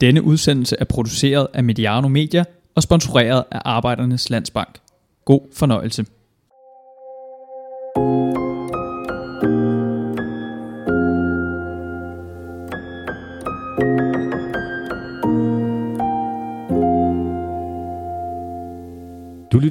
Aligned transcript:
Denne 0.00 0.22
udsendelse 0.22 0.76
er 0.78 0.84
produceret 0.84 1.46
af 1.54 1.64
Mediano 1.64 2.08
Media 2.08 2.44
og 2.74 2.82
sponsoreret 2.82 3.44
af 3.50 3.60
Arbejdernes 3.64 4.30
Landsbank. 4.30 4.78
God 5.24 5.40
fornøjelse. 5.52 6.06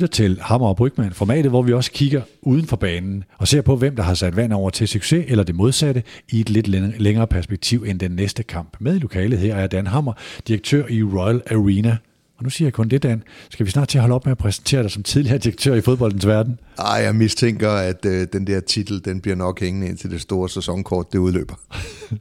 Lytter 0.03 0.15
til 0.15 0.39
Hammer 0.41 0.67
og 0.67 0.75
Brygman, 0.75 1.13
formatet, 1.13 1.51
hvor 1.51 1.61
vi 1.61 1.73
også 1.73 1.91
kigger 1.91 2.21
uden 2.41 2.67
for 2.67 2.75
banen 2.75 3.23
og 3.37 3.47
ser 3.47 3.61
på, 3.61 3.75
hvem 3.75 3.95
der 3.95 4.03
har 4.03 4.13
sat 4.13 4.35
vand 4.35 4.53
over 4.53 4.69
til 4.69 4.87
succes, 4.87 5.25
eller 5.27 5.43
det 5.43 5.55
modsatte, 5.55 6.03
i 6.29 6.39
et 6.39 6.49
lidt 6.49 6.67
længere 7.01 7.27
perspektiv 7.27 7.83
end 7.87 7.99
den 7.99 8.11
næste 8.11 8.43
kamp. 8.43 8.75
Med 8.79 8.95
i 8.95 8.99
lokalet 8.99 9.39
her 9.39 9.55
er 9.55 9.67
Dan 9.67 9.87
Hammer, 9.87 10.13
direktør 10.47 10.87
i 10.89 11.03
Royal 11.03 11.41
Arena. 11.51 11.97
Og 12.37 12.43
nu 12.43 12.49
siger 12.49 12.65
jeg 12.65 12.73
kun 12.73 12.89
det, 12.89 13.03
Dan. 13.03 13.23
Skal 13.49 13.65
vi 13.65 13.71
snart 13.71 13.87
til 13.87 13.97
at 13.97 14.01
holde 14.01 14.15
op 14.15 14.25
med 14.25 14.31
at 14.31 14.37
præsentere 14.37 14.83
dig 14.83 14.91
som 14.91 15.03
tidligere 15.03 15.37
direktør 15.37 15.75
i 15.75 15.81
fodboldens 15.81 16.27
verden? 16.27 16.59
Ej, 16.79 17.01
jeg 17.03 17.15
mistænker, 17.15 17.69
at 17.69 18.05
øh, 18.05 18.27
den 18.33 18.47
der 18.47 18.59
titel, 18.59 19.05
den 19.05 19.21
bliver 19.21 19.35
nok 19.35 19.59
hængende 19.59 19.87
ind 19.87 19.97
til 19.97 20.11
det 20.11 20.21
store 20.21 20.49
sæsonkort, 20.49 21.13
det 21.13 21.19
udløber. 21.19 21.55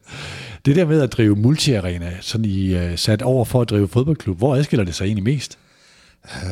det 0.67 0.77
der 0.77 0.87
med 0.87 1.01
at 1.01 1.13
drive 1.13 1.37
multiarena, 1.37 2.13
sådan 2.21 2.45
I 2.45 2.75
uh, 2.75 2.97
sat 2.97 3.23
over 3.23 3.45
for 3.45 3.61
at 3.61 3.71
drive 3.71 3.89
fodboldklub, 3.89 4.39
hvor 4.39 4.57
adskiller 4.57 4.85
det 4.85 4.95
sig 4.95 5.05
egentlig 5.05 5.25
mest? 5.25 5.59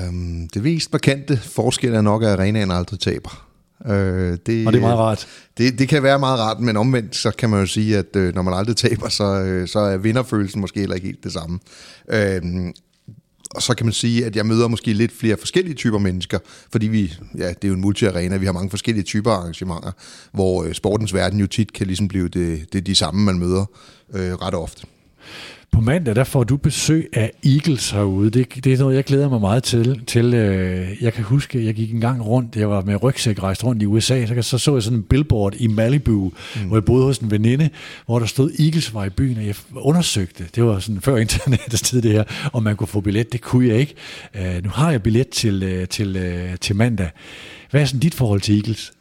Um, 0.09 0.49
det 0.55 0.63
mest 0.63 0.93
markante 0.93 1.37
forskel 1.37 1.95
er 1.95 2.01
nok, 2.01 2.23
at 2.23 2.29
arenaen 2.29 2.71
aldrig 2.71 3.01
taber. 3.01 3.47
Uh, 3.85 3.91
det, 3.91 4.37
og 4.39 4.47
det 4.47 4.75
er 4.75 4.81
meget 4.81 4.99
rart. 4.99 5.27
Det, 5.59 5.79
det 5.79 5.89
kan 5.89 6.03
være 6.03 6.19
meget 6.19 6.39
rart, 6.39 6.61
men 6.61 6.77
omvendt 6.77 7.17
så 7.17 7.31
kan 7.31 7.51
man 7.51 7.61
jo 7.61 7.67
sige, 7.67 7.99
at 7.99 8.17
uh, 8.17 8.35
når 8.35 8.43
man 8.43 8.55
aldrig 8.55 8.77
taber, 8.77 9.09
så, 9.09 9.59
uh, 9.63 9.69
så 9.69 9.79
er 9.79 9.97
vinderfølelsen 9.97 10.61
måske 10.61 10.81
heller 10.81 10.95
ikke 10.95 11.07
helt 11.07 11.25
det 11.25 11.33
samme. 11.33 11.59
Uh, 12.13 12.71
og 13.55 13.63
så 13.63 13.75
kan 13.75 13.87
man 13.87 13.93
sige, 13.93 14.27
at 14.27 14.37
jeg 14.37 14.47
møder 14.47 14.69
måske 14.69 14.93
lidt 14.93 15.13
flere 15.13 15.37
forskellige 15.37 15.75
typer 15.75 15.99
mennesker, 15.99 16.39
fordi 16.73 16.87
vi, 16.87 17.15
ja, 17.39 17.49
det 17.49 17.65
er 17.65 17.69
jo 17.69 17.75
en 17.75 17.81
multi-arena, 17.81 18.37
vi 18.37 18.47
har 18.47 18.53
mange 18.53 18.71
forskellige 18.71 19.05
typer 19.05 19.31
arrangementer, 19.31 19.93
hvor 20.33 20.65
uh, 20.65 20.73
sportens 20.73 21.15
verden 21.15 21.41
jo 21.41 21.47
tit 21.47 21.73
kan 21.73 21.87
ligesom 21.87 22.09
blive 22.09 22.29
det, 22.29 22.73
det 22.73 22.87
de 22.87 22.95
samme, 22.95 23.25
man 23.25 23.39
møder 23.39 23.65
uh, 24.09 24.21
ret 24.21 24.55
ofte. 24.55 24.87
På 25.73 25.81
mandag, 25.81 26.17
der 26.17 26.25
får 26.25 26.45
du 26.45 26.57
besøg 26.57 27.09
af 27.13 27.33
Eagles 27.45 27.91
herude. 27.91 28.31
Det, 28.31 28.65
det 28.65 28.73
er 28.73 28.79
noget, 28.79 28.97
jeg 28.97 29.05
glæder 29.05 29.29
mig 29.29 29.41
meget 29.41 29.63
til. 29.63 30.01
til 30.07 30.35
øh, 30.35 31.03
jeg 31.03 31.13
kan 31.13 31.25
huske, 31.25 31.65
jeg 31.65 31.75
gik 31.75 31.95
en 31.95 32.01
gang 32.01 32.27
rundt, 32.27 32.57
jeg 32.57 32.71
var 32.71 32.83
med 32.83 33.03
rygsæk 33.03 33.43
rejst 33.43 33.65
rundt 33.65 33.83
i 33.83 33.87
USA, 33.87 34.27
så, 34.27 34.43
så 34.43 34.59
så 34.59 34.75
jeg 34.75 34.83
sådan 34.83 34.99
en 34.99 35.03
billboard 35.03 35.55
i 35.57 35.67
Malibu, 35.67 36.33
mm. 36.57 36.67
hvor 36.67 36.77
jeg 36.77 36.85
boede 36.85 37.05
hos 37.05 37.19
en 37.19 37.31
veninde, 37.31 37.71
hvor 38.07 38.19
der 38.19 38.27
stod 38.27 38.51
Eagles 38.59 38.95
var 38.95 39.05
i 39.05 39.11
byen, 39.11 39.37
og 39.37 39.47
jeg 39.47 39.55
undersøgte, 39.77 40.45
det 40.55 40.65
var 40.65 40.79
sådan 40.79 41.01
før 41.01 41.17
internettets 41.27 41.83
tid 41.83 42.03
det 42.03 42.13
her, 42.13 42.25
om 42.53 42.63
man 42.63 42.77
kunne 42.77 42.89
få 42.89 43.01
billet. 43.01 43.33
Det 43.33 43.41
kunne 43.41 43.69
jeg 43.69 43.77
ikke. 43.77 43.95
Uh, 44.35 44.65
nu 44.65 44.71
har 44.71 44.91
jeg 44.91 45.03
billet 45.03 45.29
til, 45.29 45.81
uh, 45.81 45.89
til, 45.89 46.17
uh, 46.17 46.57
til 46.61 46.77
mandag. 46.77 47.11
Hvad 47.71 47.81
er 47.81 47.85
sådan 47.85 48.01
dit 48.01 48.15
forhold 48.15 48.41
til 48.41 48.57
Eagles? 48.57 48.93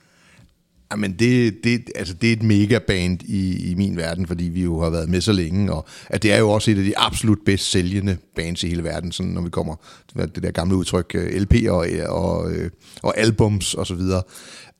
Jamen 0.91 1.13
det, 1.13 1.63
det, 1.63 1.89
altså 1.95 2.13
det 2.13 2.29
er 2.29 2.33
et 2.33 2.43
megaband 2.43 3.23
i, 3.23 3.71
i 3.71 3.75
min 3.75 3.97
verden, 3.97 4.27
fordi 4.27 4.43
vi 4.43 4.63
jo 4.63 4.81
har 4.81 4.89
været 4.89 5.09
med 5.09 5.21
så 5.21 5.31
længe, 5.31 5.73
og 5.73 5.85
at 6.09 6.23
det 6.23 6.33
er 6.33 6.37
jo 6.37 6.49
også 6.49 6.71
et 6.71 6.77
af 6.77 6.83
de 6.83 6.97
absolut 6.97 7.37
bedst 7.45 7.71
sælgende 7.71 8.17
bands 8.35 8.63
i 8.63 8.67
hele 8.67 8.83
verden, 8.83 9.11
sådan 9.11 9.31
når 9.31 9.41
vi 9.41 9.49
kommer 9.49 9.75
til 10.09 10.35
det 10.35 10.43
der 10.43 10.51
gamle 10.51 10.75
udtryk, 10.75 11.11
øh, 11.15 11.41
LP'er 11.41 11.69
og, 11.69 11.87
og, 12.07 12.51
øh, 12.51 12.69
og 13.01 13.17
albums 13.17 13.73
og 13.73 13.87
så 13.87 13.95
videre. 13.95 14.23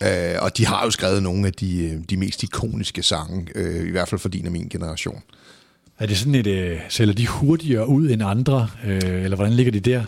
Uh, 0.03 0.43
og 0.43 0.57
de 0.57 0.65
har 0.65 0.83
jo 0.85 0.91
skrevet 0.91 1.23
nogle 1.23 1.47
af 1.47 1.53
de, 1.53 2.03
de 2.09 2.17
mest 2.17 2.43
ikoniske 2.43 3.03
sange, 3.03 3.47
uh, 3.55 3.87
i 3.87 3.91
hvert 3.91 4.07
fald 4.07 4.19
for 4.19 4.30
din 4.30 4.45
og 4.45 4.52
min 4.52 4.69
generation. 4.69 5.21
Er 5.99 6.05
det 6.05 6.17
sådan 6.17 6.35
et, 6.35 6.47
uh, 6.47 6.80
sælger 6.89 7.13
de 7.13 7.27
hurtigere 7.27 7.87
ud 7.87 8.09
end 8.09 8.23
andre, 8.23 8.67
uh, 8.83 8.91
eller 8.91 9.35
hvordan 9.35 9.53
ligger 9.53 9.71
de 9.71 9.80
der? 9.80 10.03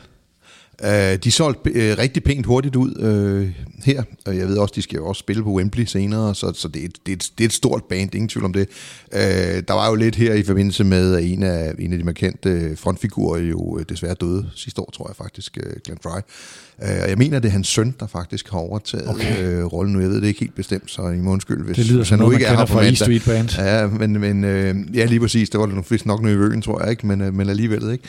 Uh, 0.83 1.15
de 1.23 1.31
solgte 1.31 1.69
uh, 1.69 1.97
rigtig 1.99 2.23
pænt 2.23 2.45
hurtigt 2.45 2.75
ud 2.75 2.91
uh, 2.99 3.49
her, 3.85 4.03
og 4.25 4.37
jeg 4.37 4.47
ved 4.47 4.57
også, 4.57 4.73
de 4.75 4.81
skal 4.81 4.97
jo 4.97 5.07
også 5.07 5.19
spille 5.19 5.43
på 5.43 5.49
Wembley 5.49 5.85
senere, 5.85 6.35
så, 6.35 6.53
så 6.55 6.67
det, 6.67 6.81
er 6.81 6.85
et, 6.85 6.97
det, 7.05 7.11
er 7.11 7.15
et, 7.15 7.31
det 7.37 7.43
er 7.43 7.47
et 7.47 7.53
stort 7.53 7.83
band, 7.83 8.15
ingen 8.15 8.29
tvivl 8.29 8.45
om 8.45 8.53
det. 8.53 8.67
Uh, 9.13 9.19
der 9.67 9.73
var 9.73 9.89
jo 9.89 9.95
lidt 9.95 10.15
her 10.15 10.33
i 10.33 10.43
forbindelse 10.43 10.83
med, 10.83 11.15
at 11.15 11.23
en 11.23 11.43
af, 11.43 11.73
en 11.79 11.93
af 11.93 11.99
de 11.99 12.05
markante 12.05 12.75
frontfigurer 12.75 13.39
jo 13.39 13.79
desværre 13.89 14.13
døde 14.13 14.49
sidste 14.55 14.81
år, 14.81 14.89
tror 14.93 15.09
jeg 15.09 15.15
faktisk, 15.15 15.57
uh, 15.65 15.71
Glenn 15.85 15.99
Fry. 16.03 16.09
Uh, 16.09 17.03
og 17.03 17.09
jeg 17.09 17.17
mener, 17.17 17.39
det 17.39 17.47
er 17.47 17.51
hans 17.51 17.67
søn, 17.67 17.95
der 17.99 18.07
faktisk 18.07 18.49
har 18.49 18.57
overtaget 18.57 19.09
okay. 19.09 19.63
uh, 19.63 19.73
rollen 19.73 19.93
nu. 19.93 19.99
Jeg 19.99 20.09
ved 20.09 20.21
det 20.21 20.27
ikke 20.27 20.39
helt 20.39 20.55
bestemt, 20.55 20.91
så 20.91 21.07
I 21.07 21.17
må 21.17 21.31
undskylde, 21.31 21.63
hvis, 21.63 21.75
det 21.75 21.85
lyder 21.85 22.03
som 22.03 22.19
noget, 22.19 22.33
ikke 22.33 22.45
man 22.45 22.51
kender 22.51 22.65
fra 22.65 22.83
E 22.83 22.95
Street 22.95 23.23
Band. 23.25 23.49
Ja, 23.57 23.87
men, 23.87 24.19
men 24.19 24.43
uh, 24.43 24.97
ja, 24.97 25.05
lige 25.05 25.19
præcis, 25.19 25.49
det 25.49 25.59
var 25.59 25.83
vist 25.89 26.05
nok 26.05 26.21
noget 26.21 26.35
i 26.35 26.39
øen, 26.39 26.61
tror 26.61 26.81
jeg, 26.81 26.91
ikke? 26.91 27.07
Men, 27.07 27.21
uh, 27.21 27.33
men 27.33 27.49
alligevel, 27.49 27.91
ikke? 27.91 28.03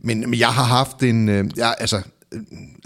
Men, 0.00 0.20
men 0.20 0.38
jeg 0.38 0.48
har 0.48 0.64
haft 0.64 1.02
en, 1.02 1.28
uh, 1.28 1.34
jeg, 1.56 1.74
altså, 1.78 2.02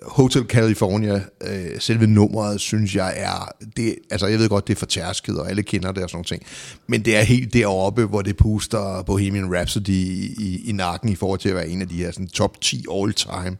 Hotel 0.02 0.42
California, 0.42 1.22
øh, 1.40 1.80
selve 1.80 2.06
nummeret, 2.06 2.60
synes 2.60 2.96
jeg 2.96 3.14
er, 3.16 3.52
det, 3.76 3.96
altså 4.10 4.26
jeg 4.26 4.38
ved 4.38 4.48
godt, 4.48 4.68
det 4.68 4.74
er 4.74 4.78
for 4.78 4.86
tærsket, 4.86 5.38
og 5.38 5.50
alle 5.50 5.62
kender 5.62 5.92
det 5.92 6.02
og 6.02 6.10
sådan 6.10 6.16
noget 6.16 6.26
ting, 6.26 6.42
men 6.86 7.04
det 7.04 7.16
er 7.16 7.22
helt 7.22 7.52
deroppe, 7.52 8.04
hvor 8.04 8.22
det 8.22 8.36
puster 8.36 9.02
Bohemian 9.02 9.54
Rhapsody 9.54 9.90
i, 9.90 10.34
i, 10.38 10.68
i 10.68 10.72
nakken 10.72 11.08
i 11.08 11.14
forhold 11.14 11.38
til 11.38 11.48
at 11.48 11.54
være 11.54 11.68
en 11.68 11.82
af 11.82 11.88
de 11.88 11.96
her 11.96 12.10
sådan, 12.10 12.28
top 12.28 12.60
10 12.60 12.84
all-time 12.94 13.56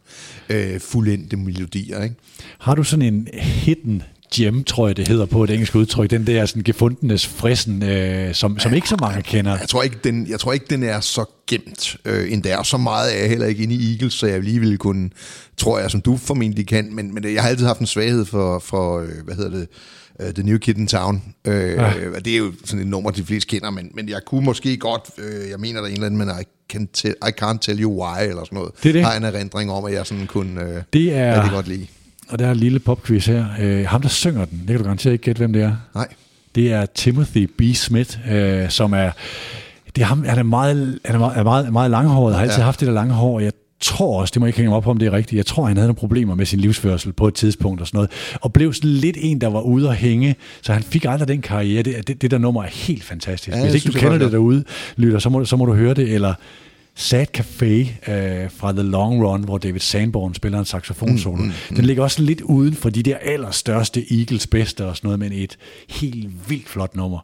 øh, 0.49 0.81
fuldendte 0.81 1.37
melodier. 1.37 2.03
Ikke? 2.03 2.15
Har 2.59 2.75
du 2.75 2.85
sådan 2.85 3.15
en 3.15 3.29
hidden 3.33 4.03
gem, 4.35 4.65
tror 4.65 4.87
jeg 4.87 4.97
det 4.97 5.09
hedder 5.09 5.27
på 5.27 5.45
et 5.45 5.51
engelsk 5.51 5.75
udtryk, 5.75 6.11
den 6.11 6.27
der 6.27 6.47
sådan 6.47 6.63
gefundenes 6.63 7.27
frissen, 7.27 7.83
øh, 7.83 8.35
som, 8.35 8.59
som 8.59 8.75
ikke 8.75 8.89
så 8.89 8.97
mange 9.01 9.23
kender. 9.23 9.59
Jeg 9.59 9.69
tror 9.69 9.83
ikke, 9.83 9.97
den, 10.05 10.27
jeg 10.31 10.41
tror 10.41 10.53
ikke, 10.53 10.67
den 10.71 10.83
er 10.83 11.01
så 11.01 11.25
gemt 11.47 11.97
øh, 12.05 12.33
end 12.33 12.43
der. 12.43 12.63
Så 12.63 12.77
meget 12.77 13.15
er 13.15 13.21
jeg 13.21 13.29
heller 13.29 13.47
ikke 13.47 13.63
inde 13.63 13.75
i 13.75 13.93
Eagles, 13.93 14.15
så 14.15 14.27
jeg 14.27 14.43
lige 14.43 14.61
ville 14.61 14.77
kunne, 14.77 15.11
tror 15.57 15.79
jeg, 15.79 15.91
som 15.91 16.01
du 16.01 16.17
formentlig 16.17 16.67
kan, 16.67 16.95
men, 16.95 17.15
men 17.15 17.35
jeg 17.35 17.43
har 17.43 17.49
altid 17.49 17.67
haft 17.67 17.81
en 17.81 17.87
svaghed 17.87 18.25
for, 18.25 18.59
for 18.59 19.01
øh, 19.01 19.09
hvad 19.25 19.35
hedder 19.35 19.51
det, 19.51 19.69
uh, 20.25 20.35
The 20.35 20.43
New 20.43 20.59
Kid 20.59 20.79
in 20.79 20.87
Town. 20.87 21.23
Uh, 21.49 21.55
ja. 21.55 21.93
Det 22.25 22.33
er 22.33 22.39
jo 22.39 22.53
sådan 22.65 22.81
et 22.81 22.87
nummer, 22.87 23.11
de 23.11 23.25
fleste 23.25 23.49
kender, 23.49 23.71
men, 23.71 23.91
men 23.95 24.09
jeg 24.09 24.21
kunne 24.27 24.45
måske 24.45 24.77
godt, 24.77 25.03
uh, 25.19 25.51
jeg 25.51 25.61
mener 25.61 25.81
der 25.81 25.87
er 25.87 25.91
en 25.91 25.95
eller 25.95 26.07
anden, 26.07 26.19
men 26.19 26.29
I, 26.41 26.45
can 26.73 26.89
tell, 26.93 27.15
I 27.29 27.31
can't 27.43 27.59
tell 27.59 27.83
you 27.83 28.03
why, 28.03 28.29
eller 28.29 28.45
sådan 28.45 28.57
noget. 28.57 28.73
Det 28.83 28.89
er 28.89 28.93
det. 28.93 29.05
Har 29.05 29.17
en 29.17 29.25
erindring 29.25 29.71
om, 29.71 29.85
at 29.85 29.93
jeg 29.93 30.07
sådan 30.07 30.27
kunne 30.27 30.61
uh, 30.61 30.83
det 30.93 31.15
er, 31.15 31.43
det 31.43 31.51
godt 31.51 31.69
lide 31.69 31.87
og 32.31 32.39
der 32.39 32.47
er 32.47 32.51
en 32.51 32.57
lille 32.57 32.79
popquiz 32.79 33.27
her. 33.27 33.47
Øh, 33.61 33.87
ham, 33.87 34.03
der 34.03 34.09
synger 34.09 34.45
den, 34.45 34.59
det 34.59 34.67
kan 34.67 34.77
du 34.77 34.83
garanteret 34.83 35.13
ikke 35.13 35.25
gætte, 35.25 35.39
hvem 35.39 35.53
det 35.53 35.63
er. 35.63 35.77
Nej. 35.95 36.09
Det 36.55 36.73
er 36.73 36.87
Timothy 36.87 37.51
B. 37.59 37.63
Smith, 37.75 38.19
øh, 38.31 38.71
som 38.71 38.93
er... 38.93 39.11
Det 39.97 40.03
er 40.03 40.07
ham, 40.07 40.25
han 40.25 40.39
er 40.39 40.43
meget, 40.43 40.99
han 41.05 41.15
er 41.15 41.19
meget, 41.19 41.39
er 41.39 41.43
meget, 41.43 41.73
meget 41.73 41.91
langhåret, 41.91 42.35
har 42.35 42.43
altid 42.43 42.59
ja. 42.59 42.65
haft 42.65 42.81
det 42.81 42.89
der 42.89 42.95
lange 42.95 43.15
hår. 43.15 43.41
Jeg 43.41 43.53
tror 43.81 44.21
også, 44.21 44.33
det 44.33 44.41
må 44.41 44.47
ikke 44.47 44.59
hænge 44.59 44.77
op 44.77 44.83
på, 44.83 44.91
om 44.91 44.99
det 44.99 45.07
er 45.07 45.13
rigtigt, 45.13 45.37
jeg 45.37 45.47
tror, 45.47 45.67
han 45.67 45.77
havde 45.77 45.89
nogle 45.89 45.99
problemer 45.99 46.35
med 46.35 46.47
sin 46.47 46.61
livsførsel 46.61 47.13
på 47.13 47.29
et 47.29 47.35
tidspunkt 47.35 47.81
og 47.81 47.87
sådan 47.87 47.99
noget, 47.99 48.11
og 48.41 48.53
blev 48.53 48.73
sådan 48.73 48.91
lidt 48.91 49.17
en, 49.21 49.41
der 49.41 49.49
var 49.49 49.61
ude 49.61 49.89
at 49.89 49.97
hænge, 49.97 50.37
så 50.63 50.73
han 50.73 50.83
fik 50.83 51.05
aldrig 51.05 51.29
den 51.29 51.43
karriere. 51.43 51.83
Det, 51.83 52.09
det, 52.09 52.23
det 52.23 52.31
der 52.31 52.39
nummer 52.39 52.63
er 52.63 52.69
helt 52.69 53.05
fantastisk. 53.05 53.57
Ja, 53.57 53.63
Hvis 53.63 53.75
ikke 53.75 53.87
du 53.87 53.99
kender 53.99 54.19
det 54.19 54.33
derude, 54.33 54.65
lytter, 54.97 55.19
så 55.19 55.29
må, 55.29 55.45
så 55.45 55.57
må 55.57 55.65
du 55.65 55.75
høre 55.75 55.95
det, 55.95 56.15
eller 56.15 56.35
Sad 57.01 57.27
Café 57.39 58.11
øh, 58.13 58.51
fra 58.51 58.73
The 58.73 58.83
Long 58.83 59.25
Run, 59.27 59.45
hvor 59.45 59.59
David 59.59 59.81
Sanborn 59.81 60.35
spiller 60.35 60.59
en 60.59 60.65
saxofonsolo. 60.65 61.37
Mm, 61.37 61.43
mm, 61.43 61.53
mm. 61.71 61.77
Den 61.77 61.85
ligger 61.85 62.03
også 62.03 62.23
lidt 62.23 62.41
uden 62.41 62.75
for 62.75 62.91
de 62.91 63.03
der 63.03 63.17
allerstørste 63.17 64.19
Eagles 64.19 64.47
bedste 64.47 64.87
og 64.87 64.97
sådan 64.97 65.09
noget, 65.09 65.19
men 65.19 65.33
et 65.33 65.57
helt 65.89 66.51
vildt 66.51 66.69
flot 66.69 66.97
nummer. 66.97 67.19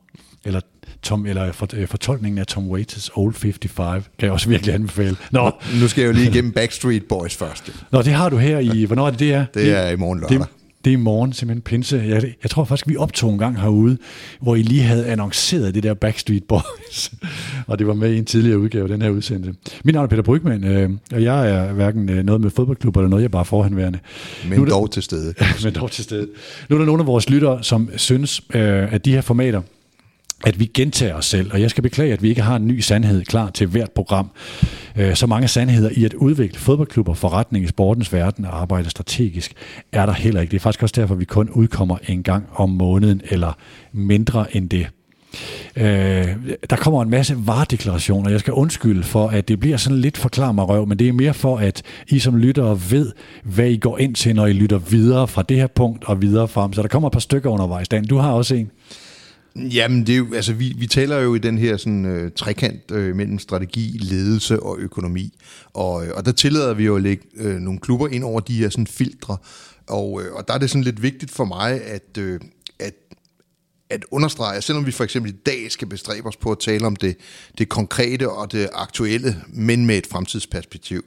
Eller 0.44 0.60
Tom, 1.02 1.26
eller 1.26 1.52
for, 1.52 1.68
øh, 1.74 1.88
fortolkningen 1.88 2.38
af 2.38 2.46
Tom 2.46 2.70
Waits' 2.70 3.08
Old 3.14 3.34
55, 3.34 4.04
kan 4.18 4.26
jeg 4.26 4.32
også 4.32 4.48
virkelig 4.48 4.74
anbefale. 4.74 5.16
Nå. 5.30 5.50
Nu 5.80 5.88
skal 5.88 6.02
jeg 6.02 6.08
jo 6.08 6.12
lige 6.12 6.30
igennem 6.30 6.52
Backstreet 6.52 7.04
Boys 7.04 7.36
først. 7.36 7.72
Nå, 7.92 8.02
det 8.02 8.12
har 8.12 8.28
du 8.28 8.36
her 8.36 8.58
i, 8.58 8.84
hvornår 8.84 9.06
er 9.06 9.10
det, 9.10 9.20
det 9.20 9.32
er? 9.32 9.44
Det 9.54 9.72
er 9.72 9.88
i 9.90 9.96
morgen 9.96 10.20
lørdag. 10.20 10.38
Det, 10.38 10.46
det 10.86 10.92
er 10.92 10.98
i 10.98 11.00
morgen, 11.00 11.32
simpelthen 11.32 11.62
pinse. 11.62 11.96
Jeg, 11.96 12.34
jeg 12.42 12.50
tror 12.50 12.64
faktisk, 12.64 12.88
vi 12.88 12.96
optog 12.96 13.32
en 13.32 13.38
gang 13.38 13.60
herude, 13.60 13.98
hvor 14.40 14.56
I 14.56 14.62
lige 14.62 14.82
havde 14.82 15.06
annonceret 15.06 15.74
det 15.74 15.82
der 15.82 15.94
Backstreet 15.94 16.44
Boys, 16.44 17.12
og 17.68 17.78
det 17.78 17.86
var 17.86 17.94
med 17.94 18.12
i 18.12 18.18
en 18.18 18.24
tidligere 18.24 18.58
udgave 18.58 18.88
den 18.88 19.02
her 19.02 19.10
udsendelse. 19.10 19.54
Min 19.84 19.94
navn 19.94 20.04
er 20.04 20.08
Peter 20.08 20.22
Brygman, 20.22 20.64
øh, 20.64 20.90
og 21.12 21.22
jeg 21.22 21.50
er 21.50 21.72
hverken 21.72 22.08
øh, 22.08 22.24
noget 22.24 22.40
med 22.40 22.50
fodboldklub 22.50 22.96
eller 22.96 23.08
noget, 23.08 23.22
jeg 23.22 23.28
er 23.28 23.32
bare 23.32 23.44
forhenværende. 23.44 23.98
Men 24.48 24.58
nu 24.58 24.64
dog 24.64 24.90
til 24.90 25.02
stede. 25.02 25.34
men 25.64 25.74
dog 25.74 25.90
til 25.90 26.04
stede. 26.04 26.28
Nu 26.68 26.76
er 26.76 26.78
der 26.78 26.86
nogle 26.86 27.02
af 27.02 27.06
vores 27.06 27.30
lyttere, 27.30 27.64
som 27.64 27.90
synes, 27.96 28.40
øh, 28.54 28.92
at 28.94 29.04
de 29.04 29.12
her 29.12 29.20
formater, 29.20 29.62
at 30.44 30.60
vi 30.60 30.70
gentager 30.74 31.14
os 31.14 31.26
selv, 31.26 31.52
og 31.52 31.60
jeg 31.60 31.70
skal 31.70 31.82
beklage, 31.82 32.12
at 32.12 32.22
vi 32.22 32.28
ikke 32.28 32.42
har 32.42 32.56
en 32.56 32.66
ny 32.66 32.80
sandhed 32.80 33.24
klar 33.24 33.50
til 33.50 33.66
hvert 33.66 33.90
program. 33.90 34.30
Øh, 34.96 35.14
så 35.14 35.26
mange 35.26 35.48
sandheder 35.48 35.90
i 35.92 36.04
at 36.04 36.14
udvikle 36.14 36.58
fodboldklubber, 36.58 37.14
forretning 37.14 37.64
i 37.64 37.68
sportens 37.68 38.12
verden 38.12 38.44
og 38.44 38.60
arbejde 38.60 38.90
strategisk, 38.90 39.52
er 39.92 40.06
der 40.06 40.12
heller 40.12 40.40
ikke. 40.40 40.50
Det 40.50 40.56
er 40.56 40.60
faktisk 40.60 40.82
også 40.82 41.00
derfor, 41.00 41.14
at 41.14 41.20
vi 41.20 41.24
kun 41.24 41.50
udkommer 41.50 41.98
en 42.08 42.22
gang 42.22 42.46
om 42.54 42.70
måneden, 42.70 43.20
eller 43.30 43.52
mindre 43.92 44.56
end 44.56 44.70
det. 44.70 44.86
Øh, 45.76 46.26
der 46.70 46.76
kommer 46.76 47.02
en 47.02 47.10
masse 47.10 47.36
varedeklarationer. 47.46 48.30
Jeg 48.30 48.40
skal 48.40 48.52
undskylde 48.52 49.02
for, 49.02 49.28
at 49.28 49.48
det 49.48 49.60
bliver 49.60 49.76
sådan 49.76 49.98
lidt 49.98 50.16
forklar 50.16 50.52
mig 50.52 50.68
røv, 50.68 50.86
men 50.86 50.98
det 50.98 51.08
er 51.08 51.12
mere 51.12 51.34
for, 51.34 51.56
at 51.56 51.82
I 52.08 52.18
som 52.18 52.36
lyttere 52.36 52.80
ved, 52.90 53.12
hvad 53.44 53.68
I 53.68 53.76
går 53.76 53.98
ind 53.98 54.14
til, 54.14 54.34
når 54.34 54.46
I 54.46 54.52
lytter 54.52 54.78
videre 54.78 55.28
fra 55.28 55.42
det 55.42 55.56
her 55.56 55.66
punkt 55.66 56.04
og 56.04 56.22
videre 56.22 56.48
frem. 56.48 56.72
Så 56.72 56.82
der 56.82 56.88
kommer 56.88 57.08
et 57.08 57.12
par 57.12 57.20
stykker 57.20 57.50
undervejs. 57.50 57.88
Dan, 57.88 58.04
du 58.04 58.16
har 58.16 58.32
også 58.32 58.54
en. 58.54 58.70
Jamen, 59.58 60.06
det 60.06 60.12
er 60.12 60.16
jo, 60.16 60.34
altså, 60.34 60.52
vi, 60.52 60.74
vi 60.78 60.86
taler 60.86 61.18
jo 61.18 61.34
i 61.34 61.38
den 61.38 61.58
her 61.58 61.76
sådan, 61.76 62.04
øh, 62.04 62.32
trekant 62.36 62.90
øh, 62.90 63.16
mellem 63.16 63.38
strategi, 63.38 63.98
ledelse 64.00 64.62
og 64.62 64.78
økonomi. 64.78 65.38
Og, 65.72 66.06
øh, 66.06 66.12
og 66.14 66.26
der 66.26 66.32
tillader 66.32 66.74
vi 66.74 66.84
jo 66.84 66.96
at 66.96 67.02
lægge 67.02 67.24
øh, 67.36 67.56
nogle 67.56 67.80
klubber 67.80 68.08
ind 68.08 68.24
over 68.24 68.40
de 68.40 68.58
her 68.58 68.70
sådan, 68.70 68.86
filtre. 68.86 69.36
Og, 69.86 70.22
øh, 70.22 70.34
og 70.34 70.48
der 70.48 70.54
er 70.54 70.58
det 70.58 70.70
sådan 70.70 70.84
lidt 70.84 71.02
vigtigt 71.02 71.30
for 71.30 71.44
mig, 71.44 71.82
at, 71.82 72.18
øh, 72.18 72.40
at, 72.78 72.94
at 73.90 74.04
understrege, 74.10 74.62
selvom 74.62 74.86
vi 74.86 74.92
for 74.92 75.04
eksempel 75.04 75.32
i 75.32 75.36
dag 75.46 75.72
skal 75.72 75.88
bestræbe 75.88 76.28
os 76.28 76.36
på 76.36 76.52
at 76.52 76.58
tale 76.58 76.86
om 76.86 76.96
det, 76.96 77.16
det 77.58 77.68
konkrete 77.68 78.30
og 78.30 78.52
det 78.52 78.68
aktuelle, 78.72 79.42
men 79.48 79.86
med 79.86 79.98
et 79.98 80.06
fremtidsperspektiv, 80.06 81.04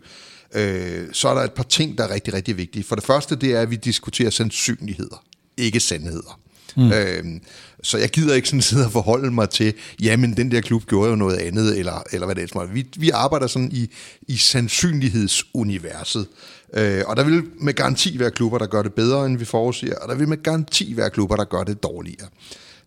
øh, 0.55 1.07
så 1.11 1.29
er 1.29 1.33
der 1.33 1.41
et 1.41 1.53
par 1.53 1.63
ting, 1.63 1.97
der 1.97 2.03
er 2.03 2.13
rigtig, 2.13 2.33
rigtig 2.33 2.57
vigtige. 2.57 2.83
For 2.83 2.95
det 2.95 3.03
første, 3.03 3.35
det 3.35 3.53
er, 3.53 3.61
at 3.61 3.71
vi 3.71 3.75
diskuterer 3.75 4.29
sandsynligheder, 4.29 5.25
ikke 5.57 5.79
sandheder. 5.79 6.39
Mm. 6.77 6.91
Øhm, 6.91 7.41
så 7.83 7.97
jeg 7.97 8.09
gider 8.09 8.35
ikke 8.35 8.47
sådan 8.47 8.61
sidde 8.71 8.85
og 8.85 8.91
forholde 8.91 9.31
mig 9.31 9.49
til, 9.49 9.73
jamen 10.01 10.37
den 10.37 10.51
der 10.51 10.61
klub 10.61 10.85
gjorde 10.85 11.09
jo 11.09 11.15
noget 11.15 11.37
andet, 11.37 11.79
eller, 11.79 12.03
eller 12.11 12.25
hvad 12.25 12.35
det 12.35 12.55
er. 12.55 12.65
Vi, 12.65 12.87
vi 12.97 13.09
arbejder 13.09 13.47
sådan 13.47 13.71
i, 13.71 13.89
i 14.27 14.37
sandsynlighedsuniverset. 14.37 16.27
Øh, 16.73 17.03
og 17.07 17.17
der 17.17 17.23
vil 17.23 17.43
med 17.61 17.73
garanti 17.73 18.19
være 18.19 18.31
klubber, 18.31 18.57
der 18.57 18.65
gør 18.65 18.81
det 18.81 18.93
bedre, 18.93 19.25
end 19.25 19.37
vi 19.37 19.45
forudsiger, 19.45 19.95
og 19.95 20.09
der 20.09 20.15
vil 20.15 20.27
med 20.27 20.43
garanti 20.43 20.97
være 20.97 21.09
klubber, 21.09 21.35
der 21.35 21.45
gør 21.45 21.63
det 21.63 21.83
dårligere. 21.83 22.27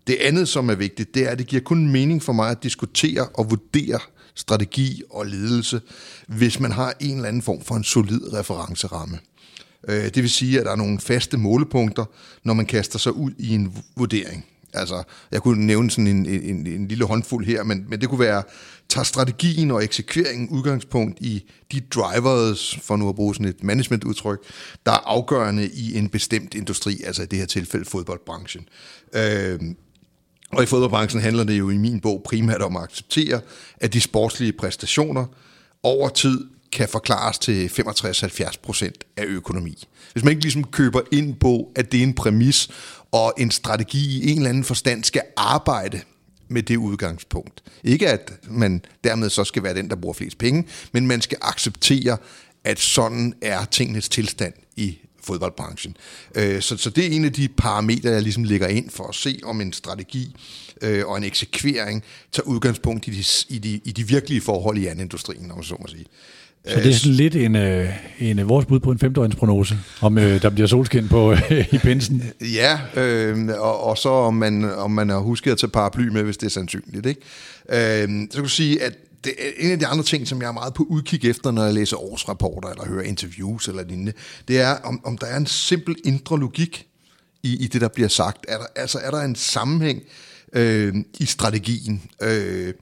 Det 0.06 0.16
andet, 0.20 0.48
som 0.48 0.70
er 0.70 0.74
vigtigt, 0.74 1.14
det 1.14 1.26
er, 1.26 1.30
at 1.30 1.38
det 1.38 1.46
giver 1.46 1.62
kun 1.62 1.88
mening 1.88 2.22
for 2.22 2.32
mig 2.32 2.50
at 2.50 2.62
diskutere 2.62 3.26
og 3.34 3.50
vurdere 3.50 3.98
strategi 4.34 5.02
og 5.10 5.26
ledelse, 5.26 5.80
hvis 6.28 6.60
man 6.60 6.72
har 6.72 6.94
en 7.00 7.16
eller 7.16 7.28
anden 7.28 7.42
form 7.42 7.60
for 7.62 7.74
en 7.74 7.84
solid 7.84 8.32
referenceramme. 8.32 9.18
Øh, 9.88 10.04
det 10.04 10.16
vil 10.16 10.30
sige, 10.30 10.60
at 10.60 10.66
der 10.66 10.72
er 10.72 10.76
nogle 10.76 11.00
faste 11.00 11.36
målepunkter, 11.36 12.04
når 12.44 12.54
man 12.54 12.66
kaster 12.66 12.98
sig 12.98 13.12
ud 13.12 13.30
i 13.38 13.54
en 13.54 13.76
vurdering. 13.96 14.44
Altså, 14.74 15.02
jeg 15.30 15.42
kunne 15.42 15.66
nævne 15.66 15.90
sådan 15.90 16.06
en, 16.06 16.26
en, 16.26 16.66
en 16.66 16.88
lille 16.88 17.04
håndfuld 17.04 17.46
her, 17.46 17.62
men, 17.62 17.84
men 17.88 18.00
det 18.00 18.08
kunne 18.08 18.20
være, 18.20 18.42
tager 18.88 19.04
strategien 19.04 19.70
og 19.70 19.84
eksekveringen 19.84 20.48
udgangspunkt 20.48 21.18
i 21.20 21.44
de 21.72 21.80
drivers, 21.80 22.78
for 22.82 22.96
nu 22.96 23.08
at 23.08 23.14
bruge 23.14 23.34
sådan 23.34 23.48
et 23.48 23.62
managementudtryk, 23.62 24.38
der 24.86 24.92
er 24.92 25.02
afgørende 25.06 25.68
i 25.68 25.98
en 25.98 26.08
bestemt 26.08 26.54
industri, 26.54 27.02
altså 27.06 27.22
i 27.22 27.26
det 27.26 27.38
her 27.38 27.46
tilfælde 27.46 27.84
fodboldbranchen. 27.84 28.68
Øh, 29.14 29.60
og 30.52 30.62
i 30.62 30.66
fodboldbranchen 30.66 31.22
handler 31.22 31.44
det 31.44 31.58
jo 31.58 31.70
i 31.70 31.76
min 31.76 32.00
bog 32.00 32.22
primært 32.24 32.62
om 32.62 32.76
at 32.76 32.82
acceptere, 32.82 33.40
at 33.76 33.92
de 33.92 34.00
sportslige 34.00 34.52
præstationer 34.52 35.26
over 35.82 36.08
tid 36.08 36.40
kan 36.72 36.88
forklares 36.88 37.38
til 37.38 37.66
65-70% 37.66 38.90
af 39.16 39.24
økonomi. 39.24 39.84
Hvis 40.12 40.24
man 40.24 40.30
ikke 40.30 40.42
ligesom 40.42 40.64
køber 40.64 41.00
ind 41.12 41.34
på, 41.34 41.72
at 41.76 41.92
det 41.92 41.98
er 41.98 42.02
en 42.02 42.14
præmis, 42.14 42.68
og 43.12 43.34
en 43.38 43.50
strategi 43.50 44.22
i 44.22 44.30
en 44.30 44.36
eller 44.36 44.48
anden 44.48 44.64
forstand 44.64 45.04
skal 45.04 45.22
arbejde 45.36 46.00
med 46.48 46.62
det 46.62 46.76
udgangspunkt. 46.76 47.62
Ikke 47.84 48.08
at 48.08 48.32
man 48.50 48.84
dermed 49.04 49.30
så 49.30 49.44
skal 49.44 49.62
være 49.62 49.74
den, 49.74 49.90
der 49.90 49.96
bruger 49.96 50.14
flest 50.14 50.38
penge, 50.38 50.66
men 50.92 51.06
man 51.06 51.20
skal 51.20 51.38
acceptere, 51.42 52.16
at 52.64 52.80
sådan 52.80 53.34
er 53.42 53.64
tingenes 53.64 54.08
tilstand 54.08 54.54
i 54.76 54.98
fodboldbranchen. 55.22 55.96
Øh, 56.34 56.62
så, 56.62 56.76
så 56.76 56.90
det 56.90 57.06
er 57.06 57.10
en 57.10 57.24
af 57.24 57.32
de 57.32 57.48
parametre, 57.48 58.10
jeg 58.10 58.22
ligesom 58.22 58.44
lægger 58.44 58.68
ind 58.68 58.90
for 58.90 59.06
at 59.06 59.14
se, 59.14 59.40
om 59.44 59.60
en 59.60 59.72
strategi 59.72 60.36
øh, 60.82 61.06
og 61.06 61.16
en 61.16 61.24
eksekvering 61.24 62.02
tager 62.32 62.46
udgangspunkt 62.46 63.08
i 63.08 63.10
de, 63.10 63.24
i, 63.54 63.58
de, 63.58 63.80
i 63.84 63.92
de 63.92 64.08
virkelige 64.08 64.40
forhold 64.40 64.78
i 64.78 64.86
anden 64.86 65.00
industrien, 65.04 65.50
om 65.50 65.56
man 65.56 65.64
så 65.64 65.76
må 65.80 65.86
sige. 65.86 66.06
Så 66.68 66.76
det 66.76 66.86
er 66.86 66.92
sådan 66.92 67.14
lidt 67.14 67.36
en, 67.36 67.56
øh, 67.56 67.88
en, 68.18 68.38
øh, 68.38 68.48
vores 68.48 68.66
bud 68.66 68.80
på 68.80 68.90
en 68.90 68.98
femteåringsprognose, 68.98 69.78
om 70.00 70.18
øh, 70.18 70.42
der 70.42 70.50
bliver 70.50 70.66
solskin 70.66 71.08
på 71.08 71.32
øh, 71.32 71.68
i 71.72 71.78
pinsen. 71.78 72.22
Ja, 72.54 72.78
øh, 72.96 73.48
og, 73.58 73.84
og 73.84 73.98
så 73.98 74.08
om 74.08 74.34
man, 74.34 74.64
om 74.64 74.90
man 74.90 75.08
har 75.08 75.18
husket 75.18 75.52
at 75.52 75.58
tage 75.58 75.70
paraply 75.70 76.08
med, 76.08 76.22
hvis 76.22 76.36
det 76.36 76.46
er 76.46 76.50
sandsynligt. 76.50 77.06
Ikke? 77.06 77.20
Øh, 77.68 78.08
så 78.30 78.34
kan 78.34 78.42
du 78.42 78.48
sige, 78.48 78.82
at 78.82 78.98
det, 79.24 79.34
en 79.58 79.70
af 79.70 79.78
de 79.78 79.86
andre 79.86 80.04
ting, 80.04 80.28
som 80.28 80.42
jeg 80.42 80.48
er 80.48 80.52
meget 80.52 80.74
på 80.74 80.82
udkig 80.82 81.30
efter, 81.30 81.50
når 81.50 81.64
jeg 81.64 81.74
læser 81.74 81.96
årsrapporter 81.96 82.68
eller 82.68 82.86
hører 82.86 83.02
interviews 83.02 83.68
eller 83.68 83.84
lignende, 83.84 84.12
det 84.48 84.60
er, 84.60 84.74
om, 84.84 85.00
om 85.04 85.18
der 85.18 85.26
er 85.26 85.36
en 85.36 85.46
simpel 85.46 85.96
indre 86.04 86.40
logik 86.40 86.86
i, 87.42 87.64
i 87.64 87.66
det, 87.66 87.80
der 87.80 87.88
bliver 87.88 88.08
sagt. 88.08 88.46
Er 88.48 88.58
der, 88.58 88.66
altså, 88.76 88.98
er 88.98 89.10
der 89.10 89.20
en 89.20 89.34
sammenhæng 89.34 90.02
øh, 90.52 90.94
i 91.20 91.26
strategien? 91.26 92.02
Øh, 92.22 92.74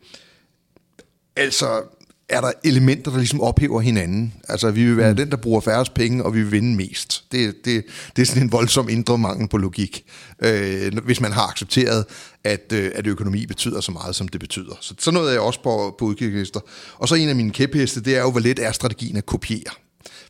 altså, 1.36 1.82
er 2.30 2.40
der 2.40 2.52
elementer, 2.64 3.10
der 3.10 3.18
ligesom 3.18 3.40
ophæver 3.40 3.80
hinanden. 3.80 4.34
Altså, 4.48 4.70
vi 4.70 4.84
vil 4.84 4.96
være 4.96 5.10
mm. 5.10 5.16
den, 5.16 5.30
der 5.30 5.36
bruger 5.36 5.60
færrest 5.60 5.94
penge, 5.94 6.24
og 6.24 6.34
vi 6.34 6.42
vil 6.42 6.52
vinde 6.52 6.76
mest. 6.76 7.24
Det, 7.32 7.64
det, 7.64 7.84
det 8.16 8.22
er 8.22 8.26
sådan 8.26 8.42
en 8.42 8.52
voldsom 8.52 8.88
indre 8.88 9.18
mangel 9.18 9.48
på 9.48 9.58
logik, 9.58 10.04
øh, 10.42 10.98
hvis 11.04 11.20
man 11.20 11.32
har 11.32 11.46
accepteret, 11.46 12.04
at, 12.44 12.72
øh, 12.72 12.90
at 12.94 13.06
økonomi 13.06 13.46
betyder 13.46 13.80
så 13.80 13.92
meget, 13.92 14.16
som 14.16 14.28
det 14.28 14.40
betyder. 14.40 14.74
Så 14.80 14.94
sådan 14.98 15.14
noget 15.14 15.28
er 15.28 15.32
jeg 15.32 15.40
også 15.40 15.62
på, 15.62 15.94
på 15.98 16.04
udkigklister. 16.04 16.60
Og 16.98 17.08
så 17.08 17.14
en 17.14 17.28
af 17.28 17.36
mine 17.36 17.50
kæpheste, 17.50 18.00
det 18.00 18.16
er 18.16 18.20
jo, 18.20 18.30
hvor 18.30 18.40
let 18.40 18.58
er 18.58 18.72
strategien 18.72 19.16
at 19.16 19.26
kopiere. 19.26 19.74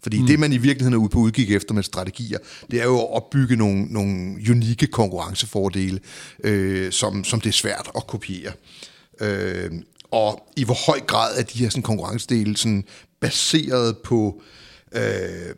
Fordi 0.03 0.21
mm. 0.21 0.27
det, 0.27 0.39
man 0.39 0.53
i 0.53 0.59
virkeligheden 0.59 0.95
er 0.95 0.99
ude 0.99 1.09
på 1.09 1.19
udkig 1.19 1.57
efter 1.57 1.75
med 1.75 1.83
strategier, 1.83 2.39
det 2.71 2.81
er 2.81 2.85
jo 2.85 2.99
at 2.99 3.13
opbygge 3.13 3.57
nogle, 3.57 3.85
nogle 3.85 4.37
unikke 4.51 4.87
konkurrencefordele, 4.87 6.01
øh, 6.45 6.93
som, 6.93 7.25
som 7.25 7.41
det 7.41 7.49
er 7.49 7.53
svært 7.53 7.91
at 7.97 8.07
kopiere. 8.07 8.53
Øh, 9.21 9.71
og 10.13 10.49
i 10.57 10.65
hvor 10.65 10.87
høj 10.87 11.01
grad 11.01 11.39
er 11.39 11.43
de 11.43 11.59
her 11.59 11.69
sådan, 11.69 11.83
konkurrencedele 11.83 12.57
sådan, 12.57 12.85
baseret 13.21 13.99
på, 13.99 14.43
øh, 14.93 15.55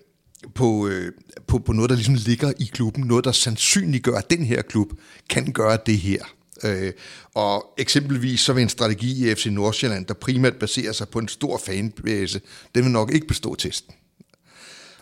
på, 0.54 0.88
øh, 0.88 1.12
på, 1.46 1.58
på 1.58 1.72
noget, 1.72 1.90
der 1.90 1.96
ligesom 1.96 2.14
ligger 2.14 2.52
i 2.58 2.64
klubben, 2.64 3.04
noget, 3.04 3.24
der 3.24 3.32
sandsynliggør, 3.32 4.16
at 4.16 4.30
den 4.30 4.44
her 4.44 4.62
klub 4.62 4.88
kan 5.30 5.52
gøre 5.52 5.78
det 5.86 5.98
her. 5.98 6.24
Øh, 6.64 6.92
og 7.34 7.74
eksempelvis 7.78 8.40
så 8.40 8.52
vil 8.52 8.62
en 8.62 8.68
strategi 8.68 9.30
i 9.30 9.34
FC 9.34 9.46
Nordsjælland, 9.46 10.06
der 10.06 10.14
primært 10.14 10.56
baserer 10.56 10.92
sig 10.92 11.08
på 11.08 11.18
en 11.18 11.28
stor 11.28 11.60
fanbase, 11.66 12.40
den 12.74 12.84
vil 12.84 12.92
nok 12.92 13.14
ikke 13.14 13.26
bestå 13.26 13.54
testen. 13.54 13.94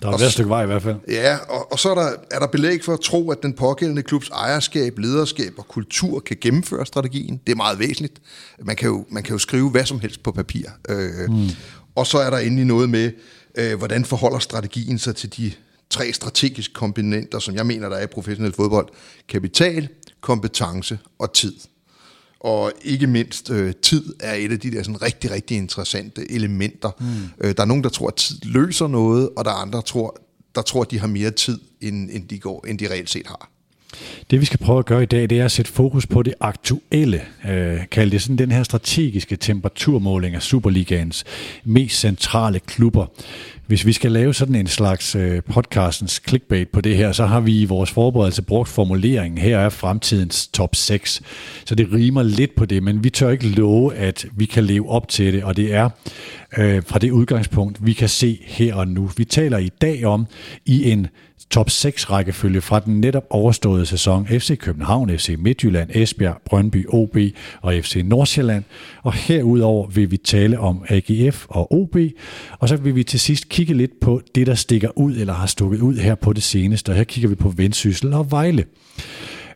Der 0.02 0.08
er 0.08 0.12
et 0.12 0.32
stykke 0.32 0.50
vej 0.50 0.62
i 0.62 0.66
hvert 0.66 0.82
fald. 0.82 0.96
Ja, 1.08 1.36
og, 1.48 1.72
og 1.72 1.78
så 1.78 1.90
er 1.90 1.94
der, 1.94 2.12
er 2.30 2.38
der 2.38 2.46
belæg 2.46 2.84
for 2.84 2.92
at 2.92 3.00
tro, 3.00 3.30
at 3.30 3.42
den 3.42 3.52
pågældende 3.52 4.02
klubs 4.02 4.28
ejerskab, 4.28 4.98
lederskab 4.98 5.52
og 5.58 5.68
kultur 5.68 6.20
kan 6.20 6.36
gennemføre 6.40 6.86
strategien. 6.86 7.40
Det 7.46 7.52
er 7.52 7.56
meget 7.56 7.78
væsentligt. 7.78 8.20
Man 8.62 8.76
kan 8.76 8.88
jo, 8.88 9.04
man 9.08 9.22
kan 9.22 9.32
jo 9.32 9.38
skrive 9.38 9.70
hvad 9.70 9.84
som 9.84 10.00
helst 10.00 10.22
på 10.22 10.32
papir. 10.32 10.64
Øh, 10.88 11.30
mm. 11.30 11.48
Og 11.94 12.06
så 12.06 12.18
er 12.18 12.30
der 12.30 12.38
endelig 12.38 12.64
noget 12.64 12.90
med, 12.90 13.12
øh, 13.54 13.78
hvordan 13.78 14.04
forholder 14.04 14.38
strategien 14.38 14.98
sig 14.98 15.16
til 15.16 15.36
de 15.36 15.52
tre 15.90 16.12
strategiske 16.12 16.74
komponenter, 16.74 17.38
som 17.38 17.54
jeg 17.54 17.66
mener, 17.66 17.88
der 17.88 17.96
er 17.96 18.02
i 18.02 18.06
professionel 18.06 18.52
fodbold. 18.52 18.88
Kapital, 19.28 19.88
kompetence 20.20 20.98
og 21.18 21.32
tid. 21.32 21.54
Og 22.40 22.72
ikke 22.82 23.06
mindst 23.06 23.50
øh, 23.50 23.74
tid 23.82 24.14
er 24.20 24.34
et 24.34 24.52
af 24.52 24.60
de 24.60 24.70
der 24.70 24.82
sådan 24.82 25.02
rigtig, 25.02 25.30
rigtig 25.30 25.56
interessante 25.56 26.30
elementer. 26.32 26.90
Mm. 27.00 27.06
Øh, 27.40 27.56
der 27.56 27.62
er 27.62 27.66
nogen, 27.66 27.84
der 27.84 27.90
tror, 27.90 28.08
at 28.08 28.14
tid 28.14 28.38
løser 28.42 28.86
noget, 28.86 29.28
og 29.36 29.44
der 29.44 29.50
er 29.50 29.54
andre, 29.54 29.76
der 29.76 29.82
tror, 29.82 30.20
der 30.54 30.62
tror, 30.62 30.82
at 30.82 30.90
de 30.90 30.98
har 30.98 31.06
mere 31.06 31.30
tid, 31.30 31.58
end, 31.80 32.10
end, 32.10 32.28
de, 32.28 32.38
går, 32.38 32.66
end 32.66 32.78
de 32.78 32.90
reelt 32.90 33.10
set 33.10 33.26
har. 33.26 33.50
Det 34.30 34.40
vi 34.40 34.44
skal 34.44 34.58
prøve 34.58 34.78
at 34.78 34.86
gøre 34.86 35.02
i 35.02 35.06
dag, 35.06 35.30
det 35.30 35.40
er 35.40 35.44
at 35.44 35.52
sætte 35.52 35.72
fokus 35.72 36.06
på 36.06 36.22
det 36.22 36.34
aktuelle, 36.40 37.20
øh, 37.48 37.78
kalde 37.90 38.10
det 38.10 38.22
sådan 38.22 38.38
den 38.38 38.52
her 38.52 38.62
strategiske 38.62 39.36
temperaturmåling 39.36 40.34
af 40.34 40.42
Superligaens 40.42 41.24
mest 41.64 42.00
centrale 42.00 42.60
klubber. 42.60 43.06
Hvis 43.66 43.86
vi 43.86 43.92
skal 43.92 44.12
lave 44.12 44.34
sådan 44.34 44.54
en 44.54 44.66
slags 44.66 45.14
øh, 45.14 45.42
podcastens 45.42 46.22
clickbait 46.28 46.68
på 46.68 46.80
det 46.80 46.96
her, 46.96 47.12
så 47.12 47.26
har 47.26 47.40
vi 47.40 47.60
i 47.60 47.64
vores 47.64 47.90
forberedelse 47.90 48.42
brugt 48.42 48.68
formuleringen, 48.68 49.38
her 49.38 49.58
er 49.58 49.68
fremtidens 49.68 50.48
top 50.48 50.74
6. 50.74 51.22
Så 51.64 51.74
det 51.74 51.88
rimer 51.92 52.22
lidt 52.22 52.54
på 52.54 52.64
det, 52.64 52.82
men 52.82 53.04
vi 53.04 53.10
tør 53.10 53.30
ikke 53.30 53.48
love, 53.48 53.94
at 53.94 54.26
vi 54.32 54.44
kan 54.44 54.64
leve 54.64 54.90
op 54.90 55.08
til 55.08 55.32
det, 55.32 55.44
og 55.44 55.56
det 55.56 55.74
er 55.74 55.88
øh, 56.58 56.82
fra 56.86 56.98
det 56.98 57.10
udgangspunkt, 57.10 57.86
vi 57.86 57.92
kan 57.92 58.08
se 58.08 58.38
her 58.46 58.74
og 58.74 58.88
nu. 58.88 59.10
Vi 59.16 59.24
taler 59.24 59.58
i 59.58 59.70
dag 59.80 60.04
om 60.04 60.26
i 60.66 60.90
en 60.90 61.06
top 61.50 61.70
6 61.70 62.10
rækkefølge 62.10 62.60
fra 62.60 62.80
den 62.80 63.00
netop 63.00 63.24
overståede 63.30 63.86
sæson 63.86 64.26
FC 64.26 64.58
København, 64.58 65.18
FC 65.18 65.36
Midtjylland, 65.38 65.90
Esbjerg, 65.94 66.40
Brøndby, 66.44 66.86
OB 66.88 67.16
og 67.62 67.74
FC 67.74 68.02
Nordsjælland. 68.04 68.64
Og 69.02 69.12
herudover 69.12 69.86
vil 69.86 70.10
vi 70.10 70.16
tale 70.16 70.58
om 70.58 70.84
AGF 70.88 71.46
og 71.48 71.72
OB, 71.72 71.96
og 72.58 72.68
så 72.68 72.76
vil 72.76 72.94
vi 72.94 73.04
til 73.04 73.20
sidst 73.20 73.48
kigge 73.48 73.74
lidt 73.74 74.00
på 74.00 74.22
det, 74.34 74.46
der 74.46 74.54
stikker 74.54 74.98
ud 74.98 75.16
eller 75.16 75.32
har 75.32 75.46
stukket 75.46 75.80
ud 75.80 75.96
her 75.96 76.14
på 76.14 76.32
det 76.32 76.42
seneste. 76.42 76.90
Og 76.90 76.96
her 76.96 77.04
kigger 77.04 77.28
vi 77.28 77.34
på 77.34 77.48
Vendsyssel 77.48 78.12
og 78.12 78.30
Vejle. 78.30 78.64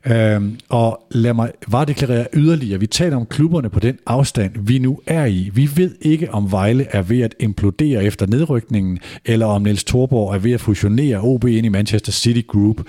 Øhm, 0.07 0.59
og 0.69 1.07
lad 1.11 1.35
mig 1.35 1.53
varedeklarere 1.69 2.27
yderligere. 2.35 2.81
Vi 2.81 2.87
taler 2.87 3.17
om 3.17 3.27
klubberne 3.27 3.71
på 3.71 3.81
den 3.81 3.99
afstand, 4.07 4.53
vi 4.59 4.79
nu 4.79 5.01
er 5.07 5.25
i. 5.25 5.51
Vi 5.55 5.69
ved 5.77 5.95
ikke, 6.01 6.31
om 6.31 6.53
Vejle 6.53 6.87
er 6.91 7.03
ved 7.03 7.21
at 7.21 7.35
implodere 7.41 8.05
efter 8.05 8.27
nedrykningen, 8.27 8.99
eller 9.25 9.47
om 9.47 9.63
Niels 9.63 9.85
Thorborg 9.85 10.35
er 10.35 10.39
ved 10.39 10.53
at 10.53 10.61
fusionere 10.61 11.21
OB 11.21 11.45
ind 11.45 11.67
i 11.67 11.69
Manchester 11.69 12.13
City 12.13 12.47
Group. 12.49 12.83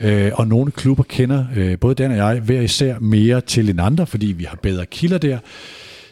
Øh, 0.00 0.30
og 0.34 0.46
nogle 0.48 0.70
klubber 0.70 1.04
kender, 1.04 1.44
øh, 1.56 1.78
både 1.78 1.94
Dan 1.94 2.10
og 2.10 2.16
jeg, 2.16 2.40
hver 2.40 2.60
især 2.60 2.98
mere 2.98 3.40
til 3.40 3.70
end 3.70 3.80
andre, 3.80 4.06
fordi 4.06 4.26
vi 4.26 4.44
har 4.44 4.58
bedre 4.62 4.86
kilder 4.86 5.18
der. 5.18 5.38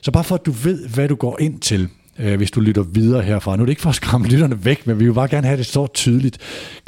Så 0.03 0.11
bare 0.11 0.25
for 0.25 0.35
at 0.35 0.47
du 0.47 0.51
ved, 0.51 0.89
hvad 0.89 1.09
du 1.09 1.15
går 1.15 1.41
ind 1.41 1.61
til, 1.61 1.89
øh, 2.23 2.37
hvis 2.37 2.51
du 2.51 2.61
lytter 2.61 2.83
videre 2.83 3.23
herfra. 3.23 3.57
Nu 3.57 3.63
er 3.63 3.67
det 3.67 3.71
ikke 3.73 3.83
for 3.83 3.89
at 3.91 3.95
skræmme 3.97 4.27
lytterne 4.29 4.65
væk, 4.65 4.87
men 4.87 5.01
vi 5.01 5.05
vil 5.05 5.13
bare 5.15 5.29
gerne 5.29 5.47
have 5.47 5.57
det 5.59 5.67
så 5.67 5.87
tydeligt. 5.87 6.39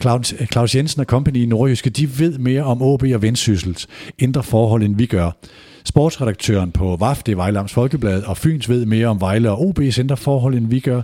Claus, 0.00 0.34
øh, 0.40 0.46
Claus 0.46 0.74
Jensen 0.74 1.00
og 1.00 1.06
Company 1.06 1.36
i 1.36 1.46
Nordjyske, 1.46 1.90
de 1.90 2.18
ved 2.18 2.38
mere 2.38 2.62
om 2.62 2.82
OB 2.82 3.02
og 3.14 3.22
Vendsyssels 3.22 3.88
indre 4.18 4.42
forhold, 4.42 4.82
end 4.82 4.96
vi 4.96 5.06
gør. 5.06 5.30
sportsredaktøren 5.84 6.72
på 6.72 6.96
VAF, 7.00 7.22
det 7.22 7.32
er 7.32 7.36
Vejle 7.36 7.58
Amts 7.58 7.72
Folkeblad, 7.72 8.22
og 8.22 8.36
Fyns 8.36 8.68
ved 8.68 8.86
mere 8.86 9.06
om 9.06 9.20
Vejle 9.20 9.50
og 9.50 9.58
OB's 9.58 10.00
indre 10.00 10.16
forhold, 10.16 10.54
end 10.54 10.68
vi 10.68 10.80
gør. 10.80 11.02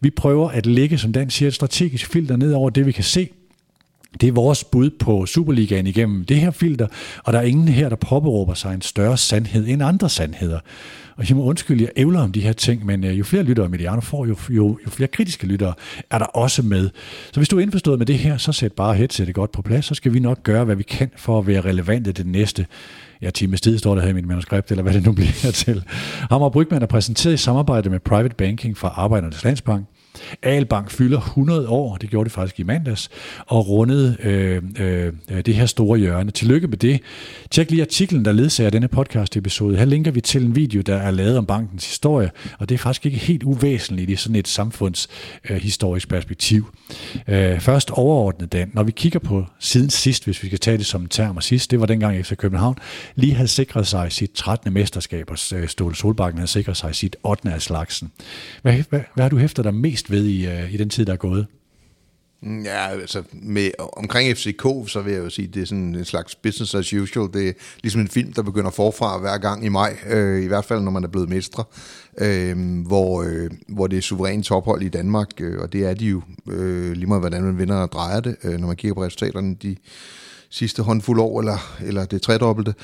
Vi 0.00 0.10
prøver 0.10 0.48
at 0.48 0.66
lægge, 0.66 0.98
som 0.98 1.12
Dan 1.12 1.30
siger, 1.30 1.46
et 1.48 1.54
strategisk 1.54 2.12
filter 2.12 2.36
ned 2.36 2.52
over 2.52 2.70
det, 2.70 2.86
vi 2.86 2.92
kan 2.92 3.04
se, 3.04 3.28
det 4.20 4.28
er 4.28 4.32
vores 4.32 4.64
bud 4.64 4.90
på 4.90 5.26
Superligaen 5.26 5.86
igennem 5.86 6.24
det 6.24 6.36
her 6.36 6.50
filter, 6.50 6.86
og 7.24 7.32
der 7.32 7.38
er 7.38 7.42
ingen 7.42 7.68
her, 7.68 7.88
der 7.88 7.96
påberåber 7.96 8.54
sig 8.54 8.74
en 8.74 8.82
større 8.82 9.16
sandhed 9.16 9.66
end 9.68 9.82
andre 9.82 10.08
sandheder. 10.08 10.58
Og 11.16 11.28
jeg 11.28 11.36
må 11.36 11.44
undskylde, 11.44 11.84
jeg 11.84 11.90
ævler 11.96 12.20
om 12.20 12.32
de 12.32 12.40
her 12.40 12.52
ting, 12.52 12.86
men 12.86 13.04
øh, 13.04 13.18
jo 13.18 13.24
flere 13.24 13.42
lyttere 13.42 13.68
Mediano 13.68 14.00
får, 14.00 14.26
jo, 14.26 14.36
jo, 14.50 14.78
jo 14.86 14.90
flere 14.90 15.08
kritiske 15.08 15.46
lyttere 15.46 15.74
er 16.10 16.18
der 16.18 16.24
også 16.24 16.62
med. 16.62 16.90
Så 17.32 17.40
hvis 17.40 17.48
du 17.48 17.58
er 17.58 17.60
indforstået 17.60 17.98
med 17.98 18.06
det 18.06 18.18
her, 18.18 18.36
så 18.36 18.52
sæt 18.52 18.72
bare 18.72 18.94
headsetet 18.94 19.34
godt 19.34 19.52
på 19.52 19.62
plads, 19.62 19.84
så 19.84 19.94
skal 19.94 20.14
vi 20.14 20.18
nok 20.18 20.42
gøre, 20.42 20.64
hvad 20.64 20.76
vi 20.76 20.82
kan 20.82 21.10
for 21.16 21.38
at 21.38 21.46
være 21.46 21.60
relevante 21.60 22.12
den 22.12 22.26
næste 22.26 22.66
ja, 23.22 23.30
times 23.30 23.60
tid, 23.60 23.78
står 23.78 23.94
der 23.94 24.02
her 24.02 24.08
i 24.08 24.12
mit 24.12 24.26
manuskript, 24.26 24.70
eller 24.70 24.82
hvad 24.82 24.92
det 24.92 25.04
nu 25.04 25.12
bliver 25.12 25.52
til. 25.54 25.84
Hammer 26.30 26.48
Brygman 26.48 26.82
er 26.82 26.86
præsenteret 26.86 27.34
i 27.34 27.36
samarbejde 27.36 27.90
med 27.90 28.00
Private 28.00 28.34
Banking 28.34 28.76
fra 28.76 28.88
Arbejdernes 28.96 29.44
Landsbank. 29.44 29.86
Albank 30.42 30.90
fylder 30.90 31.18
100 31.18 31.68
år, 31.68 31.96
det 31.96 32.10
gjorde 32.10 32.24
det 32.24 32.32
faktisk 32.32 32.60
i 32.60 32.62
mandags, 32.62 33.10
og 33.46 33.68
rundede 33.68 34.16
øh, 34.22 34.62
øh, 34.78 35.12
det 35.46 35.54
her 35.54 35.66
store 35.66 35.98
hjørne. 35.98 36.30
Tillykke 36.30 36.68
med 36.68 36.78
det. 36.78 37.00
Tjek 37.50 37.70
lige 37.70 37.82
artiklen, 37.82 38.24
der 38.24 38.32
ledsager 38.32 38.70
denne 38.70 38.88
podcast 38.88 39.36
episode. 39.36 39.76
Her 39.76 39.84
linker 39.84 40.10
vi 40.10 40.20
til 40.20 40.44
en 40.44 40.56
video, 40.56 40.80
der 40.80 40.96
er 40.96 41.10
lavet 41.10 41.38
om 41.38 41.46
bankens 41.46 41.86
historie, 41.86 42.30
og 42.58 42.68
det 42.68 42.74
er 42.74 42.78
faktisk 42.78 43.06
ikke 43.06 43.18
helt 43.18 43.42
uvæsentligt 43.42 44.10
i 44.10 44.16
sådan 44.16 44.36
et 44.36 44.48
samfundshistorisk 44.48 46.06
øh, 46.06 46.10
perspektiv. 46.10 46.74
Øh, 47.28 47.60
først 47.60 47.90
overordnet, 47.90 48.52
Dan, 48.52 48.70
når 48.74 48.82
vi 48.82 48.92
kigger 48.92 49.18
på 49.18 49.44
siden 49.58 49.90
sidst, 49.90 50.24
hvis 50.24 50.42
vi 50.42 50.48
skal 50.48 50.58
tage 50.58 50.78
det 50.78 50.86
som 50.86 51.02
en 51.02 51.08
term, 51.08 51.36
og 51.36 51.42
sidst, 51.42 51.70
det 51.70 51.80
var 51.80 51.86
dengang 51.86 52.18
efter 52.18 52.36
København, 52.36 52.78
lige 53.14 53.34
havde 53.34 53.48
sikret 53.48 53.86
sig 53.86 54.12
sit 54.12 54.30
13. 54.30 54.72
mesterskab, 54.72 55.30
og 55.30 55.38
øh, 55.54 55.68
Ståle 55.68 55.96
Solbakken 55.96 56.38
havde 56.38 56.50
sikret 56.50 56.76
sig 56.76 56.94
sit 56.94 57.16
8. 57.22 57.50
af 57.50 57.62
slagsen. 57.62 58.12
Hvad, 58.62 58.72
hvad, 58.90 59.00
hvad 59.14 59.24
har 59.24 59.28
du 59.28 59.38
hæftet 59.38 59.64
dig 59.64 59.74
mest 59.74 60.05
ved 60.10 60.24
i, 60.24 60.46
øh, 60.46 60.74
i 60.74 60.76
den 60.76 60.90
tid, 60.90 61.06
der 61.06 61.12
er 61.12 61.16
gået? 61.16 61.46
Mm, 62.42 62.62
ja, 62.62 62.88
altså 62.88 63.22
med, 63.32 63.70
omkring 63.96 64.36
FCK, 64.36 64.62
så 64.86 65.00
vil 65.04 65.12
jeg 65.12 65.24
jo 65.24 65.30
sige, 65.30 65.48
det 65.48 65.62
er 65.62 65.66
sådan 65.66 65.94
en 65.94 66.04
slags 66.04 66.34
business 66.34 66.74
as 66.74 66.92
usual. 66.92 67.32
Det 67.32 67.48
er 67.48 67.52
ligesom 67.82 68.00
en 68.00 68.08
film, 68.08 68.32
der 68.32 68.42
begynder 68.42 68.70
forfra 68.70 69.18
hver 69.18 69.38
gang 69.38 69.64
i 69.64 69.68
maj, 69.68 69.96
øh, 70.06 70.44
i 70.44 70.46
hvert 70.46 70.64
fald 70.64 70.80
når 70.80 70.90
man 70.90 71.04
er 71.04 71.08
blevet 71.08 71.28
mestre, 71.28 71.64
øh, 72.18 72.82
hvor, 72.86 73.22
øh, 73.22 73.50
hvor 73.68 73.86
det 73.86 73.96
er 73.96 74.02
suverænt 74.02 74.44
tophold 74.44 74.82
i 74.82 74.88
Danmark, 74.88 75.28
øh, 75.40 75.60
og 75.60 75.72
det 75.72 75.84
er 75.84 75.94
de 75.94 76.06
jo, 76.06 76.22
øh, 76.50 76.92
lige 76.92 77.06
meget 77.06 77.22
hvordan 77.22 77.42
man 77.42 77.58
vinder 77.58 77.76
og 77.76 77.92
drejer 77.92 78.20
det, 78.20 78.36
øh, 78.44 78.58
når 78.58 78.66
man 78.66 78.76
kigger 78.76 78.94
på 78.94 79.02
resultaterne 79.02 79.54
de 79.54 79.76
sidste 80.50 80.82
håndfuld 80.82 81.20
år, 81.20 81.40
eller, 81.40 81.76
eller 81.80 82.04
det 82.04 82.22
tredobbelte 82.22 82.74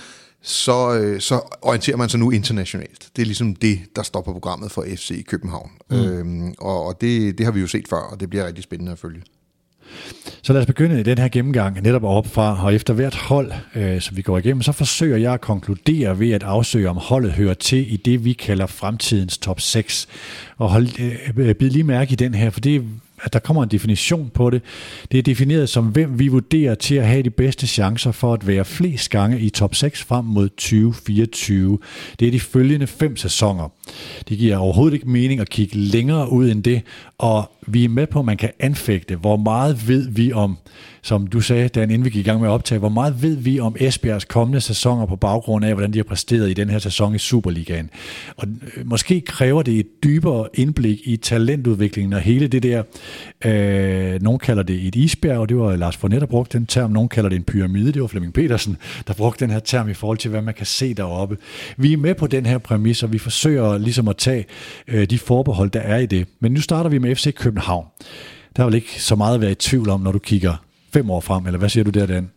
så, 0.42 0.98
øh, 0.98 1.20
så 1.20 1.40
orienterer 1.62 1.96
man 1.96 2.08
sig 2.08 2.20
nu 2.20 2.30
internationalt. 2.30 3.08
Det 3.16 3.22
er 3.22 3.26
ligesom 3.26 3.54
det, 3.54 3.80
der 3.96 4.02
står 4.02 4.20
på 4.20 4.32
programmet 4.32 4.70
for 4.72 4.86
FC 4.96 5.10
i 5.10 5.22
København. 5.22 5.70
Mm. 5.90 5.96
Øhm, 5.96 6.54
og 6.58 6.86
og 6.86 7.00
det, 7.00 7.38
det 7.38 7.46
har 7.46 7.52
vi 7.52 7.60
jo 7.60 7.66
set 7.66 7.88
før, 7.88 7.96
og 7.96 8.20
det 8.20 8.30
bliver 8.30 8.46
rigtig 8.46 8.64
spændende 8.64 8.92
at 8.92 8.98
følge. 8.98 9.22
Så 10.42 10.52
lad 10.52 10.60
os 10.60 10.66
begynde 10.66 11.00
i 11.00 11.02
den 11.02 11.18
her 11.18 11.28
gennemgang 11.28 11.80
netop 11.80 12.04
op 12.04 12.26
fra, 12.26 12.64
og 12.64 12.74
efter 12.74 12.94
hvert 12.94 13.14
hold, 13.14 13.52
øh, 13.74 14.00
som 14.00 14.16
vi 14.16 14.22
går 14.22 14.38
igennem, 14.38 14.62
så 14.62 14.72
forsøger 14.72 15.16
jeg 15.16 15.32
at 15.32 15.40
konkludere 15.40 16.18
ved 16.18 16.30
at 16.30 16.42
afsøge, 16.42 16.90
om 16.90 16.96
holdet 16.96 17.32
hører 17.32 17.54
til 17.54 17.92
i 17.92 17.96
det, 17.96 18.24
vi 18.24 18.32
kalder 18.32 18.66
fremtidens 18.66 19.38
top 19.38 19.60
6. 19.60 20.08
Og 20.56 20.70
hold, 20.70 20.88
øh, 21.36 21.54
bid 21.54 21.70
lige 21.70 21.84
mærke 21.84 22.12
i 22.12 22.16
den 22.16 22.34
her, 22.34 22.50
for 22.50 22.60
det 22.60 22.84
at 23.22 23.32
der 23.32 23.38
kommer 23.38 23.62
en 23.62 23.68
definition 23.68 24.30
på 24.34 24.50
det. 24.50 24.62
Det 25.12 25.18
er 25.18 25.22
defineret 25.22 25.68
som, 25.68 25.86
hvem 25.86 26.18
vi 26.18 26.28
vurderer 26.28 26.74
til 26.74 26.94
at 26.94 27.06
have 27.06 27.22
de 27.22 27.30
bedste 27.30 27.66
chancer 27.66 28.12
for 28.12 28.34
at 28.34 28.46
være 28.46 28.64
flest 28.64 29.10
gange 29.10 29.40
i 29.40 29.50
top 29.50 29.74
6 29.74 30.02
frem 30.02 30.24
mod 30.24 30.48
2024. 30.48 31.78
Det 32.20 32.28
er 32.28 32.32
de 32.32 32.40
følgende 32.40 32.86
fem 32.86 33.16
sæsoner. 33.16 33.68
Det 34.28 34.38
giver 34.38 34.56
overhovedet 34.56 34.94
ikke 34.94 35.10
mening 35.10 35.40
at 35.40 35.50
kigge 35.50 35.78
længere 35.78 36.32
ud 36.32 36.50
end 36.50 36.62
det, 36.62 36.82
og 37.18 37.52
vi 37.66 37.84
er 37.84 37.88
med 37.88 38.06
på, 38.06 38.18
at 38.18 38.24
man 38.24 38.36
kan 38.36 38.50
anfægte, 38.60 39.16
hvor 39.16 39.36
meget 39.36 39.88
ved 39.88 40.08
vi 40.10 40.32
om, 40.32 40.58
som 41.04 41.26
du 41.26 41.40
sagde, 41.40 41.68
Dan, 41.68 41.90
inden 41.90 42.04
vi 42.04 42.10
gik 42.10 42.26
i 42.26 42.28
gang 42.28 42.40
med 42.40 42.48
at 42.48 42.52
optage, 42.52 42.78
hvor 42.78 42.88
meget 42.88 43.22
ved 43.22 43.36
vi 43.36 43.60
om 43.60 43.76
Esbjergs 43.80 44.24
kommende 44.24 44.60
sæsoner 44.60 45.06
på 45.06 45.16
baggrund 45.16 45.64
af, 45.64 45.74
hvordan 45.74 45.92
de 45.92 45.98
har 45.98 46.04
præsteret 46.04 46.50
i 46.50 46.54
den 46.54 46.70
her 46.70 46.78
sæson 46.78 47.14
i 47.14 47.18
Superligaen. 47.18 47.90
Og 48.36 48.48
øh, 48.76 48.88
måske 48.88 49.20
kræver 49.20 49.62
det 49.62 49.78
et 49.78 49.86
dybere 50.04 50.48
indblik 50.54 50.98
i 51.04 51.16
talentudviklingen 51.16 52.12
og 52.12 52.20
hele 52.20 52.48
det 52.48 52.62
der, 52.62 52.82
øh, 53.44 54.22
nogen 54.22 54.38
kalder 54.38 54.62
det 54.62 54.86
et 54.86 54.94
isbjerg, 54.94 55.38
og 55.38 55.48
det 55.48 55.56
var 55.56 55.76
Lars 55.76 55.96
Fornet, 55.96 56.20
der 56.20 56.26
brugte 56.26 56.58
den 56.58 56.66
term, 56.66 56.90
nogen 56.90 57.08
kalder 57.08 57.28
det 57.28 57.36
en 57.36 57.44
pyramide, 57.44 57.92
det 57.92 58.02
var 58.02 58.08
Flemming 58.08 58.34
Petersen, 58.34 58.76
der 59.06 59.14
brugte 59.14 59.44
den 59.44 59.52
her 59.52 59.60
term 59.60 59.88
i 59.88 59.94
forhold 59.94 60.18
til, 60.18 60.30
hvad 60.30 60.42
man 60.42 60.54
kan 60.54 60.66
se 60.66 60.94
deroppe. 60.94 61.36
Vi 61.76 61.92
er 61.92 61.96
med 61.96 62.14
på 62.14 62.26
den 62.26 62.46
her 62.46 62.58
præmis, 62.58 63.02
og 63.02 63.12
vi 63.12 63.18
forsøger 63.18 63.78
ligesom 63.78 64.08
at 64.08 64.16
tage 64.16 64.46
øh, 64.88 65.10
de 65.10 65.18
forbehold, 65.18 65.70
der 65.70 65.80
er 65.80 65.98
i 65.98 66.06
det. 66.06 66.26
Men 66.40 66.52
nu 66.52 66.60
starter 66.60 66.90
vi 66.90 66.98
med 66.98 67.16
FC 67.16 67.34
København. 67.34 67.86
Der 68.56 68.62
er 68.62 68.66
vel 68.66 68.74
ikke 68.74 69.02
så 69.02 69.16
meget 69.16 69.34
at 69.34 69.40
være 69.40 69.50
i 69.50 69.54
tvivl 69.54 69.88
om, 69.88 70.00
når 70.00 70.12
du 70.12 70.18
kigger 70.18 70.56
fem 70.92 71.10
år 71.10 71.20
frem, 71.20 71.46
eller 71.46 71.58
hvad 71.58 71.68
siger 71.68 71.84
du 71.84 71.90
der, 71.90 72.06
Dan? 72.06 72.30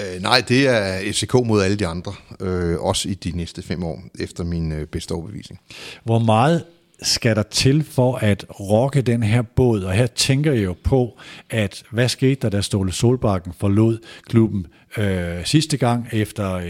Øh, 0.00 0.22
nej, 0.22 0.42
det 0.48 0.68
er 0.68 1.12
FCK 1.12 1.34
mod 1.34 1.62
alle 1.62 1.76
de 1.76 1.86
andre, 1.86 2.12
øh, 2.40 2.80
også 2.80 3.08
i 3.08 3.14
de 3.14 3.30
næste 3.30 3.62
fem 3.62 3.84
år, 3.84 4.02
efter 4.18 4.44
min 4.44 4.72
øh, 4.72 4.86
bedste 4.86 5.12
overbevisning. 5.12 5.60
Hvor 6.04 6.18
meget 6.18 6.64
skal 7.02 7.36
der 7.36 7.42
til 7.42 7.84
for 7.84 8.16
at 8.16 8.46
rokke 8.60 9.02
den 9.02 9.22
her 9.22 9.42
båd? 9.42 9.82
Og 9.82 9.92
her 9.92 10.06
tænker 10.06 10.52
jeg 10.52 10.64
jo 10.64 10.76
på, 10.84 11.18
at 11.50 11.82
hvad 11.90 12.08
skete 12.08 12.34
der, 12.34 12.48
da 12.48 12.60
Ståle 12.60 12.92
Solbakken 12.92 13.52
forlod 13.58 13.98
klubben 14.22 14.66
øh, 14.96 15.44
sidste 15.44 15.76
gang 15.76 16.08
efter 16.12 16.60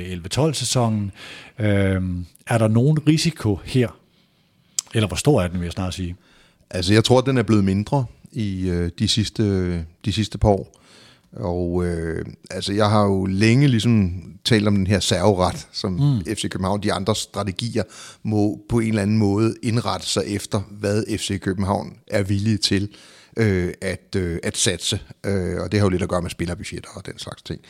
11-12 0.50 0.52
sæsonen? 0.52 1.12
Øh, 1.58 2.02
er 2.46 2.58
der 2.58 2.68
nogen 2.68 2.98
risiko 3.08 3.58
her? 3.64 3.88
Eller 4.94 5.08
hvor 5.08 5.16
stor 5.16 5.42
er 5.42 5.48
den, 5.48 5.60
vil 5.60 5.66
jeg 5.66 5.72
snart 5.72 5.94
sige? 5.94 6.16
Altså, 6.70 6.92
jeg 6.92 7.04
tror, 7.04 7.18
at 7.18 7.26
den 7.26 7.38
er 7.38 7.42
blevet 7.42 7.64
mindre 7.64 8.04
i 8.32 8.68
øh, 8.68 8.90
de, 8.98 9.08
sidste, 9.08 9.74
de 10.04 10.12
sidste 10.12 10.38
par 10.38 10.48
år. 10.48 10.82
Og 11.32 11.86
øh, 11.86 12.24
altså, 12.50 12.72
jeg 12.72 12.90
har 12.90 13.04
jo 13.04 13.26
længe 13.26 13.68
ligesom 13.68 14.12
talt 14.44 14.68
om 14.68 14.76
den 14.76 14.86
her 14.86 15.00
serveret, 15.00 15.68
som 15.72 15.92
mm. 15.92 16.34
FC 16.34 16.48
København, 16.48 16.82
de 16.82 16.92
andre 16.92 17.14
strategier, 17.14 17.82
må 18.22 18.60
på 18.68 18.78
en 18.78 18.88
eller 18.88 19.02
anden 19.02 19.18
måde 19.18 19.54
indrette 19.62 20.06
sig 20.06 20.22
efter, 20.26 20.60
hvad 20.70 21.18
FC 21.18 21.40
København 21.40 21.96
er 22.06 22.22
villige 22.22 22.56
til 22.56 22.88
øh, 23.36 23.74
at, 23.80 24.16
øh, 24.16 24.38
at 24.42 24.56
satse. 24.56 25.00
Øh, 25.26 25.60
og 25.60 25.72
det 25.72 25.80
har 25.80 25.86
jo 25.86 25.90
lidt 25.90 26.02
at 26.02 26.08
gøre 26.08 26.22
med 26.22 26.30
spillerbudgetter 26.30 26.90
og 26.94 27.06
den 27.06 27.18
slags 27.18 27.42
ting. 27.42 27.60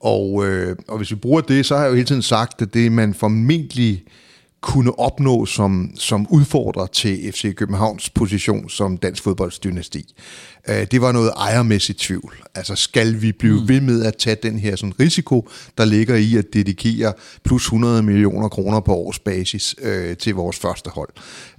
Og, 0.00 0.46
øh, 0.46 0.76
og 0.88 0.96
hvis 0.96 1.10
vi 1.10 1.16
bruger 1.16 1.40
det, 1.40 1.66
så 1.66 1.76
har 1.76 1.82
jeg 1.82 1.90
jo 1.90 1.94
hele 1.94 2.06
tiden 2.06 2.22
sagt, 2.22 2.62
at 2.62 2.74
det 2.74 2.92
man 2.92 3.14
formentlig 3.14 4.04
kunne 4.60 4.98
opnå 4.98 5.46
som, 5.46 5.90
som 5.94 6.26
udfordrer 6.30 6.86
til 6.86 7.32
FC 7.32 7.54
Københavns 7.54 8.10
position 8.10 8.68
som 8.68 8.96
dansk 8.96 9.22
fodboldsdynasti. 9.22 10.14
Øh, 10.68 10.86
det 10.90 11.00
var 11.00 11.12
noget 11.12 11.32
ejermæssigt 11.36 11.98
tvivl. 11.98 12.34
Altså 12.54 12.74
skal 12.74 13.22
vi 13.22 13.32
blive 13.32 13.60
mm. 13.60 13.68
ved 13.68 13.80
med 13.80 14.04
at 14.04 14.16
tage 14.16 14.36
den 14.42 14.58
her 14.58 14.76
sådan, 14.76 15.00
risiko, 15.00 15.48
der 15.78 15.84
ligger 15.84 16.16
i 16.16 16.36
at 16.36 16.44
dedikere 16.52 17.12
plus 17.44 17.64
100 17.64 18.02
millioner 18.02 18.48
kroner 18.48 18.80
på 18.80 18.94
årsbasis 18.94 19.74
øh, 19.82 20.16
til 20.16 20.34
vores 20.34 20.58
første 20.58 20.90
hold. 20.90 21.10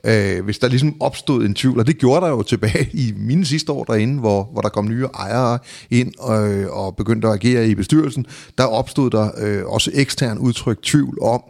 Øh, 0.04 0.46
hvis 0.46 0.60
der 0.60 0.68
ligesom 0.68 1.02
opstod 1.02 1.46
en 1.46 1.54
tvivl, 1.54 1.80
og 1.80 1.88
det 1.88 1.98
gjorde 1.98 2.26
der 2.26 2.32
jo 2.32 2.42
tilbage 2.42 2.90
i 2.94 3.14
mine 3.18 3.46
sidste 3.46 3.72
år 3.72 3.84
derinde, 3.84 4.20
hvor, 4.20 4.50
hvor 4.52 4.62
der 4.62 4.70
kom 4.70 4.88
nye 4.88 5.06
ejere 5.06 5.60
ind 5.90 6.14
og, 6.20 6.40
og 6.86 6.96
begyndte 6.96 7.28
at 7.28 7.34
agere 7.34 7.68
i 7.68 7.76
bestyrelsen, 7.76 8.26
der 8.58 8.64
opstod 8.64 9.10
der 9.10 9.32
øh, 9.38 9.66
også 9.66 9.92
ekstern 9.94 10.38
udtryk 10.38 10.82
tvivl 10.84 11.18
om, 11.22 11.42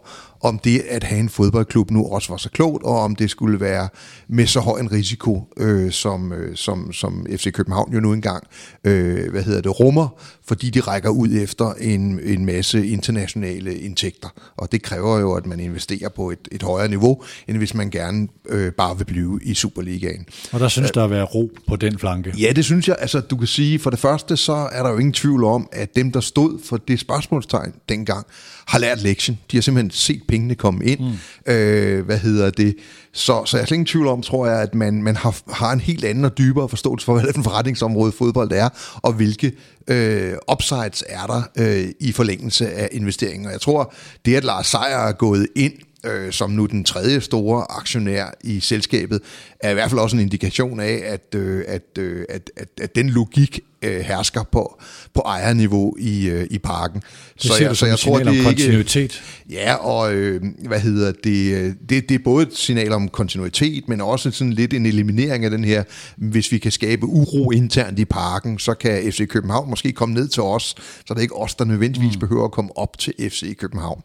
om 0.42 0.58
det 0.58 0.80
at 0.88 1.04
have 1.04 1.20
en 1.20 1.28
fodboldklub 1.28 1.90
nu 1.90 2.06
også 2.06 2.32
var 2.32 2.36
så 2.36 2.50
klogt, 2.50 2.84
og 2.84 3.00
om 3.00 3.16
det 3.16 3.30
skulle 3.30 3.60
være 3.60 3.88
med 4.28 4.46
så 4.46 4.60
høj 4.60 4.80
en 4.80 4.92
risiko, 4.92 5.52
øh, 5.56 5.92
som, 5.92 6.32
øh, 6.32 6.56
som, 6.56 6.92
som 6.92 7.26
FC 7.36 7.52
København 7.52 7.92
jo 7.92 8.00
nu 8.00 8.12
engang 8.12 8.44
øh, 8.84 9.30
hvad 9.30 9.42
hedder 9.42 9.60
det, 9.60 9.80
rummer, 9.80 10.08
fordi 10.44 10.70
de 10.70 10.80
rækker 10.80 11.10
ud 11.10 11.28
efter 11.32 11.72
en, 11.72 12.20
en 12.24 12.44
masse 12.44 12.86
internationale 12.86 13.78
indtægter. 13.78 14.28
Og 14.56 14.72
det 14.72 14.82
kræver 14.82 15.18
jo, 15.18 15.32
at 15.32 15.46
man 15.46 15.60
investerer 15.60 16.08
på 16.08 16.30
et, 16.30 16.48
et 16.52 16.62
højere 16.62 16.88
niveau, 16.88 17.22
end 17.48 17.56
hvis 17.56 17.74
man 17.74 17.90
gerne 17.90 18.28
øh, 18.48 18.72
bare 18.72 18.98
vil 18.98 19.04
blive 19.04 19.40
i 19.42 19.54
Superligaen. 19.54 20.26
Og 20.52 20.60
der 20.60 20.68
synes 20.68 20.90
der 20.90 21.04
at 21.04 21.10
være 21.10 21.24
ro 21.24 21.50
på 21.68 21.76
den 21.76 21.98
flanke? 21.98 22.34
Ja, 22.38 22.52
det 22.56 22.64
synes 22.64 22.88
jeg. 22.88 22.96
Altså, 22.98 23.20
du 23.20 23.36
kan 23.36 23.46
sige, 23.46 23.78
for 23.78 23.90
det 23.90 23.98
første, 23.98 24.36
så 24.36 24.68
er 24.72 24.82
der 24.82 24.90
jo 24.90 24.98
ingen 24.98 25.12
tvivl 25.12 25.44
om, 25.44 25.68
at 25.72 25.96
dem, 25.96 26.12
der 26.12 26.20
stod 26.20 26.58
for 26.64 26.76
det 26.76 27.00
spørgsmålstegn 27.00 27.72
dengang, 27.88 28.26
har 28.66 28.78
lært 28.78 29.02
lektion. 29.02 29.38
De 29.50 29.56
har 29.56 29.62
simpelthen 29.62 29.90
set 29.90 30.22
pengene 30.28 30.54
komme 30.54 30.84
ind. 30.84 31.00
Mm. 31.00 31.52
Øh, 31.52 32.04
hvad 32.04 32.18
hedder 32.18 32.50
det? 32.50 32.76
Så, 33.12 33.44
så 33.44 33.56
jeg 33.56 33.62
er 33.62 33.66
slet 33.66 33.74
ingen 33.74 33.86
tvivl 33.86 34.06
om, 34.06 34.22
tror 34.22 34.46
jeg, 34.46 34.62
at 34.62 34.74
man, 34.74 35.02
man 35.02 35.16
har, 35.16 35.52
har 35.52 35.72
en 35.72 35.80
helt 35.80 36.04
anden 36.04 36.24
og 36.24 36.38
dybere 36.38 36.68
forståelse 36.68 37.04
for, 37.04 37.14
hvad 37.20 37.32
det 37.32 37.44
forretningsområde 37.44 38.12
fodbold 38.12 38.52
er, 38.52 38.68
og 39.02 39.12
hvilke 39.12 39.52
øh, 39.88 40.32
upsides 40.52 41.04
er 41.08 41.26
der 41.26 41.42
øh, 41.58 41.88
i 42.00 42.12
forlængelse 42.12 42.72
af 42.72 42.88
investeringen. 42.92 43.46
Og 43.46 43.52
jeg 43.52 43.60
tror, 43.60 43.94
det 44.24 44.34
at 44.34 44.44
Lars 44.44 44.66
Seier 44.66 44.98
er 45.08 45.12
gået 45.12 45.46
ind 45.56 45.72
øh, 46.04 46.32
som 46.32 46.50
nu 46.50 46.66
den 46.66 46.84
tredje 46.84 47.20
store 47.20 47.66
aktionær 47.70 48.26
i 48.44 48.60
selskabet, 48.60 49.20
er 49.60 49.70
i 49.70 49.74
hvert 49.74 49.90
fald 49.90 50.00
også 50.00 50.16
en 50.16 50.22
indikation 50.22 50.80
af, 50.80 51.02
at, 51.04 51.34
øh, 51.34 51.64
at, 51.68 51.98
øh, 51.98 52.24
at, 52.28 52.50
at, 52.56 52.68
at 52.80 52.94
den 52.94 53.10
logik 53.10 53.60
øh, 53.82 54.00
hersker 54.00 54.42
på, 54.42 54.80
på 55.14 55.20
ejerniveau 55.20 55.96
i, 55.98 56.28
øh, 56.28 56.46
i 56.50 56.58
parken. 56.58 57.02
Det 57.34 57.42
så 57.42 57.64
jeg, 57.64 57.76
så 57.76 57.86
jeg 57.86 57.98
tror, 57.98 58.18
det 58.18 58.38
er 58.38 58.44
kontinuitet. 58.44 59.22
Ikke, 59.48 59.62
ja, 59.62 59.74
og 59.74 60.14
øh, 60.14 60.42
hvad 60.66 60.80
hedder 60.80 61.12
det, 61.24 61.54
øh, 61.54 61.72
det, 61.88 62.08
det 62.08 62.14
er 62.14 62.18
både 62.24 62.46
et 62.46 62.56
signal 62.56 62.92
om 62.92 63.08
kontinuitet, 63.08 63.88
men 63.88 64.00
også 64.00 64.30
sådan 64.30 64.52
lidt 64.52 64.74
en 64.74 64.86
eliminering 64.86 65.44
af 65.44 65.50
den 65.50 65.64
her, 65.64 65.84
hvis 66.16 66.52
vi 66.52 66.58
kan 66.58 66.72
skabe 66.72 67.06
uro 67.06 67.50
internt 67.50 67.98
i 67.98 68.04
parken, 68.04 68.58
så 68.58 68.74
kan 68.74 69.12
FC 69.12 69.28
København 69.28 69.70
måske 69.70 69.92
komme 69.92 70.14
ned 70.14 70.28
til 70.28 70.42
os, 70.42 70.64
så 71.06 71.14
det 71.14 71.16
er 71.16 71.22
ikke 71.22 71.36
os, 71.36 71.54
der 71.54 71.64
nødvendigvis 71.64 72.14
mm. 72.14 72.20
behøver 72.20 72.44
at 72.44 72.52
komme 72.52 72.78
op 72.78 72.98
til 72.98 73.14
FC 73.18 73.56
København. 73.56 74.02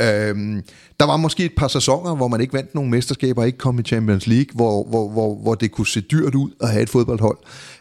Øhm, 0.00 0.62
der 1.00 1.06
var 1.06 1.16
måske 1.16 1.44
et 1.44 1.52
par 1.56 1.68
sæsoner, 1.68 2.14
hvor 2.14 2.28
man 2.28 2.40
ikke 2.40 2.52
vandt 2.52 2.74
nogen 2.74 2.90
mesterskaber, 2.90 3.44
ikke 3.44 3.58
kom 3.58 3.78
i 3.78 3.82
Champions 3.82 4.26
League, 4.26 4.54
hvor, 4.54 4.84
hvor, 4.84 5.10
hvor, 5.10 5.34
hvor 5.34 5.54
det 5.54 5.72
kunne 5.72 5.86
se 5.86 6.00
dyrt 6.00 6.34
ud 6.34 6.50
at 6.60 6.68
have 6.68 6.82
et 6.82 6.90
fodboldhold. 6.90 7.38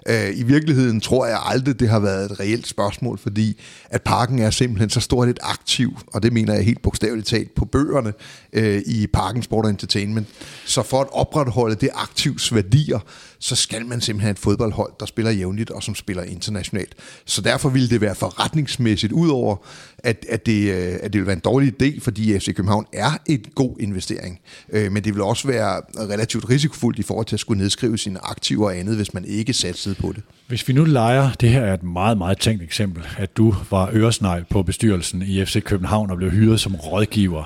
Øh, 0.10 0.39
I 0.39 0.43
virkeligheden 0.43 1.01
tror 1.01 1.25
jeg 1.25 1.39
aldrig, 1.46 1.79
det 1.79 1.89
har 1.89 2.00
været 2.00 2.32
et 2.32 2.39
reelt 2.39 2.67
spørgsmål, 2.67 3.17
fordi 3.17 3.62
at 3.89 4.01
parken 4.01 4.39
er 4.39 4.50
simpelthen 4.50 4.89
så 4.89 5.00
stort 5.00 5.27
et 5.27 5.39
aktiv, 5.41 5.98
og 6.08 6.24
det 6.24 6.34
mener 6.34 6.53
jeg 6.53 6.65
helt 6.65 6.82
bogstaveligt 6.82 7.27
talt 7.27 7.55
på 7.55 7.65
bøgerne 7.65 8.13
øh, 8.53 8.82
i 8.86 9.08
Parken 9.08 9.43
Sport 9.43 9.65
Entertainment. 9.65 10.27
Så 10.65 10.84
for 10.84 11.01
at 11.01 11.08
opretholde 11.12 11.75
det 11.75 11.89
aktivs 11.93 12.53
værdier, 12.53 13.00
så 13.43 13.55
skal 13.55 13.85
man 13.85 14.01
simpelthen 14.01 14.21
have 14.21 14.31
et 14.31 14.39
fodboldhold, 14.39 14.93
der 15.00 15.05
spiller 15.05 15.31
jævnligt 15.31 15.69
og 15.69 15.83
som 15.83 15.95
spiller 15.95 16.23
internationalt. 16.23 16.95
Så 17.25 17.41
derfor 17.41 17.69
ville 17.69 17.89
det 17.89 18.01
være 18.01 18.15
forretningsmæssigt, 18.15 19.13
udover 19.13 19.55
at, 19.97 20.25
at, 20.29 20.45
det, 20.45 20.71
øh, 20.71 20.93
at 20.93 21.03
det 21.03 21.13
ville 21.13 21.27
være 21.27 21.35
en 21.35 21.39
dårlig 21.39 21.73
idé, 21.81 22.00
fordi 22.00 22.39
FC 22.39 22.55
København 22.55 22.85
er 22.93 23.12
en 23.25 23.45
god 23.55 23.75
investering. 23.79 24.39
Øh, 24.69 24.91
men 24.91 25.03
det 25.03 25.13
vil 25.13 25.21
også 25.21 25.47
være 25.47 25.81
relativt 25.97 26.50
risikofuldt 26.50 27.00
i 27.00 27.03
forhold 27.03 27.25
til 27.25 27.35
at 27.35 27.39
skulle 27.39 27.62
nedskrive 27.62 27.97
sine 27.97 28.19
aktiver 28.25 28.65
og 28.65 28.77
andet, 28.77 28.95
hvis 28.95 29.13
man 29.13 29.25
ikke 29.25 29.53
satsede 29.53 29.95
på 29.95 30.12
det. 30.12 30.23
Hvis 30.53 30.67
vi 30.67 30.74
nu 30.74 30.83
leger, 30.83 31.31
det 31.31 31.50
her 31.50 31.62
er 31.62 31.74
et 31.74 31.83
meget, 31.83 32.17
meget 32.17 32.38
tænkt 32.38 32.63
eksempel, 32.63 33.03
at 33.17 33.38
du 33.38 33.55
var 33.72 33.89
øresnegl 33.93 34.45
på 34.50 34.63
bestyrelsen 34.63 35.22
i 35.22 35.45
FC 35.45 35.63
København 35.63 36.12
og 36.12 36.17
blev 36.17 36.31
hyret 36.31 36.60
som 36.60 36.75
rådgiver. 36.75 37.43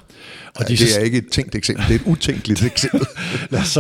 Og 0.56 0.62
ja, 0.62 0.66
de 0.66 0.78
det 0.78 0.98
er 0.98 1.02
ikke 1.02 1.18
et 1.18 1.28
tænkt 1.32 1.56
eksempel, 1.56 1.86
det 1.88 1.96
er 1.96 2.00
et 2.00 2.06
utænkeligt 2.06 2.64
eksempel. 2.64 3.08
lad, 3.52 3.60
os, 3.60 3.76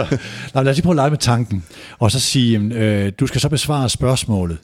lad 0.55 0.67
os 0.67 0.77
lige 0.77 0.81
prøve 0.81 0.93
at 0.93 0.95
lege 0.95 1.09
med 1.09 1.17
tanken, 1.17 1.63
og 1.99 2.11
så 2.11 2.19
sige, 2.19 2.59
øh, 2.59 3.11
du 3.19 3.27
skal 3.27 3.41
så 3.41 3.49
besvare 3.49 3.89
spørgsmålet. 3.89 4.57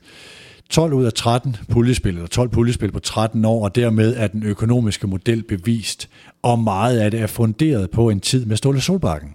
12 0.70 0.94
ud 0.94 1.06
af 1.06 1.14
13 1.14 1.56
puljespil, 1.70 2.14
eller 2.14 2.28
12 2.28 2.50
puljespil 2.50 2.92
på 2.92 3.00
13 3.00 3.46
år, 3.46 3.64
og 3.64 3.76
dermed 3.76 4.16
er 4.18 4.28
den 4.28 4.44
økonomiske 4.44 5.08
model 5.08 5.44
bevist, 5.44 6.10
og 6.44 6.60
meget 6.60 7.00
af 7.00 7.12
det 7.12 7.20
er 7.20 7.28
funderet 7.28 7.90
på 7.90 8.10
en 8.10 8.20
tid 8.20 8.46
med 8.46 8.58
Ståle 8.58 8.82
Solbakken. 8.82 9.30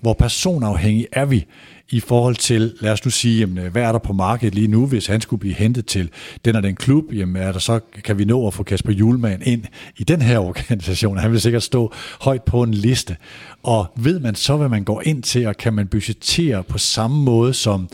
Hvor 0.00 0.12
personafhængig 0.12 1.06
er 1.12 1.24
vi 1.24 1.46
i 1.90 2.00
forhold 2.00 2.36
til, 2.36 2.74
lad 2.80 2.92
os 2.92 3.04
nu 3.04 3.10
sige, 3.10 3.40
jamen, 3.40 3.58
øh, 3.58 3.72
hvad 3.72 3.82
er 3.82 3.92
der 3.92 3.98
på 3.98 4.12
markedet 4.12 4.54
lige 4.54 4.68
nu, 4.68 4.86
hvis 4.86 5.06
han 5.06 5.20
skulle 5.20 5.40
blive 5.40 5.54
hentet 5.54 5.86
til 5.86 6.10
den 6.44 6.56
og 6.56 6.62
den 6.62 6.76
klub, 6.76 7.04
jamen 7.12 7.42
er 7.42 7.52
der 7.52 7.58
så, 7.58 7.80
kan 8.04 8.18
vi 8.18 8.24
nå 8.24 8.46
at 8.46 8.54
få 8.54 8.62
Kasper 8.62 8.92
Julemand 8.92 9.42
ind 9.42 9.64
i 9.96 10.04
den 10.04 10.22
her 10.22 10.38
organisation. 10.48 11.18
Han 11.18 11.32
vil 11.32 11.40
sikkert 11.40 11.62
stå 11.62 11.92
højt 12.20 12.42
på 12.42 12.62
en 12.62 12.74
liste. 12.74 13.16
Og 13.62 13.86
ved 13.96 14.20
man 14.20 14.34
så, 14.34 14.56
hvad 14.56 14.68
man 14.68 14.84
går 14.84 15.02
ind 15.04 15.22
til, 15.22 15.46
og 15.46 15.56
kan 15.56 15.74
man 15.74 15.86
budgettere 15.86 16.62
på 16.62 16.78
samme 16.78 17.24
måde 17.24 17.54
som 17.54 17.88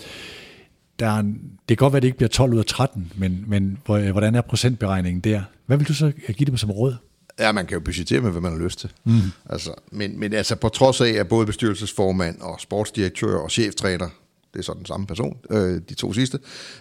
der 0.98 1.06
er 1.06 1.18
en, 1.18 1.40
det 1.68 1.78
kan 1.78 1.84
godt 1.84 1.92
være, 1.92 1.98
at 1.98 2.02
det 2.02 2.08
ikke 2.08 2.18
bliver 2.18 2.28
12 2.28 2.52
ud 2.52 2.58
af 2.58 2.64
13, 2.64 3.12
men, 3.16 3.44
men 3.46 3.78
øh, 3.90 4.10
hvordan 4.10 4.34
er 4.34 4.40
procentberegningen 4.40 5.20
der? 5.20 5.42
Hvad 5.66 5.76
vil 5.76 5.88
du 5.88 5.94
så 5.94 6.06
øh, 6.06 6.34
give 6.34 6.46
dem 6.46 6.56
som 6.56 6.70
råd? 6.70 6.96
Ja, 7.38 7.52
man 7.52 7.66
kan 7.66 7.74
jo 7.74 7.80
budgettere 7.80 8.20
med, 8.20 8.30
hvad 8.30 8.40
man 8.40 8.52
har 8.52 8.58
lyst 8.58 8.78
til. 8.78 8.92
Mm. 9.04 9.20
Altså, 9.50 9.74
men, 9.92 10.20
men 10.20 10.32
altså 10.32 10.56
på 10.56 10.68
trods 10.68 11.00
af, 11.00 11.08
at 11.08 11.28
både 11.28 11.46
bestyrelsesformand 11.46 12.40
og 12.40 12.60
sportsdirektør 12.60 13.36
og 13.36 13.50
cheftræner, 13.50 14.08
det 14.54 14.58
er 14.58 14.64
så 14.64 14.74
den 14.78 14.86
samme 14.86 15.06
person, 15.06 15.36
øh, 15.50 15.80
de 15.88 15.94
to 15.94 16.12
sidste, 16.12 16.38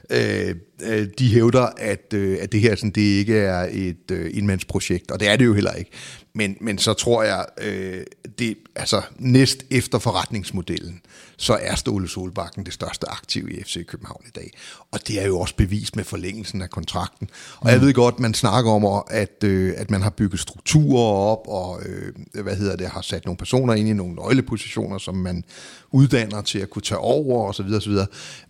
øh, 0.09 0.55
øh, 0.83 1.07
de 1.19 1.27
hævder, 1.33 1.67
at, 1.77 2.13
øh, 2.13 2.37
at 2.41 2.51
det 2.51 2.61
her 2.61 2.75
sådan, 2.75 2.89
det 2.89 3.01
ikke 3.01 3.37
er 3.37 3.67
et 3.71 4.11
øh, 4.11 4.31
indmandsprojekt, 4.33 5.11
og 5.11 5.19
det 5.19 5.27
er 5.27 5.35
det 5.35 5.45
jo 5.45 5.53
heller 5.53 5.73
ikke. 5.73 5.91
Men, 6.37 6.57
men 6.61 6.77
så 6.77 6.93
tror 6.93 7.23
jeg, 7.23 7.45
øh, 7.61 8.03
det, 8.39 8.57
altså 8.75 9.01
næst 9.19 9.65
efter 9.71 9.99
forretningsmodellen, 9.99 11.01
så 11.37 11.57
er 11.61 11.75
Ståle 11.75 12.07
Solbakken 12.07 12.65
det 12.65 12.73
største 12.73 13.09
aktiv 13.09 13.49
i 13.49 13.63
FC 13.63 13.85
København 13.85 14.23
i 14.27 14.31
dag. 14.35 14.51
Og 14.91 15.07
det 15.07 15.21
er 15.21 15.25
jo 15.25 15.39
også 15.39 15.55
bevist 15.55 15.95
med 15.95 16.03
forlængelsen 16.03 16.61
af 16.61 16.69
kontrakten. 16.69 17.29
Og 17.59 17.69
jeg 17.69 17.79
mm. 17.79 17.85
ved 17.85 17.93
godt, 17.93 18.19
man 18.19 18.33
snakker 18.33 18.71
om, 18.71 19.03
at, 19.09 19.43
øh, 19.43 19.73
at 19.77 19.91
man 19.91 20.01
har 20.01 20.09
bygget 20.09 20.39
strukturer 20.39 21.13
op, 21.13 21.47
og 21.47 21.81
øh, 21.85 22.43
hvad 22.43 22.55
hedder 22.55 22.75
det, 22.75 22.87
har 22.87 23.01
sat 23.01 23.25
nogle 23.25 23.37
personer 23.37 23.73
ind 23.73 23.89
i 23.89 23.93
nogle 23.93 24.15
nøglepositioner, 24.15 24.97
som 24.97 25.15
man 25.15 25.43
uddanner 25.91 26.41
til 26.41 26.59
at 26.59 26.69
kunne 26.69 26.81
tage 26.81 26.99
over 26.99 27.49
osv. 27.49 27.73
osv. 27.73 27.93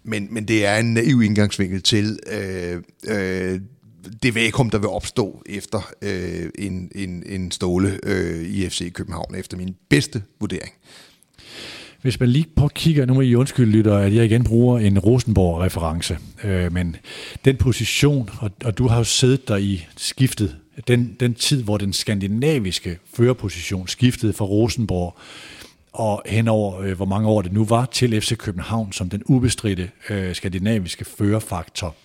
Men, 0.04 0.28
men 0.32 0.48
det 0.48 0.66
er 0.66 0.78
en 0.78 0.94
naiv 0.94 1.22
indgangsvinkel 1.22 1.82
til 1.82 2.20
øh, 2.32 2.82
øh, 3.08 3.62
det 4.24 4.36
vakuum, 4.36 4.70
der 4.70 4.78
vil 4.78 4.90
opstå 4.90 5.44
efter 5.46 5.92
øh, 6.02 6.50
en, 6.60 6.92
en, 6.96 7.24
en 7.26 7.52
ståle 7.52 8.00
øh, 8.04 8.42
i 8.42 8.70
FC 8.70 8.94
København, 8.94 9.36
efter 9.36 9.58
min 9.58 9.76
bedste 9.90 10.24
vurdering. 10.40 10.72
Hvis 12.02 12.20
man 12.20 12.30
lige 12.30 12.48
på 12.56 12.68
kigger, 12.68 13.06
nu 13.06 13.14
må 13.14 13.22
I 13.22 13.36
undskylde 13.36 13.72
lytter, 13.72 13.98
at 13.98 14.16
jeg 14.16 14.26
igen 14.26 14.44
bruger 14.44 14.80
en 14.80 15.00
Rosenborg-reference, 15.00 16.18
øh, 16.44 16.74
men 16.74 16.96
den 17.46 17.58
position, 17.58 18.30
og, 18.40 18.52
og 18.66 18.78
du 18.78 18.88
har 18.88 18.98
jo 18.98 19.04
siddet 19.04 19.48
der 19.48 19.56
i 19.56 19.88
skiftet, 19.98 20.56
den, 20.88 21.16
den 21.20 21.34
tid, 21.34 21.64
hvor 21.64 21.78
den 21.78 21.94
skandinaviske 21.94 22.98
førerposition 23.14 23.88
skiftede 23.88 24.34
fra 24.34 24.46
Rosenborg 24.46 25.18
og 25.94 26.22
henover, 26.26 26.82
øh, 26.82 26.96
hvor 26.96 27.06
mange 27.06 27.28
år 27.28 27.42
det 27.42 27.54
nu 27.54 27.66
var, 27.66 27.86
til 27.86 28.22
FC 28.22 28.38
København 28.38 28.92
som 28.92 29.10
den 29.10 29.24
ubestridte 29.26 29.90
øh, 30.10 30.36
skandinaviske 30.36 31.06
førerfaktor 31.06 31.96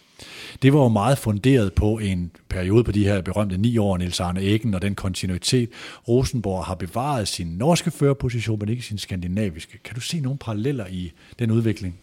det 0.62 0.72
var 0.72 0.82
jo 0.82 0.88
meget 0.88 1.18
funderet 1.18 1.72
på 1.72 1.98
en 1.98 2.30
periode 2.48 2.84
på 2.84 2.92
de 2.92 3.04
her 3.04 3.20
berømte 3.20 3.58
ni 3.58 3.78
år, 3.78 3.96
Niels 3.96 4.20
Arne 4.20 4.40
Eggen, 4.40 4.74
og 4.74 4.82
den 4.82 4.94
kontinuitet. 4.94 5.70
Rosenborg 6.08 6.64
har 6.64 6.74
bevaret 6.74 7.28
sin 7.28 7.46
norske 7.46 7.90
førerposition, 7.90 8.58
men 8.58 8.68
ikke 8.68 8.82
sin 8.82 8.98
skandinaviske. 8.98 9.78
Kan 9.84 9.94
du 9.94 10.00
se 10.00 10.20
nogle 10.20 10.38
paralleller 10.38 10.86
i 10.86 11.12
den 11.38 11.50
udvikling? 11.50 11.98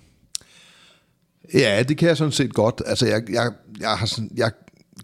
Ja, 1.53 1.83
det 1.83 1.97
kan 1.97 2.07
jeg 2.07 2.17
sådan 2.17 2.31
set 2.31 2.53
godt. 2.53 2.81
Altså, 2.85 3.07
jeg, 3.07 3.21
jeg, 3.29 3.51
jeg, 3.79 3.89
har 3.89 4.05
sådan, 4.05 4.31
jeg 4.35 4.51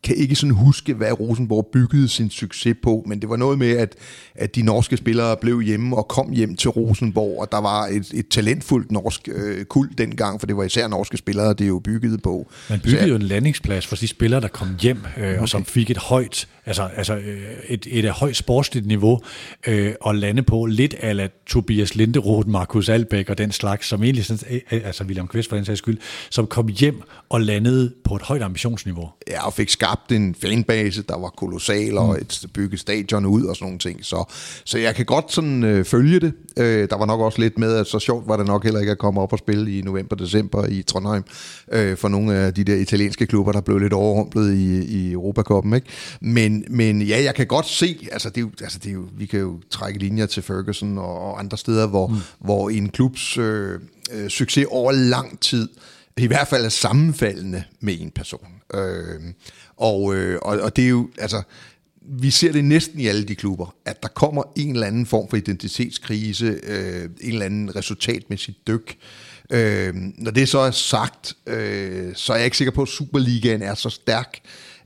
kan 0.04 0.16
ikke 0.16 0.36
sådan 0.36 0.56
huske, 0.56 0.94
hvad 0.94 1.20
Rosenborg 1.20 1.70
byggede 1.74 2.08
sin 2.08 2.30
succes 2.30 2.76
på, 2.84 3.04
men 3.08 3.22
det 3.22 3.30
var 3.30 3.36
noget 3.36 3.60
med, 3.60 3.72
at, 3.72 3.96
at 4.36 4.56
de 4.56 4.62
norske 4.62 4.98
spillere 4.98 5.38
blev 5.38 5.62
hjemme 5.62 5.98
og 5.98 6.08
kom 6.08 6.32
hjem 6.32 6.56
til 6.56 6.70
Rosenborg, 6.70 7.42
og 7.42 7.52
der 7.52 7.62
var 7.62 7.86
et, 7.86 8.12
et 8.13 8.28
talentfuldt 8.28 8.92
norsk 8.92 9.30
øh, 9.32 9.66
kuld 9.66 9.96
dengang, 9.96 10.39
for 10.39 10.48
det 10.48 10.58
var 10.58 10.63
især 10.63 10.88
norske 10.88 11.18
spillere, 11.18 11.50
det 11.50 11.62
er 11.62 11.68
jo 11.68 11.80
bygget 11.80 12.22
på. 12.22 12.52
Man 12.70 12.80
byggede 12.80 13.02
Så, 13.02 13.08
jo 13.08 13.16
en 13.16 13.22
landingsplads 13.22 13.88
for 13.88 13.96
de 13.96 14.08
spillere, 14.08 14.42
der 14.42 14.48
kom 14.48 14.68
hjem, 14.82 14.98
øh, 15.18 15.24
okay. 15.24 15.39
og 15.39 15.50
som 15.50 15.66
fik 15.66 15.89
et 15.89 15.98
højt, 15.98 16.48
altså, 16.66 16.89
altså 16.96 17.16
øh, 17.16 17.42
et, 17.68 17.88
et, 17.89 18.06
et 18.06 18.12
højt 18.12 18.36
sportsligt 18.36 18.88
niveau 18.88 19.20
øh, 19.68 19.94
at 20.08 20.16
lande 20.16 20.44
på, 20.44 20.66
lidt 20.66 20.96
ala 21.00 21.28
Tobias 21.48 21.96
Linderoth, 21.96 22.50
Markus 22.50 22.89
Albæk 22.89 23.30
og 23.30 23.38
den 23.38 23.52
slags, 23.52 23.88
som 23.88 24.04
egentlig, 24.04 24.26
sådan, 24.26 24.48
øh, 24.50 24.60
øh, 24.72 24.82
altså 24.86 25.04
William 25.04 25.28
Kvist 25.28 25.50
for 25.50 25.56
den 25.56 25.66
sags 25.66 25.78
skyld, 25.78 25.98
som 26.30 26.48
kom 26.48 26.68
hjem 26.68 27.02
og 27.30 27.42
landede 27.42 27.94
på 28.04 28.16
et 28.16 28.22
højt 28.22 28.42
ambitionsniveau. 28.42 29.10
Ja, 29.28 29.46
og 29.46 29.54
fik 29.54 29.70
skabt 29.93 30.12
en 30.12 30.36
fanbase, 30.36 31.01
der 31.01 31.17
var 31.17 31.29
kolossal, 31.29 31.97
og 31.97 32.08
mm. 32.08 32.21
et 32.21 32.45
bygget 32.53 32.79
stadion 32.79 33.25
ud 33.25 33.43
og 33.43 33.56
sådan 33.56 33.65
nogle 33.65 33.79
ting. 33.79 34.06
Så, 34.06 34.23
så 34.65 34.77
jeg 34.77 34.95
kan 34.95 35.06
godt 35.06 35.34
sådan 35.34 35.63
øh, 35.63 35.86
følge 35.86 36.19
det. 36.19 36.34
Øh, 36.58 36.89
der 36.89 36.97
var 36.97 37.06
nok 37.06 37.21
også 37.21 37.39
lidt 37.39 37.58
med, 37.58 37.75
at 37.75 37.88
så 37.88 37.99
sjovt 37.99 38.27
var 38.27 38.38
det 38.38 38.47
nok 38.47 38.63
heller 38.63 38.79
ikke 38.79 38.91
at 38.91 38.97
komme 38.97 39.21
op 39.21 39.34
og 39.34 39.39
spille 39.39 39.77
i 39.77 39.82
november-december 39.82 40.65
i 40.65 40.82
Trondheim 40.82 41.23
øh, 41.71 41.97
for 41.97 42.08
nogle 42.08 42.36
af 42.36 42.53
de 42.53 42.63
der 42.63 42.75
italienske 42.75 43.25
klubber, 43.25 43.51
der 43.51 43.62
blev 43.62 43.79
lidt 43.79 43.93
overrumplet 43.93 44.53
i, 44.53 44.84
i 44.84 45.12
Europacupen. 45.12 45.73
Ikke? 45.73 45.88
Men, 46.21 46.65
men 46.69 47.01
ja, 47.01 47.23
jeg 47.23 47.36
kan 47.36 47.47
godt 47.47 47.67
se, 47.67 48.08
altså, 48.12 48.29
det 48.29 48.38
er 48.38 48.41
jo, 48.41 48.51
altså 48.62 48.79
det 48.79 48.89
er 48.89 48.93
jo, 48.93 49.06
vi 49.17 49.25
kan 49.25 49.39
jo 49.39 49.60
trække 49.69 49.99
linjer 49.99 50.25
til 50.25 50.43
Ferguson 50.43 50.97
og, 50.97 51.19
og 51.21 51.39
andre 51.39 51.58
steder, 51.58 51.88
hvor, 51.88 52.08
mm. 52.08 52.15
hvor 52.39 52.69
en 52.69 52.89
klubs 52.89 53.38
øh, 53.38 53.79
øh, 54.13 54.29
succes 54.29 54.65
over 54.69 54.91
lang 54.91 55.39
tid 55.39 55.69
i 56.17 56.27
hvert 56.27 56.47
fald 56.47 56.65
er 56.65 56.69
sammenfaldende 56.69 57.63
med 57.79 57.97
en 57.99 58.12
person. 58.12 58.47
Øh, 58.73 59.21
og, 59.78 60.16
øh, 60.16 60.40
og, 60.42 60.60
og 60.60 60.76
det 60.76 60.86
er 60.86 60.90
jo, 60.90 61.10
altså, 61.18 61.42
vi 62.02 62.30
ser 62.30 62.52
det 62.52 62.66
næsten 62.66 63.00
i 63.00 63.08
alle 63.08 63.24
de 63.24 63.36
klubber, 63.36 63.76
at 63.86 64.04
der 64.04 64.10
kommer 64.10 64.44
en 64.56 64.72
eller 64.72 64.88
anden 64.88 65.06
form 65.06 65.30
for 65.30 65.38
identitetskrise, 65.38 66.60
øh, 66.64 67.04
en 67.04 67.34
eller 67.34 67.46
anden 67.46 67.76
resultatmæssig 67.76 68.56
dyk. 68.68 68.98
Øh, 69.50 69.94
når 69.96 70.32
det 70.32 70.50
så 70.50 70.60
er 70.60 70.72
sagt, 70.72 71.34
øh, 71.48 72.16
så 72.16 72.34
er 72.34 72.38
jeg 72.38 72.46
ikke 72.46 72.58
sikker 72.58 72.72
på, 72.72 72.82
at 72.82 72.88
Superligaen 72.88 73.62
er 73.62 73.76
så 73.76 73.90
stærk, 73.90 74.40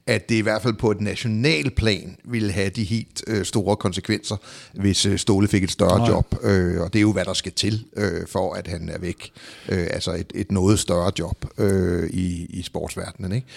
at 0.07 0.29
det 0.29 0.35
i 0.35 0.41
hvert 0.41 0.61
fald 0.61 0.73
på 0.73 0.91
et 0.91 1.01
national 1.01 1.69
plan 1.69 2.17
ville 2.23 2.51
have 2.51 2.69
de 2.69 2.83
helt 2.83 3.23
øh, 3.27 3.45
store 3.45 3.75
konsekvenser, 3.75 4.35
hvis 4.73 5.05
øh, 5.05 5.17
Ståle 5.17 5.47
fik 5.47 5.63
et 5.63 5.71
større 5.71 5.97
Nej. 5.97 6.07
job. 6.07 6.35
Øh, 6.43 6.81
og 6.81 6.93
det 6.93 6.99
er 6.99 7.01
jo, 7.01 7.11
hvad 7.13 7.25
der 7.25 7.33
skal 7.33 7.51
til, 7.51 7.85
øh, 7.97 8.27
for 8.27 8.53
at 8.53 8.67
han 8.67 8.89
er 8.89 8.99
væk. 8.99 9.31
Øh, 9.69 9.87
altså 9.91 10.11
et, 10.11 10.31
et 10.35 10.51
noget 10.51 10.79
større 10.79 11.11
job 11.19 11.45
øh, 11.57 12.09
i, 12.09 12.45
i 12.49 12.61
sportsverdenen. 12.61 13.31
Ikke? 13.31 13.47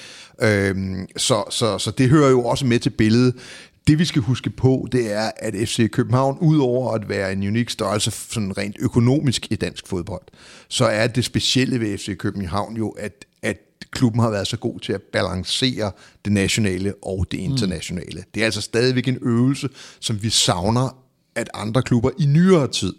Øh, 0.71 1.07
så, 1.17 1.45
så, 1.51 1.79
så 1.79 1.91
det 1.91 2.09
hører 2.09 2.31
jo 2.31 2.45
også 2.45 2.67
med 2.67 2.79
til 2.79 2.91
billedet. 2.91 3.35
Det 3.87 3.99
vi 3.99 4.05
skal 4.05 4.23
huske 4.23 4.51
på, 4.51 4.89
det 4.93 5.13
er, 5.13 5.31
at 5.37 5.55
FC 5.55 5.91
København, 5.91 6.39
udover 6.41 6.93
at 6.93 7.09
være 7.09 7.33
en 7.33 7.49
unik 7.49 7.71
størrelse 7.71 8.11
sådan 8.11 8.59
rent 8.59 8.77
økonomisk 8.81 9.47
i 9.51 9.55
dansk 9.57 9.87
fodbold, 9.87 10.23
så 10.69 10.85
er 10.85 11.07
det 11.07 11.25
specielle 11.25 11.81
ved 11.81 11.99
FC 11.99 12.17
København 12.17 12.77
jo, 12.77 12.89
at 12.89 13.25
klubben 13.91 14.21
har 14.21 14.31
været 14.31 14.47
så 14.47 14.57
god 14.57 14.81
til 14.81 14.93
at 14.93 15.03
balancere 15.03 15.93
det 16.25 16.33
nationale 16.33 16.95
og 17.03 17.27
det 17.31 17.39
internationale. 17.39 18.19
Mm. 18.19 18.25
Det 18.35 18.41
er 18.41 18.45
altså 18.45 18.61
stadigvæk 18.61 19.09
en 19.09 19.19
øvelse, 19.23 19.69
som 20.01 20.23
vi 20.23 20.31
savner, 20.31 20.97
at 21.35 21.51
andre 21.55 21.83
klubber 21.83 22.11
i 22.19 22.27
nyere 22.27 22.69
tid 22.69 22.93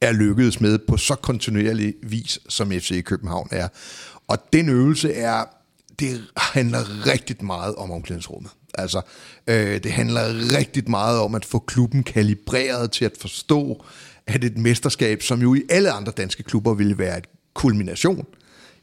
er 0.00 0.12
lykkedes 0.12 0.60
med 0.60 0.78
på 0.78 0.96
så 0.96 1.14
kontinuerlig 1.14 1.94
vis, 2.02 2.38
som 2.48 2.70
FC 2.70 3.04
København 3.04 3.48
er. 3.50 3.68
Og 4.28 4.38
den 4.52 4.68
øvelse 4.68 5.12
er, 5.12 5.44
det 5.98 6.20
handler 6.36 7.06
rigtig 7.06 7.44
meget 7.44 7.74
om 7.74 7.90
omklædningsrummet. 7.90 8.50
Altså, 8.74 9.00
øh, 9.46 9.82
det 9.82 9.92
handler 9.92 10.22
rigtig 10.58 10.90
meget 10.90 11.18
om 11.18 11.34
at 11.34 11.44
få 11.44 11.58
klubben 11.58 12.02
kalibreret 12.02 12.90
til 12.90 13.04
at 13.04 13.12
forstå, 13.20 13.84
at 14.26 14.44
et 14.44 14.58
mesterskab, 14.58 15.22
som 15.22 15.42
jo 15.42 15.54
i 15.54 15.62
alle 15.70 15.90
andre 15.90 16.12
danske 16.16 16.42
klubber 16.42 16.74
ville 16.74 16.98
være 16.98 17.18
et 17.18 17.26
kulmination, 17.54 18.26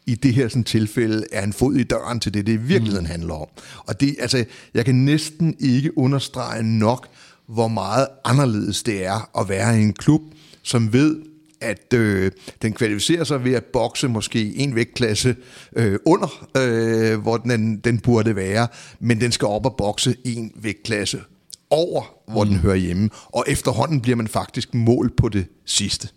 i 0.08 0.16
det 0.16 0.34
her 0.34 0.48
sådan, 0.48 0.64
tilfælde 0.64 1.26
er 1.32 1.44
en 1.44 1.54
fod 1.54 1.76
i 1.76 1.84
døren 1.84 2.20
til 2.20 2.34
det, 2.34 2.48
det 2.48 2.54
i 2.54 2.58
virkeligheden 2.58 3.06
mm. 3.06 3.12
handler 3.12 3.34
om. 3.34 3.48
Og 3.78 4.00
det, 4.02 4.16
altså, 4.20 4.46
jeg 4.74 4.86
kan 4.86 4.96
næsten 4.96 5.56
ikke 5.60 5.98
understrege 5.98 6.64
nok, 6.64 7.08
hvor 7.48 7.68
meget 7.68 8.08
anderledes 8.26 8.84
det 8.84 9.06
er 9.06 9.40
at 9.40 9.50
være 9.50 9.80
i 9.80 9.82
en 9.82 9.94
klub, 9.94 10.22
som 10.64 10.94
ved, 10.94 11.16
at 11.62 11.94
øh, 11.94 12.32
den 12.62 12.74
kvalificerer 12.74 13.24
sig 13.24 13.44
ved 13.44 13.54
at 13.54 13.66
bokse 13.66 14.08
måske 14.08 14.56
en 14.56 14.76
vægtklasse 14.76 15.36
øh, 15.76 16.00
under, 16.06 16.48
øh, 16.58 17.22
hvor 17.22 17.38
den, 17.38 17.78
den 17.78 18.00
burde 18.00 18.36
være, 18.36 18.68
men 19.00 19.22
den 19.22 19.32
skal 19.32 19.48
op 19.48 19.66
og 19.66 19.76
bokse 19.78 20.16
en 20.26 20.52
vægtklasse 20.56 21.22
over, 21.70 22.04
hvor 22.28 22.44
mm. 22.44 22.50
den 22.50 22.60
hører 22.60 22.76
hjemme. 22.76 23.10
Og 23.26 23.46
efterhånden 23.48 24.02
bliver 24.02 24.16
man 24.16 24.28
faktisk 24.28 24.74
mål 24.74 25.12
på 25.18 25.30
det 25.30 25.46
sidste. 25.66 26.10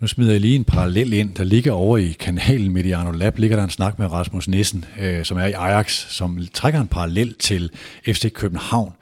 Nu 0.00 0.06
smider 0.06 0.32
jeg 0.32 0.40
lige 0.40 0.56
en 0.56 0.64
parallel 0.64 1.12
ind. 1.12 1.34
Der 1.34 1.44
ligger 1.44 1.72
over 1.72 1.98
i 1.98 2.16
kanalen 2.20 2.72
Mediano 2.72 3.10
Lab, 3.10 3.38
ligger 3.38 3.56
der 3.56 3.64
en 3.64 3.70
snak 3.70 3.98
med 3.98 4.12
Rasmus 4.12 4.48
Nissen, 4.48 4.84
øh, 5.00 5.24
som 5.24 5.38
er 5.38 5.46
i 5.46 5.52
Ajax, 5.52 6.06
som 6.08 6.46
trækker 6.54 6.80
en 6.80 6.88
parallel 6.88 7.34
til 7.34 7.70
FC 8.04 8.32
København. 8.32 8.92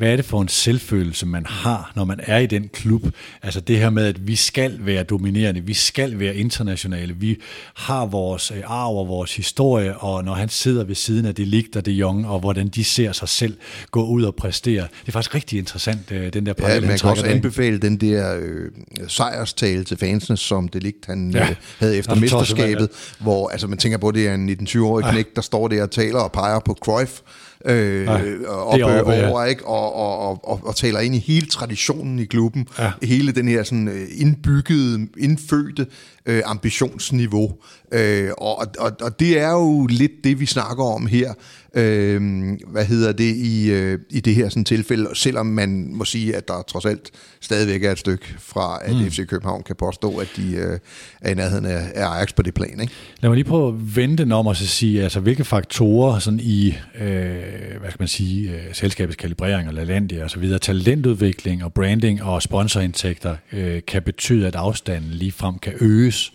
Hvad 0.00 0.12
er 0.12 0.16
det 0.16 0.24
for 0.24 0.42
en 0.42 0.48
selvfølelse, 0.48 1.26
man 1.26 1.46
har, 1.46 1.92
når 1.96 2.04
man 2.04 2.20
er 2.22 2.38
i 2.38 2.46
den 2.46 2.68
klub? 2.72 3.02
Altså 3.42 3.60
det 3.60 3.78
her 3.78 3.90
med, 3.90 4.06
at 4.06 4.26
vi 4.26 4.36
skal 4.36 4.78
være 4.80 5.02
dominerende, 5.02 5.60
vi 5.60 5.74
skal 5.74 6.18
være 6.18 6.36
internationale, 6.36 7.14
vi 7.16 7.40
har 7.74 8.06
vores 8.06 8.50
øh, 8.50 8.62
arv 8.66 8.96
og 8.96 9.08
vores 9.08 9.36
historie, 9.36 9.96
og 9.96 10.24
når 10.24 10.34
han 10.34 10.48
sidder 10.48 10.84
ved 10.84 10.94
siden 10.94 11.26
af 11.26 11.34
det 11.34 11.46
Ligt 11.46 11.76
og 11.76 11.86
det 11.86 11.92
Jong, 11.92 12.26
og 12.26 12.40
hvordan 12.40 12.68
de 12.68 12.84
ser 12.84 13.12
sig 13.12 13.28
selv 13.28 13.56
gå 13.90 14.06
ud 14.06 14.22
og 14.22 14.34
præstere. 14.34 14.82
Det 14.82 15.08
er 15.08 15.12
faktisk 15.12 15.34
rigtig 15.34 15.58
interessant, 15.58 16.12
øh, 16.12 16.32
den 16.32 16.46
der 16.46 16.52
parallel, 16.52 16.82
ja, 16.82 16.88
man 16.88 16.98
kan 16.98 17.10
også 17.10 17.26
anbefale 17.26 17.78
den 17.78 17.96
der 17.96 18.38
øh, 18.40 18.70
sejrstale 19.08 19.84
til 19.84 19.96
fansene, 19.96 20.36
som 20.36 20.68
det 20.68 20.82
Ligt 20.82 21.06
han 21.06 21.30
ja. 21.30 21.50
øh, 21.50 21.56
havde 21.78 21.96
efter 21.96 22.14
mesterskabet, 22.14 22.88
hvor 23.18 23.48
altså, 23.48 23.66
man 23.66 23.78
tænker 23.78 23.98
på, 23.98 24.08
at 24.08 24.14
det 24.14 24.28
er 24.28 24.34
en 24.34 24.50
19-20-årig 24.50 25.04
knæk, 25.12 25.36
der 25.36 25.42
står 25.42 25.68
der 25.68 25.82
og 25.82 25.90
taler 25.90 26.20
og 26.20 26.32
peger 26.32 26.58
på 26.58 26.76
Cruyff, 26.84 27.20
øh, 27.64 28.04
ja, 28.04 28.46
op 28.48 28.80
over, 28.80 29.42
ja. 29.42 29.44
ikke? 29.44 29.66
Og, 29.66 29.94
og, 29.94 30.18
og, 30.18 30.48
og, 30.50 30.60
og 30.62 30.76
taler 30.76 31.00
ind 31.00 31.14
i 31.14 31.18
hele 31.18 31.46
traditionen 31.46 32.18
i 32.18 32.24
klubben, 32.24 32.68
ja. 32.78 32.92
hele 33.02 33.32
den 33.32 33.48
her 33.48 33.62
sådan 33.62 33.88
øh, 33.88 34.06
indbyggede, 34.16 35.08
indfødte 35.18 35.86
øh, 36.26 36.42
ambitionsniveau. 36.46 37.52
Øh, 37.92 38.30
og, 38.38 38.66
og, 38.78 38.92
og 39.00 39.20
det 39.20 39.38
er 39.38 39.50
jo 39.50 39.86
lidt 39.86 40.12
det, 40.24 40.40
vi 40.40 40.46
snakker 40.46 40.84
om 40.84 41.06
her, 41.06 41.34
øh, 41.74 42.42
hvad 42.66 42.84
hedder 42.84 43.12
det, 43.12 43.36
i, 43.36 43.70
øh, 43.70 43.98
i 44.10 44.20
det 44.20 44.34
her 44.34 44.48
sådan 44.48 44.64
tilfælde, 44.64 45.08
selvom 45.14 45.46
man 45.46 45.94
må 45.94 46.04
sige, 46.04 46.36
at 46.36 46.48
der 46.48 46.62
trods 46.62 46.84
alt 46.84 47.10
stadigvæk 47.40 47.84
er 47.84 47.92
et 47.92 47.98
stykke 47.98 48.24
fra, 48.38 48.78
at 48.84 48.96
mm. 48.96 49.10
FC 49.10 49.26
København 49.26 49.62
kan 49.62 49.76
påstå, 49.76 50.16
at 50.16 50.28
de 50.36 50.54
øh, 50.54 50.78
er 51.20 51.30
i 51.30 51.34
nærheden 51.34 51.64
af, 51.64 51.92
af 51.94 52.06
Ajax 52.06 52.34
på 52.34 52.42
det 52.42 52.54
plan. 52.54 52.80
Ikke? 52.80 52.92
Lad 53.20 53.30
mig 53.30 53.34
lige 53.34 53.44
prøve 53.44 53.68
at 53.68 53.96
vente 53.96 54.32
om 54.32 54.46
og 54.46 54.56
så 54.56 54.66
sige, 54.66 55.02
altså 55.02 55.20
hvilke 55.20 55.44
faktorer 55.44 56.18
sådan 56.18 56.40
i, 56.42 56.74
øh, 57.00 57.42
Øh, 57.52 57.80
hvad 57.80 57.90
skal 57.90 58.02
man 58.02 58.08
sige, 58.08 58.50
øh, 58.50 58.74
selskabets 58.74 59.16
kalibrering 59.16 59.68
og 59.68 59.74
LaLandia 59.74 60.24
og 60.24 60.30
så 60.30 60.38
videre, 60.38 60.58
talentudvikling 60.58 61.64
og 61.64 61.72
branding 61.72 62.22
og 62.22 62.42
sponsorindtægter 62.42 63.36
øh, 63.52 63.82
kan 63.86 64.02
betyde, 64.02 64.46
at 64.46 64.54
afstanden 64.54 65.10
lige 65.10 65.32
frem 65.32 65.58
kan 65.58 65.72
øges 65.80 66.32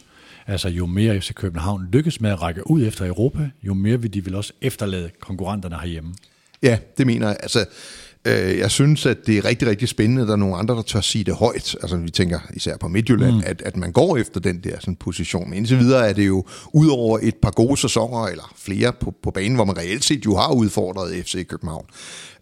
Altså 0.48 0.70
jo 0.70 0.86
mere 0.86 1.22
FC 1.22 1.34
København 1.34 1.90
lykkes 1.92 2.22
med 2.22 2.30
at 2.30 2.42
række 2.42 2.70
ud 2.70 2.88
efter 2.88 3.08
Europa, 3.08 3.50
jo 3.64 3.74
mere 3.74 4.02
vil 4.02 4.14
de 4.14 4.26
vel 4.26 4.36
også 4.36 4.54
efterlade 4.62 5.10
konkurrenterne 5.20 5.76
herhjemme. 5.76 6.14
Ja, 6.64 6.78
det 6.98 7.08
mener 7.08 7.28
jeg. 7.28 7.38
Altså, 7.40 7.66
øh, 8.26 8.58
jeg 8.58 8.72
synes, 8.72 9.06
at 9.06 9.18
det 9.28 9.38
er 9.38 9.46
rigtig, 9.46 9.68
rigtig 9.68 9.88
spændende, 9.88 10.22
at 10.22 10.28
der 10.28 10.34
er 10.34 10.38
nogle 10.38 10.56
andre, 10.56 10.76
der 10.76 10.82
tør 10.82 11.02
sige 11.02 11.24
det 11.24 11.36
højt. 11.36 11.76
Altså 11.82 11.98
vi 11.98 12.10
tænker 12.10 12.40
især 12.54 12.78
på 12.78 12.88
Midtjylland, 12.88 13.36
mm. 13.36 13.44
at, 13.46 13.62
at 13.66 13.78
man 13.78 13.92
går 13.92 14.18
efter 14.18 14.40
den 14.40 14.60
der 14.64 14.80
sådan, 14.80 14.96
position. 14.96 15.50
Men 15.50 15.58
indtil 15.58 15.80
videre 15.80 16.10
er 16.10 16.14
det 16.14 16.28
jo 16.28 16.46
ud 16.74 16.88
over 16.88 17.20
et 17.22 17.36
par 17.36 17.52
gode 17.52 17.78
sæsoner, 17.78 18.26
eller 18.26 18.54
flere 18.58 18.94
på, 18.94 19.14
på 19.24 19.32
banen, 19.32 19.56
hvor 19.56 19.66
man 19.66 19.78
reelt 19.78 20.06
set 20.06 20.26
jo 20.26 20.36
har 20.36 20.54
udfordret 20.54 21.26
FC 21.26 21.48
København. 21.48 21.86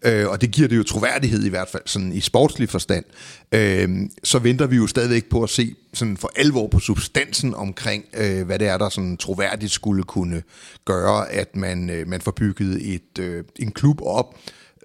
Øh, 0.04 0.28
og 0.28 0.40
det 0.40 0.50
giver 0.50 0.68
det 0.68 0.76
jo 0.76 0.82
troværdighed 0.82 1.44
i 1.44 1.48
hvert 1.48 1.68
fald 1.68 1.82
sådan 1.86 2.12
i 2.12 2.20
sportslig 2.20 2.68
forstand. 2.68 3.04
Øh, 3.52 3.88
så 4.24 4.38
venter 4.38 4.66
vi 4.66 4.76
jo 4.76 4.86
stadigvæk 4.86 5.24
på 5.24 5.42
at 5.42 5.50
se 5.50 5.74
sådan 5.92 6.16
for 6.16 6.30
alvor 6.36 6.68
på 6.68 6.78
substansen 6.78 7.54
omkring, 7.54 8.04
øh, 8.16 8.46
hvad 8.46 8.58
det 8.58 8.68
er, 8.68 8.78
der 8.78 8.88
sådan 8.88 9.16
troværdigt 9.16 9.72
skulle 9.72 10.02
kunne 10.02 10.42
gøre, 10.84 11.30
at 11.30 11.56
man, 11.56 11.90
øh, 11.90 12.08
man 12.08 12.20
får 12.20 12.30
bygget 12.30 12.94
et, 12.94 13.18
øh, 13.18 13.44
en 13.58 13.72
klub 13.72 14.00
op, 14.02 14.34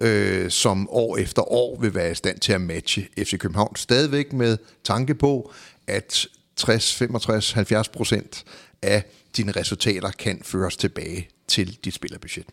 øh, 0.00 0.50
som 0.50 0.88
år 0.90 1.16
efter 1.16 1.52
år 1.52 1.80
vil 1.80 1.94
være 1.94 2.10
i 2.10 2.14
stand 2.14 2.38
til 2.38 2.52
at 2.52 2.60
matche 2.60 3.08
FC 3.18 3.38
København. 3.38 3.76
Stadigvæk 3.76 4.32
med 4.32 4.58
tanke 4.84 5.14
på, 5.14 5.52
at 5.86 6.26
60, 6.56 6.94
65, 6.94 7.52
70 7.52 7.88
procent 7.88 8.44
af 8.82 9.04
dine 9.36 9.52
resultater 9.52 10.10
kan 10.10 10.40
føres 10.44 10.76
tilbage 10.76 11.28
til 11.48 11.78
dit 11.84 11.94
spillerbudget. 11.94 12.46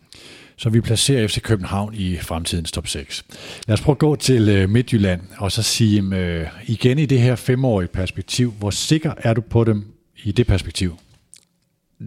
Så 0.57 0.69
vi 0.69 0.81
placerer 0.81 1.27
FC 1.27 1.41
København 1.41 1.93
i 1.93 2.17
fremtidens 2.17 2.71
top 2.71 2.87
6. 2.87 3.25
Lad 3.67 3.73
os 3.73 3.81
prøve 3.81 3.93
at 3.93 3.99
gå 3.99 4.15
til 4.15 4.49
øh, 4.49 4.69
Midtjylland 4.69 5.21
og 5.37 5.51
så 5.51 5.63
sige 5.63 6.15
øh, 6.15 6.47
igen 6.65 6.99
i 6.99 7.05
det 7.05 7.19
her 7.19 7.35
femårige 7.35 7.87
perspektiv, 7.87 8.51
hvor 8.51 8.69
sikker 8.69 9.13
er 9.17 9.33
du 9.33 9.41
på 9.41 9.63
dem 9.63 9.85
i 10.23 10.31
det 10.31 10.47
perspektiv? 10.47 10.97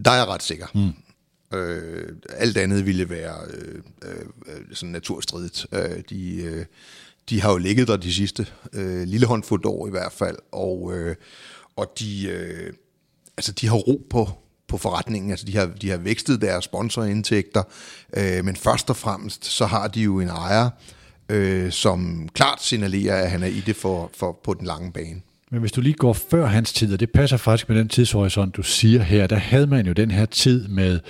Der 0.05 0.11
er 0.11 0.17
jeg 0.17 0.27
ret 0.27 0.43
sikker. 0.43 0.67
Mm. 0.75 0.93
Øh, 1.55 2.09
alt 2.29 2.57
andet 2.57 2.87
ville 2.87 3.11
være 3.11 3.37
øh, 3.55 3.83
øh, 4.03 4.25
sådan 4.73 4.93
naturstridigt. 4.93 5.67
Øh, 5.73 6.03
de, 6.11 6.43
øh, 6.43 6.65
de 7.31 7.41
har 7.41 7.51
jo 7.51 7.57
ligget 7.57 7.89
der 7.89 7.97
de 7.97 8.15
sidste 8.15 8.47
øh, 8.73 9.03
lille 9.03 9.27
håndfuldt 9.27 9.67
år 9.67 9.87
i 9.87 9.91
hvert 9.91 10.13
fald, 10.13 10.37
og, 10.53 10.93
øh, 10.95 11.17
og 11.77 11.93
de, 11.99 12.29
øh, 12.29 12.73
altså, 13.37 13.53
de 13.53 13.69
har 13.69 13.75
ro 13.75 14.07
på, 14.11 14.29
på 14.69 14.79
forretningen. 14.79 15.31
Altså 15.31 15.47
de 15.47 15.57
har, 15.57 15.67
de 15.67 15.91
har 15.91 15.97
vækstet 15.97 16.41
deres 16.41 16.65
sponsorindtægter, 16.65 17.63
øh, 18.17 18.45
men 18.45 18.57
først 18.57 18.91
og 18.91 18.97
fremmest 18.97 19.45
så 19.45 19.67
har 19.67 19.89
de 19.89 20.01
jo 20.01 20.21
en 20.21 20.29
ejer, 20.29 20.71
øh, 21.29 21.73
som 21.73 22.29
klart 22.35 22.63
signalerer, 22.63 23.23
at 23.23 23.31
han 23.31 23.43
er 23.43 23.47
i 23.47 23.61
det 23.61 23.77
for, 23.77 24.11
for 24.15 24.41
på 24.45 24.55
den 24.55 24.67
lange 24.67 24.93
bane. 24.93 25.21
Men 25.53 25.61
hvis 25.61 25.73
du 25.73 25.81
lige 25.81 25.95
går 25.95 26.13
før 26.13 26.47
hans 26.47 26.73
tid, 26.73 26.93
og 26.93 27.01
det 27.01 27.11
passer 27.11 27.37
faktisk 27.37 27.69
med 27.69 27.79
den 27.79 27.89
tidshorisont, 27.89 28.57
du 28.57 28.63
siger 28.63 29.03
her, 29.03 29.27
der 29.27 29.37
havde 29.37 29.67
man 29.67 29.87
jo 29.87 29.93
den 29.93 30.11
her 30.11 30.27
tid 30.27 30.69
med 30.69 31.01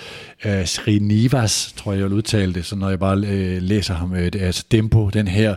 uh, 0.44 0.50
Srinivas, 0.64 1.74
tror 1.76 1.92
jeg, 1.92 1.98
jeg 1.98 2.04
vil 2.04 2.16
udtale 2.16 2.54
det, 2.54 2.64
så 2.64 2.76
når 2.76 2.88
jeg 2.88 2.98
bare 2.98 3.16
uh, 3.16 3.62
læser 3.62 3.94
ham, 3.94 4.12
uh, 4.12 4.18
altså 4.18 4.64
Dempo, 4.70 5.08
den 5.08 5.28
her 5.28 5.54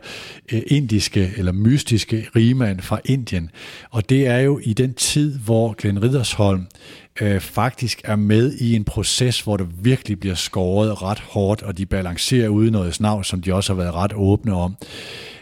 uh, 0.54 0.60
indiske 0.67 1.32
eller 1.38 1.52
mystiske 1.52 2.28
rigmand 2.36 2.80
fra 2.80 3.00
Indien. 3.06 3.50
Og 3.89 4.10
det 4.10 4.28
er 4.28 4.38
jo 4.38 4.60
i 4.63 4.74
den 4.74 4.93
tid, 4.93 5.39
hvor 5.39 5.74
Glenn 5.74 6.04
Riddersholm 6.04 6.65
uh, 7.22 7.39
faktisk 7.39 8.02
er 8.04 8.15
med 8.15 8.54
i 8.54 8.76
en 8.76 8.84
proces, 8.84 9.41
hvor 9.41 9.58
det 9.58 9.67
virkelig 9.82 10.19
bliver 10.19 10.36
skåret 10.36 11.02
ret 11.02 11.19
hårdt, 11.19 11.62
og 11.62 11.78
de 11.78 11.86
balancerer 11.86 12.50
ude 12.50 12.72
noget 12.72 12.93
snavs, 12.93 13.28
som 13.28 13.41
de 13.41 13.54
også 13.54 13.74
har 13.74 13.82
været 13.82 13.96
ret 13.96 14.13
åbne 14.15 14.54
om. 14.54 14.76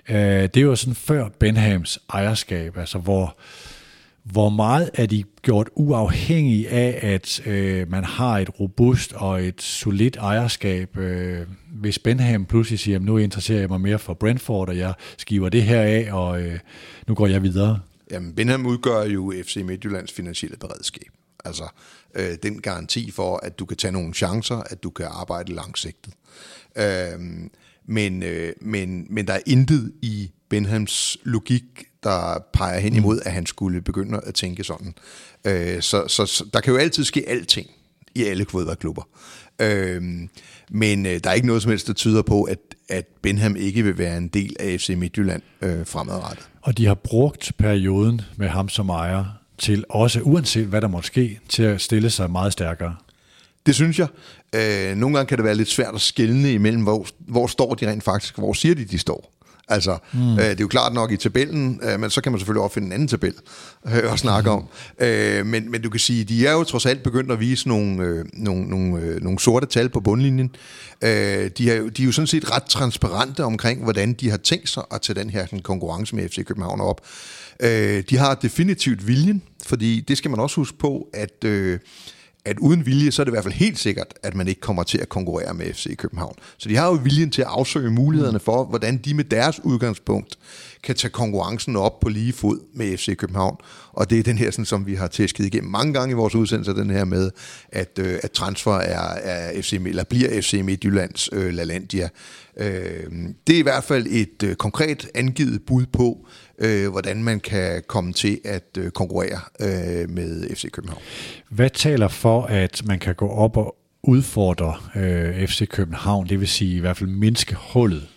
Øh, 0.09 0.15
det 0.15 0.57
er 0.57 0.61
jo 0.61 0.75
sådan 0.75 0.95
før 0.95 1.29
Benhams 1.39 1.99
ejerskab, 2.13 2.77
altså 2.77 2.97
hvor, 2.97 3.37
hvor 4.23 4.49
meget 4.49 4.89
er 4.93 5.05
de 5.05 5.23
gjort 5.41 5.69
uafhængige 5.75 6.69
af, 6.69 6.99
at 7.01 7.47
øh, 7.47 7.91
man 7.91 8.03
har 8.03 8.39
et 8.39 8.59
robust 8.59 9.13
og 9.13 9.43
et 9.43 9.61
solidt 9.61 10.15
ejerskab. 10.15 10.97
Øh, 10.97 11.47
hvis 11.71 11.99
Benham 11.99 12.45
pludselig 12.45 12.79
siger, 12.79 12.95
at 12.95 13.01
nu 13.01 13.17
interesserer 13.17 13.59
jeg 13.59 13.69
mig 13.69 13.81
mere 13.81 13.99
for 13.99 14.13
Brentford, 14.13 14.69
og 14.69 14.77
jeg 14.77 14.93
skiver 15.17 15.49
det 15.49 15.63
her 15.63 15.81
af, 15.81 16.07
og 16.11 16.41
øh, 16.41 16.59
nu 17.07 17.15
går 17.15 17.27
jeg 17.27 17.43
videre. 17.43 17.79
Jamen, 18.11 18.35
Benham 18.35 18.65
udgør 18.65 19.03
jo 19.03 19.33
FC 19.43 19.61
Midtjyllands 19.65 20.11
finansielle 20.11 20.57
beredskab. 20.57 21.09
Altså 21.45 21.63
øh, 22.15 22.37
den 22.43 22.61
garanti 22.61 23.11
for, 23.11 23.37
at 23.37 23.59
du 23.59 23.65
kan 23.65 23.77
tage 23.77 23.91
nogle 23.91 24.13
chancer, 24.13 24.55
at 24.55 24.83
du 24.83 24.89
kan 24.89 25.05
arbejde 25.09 25.53
langsigtet. 25.53 26.13
Øh, 26.75 27.19
men, 27.91 28.23
øh, 28.23 28.53
men, 28.61 29.07
men 29.09 29.27
der 29.27 29.33
er 29.33 29.39
intet 29.45 29.91
i 30.01 30.31
Benhams 30.49 31.17
logik, 31.23 31.63
der 32.03 32.45
peger 32.53 32.79
hen 32.79 32.95
imod, 32.95 33.19
at 33.25 33.31
han 33.31 33.45
skulle 33.45 33.81
begynde 33.81 34.21
at 34.25 34.33
tænke 34.33 34.63
sådan. 34.63 34.93
Øh, 35.45 35.81
så, 35.81 36.07
så, 36.07 36.25
så 36.25 36.45
der 36.53 36.61
kan 36.61 36.73
jo 36.73 36.79
altid 36.79 37.03
ske 37.03 37.23
alting 37.27 37.67
i 38.15 38.23
alle 38.23 38.45
fodboldklubber. 38.49 39.07
Øh, 39.61 40.01
men 40.71 41.05
øh, 41.05 41.19
der 41.23 41.29
er 41.29 41.33
ikke 41.33 41.47
noget 41.47 41.61
som 41.61 41.69
helst, 41.69 41.87
der 41.87 41.93
tyder 41.93 42.21
på, 42.21 42.43
at, 42.43 42.59
at 42.89 43.05
Benham 43.21 43.55
ikke 43.55 43.83
vil 43.83 43.97
være 43.97 44.17
en 44.17 44.27
del 44.27 44.55
af 44.59 44.79
FC 44.79 44.89
Midtjylland 44.97 45.41
øh, 45.61 45.85
fremadrettet. 45.85 46.49
Og 46.61 46.77
de 46.77 46.85
har 46.85 46.95
brugt 46.95 47.51
perioden 47.57 48.21
med 48.37 48.47
ham 48.47 48.69
som 48.69 48.89
ejer 48.89 49.23
til 49.57 49.85
også, 49.89 50.21
uanset 50.21 50.67
hvad 50.67 50.81
der 50.81 50.87
måtte 50.87 51.07
ske, 51.07 51.39
til 51.49 51.63
at 51.63 51.81
stille 51.81 52.09
sig 52.09 52.31
meget 52.31 52.53
stærkere. 52.53 52.95
Det 53.65 53.75
synes 53.75 53.99
jeg. 53.99 54.07
Øh, 54.55 54.95
nogle 54.95 55.15
gange 55.15 55.29
kan 55.29 55.37
det 55.37 55.45
være 55.45 55.55
lidt 55.55 55.69
svært 55.69 55.95
at 55.95 56.01
skelne 56.01 56.53
imellem, 56.53 56.83
hvor, 56.83 57.07
hvor 57.19 57.47
står 57.47 57.73
de 57.73 57.89
rent 57.89 58.03
faktisk, 58.03 58.37
hvor 58.37 58.53
siger 58.53 58.75
de, 58.75 58.85
de 58.85 58.99
står. 58.99 59.41
Altså, 59.71 59.97
mm. 60.13 60.33
øh, 60.33 60.37
det 60.37 60.49
er 60.49 60.55
jo 60.61 60.67
klart 60.67 60.93
nok 60.93 61.11
i 61.11 61.17
tabellen, 61.17 61.79
øh, 61.83 61.99
men 61.99 62.09
så 62.09 62.21
kan 62.21 62.31
man 62.31 62.39
selvfølgelig 62.39 62.63
opfinde 62.63 62.87
en 62.87 62.93
anden 62.93 63.07
tabel 63.07 63.33
øh, 63.87 64.13
at 64.13 64.19
snakke 64.19 64.49
mm. 64.49 64.55
om. 64.55 64.67
Øh, 64.99 65.45
men, 65.45 65.71
men 65.71 65.81
du 65.81 65.89
kan 65.89 65.99
sige, 65.99 66.23
de 66.23 66.47
er 66.47 66.51
jo 66.51 66.63
trods 66.63 66.85
alt 66.85 67.03
begyndt 67.03 67.31
at 67.31 67.39
vise 67.39 67.67
nogle, 67.67 68.03
øh, 68.03 68.25
nogle, 68.33 68.69
nogle, 68.69 69.01
øh, 69.01 69.21
nogle 69.21 69.39
sorte 69.39 69.65
tal 69.65 69.89
på 69.89 69.99
bundlinjen. 69.99 70.55
Øh, 71.01 71.09
de, 71.57 71.71
er 71.71 71.75
jo, 71.75 71.87
de 71.87 72.01
er 72.01 72.05
jo 72.05 72.11
sådan 72.11 72.27
set 72.27 72.55
ret 72.55 72.63
transparente 72.63 73.43
omkring, 73.43 73.83
hvordan 73.83 74.13
de 74.13 74.29
har 74.29 74.37
tænkt 74.37 74.69
sig 74.69 74.83
at 74.91 75.01
tage 75.01 75.19
den 75.19 75.29
her 75.29 75.45
sådan, 75.45 75.59
konkurrence 75.59 76.15
med 76.15 76.29
FC 76.29 76.45
København 76.45 76.81
op. 76.81 77.01
Øh, 77.59 78.03
de 78.09 78.17
har 78.17 78.35
definitivt 78.35 79.07
viljen, 79.07 79.41
fordi 79.65 79.99
det 79.99 80.17
skal 80.17 80.31
man 80.31 80.39
også 80.39 80.55
huske 80.55 80.77
på, 80.77 81.07
at... 81.13 81.43
Øh, 81.43 81.79
at 82.45 82.59
uden 82.59 82.85
vilje, 82.85 83.11
så 83.11 83.21
er 83.21 83.23
det 83.23 83.31
i 83.31 83.35
hvert 83.35 83.43
fald 83.43 83.53
helt 83.53 83.79
sikkert, 83.79 84.13
at 84.23 84.35
man 84.35 84.47
ikke 84.47 84.61
kommer 84.61 84.83
til 84.83 84.97
at 84.97 85.09
konkurrere 85.09 85.53
med 85.53 85.73
FC 85.73 85.97
København. 85.97 86.35
Så 86.57 86.69
de 86.69 86.75
har 86.75 86.87
jo 86.87 86.93
viljen 86.93 87.31
til 87.31 87.41
at 87.41 87.47
afsøge 87.47 87.91
mulighederne 87.91 88.39
for, 88.39 88.65
hvordan 88.65 88.97
de 88.97 89.13
med 89.13 89.23
deres 89.23 89.59
udgangspunkt 89.63 90.37
kan 90.83 90.95
tage 90.95 91.11
konkurrencen 91.11 91.75
op 91.75 91.99
på 91.99 92.09
lige 92.09 92.33
fod 92.33 92.59
med 92.73 92.97
FC 92.97 93.17
København. 93.17 93.57
Og 93.91 94.09
det 94.09 94.19
er 94.19 94.23
den 94.23 94.37
her, 94.37 94.51
sådan, 94.51 94.65
som 94.65 94.85
vi 94.85 94.95
har 94.95 95.07
tæsket 95.07 95.45
igennem 95.45 95.71
mange 95.71 95.93
gange 95.93 96.11
i 96.11 96.15
vores 96.15 96.35
udsendelse, 96.35 96.73
den 96.73 96.89
her 96.89 97.05
med, 97.05 97.31
at, 97.69 97.99
øh, 97.99 98.19
at 98.23 98.31
transfer 98.31 98.75
er, 98.75 99.13
er 99.23 99.61
FC, 99.61 99.73
eller 99.73 100.03
bliver 100.03 100.41
FC 100.41 100.61
Midtjyllands 100.63 101.29
øh, 101.33 101.53
LaLandia. 101.53 102.09
Øh, 102.57 103.11
det 103.47 103.55
er 103.55 103.59
i 103.59 103.61
hvert 103.61 103.83
fald 103.83 104.07
et 104.09 104.43
øh, 104.43 104.55
konkret 104.55 105.07
angivet 105.15 105.61
bud 105.67 105.85
på, 105.93 106.27
øh, 106.61 106.89
hvordan 106.89 107.23
man 107.23 107.39
kan 107.39 107.83
komme 107.87 108.13
til 108.13 108.39
at 108.45 108.77
øh, 108.77 108.91
konkurrere 108.91 109.39
øh, 109.59 110.09
med 110.09 110.55
FC 110.55 110.71
København. 110.71 111.01
Hvad 111.49 111.69
taler 111.69 112.07
for, 112.07 112.43
at 112.43 112.81
man 112.85 112.99
kan 112.99 113.15
gå 113.15 113.29
op 113.29 113.57
og 113.57 113.75
udfordre 114.03 114.75
øh, 114.95 115.47
FC 115.47 115.67
København, 115.67 116.29
det 116.29 116.39
vil 116.39 116.47
sige 116.47 116.75
i 116.75 116.79
hvert 116.79 116.97
fald 116.97 117.09
mindske 117.09 117.55
hullet 117.73 118.07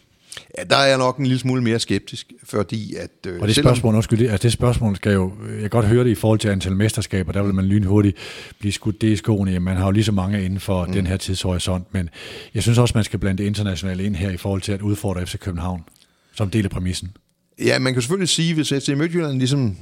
Ja, 0.59 0.65
der 0.65 0.77
er 0.77 0.87
jeg 0.87 0.99
nok 0.99 1.19
en 1.19 1.27
lille 1.27 1.39
smule 1.39 1.63
mere 1.63 1.79
skeptisk, 1.79 2.33
fordi 2.45 2.95
at... 2.95 3.11
Øh, 3.27 3.41
og 3.41 3.49
det 3.49 3.57
spørgsmål, 3.57 3.95
undskyld, 3.95 4.29
altså 4.29 4.43
det 4.43 4.53
spørgsmål 4.53 4.97
skal 4.97 5.13
jo... 5.13 5.33
Jeg 5.51 5.61
kan 5.61 5.71
godt 5.71 5.87
høre 5.87 6.05
det 6.05 6.11
i 6.11 6.15
forhold 6.15 6.39
til 6.39 6.49
antal 6.49 6.77
mesterskaber, 6.77 7.33
der 7.33 7.43
vil 7.43 7.55
man 7.55 7.65
lynhurtigt 7.65 8.17
blive 8.59 8.73
skudt 8.73 9.01
det 9.01 9.09
i 9.09 9.17
skoene. 9.17 9.61
Man 9.61 9.77
har 9.77 9.85
jo 9.85 9.91
lige 9.91 10.05
så 10.05 10.13
mange 10.13 10.45
inden 10.45 10.61
for 10.61 10.87
mm. 10.87 10.93
den 10.93 11.07
her 11.07 11.17
tidshorisont, 11.17 11.95
men 11.95 12.11
jeg 12.55 12.63
synes 12.63 12.79
også, 12.79 12.93
man 12.95 13.05
skal 13.05 13.19
blande 13.19 13.43
det 13.43 13.49
internationale 13.49 14.05
ind 14.05 14.17
her 14.17 14.31
i 14.31 14.37
forhold 14.37 14.61
til 14.61 14.73
at 14.73 14.83
udfordre 14.83 15.27
FC 15.27 15.39
København, 15.39 15.85
som 16.35 16.51
del 16.51 16.65
af 16.65 16.71
præmissen. 16.71 17.17
Ja, 17.59 17.79
man 17.79 17.93
kan 17.93 18.03
selvfølgelig 18.03 18.29
sige, 18.29 18.55
hvis 18.55 18.69
FC 18.69 18.89
Midtjylland 18.89 19.39
ligesom 19.39 19.77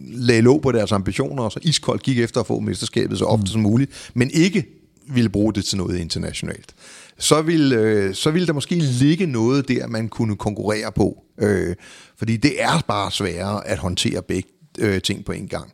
lagde 0.00 0.42
låg 0.42 0.62
på 0.62 0.72
deres 0.72 0.92
ambitioner, 0.92 1.42
og 1.42 1.52
så 1.52 1.60
iskoldt 1.62 2.02
gik 2.02 2.18
efter 2.18 2.40
at 2.40 2.46
få 2.46 2.60
mesterskabet 2.60 3.18
så 3.18 3.24
ofte 3.24 3.42
mm. 3.42 3.46
som 3.46 3.60
muligt, 3.60 4.10
men 4.14 4.30
ikke 4.30 4.64
ville 5.08 5.30
bruge 5.30 5.52
det 5.52 5.64
til 5.64 5.78
noget 5.78 5.98
internationalt 5.98 6.74
så 7.18 7.42
vil, 7.42 7.72
øh, 7.72 8.14
så 8.14 8.30
vil 8.30 8.46
der 8.46 8.52
måske 8.52 8.74
ligge 8.74 9.26
noget 9.26 9.68
der, 9.68 9.86
man 9.86 10.08
kunne 10.08 10.36
konkurrere 10.36 10.92
på. 10.92 11.24
Øh, 11.38 11.76
fordi 12.16 12.36
det 12.36 12.62
er 12.62 12.80
bare 12.88 13.10
sværere 13.10 13.66
at 13.66 13.78
håndtere 13.78 14.22
begge 14.22 14.48
øh, 14.78 15.02
ting 15.02 15.24
på 15.24 15.32
en 15.32 15.48
gang. 15.48 15.72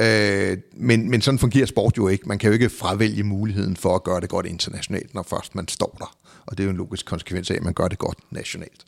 Øh, 0.00 0.58
men, 0.76 1.10
men 1.10 1.20
sådan 1.22 1.38
fungerer 1.38 1.66
sport 1.66 1.96
jo 1.96 2.08
ikke. 2.08 2.28
Man 2.28 2.38
kan 2.38 2.48
jo 2.48 2.52
ikke 2.52 2.68
fravælge 2.68 3.22
muligheden 3.22 3.76
for 3.76 3.94
at 3.94 4.04
gøre 4.04 4.20
det 4.20 4.28
godt 4.28 4.46
internationalt, 4.46 5.14
når 5.14 5.26
først 5.30 5.54
man 5.54 5.68
står 5.68 5.96
der. 5.98 6.16
Og 6.46 6.58
det 6.58 6.62
er 6.62 6.64
jo 6.64 6.70
en 6.70 6.76
logisk 6.76 7.06
konsekvens 7.06 7.50
af, 7.50 7.54
at 7.54 7.62
man 7.62 7.74
gør 7.74 7.88
det 7.88 7.98
godt 7.98 8.18
nationalt. 8.30 8.84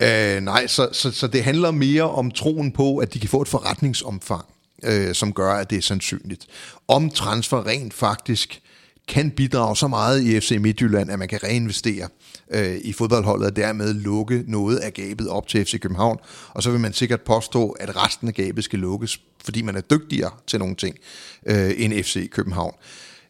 Øh, 0.00 0.40
nej, 0.40 0.66
så, 0.66 0.88
så, 0.92 1.10
så 1.10 1.26
det 1.26 1.44
handler 1.44 1.70
mere 1.70 2.10
om 2.10 2.30
troen 2.30 2.72
på, 2.72 2.96
at 2.96 3.14
de 3.14 3.18
kan 3.18 3.28
få 3.28 3.42
et 3.42 3.48
forretningsomfang, 3.48 4.44
øh, 4.82 5.14
som 5.14 5.32
gør, 5.32 5.52
at 5.52 5.70
det 5.70 5.78
er 5.78 5.82
sandsynligt. 5.82 6.46
Om 6.88 7.10
transfer 7.10 7.66
rent 7.66 7.94
faktisk 7.94 8.60
kan 9.08 9.30
bidrage 9.30 9.76
så 9.76 9.88
meget 9.88 10.22
i 10.22 10.40
FC 10.40 10.56
Midtjylland, 10.60 11.10
at 11.10 11.18
man 11.18 11.28
kan 11.28 11.44
reinvestere 11.44 12.08
øh, 12.50 12.76
i 12.76 12.92
fodboldholdet 12.92 13.46
og 13.46 13.56
dermed 13.56 13.94
lukke 13.94 14.44
noget 14.46 14.76
af 14.76 14.94
gabet 14.94 15.28
op 15.28 15.48
til 15.48 15.64
FC 15.64 15.80
København. 15.80 16.18
Og 16.48 16.62
så 16.62 16.70
vil 16.70 16.80
man 16.80 16.92
sikkert 16.92 17.20
påstå, 17.20 17.70
at 17.70 18.04
resten 18.04 18.28
af 18.28 18.34
gabet 18.34 18.64
skal 18.64 18.78
lukkes, 18.78 19.20
fordi 19.44 19.62
man 19.62 19.76
er 19.76 19.80
dygtigere 19.80 20.30
til 20.46 20.58
nogle 20.58 20.74
ting 20.76 20.96
øh, 21.46 21.72
end 21.76 22.02
FC 22.04 22.30
København. 22.30 22.74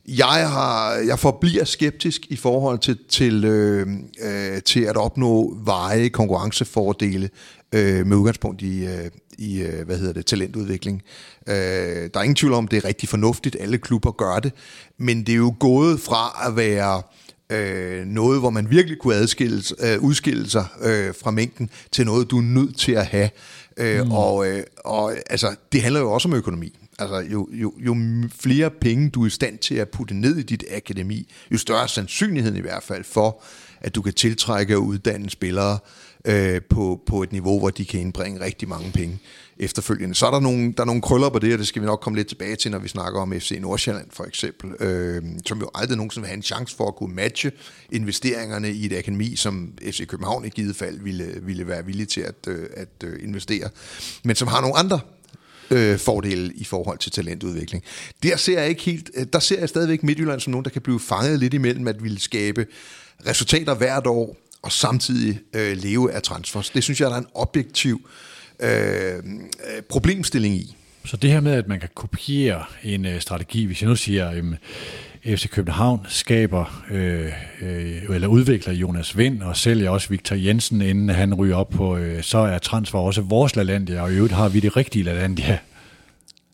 Jeg, 0.09 0.51
har, 0.51 0.93
jeg 0.95 1.19
forbliver 1.19 1.64
skeptisk 1.64 2.27
i 2.29 2.37
forhold 2.37 2.79
til, 2.79 2.99
til, 3.09 3.45
øh, 3.45 3.87
øh, 4.23 4.62
til 4.62 4.81
at 4.81 4.97
opnå 4.97 5.57
veje 5.64 6.09
konkurrencefordele 6.09 7.31
øh, 7.75 8.07
med 8.07 8.17
udgangspunkt 8.17 8.62
i, 8.62 8.87
øh, 8.87 9.11
i 9.38 9.62
øh, 9.62 9.87
hvad 9.87 9.99
hedder 9.99 10.12
det, 10.12 10.27
talentudvikling. 10.27 11.03
Øh, 11.47 11.55
der 11.55 12.11
er 12.14 12.23
ingen 12.23 12.37
tvivl 12.37 12.55
om, 12.55 12.69
det 12.69 12.77
er 12.77 12.85
rigtig 12.85 13.09
fornuftigt, 13.09 13.57
alle 13.61 13.79
klubber 13.79 14.11
gør 14.11 14.38
det, 14.38 14.53
men 14.99 15.27
det 15.27 15.33
er 15.33 15.37
jo 15.37 15.55
gået 15.61 16.01
fra 16.01 16.49
at 16.49 16.57
være 16.57 17.03
øh, 17.51 18.07
noget, 18.07 18.40
hvor 18.40 18.51
man 18.51 18.71
virkelig 18.71 18.99
kunne 18.99 19.14
adskilles, 19.14 19.75
øh, 19.81 20.01
udskille 20.01 20.51
sig 20.51 20.67
øh, 20.83 21.14
fra 21.23 21.31
mængden, 21.31 21.71
til 21.93 22.07
noget, 22.07 22.31
du 22.31 22.38
er 22.38 22.43
nødt 22.43 22.79
til 22.79 22.93
at 22.93 23.07
have. 23.07 23.31
Øh, 23.77 24.05
mm. 24.05 24.12
og, 24.12 24.49
øh, 24.49 24.62
og 24.85 25.14
altså, 25.31 25.55
det 25.73 25.83
handler 25.83 26.01
jo 26.01 26.12
også 26.12 26.29
om 26.29 26.35
økonomi. 26.35 26.79
Altså, 26.98 27.16
jo, 27.16 27.48
jo, 27.52 27.74
jo 27.78 27.96
flere 28.40 28.70
penge 28.70 29.11
du 29.11 29.22
er 29.22 29.26
i 29.26 29.30
stand 29.30 29.59
til 29.59 29.74
at 29.74 29.88
putte 29.88 30.14
ned 30.14 30.37
i 30.37 30.42
dit 30.42 30.64
akademi, 30.70 31.33
jo 31.52 31.59
større 31.59 31.88
sandsynligheden 31.88 32.59
i 32.59 32.61
hvert 32.61 32.83
fald 32.83 33.04
for, 33.04 33.42
at 33.80 33.94
du 33.94 34.02
kan 34.02 34.12
tiltrække 34.12 34.76
og 34.76 34.83
uddanne 34.83 35.30
spillere, 35.30 35.78
øh, 36.24 36.62
på, 36.62 37.00
på 37.07 37.22
et 37.22 37.33
niveau, 37.33 37.59
hvor 37.59 37.70
de 37.70 37.85
kan 37.85 38.00
indbringe 38.00 38.40
rigtig 38.40 38.68
mange 38.68 38.92
penge 38.92 39.18
efterfølgende. 39.59 40.14
Så 40.14 40.26
er 40.26 40.30
der 40.30 40.40
nogle, 40.40 40.72
der 40.72 40.80
er 40.80 40.85
nogle 40.85 41.02
krøller 41.02 41.28
på 41.28 41.38
det, 41.38 41.52
og 41.52 41.59
det 41.59 41.68
skal 41.68 41.83
vi 41.83 41.87
nok 41.87 42.00
komme 42.00 42.18
lidt 42.18 42.28
tilbage 42.28 42.57
til, 42.57 42.70
når 42.70 42.78
vi 42.78 42.88
snakker 42.88 43.20
om 43.20 43.33
FC 43.33 43.59
Nordsjælland 43.61 44.07
for 44.11 44.24
eksempel, 44.24 44.70
øh, 44.80 45.22
som 45.46 45.59
jo 45.59 45.70
aldrig 45.74 45.96
nogensinde 45.96 46.22
vil 46.22 46.28
have 46.28 46.37
en 46.37 46.42
chance 46.42 46.76
for 46.76 46.88
at 46.88 46.96
kunne 46.96 47.14
matche 47.14 47.52
investeringerne 47.92 48.72
i 48.72 48.87
et 48.87 48.98
akademi, 48.98 49.37
som 49.37 49.72
FC 49.83 50.07
København 50.07 50.44
i 50.44 50.48
givet 50.48 50.76
fald 50.76 51.00
ville, 51.00 51.35
ville 51.42 51.66
være 51.66 51.85
villig 51.87 52.09
til 52.09 52.20
at, 52.20 52.48
øh, 52.48 52.66
at 52.76 53.04
øh, 53.04 53.24
investere, 53.24 53.68
men 54.24 54.37
som 54.37 54.48
har 54.48 54.61
nogle 54.61 54.76
andre 54.76 55.00
øh, 55.70 55.98
fordele 55.98 56.53
i 56.55 56.64
forhold 56.64 56.98
til 56.98 57.12
talentudvikling. 57.12 57.85
Der 58.22 58.37
ser 58.37 58.61
jeg 58.61 58.68
ikke 58.68 58.83
helt, 58.83 59.11
øh, 59.14 59.27
der 59.33 59.38
ser 59.38 59.59
jeg 59.59 59.68
stadigvæk 59.68 60.03
Midtjylland 60.03 60.40
som 60.40 60.50
nogen, 60.50 60.64
der 60.64 60.70
kan 60.70 60.83
blive 60.83 61.00
fanget 61.00 61.38
lidt 61.38 61.55
imellem 61.55 61.88
at 61.88 62.03
ville 62.03 62.20
skabe 62.20 62.66
resultater 63.27 63.74
hvert 63.74 64.07
år, 64.07 64.37
og 64.62 64.72
samtidig 64.72 65.40
øh, 65.55 65.77
leve 65.77 66.12
af 66.12 66.22
transfers. 66.22 66.70
Det 66.70 66.83
synes 66.83 67.00
jeg, 67.00 67.11
der 67.11 67.16
er 67.16 67.20
en 67.20 67.27
objektiv 67.35 68.09
øh, 68.61 68.68
øh 68.68 69.83
problemstilling 69.88 70.55
i. 70.55 70.77
Så 71.05 71.16
det 71.16 71.31
her 71.31 71.40
med, 71.40 71.53
at 71.53 71.68
man 71.68 71.81
kan 71.81 71.88
kopiere 71.94 72.64
en 72.83 73.07
øh, 73.07 73.20
strategi, 73.20 73.64
hvis 73.64 73.83
jeg 73.83 73.88
nu 73.88 73.96
siger, 73.96 74.33
øh, 74.33 74.44
FC 75.27 75.49
København 75.49 76.01
skaber 76.09 76.85
øh, 76.91 77.33
øh, 77.63 78.03
eller 78.11 78.29
udvikler 78.29 78.73
Jonas 78.73 79.19
Vind 79.19 79.43
og 79.43 79.57
sælger 79.57 79.91
også 79.91 80.09
Victor 80.09 80.37
Jensen, 80.37 80.83
inden 80.83 81.09
han 81.09 81.35
ryger 81.35 81.57
op 81.57 81.71
på, 81.71 81.97
øh, 81.97 82.23
så 82.23 82.39
er 82.39 82.59
transfer 82.59 82.99
også 82.99 83.21
vores 83.21 83.57
LaLandia, 83.57 84.03
og 84.03 84.13
i 84.13 84.17
øvrigt 84.17 84.35
har 84.35 84.49
vi 84.49 84.61
det 84.61 84.77
rigtige 84.77 85.03
LaLandia. 85.03 85.59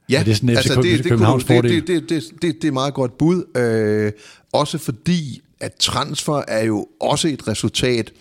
Ja, 0.09 0.21
er 0.21 0.25
det, 0.25 0.37
sådan, 0.37 0.49
altså 0.49 0.75
det, 0.75 1.05
det, 1.05 1.19
det, 1.19 1.63
det, 1.63 1.89
det, 1.89 2.09
det, 2.09 2.43
det, 2.43 2.63
det 2.63 2.69
er 2.69 2.73
meget 2.73 2.95
godt 2.95 3.19
bud, 3.19 3.45
øh, 3.57 4.13
også 4.53 4.79
fordi 4.79 5.43
at 5.61 5.75
transfer 5.75 6.43
er 6.49 6.65
jo 6.65 6.87
også 7.01 7.29
et 7.29 7.49
resultat 7.49 8.13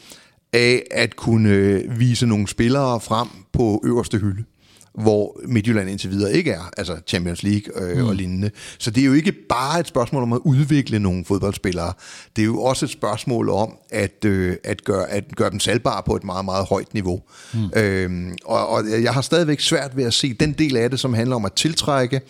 af 0.53 0.83
at 0.91 1.15
kunne 1.15 1.83
vise 1.97 2.25
nogle 2.25 2.47
spillere 2.47 2.99
frem 2.99 3.27
på 3.53 3.81
øverste 3.85 4.17
hylde 4.17 4.43
hvor 4.93 5.39
Midtjylland 5.47 5.89
indtil 5.89 6.09
videre 6.09 6.33
ikke 6.33 6.51
er, 6.51 6.69
altså 6.77 6.97
Champions 7.07 7.43
League 7.43 7.83
øh, 7.83 7.97
mm. 7.97 8.07
og 8.07 8.15
lignende. 8.15 8.51
Så 8.77 8.91
det 8.91 9.01
er 9.01 9.05
jo 9.05 9.13
ikke 9.13 9.31
bare 9.31 9.79
et 9.79 9.87
spørgsmål 9.87 10.23
om 10.23 10.33
at 10.33 10.39
udvikle 10.45 10.99
nogle 10.99 11.25
fodboldspillere. 11.25 11.93
Det 12.35 12.41
er 12.41 12.45
jo 12.45 12.61
også 12.61 12.85
et 12.85 12.91
spørgsmål 12.91 13.49
om 13.49 13.73
at, 13.89 14.25
øh, 14.25 14.55
at, 14.63 14.83
gøre, 14.83 15.09
at 15.09 15.35
gøre 15.35 15.49
dem 15.49 15.59
salgbare 15.59 16.03
på 16.05 16.15
et 16.15 16.23
meget, 16.23 16.45
meget 16.45 16.65
højt 16.65 16.93
niveau. 16.93 17.21
Mm. 17.53 17.79
Øhm, 17.79 18.37
og, 18.45 18.67
og 18.67 18.83
jeg 19.03 19.13
har 19.13 19.21
stadigvæk 19.21 19.59
svært 19.59 19.97
ved 19.97 20.03
at 20.03 20.13
se 20.13 20.33
den 20.33 20.53
del 20.53 20.77
af 20.77 20.89
det, 20.89 20.99
som 20.99 21.13
handler 21.13 21.35
om 21.35 21.45
at 21.45 21.53
tiltrække 21.53 22.21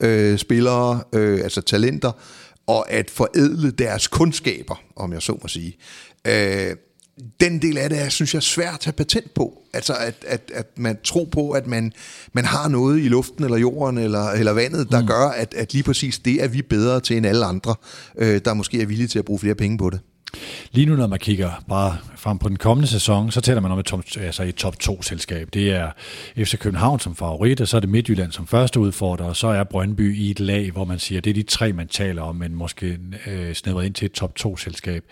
øh, 0.00 0.38
spillere, 0.38 1.02
øh, 1.12 1.40
altså 1.42 1.60
talenter, 1.60 2.12
og 2.66 2.90
at 2.90 3.10
forædle 3.10 3.70
deres 3.70 4.06
kundskaber, 4.06 4.82
om 4.96 5.12
jeg 5.12 5.22
så 5.22 5.38
må 5.42 5.48
sige. 5.48 5.76
Øh, 6.26 6.76
den 7.40 7.62
del 7.62 7.78
af 7.78 7.88
det 7.90 8.02
er, 8.02 8.08
synes 8.08 8.34
jeg, 8.34 8.42
svært 8.42 8.74
at 8.74 8.80
tage 8.80 8.92
patent 8.92 9.34
på. 9.34 9.62
Altså, 9.72 9.94
at, 9.94 10.14
at, 10.26 10.50
at 10.54 10.66
man 10.76 10.98
tror 11.04 11.24
på, 11.32 11.50
at 11.50 11.66
man, 11.66 11.92
man 12.32 12.44
har 12.44 12.68
noget 12.68 12.98
i 12.98 13.08
luften, 13.08 13.44
eller 13.44 13.56
jorden, 13.56 13.98
eller, 13.98 14.30
eller 14.30 14.52
vandet, 14.52 14.90
der 14.90 15.00
mm. 15.00 15.06
gør, 15.06 15.28
at, 15.28 15.54
at 15.54 15.72
lige 15.72 15.82
præcis 15.82 16.18
det 16.18 16.44
er 16.44 16.48
vi 16.48 16.62
bedre 16.62 17.00
til 17.00 17.16
end 17.16 17.26
alle 17.26 17.44
andre, 17.44 17.74
øh, 18.18 18.40
der 18.44 18.54
måske 18.54 18.82
er 18.82 18.86
villige 18.86 19.08
til 19.08 19.18
at 19.18 19.24
bruge 19.24 19.38
flere 19.38 19.54
penge 19.54 19.78
på 19.78 19.90
det. 19.90 20.00
lige 20.72 20.86
nu, 20.86 20.96
når 20.96 21.06
man 21.06 21.18
kigger 21.18 21.64
bare 21.68 21.96
frem 22.18 22.38
på 22.38 22.48
den 22.48 22.56
kommende 22.56 22.88
sæson, 22.88 23.30
så 23.30 23.40
taler 23.40 23.60
man 23.60 23.72
om 23.72 23.78
et 23.78 23.86
top, 23.86 24.04
altså 24.20 24.42
et 24.42 24.54
top 24.54 24.74
2-selskab. 24.84 25.48
Det 25.52 25.70
er 25.70 25.90
FC 26.36 26.58
København 26.58 27.00
som 27.00 27.16
favorit, 27.16 27.60
og 27.60 27.68
så 27.68 27.76
er 27.76 27.80
det 27.80 27.90
Midtjylland 27.90 28.32
som 28.32 28.46
første 28.46 28.80
udfordrer, 28.80 29.26
og 29.26 29.36
så 29.36 29.46
er 29.46 29.64
Brøndby 29.64 30.16
i 30.16 30.30
et 30.30 30.40
lag, 30.40 30.70
hvor 30.70 30.84
man 30.84 30.98
siger, 30.98 31.20
det 31.20 31.30
er 31.30 31.34
de 31.34 31.42
tre, 31.42 31.72
man 31.72 31.88
taler 31.88 32.22
om, 32.22 32.36
men 32.36 32.54
måske 32.54 32.98
øh, 33.26 33.54
snævret 33.54 33.86
ind 33.86 33.94
til 33.94 34.06
et 34.06 34.12
top 34.12 34.32
2-selskab. 34.40 35.04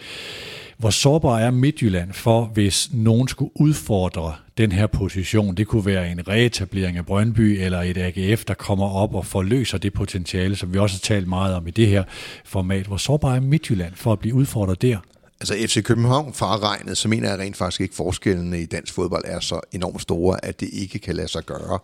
Hvor 0.78 0.90
sårbar 0.90 1.38
er 1.38 1.50
Midtjylland 1.50 2.12
for, 2.12 2.44
hvis 2.44 2.90
nogen 2.92 3.28
skulle 3.28 3.50
udfordre 3.54 4.34
den 4.58 4.72
her 4.72 4.86
position? 4.86 5.54
Det 5.54 5.66
kunne 5.66 5.86
være 5.86 6.10
en 6.10 6.28
reetablering 6.28 6.96
af 6.96 7.06
Brøndby 7.06 7.40
eller 7.40 7.82
et 7.82 7.96
AGF, 7.96 8.44
der 8.44 8.54
kommer 8.54 8.88
op 8.88 9.14
og 9.14 9.26
forløser 9.26 9.78
det 9.78 9.92
potentiale, 9.92 10.56
som 10.56 10.74
vi 10.74 10.78
også 10.78 10.96
har 10.96 11.14
talt 11.14 11.28
meget 11.28 11.54
om 11.54 11.66
i 11.66 11.70
det 11.70 11.86
her 11.86 12.04
format. 12.44 12.86
Hvor 12.86 12.96
sårbar 12.96 13.34
er 13.34 13.40
Midtjylland 13.40 13.94
for 13.94 14.12
at 14.12 14.18
blive 14.18 14.34
udfordret 14.34 14.82
der? 14.82 14.98
Altså 15.40 15.54
FC 15.66 15.82
København 15.82 16.34
farregnet, 16.34 16.98
så 16.98 17.08
mener 17.08 17.28
jeg 17.30 17.38
rent 17.38 17.56
faktisk 17.56 17.80
ikke, 17.80 17.94
forskellene 17.94 18.62
i 18.62 18.66
dansk 18.66 18.94
fodbold 18.94 19.24
er 19.26 19.40
så 19.40 19.60
enormt 19.72 20.02
store, 20.02 20.44
at 20.44 20.60
det 20.60 20.68
ikke 20.72 20.98
kan 20.98 21.16
lade 21.16 21.28
sig 21.28 21.44
gøre. 21.46 21.78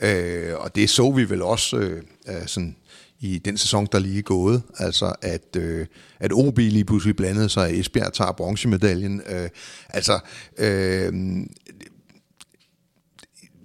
Øh, 0.00 0.54
og 0.58 0.74
det 0.74 0.90
så 0.90 1.12
vi 1.12 1.30
vel 1.30 1.42
også 1.42 1.76
øh, 1.76 2.02
sådan 2.46 2.76
i 3.20 3.38
den 3.38 3.58
sæson, 3.58 3.88
der 3.92 3.98
lige 3.98 4.18
er 4.18 4.22
gået. 4.22 4.62
Altså, 4.78 5.14
at, 5.22 5.56
øh, 5.56 5.86
at 6.20 6.32
OB 6.32 6.58
lige 6.58 6.84
pludselig 6.84 7.16
blandede 7.16 7.48
sig, 7.48 7.68
at 7.68 7.74
Esbjerg 7.74 8.12
tager 8.12 8.32
bronzemedaljen. 8.32 9.22
Øh, 9.28 9.48
altså, 9.88 10.20
øh, 10.58 11.12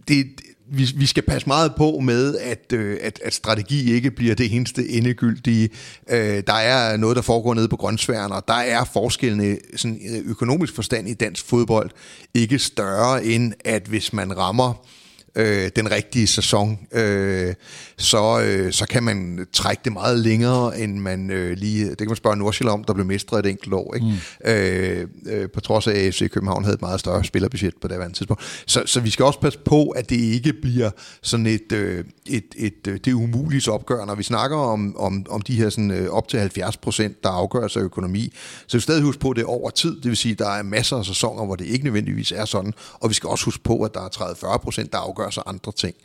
det, 0.08 0.41
vi, 0.72 0.88
vi 0.96 1.06
skal 1.06 1.24
passe 1.24 1.48
meget 1.48 1.76
på 1.76 2.00
med, 2.00 2.38
at, 2.38 2.74
øh, 2.74 2.98
at, 3.02 3.20
at 3.26 3.34
strategi 3.34 3.94
ikke 3.94 4.12
bliver 4.12 4.36
det 4.36 4.56
eneste 4.56 4.90
endegyldige. 4.90 5.70
Øh, 6.10 6.44
der 6.48 6.54
er 6.54 6.98
noget, 6.98 7.16
der 7.16 7.22
foregår 7.22 7.54
nede 7.54 7.68
på 7.68 7.76
grøntsværen, 7.76 8.32
og 8.32 8.44
der 8.48 8.54
er 8.54 8.84
forskellene 8.84 9.58
sådan 9.76 10.00
øh, 10.10 10.30
økonomisk 10.30 10.76
forstand 10.76 11.10
i 11.10 11.14
dansk 11.14 11.46
fodbold 11.46 11.90
ikke 12.34 12.60
større 12.60 13.26
end, 13.26 13.54
at 13.66 13.84
hvis 13.88 14.14
man 14.14 14.38
rammer 14.38 14.86
øh, 15.36 15.70
den 15.76 15.92
rigtige 15.92 16.28
sæson, 16.28 16.80
øh, 16.92 17.54
så, 17.98 18.42
øh, 18.42 18.74
så 18.74 18.86
kan 18.86 19.04
man 19.04 19.48
trække 19.54 19.82
det 19.84 19.94
meget 19.94 20.20
længere, 20.20 20.80
end 20.80 21.00
man 21.00 21.32
øh, 21.32 21.58
lige... 21.58 21.89
Det 21.89 21.98
kan 21.98 22.08
man 22.08 22.15
spørge 22.15 22.38
Nordsjælland 22.38 22.74
om, 22.74 22.84
der 22.84 22.94
blev 22.94 23.06
mestre 23.06 23.39
et 23.39 23.46
enkelt 23.46 23.74
år. 23.74 23.96
Ikke? 23.96 24.08
Mm. 24.08 24.52
Øh, 24.52 25.08
øh, 25.26 25.50
på 25.54 25.62
trods 25.62 25.88
af, 25.88 25.92
at 25.92 26.13
FC 26.13 26.30
København 26.30 26.63
havde 26.63 26.76
et 26.76 26.82
meget 26.82 27.00
større 27.00 27.24
spillerbudget 27.24 27.74
på 27.82 27.88
det 27.88 27.96
andet 27.96 28.15
tidspunkt. 28.15 28.63
Så, 28.65 28.84
så 28.86 29.00
vi 29.00 29.10
skal 29.10 29.26
også 29.26 29.39
passe 29.39 29.60
på, 29.60 29.89
at 29.89 30.10
det 30.10 30.15
ikke 30.15 30.54
bliver 30.54 30.89
sådan 31.22 31.46
et, 31.46 31.72
øh, 31.72 32.04
et, 32.28 32.44
et, 32.56 32.88
et 32.88 33.06
det 33.06 33.13
umulige 33.13 33.72
opgør. 33.72 34.06
Når 34.06 34.15
vi 34.15 34.24
snakker 34.24 34.58
om, 34.58 34.96
om, 34.98 35.26
om 35.30 35.42
de 35.42 35.56
her 35.56 35.70
sådan, 35.70 35.92
øh, 35.92 36.10
op 36.10 36.28
til 36.28 36.39
70 36.39 36.78
procent, 36.78 37.24
der 37.24 37.30
afgør 37.30 37.68
sig 37.68 37.82
økonomi, 37.82 38.34
så 38.68 38.78
vi 38.78 38.82
stadig 38.82 39.04
huske 39.04 39.20
på, 39.20 39.30
at 39.30 39.36
det 39.36 39.42
er 39.42 39.48
over 39.48 39.70
tid. 39.70 39.96
Det 39.96 40.06
vil 40.06 40.18
sige, 40.18 40.32
at 40.32 40.39
der 40.39 40.50
er 40.50 40.63
masser 40.63 40.98
af 40.98 41.06
sæsoner, 41.06 41.46
hvor 41.46 41.56
det 41.56 41.65
ikke 41.65 41.84
nødvendigvis 41.84 42.32
er 42.32 42.46
sådan. 42.46 42.74
Og 42.94 43.10
vi 43.10 43.13
skal 43.13 43.30
også 43.30 43.46
huske 43.46 43.63
på, 43.63 43.84
at 43.84 43.94
der 43.94 44.02
er 44.02 44.54
30-40 44.54 44.58
procent, 44.58 44.92
der 44.92 44.98
afgør 45.20 45.30
så 45.30 45.44
andre 45.46 45.72
ting. 45.72 45.96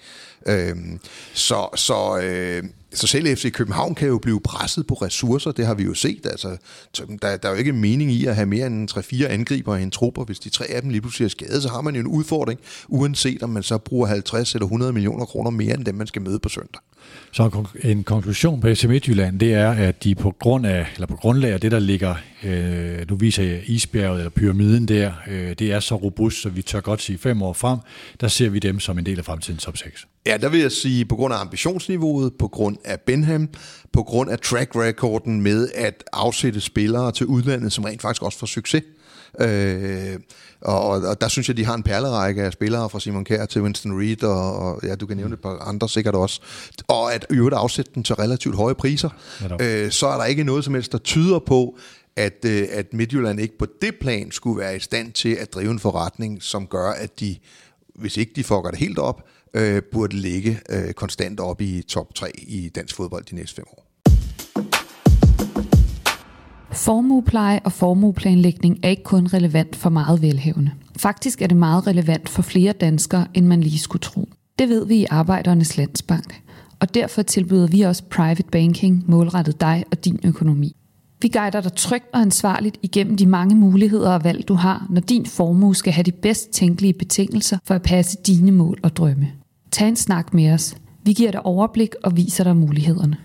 Øh, 0.47 0.77
så 1.33 1.69
så, 1.77 2.21
øh, 2.23 2.63
så 2.95 3.07
selv 3.07 3.37
FC 3.37 3.53
København 3.53 3.95
kan 3.95 4.09
jo 4.09 4.19
blive 4.19 4.41
presset 4.41 4.87
på 4.87 4.95
ressourcer, 4.95 5.53
det 5.53 5.67
har 5.67 5.75
vi 5.75 5.83
jo 5.83 5.95
set. 5.95 6.27
Altså, 6.27 6.57
der, 7.23 7.37
der 7.37 7.49
er 7.49 7.53
jo 7.53 7.59
ikke 7.59 7.73
mening 7.73 8.11
i 8.13 8.27
at 8.27 8.35
have 8.35 8.47
mere 8.47 8.67
end 8.67 8.91
3-4 8.91 9.25
angriber 9.25 9.77
i 9.77 9.83
en 9.83 9.91
trupper. 9.91 10.25
Hvis 10.25 10.39
de 10.39 10.49
tre 10.49 10.67
af 10.67 10.83
dem 10.83 10.91
lige 10.91 11.01
pludselig 11.01 11.25
er 11.25 11.29
skadet, 11.29 11.63
så 11.63 11.69
har 11.69 11.81
man 11.81 11.95
jo 11.95 12.01
en 12.01 12.07
udfordring, 12.07 12.61
uanset 12.89 13.43
om 13.43 13.51
man 13.51 13.63
så 13.63 13.79
bruger 13.79 14.07
50 14.07 14.55
eller 14.55 14.67
100 14.67 14.93
millioner 14.93 15.25
kroner 15.25 15.51
mere 15.51 15.75
end 15.75 15.85
dem, 15.85 15.95
man 15.95 16.07
skal 16.07 16.23
møde 16.23 16.39
på 16.39 16.49
søndag. 16.49 16.81
Så 17.33 17.67
en 17.83 18.05
konklusion 18.05 18.61
på 18.61 18.69
FC 18.75 18.85
Midtjylland, 18.85 19.41
det 19.41 19.55
er, 19.55 19.71
at 19.71 20.05
de 20.05 20.15
på 20.15 20.31
grund 20.41 20.67
af, 20.67 20.87
eller 20.95 21.07
på 21.07 21.17
grundlag 21.17 21.53
af 21.53 21.61
det, 21.61 21.73
der 21.73 21.79
ligger, 21.79 22.15
øh, 22.45 23.09
nu 23.09 23.17
viser 23.17 23.43
jeg 23.43 23.63
isbjerget 23.67 24.19
eller 24.19 24.31
pyramiden 24.31 24.89
der, 24.89 25.13
øh, 25.29 25.55
det 25.59 25.73
er 25.73 25.81
så 25.81 25.97
robust, 25.97 26.43
så 26.43 26.49
vi 26.49 26.63
tør 26.63 26.81
godt 26.81 27.03
sige 27.03 27.19
fem 27.19 27.43
år 27.43 27.53
frem, 27.53 27.79
der 28.21 28.29
ser 28.29 28.49
vi 28.49 28.59
dem 28.59 28.81
som 28.81 28.99
en 28.99 29.07
del 29.07 29.19
af 29.19 29.25
fremtidens 29.25 29.63
top 29.63 29.77
6. 29.77 30.07
Ja, 30.27 30.37
der 30.37 30.49
vil 30.49 30.61
jeg 30.61 30.73
sige, 30.73 31.05
på 31.05 31.17
grund 31.17 31.35
af 31.35 31.39
ambitionsniveauet, 31.39 32.33
på 32.39 32.49
grund 32.49 32.77
af 32.85 33.01
Benham, 33.01 33.49
på 33.93 34.03
grund 34.03 34.31
af 34.31 34.39
track 34.39 34.77
recorden 34.77 35.41
med 35.41 35.69
at 35.75 36.05
afsætte 36.13 36.61
spillere 36.61 37.13
til 37.13 37.27
udlandet, 37.27 37.73
som 37.73 37.85
rent 37.85 38.03
faktisk 38.03 38.23
også 38.23 38.39
får 38.39 38.47
succes. 38.47 38.83
Øh, 39.41 40.19
og, 40.61 40.89
og 40.89 41.21
der 41.21 41.29
synes 41.29 41.49
jeg, 41.49 41.57
de 41.57 41.65
har 41.65 41.75
en 41.75 41.83
perlerække 41.83 42.43
af 42.43 42.53
spillere 42.53 42.91
fra 42.91 43.01
Simon 43.01 43.25
Kjær 43.25 43.47
til 43.47 43.63
Winston 43.63 44.01
Reed, 44.01 44.25
og, 44.25 44.59
og 44.59 44.81
ja, 44.83 44.95
du 44.95 45.07
kan 45.07 45.17
nævne 45.17 45.35
et 45.35 45.41
par 45.41 45.59
andre 45.59 45.89
sikkert 45.89 46.15
også. 46.15 46.41
Og 46.89 47.15
at 47.15 47.27
i 47.31 47.35
øvrigt 47.35 47.57
afsætte 47.57 47.91
den 47.95 48.03
til 48.03 48.15
relativt 48.15 48.57
høje 48.57 48.75
priser, 48.75 49.09
øh, 49.61 49.91
så 49.91 50.07
er 50.07 50.17
der 50.17 50.25
ikke 50.25 50.45
noget 50.45 50.65
som 50.65 50.75
helst, 50.75 50.93
der 50.93 50.99
tyder 50.99 51.39
på, 51.39 51.79
at, 52.17 52.45
øh, 52.47 52.69
at 52.71 52.95
Midtjylland 52.95 53.41
ikke 53.41 53.59
på 53.59 53.67
det 53.83 53.95
plan 54.01 54.31
skulle 54.31 54.61
være 54.61 54.77
i 54.77 54.81
stand 54.81 55.13
til 55.13 55.35
at 55.35 55.55
drive 55.55 55.71
en 55.71 55.79
forretning, 55.79 56.43
som 56.43 56.67
gør, 56.67 56.91
at 56.91 57.21
de, 57.21 57.37
hvis 57.95 58.17
ikke 58.17 58.33
de 58.37 58.45
fucker 58.45 58.71
det 58.71 58.79
helt 58.79 58.99
op, 58.99 59.23
øh, 59.55 59.83
burde 59.93 60.17
ligge 60.17 60.61
øh, 60.71 60.93
konstant 60.93 61.41
op 61.41 61.61
i 61.61 61.83
top 61.89 62.15
3 62.15 62.31
i 62.49 62.69
dansk 62.69 62.97
fodbold 62.97 63.25
de 63.25 63.35
næste 63.35 63.57
fem 63.57 63.65
år. 63.69 63.85
Formuepleje 66.73 67.61
og 67.65 67.73
formueplanlægning 67.73 68.79
er 68.83 68.89
ikke 68.89 69.03
kun 69.03 69.27
relevant 69.27 69.77
for 69.77 69.91
meget 69.91 70.23
velhævende. 70.23 70.71
Faktisk 70.99 71.43
er 71.43 71.47
det 71.47 71.57
meget 71.57 71.87
relevant 71.87 72.29
for 72.29 72.43
flere 72.43 72.73
danskere, 72.73 73.27
end 73.35 73.47
man 73.47 73.61
lige 73.61 73.79
skulle 73.79 74.01
tro. 74.01 74.29
Det 74.59 74.69
ved 74.69 74.87
vi 74.87 74.97
i 74.97 75.07
Arbejdernes 75.11 75.77
Landsbank, 75.77 76.43
og 76.81 76.95
derfor 76.95 77.23
tilbyder 77.23 77.67
vi 77.67 77.81
også 77.81 78.03
private 78.11 78.45
banking 78.53 79.05
målrettet 79.07 79.61
dig 79.61 79.85
og 79.91 80.05
din 80.05 80.21
økonomi. 80.25 80.77
Vi 81.23 81.29
guider 81.29 81.61
dig 81.61 81.75
trygt 81.75 82.05
og 82.13 82.21
ansvarligt 82.21 82.79
igennem 82.83 83.17
de 83.17 83.27
mange 83.27 83.55
muligheder 83.55 84.11
og 84.11 84.25
valg, 84.25 84.49
du 84.49 84.55
har, 84.55 84.87
når 84.91 85.01
din 85.01 85.27
formue 85.27 85.77
skal 85.77 85.93
have 85.93 86.05
de 86.05 86.13
bedst 86.13 86.51
tænkelige 86.51 86.93
betingelser 86.93 87.59
for 87.65 87.75
at 87.75 87.83
passe 87.83 88.19
dine 88.27 88.53
mål 88.53 88.79
og 88.83 88.97
drømme. 88.97 89.33
Tag 89.75 89.89
en 89.89 89.97
snak 89.97 90.33
med 90.33 90.55
os. 90.55 90.77
Vi 91.03 91.13
giver 91.13 91.31
dig 91.31 91.47
overblik 91.47 91.95
og 92.05 92.17
viser 92.17 92.45
dig 92.45 92.57
mulighederne. 92.57 93.17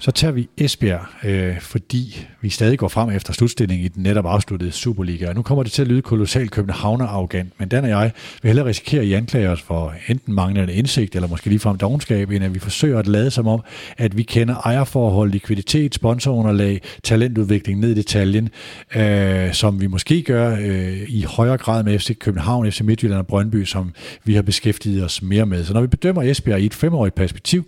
Så 0.00 0.10
tager 0.10 0.32
vi 0.32 0.48
Esbjerg, 0.58 1.00
øh, 1.24 1.60
fordi 1.60 2.26
vi 2.40 2.50
stadig 2.50 2.78
går 2.78 2.88
frem 2.88 3.10
efter 3.10 3.32
slutstillingen 3.32 3.84
i 3.84 3.88
den 3.88 4.02
netop 4.02 4.26
afsluttede 4.26 4.72
Superliga. 4.72 5.28
Og 5.28 5.34
nu 5.34 5.42
kommer 5.42 5.62
det 5.62 5.72
til 5.72 5.82
at 5.82 5.88
lyde 5.88 6.02
kolossalt 6.02 6.50
københavner-arrogant, 6.50 7.52
men 7.58 7.68
Dan 7.68 7.84
og 7.84 7.90
jeg 7.90 8.12
vil 8.42 8.48
hellere 8.48 8.66
risikere 8.66 9.02
at 9.02 9.12
anklage 9.12 9.48
os 9.48 9.62
for 9.62 9.94
enten 10.08 10.34
manglende 10.34 10.74
indsigt, 10.74 11.14
eller 11.14 11.28
måske 11.28 11.48
ligefrem 11.48 11.78
dogenskab, 11.78 12.30
end 12.30 12.44
at 12.44 12.54
vi 12.54 12.58
forsøger 12.58 12.98
at 12.98 13.06
lade 13.06 13.30
som 13.30 13.46
om, 13.46 13.60
at 13.98 14.16
vi 14.16 14.22
kender 14.22 14.54
ejerforhold, 14.54 15.30
likviditet, 15.30 15.94
sponsorunderlag, 15.94 16.80
talentudvikling 17.02 17.80
ned 17.80 17.90
i 17.90 17.94
detaljen, 17.94 18.48
øh, 18.96 19.52
som 19.52 19.80
vi 19.80 19.86
måske 19.86 20.22
gør 20.22 20.56
øh, 20.60 20.98
i 21.08 21.22
højere 21.22 21.56
grad 21.56 21.82
med 21.82 21.98
FC 21.98 22.18
København, 22.18 22.72
FC 22.72 22.80
Midtjylland 22.80 23.18
og 23.18 23.26
Brøndby, 23.26 23.64
som 23.64 23.92
vi 24.24 24.34
har 24.34 24.42
beskæftiget 24.42 25.04
os 25.04 25.22
mere 25.22 25.46
med. 25.46 25.64
Så 25.64 25.72
når 25.72 25.80
vi 25.80 25.86
bedømmer 25.86 26.22
Esbjerg 26.22 26.60
i 26.60 26.66
et 26.66 26.74
femårigt 26.74 27.14
perspektiv, 27.14 27.64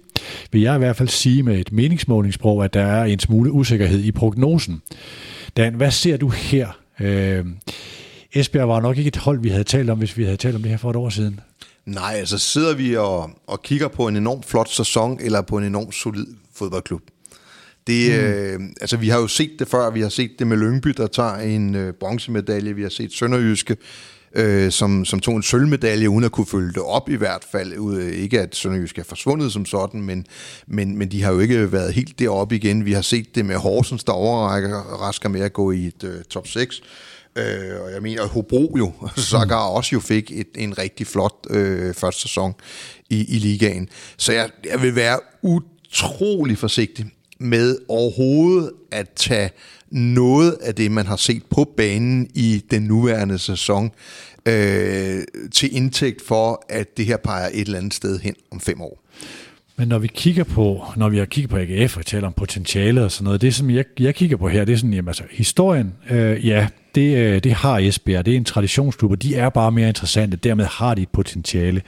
vil 0.52 0.60
jeg 0.60 0.74
i 0.74 0.78
hvert 0.78 0.96
fald 0.96 1.08
sige 1.08 1.42
med 1.42 1.58
et 1.58 1.72
meningsmålingssprog, 1.72 2.64
at 2.64 2.74
der 2.74 2.82
er 2.82 3.04
en 3.04 3.18
smule 3.18 3.52
usikkerhed 3.52 4.00
i 4.00 4.12
prognosen. 4.12 4.82
Dan, 5.56 5.74
hvad 5.74 5.90
ser 5.90 6.16
du 6.16 6.28
her? 6.28 6.78
Øh, 7.00 7.44
Esbjerg 8.32 8.68
var 8.68 8.80
nok 8.80 8.98
ikke 8.98 9.08
et 9.08 9.16
hold, 9.16 9.40
vi 9.40 9.48
havde 9.48 9.64
talt 9.64 9.90
om, 9.90 9.98
hvis 9.98 10.16
vi 10.16 10.24
havde 10.24 10.36
talt 10.36 10.54
om 10.54 10.62
det 10.62 10.70
her 10.70 10.78
for 10.78 10.90
et 10.90 10.96
år 10.96 11.08
siden. 11.08 11.40
Nej, 11.86 12.14
altså 12.16 12.38
sidder 12.38 12.74
vi 12.74 12.96
og, 12.96 13.30
og 13.46 13.62
kigger 13.62 13.88
på 13.88 14.08
en 14.08 14.16
enorm 14.16 14.42
flot 14.42 14.68
sæson, 14.68 15.18
eller 15.20 15.40
på 15.40 15.58
en 15.58 15.64
enorm 15.64 15.92
solid 15.92 16.26
fodboldklub. 16.54 17.02
Det, 17.86 18.10
mm. 18.10 18.26
øh, 18.26 18.60
altså, 18.80 18.96
vi 18.96 19.08
har 19.08 19.18
jo 19.18 19.26
set 19.26 19.50
det 19.58 19.68
før. 19.68 19.90
Vi 19.90 20.00
har 20.00 20.08
set 20.08 20.30
det 20.38 20.46
med 20.46 20.56
Lyngby, 20.56 20.90
der 20.90 21.06
tager 21.06 21.34
en 21.34 21.74
øh, 21.74 21.94
bronzemedalje. 21.94 22.74
Vi 22.74 22.82
har 22.82 22.88
set 22.88 23.12
Sønderjyske, 23.12 23.76
øh, 24.34 24.70
som, 24.72 25.04
som 25.04 25.20
tog 25.20 25.36
en 25.36 25.42
sølvmedalje, 25.42 26.10
uden 26.10 26.24
at 26.24 26.32
kunne 26.32 26.46
følge 26.46 26.72
det 26.72 26.82
op 26.82 27.08
i 27.08 27.14
hvert 27.14 27.44
fald. 27.52 27.78
Ud, 27.78 27.96
øh, 27.96 28.12
ikke 28.12 28.40
at 28.40 28.56
Sønderjysk 28.56 28.98
er 28.98 29.04
forsvundet 29.04 29.52
som 29.52 29.66
sådan, 29.66 30.02
men, 30.02 30.26
men, 30.66 30.98
men 30.98 31.10
de 31.10 31.22
har 31.22 31.32
jo 31.32 31.38
ikke 31.38 31.72
været 31.72 31.94
helt 31.94 32.18
deroppe 32.18 32.56
igen. 32.56 32.84
Vi 32.84 32.92
har 32.92 33.02
set 33.02 33.34
det 33.34 33.44
med 33.44 33.56
Horsens, 33.56 34.04
der 34.04 34.12
overrasker 34.12 35.28
med 35.28 35.40
at 35.40 35.52
gå 35.52 35.70
i 35.70 35.86
et 35.86 36.04
øh, 36.04 36.24
top 36.24 36.46
6. 36.46 36.82
Øh, 37.36 37.80
og 37.84 37.92
jeg 37.92 38.02
mener, 38.02 38.22
at 38.22 38.28
Hobro 38.28 38.76
jo, 38.78 38.92
sågar 39.30 39.66
også 39.66 39.90
jo 39.92 40.00
fik 40.00 40.30
et, 40.34 40.48
en 40.54 40.78
rigtig 40.78 41.06
flot 41.06 41.46
øh, 41.50 41.94
første 41.94 42.20
sæson 42.20 42.54
i, 43.10 43.34
i 43.34 43.38
ligaen. 43.38 43.88
Så 44.16 44.32
jeg, 44.32 44.50
jeg 44.70 44.82
vil 44.82 44.94
være 44.94 45.18
utrolig 45.42 46.58
forsigtig 46.58 47.06
med 47.38 47.78
overhovedet 47.88 48.70
at 48.90 49.08
tage 49.08 49.50
noget 49.92 50.52
af 50.52 50.74
det, 50.74 50.90
man 50.90 51.06
har 51.06 51.16
set 51.16 51.42
på 51.50 51.64
banen 51.76 52.28
i 52.34 52.64
den 52.70 52.82
nuværende 52.82 53.38
sæson, 53.38 53.90
øh, 54.46 55.24
til 55.52 55.76
indtægt 55.76 56.22
for, 56.22 56.64
at 56.68 56.96
det 56.96 57.06
her 57.06 57.16
peger 57.16 57.48
et 57.52 57.60
eller 57.60 57.78
andet 57.78 57.94
sted 57.94 58.18
hen 58.18 58.34
om 58.50 58.60
fem 58.60 58.80
år. 58.80 59.01
Men 59.82 59.88
når 59.88 59.98
vi 59.98 60.06
kigger 60.06 60.44
på, 60.44 60.84
når 60.96 61.08
vi 61.08 61.18
har 61.18 61.24
kigget 61.24 61.50
på 61.50 61.56
AGF 61.56 61.96
og 61.96 62.06
taler 62.06 62.26
om 62.26 62.32
potentiale 62.32 63.04
og 63.04 63.12
sådan 63.12 63.24
noget, 63.24 63.40
det 63.40 63.54
som 63.54 63.70
jeg, 63.70 63.84
jeg 64.00 64.14
kigger 64.14 64.36
på 64.36 64.48
her, 64.48 64.64
det 64.64 64.72
er 64.72 64.76
sådan, 64.76 64.94
jamen 64.94 65.08
altså, 65.08 65.22
historien, 65.30 65.92
øh, 66.10 66.46
ja, 66.46 66.66
det, 66.94 67.16
øh, 67.16 67.44
det 67.44 67.52
har 67.52 67.78
Esbjerg, 67.78 68.26
det 68.26 68.32
er 68.32 68.36
en 68.36 68.44
traditionsklub, 68.44 69.10
og 69.10 69.22
de 69.22 69.34
er 69.34 69.48
bare 69.48 69.72
mere 69.72 69.88
interessante, 69.88 70.36
dermed 70.36 70.64
har 70.64 70.94
de 70.94 71.02
et 71.02 71.08
potentiale. 71.08 71.82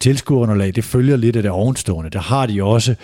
Tilskuerunderlag, 0.00 0.74
det 0.74 0.84
følger 0.84 1.16
lidt 1.16 1.36
af 1.36 1.42
det 1.42 1.50
ovenstående, 1.50 2.10
der 2.10 2.18
har 2.18 2.46
de 2.46 2.62
også 2.62 2.94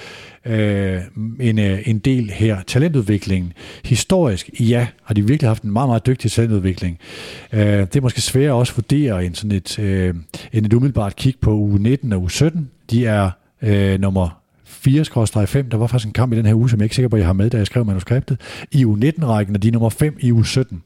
øh, 0.47 1.01
en, 1.41 1.59
øh, 1.59 1.79
en 1.87 1.99
del 1.99 2.31
her. 2.31 2.63
Talentudviklingen, 2.67 3.53
historisk, 3.85 4.51
ja, 4.61 4.87
har 5.05 5.15
de 5.15 5.27
virkelig 5.27 5.51
haft 5.51 5.63
en 5.63 5.73
meget, 5.73 5.89
meget 5.89 6.07
dygtig 6.07 6.31
talentudvikling. 6.31 6.99
Øh, 7.53 7.63
det 7.63 7.97
er 7.97 8.01
måske 8.01 8.21
svært 8.21 8.45
at 8.45 8.53
også 8.53 8.75
vurdere 8.75 9.25
en 9.25 9.35
sådan 9.35 9.53
et, 9.53 9.79
øh, 9.79 10.15
en 10.53 10.65
et 10.65 10.73
umiddelbart 10.73 11.17
kig 11.17 11.35
på 11.41 11.55
uge 11.55 11.79
19 11.79 12.13
og 12.13 12.21
uge 12.21 12.31
17. 12.31 12.71
De 12.91 13.07
er 13.07 13.31
øh, 13.63 14.01
nummer 14.01 14.41
4-5. 14.71 15.69
Der 15.71 15.77
var 15.77 15.87
faktisk 15.87 16.07
en 16.07 16.13
kamp 16.13 16.33
i 16.33 16.37
den 16.37 16.47
her 16.47 16.55
uge, 16.55 16.71
som 16.71 16.79
jeg 16.79 16.85
ikke 16.85 16.93
er 16.93 16.95
sikker 16.95 17.09
på, 17.09 17.17
at 17.17 17.21
jeg 17.21 17.27
har 17.27 17.33
med, 17.33 17.51
da 17.51 17.57
jeg 17.57 17.67
skrev 17.67 17.85
manuskriptet. 17.85 18.41
I 18.73 18.85
u 18.85 18.97
19-rækken, 18.97 19.55
og 19.55 19.63
de 19.63 19.69
er 19.69 19.73
nummer 19.73 19.89
5 19.89 20.17
i 20.21 20.33
u 20.33 20.43
17. 20.43 20.83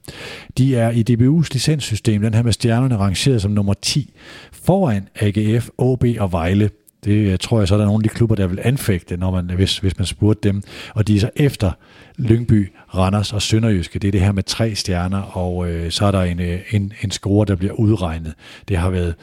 De 0.59 0.77
er 0.77 0.91
i 0.91 1.05
DBU's 1.11 1.49
licenssystem, 1.53 2.23
den 2.23 2.35
her 2.35 2.43
med 2.43 2.53
stjernerne 2.53 2.97
rangeret 2.97 3.43
som 3.43 3.51
nummer 3.51 3.75
10, 3.75 4.13
foran 4.53 5.09
AGF, 5.21 5.69
OB 5.79 6.05
og 6.19 6.33
Vejle. 6.33 6.71
Det 7.05 7.41
tror 7.41 7.59
jeg 7.59 7.69
så, 7.69 7.75
er 7.75 7.79
der 7.79 7.87
nogle 7.87 8.05
af 8.05 8.11
de 8.11 8.15
klubber, 8.15 8.37
der 8.37 8.47
vil 8.47 8.59
anfægte, 8.63 9.17
når 9.17 9.31
man, 9.31 9.51
hvis, 9.51 9.79
hvis 9.79 9.99
man 9.99 10.07
spurgte 10.07 10.49
dem. 10.49 10.63
Og 10.95 11.09
de 11.09 11.17
er 11.17 11.21
så 11.21 11.31
efter 11.37 11.73
Lyngby, 12.17 12.73
Randers 12.95 13.33
og 13.33 13.43
Sønderjyske. 13.43 13.99
Det 13.99 14.09
er 14.09 14.13
det 14.13 14.21
her 14.21 14.33
med 14.33 14.43
tre 14.43 14.75
stjerner, 14.75 15.23
og 15.23 15.71
øh, 15.71 15.91
så 15.91 16.07
er 16.07 16.11
der 16.11 16.23
en, 16.23 16.41
øh, 16.41 16.61
en, 16.71 16.93
en 17.03 17.11
score, 17.11 17.47
der 17.47 17.55
bliver 17.55 17.73
udregnet. 17.73 18.35
Det 18.69 18.77
har 18.77 18.91
været 18.91 19.15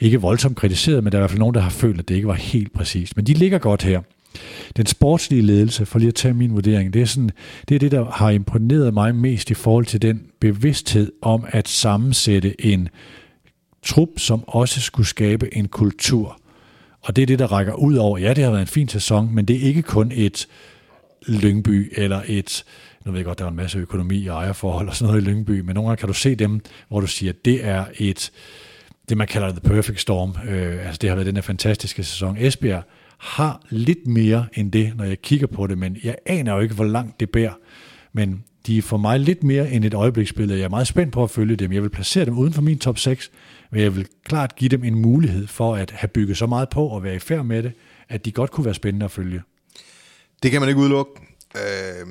ikke 0.00 0.20
voldsomt 0.20 0.56
kritiseret, 0.56 1.04
men 1.04 1.12
der 1.12 1.18
er 1.18 1.20
i 1.20 1.22
hvert 1.22 1.30
fald 1.30 1.38
nogen, 1.38 1.54
der 1.54 1.60
har 1.60 1.70
følt, 1.70 1.98
at 1.98 2.08
det 2.08 2.14
ikke 2.14 2.28
var 2.28 2.34
helt 2.34 2.72
præcist. 2.72 3.16
Men 3.16 3.26
de 3.26 3.34
ligger 3.34 3.58
godt 3.58 3.82
her. 3.82 4.00
Den 4.76 4.86
sportslige 4.86 5.42
ledelse, 5.42 5.86
for 5.86 5.98
lige 5.98 6.08
at 6.08 6.14
tage 6.14 6.34
min 6.34 6.54
vurdering, 6.54 6.92
det 6.92 7.02
er, 7.02 7.06
sådan, 7.06 7.30
det 7.68 7.74
er 7.74 7.78
det, 7.78 7.92
der 7.92 8.04
har 8.04 8.30
imponeret 8.30 8.94
mig 8.94 9.14
mest 9.14 9.50
i 9.50 9.54
forhold 9.54 9.86
til 9.86 10.02
den 10.02 10.22
bevidsthed 10.40 11.12
om 11.22 11.44
at 11.48 11.68
sammensætte 11.68 12.66
en 12.66 12.88
trup, 13.82 14.08
som 14.16 14.44
også 14.46 14.80
skulle 14.80 15.06
skabe 15.06 15.56
en 15.56 15.68
kultur. 15.68 16.39
Og 17.02 17.16
det 17.16 17.22
er 17.22 17.26
det, 17.26 17.38
der 17.38 17.52
rækker 17.52 17.72
ud 17.72 17.96
over. 17.96 18.18
Ja, 18.18 18.34
det 18.34 18.44
har 18.44 18.50
været 18.50 18.60
en 18.60 18.66
fin 18.66 18.88
sæson, 18.88 19.34
men 19.34 19.44
det 19.44 19.56
er 19.56 19.60
ikke 19.60 19.82
kun 19.82 20.12
et 20.14 20.48
Lyngby 21.26 21.92
eller 21.96 22.22
et, 22.26 22.64
nu 23.04 23.12
ved 23.12 23.18
jeg 23.18 23.24
godt, 23.24 23.38
der 23.38 23.44
er 23.44 23.48
en 23.48 23.56
masse 23.56 23.78
økonomi 23.78 24.26
og 24.26 24.36
ejerforhold 24.36 24.88
og 24.88 24.96
sådan 24.96 25.12
noget 25.12 25.26
i 25.26 25.30
Lyngby, 25.30 25.60
men 25.60 25.74
nogle 25.74 25.88
gange 25.88 26.00
kan 26.00 26.06
du 26.06 26.14
se 26.14 26.34
dem, 26.34 26.60
hvor 26.88 27.00
du 27.00 27.06
siger, 27.06 27.32
at 27.32 27.44
det 27.44 27.64
er 27.64 27.84
et, 27.98 28.30
det 29.08 29.16
man 29.16 29.26
kalder 29.26 29.50
the 29.50 29.60
perfect 29.60 30.00
storm. 30.00 30.36
Øh, 30.48 30.86
altså 30.86 30.98
det 31.00 31.08
har 31.08 31.16
været 31.16 31.26
den 31.26 31.36
her 31.36 31.42
fantastiske 31.42 32.04
sæson. 32.04 32.36
Esbjerg 32.38 32.82
har 33.18 33.62
lidt 33.70 34.06
mere 34.06 34.46
end 34.54 34.72
det, 34.72 34.92
når 34.96 35.04
jeg 35.04 35.22
kigger 35.22 35.46
på 35.46 35.66
det, 35.66 35.78
men 35.78 35.96
jeg 36.04 36.16
aner 36.26 36.54
jo 36.54 36.60
ikke, 36.60 36.74
hvor 36.74 36.84
langt 36.84 37.20
det 37.20 37.30
bærer. 37.30 37.52
Men 38.12 38.44
de 38.66 38.78
er 38.78 38.82
for 38.82 38.96
mig 38.96 39.20
lidt 39.20 39.44
mere 39.44 39.72
end 39.72 39.84
et 39.84 39.94
øjebliksbillede. 39.94 40.58
Jeg 40.58 40.64
er 40.64 40.70
meget 40.70 40.86
spændt 40.86 41.12
på 41.12 41.22
at 41.22 41.30
følge 41.30 41.56
dem. 41.56 41.72
Jeg 41.72 41.82
vil 41.82 41.88
placere 41.88 42.24
dem 42.24 42.38
uden 42.38 42.52
for 42.52 42.62
min 42.62 42.78
top 42.78 42.98
6, 42.98 43.30
men 43.70 43.82
jeg 43.82 43.96
vil 43.96 44.06
klart 44.24 44.56
give 44.56 44.68
dem 44.68 44.84
en 44.84 44.94
mulighed 44.94 45.46
for 45.46 45.74
at 45.74 45.90
have 45.90 46.08
bygget 46.08 46.36
så 46.36 46.46
meget 46.46 46.68
på 46.68 46.86
og 46.86 47.02
være 47.02 47.14
i 47.14 47.18
færd 47.18 47.44
med 47.44 47.62
det, 47.62 47.72
at 48.08 48.24
de 48.24 48.32
godt 48.32 48.50
kunne 48.50 48.64
være 48.64 48.74
spændende 48.74 49.04
at 49.04 49.10
følge. 49.10 49.42
Det 50.42 50.50
kan 50.50 50.60
man 50.60 50.68
ikke 50.68 50.80
udelukke. 50.80 51.12
Øh, 51.56 52.06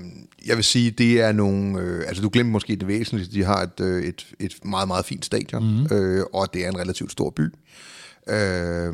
jeg 0.46 0.56
vil 0.56 0.64
sige, 0.64 0.92
det 0.92 1.22
er 1.22 1.32
nogle... 1.32 1.80
Øh, 1.80 2.04
altså, 2.08 2.24
du 2.24 2.30
glemte 2.34 2.52
måske 2.52 2.76
det 2.76 2.88
væsentligste. 2.88 3.36
De 3.36 3.44
har 3.44 3.62
et, 3.62 3.80
øh, 3.80 4.04
et, 4.04 4.28
et 4.40 4.66
meget, 4.66 4.88
meget 4.88 5.06
fint 5.06 5.26
stadion, 5.26 5.64
mm-hmm. 5.64 5.98
øh, 5.98 6.26
og 6.34 6.54
det 6.54 6.66
er 6.66 6.70
en 6.70 6.80
relativt 6.80 7.12
stor 7.12 7.30
by. 7.30 7.54
Øh, 8.30 8.94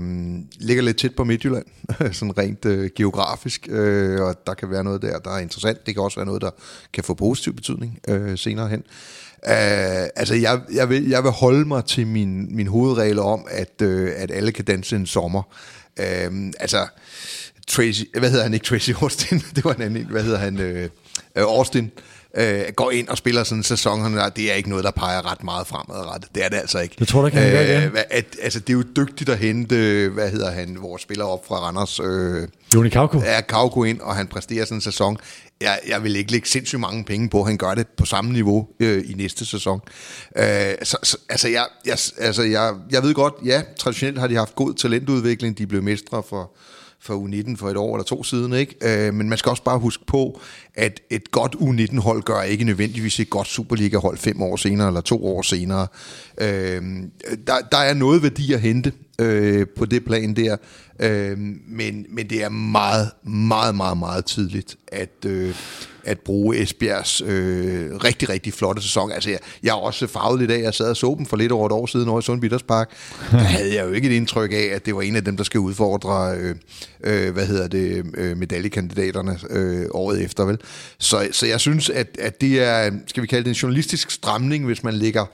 ligger 0.59 0.84
lidt 0.84 0.97
tæt 0.97 1.16
på 1.16 1.24
Midtjylland, 1.24 1.66
sådan 2.13 2.38
rent 2.38 2.66
øh, 2.66 2.89
geografisk, 2.95 3.68
øh, 3.70 4.22
og 4.22 4.47
der 4.47 4.53
kan 4.53 4.70
være 4.70 4.84
noget 4.84 5.01
der, 5.01 5.20
der 5.20 5.32
er 5.32 5.39
interessant. 5.39 5.86
Det 5.86 5.93
kan 5.93 6.03
også 6.03 6.18
være 6.18 6.26
noget, 6.26 6.41
der 6.41 6.51
kan 6.93 7.03
få 7.03 7.13
positiv 7.13 7.53
betydning 7.53 7.99
øh, 8.07 8.38
senere 8.38 8.70
hen. 8.70 8.84
Uh, 9.44 9.52
altså, 10.16 10.36
jeg, 10.36 10.62
jeg, 10.74 10.90
vil, 10.90 11.10
jeg 11.10 11.24
vil 11.24 11.32
holde 11.32 11.66
mig 11.68 11.86
til 11.86 12.08
min, 12.08 12.56
min 12.56 12.68
hovedregel 12.68 13.20
om, 13.20 13.48
at, 13.52 13.82
øh, 13.82 14.12
at 14.18 14.32
alle 14.32 14.52
kan 14.52 14.66
danse 14.66 14.96
en 14.96 15.06
sommer. 15.06 15.42
Uh, 16.00 16.50
altså, 16.60 16.88
Tracy, 17.68 18.04
hvad 18.20 18.30
hedder 18.30 18.44
han 18.44 18.54
ikke 18.54 18.66
Tracy 18.66 18.92
Austin? 19.02 19.40
det 19.56 19.66
var 19.66 19.74
en 19.74 19.82
anden, 19.82 20.06
hvad 20.06 20.24
hedder 20.24 20.38
han? 20.38 20.60
Øh, 20.60 20.90
Austin 21.36 21.92
øh, 22.36 22.62
går 22.76 22.92
ind 22.92 23.08
og 23.08 23.18
spiller 23.18 23.44
sådan 23.44 23.60
en 23.60 23.64
sæson, 23.64 24.14
der, 24.14 24.30
det 24.30 24.52
er 24.52 24.56
ikke 24.56 24.70
noget, 24.70 24.84
der 24.84 24.92
peger 24.92 25.32
ret 25.32 25.44
meget 25.44 25.68
fremadrettet. 25.68 26.30
Det 26.36 26.46
er 26.46 26.50
det 26.50 26.58
altså 26.58 26.80
ikke. 26.80 26.96
Det 27.00 27.08
tror 27.08 27.22
du 27.22 27.26
ikke, 27.26 27.38
han 27.38 27.52
gør? 27.52 27.86
Øh, 27.86 28.04
at, 28.10 28.26
altså, 28.42 28.60
det 28.60 28.70
er 28.70 28.74
jo 28.74 28.84
dygtigt 28.96 29.30
at 29.30 29.38
hente, 29.38 30.10
hvad 30.14 30.30
hedder 30.30 30.52
han, 30.52 30.78
vores 30.80 31.02
spiller 31.02 31.26
op 31.26 31.48
fra 31.48 31.56
Randers. 31.56 32.00
Øh, 32.00 32.48
Joni 32.76 32.90
Kauko. 32.90 33.20
Ja, 33.20 33.42
Kauko 33.42 33.84
ind, 33.84 34.00
og 34.00 34.16
han 34.16 34.28
præsterer 34.28 34.66
sådan 34.66 34.78
en 34.78 34.82
sæson. 34.82 35.18
Jeg, 35.62 35.80
jeg 35.88 36.03
vil 36.03 36.16
ikke 36.16 36.32
lægge 36.32 36.47
sindssygt 36.47 36.80
mange 36.80 37.03
penge 37.03 37.30
på, 37.30 37.43
han 37.43 37.58
gør 37.58 37.76
det 37.76 37.88
på 37.88 38.06
samme 38.06 38.34
niveau 38.34 38.68
øh, 38.80 39.03
i 39.10 39.14
næste 39.14 39.45
sæson. 39.45 39.82
Øh, 40.38 40.45
så, 40.84 40.97
så, 41.03 41.18
altså, 41.30 41.47
jeg, 41.47 41.68
jeg, 41.86 41.97
altså 42.18 42.43
jeg, 42.43 42.76
jeg 42.91 43.03
ved 43.03 43.14
godt, 43.14 43.34
ja, 43.45 43.62
traditionelt 43.80 44.20
har 44.20 44.28
de 44.28 44.36
haft 44.36 44.56
god 44.56 44.74
talentudvikling. 44.74 45.58
De 45.58 45.68
blev 45.68 45.84
mestre 45.84 46.24
for 46.30 46.51
for 47.06 47.28
U19 47.28 47.56
for 47.56 47.70
et 47.70 47.78
år 47.78 47.95
eller 47.95 48.03
to 48.03 48.24
siden. 48.24 48.53
Ikke? 48.53 49.08
Øh, 49.08 49.14
men 49.14 49.30
man 49.30 49.38
skal 49.38 49.49
også 49.49 49.64
bare 49.64 49.80
huske 49.80 50.06
på, 50.06 50.41
at 50.76 51.01
et 51.10 51.32
godt 51.32 51.56
U19-hold 51.56 52.24
gør 52.24 52.41
ikke 52.41 52.64
nødvendigvis 52.64 53.20
et 53.20 53.30
godt 53.30 53.47
Superliga-hold 53.47 54.18
fem 54.18 54.41
år 54.41 54.56
senere 54.56 54.88
eller 54.88 55.01
to 55.01 55.26
år 55.26 55.41
senere. 55.41 55.88
Øh, 56.38 56.82
der, 57.47 57.56
der 57.72 57.78
er 57.78 57.93
noget 57.93 58.24
værdi 58.24 58.53
at 58.53 58.62
hente 58.62 58.91
øh, 59.20 59.68
på 59.78 59.86
det 59.86 60.06
plan 60.06 60.34
der, 60.34 60.58
øh, 60.99 61.38
men, 61.68 62.06
men 62.10 62.30
det 62.30 62.43
er 62.43 62.49
meget, 62.49 63.12
meget, 63.24 63.76
meget, 63.76 63.97
meget 63.97 64.26
tidligt 64.26 64.76
at... 64.88 65.26
Øh, 65.26 65.56
at 66.06 66.20
bruge 66.20 66.58
Esbjergs 66.58 67.22
øh, 67.22 67.95
rigtig, 67.95 68.30
rigtig 68.30 68.53
flotte 68.53 68.82
sæson. 68.82 69.12
Altså, 69.12 69.30
jeg, 69.30 69.39
jeg 69.64 69.70
er 69.70 69.76
også 69.76 70.08
farvet 70.08 70.39
lidt 70.39 70.51
af, 70.51 70.62
jeg 70.62 70.74
sad 70.74 70.89
og 70.89 70.97
så 70.97 71.16
dem 71.18 71.26
for 71.26 71.38
lidt 71.38 71.51
over 71.51 71.66
et 71.66 71.72
år 71.72 71.86
siden 71.86 72.10
over 72.10 72.20
i 72.20 72.24
Sundby 72.24 72.51
Park. 72.68 72.89
Der 73.32 73.38
havde 73.38 73.76
jeg 73.76 73.86
jo 73.86 73.91
ikke 73.91 74.10
et 74.10 74.16
indtryk 74.16 74.51
af, 74.51 74.70
at 74.76 74.86
det 74.86 74.95
var 74.95 75.01
en 75.01 75.16
af 75.16 75.24
dem, 75.24 75.38
der 75.38 75.43
skal 75.43 75.60
udfordre, 75.60 76.38
øh, 76.38 76.56
øh, 77.03 77.34
hvad 77.34 77.45
hedder 77.47 77.68
det, 77.68 78.06
øh, 78.18 78.38
medaljekandidaterne 78.38 79.39
øh, 79.49 79.86
året 79.91 80.24
efter, 80.24 80.45
vel? 80.45 80.58
Så, 80.99 81.28
så 81.32 81.45
jeg 81.45 81.60
synes, 81.60 81.89
at, 81.89 82.18
at 82.20 82.41
det 82.41 82.64
er, 82.64 82.91
skal 83.08 83.24
vi 83.24 83.28
kalde 83.28 83.43
det 83.43 83.49
en 83.49 83.56
journalistisk 83.56 84.12
stramning, 84.12 84.66
hvis 84.66 84.84
man 84.84 84.93
lægger 84.93 85.26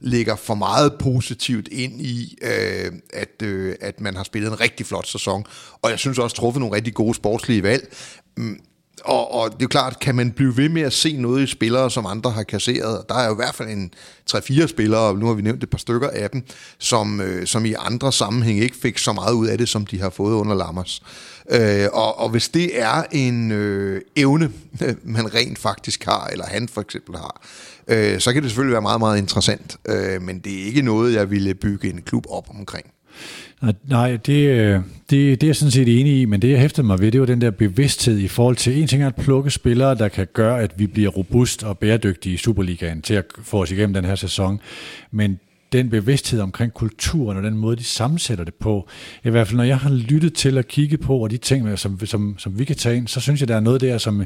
ligger 0.00 0.36
for 0.36 0.54
meget 0.54 0.92
positivt 0.98 1.68
ind 1.68 2.00
i, 2.00 2.38
øh, 2.42 2.92
at, 3.12 3.42
øh, 3.42 3.74
at 3.80 4.00
man 4.00 4.16
har 4.16 4.24
spillet 4.24 4.50
en 4.50 4.60
rigtig 4.60 4.86
flot 4.86 5.06
sæson. 5.06 5.44
Og 5.82 5.90
jeg 5.90 5.98
synes 5.98 6.18
også, 6.18 6.36
truffet 6.36 6.60
nogle 6.60 6.76
rigtig 6.76 6.94
gode 6.94 7.14
sportslige 7.14 7.62
valg. 7.62 7.94
Og, 9.04 9.34
og 9.34 9.50
det 9.50 9.54
er 9.54 9.62
jo 9.62 9.68
klart, 9.68 10.00
kan 10.00 10.14
man 10.14 10.32
blive 10.32 10.56
ved 10.56 10.68
med 10.68 10.82
at 10.82 10.92
se 10.92 11.16
noget 11.16 11.42
i 11.42 11.46
spillere, 11.46 11.90
som 11.90 12.06
andre 12.06 12.30
har 12.30 12.42
kasseret? 12.42 13.04
Der 13.08 13.14
er 13.14 13.26
jo 13.26 13.32
i 13.32 13.36
hvert 13.36 13.54
fald 13.54 13.68
en 13.68 13.90
3-4 14.30 14.66
spillere, 14.66 15.00
og 15.00 15.18
nu 15.18 15.26
har 15.26 15.34
vi 15.34 15.42
nævnt 15.42 15.62
et 15.62 15.70
par 15.70 15.78
stykker 15.78 16.08
af 16.08 16.30
dem, 16.30 16.42
som, 16.78 17.20
øh, 17.20 17.46
som 17.46 17.64
i 17.64 17.74
andre 17.78 18.12
sammenhæng 18.12 18.60
ikke 18.60 18.76
fik 18.76 18.98
så 18.98 19.12
meget 19.12 19.32
ud 19.32 19.46
af 19.46 19.58
det, 19.58 19.68
som 19.68 19.86
de 19.86 20.00
har 20.00 20.10
fået 20.10 20.34
under 20.34 20.54
Lammers. 20.54 21.02
Øh, 21.50 21.86
og, 21.92 22.18
og 22.18 22.28
hvis 22.28 22.48
det 22.48 22.80
er 22.80 23.02
en 23.12 23.52
øh, 23.52 24.00
evne, 24.16 24.52
man 25.02 25.34
rent 25.34 25.58
faktisk 25.58 26.04
har, 26.04 26.26
eller 26.26 26.46
han 26.46 26.68
for 26.68 26.80
eksempel 26.80 27.16
har, 27.16 27.42
øh, 27.88 28.20
så 28.20 28.32
kan 28.32 28.42
det 28.42 28.50
selvfølgelig 28.50 28.72
være 28.72 28.82
meget, 28.82 29.00
meget 29.00 29.18
interessant. 29.18 29.76
Øh, 29.88 30.22
men 30.22 30.38
det 30.38 30.62
er 30.62 30.64
ikke 30.64 30.82
noget, 30.82 31.14
jeg 31.14 31.30
ville 31.30 31.54
bygge 31.54 31.90
en 31.90 32.02
klub 32.02 32.24
op 32.28 32.46
omkring. 32.50 32.86
Nej, 33.84 34.16
det, 34.16 34.48
øh, 34.48 34.80
det, 35.10 35.40
det 35.40 35.42
er 35.42 35.46
jeg 35.46 35.56
sådan 35.56 35.70
set 35.70 36.00
enig 36.00 36.20
i, 36.20 36.24
men 36.24 36.42
det 36.42 36.50
jeg 36.50 36.60
hæfter 36.60 36.82
mig 36.82 37.00
ved, 37.00 37.12
det 37.12 37.20
var 37.20 37.26
den 37.26 37.40
der 37.40 37.50
bevidsthed 37.50 38.18
i 38.18 38.28
forhold 38.28 38.56
til, 38.56 38.80
en 38.80 38.88
ting 38.88 39.02
er 39.02 39.06
at 39.06 39.16
plukke 39.16 39.50
spillere, 39.50 39.94
der 39.94 40.08
kan 40.08 40.26
gøre, 40.32 40.60
at 40.60 40.72
vi 40.76 40.86
bliver 40.86 41.10
robust 41.10 41.64
og 41.64 41.78
bæredygtige 41.78 42.34
i 42.34 42.36
Superligaen 42.36 43.02
til 43.02 43.14
at 43.14 43.24
få 43.42 43.62
os 43.62 43.70
igennem 43.70 43.94
den 43.94 44.04
her 44.04 44.14
sæson, 44.14 44.60
men 45.10 45.38
den 45.72 45.90
bevidsthed 45.90 46.40
omkring 46.40 46.74
kulturen 46.74 47.36
og 47.36 47.42
den 47.42 47.56
måde, 47.56 47.76
de 47.76 47.84
sammensætter 47.84 48.44
det 48.44 48.54
på. 48.54 48.88
I 49.24 49.30
hvert 49.30 49.46
fald, 49.46 49.56
når 49.56 49.64
jeg 49.64 49.78
har 49.78 49.90
lyttet 49.90 50.34
til 50.34 50.58
at 50.58 50.68
kigge 50.68 50.98
på, 50.98 51.18
og 51.18 51.30
de 51.30 51.36
ting, 51.36 51.78
som, 51.78 52.06
som, 52.06 52.34
som 52.38 52.58
vi 52.58 52.64
kan 52.64 52.76
tage 52.76 52.96
ind, 52.96 53.08
så 53.08 53.20
synes 53.20 53.40
jeg, 53.40 53.48
der 53.48 53.56
er 53.56 53.60
noget 53.60 53.80
der, 53.80 53.98
som 53.98 54.24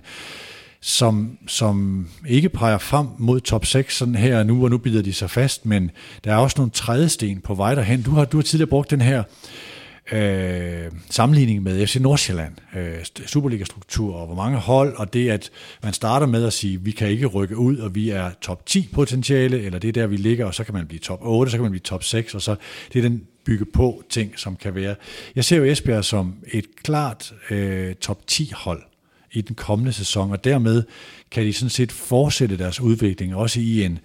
som, 0.84 1.38
som 1.46 2.06
ikke 2.28 2.48
peger 2.48 2.78
frem 2.78 3.06
mod 3.18 3.40
top 3.40 3.66
6 3.66 3.96
sådan 3.96 4.14
her 4.14 4.38
og 4.38 4.46
nu, 4.46 4.64
og 4.64 4.70
nu 4.70 4.78
bider 4.78 5.02
de 5.02 5.12
sig 5.12 5.30
fast, 5.30 5.66
men 5.66 5.90
der 6.24 6.32
er 6.32 6.36
også 6.36 6.54
nogle 6.58 6.70
trædesten 6.70 7.40
på 7.40 7.54
vej 7.54 7.74
derhen. 7.74 8.02
Du 8.02 8.10
har, 8.10 8.24
du 8.24 8.36
har 8.36 8.42
tidligere 8.42 8.68
brugt 8.68 8.90
den 8.90 9.00
her 9.00 9.22
øh, 10.12 10.90
sammenligning 11.10 11.62
med 11.62 11.86
FC 11.86 11.96
Nordsjælland, 11.96 12.52
øh, 12.76 13.04
Superliga-struktur 13.26 14.14
og 14.14 14.26
hvor 14.26 14.36
mange 14.36 14.58
hold, 14.58 14.96
og 14.96 15.12
det 15.12 15.30
at 15.30 15.50
man 15.82 15.92
starter 15.92 16.26
med 16.26 16.44
at 16.44 16.52
sige, 16.52 16.80
vi 16.80 16.90
kan 16.90 17.08
ikke 17.08 17.26
rykke 17.26 17.56
ud, 17.56 17.76
og 17.76 17.94
vi 17.94 18.10
er 18.10 18.30
top 18.40 18.66
10 18.66 18.88
potentiale, 18.92 19.62
eller 19.62 19.78
det 19.78 19.88
er 19.88 19.92
der, 19.92 20.06
vi 20.06 20.16
ligger, 20.16 20.46
og 20.46 20.54
så 20.54 20.64
kan 20.64 20.74
man 20.74 20.86
blive 20.86 21.00
top 21.00 21.18
8, 21.22 21.50
så 21.50 21.56
kan 21.56 21.62
man 21.62 21.70
blive 21.70 21.80
top 21.80 22.04
6, 22.04 22.34
og 22.34 22.42
så 22.42 22.56
det 22.92 22.98
er 22.98 23.08
den 23.08 23.22
bygge 23.44 23.64
på 23.64 24.02
ting, 24.10 24.38
som 24.38 24.56
kan 24.56 24.74
være. 24.74 24.94
Jeg 25.36 25.44
ser 25.44 25.56
jo 25.56 25.64
Esbjerg 25.64 26.04
som 26.04 26.34
et 26.52 26.66
klart 26.82 27.34
øh, 27.50 27.94
top 27.94 28.26
10 28.26 28.52
hold, 28.54 28.82
i 29.32 29.40
den 29.40 29.54
kommende 29.54 29.92
sæson, 29.92 30.30
og 30.30 30.44
dermed 30.44 30.82
kan 31.30 31.44
de 31.46 31.52
sådan 31.52 31.70
set 31.70 31.92
fortsætte 31.92 32.58
deres 32.58 32.80
udvikling, 32.80 33.34
også 33.34 33.60
i 33.60 33.84
en, 33.84 33.98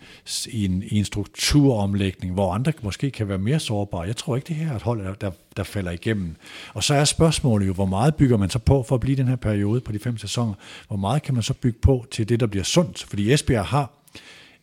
i 0.48 0.66
en, 0.66 0.84
i 0.88 0.98
en 0.98 1.06
strukturomlægning, 1.06 2.34
hvor 2.34 2.54
andre 2.54 2.74
måske 2.82 3.12
kan 3.12 3.28
være 3.28 3.38
mere 3.38 3.60
sårbare. 3.60 4.02
Jeg 4.02 4.16
tror 4.16 4.36
ikke, 4.36 4.48
det 4.48 4.56
her 4.56 4.72
er 4.72 4.76
et 4.76 4.82
hold, 4.82 5.04
der, 5.04 5.14
der, 5.14 5.32
der 5.58 5.64
falder 5.64 5.92
igennem. 5.92 6.36
Og 6.74 6.84
så 6.84 6.94
er 6.94 7.06
spørgsmålet 7.06 7.68
jo, 7.68 7.74
hvor 7.74 7.86
meget 7.86 8.16
bygger 8.16 8.38
man 8.38 8.50
så 8.50 8.60
på 8.60 8.84
for 8.84 8.96
at 8.96 9.02
blive 9.02 9.18
den 9.18 9.28
her 9.28 9.36
periode 9.36 9.82
på 9.82 9.92
de 9.92 10.00
fem 10.00 10.18
sæsoner? 10.18 10.54
Hvor 10.88 10.98
meget 10.98 11.24
kan 11.24 11.34
man 11.34 11.44
så 11.44 11.54
bygge 11.54 11.80
på 11.82 12.06
til 12.12 12.30
det, 12.30 12.40
der 12.40 12.48
bliver 12.48 12.64
sundt? 12.64 13.04
Fordi 13.04 13.34
Esbjerg 13.34 13.66
har 13.66 13.92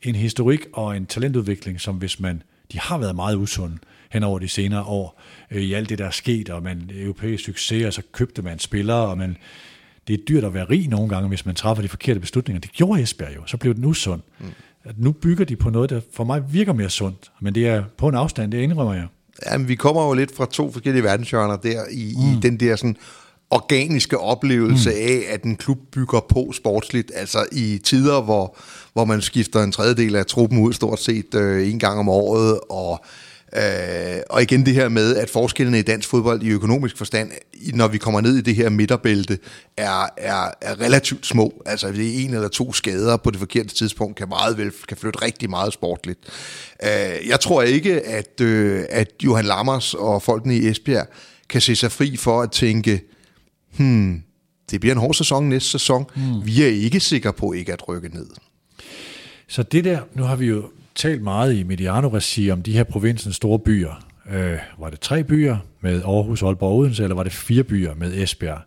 en 0.02 0.14
historik 0.14 0.60
og 0.72 0.96
en 0.96 1.06
talentudvikling, 1.06 1.80
som 1.80 1.96
hvis 1.96 2.20
man, 2.20 2.42
de 2.72 2.78
har 2.78 2.98
været 2.98 3.14
meget 3.14 3.36
usunde 3.36 3.78
hen 4.10 4.22
over 4.22 4.38
de 4.38 4.48
senere 4.48 4.82
år, 4.82 5.20
øh, 5.50 5.62
i 5.62 5.72
alt 5.72 5.88
det, 5.88 5.98
der 5.98 6.06
er 6.06 6.10
sket, 6.10 6.50
og 6.50 6.62
man 6.62 6.90
europæisk 6.94 7.44
succes, 7.44 7.86
og 7.86 7.92
så 7.92 8.02
købte 8.12 8.42
man 8.42 8.58
spillere, 8.58 9.06
og 9.06 9.18
man, 9.18 9.36
det 10.08 10.20
er 10.20 10.24
dyrt 10.28 10.44
at 10.44 10.54
være 10.54 10.64
rig 10.70 10.88
nogle 10.88 11.08
gange, 11.08 11.28
hvis 11.28 11.46
man 11.46 11.54
træffer 11.54 11.82
de 11.82 11.88
forkerte 11.88 12.20
beslutninger. 12.20 12.60
Det 12.60 12.72
gjorde 12.72 13.02
Esbjerg 13.02 13.36
jo, 13.36 13.40
så 13.46 13.56
blev 13.56 13.74
den 13.74 13.84
usund. 13.84 14.20
Mm. 14.40 14.46
At 14.84 14.98
nu 14.98 15.12
bygger 15.12 15.44
de 15.44 15.56
på 15.56 15.70
noget, 15.70 15.90
der 15.90 16.00
for 16.14 16.24
mig 16.24 16.42
virker 16.52 16.72
mere 16.72 16.90
sundt, 16.90 17.32
men 17.40 17.54
det 17.54 17.68
er 17.68 17.84
på 17.98 18.08
en 18.08 18.14
afstand, 18.14 18.52
det 18.52 18.58
indrømmer 18.58 18.94
jeg. 18.94 19.06
Jamen, 19.46 19.68
vi 19.68 19.74
kommer 19.74 20.06
jo 20.06 20.12
lidt 20.12 20.36
fra 20.36 20.46
to 20.46 20.72
forskellige 20.72 21.04
verdenshjørner 21.04 21.56
der, 21.56 21.82
i, 21.90 22.14
mm. 22.16 22.22
i 22.22 22.40
den 22.42 22.60
der 22.60 22.76
sådan 22.76 22.96
organiske 23.50 24.18
oplevelse 24.18 24.90
mm. 24.90 24.96
af, 24.96 25.22
at 25.28 25.42
en 25.42 25.56
klub 25.56 25.78
bygger 25.92 26.20
på 26.28 26.52
sportsligt, 26.52 27.12
altså 27.14 27.46
i 27.52 27.80
tider, 27.84 28.22
hvor, 28.22 28.56
hvor 28.92 29.04
man 29.04 29.20
skifter 29.20 29.62
en 29.62 29.72
tredjedel 29.72 30.16
af 30.16 30.26
truppen 30.26 30.62
ud 30.62 30.72
stort 30.72 31.00
set 31.00 31.34
øh, 31.34 31.72
en 31.72 31.78
gang 31.78 31.98
om 31.98 32.08
året, 32.08 32.60
og 32.70 33.04
Øh, 33.56 34.20
og 34.30 34.42
igen 34.42 34.66
det 34.66 34.74
her 34.74 34.88
med, 34.88 35.16
at 35.16 35.30
forskellene 35.30 35.78
i 35.78 35.82
dansk 35.82 36.08
fodbold 36.08 36.42
i 36.42 36.48
økonomisk 36.48 36.96
forstand, 36.96 37.30
når 37.74 37.88
vi 37.88 37.98
kommer 37.98 38.20
ned 38.20 38.36
i 38.36 38.40
det 38.40 38.54
her 38.54 38.68
midterbælte, 38.68 39.38
er, 39.76 40.06
er, 40.16 40.50
er 40.60 40.80
relativt 40.80 41.26
små. 41.26 41.62
Altså 41.66 41.92
det 41.92 42.08
er 42.08 42.24
en 42.24 42.34
eller 42.34 42.48
to 42.48 42.72
skader 42.72 43.16
på 43.16 43.30
det 43.30 43.38
forkerte 43.38 43.74
tidspunkt, 43.74 44.16
kan 44.16 44.28
meget 44.28 44.58
vel 44.58 44.72
kan 44.88 44.96
flytte 44.96 45.22
rigtig 45.22 45.50
meget 45.50 45.72
sportligt. 45.72 46.20
Øh, 46.84 47.28
jeg 47.28 47.40
tror 47.40 47.62
ikke, 47.62 48.00
at, 48.00 48.40
øh, 48.40 48.84
at 48.90 49.10
Johan 49.24 49.44
Lammers 49.44 49.94
og 49.94 50.22
folkene 50.22 50.56
i 50.56 50.68
Esbjerg 50.68 51.06
kan 51.48 51.60
se 51.60 51.76
sig 51.76 51.92
fri 51.92 52.16
for 52.16 52.42
at 52.42 52.50
tænke, 52.50 53.02
hmm, 53.76 54.22
det 54.70 54.80
bliver 54.80 54.94
en 54.94 55.00
hård 55.00 55.14
sæson 55.14 55.48
næste 55.48 55.70
sæson. 55.70 56.06
Hmm. 56.16 56.46
Vi 56.46 56.62
er 56.62 56.68
ikke 56.68 57.00
sikre 57.00 57.32
på 57.32 57.52
ikke 57.52 57.72
at 57.72 57.88
rykke 57.88 58.08
ned. 58.08 58.26
Så 59.48 59.62
det 59.62 59.84
der, 59.84 60.00
nu 60.14 60.22
har 60.22 60.36
vi 60.36 60.46
jo 60.46 60.64
talt 60.94 61.22
meget 61.22 61.54
i 61.54 61.62
Mediano-regi 61.62 62.50
om 62.50 62.62
de 62.62 62.72
her 62.72 62.84
provinsens 62.84 63.36
store 63.36 63.58
byer. 63.58 64.04
Øh, 64.30 64.58
var 64.78 64.90
det 64.90 65.00
tre 65.00 65.24
byer 65.24 65.56
med 65.80 66.02
Aarhus, 66.02 66.42
Aalborg 66.42 66.70
og 66.70 66.76
Odense, 66.76 67.02
eller 67.02 67.16
var 67.16 67.22
det 67.22 67.32
fire 67.32 67.62
byer 67.62 67.94
med 67.94 68.22
Esbjerg? 68.22 68.60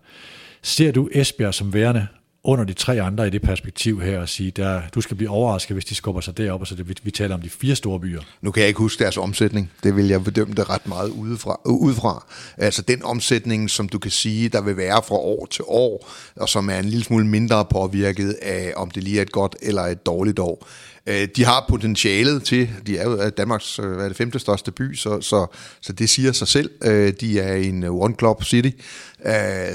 Ser 0.62 0.92
du 0.92 1.10
Esbjerg 1.12 1.54
som 1.54 1.74
værende 1.74 2.08
under 2.44 2.66
de 2.66 2.74
tre 2.74 3.02
andre 3.02 3.28
i 3.28 3.30
det 3.30 3.42
perspektiv 3.42 4.02
her 4.02 4.20
og 4.20 4.30
sige, 4.30 4.52
der, 4.52 4.82
du 4.96 5.02
skal 5.02 5.18
blive 5.18 5.30
overrasket, 5.30 5.76
hvis 5.76 5.86
de 5.86 5.96
skubber 5.96 6.22
sig 6.22 6.38
derop, 6.38 6.62
og 6.62 6.68
så 6.68 6.76
det, 6.76 6.90
vi, 6.90 6.96
vi 7.04 7.12
taler 7.12 7.36
om 7.36 7.42
de 7.42 7.50
fire 7.50 7.76
store 7.76 8.00
byer. 8.00 8.22
Nu 8.42 8.52
kan 8.52 8.62
jeg 8.62 8.68
ikke 8.68 8.78
huske 8.78 9.04
deres 9.04 9.18
omsætning. 9.18 9.72
Det 9.84 9.96
vil 9.96 10.08
jeg 10.08 10.24
bedømme 10.24 10.54
det 10.54 10.70
ret 10.70 10.88
meget 10.88 11.10
udefra. 11.10 11.60
Øh, 11.68 11.74
udefra. 11.74 12.26
Altså 12.58 12.82
den 12.82 13.04
omsætning, 13.04 13.70
som 13.70 13.90
du 13.90 14.00
kan 14.00 14.12
sige, 14.12 14.50
der 14.50 14.62
vil 14.62 14.78
være 14.78 15.02
fra 15.08 15.16
år 15.16 15.46
til 15.46 15.64
år, 15.68 16.10
og 16.36 16.50
som 16.50 16.70
er 16.70 16.80
en 16.80 16.86
lille 16.86 17.04
smule 17.04 17.28
mindre 17.28 17.66
påvirket 17.66 18.36
af, 18.42 18.74
om 18.76 18.92
det 18.92 19.04
lige 19.04 19.18
er 19.18 19.22
et 19.22 19.32
godt 19.32 19.56
eller 19.62 19.82
et 19.82 20.06
dårligt 20.06 20.40
år. 20.40 20.68
Øh, 21.08 21.28
de 21.36 21.46
har 21.46 21.66
potentialet 21.70 22.44
til, 22.44 22.70
de 22.88 22.98
er 22.98 23.04
jo 23.04 23.22
øh, 23.22 23.32
Danmarks 23.38 23.80
øh, 23.80 23.92
hvad 23.92 24.04
er 24.04 24.08
det, 24.08 24.18
femte 24.18 24.40
største 24.40 24.72
by, 24.72 24.96
så, 24.96 25.22
så, 25.22 25.46
så 25.82 25.94
det 25.94 26.10
siger 26.10 26.32
sig 26.32 26.48
selv. 26.48 26.70
Øh, 26.84 27.14
de 27.22 27.40
er 27.40 27.56
en 27.56 27.84
øh, 27.84 27.94
One 27.94 28.16
Club 28.20 28.44
City, 28.44 28.70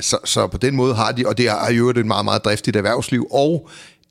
så, 0.01 0.19
så 0.25 0.47
på 0.47 0.59
den 0.59 0.77
måde 0.77 0.95
har 0.95 1.13
de, 1.13 1.27
og 1.27 1.39
det 1.39 1.49
er 1.49 1.71
jo 1.71 1.91
et 1.91 2.07
meget, 2.07 2.25
meget 2.25 2.45
driftigt 2.45 2.77
erhvervsliv, 2.77 3.27
og 3.31 3.69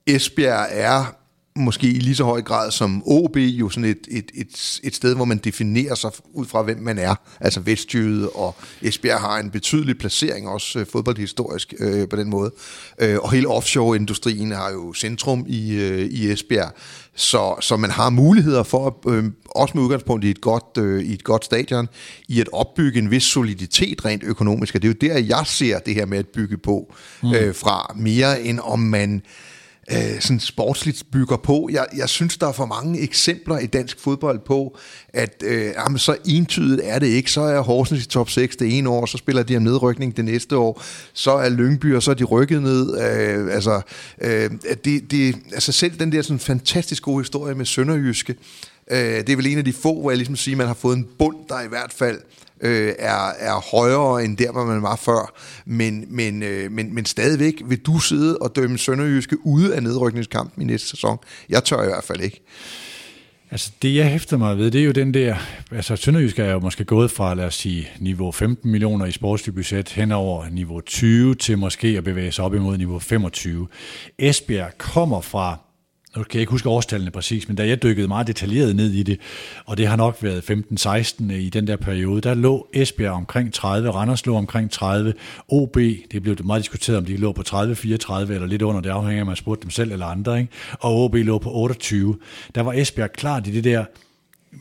Esbjerg 0.08 0.68
er 0.72 1.22
måske 1.56 1.88
i 1.88 2.00
lige 2.00 2.16
så 2.16 2.24
høj 2.24 2.42
grad 2.42 2.72
som 2.72 3.04
OB 3.06 3.38
jo 3.38 3.70
sådan 3.70 3.90
et, 3.90 4.08
et, 4.12 4.32
et, 4.34 4.80
et 4.84 4.96
sted, 4.96 5.16
hvor 5.16 5.26
man 5.26 5.38
definerer 5.38 5.96
sig 5.96 6.12
ud 6.34 6.46
fra, 6.46 6.62
hvem 6.62 6.78
man 6.78 6.98
er. 6.98 7.16
Altså 7.40 7.60
Vestjyde 7.60 8.30
og 8.30 8.56
Esbjerg 8.82 9.20
har 9.20 9.40
en 9.40 9.52
betydelig 9.52 9.98
placering, 9.98 10.48
også 10.48 10.80
øh, 10.80 10.86
fodboldhistorisk 10.92 11.74
øh, 11.80 12.10
på 12.10 12.16
den 12.16 12.30
måde. 12.30 12.52
Øh, 13.00 13.20
og 13.20 13.32
hele 13.32 13.48
offshore-industrien 13.48 14.52
har 14.52 14.72
jo 14.72 14.94
centrum 14.94 15.46
i, 15.48 15.74
øh, 15.74 16.06
i 16.06 16.32
Esbjerg. 16.32 16.72
Så, 17.16 17.56
så 17.62 17.78
man 17.78 17.90
har 17.90 18.10
muligheder 18.10 18.64
for, 18.64 19.10
øh, 19.10 19.24
også 19.46 19.72
med 19.76 19.84
udgangspunkt 19.84 20.26
i 20.26 20.30
et, 20.30 20.42
godt, 20.42 20.78
øh, 20.78 21.04
i 21.04 21.14
et 21.14 21.24
godt 21.24 21.46
stadion, 21.46 21.88
i 22.28 22.42
at 22.42 22.50
opbygge 22.54 23.00
en 23.00 23.12
vis 23.12 23.24
soliditet 23.24 24.06
rent 24.06 24.24
økonomisk. 24.24 24.76
Og 24.76 24.82
det 24.82 24.88
er 24.88 25.08
jo 25.10 25.14
der, 25.14 25.20
jeg 25.20 25.46
ser 25.46 25.80
det 25.80 25.96
her 25.96 26.06
med 26.06 26.18
at 26.18 26.28
bygge 26.28 26.58
på 26.58 26.94
mm. 27.24 27.34
øh, 27.34 27.56
fra 27.56 27.96
mere 27.98 28.42
end 28.42 28.60
om 28.64 28.80
man 28.80 29.16
øh, 29.16 29.22
Øh, 29.92 30.20
sådan 30.22 30.40
sportsligt 30.40 31.04
bygger 31.12 31.38
på. 31.38 31.70
Jeg, 31.72 31.86
jeg 31.98 32.10
synes, 32.10 32.38
der 32.38 32.48
er 32.48 32.52
for 32.52 32.66
mange 32.66 33.00
eksempler 33.00 33.60
i 33.60 33.66
dansk 33.66 34.00
fodbold 34.00 34.40
på, 34.40 34.78
at 35.10 35.44
øh, 35.46 35.66
jamen, 35.78 36.00
så 36.00 36.16
entydigt 36.26 36.82
er 36.84 37.00
det 37.00 37.08
ikke. 37.08 37.32
Så 37.32 37.42
er 37.42 37.60
Horsens 37.62 38.06
i 38.06 38.08
top 38.08 38.30
6 38.30 38.56
det 38.56 38.78
ene 38.78 38.90
år, 38.90 39.06
så 39.06 39.18
spiller 39.18 39.44
de 39.44 39.58
om 39.58 39.64
nedrykning 39.64 40.18
det 40.18 40.26
næste 40.26 40.58
år. 40.58 40.84
Så 41.14 41.32
er 41.32 41.50
Lyngby, 41.50 41.96
og 41.96 42.04
så 42.04 42.12
er 42.12 42.16
de 42.16 42.24
rykket 42.24 42.62
ned. 42.62 42.98
Øh, 43.02 43.54
altså, 43.56 43.82
øh, 44.22 44.50
det, 44.86 45.12
det, 45.12 45.36
altså 45.54 45.72
selv 45.72 46.00
den 46.00 46.12
der 46.12 46.22
sådan 46.22 46.40
fantastisk 46.40 47.04
gode 47.04 47.20
historie 47.20 47.56
med 47.56 47.66
Sønderjyske, 47.66 48.36
øh, 48.92 48.98
det 48.98 49.30
er 49.30 49.36
vel 49.36 49.48
en 49.48 49.58
af 49.58 49.66
de 49.66 49.74
få, 49.74 50.02
hvor 50.02 50.12
jeg 50.12 50.18
ligesom 50.18 50.36
siger, 50.36 50.58
man 50.58 50.68
har 50.68 50.74
fået 50.74 50.98
en 50.98 51.08
bund, 51.20 51.38
der 51.50 51.62
i 51.62 51.68
hvert 51.68 51.94
fald 51.94 52.20
øh, 52.62 52.94
er, 53.00 53.30
er 53.40 53.76
højere 53.76 54.26
end 54.26 54.38
der, 54.38 54.52
hvor 54.52 54.66
man 54.66 54.82
var 54.82 54.96
før. 54.96 55.34
Men, 55.66 56.06
men, 56.10 56.44
øh, 56.44 56.72
men, 56.72 56.96
men 56.96 57.06
stadigvæk 57.06 57.62
vil 57.66 57.80
du 57.80 58.00
sidde 58.00 58.38
og 58.38 58.56
dømme 58.56 58.78
Sønderjyske 58.78 59.38
ude 59.46 59.76
af 59.76 59.84
nedrykningskampen 59.84 60.62
i 60.62 60.66
næste 60.66 60.88
sæson. 60.88 61.18
Jeg 61.50 61.64
tør 61.64 61.84
i 61.84 61.88
hvert 61.88 62.04
fald 62.04 62.22
ikke. 62.22 62.42
Altså 63.52 63.72
det 63.82 63.96
jeg 63.96 64.10
hæfter 64.10 64.38
mig 64.38 64.58
ved, 64.58 64.72
det 64.72 64.82
er 64.82 64.86
jo 64.86 64.92
den 64.92 65.14
der, 65.14 65.36
altså 65.72 65.96
Sønderjysk 65.96 66.40
er 66.40 66.52
jo 66.52 66.60
måske 66.60 66.86
gået 66.86 67.12
fra, 67.12 67.34
lad 67.34 67.46
os 67.46 67.56
sige, 67.56 67.90
niveau 68.00 68.32
15 68.32 68.72
millioner 68.72 69.06
i 69.06 69.12
sportsligt 69.12 69.56
budget 69.56 69.90
hen 69.90 70.12
over 70.12 70.50
niveau 70.50 70.82
20 70.82 71.36
til 71.36 71.58
måske 71.58 71.88
at 71.88 72.04
bevæge 72.04 72.32
sig 72.32 72.46
op 72.46 72.56
imod 72.56 72.78
niveau 72.78 73.00
25. 73.00 73.68
Esbjerg 74.20 74.78
kommer 74.78 75.22
fra 75.22 75.58
nu 76.18 76.24
kan 76.24 76.34
jeg 76.34 76.42
ikke 76.42 76.52
huske 76.52 76.70
årstallene 76.70 77.12
præcis, 77.12 77.48
men 77.48 77.58
da 77.58 77.68
jeg 77.68 77.84
dykkede 77.84 78.08
meget 78.08 78.28
detaljeret 78.28 78.76
ned 78.76 78.92
i 78.92 79.04
det, 79.04 79.20
og 79.66 79.78
det 79.78 79.88
har 79.88 79.96
nok 79.96 80.18
været 80.22 80.52
15-16 80.52 81.34
i 81.34 81.50
den 81.50 81.68
der 81.68 81.76
periode, 81.76 82.22
der 82.22 82.34
lå 82.34 82.68
Esbjerg 82.74 83.12
omkring 83.12 83.54
30, 83.54 83.92
Randers 83.92 84.26
lå 84.26 84.36
omkring 84.36 84.72
30, 84.72 85.14
OB, 85.48 85.76
det 86.12 86.24
blev 86.24 86.38
meget 86.44 86.62
diskuteret, 86.62 86.98
om 86.98 87.06
de 87.06 87.18
lå 87.18 87.32
på 87.32 87.44
30-34 87.48 87.54
eller 88.14 88.46
lidt 88.46 88.62
under, 88.62 88.82
det 88.82 88.90
afhænger 88.90 89.20
af, 89.20 89.22
om 89.22 89.28
man 89.28 89.36
spurgte 89.36 89.64
dem 89.64 89.70
selv 89.70 89.92
eller 89.92 90.06
andre, 90.06 90.40
ikke? 90.40 90.52
og 90.80 91.04
OB 91.04 91.16
lå 91.16 91.38
på 91.38 91.52
28. 91.52 92.18
Der 92.56 92.62
var 92.62 92.74
Esbjerg 92.74 93.14
klart 93.14 93.48
i 93.48 93.52
det 93.52 93.64
der 93.64 93.86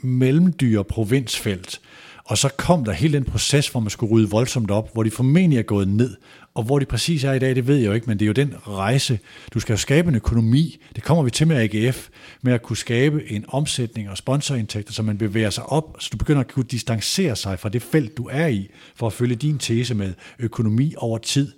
mellemdyre 0.02 0.84
provinsfelt, 0.84 1.80
og 2.24 2.38
så 2.38 2.48
kom 2.48 2.84
der 2.84 2.92
hele 2.92 3.12
den 3.12 3.24
proces, 3.24 3.68
hvor 3.68 3.80
man 3.80 3.90
skulle 3.90 4.12
rydde 4.12 4.30
voldsomt 4.30 4.70
op, 4.70 4.92
hvor 4.92 5.02
de 5.02 5.10
formentlig 5.10 5.58
er 5.58 5.62
gået 5.62 5.88
ned. 5.88 6.16
Og 6.54 6.62
hvor 6.62 6.78
de 6.78 6.84
præcis 6.84 7.24
er 7.24 7.32
i 7.32 7.38
dag, 7.38 7.54
det 7.54 7.66
ved 7.66 7.76
jeg 7.76 7.86
jo 7.86 7.92
ikke, 7.92 8.06
men 8.06 8.18
det 8.18 8.24
er 8.24 8.26
jo 8.26 8.32
den 8.32 8.54
rejse. 8.68 9.18
Du 9.54 9.60
skal 9.60 9.72
jo 9.72 9.76
skabe 9.76 10.08
en 10.08 10.14
økonomi. 10.14 10.82
Det 10.96 11.04
kommer 11.04 11.22
vi 11.22 11.30
til 11.30 11.46
med 11.46 11.56
AGF, 11.56 12.08
med 12.42 12.52
at 12.52 12.62
kunne 12.62 12.76
skabe 12.76 13.30
en 13.32 13.44
omsætning 13.48 14.10
og 14.10 14.16
sponsorindtægter, 14.16 14.92
så 14.92 15.02
man 15.02 15.18
bevæger 15.18 15.50
sig 15.50 15.66
op, 15.66 15.96
så 15.98 16.08
du 16.12 16.16
begynder 16.16 16.40
at 16.40 16.52
kunne 16.52 16.64
distancere 16.64 17.36
sig 17.36 17.58
fra 17.58 17.68
det 17.68 17.82
felt, 17.82 18.16
du 18.16 18.28
er 18.32 18.46
i, 18.46 18.70
for 18.96 19.06
at 19.06 19.12
følge 19.12 19.34
din 19.34 19.58
tese 19.58 19.94
med 19.94 20.12
økonomi 20.38 20.94
over 20.96 21.18
tid, 21.18 21.52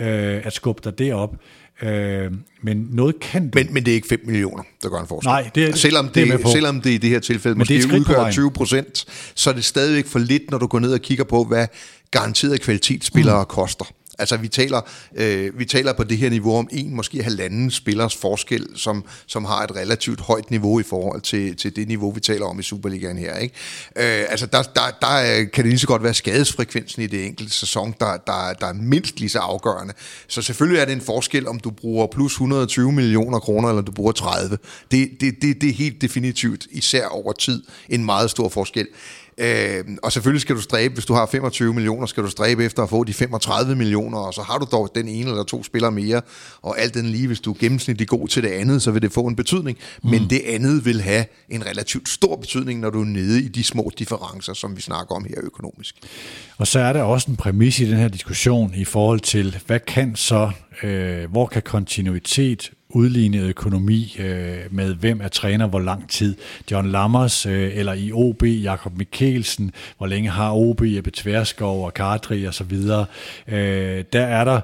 øh, 0.00 0.46
at 0.46 0.52
skubbe 0.52 0.80
dig 0.84 0.98
derop. 0.98 1.36
Øh, 1.82 2.32
men 2.62 2.88
noget 2.90 3.20
kan 3.20 3.50
du... 3.50 3.58
Men, 3.58 3.74
men 3.74 3.84
det 3.84 3.90
er 3.90 3.94
ikke 3.94 4.08
5 4.08 4.20
millioner, 4.24 4.62
der 4.82 4.88
gør 4.88 4.98
en 4.98 5.06
forskel. 5.06 5.28
Nej, 5.28 5.50
det 5.54 5.64
er, 5.64 5.74
selvom 5.74 6.08
det, 6.08 6.14
det 6.28 6.44
er 6.44 6.48
selvom 6.48 6.80
det 6.80 6.90
i 6.90 6.98
det 6.98 7.10
her 7.10 7.18
tilfælde 7.18 7.54
men 7.54 7.60
måske 7.60 7.82
det 7.82 7.92
udgør 7.92 8.30
20 8.30 8.50
procent, 8.50 9.04
så 9.34 9.50
er 9.50 9.54
det 9.54 9.64
stadigvæk 9.64 10.06
for 10.06 10.18
lidt, 10.18 10.50
når 10.50 10.58
du 10.58 10.66
går 10.66 10.78
ned 10.78 10.92
og 10.92 11.00
kigger 11.00 11.24
på, 11.24 11.44
hvad 11.44 11.66
garanteret 12.10 12.60
kvalitetsspillere 12.60 13.42
mm. 13.42 13.46
koster. 13.48 13.84
Altså 14.18 14.36
vi 14.36 14.48
taler, 14.48 14.80
øh, 15.14 15.58
vi 15.58 15.64
taler 15.64 15.92
på 15.92 16.04
det 16.04 16.18
her 16.18 16.30
niveau 16.30 16.58
om 16.58 16.68
en, 16.72 16.94
måske 16.94 17.22
halvanden 17.22 17.70
spillers 17.70 18.16
forskel, 18.16 18.66
som, 18.74 19.04
som 19.26 19.44
har 19.44 19.64
et 19.64 19.76
relativt 19.76 20.20
højt 20.20 20.50
niveau 20.50 20.80
i 20.80 20.82
forhold 20.82 21.20
til, 21.20 21.56
til 21.56 21.76
det 21.76 21.88
niveau, 21.88 22.10
vi 22.10 22.20
taler 22.20 22.46
om 22.46 22.58
i 22.58 22.62
Superligaen 22.62 23.18
her. 23.18 23.36
Ikke? 23.36 23.54
Øh, 23.96 24.26
altså 24.30 24.46
der, 24.46 24.62
der, 24.62 24.80
der 25.00 25.44
kan 25.44 25.64
det 25.64 25.66
lige 25.66 25.78
så 25.78 25.86
godt 25.86 26.02
være 26.02 26.14
skadesfrekvensen 26.14 27.02
i 27.02 27.06
det 27.06 27.26
enkelte 27.26 27.54
sæson, 27.54 27.94
der, 28.00 28.16
der, 28.16 28.52
der 28.60 28.66
er 28.66 28.72
mindst 28.72 29.20
lige 29.20 29.30
så 29.30 29.38
afgørende. 29.38 29.94
Så 30.28 30.42
selvfølgelig 30.42 30.80
er 30.80 30.84
det 30.84 30.92
en 30.92 31.00
forskel, 31.00 31.48
om 31.48 31.60
du 31.60 31.70
bruger 31.70 32.06
plus 32.06 32.32
120 32.32 32.92
millioner 32.92 33.38
kroner, 33.38 33.68
eller 33.68 33.82
du 33.82 33.92
bruger 33.92 34.12
30. 34.12 34.58
Det, 34.90 35.10
det, 35.20 35.34
det, 35.42 35.60
det 35.60 35.68
er 35.68 35.74
helt 35.74 36.00
definitivt, 36.00 36.66
især 36.70 37.06
over 37.06 37.32
tid, 37.32 37.62
en 37.88 38.04
meget 38.04 38.30
stor 38.30 38.48
forskel. 38.48 38.86
Øh, 39.38 39.84
og 40.02 40.12
selvfølgelig 40.12 40.40
skal 40.40 40.56
du 40.56 40.60
stræbe, 40.60 40.94
hvis 40.94 41.04
du 41.04 41.14
har 41.14 41.26
25 41.26 41.74
millioner, 41.74 42.06
skal 42.06 42.22
du 42.22 42.30
stræbe 42.30 42.64
efter 42.64 42.82
at 42.82 42.90
få 42.90 43.04
de 43.04 43.12
35 43.12 43.74
millioner, 43.74 44.18
og 44.18 44.34
så 44.34 44.42
har 44.42 44.58
du 44.58 44.66
dog 44.72 44.90
den 44.94 45.08
ene 45.08 45.30
eller 45.30 45.44
to 45.44 45.62
spillere 45.62 45.92
mere, 45.92 46.22
og 46.62 46.80
alt 46.80 46.94
den 46.94 47.06
lige, 47.06 47.26
hvis 47.26 47.40
du 47.40 47.52
er 47.52 47.56
gennemsnitlig 47.58 48.08
god 48.08 48.28
til 48.28 48.42
det 48.42 48.48
andet, 48.48 48.82
så 48.82 48.90
vil 48.90 49.02
det 49.02 49.12
få 49.12 49.20
en 49.20 49.36
betydning. 49.36 49.78
Mm. 50.02 50.10
Men 50.10 50.30
det 50.30 50.42
andet 50.46 50.84
vil 50.84 51.00
have 51.00 51.24
en 51.48 51.66
relativt 51.66 52.08
stor 52.08 52.36
betydning, 52.36 52.80
når 52.80 52.90
du 52.90 53.00
er 53.00 53.04
nede 53.04 53.42
i 53.42 53.48
de 53.48 53.64
små 53.64 53.90
differencer, 53.98 54.54
som 54.54 54.76
vi 54.76 54.80
snakker 54.80 55.14
om 55.14 55.24
her 55.24 55.36
økonomisk. 55.42 55.94
Og 56.58 56.66
så 56.66 56.78
er 56.78 56.92
der 56.92 57.02
også 57.02 57.30
en 57.30 57.36
præmis 57.36 57.80
i 57.80 57.90
den 57.90 57.96
her 57.96 58.08
diskussion 58.08 58.74
i 58.74 58.84
forhold 58.84 59.20
til, 59.20 59.58
hvad 59.66 59.80
kan 59.80 60.16
så, 60.16 60.50
øh, 60.82 61.30
hvor 61.30 61.46
kan 61.46 61.62
kontinuitet 61.62 62.70
udlignet 62.96 63.42
økonomi 63.48 64.16
øh, 64.18 64.58
med, 64.70 64.94
hvem 64.94 65.20
er 65.20 65.28
træner 65.28 65.66
hvor 65.66 65.80
lang 65.80 66.08
tid. 66.08 66.36
John 66.70 66.90
Lammers 66.90 67.46
øh, 67.46 67.76
eller 67.76 67.92
i 67.92 68.12
OB, 68.12 68.42
Jakob 68.42 68.98
Mikkelsen, 68.98 69.72
hvor 69.98 70.06
længe 70.06 70.30
har 70.30 70.52
OB, 70.52 70.82
Jeppe 70.82 71.10
Tverskov 71.10 71.84
og 71.84 71.94
Kadri 71.94 72.44
og 72.44 72.54
så 72.54 72.64
videre. 72.64 73.06
Øh, 73.48 74.04
der 74.12 74.22
er 74.26 74.44
der, 74.44 74.60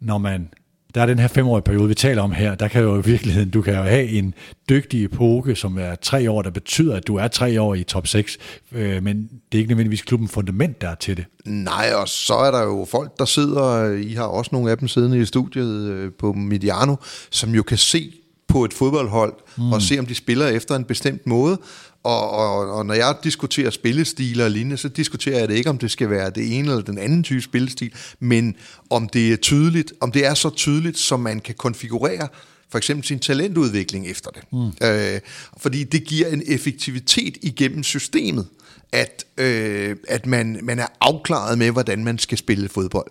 når 0.00 0.18
man 0.18 0.48
der 0.94 1.02
er 1.02 1.06
den 1.06 1.18
her 1.18 1.28
femårige 1.28 1.62
periode, 1.62 1.88
vi 1.88 1.94
taler 1.94 2.22
om 2.22 2.32
her, 2.32 2.54
der 2.54 2.68
kan 2.68 2.82
jo 2.82 2.98
i 2.98 3.02
virkeligheden, 3.04 3.50
du 3.50 3.62
kan 3.62 3.74
jo 3.74 3.82
have 3.82 4.08
en 4.08 4.34
dygtig 4.68 5.04
epoke, 5.04 5.56
som 5.56 5.78
er 5.78 5.94
tre 5.94 6.30
år, 6.30 6.42
der 6.42 6.50
betyder, 6.50 6.96
at 6.96 7.06
du 7.06 7.16
er 7.16 7.28
tre 7.28 7.60
år 7.60 7.74
i 7.74 7.82
top 7.82 8.06
6, 8.06 8.38
øh, 8.72 9.02
men 9.02 9.16
det 9.52 9.58
er 9.58 9.58
ikke 9.58 9.68
nødvendigvis 9.68 10.02
klubben 10.02 10.28
fundament, 10.28 10.80
der 10.80 10.88
er 10.88 10.94
til 10.94 11.16
det. 11.16 11.24
Nej, 11.44 11.90
og 11.94 12.08
så 12.08 12.34
er 12.34 12.50
der 12.50 12.62
jo 12.62 12.86
folk, 12.90 13.18
der 13.18 13.24
sidder, 13.24 13.92
I 13.92 14.12
har 14.12 14.24
også 14.24 14.48
nogle 14.52 14.70
af 14.70 14.78
dem 14.78 14.88
siddende 14.88 15.20
i 15.20 15.24
studiet 15.24 15.90
øh, 15.90 16.12
på 16.18 16.32
Mediano, 16.32 16.96
som 17.30 17.54
jo 17.54 17.62
kan 17.62 17.78
se 17.78 18.12
på 18.48 18.64
et 18.64 18.74
fodboldhold 18.74 19.32
mm. 19.58 19.72
og 19.72 19.82
se, 19.82 19.98
om 19.98 20.06
de 20.06 20.14
spiller 20.14 20.46
efter 20.46 20.76
en 20.76 20.84
bestemt 20.84 21.26
måde, 21.26 21.58
og, 22.02 22.30
og, 22.30 22.72
og 22.72 22.86
når 22.86 22.94
jeg 22.94 23.16
diskuterer 23.24 23.70
spillestiler 23.70 24.44
og 24.44 24.50
lignende, 24.50 24.76
så 24.76 24.88
diskuterer 24.88 25.38
jeg 25.38 25.48
det 25.48 25.54
ikke, 25.54 25.70
om 25.70 25.78
det 25.78 25.90
skal 25.90 26.10
være 26.10 26.30
det 26.30 26.58
ene 26.58 26.70
eller 26.70 26.84
den 26.84 26.98
anden 26.98 27.22
type 27.22 27.42
spillestil, 27.42 27.92
men 28.20 28.56
om 28.90 29.08
det 29.08 29.32
er 29.32 29.36
tydeligt, 29.36 29.92
om 30.00 30.12
det 30.12 30.26
er 30.26 30.34
så 30.34 30.50
tydeligt, 30.50 30.98
som 30.98 31.20
man 31.20 31.40
kan 31.40 31.54
konfigurere 31.54 32.28
for 32.70 32.78
eksempel 32.78 33.06
sin 33.06 33.18
talentudvikling 33.18 34.06
efter 34.06 34.30
det. 34.30 34.42
Mm. 34.52 34.86
Øh, 34.86 35.20
fordi 35.56 35.84
det 35.84 36.04
giver 36.04 36.28
en 36.28 36.42
effektivitet 36.46 37.36
igennem 37.42 37.82
systemet, 37.82 38.46
at, 38.92 39.24
øh, 39.36 39.96
at 40.08 40.26
man, 40.26 40.58
man 40.62 40.78
er 40.78 40.86
afklaret 41.00 41.58
med, 41.58 41.70
hvordan 41.70 42.04
man 42.04 42.18
skal 42.18 42.38
spille 42.38 42.68
fodbold. 42.68 43.10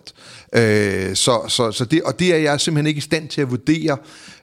Øh, 0.52 1.16
så, 1.16 1.44
så, 1.48 1.72
så 1.72 1.84
det, 1.84 2.02
og 2.02 2.18
det 2.18 2.34
er 2.34 2.38
jeg 2.38 2.60
simpelthen 2.60 2.86
ikke 2.86 2.98
i 2.98 3.00
stand 3.00 3.28
til 3.28 3.40
at 3.40 3.50
vurdere, 3.50 3.96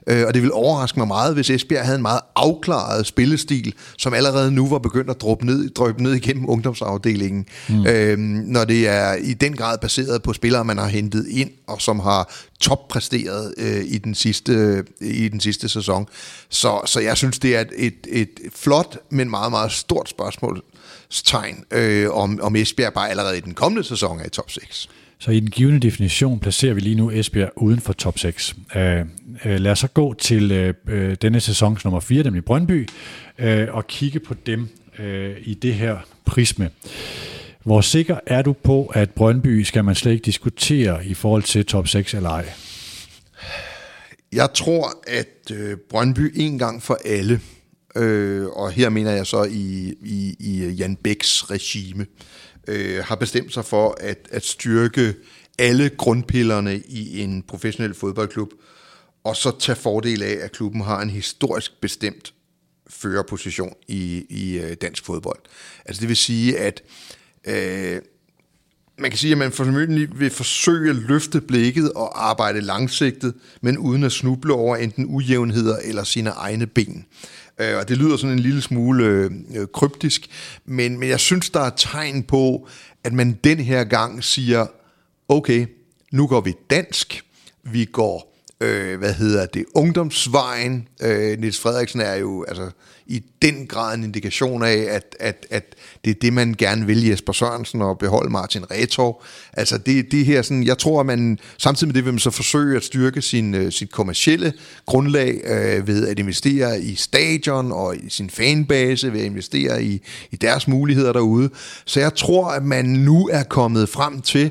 øh, 0.08 0.26
og 0.26 0.34
det 0.34 0.42
vil 0.42 0.52
overraske 0.52 0.98
mig 0.98 1.08
meget, 1.08 1.34
hvis 1.34 1.50
Esbjerg 1.50 1.84
havde 1.84 1.96
en 1.96 2.02
meget 2.02 2.20
afklaret 2.36 3.06
spillestil, 3.06 3.74
som 3.96 4.14
allerede 4.14 4.52
nu 4.52 4.68
var 4.68 4.78
begyndt 4.78 5.10
at 5.10 5.20
drøbe 5.20 5.46
ned, 5.46 5.70
drøbe 5.70 6.02
ned 6.02 6.14
igennem 6.14 6.50
ungdomsafdelingen, 6.50 7.46
mm. 7.68 7.86
øh, 7.86 8.18
når 8.18 8.64
det 8.64 8.88
er 8.88 9.14
i 9.14 9.34
den 9.34 9.56
grad 9.56 9.78
baseret 9.78 10.22
på 10.22 10.32
spillere, 10.32 10.64
man 10.64 10.78
har 10.78 10.88
hentet 10.88 11.26
ind, 11.30 11.50
og 11.66 11.82
som 11.82 12.00
har 12.00 12.34
toppræsteret 12.60 13.54
øh, 13.58 13.84
i, 13.84 13.98
den 13.98 14.14
sidste, 14.14 14.84
i 15.00 15.28
den 15.28 15.40
sidste 15.40 15.68
sæson. 15.68 16.06
Så, 16.48 16.80
så 16.86 17.00
jeg 17.00 17.16
synes, 17.16 17.38
det 17.38 17.56
er 17.56 17.60
et, 17.60 17.70
et, 17.76 17.98
et 18.08 18.28
flot, 18.56 18.98
men 19.10 19.30
meget, 19.30 19.50
meget 19.50 19.72
stort 19.72 20.08
spørgsmål, 20.08 20.62
tegn, 21.10 21.64
øh, 21.70 22.10
om, 22.10 22.38
om 22.42 22.56
Esbjerg 22.56 22.92
bare 22.92 23.10
allerede 23.10 23.38
i 23.38 23.40
den 23.40 23.54
kommende 23.54 23.84
sæson 23.84 24.20
er 24.20 24.26
i 24.26 24.30
top 24.30 24.50
6. 24.50 24.88
Så 25.18 25.30
i 25.30 25.40
den 25.40 25.50
givende 25.50 25.80
definition 25.80 26.38
placerer 26.38 26.74
vi 26.74 26.80
lige 26.80 26.94
nu 26.94 27.10
Esbjerg 27.10 27.50
uden 27.56 27.80
for 27.80 27.92
top 27.92 28.18
6. 28.18 28.56
Uh, 29.44 29.50
uh, 29.50 29.56
lad 29.56 29.72
os 29.72 29.78
så 29.78 29.86
gå 29.86 30.14
til 30.14 30.52
øh, 30.52 30.74
øh 30.88 31.16
denne 31.22 31.40
sæsons 31.40 31.84
nummer 31.84 32.00
4, 32.00 32.22
nemlig 32.22 32.44
Brøndby, 32.44 32.88
øh, 33.38 33.68
og 33.70 33.86
kigge 33.86 34.20
på 34.20 34.34
dem 34.46 34.68
øh, 34.98 35.36
i 35.40 35.54
det 35.54 35.74
her 35.74 35.98
prisme. 36.24 36.70
Hvor 37.64 37.80
sikker 37.80 38.18
er 38.26 38.42
du 38.42 38.52
på, 38.52 38.86
at 38.86 39.10
Brøndby 39.10 39.62
skal 39.62 39.84
man 39.84 39.94
slet 39.94 40.12
ikke 40.12 40.24
diskutere 40.24 41.06
i 41.06 41.14
forhold 41.14 41.42
til 41.42 41.66
top 41.66 41.88
6 41.88 42.14
eller 42.14 42.30
ej? 42.30 42.48
Jeg 44.32 44.48
tror, 44.54 44.88
at 45.06 45.50
øh, 45.52 45.76
Brøndby 45.90 46.32
en 46.34 46.58
gang 46.58 46.82
for 46.82 46.98
alle 47.04 47.40
øh, 47.96 48.46
og 48.46 48.70
her 48.70 48.88
mener 48.88 49.10
jeg 49.10 49.26
så 49.26 49.44
i, 49.44 49.94
i, 50.02 50.36
i 50.40 50.68
Jan 50.68 50.96
Bæks 50.96 51.50
regime, 51.50 52.06
øh, 52.68 53.04
har 53.04 53.16
bestemt 53.16 53.54
sig 53.54 53.64
for 53.64 53.96
at, 54.00 54.28
at 54.30 54.44
styrke 54.44 55.14
alle 55.58 55.88
grundpillerne 55.88 56.78
i 56.78 57.22
en 57.22 57.42
professionel 57.42 57.94
fodboldklub, 57.94 58.48
og 59.28 59.36
så 59.36 59.58
tage 59.58 59.76
fordel 59.76 60.22
af, 60.22 60.38
at 60.40 60.52
klubben 60.52 60.80
har 60.80 61.00
en 61.00 61.10
historisk 61.10 61.80
bestemt 61.80 62.34
førerposition 62.90 63.74
i, 63.88 64.26
i 64.30 64.58
øh, 64.58 64.76
dansk 64.80 65.04
fodbold. 65.04 65.38
Altså 65.84 66.00
det 66.00 66.08
vil 66.08 66.16
sige, 66.16 66.58
at 66.58 66.82
øh, 67.44 68.00
man 68.98 69.10
kan 69.10 69.18
sige, 69.18 69.32
at 69.32 69.38
man 69.38 69.52
formentlig 69.52 70.20
vil 70.20 70.30
forsøge 70.30 70.90
at 70.90 70.96
løfte 70.96 71.40
blikket 71.40 71.92
og 71.92 72.28
arbejde 72.28 72.60
langsigtet, 72.60 73.34
men 73.60 73.78
uden 73.78 74.04
at 74.04 74.12
snuble 74.12 74.54
over 74.54 74.76
enten 74.76 75.06
ujævnheder 75.08 75.76
eller 75.84 76.04
sine 76.04 76.30
egne 76.30 76.66
ben. 76.66 77.06
Øh, 77.60 77.76
og 77.76 77.88
det 77.88 77.96
lyder 77.96 78.16
sådan 78.16 78.36
en 78.36 78.38
lille 78.38 78.62
smule 78.62 79.04
øh, 79.04 79.66
kryptisk, 79.74 80.26
men, 80.64 80.98
men 80.98 81.08
jeg 81.08 81.20
synes, 81.20 81.50
der 81.50 81.60
er 81.60 81.70
tegn 81.76 82.22
på, 82.22 82.68
at 83.04 83.12
man 83.12 83.38
den 83.44 83.58
her 83.58 83.84
gang 83.84 84.24
siger, 84.24 84.66
okay, 85.28 85.66
nu 86.12 86.26
går 86.26 86.40
vi 86.40 86.54
dansk, 86.70 87.24
vi 87.62 87.84
går, 87.84 88.27
øh, 88.60 88.98
hvad 88.98 89.14
hedder 89.14 89.46
det, 89.46 89.64
ungdomsvejen. 89.74 90.88
Øh, 91.02 91.40
Niels 91.40 91.60
Frederiksen 91.60 92.00
er 92.00 92.14
jo, 92.14 92.44
altså 92.48 92.70
i 93.06 93.22
den 93.42 93.66
grad 93.66 93.94
en 93.94 94.04
indikation 94.04 94.62
af, 94.62 94.86
at, 94.90 95.16
at, 95.20 95.46
at 95.50 95.74
det 96.04 96.10
er 96.10 96.14
det, 96.14 96.32
man 96.32 96.54
gerne 96.58 96.86
vil 96.86 97.06
Jesper 97.06 97.32
Sørensen 97.32 97.82
og 97.82 97.98
beholde 97.98 98.30
Martin 98.30 98.70
Retor. 98.70 99.22
Altså 99.52 99.78
det, 99.78 100.12
det 100.12 100.24
her 100.24 100.42
sådan, 100.42 100.64
jeg 100.64 100.78
tror, 100.78 101.00
at 101.00 101.06
man 101.06 101.38
samtidig 101.58 101.88
med 101.88 101.94
det 101.94 102.04
vil 102.04 102.12
man 102.12 102.18
så 102.18 102.30
forsøge 102.30 102.76
at 102.76 102.84
styrke 102.84 103.22
sin, 103.22 103.54
øh, 103.54 103.72
sit 103.72 103.92
kommercielle 103.92 104.52
grundlag 104.86 105.40
øh, 105.44 105.86
ved 105.86 106.08
at 106.08 106.18
investere 106.18 106.80
i 106.80 106.94
stadion 106.94 107.72
og 107.72 107.96
i 107.96 108.10
sin 108.10 108.30
fanbase, 108.30 109.12
ved 109.12 109.20
at 109.20 109.26
investere 109.26 109.84
i, 109.84 110.02
i 110.30 110.36
deres 110.36 110.68
muligheder 110.68 111.12
derude. 111.12 111.50
Så 111.84 112.00
jeg 112.00 112.14
tror, 112.14 112.46
at 112.46 112.64
man 112.64 112.84
nu 112.84 113.28
er 113.28 113.42
kommet 113.42 113.88
frem 113.88 114.20
til, 114.20 114.50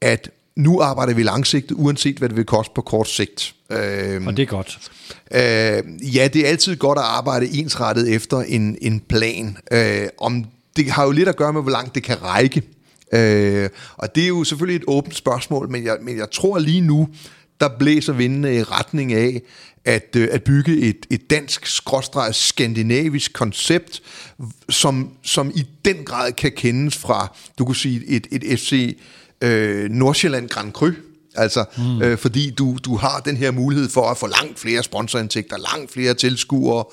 at 0.00 0.30
nu 0.56 0.80
arbejder 0.80 1.14
vi 1.14 1.22
langsigtet, 1.22 1.74
uanset 1.78 2.16
hvad 2.16 2.28
det 2.28 2.36
vil 2.36 2.44
koste 2.44 2.72
på 2.74 2.82
kort 2.82 3.08
sigt. 3.08 3.54
Øh, 3.70 4.26
og 4.26 4.36
det 4.36 4.42
er 4.42 4.46
godt. 4.46 4.90
Øh, 5.30 6.16
ja, 6.16 6.28
det 6.28 6.36
er 6.36 6.48
altid 6.48 6.76
godt 6.76 6.98
at 6.98 7.04
arbejde 7.04 7.58
ensrettet 7.58 8.14
efter 8.14 8.38
en, 8.40 8.78
en 8.80 9.00
plan. 9.00 9.56
Øh, 9.72 10.08
om 10.18 10.44
det 10.76 10.90
har 10.90 11.04
jo 11.04 11.10
lidt 11.10 11.28
at 11.28 11.36
gøre 11.36 11.52
med, 11.52 11.62
hvor 11.62 11.70
langt 11.70 11.94
det 11.94 12.02
kan 12.02 12.22
række. 12.22 12.62
Øh, 13.12 13.68
og 13.96 14.14
det 14.14 14.24
er 14.24 14.28
jo 14.28 14.44
selvfølgelig 14.44 14.76
et 14.76 14.84
åbent 14.88 15.16
spørgsmål, 15.16 15.70
men 15.70 15.84
jeg, 15.84 15.96
men 16.02 16.18
jeg 16.18 16.30
tror 16.30 16.58
lige 16.58 16.80
nu, 16.80 17.08
der 17.60 17.68
blæser 17.78 18.12
vindene 18.12 18.56
i 18.56 18.62
retning 18.62 19.12
af, 19.12 19.42
at, 19.84 20.16
øh, 20.16 20.28
at 20.32 20.42
bygge 20.42 20.80
et, 20.80 21.06
et 21.10 21.30
dansk, 21.30 21.66
skråstreget, 21.66 22.34
skandinavisk 22.34 23.32
koncept, 23.32 24.02
som, 24.68 25.10
som 25.22 25.52
i 25.54 25.66
den 25.84 25.96
grad 26.04 26.32
kan 26.32 26.52
kendes 26.52 26.96
fra, 26.96 27.36
du 27.58 27.64
kunne 27.64 27.76
sige, 27.76 28.06
et, 28.06 28.26
et 28.30 28.60
FC 28.60 28.96
øh, 29.44 29.90
Nordsjælland 29.90 30.48
Grand 30.48 30.72
Cru, 30.72 30.90
Altså, 31.36 31.64
mm. 31.76 32.02
øh, 32.02 32.18
fordi 32.18 32.50
du, 32.50 32.78
du 32.84 32.96
har 32.96 33.20
den 33.24 33.36
her 33.36 33.50
mulighed 33.50 33.88
for 33.88 34.10
at 34.10 34.16
få 34.16 34.26
langt 34.26 34.58
flere 34.58 34.82
sponsorindtægter, 34.82 35.56
langt 35.74 35.92
flere 35.92 36.14
tilskuere. 36.14 36.84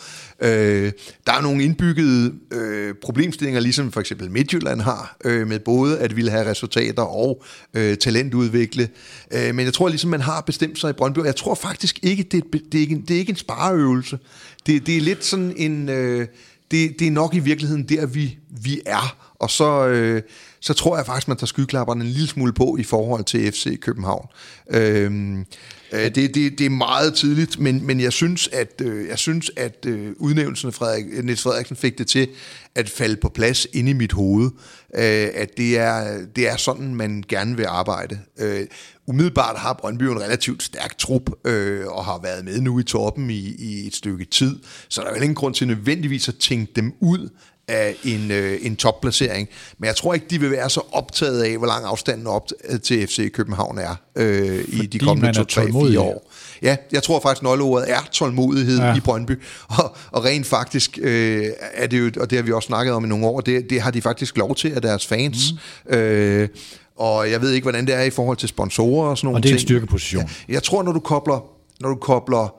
Øh, 0.42 0.92
der 1.28 1.34
er 1.34 1.42
nogle 1.42 1.64
indbyggede 1.64 2.34
øh, 2.52 2.96
problemstillinger, 3.04 3.60
ligesom 3.60 3.92
for 3.92 4.00
eksempel 4.00 4.32
Midtjylland 4.32 4.82
har, 4.82 5.18
øh, 5.26 5.48
med 5.48 5.60
både 5.60 6.00
at 6.00 6.16
ville 6.16 6.32
have 6.32 6.50
resultater 6.50 7.04
og 7.04 7.44
øh, 7.74 7.98
talentudvikle. 7.98 8.90
Øh, 9.32 9.56
men 9.56 9.66
jeg 9.66 9.74
tror 9.74 9.90
ligesom, 9.90 10.10
man 10.10 10.22
har 10.22 10.42
bestemt 10.42 10.80
sig 10.80 10.90
i 10.90 10.94
Brøndby, 10.94 11.20
jeg 11.26 11.36
tror 11.36 11.56
faktisk 11.56 12.00
ikke, 12.04 12.24
det, 12.24 12.44
det, 12.54 12.78
er, 12.78 12.82
ikke, 12.82 13.02
det 13.08 13.16
er 13.16 13.20
ikke 13.20 13.30
en 13.30 13.36
spareøvelse. 13.36 14.20
Det, 14.66 14.88
det 14.88 14.98
er 14.98 15.02
lidt 15.02 15.26
sådan 15.26 15.54
en... 15.58 15.90
Øh, 15.90 16.28
det, 16.72 17.00
det 17.00 17.08
er 17.08 17.12
nok 17.12 17.36
i 17.36 17.40
virkeligheden 17.40 17.84
der, 17.84 18.06
vi, 18.06 18.38
vi 18.64 18.82
er. 18.86 19.31
Og 19.42 19.50
så... 19.50 19.88
Øh, 19.88 20.22
så 20.64 20.74
tror 20.74 20.98
jeg 20.98 21.06
faktisk, 21.06 21.28
man 21.28 21.38
tager 21.38 21.46
skyklapperne 21.46 22.04
en 22.04 22.10
lille 22.10 22.28
smule 22.28 22.54
på 22.54 22.78
i 22.80 22.84
forhold 22.84 23.24
til 23.24 23.52
FC 23.52 23.80
København. 23.80 24.28
Øhm, 24.70 25.46
øh, 25.92 26.16
det, 26.16 26.16
det, 26.16 26.60
det 26.60 26.66
er 26.66 26.70
meget 26.70 27.14
tidligt, 27.14 27.60
men, 27.60 27.86
men 27.86 28.00
jeg 28.00 28.14
synes, 28.14 28.48
at, 28.48 28.82
øh, 28.82 29.08
jeg 29.08 29.20
synes, 29.20 29.52
at 29.58 29.86
øh, 29.86 30.12
udnævnelsen 30.18 30.68
af 30.68 30.74
Frederik, 30.74 31.06
Niels 31.24 31.42
Frederiksen 31.42 31.76
fik 31.76 31.98
det 31.98 32.08
til 32.08 32.28
at 32.76 32.90
falde 32.90 33.16
på 33.16 33.30
plads 33.30 33.68
inde 33.74 33.92
i 33.92 33.94
mit 33.94 34.12
hoved, 34.12 34.50
øh, 34.96 35.30
at 35.34 35.58
det 35.58 35.78
er, 35.78 36.26
det 36.36 36.50
er 36.50 36.58
sådan, 36.58 36.96
man 36.96 37.24
gerne 37.30 37.58
vil 37.58 37.66
arbejde. 37.66 38.20
Øh, 38.40 38.68
umiddelbart 39.08 39.58
har 39.58 39.74
Brøndby 39.74 40.04
en 40.04 40.22
relativt 40.22 40.64
stærk 40.64 40.98
trup, 40.98 41.30
øh, 41.48 41.88
og 41.88 42.06
har 42.06 42.20
været 42.24 42.46
med 42.46 42.62
nu 42.62 42.80
i 42.80 42.84
toppen 42.84 43.30
i, 43.30 43.56
i 43.60 43.88
et 43.88 43.96
stykke 43.96 44.26
tid, 44.26 44.60
så 44.90 45.02
der 45.02 45.08
er 45.08 45.16
jo 45.16 45.22
ingen 45.22 45.36
grund 45.36 45.54
til 45.54 45.68
nødvendigvis 45.68 46.28
at 46.28 46.36
tænke 46.36 46.72
dem 46.76 46.94
ud 47.00 47.30
af 47.68 47.96
en, 48.04 48.32
øh, 48.32 48.58
en 48.62 48.76
topplacering. 48.76 49.48
Men 49.78 49.88
jeg 49.88 49.96
tror 49.96 50.14
ikke, 50.14 50.26
de 50.30 50.40
vil 50.40 50.52
være 50.52 50.70
så 50.70 50.82
optaget 50.92 51.44
af, 51.44 51.58
hvor 51.58 51.68
lang 51.68 51.86
afstanden 51.86 52.28
op 52.28 52.50
til 52.84 53.08
FC 53.08 53.32
København 53.32 53.78
er 53.78 53.96
øh, 54.16 54.66
i 54.68 54.86
de 54.86 55.00
kommende 55.00 55.40
2-3-4 55.40 56.00
år. 56.00 56.32
ja, 56.62 56.78
jeg 56.92 57.04
tror 57.04 57.20
faktisk, 57.20 57.44
nøgleordet 57.44 57.92
er 57.92 58.00
tålmodighed 58.12 58.78
ja. 58.80 58.96
i 58.96 59.00
Brøndby. 59.00 59.42
Og, 59.78 59.96
og 60.12 60.26
rent 60.26 60.46
faktisk 60.46 61.00
øh, 61.02 61.46
er 61.74 61.88
det 61.88 62.00
jo, 62.00 62.12
og 62.20 62.30
det 62.30 62.38
har 62.38 62.44
vi 62.44 62.52
også 62.52 62.68
snakket 62.68 62.94
om 62.94 63.06
i 63.06 63.08
nogle 63.08 63.26
år, 63.26 63.42
det, 63.42 63.70
det 63.70 63.82
har 63.82 63.92
de 63.92 64.02
faktisk 64.02 64.38
lov 64.38 64.56
til 64.56 64.72
af 64.72 64.82
deres 64.82 65.08
fans. 65.08 65.54
Mm. 65.90 65.96
Øh, 65.96 66.50
og 66.98 67.32
jeg 67.32 67.42
ved 67.42 67.52
ikke, 67.52 67.66
hvordan 67.66 67.88
det 67.88 67.96
er 67.96 68.02
i 68.02 68.10
forhold 68.10 68.38
til 68.38 68.50
sponsorer 68.50 69.10
og 69.10 69.18
sådan 69.18 69.26
nogle 69.26 69.38
Og 69.38 69.44
det 69.44 69.50
er 69.50 69.54
en 69.54 69.58
ting. 69.58 69.68
styrkeposition. 69.68 70.24
Ja, 70.24 70.54
jeg 70.54 70.64
tror, 70.64 70.84
når 70.84 70.92
du 70.92 71.00
kobler, 71.00 71.46
når 71.80 71.90
du 71.90 71.96
kobler 71.96 72.56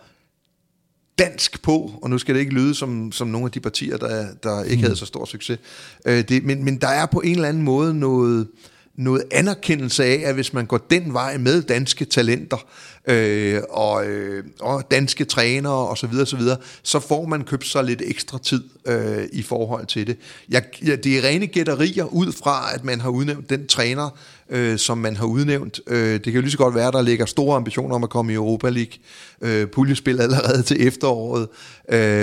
dansk 1.25 1.63
på, 1.63 1.93
og 2.03 2.11
nu 2.11 2.19
skal 2.19 2.35
det 2.35 2.41
ikke 2.41 2.53
lyde 2.53 2.75
som, 2.75 3.13
som 3.13 3.29
nogle 3.29 3.45
af 3.45 3.51
de 3.53 3.61
partier, 3.61 3.97
der, 3.97 4.27
der 4.43 4.63
ikke 4.65 4.77
mm. 4.77 4.83
havde 4.83 4.97
så 4.97 5.07
stor 5.07 5.25
succes, 5.25 5.59
øh, 6.07 6.29
det, 6.29 6.45
men, 6.45 6.65
men 6.65 6.77
der 6.77 6.89
er 6.89 7.07
på 7.07 7.21
en 7.21 7.35
eller 7.35 7.49
anden 7.49 7.63
måde 7.63 7.95
noget, 7.95 8.49
noget 8.97 9.25
anerkendelse 9.31 10.05
af, 10.05 10.23
at 10.25 10.35
hvis 10.35 10.53
man 10.53 10.67
går 10.67 10.79
den 10.79 11.13
vej 11.13 11.39
med 11.39 11.63
danske 11.63 12.05
talenter, 12.05 12.67
øh, 13.07 13.63
og, 13.71 14.07
øh, 14.07 14.45
og 14.61 14.91
danske 14.91 15.25
trænere 15.25 15.89
og 15.89 15.99
så 15.99 16.07
videre, 16.07 16.27
så 16.27 16.37
videre, 16.37 16.57
så 16.83 17.01
får 17.01 17.27
man 17.27 17.45
købt 17.45 17.67
sig 17.67 17.85
lidt 17.85 18.03
ekstra 18.05 18.39
tid 18.39 18.63
øh, 18.87 19.29
i 19.33 19.43
forhold 19.43 19.87
til 19.87 20.07
det. 20.07 20.17
Jeg, 20.49 20.63
ja, 20.87 20.97
det 20.97 21.19
er 21.19 21.29
rene 21.29 21.47
gætterier 21.47 22.05
ud 22.05 22.33
fra, 22.33 22.75
at 22.75 22.85
man 22.85 23.01
har 23.01 23.09
udnævnt 23.09 23.51
den 23.51 23.67
træner, 23.67 24.19
øh, 24.53 24.79
som 24.79 24.99
man 24.99 25.17
har 25.17 25.27
udnævnt. 25.27 25.81
Øh, 25.87 26.13
det 26.13 26.23
kan 26.23 26.33
jo 26.33 26.41
lige 26.41 26.51
så 26.51 26.59
godt 26.59 26.75
være, 26.75 26.89
at 26.89 26.93
der 26.93 27.03
ligger 27.03 27.27
store 27.27 27.57
ambitioner 27.57 27.95
om 27.95 28.05
at 28.05 28.11
komme 28.11 28.33
i 28.33 28.35
Europa 28.35 28.69
League. 28.69 28.93
Øh, 29.41 29.67
puljespil 29.67 30.21
allerede 30.21 30.63
til 30.63 30.87
efteråret. 30.87 31.49
Øh, 31.93 32.23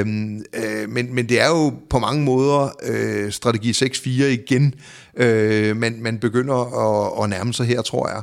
øh, 0.53 0.89
men, 0.89 1.15
men 1.15 1.29
det 1.29 1.41
er 1.41 1.47
jo 1.47 1.73
på 1.89 1.99
mange 1.99 2.23
måder 2.23 2.69
øh, 2.83 3.31
strategi 3.31 3.71
6-4 3.71 4.09
igen, 4.23 4.73
øh, 5.17 5.77
man, 5.77 6.01
man 6.01 6.19
begynder 6.19 6.55
at, 6.55 7.23
at 7.23 7.29
nærme 7.29 7.53
sig 7.53 7.65
her, 7.65 7.81
tror 7.81 8.09
jeg. 8.09 8.21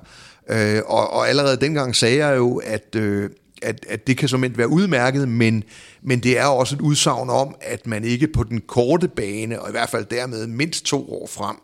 Øh, 0.50 0.82
og, 0.86 1.12
og 1.12 1.28
allerede 1.28 1.56
dengang 1.56 1.96
sagde 1.96 2.26
jeg 2.26 2.36
jo, 2.36 2.56
at, 2.64 2.94
øh, 2.96 3.30
at, 3.62 3.86
at 3.88 4.06
det 4.06 4.16
kan 4.16 4.28
som 4.28 4.44
være 4.56 4.68
udmærket, 4.68 5.28
men, 5.28 5.64
men 6.02 6.20
det 6.20 6.38
er 6.38 6.44
også 6.44 6.74
et 6.74 6.80
udsagn 6.80 7.30
om, 7.30 7.54
at 7.60 7.86
man 7.86 8.04
ikke 8.04 8.26
på 8.26 8.44
den 8.44 8.60
korte 8.60 9.08
bane, 9.08 9.60
og 9.60 9.68
i 9.68 9.72
hvert 9.72 9.90
fald 9.90 10.04
dermed 10.04 10.46
mindst 10.46 10.84
to 10.84 11.12
år 11.12 11.26
frem, 11.26 11.56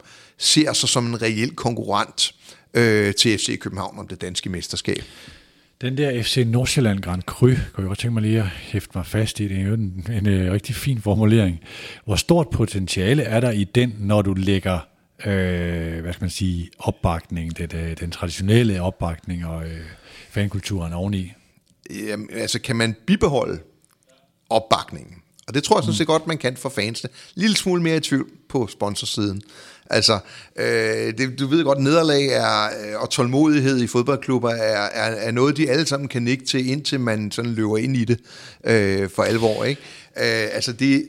ser 0.43 0.73
sig 0.73 0.89
som 0.89 1.07
en 1.07 1.23
reel 1.23 1.57
konkurrent 1.57 2.35
øh, 2.75 3.15
til 3.15 3.39
FC 3.39 3.59
København 3.59 3.99
om 3.99 4.09
det 4.09 4.21
danske 4.21 4.51
mesterskab. 4.51 5.03
Den 5.81 5.97
der 5.97 6.23
FC 6.23 6.45
Nordsjælland 6.47 7.01
Grand 7.01 7.23
Cru, 7.23 7.47
kunne 7.47 7.57
jeg 7.79 7.87
godt 7.87 7.99
tænke 7.99 8.15
mig 8.15 8.23
lige 8.23 8.39
at 8.39 8.47
hæfte 8.47 8.91
mig 8.95 9.07
fast 9.07 9.41
i. 9.41 9.49
Det 9.49 9.57
er 9.57 9.63
jo 9.63 9.75
en, 9.75 10.07
en, 10.11 10.27
en 10.27 10.53
rigtig 10.53 10.75
fin 10.75 11.01
formulering. 11.01 11.61
Hvor 12.05 12.17
stort 12.17 12.51
potentiale 12.51 13.23
er 13.23 13.41
der 13.41 13.51
i 13.51 13.65
den, 13.65 13.95
når 13.99 14.23
du 14.23 14.35
lægger 14.35 14.79
øh, 15.27 16.01
hvad 16.01 16.13
skal 16.13 16.25
man 16.25 16.31
sige, 16.31 16.71
opbakning, 16.79 17.59
det, 17.59 17.71
det, 17.71 18.01
den 18.01 18.11
traditionelle 18.11 18.83
opbakning 18.83 19.47
og 19.47 19.65
øh, 19.65 19.81
fankulturen 20.31 20.93
oveni? 20.93 21.33
Jamen, 21.91 22.29
altså 22.33 22.61
kan 22.61 22.77
man 22.77 22.97
bibeholde 23.07 23.59
opbakningen? 24.51 25.15
Og 25.49 25.55
det 25.55 25.65
tror 25.65 25.77
jeg 25.77 25.83
sådan 25.83 25.97
set 25.97 26.07
godt, 26.07 26.27
man 26.27 26.39
kan 26.39 26.57
for 26.57 26.69
fansene. 26.69 27.11
Lille 27.35 27.57
smule 27.57 27.83
mere 27.83 27.97
i 27.97 28.01
tvivl 28.01 28.31
på 28.49 28.67
sponsorsiden. 28.67 29.43
Altså, 29.93 30.19
øh, 30.57 31.19
det, 31.19 31.39
du 31.39 31.47
ved 31.47 31.65
godt, 31.65 31.79
nederlag 31.79 32.27
er, 32.27 32.69
og 32.97 33.11
tålmodighed 33.11 33.81
i 33.81 33.87
fodboldklubber 33.87 34.51
er, 34.51 34.83
er, 34.83 35.11
er 35.11 35.31
noget, 35.31 35.57
de 35.57 35.71
alle 35.71 35.87
sammen 35.87 36.09
kan 36.09 36.23
nikke 36.23 36.45
til, 36.45 36.71
indtil 36.71 37.01
man 37.01 37.31
sådan 37.31 37.51
løber 37.51 37.79
ind 37.79 37.97
i 37.97 38.05
det 38.05 38.19
øh, 38.65 39.11
for 39.11 39.23
alvor. 39.23 39.65
Ikke? 39.65 39.81
Øh, 40.17 40.49
altså, 40.53 40.73
det, 40.73 41.07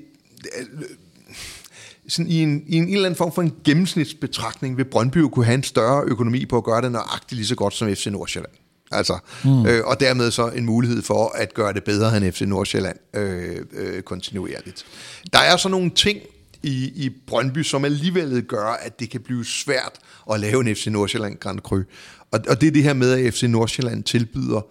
sådan 2.07 2.31
i, 2.31 2.41
en, 2.41 2.63
i 2.67 2.77
en, 2.77 2.83
en 2.83 2.93
eller 2.93 3.05
anden 3.05 3.17
form 3.17 3.33
for 3.33 3.41
en 3.41 3.53
gennemsnitsbetragtning 3.63 4.77
vil 4.77 4.85
Brøndby 4.85 5.17
kunne 5.17 5.45
have 5.45 5.55
en 5.55 5.63
større 5.63 6.03
økonomi 6.03 6.45
på 6.45 6.57
at 6.57 6.63
gøre 6.63 6.81
det 6.81 6.91
nøjagtigt 6.91 7.37
lige 7.37 7.47
så 7.47 7.55
godt 7.55 7.73
som 7.73 7.95
FC 7.95 8.05
Nordsjælland. 8.05 8.53
Altså, 8.91 9.17
mm. 9.43 9.65
øh, 9.65 9.85
og 9.85 9.99
dermed 9.99 10.31
så 10.31 10.47
en 10.47 10.65
mulighed 10.65 11.01
for 11.01 11.35
at 11.35 11.53
gøre 11.53 11.73
det 11.73 11.83
bedre 11.83 12.17
end 12.17 12.31
FC 12.31 12.41
Nordsjælland 12.41 12.97
øh, 13.13 13.57
øh, 13.73 14.01
kontinuerligt. 14.01 14.85
Der 15.33 15.39
er 15.39 15.57
så 15.57 15.69
nogle 15.69 15.89
ting 15.89 16.19
i, 16.63 17.05
i 17.05 17.09
Brøndby, 17.27 17.63
som 17.63 17.85
alligevel 17.85 18.41
gør, 18.41 18.65
at 18.65 18.99
det 18.99 19.09
kan 19.09 19.21
blive 19.21 19.45
svært 19.45 19.99
at 20.31 20.39
lave 20.39 20.69
en 20.69 20.75
FC 20.75 20.87
Nordsjælland 20.87 21.37
Grand 21.39 21.59
Cru. 21.59 21.81
Og, 22.31 22.39
og 22.49 22.61
det 22.61 22.67
er 22.67 22.71
det 22.71 22.83
her 22.83 22.93
med, 22.93 23.11
at 23.11 23.33
FC 23.33 23.43
Nordsjælland 23.43 24.03
tilbyder 24.03 24.61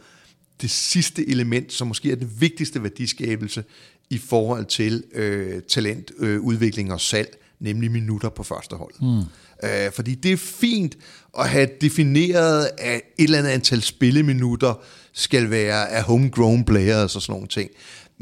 det 0.61 0.71
sidste 0.71 1.29
element, 1.29 1.73
som 1.73 1.89
måske 1.89 2.13
er 2.13 2.17
den 2.17 2.31
vigtigste 2.39 2.83
værdiskabelse 2.83 3.65
i 4.11 4.19
forhold 4.19 4.65
til 4.65 5.05
øh, 5.15 5.63
talentudvikling 5.69 6.31
øh, 6.31 6.41
udvikling 6.41 6.93
og 6.93 7.01
salg, 7.01 7.39
nemlig 7.61 7.91
minutter 7.91 8.29
på 8.29 8.43
første 8.43 8.77
hold. 8.77 8.95
Mm. 9.01 9.23
Øh, 9.69 9.93
fordi 9.93 10.15
det 10.15 10.33
er 10.33 10.37
fint 10.37 10.97
at 11.39 11.49
have 11.49 11.69
defineret, 11.81 12.71
at 12.79 13.01
et 13.19 13.25
eller 13.25 13.39
andet 13.39 13.51
antal 13.51 13.83
spilleminutter 13.83 14.75
skal 15.13 15.51
være 15.51 15.91
af 15.91 16.03
homegrown 16.03 16.65
players 16.65 17.17
og 17.17 17.23
sådan 17.23 17.33
nogle 17.33 17.49
ting. 17.49 17.71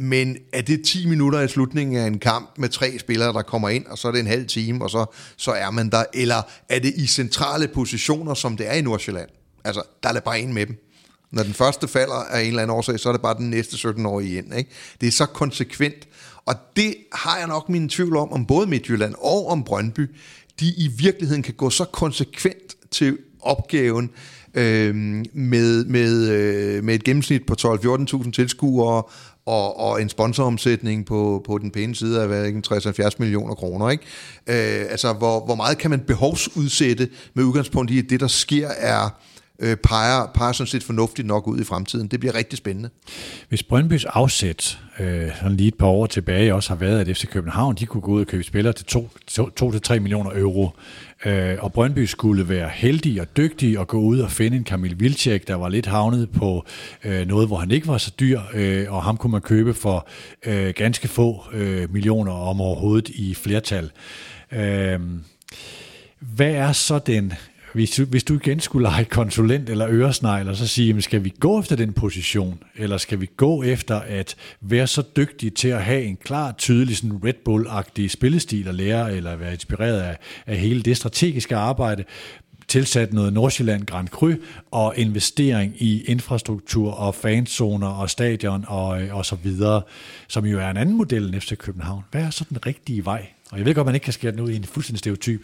Men 0.03 0.37
er 0.53 0.63
det 0.63 0.85
10 0.85 1.07
minutter 1.07 1.41
i 1.41 1.49
slutningen 1.49 1.97
af 1.97 2.07
en 2.07 2.19
kamp 2.19 2.51
med 2.59 2.69
tre 2.69 2.99
spillere, 2.99 3.33
der 3.33 3.43
kommer 3.43 3.69
ind, 3.69 3.87
og 3.87 3.99
så 3.99 4.09
er 4.09 4.13
det 4.13 4.21
en 4.21 4.27
halv 4.27 4.47
time, 4.47 4.85
og 4.85 4.91
så, 4.91 5.07
så 5.37 5.51
er 5.51 5.71
man 5.71 5.91
der? 5.91 6.05
Eller 6.15 6.43
er 6.69 6.79
det 6.79 6.95
i 6.97 7.07
centrale 7.07 7.69
positioner, 7.69 8.35
som 8.35 8.57
det 8.57 8.69
er 8.69 8.73
i 8.73 8.83
Nordsjælland? 8.83 9.29
Altså, 9.65 9.83
der 10.03 10.09
er 10.09 10.13
det 10.13 10.25
bare 10.25 10.41
en 10.41 10.53
med 10.53 10.67
dem. 10.67 10.77
Når 11.31 11.43
den 11.43 11.55
første 11.55 11.89
falder 11.89 12.15
af 12.15 12.41
en 12.41 12.49
eller 12.49 12.63
anden 12.63 12.77
årsag, 12.77 13.01
så 13.01 13.09
er 13.09 13.13
det 13.13 13.23
bare 13.23 13.37
den 13.37 13.51
næste 13.51 13.89
17-årige 13.89 14.31
igen. 14.33 14.53
Ikke? 14.57 14.71
Det 15.01 15.07
er 15.07 15.13
så 15.13 15.27
konsekvent. 15.27 16.09
Og 16.47 16.55
det 16.77 16.95
har 17.13 17.39
jeg 17.39 17.47
nok 17.47 17.69
min 17.69 17.89
tvivl 17.89 18.17
om, 18.17 18.33
om 18.33 18.47
både 18.47 18.67
Midtjylland 18.67 19.15
og 19.19 19.49
om 19.49 19.65
Brøndby, 19.65 20.11
de 20.61 20.67
i 20.67 20.89
virkeligheden 20.97 21.43
kan 21.43 21.55
gå 21.55 21.71
så 21.71 21.85
konsekvent 21.85 22.77
til 22.91 23.19
opgaven 23.41 24.11
øh, 24.55 24.95
med, 25.33 25.85
med, 25.85 26.29
øh, 26.29 26.85
med 26.85 26.95
et 26.95 27.05
gennemsnit 27.05 27.47
på 27.47 27.57
12-14.000 27.61 28.31
tilskuere 28.31 29.03
og, 29.47 29.81
og 29.81 30.03
en 30.03 30.09
sponsoromsætning 30.09 31.07
på, 31.07 31.43
på 31.47 31.59
den 31.59 31.71
pæne 31.71 31.95
side 31.95 32.23
af 32.23 32.29
hvad, 32.29 32.47
60-70 33.07 33.11
millioner 33.19 33.55
kroner. 33.55 33.91
Ikke? 33.91 34.05
Øh, 34.47 34.91
altså, 34.91 35.13
hvor, 35.13 35.45
hvor 35.45 35.55
meget 35.55 35.79
kan 35.79 35.91
man 35.91 36.01
behovsudsætte 36.01 37.09
med 37.35 37.45
udgangspunkt 37.45 37.91
i, 37.91 37.99
at 37.99 38.05
det, 38.11 38.21
der 38.21 38.29
sker, 38.29 38.69
er 38.69 39.11
øh, 39.61 39.77
peger, 39.77 40.27
peger 40.35 40.53
sådan 40.53 40.67
set 40.67 40.83
fornuftigt 40.83 41.29
nok 41.29 41.47
ud 41.47 41.61
i 41.61 41.65
fremtiden. 41.65 42.09
Det 42.09 42.21
bliver 42.21 42.35
rigtig 42.35 42.59
spændende. 42.59 42.91
Hvis 43.49 43.63
Brøndbys 43.63 44.05
afsæt, 44.05 44.79
øh, 45.01 45.29
sådan 45.37 45.57
lige 45.57 45.69
et 45.69 45.75
par 45.75 45.87
år 45.87 46.07
tilbage, 46.07 46.55
også 46.55 46.69
har 46.69 46.77
været, 46.77 47.01
at 47.01 47.17
FC 47.17 47.27
København 47.27 47.75
de 47.75 47.87
kunne 47.87 48.01
gå 48.01 48.13
ud 48.13 48.21
og 48.21 48.27
købe 48.27 48.43
spillere 48.43 48.73
til 48.73 49.07
2-3 49.91 49.99
millioner 49.99 50.31
euro, 50.35 50.71
øh, 51.25 51.57
og 51.61 51.73
Brøndby 51.73 52.05
skulle 52.05 52.49
være 52.49 52.69
heldig 52.75 53.21
og 53.21 53.37
dygtig 53.37 53.79
og 53.79 53.89
gå 53.89 54.01
ud 54.01 54.19
og 54.19 54.31
finde 54.31 54.57
en 54.57 54.65
Kamil 54.65 55.01
Vilcek, 55.01 55.49
der 55.49 55.55
var 55.55 55.69
lidt 55.69 55.87
havnet 55.87 56.31
på 56.31 56.65
øh, 57.05 57.27
noget, 57.27 57.47
hvor 57.47 57.57
han 57.57 57.71
ikke 57.71 57.89
var 57.89 57.99
så 57.99 58.13
dyr, 58.21 58.41
øh, 58.55 58.93
og 58.93 59.03
ham 59.03 59.17
kunne 59.17 59.31
man 59.33 59.41
købe 59.41 59.75
for 59.75 60.09
øh, 60.47 60.75
ganske 60.77 61.09
få 61.09 61.45
øh, 61.53 61.93
millioner 61.93 62.33
om 62.33 62.61
overhovedet 62.61 63.09
i 63.09 63.35
flertal. 63.35 63.91
Øh, 64.53 65.01
hvad 66.21 66.51
er 66.51 66.73
så 66.73 66.99
den 66.99 67.33
hvis 67.75 67.91
du, 67.91 68.05
hvis 68.05 68.25
du 68.25 68.35
igen 68.35 68.61
skulle 68.61 68.83
lege 68.89 69.05
konsulent 69.05 69.71
eller 69.71 69.87
øresnegl, 69.91 70.49
og 70.49 70.57
så 70.57 70.67
sige, 70.67 70.87
jamen, 70.87 71.03
skal 71.03 71.25
vi 71.25 71.33
gå 71.41 71.61
efter 71.61 71.77
den 71.77 71.93
position, 71.93 72.63
eller 72.77 72.97
skal 72.97 73.21
vi 73.21 73.31
gå 73.37 73.63
efter 73.63 74.01
at 74.01 74.37
være 74.61 74.87
så 74.87 75.03
dygtige 75.17 75.51
til 75.51 75.69
at 75.69 75.85
have 75.85 76.03
en 76.03 76.17
klar, 76.17 76.53
tydelig 76.59 76.97
sådan 76.97 77.21
Red 77.25 77.35
Bull-agtig 77.49 78.09
spillestil 78.09 78.69
at 78.69 78.75
lære, 78.75 79.17
eller 79.17 79.37
være 79.37 79.53
inspireret 79.53 80.01
af, 80.01 80.19
af 80.47 80.57
hele 80.57 80.83
det 80.83 80.97
strategiske 80.97 81.57
arbejde, 81.57 82.05
tilsat 82.69 83.13
noget 83.13 83.33
Nordsjælland 83.33 83.87
Grand 83.87 84.09
Cru 84.09 84.33
og 84.71 84.95
investering 84.97 85.83
i 85.83 86.05
infrastruktur 86.05 86.93
og 86.93 87.15
fanzoner 87.15 87.89
og 87.89 88.11
stadion 88.11 88.65
og, 88.69 89.03
øh, 89.03 89.17
og 89.17 89.27
så 89.27 89.37
videre, 89.43 89.83
som 90.29 90.47
jo 90.47 90.59
er 90.59 90.71
en 90.71 90.77
anden 90.77 90.97
model 90.97 91.35
end 91.35 91.41
FC 91.41 91.57
København. 91.57 92.05
Hvad 92.11 92.23
er 92.23 92.31
så 92.31 92.45
den 92.49 92.67
rigtige 92.67 93.05
vej? 93.05 93.27
Og 93.51 93.59
jeg 93.59 93.67
ved 93.67 93.75
godt, 93.75 93.87
man 93.87 93.95
ikke 93.95 94.05
kan 94.05 94.13
skære 94.13 94.33
den 94.33 94.41
ud 94.41 94.51
i 94.51 94.57
en 94.57 94.65
fuldstændig 94.65 94.99
stereotyp. 94.99 95.43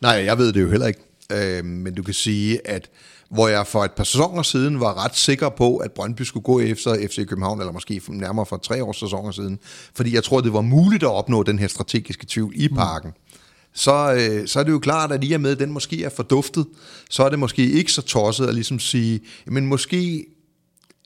Nej, 0.00 0.12
jeg 0.12 0.38
ved 0.38 0.52
det 0.52 0.62
jo 0.62 0.70
heller 0.70 0.86
ikke. 0.86 1.00
Øh, 1.32 1.64
men 1.64 1.94
du 1.94 2.02
kan 2.02 2.14
sige, 2.14 2.68
at 2.68 2.90
hvor 3.30 3.48
jeg 3.48 3.66
for 3.66 3.84
et 3.84 3.92
par 3.92 4.04
sæsoner 4.04 4.42
siden 4.42 4.80
var 4.80 5.04
ret 5.04 5.16
sikker 5.16 5.48
på, 5.48 5.76
at 5.76 5.92
Brøndby 5.92 6.22
skulle 6.22 6.44
gå 6.44 6.60
efter 6.60 7.06
FC 7.08 7.26
København, 7.26 7.60
eller 7.60 7.72
måske 7.72 8.02
nærmere 8.08 8.46
for 8.46 8.56
tre 8.56 8.84
års 8.84 8.96
sæsoner 8.96 9.30
siden, 9.30 9.58
fordi 9.94 10.14
jeg 10.14 10.24
tror, 10.24 10.40
det 10.40 10.52
var 10.52 10.60
muligt 10.60 11.02
at 11.02 11.10
opnå 11.10 11.42
den 11.42 11.58
her 11.58 11.68
strategiske 11.68 12.26
tvivl 12.28 12.52
i 12.56 12.68
parken. 12.68 13.10
Mm. 13.10 13.38
Så, 13.74 14.14
øh, 14.14 14.48
så 14.48 14.60
er 14.60 14.64
det 14.64 14.72
jo 14.72 14.78
klart, 14.78 15.12
at 15.12 15.24
i 15.24 15.32
og 15.32 15.40
med, 15.40 15.50
at 15.50 15.58
den 15.58 15.72
måske 15.72 16.04
er 16.04 16.08
forduftet, 16.08 16.66
så 17.10 17.22
er 17.22 17.28
det 17.28 17.38
måske 17.38 17.70
ikke 17.70 17.92
så 17.92 18.02
tosset 18.02 18.46
at 18.46 18.54
ligesom 18.54 18.78
sige, 18.78 19.20
men 19.46 19.66
måske 19.66 20.26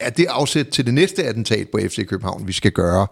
er 0.01 0.11
det 0.11 0.27
afsæt 0.27 0.67
til 0.67 0.87
det 0.87 0.95
næste 0.95 1.25
attentat 1.25 1.69
på 1.69 1.79
FC 1.89 2.07
København, 2.07 2.47
vi 2.47 2.53
skal 2.53 2.73
gøre. 2.73 3.07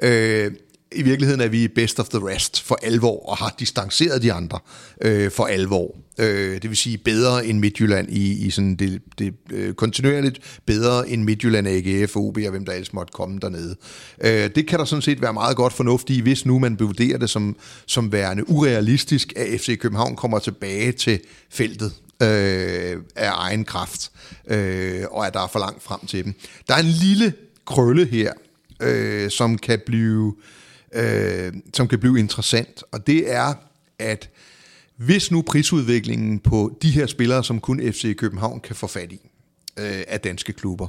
Øh, 0.00 0.52
i 0.94 1.02
virkeligheden 1.02 1.40
er 1.40 1.48
vi 1.48 1.68
best 1.68 2.00
of 2.00 2.08
the 2.08 2.28
rest 2.28 2.62
for 2.62 2.78
alvor, 2.82 3.28
og 3.28 3.36
har 3.36 3.54
distanceret 3.58 4.22
de 4.22 4.32
andre 4.32 4.58
øh, 5.00 5.30
for 5.30 5.44
alvor. 5.44 5.96
Øh, 6.18 6.62
det 6.62 6.70
vil 6.70 6.76
sige 6.76 6.98
bedre 6.98 7.46
end 7.46 7.58
Midtjylland 7.58 8.08
i, 8.10 8.46
i 8.46 8.50
sådan 8.50 8.76
det, 8.76 9.02
det 9.18 9.34
øh, 9.50 9.74
kontinuerligt, 9.74 10.60
bedre 10.66 11.08
end 11.08 11.24
Midtjylland, 11.24 11.68
AGF, 11.68 12.16
OB 12.16 12.38
og 12.44 12.50
hvem 12.50 12.64
der 12.64 12.72
ellers 12.72 12.92
måtte 12.92 13.12
komme 13.12 13.38
dernede. 13.38 13.76
Øh, 14.24 14.50
det 14.54 14.66
kan 14.66 14.78
der 14.78 14.84
sådan 14.84 15.02
set 15.02 15.22
være 15.22 15.32
meget 15.32 15.56
godt 15.56 15.72
fornuft 15.72 16.10
i, 16.10 16.20
hvis 16.20 16.46
nu 16.46 16.58
man 16.58 16.80
vurderer 16.80 17.18
det 17.18 17.30
som, 17.30 17.56
som 17.86 18.12
værende 18.12 18.50
urealistisk, 18.50 19.32
at 19.36 19.60
FC 19.60 19.78
København 19.78 20.16
kommer 20.16 20.38
tilbage 20.38 20.92
til 20.92 21.20
feltet 21.50 21.92
øh, 22.22 22.96
af 23.16 23.30
egen 23.32 23.64
kraft, 23.64 24.10
øh, 24.46 25.02
og 25.10 25.26
at 25.26 25.34
der 25.34 25.40
er 25.40 25.48
for 25.52 25.58
langt 25.58 25.82
frem 25.82 26.06
til 26.06 26.24
dem. 26.24 26.34
Der 26.68 26.74
er 26.74 26.78
en 26.78 26.86
lille 26.86 27.32
krølle 27.66 28.06
her, 28.06 28.32
øh, 28.80 29.30
som 29.30 29.58
kan 29.58 29.80
blive 29.86 30.34
øh, 30.38 30.63
øh, 30.94 31.52
som 31.74 31.88
kan 31.88 31.98
blive 31.98 32.18
interessant, 32.18 32.82
og 32.92 33.06
det 33.06 33.32
er, 33.32 33.54
at 33.98 34.30
hvis 34.96 35.30
nu 35.30 35.42
prisudviklingen 35.42 36.38
på 36.38 36.78
de 36.82 36.90
her 36.90 37.06
spillere, 37.06 37.44
som 37.44 37.60
kun 37.60 37.80
FC 37.92 38.16
København 38.16 38.60
kan 38.60 38.76
få 38.76 38.86
fat 38.86 39.12
i, 39.12 39.30
øh, 39.78 40.02
af 40.08 40.20
danske 40.20 40.52
klubber, 40.52 40.86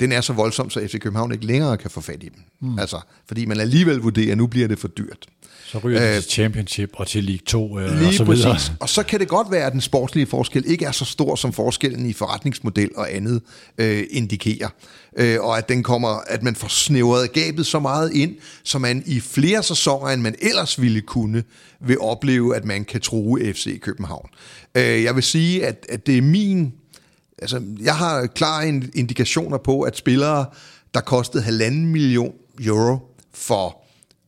den 0.00 0.12
er 0.12 0.20
så 0.20 0.32
voldsom, 0.32 0.70
så 0.70 0.80
FC 0.86 0.98
København 1.00 1.32
ikke 1.32 1.46
længere 1.46 1.76
kan 1.76 1.90
få 1.90 2.00
fat 2.00 2.22
i 2.22 2.28
dem. 2.28 2.42
Mm. 2.60 2.78
Altså, 2.78 3.00
fordi 3.28 3.44
man 3.44 3.60
alligevel 3.60 3.96
vurderer, 3.96 4.32
at 4.32 4.38
nu 4.38 4.46
bliver 4.46 4.68
det 4.68 4.78
for 4.78 4.88
dyrt. 4.88 5.26
Så 5.66 5.78
ryger 5.78 6.00
det 6.00 6.16
øh, 6.16 6.22
til 6.22 6.30
Championship 6.30 6.90
og 6.94 7.06
til 7.06 7.24
League 7.24 7.44
2 7.46 7.78
øh, 7.78 7.98
lige 7.98 8.08
og 8.08 8.14
så 8.14 8.24
præcis. 8.24 8.44
videre. 8.44 8.58
Og 8.80 8.88
så 8.88 9.02
kan 9.02 9.20
det 9.20 9.28
godt 9.28 9.50
være, 9.50 9.66
at 9.66 9.72
den 9.72 9.80
sportslige 9.80 10.26
forskel 10.26 10.64
ikke 10.66 10.84
er 10.84 10.92
så 10.92 11.04
stor, 11.04 11.34
som 11.34 11.52
forskellen 11.52 12.06
i 12.06 12.12
forretningsmodel 12.12 12.90
og 12.96 13.14
andet 13.14 13.42
øh, 13.78 14.04
indikerer. 14.10 14.68
Øh, 15.18 15.40
og 15.40 15.58
at, 15.58 15.68
den 15.68 15.82
kommer, 15.82 16.08
at 16.08 16.42
man 16.42 16.56
får 16.56 16.68
snævret 16.68 17.32
gabet 17.32 17.66
så 17.66 17.78
meget 17.78 18.12
ind, 18.12 18.36
så 18.64 18.78
man 18.78 19.02
i 19.06 19.20
flere 19.20 19.62
sæsoner, 19.62 20.08
end 20.10 20.22
man 20.22 20.34
ellers 20.42 20.80
ville 20.80 21.00
kunne, 21.00 21.42
vil 21.80 22.00
opleve, 22.00 22.56
at 22.56 22.64
man 22.64 22.84
kan 22.84 23.00
true 23.00 23.52
FC 23.52 23.80
København. 23.80 24.28
Øh, 24.74 25.02
jeg 25.02 25.14
vil 25.14 25.22
sige, 25.22 25.66
at, 25.66 25.86
at 25.88 26.06
det 26.06 26.18
er 26.18 26.22
min... 26.22 26.72
Altså, 27.40 27.62
jeg 27.80 27.96
har 27.96 28.26
klare 28.26 28.68
indikationer 28.94 29.58
på, 29.58 29.82
at 29.82 29.96
spillere, 29.96 30.46
der 30.94 31.00
kostede 31.00 31.42
halvanden 31.42 31.86
million 31.86 32.32
euro 32.60 32.98
for 33.34 33.80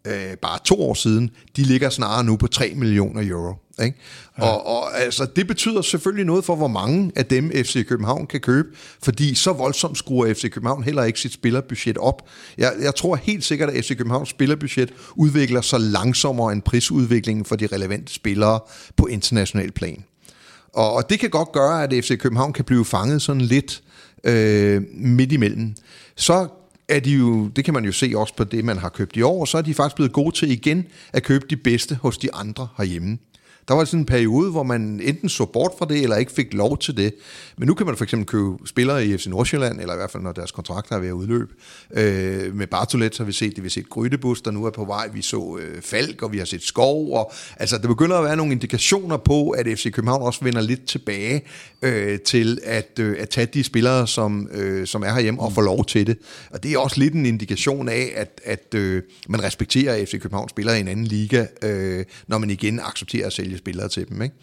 øh, 0.06 0.36
bare 0.42 0.58
to 0.64 0.82
år 0.82 0.94
siden, 0.94 1.30
de 1.56 1.62
ligger 1.62 1.90
snarere 1.90 2.24
nu 2.24 2.36
på 2.36 2.46
3 2.46 2.72
millioner 2.76 3.28
euro. 3.28 3.54
Ikke? 3.82 3.98
Ja. 4.38 4.44
Og, 4.44 4.66
og 4.66 5.00
altså, 5.00 5.26
det 5.36 5.46
betyder 5.46 5.82
selvfølgelig 5.82 6.26
noget 6.26 6.44
for, 6.44 6.56
hvor 6.56 6.68
mange 6.68 7.12
af 7.16 7.26
dem 7.26 7.50
FC 7.50 7.86
København 7.86 8.26
kan 8.26 8.40
købe, 8.40 8.68
fordi 9.02 9.34
så 9.34 9.52
voldsomt 9.52 9.98
skruer 9.98 10.34
FC 10.34 10.50
København 10.50 10.82
heller 10.82 11.04
ikke 11.04 11.20
sit 11.20 11.32
spillerbudget 11.32 11.98
op. 11.98 12.28
Jeg, 12.58 12.72
jeg 12.80 12.94
tror 12.94 13.16
helt 13.16 13.44
sikkert, 13.44 13.70
at 13.70 13.84
FC 13.84 13.96
Københavns 13.96 14.28
spillerbudget 14.28 14.92
udvikler 15.14 15.60
sig 15.60 15.80
langsommere 15.80 16.52
end 16.52 16.62
prisudviklingen 16.62 17.44
for 17.44 17.56
de 17.56 17.66
relevante 17.66 18.14
spillere 18.14 18.60
på 18.96 19.06
international 19.06 19.72
plan. 19.72 20.04
Og, 20.73 20.93
og 20.93 21.11
det 21.11 21.20
kan 21.20 21.31
godt 21.31 21.53
gøre, 21.53 21.83
at 21.83 22.05
FC 22.05 22.18
København 22.18 22.53
kan 22.53 22.64
blive 22.64 22.85
fanget 22.85 23.23
sådan 23.23 23.43
lidt 23.43 23.83
øh, 24.25 24.83
midt 24.95 25.33
imellem. 25.33 25.75
Så 26.16 26.49
er 26.89 27.01
de 27.01 27.11
jo, 27.11 27.49
det 27.49 27.64
kan 27.64 27.75
man 27.75 27.85
jo 27.85 27.93
se 27.93 28.12
også 28.16 28.35
på 28.37 28.45
det, 28.45 28.64
man 28.64 28.79
har 28.79 28.89
købt 28.89 29.16
i 29.16 29.23
år, 29.23 29.45
så 29.45 29.59
er 29.59 29.62
de 29.62 29.75
faktisk 29.75 29.97
blevet 29.97 30.12
gode 30.12 30.37
til 30.37 30.51
igen 30.51 30.87
at 31.12 31.23
købe 31.23 31.47
de 31.51 31.57
bedste 31.57 31.95
hos 31.95 32.18
de 32.18 32.35
andre 32.35 32.68
herhjemme. 32.77 33.18
Der 33.68 33.74
var 33.74 33.84
sådan 33.84 34.00
en 34.00 34.06
periode, 34.06 34.50
hvor 34.50 34.62
man 34.62 35.00
enten 35.04 35.28
så 35.28 35.44
bort 35.44 35.72
fra 35.78 35.86
det, 35.88 36.02
eller 36.02 36.16
ikke 36.16 36.32
fik 36.32 36.54
lov 36.54 36.78
til 36.78 36.96
det. 36.96 37.14
Men 37.58 37.68
nu 37.68 37.74
kan 37.74 37.86
man 37.86 37.96
for 37.96 38.04
eksempel 38.04 38.26
købe 38.26 38.56
spillere 38.66 39.06
i 39.06 39.16
FC 39.16 39.26
Nordsjælland, 39.26 39.80
eller 39.80 39.94
i 39.94 39.96
hvert 39.96 40.10
fald 40.10 40.22
når 40.22 40.32
deres 40.32 40.50
kontrakter 40.50 40.96
er 40.96 41.00
ved 41.00 41.08
at 41.08 41.12
udløbe. 41.12 41.54
Øh, 41.94 42.54
med 42.54 42.66
Bartolet 42.66 43.18
har 43.18 43.24
vi 43.24 43.32
set 43.32 43.56
det, 43.56 43.62
vi 43.62 43.66
har 43.68 43.70
set 43.70 43.88
Grydebus, 43.88 44.42
der 44.42 44.50
nu 44.50 44.64
er 44.64 44.70
på 44.70 44.84
vej. 44.84 45.08
Vi 45.08 45.22
så 45.22 45.58
øh, 45.60 45.82
Falk, 45.82 46.22
og 46.22 46.32
vi 46.32 46.38
har 46.38 46.44
set 46.44 46.62
Skov. 46.62 47.12
Og, 47.12 47.32
altså, 47.56 47.78
der 47.78 47.88
begynder 47.88 48.16
at 48.16 48.24
være 48.24 48.36
nogle 48.36 48.52
indikationer 48.52 49.16
på, 49.16 49.50
at 49.50 49.66
FC 49.66 49.92
København 49.92 50.22
også 50.22 50.44
vender 50.44 50.60
lidt 50.60 50.86
tilbage 50.86 51.42
øh, 51.82 52.20
til 52.20 52.58
at, 52.64 52.98
øh, 53.00 53.16
at 53.18 53.28
tage 53.28 53.46
de 53.46 53.64
spillere, 53.64 54.06
som, 54.06 54.48
øh, 54.52 54.86
som 54.86 55.02
er 55.02 55.12
herhjemme, 55.12 55.40
og 55.40 55.52
få 55.52 55.60
lov 55.60 55.84
til 55.84 56.06
det. 56.06 56.18
Og 56.50 56.62
det 56.62 56.72
er 56.72 56.78
også 56.78 57.00
lidt 57.00 57.14
en 57.14 57.26
indikation 57.26 57.88
af, 57.88 58.12
at, 58.16 58.40
at 58.44 58.74
øh, 58.74 59.02
man 59.28 59.42
respekterer, 59.42 59.94
at 59.94 60.08
FC 60.08 60.20
København 60.20 60.48
spiller 60.48 60.72
i 60.72 60.80
en 60.80 60.88
anden 60.88 61.06
liga, 61.06 61.46
øh, 61.62 62.04
når 62.26 62.38
man 62.38 62.50
igen 62.50 62.80
accepterer 62.80 63.26
at 63.26 63.32
sælge 63.32 63.51
spillere 63.59 63.88
til 63.88 64.09
dem. 64.09 64.22
Ikke? 64.22 64.34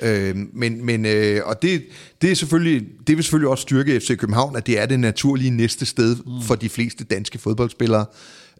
Øh, 0.00 0.36
men, 0.52 0.84
men, 0.84 1.06
øh, 1.06 1.40
og 1.44 1.62
det, 1.62 1.82
det, 2.22 2.30
er 2.30 2.34
selvfølgelig, 2.34 2.86
det 3.06 3.16
vil 3.16 3.24
selvfølgelig 3.24 3.48
også 3.48 3.62
styrke 3.62 4.00
FC 4.00 4.16
København, 4.16 4.56
at 4.56 4.66
det 4.66 4.80
er 4.80 4.86
det 4.86 5.00
naturlige 5.00 5.50
næste 5.50 5.86
sted 5.86 6.16
mm. 6.16 6.42
for 6.42 6.54
de 6.54 6.68
fleste 6.68 7.04
danske 7.04 7.38
fodboldspillere 7.38 8.06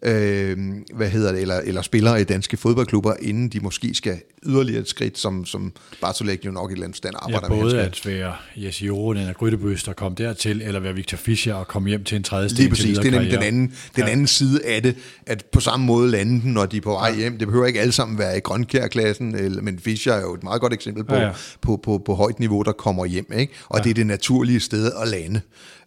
øh, 0.03 0.57
hvad 0.93 1.09
hedder 1.09 1.31
det, 1.31 1.41
eller, 1.41 1.55
eller 1.55 1.81
spillere 1.81 2.21
i 2.21 2.23
danske 2.23 2.57
fodboldklubber, 2.57 3.13
inden 3.21 3.49
de 3.49 3.59
måske 3.59 3.95
skal 3.95 4.19
yderligere 4.45 4.81
et 4.81 4.89
skridt, 4.89 5.17
som, 5.17 5.45
som 5.45 5.73
Bartolek 6.01 6.45
jo 6.45 6.51
nok 6.51 6.69
i 6.69 6.71
et 6.71 6.75
eller 6.75 6.85
andet 6.85 6.97
stand 6.97 7.15
arbejder 7.19 7.55
ja, 7.55 7.61
både 7.61 7.75
med. 7.75 7.83
at 7.83 8.05
være 8.05 8.33
Jesse 8.55 8.85
Joren 8.85 9.17
eller 9.17 9.33
Grydebøs, 9.33 9.83
der 9.83 9.93
kom 9.93 10.15
dertil, 10.15 10.61
eller 10.61 10.79
være 10.79 10.93
Victor 10.93 11.17
Fischer 11.17 11.53
og 11.53 11.67
komme 11.67 11.89
hjem 11.89 12.03
til 12.03 12.15
en 12.15 12.23
tredje 12.23 12.49
sted. 12.49 12.57
Lige 12.57 12.69
præcis, 12.69 12.97
det 12.97 13.13
er 13.13 13.19
den 13.19 13.43
anden, 13.43 13.73
den 13.95 14.03
ja. 14.03 14.09
anden 14.09 14.27
side 14.27 14.65
af 14.65 14.83
det, 14.83 14.95
at 15.25 15.45
på 15.45 15.59
samme 15.59 15.85
måde 15.85 16.11
lande 16.11 16.41
den, 16.41 16.53
når 16.53 16.65
de 16.65 16.77
er 16.77 16.81
på 16.81 16.91
vej 16.91 17.15
hjem. 17.15 17.37
Det 17.37 17.47
behøver 17.47 17.65
ikke 17.65 17.81
alle 17.81 17.93
sammen 17.93 18.17
være 18.17 18.37
i 18.37 18.39
grønkærklassen, 18.39 19.35
eller, 19.35 19.61
men 19.61 19.79
Fischer 19.79 20.13
er 20.13 20.21
jo 20.21 20.33
et 20.33 20.43
meget 20.43 20.61
godt 20.61 20.73
eksempel 20.73 21.03
på, 21.03 21.15
ja, 21.15 21.21
ja. 21.21 21.31
På, 21.61 21.79
på, 21.83 22.01
på, 22.05 22.15
højt 22.15 22.39
niveau, 22.39 22.61
der 22.61 22.71
kommer 22.71 23.05
hjem. 23.05 23.27
Ikke? 23.37 23.53
Og 23.69 23.79
ja. 23.79 23.83
det 23.83 23.89
er 23.89 23.93
det 23.93 24.07
naturlige 24.07 24.59
sted 24.59 24.91
at 25.01 25.07
lande. 25.07 25.41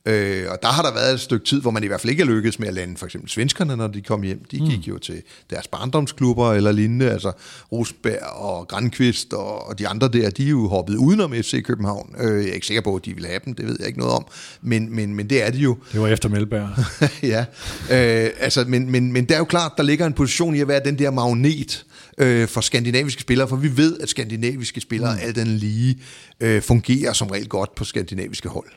Øh, 0.08 0.46
og 0.50 0.58
der 0.62 0.68
har 0.68 0.82
der 0.82 0.92
været 0.94 1.14
et 1.14 1.20
stykke 1.20 1.46
tid, 1.46 1.60
hvor 1.60 1.70
man 1.70 1.84
i 1.84 1.86
hvert 1.86 2.00
fald 2.00 2.10
ikke 2.10 2.22
er 2.22 2.26
lykkedes 2.26 2.58
med 2.58 2.68
at 2.68 2.74
lande 2.74 2.96
for 2.96 3.06
eksempel 3.06 3.30
svenskerne, 3.30 3.76
når 3.76 3.86
de 3.86 4.02
kom 4.02 4.22
hjem. 4.22 4.44
De 4.50 4.58
gik 4.58 4.86
mm. 4.86 4.92
jo 4.92 4.98
til 4.98 5.22
deres 5.50 5.68
barndomsklubber 5.68 6.52
eller 6.52 6.72
lignende, 6.72 7.10
altså 7.10 7.32
Rosberg 7.72 8.22
og 8.22 8.68
Grandqvist 8.68 9.32
og, 9.32 9.68
og 9.68 9.78
de 9.78 9.88
andre 9.88 10.08
der, 10.08 10.30
de 10.30 10.44
er 10.44 10.48
jo 10.48 10.68
hoppet 10.68 10.96
udenom 10.96 11.32
FC 11.32 11.62
København. 11.62 12.14
Øh, 12.18 12.42
jeg 12.42 12.50
er 12.50 12.54
ikke 12.54 12.66
sikker 12.66 12.82
på, 12.82 12.96
at 12.96 13.04
de 13.04 13.14
ville 13.14 13.28
have 13.28 13.40
dem, 13.44 13.54
det 13.54 13.66
ved 13.66 13.76
jeg 13.78 13.86
ikke 13.86 13.98
noget 13.98 14.14
om, 14.14 14.26
men, 14.62 14.94
men, 14.94 15.14
men 15.14 15.30
det 15.30 15.46
er 15.46 15.50
de 15.50 15.58
jo. 15.58 15.76
Det 15.92 16.00
var 16.00 16.08
efter 16.08 16.28
Melberg. 16.28 16.68
ja, 17.34 17.44
øh, 17.90 18.30
altså, 18.38 18.64
men, 18.68 18.90
men, 18.90 19.12
men 19.12 19.24
det 19.24 19.34
er 19.34 19.38
jo 19.38 19.44
klart, 19.44 19.72
der 19.76 19.82
ligger 19.82 20.06
en 20.06 20.12
position 20.12 20.54
i 20.54 20.60
at 20.60 20.68
være 20.68 20.80
den 20.84 20.98
der 20.98 21.10
magnet, 21.10 21.84
øh, 22.18 22.48
for 22.48 22.60
skandinaviske 22.60 23.20
spillere, 23.20 23.48
for 23.48 23.56
vi 23.56 23.76
ved, 23.76 23.98
at 24.00 24.08
skandinaviske 24.08 24.80
spillere 24.80 25.14
mm. 25.14 25.20
alt 25.22 25.36
den 25.36 25.46
lige 25.46 25.98
øh, 26.40 26.62
fungerer 26.62 27.12
som 27.12 27.28
regel 27.28 27.48
godt 27.48 27.74
på 27.74 27.84
skandinaviske 27.84 28.48
hold. 28.48 28.68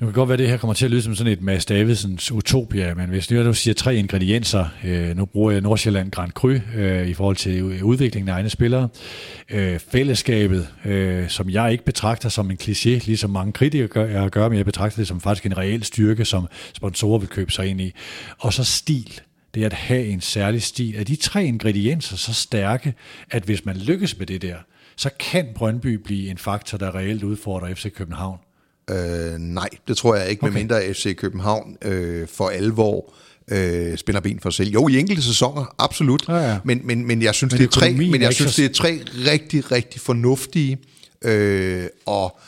Nu 0.00 0.06
kan 0.06 0.12
godt 0.12 0.28
være, 0.28 0.34
at 0.34 0.38
det 0.38 0.48
her 0.48 0.56
kommer 0.56 0.74
til 0.74 0.84
at 0.84 0.90
lyde 0.90 1.02
som 1.02 1.14
sådan 1.14 1.32
et 1.32 1.42
Mads 1.42 1.66
Davidsens 1.66 2.32
utopia, 2.32 2.94
men 2.94 3.08
hvis 3.08 3.30
nu 3.30 3.52
siger 3.52 3.74
tre 3.74 3.96
ingredienser, 3.96 4.66
øh, 4.84 5.16
nu 5.16 5.24
bruger 5.24 5.52
jeg 5.52 5.60
Nordsjælland 5.60 6.10
Grand 6.10 6.32
Cru 6.32 6.48
øh, 6.76 7.08
i 7.08 7.14
forhold 7.14 7.36
til 7.36 7.82
udviklingen 7.82 8.28
af 8.28 8.32
egne 8.32 8.50
spillere, 8.50 8.88
øh, 9.50 9.78
fællesskabet, 9.78 10.68
øh, 10.84 11.28
som 11.28 11.50
jeg 11.50 11.72
ikke 11.72 11.84
betragter 11.84 12.28
som 12.28 12.50
en 12.50 12.58
kliché, 12.62 12.88
ligesom 12.88 13.30
mange 13.30 13.52
kritikere 13.52 13.88
gør, 13.88 14.28
gør, 14.28 14.48
men 14.48 14.58
jeg 14.58 14.64
betragter 14.64 14.96
det 14.96 15.08
som 15.08 15.20
faktisk 15.20 15.46
en 15.46 15.58
reel 15.58 15.84
styrke, 15.84 16.24
som 16.24 16.46
sponsorer 16.74 17.18
vil 17.18 17.28
købe 17.28 17.52
sig 17.52 17.66
ind 17.66 17.80
i, 17.80 17.92
og 18.38 18.52
så 18.52 18.64
stil 18.64 19.20
det 19.54 19.62
er 19.62 19.66
at 19.66 19.72
have 19.72 20.06
en 20.06 20.20
særlig 20.20 20.62
stil. 20.62 20.96
Er 20.96 21.04
de 21.04 21.16
tre 21.16 21.44
ingredienser 21.44 22.16
så 22.16 22.34
stærke, 22.34 22.94
at 23.30 23.42
hvis 23.42 23.64
man 23.64 23.76
lykkes 23.76 24.18
med 24.18 24.26
det 24.26 24.42
der, 24.42 24.56
så 24.96 25.10
kan 25.20 25.48
Brøndby 25.54 25.94
blive 26.04 26.30
en 26.30 26.38
faktor, 26.38 26.78
der 26.78 26.94
reelt 26.94 27.22
udfordrer 27.22 27.74
FC 27.74 27.92
København? 27.92 28.38
Øh, 28.90 29.38
nej, 29.38 29.68
det 29.88 29.96
tror 29.96 30.14
jeg 30.14 30.30
ikke, 30.30 30.42
okay. 30.42 30.52
medmindre 30.52 30.94
FC 30.94 31.16
København 31.16 31.76
øh, 31.82 32.28
for 32.28 32.48
alvor 32.48 33.14
øh, 33.48 33.98
spænder 33.98 34.20
ben 34.20 34.40
for 34.40 34.50
sig 34.50 34.56
selv. 34.56 34.72
Jo, 34.72 34.88
i 34.88 34.98
enkelte 34.98 35.22
sæsoner, 35.22 35.74
absolut. 35.78 36.28
Ja, 36.28 36.36
ja. 36.36 36.58
Men, 36.64 36.80
men, 36.84 37.06
men 37.06 37.22
jeg 37.22 37.34
synes, 37.34 37.52
men 37.52 37.60
det 37.60 37.66
er 37.66 37.70
tre, 37.70 37.92
men 37.92 38.22
jeg 38.22 38.34
synes, 38.34 38.56
det 38.56 38.64
er 38.64 38.72
tre 38.72 39.00
rigtig, 39.26 39.72
rigtig 39.72 40.00
fornuftige 40.00 40.78
øh, 41.24 41.86
og 42.06 42.38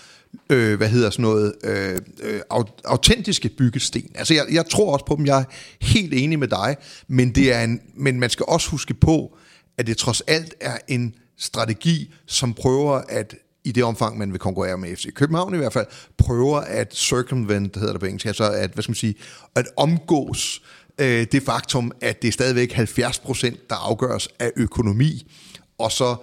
øh, 0.50 0.76
hvad 0.76 0.88
hedder 0.88 1.10
sådan 1.10 1.22
noget, 1.22 1.54
øh, 1.64 1.98
øh, 2.22 2.40
autentiske 2.84 3.48
byggesten. 3.48 4.10
Altså 4.14 4.34
jeg, 4.34 4.44
jeg 4.52 4.66
tror 4.66 4.92
også 4.92 5.04
på 5.04 5.16
dem, 5.16 5.26
jeg 5.26 5.38
er 5.38 5.44
helt 5.80 6.14
enig 6.14 6.38
med 6.38 6.48
dig, 6.48 6.76
men, 7.08 7.30
det 7.30 7.52
er 7.52 7.64
en, 7.64 7.80
men 7.94 8.20
man 8.20 8.30
skal 8.30 8.44
også 8.48 8.70
huske 8.70 8.94
på, 8.94 9.38
at 9.78 9.86
det 9.86 9.96
trods 9.96 10.20
alt 10.20 10.54
er 10.60 10.78
en 10.88 11.14
strategi, 11.38 12.14
som 12.26 12.54
prøver 12.54 13.02
at 13.08 13.34
i 13.66 13.72
det 13.72 13.84
omfang, 13.84 14.18
man 14.18 14.32
vil 14.32 14.38
konkurrere 14.38 14.78
med 14.78 14.96
FC 14.96 15.14
København 15.14 15.54
i 15.54 15.56
hvert 15.56 15.72
fald, 15.72 15.86
prøver 16.16 16.58
at 16.58 16.94
circumvent, 16.94 17.76
hedder 17.76 17.92
det 17.92 18.00
på 18.00 18.06
engelsk, 18.06 18.26
altså 18.26 18.50
at, 18.50 18.70
hvad 18.70 18.82
skal 18.82 18.90
man 18.90 18.96
sige, 18.96 19.14
at 19.54 19.66
omgås 19.76 20.62
øh, 20.98 21.26
det 21.32 21.42
faktum, 21.42 21.92
at 22.00 22.22
det 22.22 22.28
er 22.28 22.32
stadigvæk 22.32 22.72
70 22.72 23.18
procent, 23.18 23.70
der 23.70 23.76
afgøres 23.76 24.28
af 24.38 24.50
økonomi, 24.56 25.32
og 25.78 25.92
så 25.92 26.16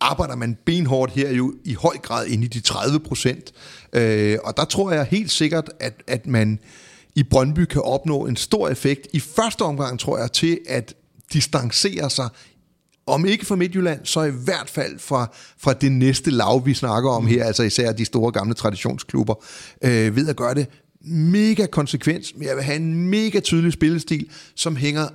arbejder 0.00 0.36
man 0.36 0.58
benhårdt 0.64 1.12
her 1.12 1.30
jo 1.30 1.54
i 1.64 1.74
høj 1.74 1.96
grad 1.96 2.26
ind 2.26 2.44
i 2.44 2.46
de 2.46 2.60
30 2.60 3.00
procent. 3.00 3.52
Øh, 3.92 4.38
og 4.44 4.56
der 4.56 4.64
tror 4.64 4.92
jeg 4.92 5.04
helt 5.04 5.30
sikkert, 5.30 5.70
at, 5.80 6.02
at 6.06 6.26
man 6.26 6.58
i 7.14 7.22
Brøndby 7.22 7.64
kan 7.64 7.82
opnå 7.82 8.26
en 8.26 8.36
stor 8.36 8.68
effekt. 8.68 9.06
I 9.12 9.20
første 9.20 9.62
omgang 9.62 10.00
tror 10.00 10.18
jeg 10.18 10.32
til 10.32 10.58
at 10.68 10.94
distancere 11.32 12.10
sig 12.10 12.28
om 13.06 13.26
ikke 13.26 13.46
fra 13.46 13.56
Midtjylland, 13.56 14.00
så 14.04 14.22
i 14.22 14.30
hvert 14.44 14.70
fald 14.70 14.98
fra, 14.98 15.30
fra 15.58 15.72
det 15.72 15.92
næste 15.92 16.30
lav, 16.30 16.66
vi 16.66 16.74
snakker 16.74 17.10
om 17.10 17.26
her, 17.26 17.44
altså 17.44 17.62
især 17.62 17.92
de 17.92 18.04
store 18.04 18.32
gamle 18.32 18.54
traditionsklubber, 18.54 19.34
øh, 19.84 20.16
ved 20.16 20.28
at 20.28 20.36
gøre 20.36 20.54
det 20.54 20.66
mega 21.04 21.66
konsekvens, 21.66 22.32
men 22.36 22.48
jeg 22.48 22.56
vil 22.56 22.64
have 22.64 22.76
en 22.76 23.08
mega 23.08 23.40
tydelig 23.40 23.72
spillestil, 23.72 24.26
som 24.54 24.76
hænger 24.76 25.08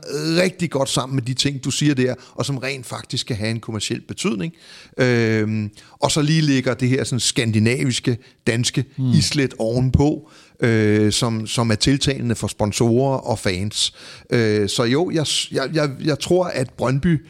rigtig 0.44 0.72
godt 0.72 0.90
sammen 0.90 1.16
med 1.16 1.24
de 1.24 1.34
ting, 1.34 1.64
du 1.64 1.72
siger 1.72 1.94
der, 1.94 2.16
og 2.36 2.46
som 2.46 2.58
rent 2.58 2.86
faktisk 2.86 3.28
kan 3.28 3.36
have 3.36 3.50
en 3.50 3.60
kommersiel 3.60 4.02
betydning. 4.02 4.54
Øhm, 4.98 5.72
og 5.92 6.12
så 6.12 6.22
lige 6.22 6.42
ligger 6.42 6.74
det 6.74 6.90
her 6.90 7.04
sådan 7.04 7.20
skandinaviske, 7.20 8.18
danske 8.48 8.86
mm. 8.98 9.12
islet 9.12 9.54
ovenpå, 9.60 10.30
øh, 10.60 11.12
som, 11.12 11.48
som 11.48 11.72
er 11.72 11.76
tiltalende 11.76 12.36
for 12.36 12.48
sponsorer 12.48 13.18
og 13.18 13.40
fans. 13.40 13.94
Øh, 14.30 14.70
så 14.70 14.84
jo, 14.84 15.12
jeg, 15.12 15.26
jeg, 15.52 15.70
jeg, 15.74 15.92
jeg 16.04 16.20
tror, 16.20 16.46
at 16.46 16.70
Brøndby 16.70 17.26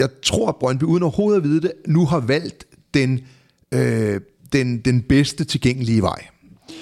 jeg 0.00 0.08
tror, 0.22 0.48
at 0.48 0.56
Brøndby, 0.56 0.82
uden 0.82 1.02
overhovedet 1.02 1.40
at 1.40 1.44
vide 1.44 1.60
det, 1.60 1.72
nu 1.86 2.06
har 2.06 2.20
valgt 2.20 2.66
den, 2.94 3.20
øh, 3.72 4.20
den, 4.52 4.78
den 4.78 5.02
bedste 5.02 5.44
tilgængelige 5.44 6.02
vej. 6.02 6.26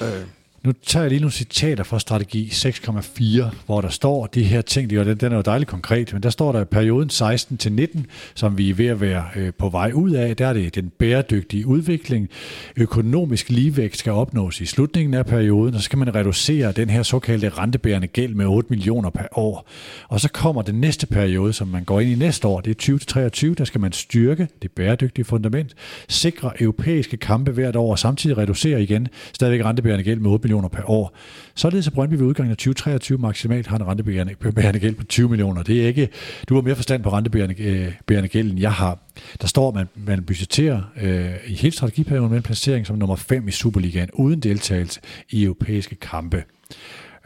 Øh. 0.02 0.37
Nu 0.64 0.72
tager 0.86 1.02
jeg 1.02 1.10
lige 1.10 1.20
nogle 1.20 1.32
citater 1.32 1.84
fra 1.84 1.98
strategi 1.98 2.48
6,4, 2.48 3.54
hvor 3.66 3.80
der 3.80 3.88
står 3.88 4.26
de 4.26 4.42
her 4.42 4.60
ting, 4.60 4.98
og 4.98 5.04
den, 5.04 5.16
den 5.16 5.32
er 5.32 5.36
jo 5.36 5.42
dejligt 5.42 5.70
konkret, 5.70 6.12
men 6.12 6.22
der 6.22 6.30
står 6.30 6.52
der 6.52 6.64
perioden 6.64 7.10
16 7.10 7.56
til 7.56 7.72
19, 7.72 8.06
som 8.34 8.58
vi 8.58 8.70
er 8.70 8.74
ved 8.74 8.86
at 8.86 9.00
være 9.00 9.24
øh, 9.36 9.52
på 9.58 9.68
vej 9.68 9.90
ud 9.94 10.10
af. 10.10 10.36
Der 10.36 10.46
er 10.46 10.52
det 10.52 10.74
den 10.74 10.90
bæredygtige 10.98 11.66
udvikling. 11.66 12.28
Økonomisk 12.76 13.50
ligevægt 13.50 13.96
skal 13.96 14.12
opnås 14.12 14.60
i 14.60 14.66
slutningen 14.66 15.14
af 15.14 15.26
perioden, 15.26 15.74
og 15.74 15.80
så 15.80 15.84
skal 15.84 15.98
man 15.98 16.14
reducere 16.14 16.72
den 16.72 16.90
her 16.90 17.02
såkaldte 17.02 17.48
rentebærende 17.48 18.06
gæld 18.06 18.34
med 18.34 18.46
8 18.46 18.66
millioner 18.70 19.10
per 19.10 19.26
år. 19.32 19.68
Og 20.08 20.20
så 20.20 20.28
kommer 20.28 20.62
den 20.62 20.80
næste 20.80 21.06
periode, 21.06 21.52
som 21.52 21.68
man 21.68 21.84
går 21.84 22.00
ind 22.00 22.10
i 22.10 22.14
næste 22.14 22.48
år, 22.48 22.60
det 22.60 22.70
er 22.70 22.74
20 22.74 22.98
til 22.98 23.06
23, 23.06 23.54
der 23.54 23.64
skal 23.64 23.80
man 23.80 23.92
styrke 23.92 24.48
det 24.62 24.72
bæredygtige 24.72 25.24
fundament, 25.24 25.74
sikre 26.08 26.62
europæiske 26.62 27.16
kampe 27.16 27.50
hvert 27.52 27.76
år, 27.76 27.90
og 27.90 27.98
samtidig 27.98 28.38
reducere 28.38 28.82
igen 28.82 29.08
stadigvæk 29.32 29.64
rentebærende 29.64 30.04
gæld 30.04 30.20
med 30.20 30.30
8 30.30 30.47
millioner 30.48 30.68
per 30.68 30.90
år. 30.90 31.16
Således 31.54 31.86
at 31.86 31.92
Brøndby 31.92 32.14
ved 32.14 32.26
udgangen 32.26 32.50
af 32.50 32.56
2023 32.56 33.18
maksimalt 33.18 33.66
har 33.66 33.76
en 33.76 33.86
rentebærende 33.86 34.80
gæld 34.80 34.94
på 34.94 35.04
20 35.04 35.28
millioner. 35.28 35.62
Det 35.62 35.82
er 35.82 35.86
ikke, 35.86 36.08
du 36.48 36.54
har 36.54 36.62
mere 36.62 36.76
forstand 36.76 37.02
på 37.02 37.10
rentebærende 37.10 37.62
øh, 38.10 38.24
gæld, 38.24 38.50
end 38.50 38.60
jeg 38.60 38.72
har. 38.72 38.98
Der 39.40 39.46
står, 39.46 39.68
at 39.68 39.74
man, 39.74 39.88
man 40.06 40.24
budgeterer 40.24 40.82
øh, 41.02 41.30
i 41.46 41.54
hele 41.54 41.72
strategiperioden 41.72 42.30
med 42.30 42.36
en 42.36 42.42
placering 42.42 42.86
som 42.86 42.98
nummer 42.98 43.16
5 43.16 43.48
i 43.48 43.50
Superligaen, 43.50 44.08
uden 44.12 44.40
deltagelse 44.40 45.00
i 45.30 45.44
europæiske 45.44 45.94
kampe. 45.96 46.44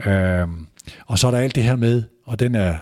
Øh, 0.07 0.47
og 1.07 1.19
så 1.19 1.27
er 1.27 1.31
der 1.31 1.39
alt 1.39 1.55
det 1.55 1.63
her 1.63 1.77
med, 1.77 2.03
og 2.25 2.41
den 2.41 2.55
er, 2.55 2.75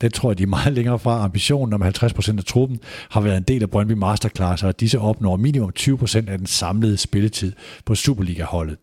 det 0.00 0.14
tror 0.14 0.30
jeg, 0.30 0.38
de 0.38 0.42
er 0.42 0.46
meget 0.46 0.72
længere 0.72 0.98
fra. 0.98 1.24
Ambitionen 1.24 1.72
om 1.72 1.82
50% 1.82 2.38
af 2.38 2.44
truppen 2.44 2.80
har 3.10 3.20
været 3.20 3.36
en 3.36 3.42
del 3.42 3.62
af 3.62 3.70
Brøndby 3.70 3.92
Masterclass, 3.92 4.62
og 4.62 4.80
disse 4.80 4.98
opnår 4.98 5.36
minimum 5.36 5.72
20% 5.80 6.16
af 6.16 6.38
den 6.38 6.46
samlede 6.46 6.96
spilletid 6.96 7.52
på 7.84 7.94
Superliga-holdet. 7.94 8.76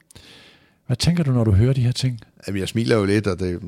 Hvad 0.87 0.97
tænker 0.97 1.23
du, 1.23 1.31
når 1.31 1.43
du 1.43 1.51
hører 1.51 1.73
de 1.73 1.81
her 1.81 1.91
ting? 1.91 2.19
Jamen, 2.47 2.59
jeg 2.59 2.67
smiler 2.67 2.95
jo 2.95 3.05
lidt, 3.05 3.27
og 3.27 3.39
det, 3.39 3.59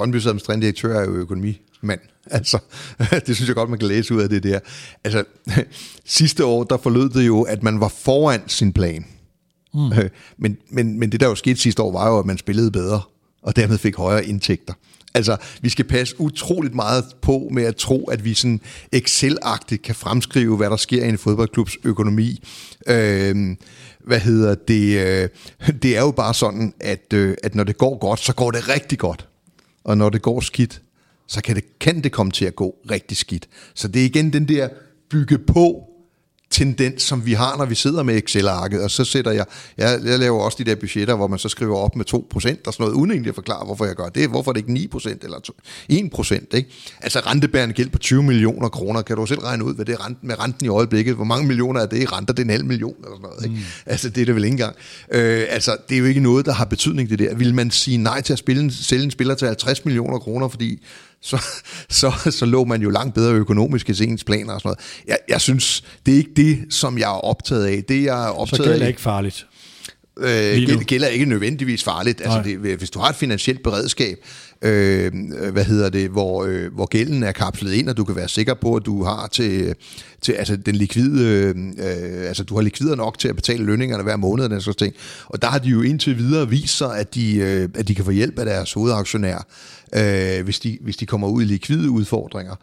Brøndby's 0.00 0.28
administrerende 0.28 0.64
direktør 0.64 1.00
er 1.00 1.04
jo 1.04 1.14
økonomimand. 1.14 2.00
Altså, 2.30 2.58
det 3.26 3.36
synes 3.36 3.48
jeg 3.48 3.56
godt, 3.56 3.70
man 3.70 3.78
kan 3.78 3.88
læse 3.88 4.14
ud 4.14 4.22
af 4.22 4.28
det 4.28 4.42
der. 4.42 4.58
Altså, 5.04 5.24
sidste 6.04 6.44
år, 6.44 6.64
der 6.64 6.76
forlød 6.76 7.08
det 7.08 7.26
jo, 7.26 7.42
at 7.42 7.62
man 7.62 7.80
var 7.80 7.88
foran 7.88 8.40
sin 8.46 8.72
plan. 8.72 9.06
Mm. 9.74 9.92
Men, 10.38 10.56
men, 10.68 10.98
men 10.98 11.12
det, 11.12 11.20
der 11.20 11.26
jo 11.26 11.34
skete 11.34 11.60
sidste 11.60 11.82
år, 11.82 11.92
var 11.92 12.08
jo, 12.08 12.18
at 12.18 12.26
man 12.26 12.38
spillede 12.38 12.70
bedre, 12.70 13.00
og 13.42 13.56
dermed 13.56 13.78
fik 13.78 13.96
højere 13.96 14.26
indtægter. 14.26 14.74
Altså, 15.14 15.36
vi 15.60 15.68
skal 15.68 15.84
passe 15.84 16.20
utroligt 16.20 16.74
meget 16.74 17.04
på 17.22 17.48
med 17.52 17.64
at 17.64 17.76
tro, 17.76 18.04
at 18.04 18.24
vi 18.24 18.34
sådan 18.34 18.60
Excel-agtigt 18.92 19.82
kan 19.82 19.94
fremskrive, 19.94 20.56
hvad 20.56 20.70
der 20.70 20.76
sker 20.76 21.04
i 21.04 21.08
en 21.08 21.18
fodboldklubs 21.18 21.76
økonomi. 21.84 22.42
Øh, 22.86 23.56
hvad 24.06 24.20
hedder 24.20 24.54
det, 24.54 25.06
øh, 25.06 25.28
det 25.82 25.96
er 25.96 26.00
jo 26.00 26.10
bare 26.10 26.34
sådan, 26.34 26.74
at, 26.80 27.12
øh, 27.14 27.36
at 27.42 27.54
når 27.54 27.64
det 27.64 27.78
går 27.78 27.98
godt, 27.98 28.20
så 28.20 28.34
går 28.34 28.50
det 28.50 28.68
rigtig 28.68 28.98
godt. 28.98 29.28
Og 29.84 29.98
når 29.98 30.10
det 30.10 30.22
går 30.22 30.40
skidt, 30.40 30.82
så 31.26 31.42
kan 31.42 31.56
det, 31.56 31.78
kan 31.78 32.02
det 32.02 32.12
komme 32.12 32.32
til 32.32 32.44
at 32.44 32.56
gå 32.56 32.76
rigtig 32.90 33.16
skidt. 33.16 33.48
Så 33.74 33.88
det 33.88 34.02
er 34.02 34.06
igen 34.06 34.32
den 34.32 34.48
der 34.48 34.68
bygge 35.10 35.38
på 35.38 35.85
tendens, 36.50 37.02
som 37.02 37.26
vi 37.26 37.32
har, 37.32 37.56
når 37.56 37.64
vi 37.64 37.74
sidder 37.74 38.02
med 38.02 38.16
Excel-arket, 38.16 38.82
og 38.82 38.90
så 38.90 39.04
sætter 39.04 39.30
jeg, 39.30 39.44
jeg, 39.78 40.00
jeg 40.04 40.18
laver 40.18 40.40
også 40.40 40.58
de 40.58 40.64
der 40.64 40.74
budgetter, 40.74 41.14
hvor 41.14 41.26
man 41.26 41.38
så 41.38 41.48
skriver 41.48 41.76
op 41.76 41.96
med 41.96 42.04
2% 42.14 42.16
og 42.16 42.32
sådan 42.42 42.60
noget, 42.78 42.92
uden 42.92 43.10
egentlig 43.10 43.28
at 43.28 43.34
forklare, 43.34 43.64
hvorfor 43.64 43.84
jeg 43.84 43.94
gør 43.94 44.08
det, 44.08 44.28
hvorfor 44.28 44.52
det 44.52 44.68
ikke 44.68 44.88
9% 44.94 45.08
eller 45.22 45.38
1%, 45.92 46.56
ikke? 46.56 46.70
Altså 47.00 47.20
rentebærende 47.20 47.74
gæld 47.74 47.90
på 47.90 47.98
20 47.98 48.22
millioner 48.22 48.68
kroner, 48.68 49.02
kan 49.02 49.16
du 49.16 49.26
selv 49.26 49.40
regne 49.40 49.64
ud, 49.64 49.74
hvad 49.74 49.84
det 49.84 49.92
er 49.92 50.06
renten, 50.06 50.28
med 50.28 50.40
renten 50.40 50.66
i 50.66 50.68
øjeblikket, 50.68 51.14
hvor 51.14 51.24
mange 51.24 51.46
millioner 51.46 51.80
er 51.80 51.86
det 51.86 52.02
i 52.02 52.06
renter, 52.06 52.34
det 52.34 52.42
er 52.42 52.44
en 52.44 52.50
halv 52.50 52.64
million 52.64 52.94
eller 52.96 53.16
sådan 53.16 53.22
noget, 53.22 53.44
ikke? 53.44 53.56
Mm. 53.56 53.62
Altså 53.86 54.08
det 54.08 54.20
er 54.20 54.24
det 54.24 54.34
vel 54.34 54.44
ikke 54.44 54.52
engang. 54.52 54.76
Øh, 55.12 55.46
altså 55.50 55.76
det 55.88 55.94
er 55.94 55.98
jo 55.98 56.04
ikke 56.04 56.20
noget, 56.20 56.46
der 56.46 56.52
har 56.52 56.64
betydning 56.64 57.10
det 57.10 57.18
der. 57.18 57.34
Vil 57.34 57.54
man 57.54 57.70
sige 57.70 57.96
nej 57.96 58.20
til 58.20 58.32
at 58.32 58.38
spille 58.38 58.62
en, 58.62 58.70
sælge 58.70 59.04
en 59.04 59.10
spiller 59.10 59.34
til 59.34 59.46
50 59.46 59.84
millioner 59.84 60.18
kroner, 60.18 60.48
fordi 60.48 60.82
så, 61.20 61.44
så, 62.00 62.12
så 62.30 62.46
lå 62.46 62.64
man 62.64 62.82
jo 62.82 62.90
langt 62.90 63.14
bedre 63.14 63.32
økonomisk 63.32 63.88
i 63.88 64.04
ens 64.04 64.24
planer 64.24 64.54
og 64.54 64.60
sådan 64.60 64.68
noget. 64.68 64.78
Jeg, 65.06 65.18
jeg 65.28 65.40
synes, 65.40 65.84
det 66.06 66.14
er 66.14 66.18
ikke 66.18 66.34
det, 66.36 66.74
som 66.74 66.98
jeg 66.98 67.10
er 67.10 67.24
optaget 67.24 67.66
af. 67.66 67.84
Det, 67.88 68.04
jeg 68.04 68.24
er 68.24 68.28
optaget 68.28 68.56
så 68.56 68.70
gælder 68.70 68.84
af, 68.84 68.88
ikke 68.88 69.00
farligt? 69.00 69.46
Øh, 70.20 70.80
gælder 70.86 71.08
ikke 71.08 71.24
nødvendigvis 71.24 71.84
farligt. 71.84 72.20
Altså 72.20 72.42
det, 72.44 72.58
hvis 72.78 72.90
du 72.90 72.98
har 72.98 73.08
et 73.08 73.16
finansielt 73.16 73.62
beredskab, 73.62 74.18
øh, 74.62 75.12
hvad 75.52 75.64
hedder 75.64 75.90
det, 75.90 76.10
hvor, 76.10 76.44
øh, 76.44 76.74
hvor 76.74 76.86
gælden 76.86 77.22
er 77.22 77.32
kapslet 77.32 77.72
ind, 77.72 77.88
og 77.88 77.96
du 77.96 78.04
kan 78.04 78.16
være 78.16 78.28
sikker 78.28 78.54
på, 78.54 78.74
at 78.74 78.86
du 78.86 79.04
har 79.04 79.26
til, 79.26 79.74
til 80.20 80.32
altså 80.32 80.56
den 80.56 80.74
likvide, 80.74 81.54
øh, 81.78 82.28
altså 82.28 82.44
du 82.44 82.54
har 82.54 82.62
likvider 82.62 82.96
nok 82.96 83.18
til 83.18 83.28
at 83.28 83.36
betale 83.36 83.64
lønningerne 83.64 84.02
hver 84.02 84.16
måned 84.16 84.44
og 84.44 84.50
den 84.50 84.60
slags 84.60 84.76
ting. 84.76 84.94
Og 85.26 85.42
der 85.42 85.48
har 85.48 85.58
de 85.58 85.68
jo 85.68 85.82
indtil 85.82 86.18
videre 86.18 86.48
vist 86.48 86.76
sig, 86.76 86.98
at 86.98 87.14
de, 87.14 87.36
øh, 87.36 87.68
at 87.74 87.88
de 87.88 87.94
kan 87.94 88.04
få 88.04 88.10
hjælp 88.10 88.38
af 88.38 88.46
deres 88.46 88.72
hovedaktionær, 88.72 89.46
øh, 89.94 90.44
hvis, 90.44 90.60
de, 90.60 90.78
hvis 90.80 90.96
de 90.96 91.06
kommer 91.06 91.28
ud 91.28 91.42
i 91.42 91.46
likvide 91.46 91.90
udfordringer. 91.90 92.54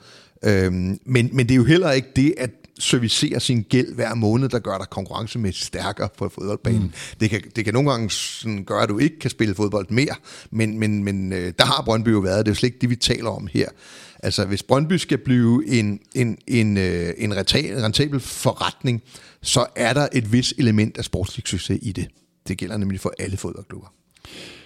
Øh, 0.46 0.72
men, 0.74 1.00
men 1.06 1.40
det 1.40 1.52
er 1.52 1.56
jo 1.56 1.64
heller 1.64 1.92
ikke 1.92 2.08
det, 2.16 2.34
at 2.38 2.50
servicere 2.84 3.40
sin 3.40 3.62
gæld 3.70 3.96
hver 3.96 4.16
måned, 4.16 4.50
der 4.50 4.60
gør 4.60 4.78
dig 4.78 4.90
konkurrencemæssigt 4.90 5.66
stærkere 5.66 6.10
på 6.18 6.30
fodboldbanen. 6.30 6.82
Mm. 6.82 6.92
Det, 7.20 7.30
kan, 7.30 7.42
det 7.56 7.66
kan 7.66 7.74
nogle 7.74 7.92
gange 7.92 8.10
sådan 8.10 8.64
gøre, 8.64 8.84
at 8.84 8.90
du 8.90 9.00
ikke 9.00 9.20
kan 9.20 9.30
spille 9.30 9.56
fodbold 9.56 9.86
mere, 9.90 10.16
men, 10.52 10.80
men, 10.80 11.04
men 11.04 11.34
øh, 11.34 11.54
der 11.60 11.66
har 11.66 11.84
Brøndby 11.86 12.12
jo 12.12 12.20
været. 12.20 12.46
Det 12.46 12.52
er 12.52 12.52
jo 12.52 12.56
slet 12.56 12.68
ikke 12.68 12.82
det, 12.82 12.90
vi 12.90 12.96
taler 12.96 13.30
om 13.30 13.48
her. 13.54 13.68
Altså, 14.24 14.46
hvis 14.46 14.64
Brøndby 14.64 14.94
skal 14.94 15.18
blive 15.18 15.68
en, 15.68 16.00
en, 16.16 16.38
en, 16.48 16.78
øh, 16.78 17.14
en 17.18 17.36
rentabel 17.36 18.20
forretning, 18.20 19.02
så 19.42 19.66
er 19.76 19.94
der 19.94 20.08
et 20.14 20.32
vis 20.32 20.54
element 20.58 20.98
af 20.98 21.04
sportslig 21.04 21.48
succes 21.48 21.80
i 21.82 21.92
det. 21.92 22.08
Det 22.48 22.58
gælder 22.58 22.78
nemlig 22.78 23.00
for 23.00 23.14
alle 23.20 23.38
fodboldklubber. 23.38 23.88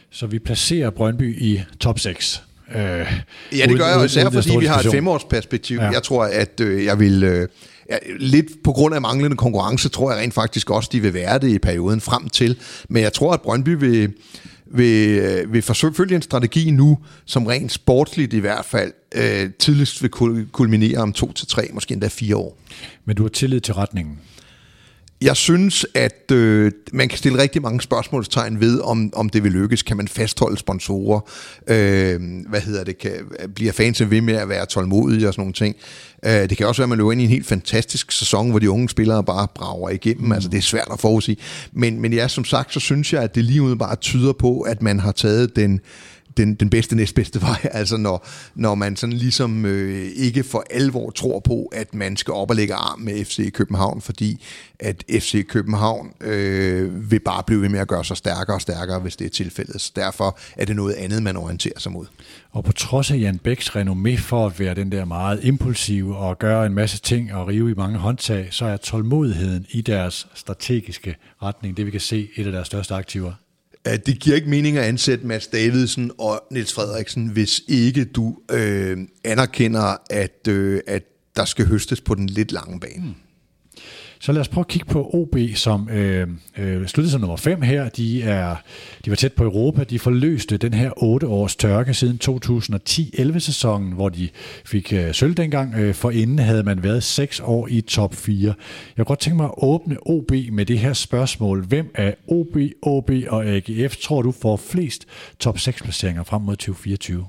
Så 0.09 0.28
vi 0.28 0.39
placerer 0.39 0.89
Brøndby 0.89 1.41
i 1.41 1.61
top 1.80 1.99
6. 1.99 2.43
Øh, 2.76 2.78
ja, 2.80 3.65
det 3.65 3.78
gør 3.78 3.88
jeg 3.88 3.99
jo 3.99 4.03
især, 4.03 4.30
fordi 4.30 4.57
vi 4.59 4.65
har 4.65 4.80
et 4.80 4.91
femårsperspektiv. 4.91 5.78
Ja. 5.78 5.89
Jeg 5.89 6.03
tror, 6.03 6.24
at 6.24 6.59
øh, 6.59 6.86
jeg 6.86 6.99
vil... 6.99 7.24
Øh, 7.24 7.47
ja, 7.89 7.97
lidt 8.19 8.45
på 8.63 8.71
grund 8.71 8.95
af 8.95 9.01
manglende 9.01 9.38
konkurrence, 9.38 9.89
tror 9.89 10.11
jeg 10.11 10.21
rent 10.21 10.33
faktisk 10.33 10.69
også, 10.69 10.89
de 10.91 11.01
vil 11.01 11.13
være 11.13 11.39
det 11.39 11.49
i 11.49 11.59
perioden 11.59 12.01
frem 12.01 12.29
til. 12.29 12.57
Men 12.89 13.03
jeg 13.03 13.13
tror, 13.13 13.33
at 13.33 13.41
Brøndby 13.41 13.69
vil, 13.69 14.13
vil, 14.71 15.19
øh, 15.19 15.53
vil 15.53 15.61
forfølge 15.61 16.15
en 16.15 16.21
strategi 16.21 16.71
nu, 16.71 16.97
som 17.25 17.45
rent 17.45 17.71
sportsligt 17.71 18.33
i 18.33 18.39
hvert 18.39 18.65
fald 18.65 18.91
øh, 19.15 19.49
tidligst 19.59 20.01
vil 20.01 20.11
kulminere 20.51 20.97
om 20.97 21.13
to 21.13 21.33
til 21.33 21.47
tre, 21.47 21.69
måske 21.73 21.93
endda 21.93 22.07
fire 22.07 22.35
år. 22.35 22.57
Men 23.05 23.15
du 23.15 23.23
har 23.23 23.29
tillid 23.29 23.61
til 23.61 23.73
retningen? 23.73 24.19
Jeg 25.22 25.36
synes, 25.36 25.86
at 25.93 26.32
øh, 26.32 26.72
man 26.93 27.09
kan 27.09 27.18
stille 27.18 27.41
rigtig 27.41 27.61
mange 27.61 27.82
spørgsmålstegn 27.82 28.59
ved, 28.59 28.80
om, 28.80 29.11
om 29.15 29.30
det 29.30 29.43
vil 29.43 29.51
lykkes. 29.51 29.82
Kan 29.82 29.97
man 29.97 30.07
fastholde 30.07 30.57
sponsorer? 30.57 31.20
Øh, 31.68 32.20
hvad 32.49 32.61
hedder 32.61 32.84
det? 32.84 32.97
Kan, 32.97 33.11
bliver 33.55 33.72
fans 33.72 34.09
ved 34.09 34.22
med 34.22 34.34
at 34.34 34.49
være 34.49 34.65
tålmodige 34.65 35.28
og 35.28 35.34
sådan 35.34 35.41
nogle 35.41 35.53
ting? 35.53 35.76
Øh, 36.26 36.49
det 36.49 36.57
kan 36.57 36.68
også 36.68 36.82
være, 36.82 36.86
at 36.86 36.89
man 36.89 36.97
løber 36.97 37.11
ind 37.11 37.22
i 37.22 37.24
en 37.24 37.30
helt 37.30 37.47
fantastisk 37.47 38.11
sæson, 38.11 38.49
hvor 38.49 38.59
de 38.59 38.72
unge 38.72 38.89
spillere 38.89 39.24
bare 39.24 39.47
brager 39.55 39.89
igennem. 39.89 40.26
Mm. 40.26 40.32
Altså, 40.32 40.49
det 40.49 40.57
er 40.57 40.61
svært 40.61 40.88
at 40.91 40.99
forudsige. 40.99 41.38
Men, 41.72 42.01
men 42.01 42.13
ja, 42.13 42.28
som 42.28 42.45
sagt, 42.45 42.74
så 42.74 42.80
synes 42.80 43.13
jeg, 43.13 43.24
at 43.24 43.36
det 43.36 43.43
lige 43.43 43.78
bare 43.78 43.95
tyder 43.95 44.34
på, 44.34 44.61
at 44.61 44.82
man 44.82 44.99
har 44.99 45.11
taget 45.11 45.55
den 45.55 45.80
den, 46.38 46.55
den 46.55 46.69
bedste 46.69 46.95
næstbedste 46.95 47.41
vej, 47.41 47.69
altså 47.79 47.97
når, 47.97 48.27
når 48.55 48.75
man 48.75 48.95
sådan 48.95 49.13
ligesom 49.13 49.65
øh, 49.65 50.05
ikke 50.15 50.43
for 50.43 50.63
alvor 50.69 51.11
tror 51.11 51.39
på, 51.39 51.65
at 51.65 51.93
man 51.93 52.17
skal 52.17 52.33
op 52.33 52.49
og 52.49 52.55
lægge 52.55 52.73
arm 52.73 52.99
med 52.99 53.25
FC 53.25 53.51
København, 53.53 54.01
fordi 54.01 54.43
at 54.79 55.03
FC 55.09 55.47
København 55.47 56.13
øh, 56.21 57.11
vil 57.11 57.19
bare 57.19 57.43
blive 57.43 57.61
ved 57.61 57.69
med 57.69 57.79
at 57.79 57.88
gøre 57.88 58.05
sig 58.05 58.17
stærkere 58.17 58.57
og 58.57 58.61
stærkere, 58.61 58.99
hvis 58.99 59.15
det 59.15 59.25
er 59.25 59.29
tilfældet. 59.29 59.81
Så 59.81 59.91
derfor 59.95 60.39
er 60.57 60.65
det 60.65 60.75
noget 60.75 60.93
andet, 60.93 61.23
man 61.23 61.38
orienterer 61.38 61.79
sig 61.79 61.91
mod. 61.91 62.05
Og 62.51 62.63
på 62.63 62.71
trods 62.71 63.11
af 63.11 63.17
Jan 63.17 63.38
Bæks 63.38 63.69
renommé 63.69 64.17
for 64.17 64.45
at 64.45 64.59
være 64.59 64.75
den 64.75 64.91
der 64.91 65.05
meget 65.05 65.39
impulsive 65.43 66.17
og 66.17 66.39
gøre 66.39 66.65
en 66.65 66.73
masse 66.73 66.97
ting 66.97 67.33
og 67.33 67.47
rive 67.47 67.71
i 67.71 67.73
mange 67.73 67.97
håndtag, 67.97 68.47
så 68.51 68.65
er 68.65 68.77
tålmodigheden 68.77 69.65
i 69.69 69.81
deres 69.81 70.27
strategiske 70.33 71.15
retning, 71.43 71.77
det 71.77 71.85
vi 71.85 71.91
kan 71.91 71.99
se, 71.99 72.29
et 72.35 72.45
af 72.45 72.51
deres 72.51 72.67
største 72.67 72.95
aktiver 72.95 73.33
det 73.95 74.19
giver 74.19 74.35
ikke 74.35 74.49
mening 74.49 74.77
at 74.77 74.83
ansætte 74.83 75.27
Mads 75.27 75.47
Davidsen 75.47 76.11
og 76.17 76.41
Niels 76.51 76.73
Frederiksen, 76.73 77.27
hvis 77.27 77.61
ikke 77.67 78.05
du 78.05 78.38
øh, 78.51 78.97
anerkender, 79.23 79.97
at, 80.09 80.47
øh, 80.49 80.81
at 80.88 81.03
der 81.35 81.45
skal 81.45 81.65
høstes 81.65 82.01
på 82.01 82.15
den 82.15 82.27
lidt 82.27 82.51
lange 82.51 82.79
bane. 82.79 83.05
Mm. 83.05 83.13
Så 84.20 84.32
lad 84.32 84.41
os 84.41 84.47
prøve 84.47 84.63
at 84.63 84.68
kigge 84.68 84.86
på 84.86 85.09
OB, 85.13 85.38
som 85.55 85.89
øh, 85.89 86.28
øh, 86.57 86.88
sluttede 86.88 87.11
som 87.11 87.22
nummer 87.22 87.38
5 87.38 87.61
her. 87.61 87.89
De, 87.89 88.24
er, 88.24 88.55
de 89.05 89.09
var 89.09 89.15
tæt 89.15 89.34
på 89.34 89.43
Europa. 89.43 89.84
De 89.84 89.99
forløste 89.99 90.57
den 90.57 90.74
her 90.74 90.91
8 91.03 91.28
års 91.28 91.55
tørke 91.55 91.93
siden 91.93 92.20
2010-11-sæsonen, 92.24 93.91
hvor 93.91 94.09
de 94.09 94.30
fik 94.65 94.93
øh, 94.93 95.13
sølv 95.13 95.34
dengang. 95.34 95.76
Øh, 95.76 95.93
for 95.93 96.11
inden 96.11 96.39
havde 96.39 96.63
man 96.63 96.84
været 96.84 97.03
6 97.03 97.39
år 97.39 97.68
i 97.68 97.82
top 97.82 98.15
4. 98.15 98.47
Jeg 98.47 98.55
kunne 98.95 99.05
godt 99.05 99.20
tænke 99.20 99.38
mig 99.38 99.45
at 99.45 99.53
åbne 99.57 99.97
OB 100.05 100.32
med 100.51 100.65
det 100.65 100.80
her 100.80 100.93
spørgsmål. 100.93 101.65
Hvem 101.65 101.91
af 101.95 102.15
OB, 102.28 102.57
OB 102.82 103.11
og 103.28 103.45
AGF 103.45 103.97
tror 103.97 104.22
du 104.22 104.32
får 104.32 104.57
flest 104.57 105.05
top 105.39 105.59
6 105.59 105.82
placeringer 105.82 106.24
frem 106.24 106.41
mod 106.41 106.55
2024? 106.55 107.28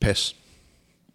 Pas. 0.00 0.43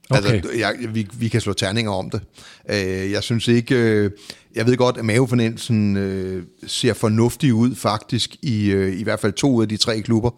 Okay. 0.10 0.34
Altså, 0.34 0.52
jeg, 0.58 0.76
vi, 0.94 1.08
vi 1.14 1.28
kan 1.28 1.42
slå 1.42 1.54
terninger 1.54 1.92
om 1.92 2.10
det. 2.10 2.22
Øh, 2.70 3.12
jeg 3.12 3.24
synes 3.24 3.48
ikke... 3.48 3.76
Øh, 3.76 4.12
jeg 4.56 4.66
ved 4.66 4.78
godt, 4.78 4.98
at 4.98 5.06
mavefornemmelsen 5.06 5.98
øh, 5.98 6.44
ser 6.68 6.94
fornuftig 6.94 7.54
ud 7.54 7.76
faktisk 7.76 8.36
i, 8.42 8.72
øh, 8.72 9.00
i 9.00 9.04
hvert 9.04 9.20
fald 9.20 9.34
to 9.34 9.54
ud 9.54 9.62
af 9.62 9.70
de 9.70 9.78
tre 9.78 10.02
klubber. 10.02 10.32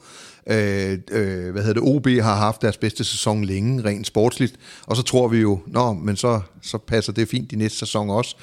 Øh, 0.48 0.98
øh, 1.12 1.52
hvad 1.52 1.64
hedder 1.64 1.82
det? 1.82 1.96
OB 1.96 2.08
har 2.08 2.36
haft 2.36 2.62
deres 2.62 2.78
bedste 2.78 3.04
sæson 3.04 3.46
længe, 3.46 3.84
rent 3.84 4.08
sportsligt. 4.08 4.56
Og 4.86 4.96
så 4.96 5.04
tror 5.04 5.28
vi 5.28 5.38
jo, 5.38 5.60
nå, 5.68 5.94
men 5.94 6.16
så, 6.16 6.42
så 6.62 6.78
passer 6.78 7.14
det 7.14 7.28
fint 7.28 7.52
i 7.52 7.56
næste 7.56 7.78
sæson 7.78 8.10
også. 8.10 8.36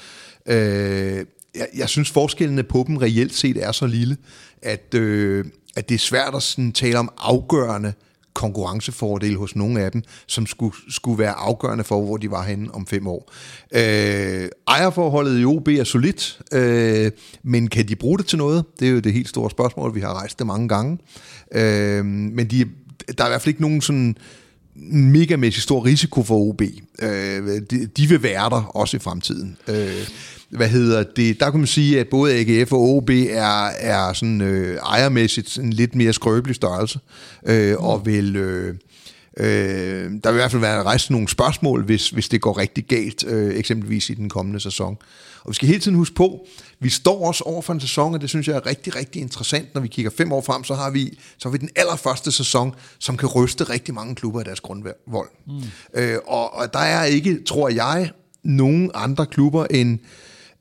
Øh, 0.45 1.25
jeg, 1.55 1.67
jeg 1.77 1.89
synes, 1.89 2.09
forskellene 2.09 2.63
på 2.63 2.83
dem 2.87 2.97
reelt 2.97 3.35
set 3.35 3.63
er 3.63 3.71
så 3.71 3.85
lille, 3.87 4.17
at, 4.61 4.93
øh, 4.93 5.45
at 5.75 5.89
det 5.89 5.95
er 5.95 5.99
svært 5.99 6.35
at 6.35 6.43
sådan 6.43 6.71
tale 6.71 6.99
om 6.99 7.13
afgørende 7.17 7.93
konkurrencefordel 8.33 9.35
hos 9.35 9.55
nogle 9.55 9.81
af 9.81 9.91
dem, 9.91 10.03
som 10.27 10.45
skulle, 10.45 10.75
skulle 10.89 11.19
være 11.19 11.31
afgørende 11.31 11.83
for, 11.83 12.05
hvor 12.05 12.17
de 12.17 12.31
var 12.31 12.43
henne 12.43 12.75
om 12.75 12.87
fem 12.87 13.07
år. 13.07 13.31
Øh, 13.75 14.49
ejerforholdet 14.67 15.41
i 15.41 15.45
OB 15.45 15.67
er 15.67 15.83
solidt, 15.83 16.39
øh, 16.53 17.11
men 17.43 17.67
kan 17.67 17.87
de 17.87 17.95
bruge 17.95 18.17
det 18.17 18.25
til 18.25 18.37
noget? 18.37 18.65
Det 18.79 18.87
er 18.87 18.91
jo 18.91 18.99
det 18.99 19.13
helt 19.13 19.29
store 19.29 19.49
spørgsmål, 19.49 19.95
vi 19.95 20.01
har 20.01 20.13
rejst 20.13 20.39
det 20.39 20.47
mange 20.47 20.67
gange. 20.67 20.97
Øh, 21.51 22.05
men 22.05 22.47
de, 22.47 22.65
der 23.17 23.23
er 23.23 23.27
i 23.27 23.31
hvert 23.31 23.41
fald 23.41 23.47
ikke 23.47 23.61
nogen 23.61 23.81
sådan 23.81 24.17
megamæssig 24.91 25.63
stor 25.63 25.85
risiko 25.85 26.23
for 26.23 26.35
OB. 26.35 26.61
Øh, 27.01 27.61
de, 27.71 27.85
de 27.85 28.07
vil 28.07 28.23
være 28.23 28.49
der 28.49 28.71
også 28.75 28.97
i 28.97 28.99
fremtiden. 28.99 29.57
Øh, 29.67 30.07
hvad 30.49 30.69
hedder 30.69 31.03
det? 31.03 31.39
Der 31.39 31.51
kan 31.51 31.59
man 31.59 31.67
sige, 31.67 31.99
at 31.99 32.07
både 32.07 32.33
AGF 32.33 32.73
og 32.73 32.81
OB 32.81 33.09
er, 33.09 33.67
er 33.67 34.13
sådan 34.13 34.41
øh, 34.41 34.77
ejermæssigt 34.77 35.57
en 35.57 35.73
lidt 35.73 35.95
mere 35.95 36.13
skrøbelig 36.13 36.55
størrelse, 36.55 36.99
øh, 37.45 37.75
og 37.77 38.05
vil... 38.05 38.35
Øh, 38.35 38.75
Øh, 39.37 40.11
der 40.23 40.31
vil 40.31 40.37
i 40.37 40.41
hvert 40.41 40.51
fald 40.51 40.61
være 40.61 40.83
rejst 40.83 41.11
nogle 41.11 41.27
spørgsmål, 41.27 41.83
hvis, 41.83 42.09
hvis 42.09 42.29
det 42.29 42.41
går 42.41 42.57
rigtig 42.57 42.85
galt, 42.85 43.23
øh, 43.27 43.55
eksempelvis 43.55 44.09
i 44.09 44.13
den 44.13 44.29
kommende 44.29 44.59
sæson. 44.59 44.97
Og 45.43 45.49
vi 45.49 45.55
skal 45.55 45.67
hele 45.67 45.79
tiden 45.79 45.97
huske 45.97 46.15
på, 46.15 46.47
vi 46.79 46.89
står 46.89 47.27
også 47.27 47.43
over 47.43 47.61
for 47.61 47.73
en 47.73 47.79
sæson, 47.79 48.13
og 48.13 48.21
det 48.21 48.29
synes 48.29 48.47
jeg 48.47 48.55
er 48.55 48.65
rigtig, 48.65 48.95
rigtig 48.95 49.21
interessant. 49.21 49.73
Når 49.73 49.81
vi 49.81 49.87
kigger 49.87 50.11
fem 50.17 50.31
år 50.31 50.41
frem, 50.41 50.63
så 50.63 50.75
har 50.75 50.89
vi, 50.89 51.19
så 51.37 51.49
har 51.49 51.51
vi 51.51 51.57
den 51.57 51.69
allerførste 51.75 52.31
sæson, 52.31 52.75
som 52.99 53.17
kan 53.17 53.29
ryste 53.29 53.63
rigtig 53.63 53.93
mange 53.93 54.15
klubber 54.15 54.39
af 54.39 54.45
deres 54.45 54.59
grundvold. 54.59 55.29
Mm. 55.47 55.53
Øh, 55.93 56.17
og, 56.27 56.53
og 56.53 56.73
der 56.73 56.79
er 56.79 57.03
ikke, 57.03 57.43
tror 57.43 57.69
jeg, 57.69 58.11
nogen 58.43 58.91
andre 58.93 59.25
klubber 59.25 59.65
end 59.65 59.99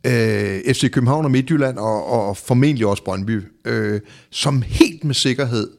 øh, 0.09 0.75
FC 0.75 0.91
København 0.91 1.25
og 1.25 1.31
Midtjylland, 1.31 1.79
og, 1.79 2.07
og 2.07 2.37
formentlig 2.37 2.87
også 2.87 3.05
Brøndby, 3.05 3.43
øh, 3.65 4.01
som 4.31 4.63
helt 4.63 5.05
med 5.05 5.15
sikkerhed 5.15 5.78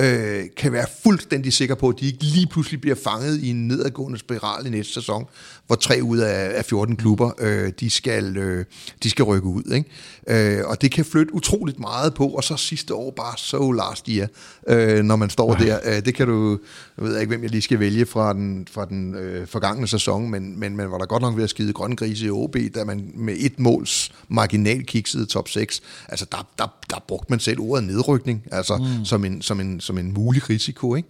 øh, 0.00 0.44
kan 0.56 0.72
være 0.72 0.86
fuldstændig 1.02 1.52
sikker 1.52 1.74
på, 1.74 1.88
at 1.88 2.00
de 2.00 2.06
ikke 2.06 2.24
lige 2.24 2.46
pludselig 2.46 2.80
bliver 2.80 2.96
fanget 3.04 3.40
i 3.40 3.50
en 3.50 3.68
nedadgående 3.68 4.18
spiral 4.18 4.66
i 4.66 4.70
næste 4.70 4.92
sæson, 4.92 5.26
hvor 5.66 5.76
tre 5.76 6.00
ud 6.02 6.18
af, 6.18 6.58
af 6.58 6.64
14 6.64 6.96
klubber, 6.96 7.30
øh, 7.38 7.72
de, 7.80 7.90
skal, 7.90 8.36
øh, 8.36 8.64
de 9.02 9.10
skal 9.10 9.24
rykke 9.24 9.48
ud. 9.48 9.62
Ikke? 9.72 10.58
Øh, 10.58 10.66
og 10.66 10.82
det 10.82 10.92
kan 10.92 11.04
flytte 11.04 11.34
utroligt 11.34 11.80
meget 11.80 12.14
på, 12.14 12.26
og 12.26 12.44
så 12.44 12.56
sidste 12.56 12.94
år 12.94 13.10
bare 13.10 13.34
so 13.36 13.72
last 13.72 14.06
year, 14.08 14.28
øh, 14.68 15.04
når 15.04 15.16
man 15.16 15.30
står 15.30 15.54
der. 15.54 15.78
Øh, 15.84 16.04
det 16.04 16.14
kan 16.14 16.26
du, 16.26 16.58
jeg 16.96 17.04
ved 17.04 17.18
ikke, 17.20 17.28
hvem 17.28 17.42
jeg 17.42 17.50
lige 17.50 17.62
skal 17.62 17.80
vælge 17.80 18.06
fra 18.06 18.32
den, 18.32 18.66
fra 18.70 18.84
den 18.84 19.14
øh, 19.14 19.46
forgangne 19.46 19.88
sæson, 19.88 20.30
men, 20.30 20.60
men 20.60 20.76
man 20.76 20.90
var 20.90 20.98
der 20.98 21.06
godt 21.06 21.22
nok 21.22 21.36
ved 21.36 21.44
at 21.44 21.50
skide 21.50 21.72
grønne 21.72 21.96
grise 21.96 22.26
i 22.26 22.30
OB, 22.30 22.56
da 22.74 22.84
man 22.84 23.10
med 23.14 23.34
et 23.38 23.58
måls 23.58 24.12
marginal 24.28 24.84
kiksede 24.84 25.26
top 25.26 25.48
6. 25.48 25.82
Altså, 26.08 26.26
der, 26.32 26.48
der, 26.58 26.66
der 26.90 27.04
brugte 27.08 27.26
man 27.30 27.40
selv 27.40 27.60
ordet 27.60 27.84
nedrykning, 27.84 28.42
altså 28.52 28.76
mm. 28.76 29.04
som, 29.04 29.24
en, 29.24 29.42
som, 29.42 29.60
en, 29.60 29.80
som 29.90 29.98
en 29.98 30.12
mulig 30.14 30.50
risiko, 30.50 30.94
ikke? 30.94 31.08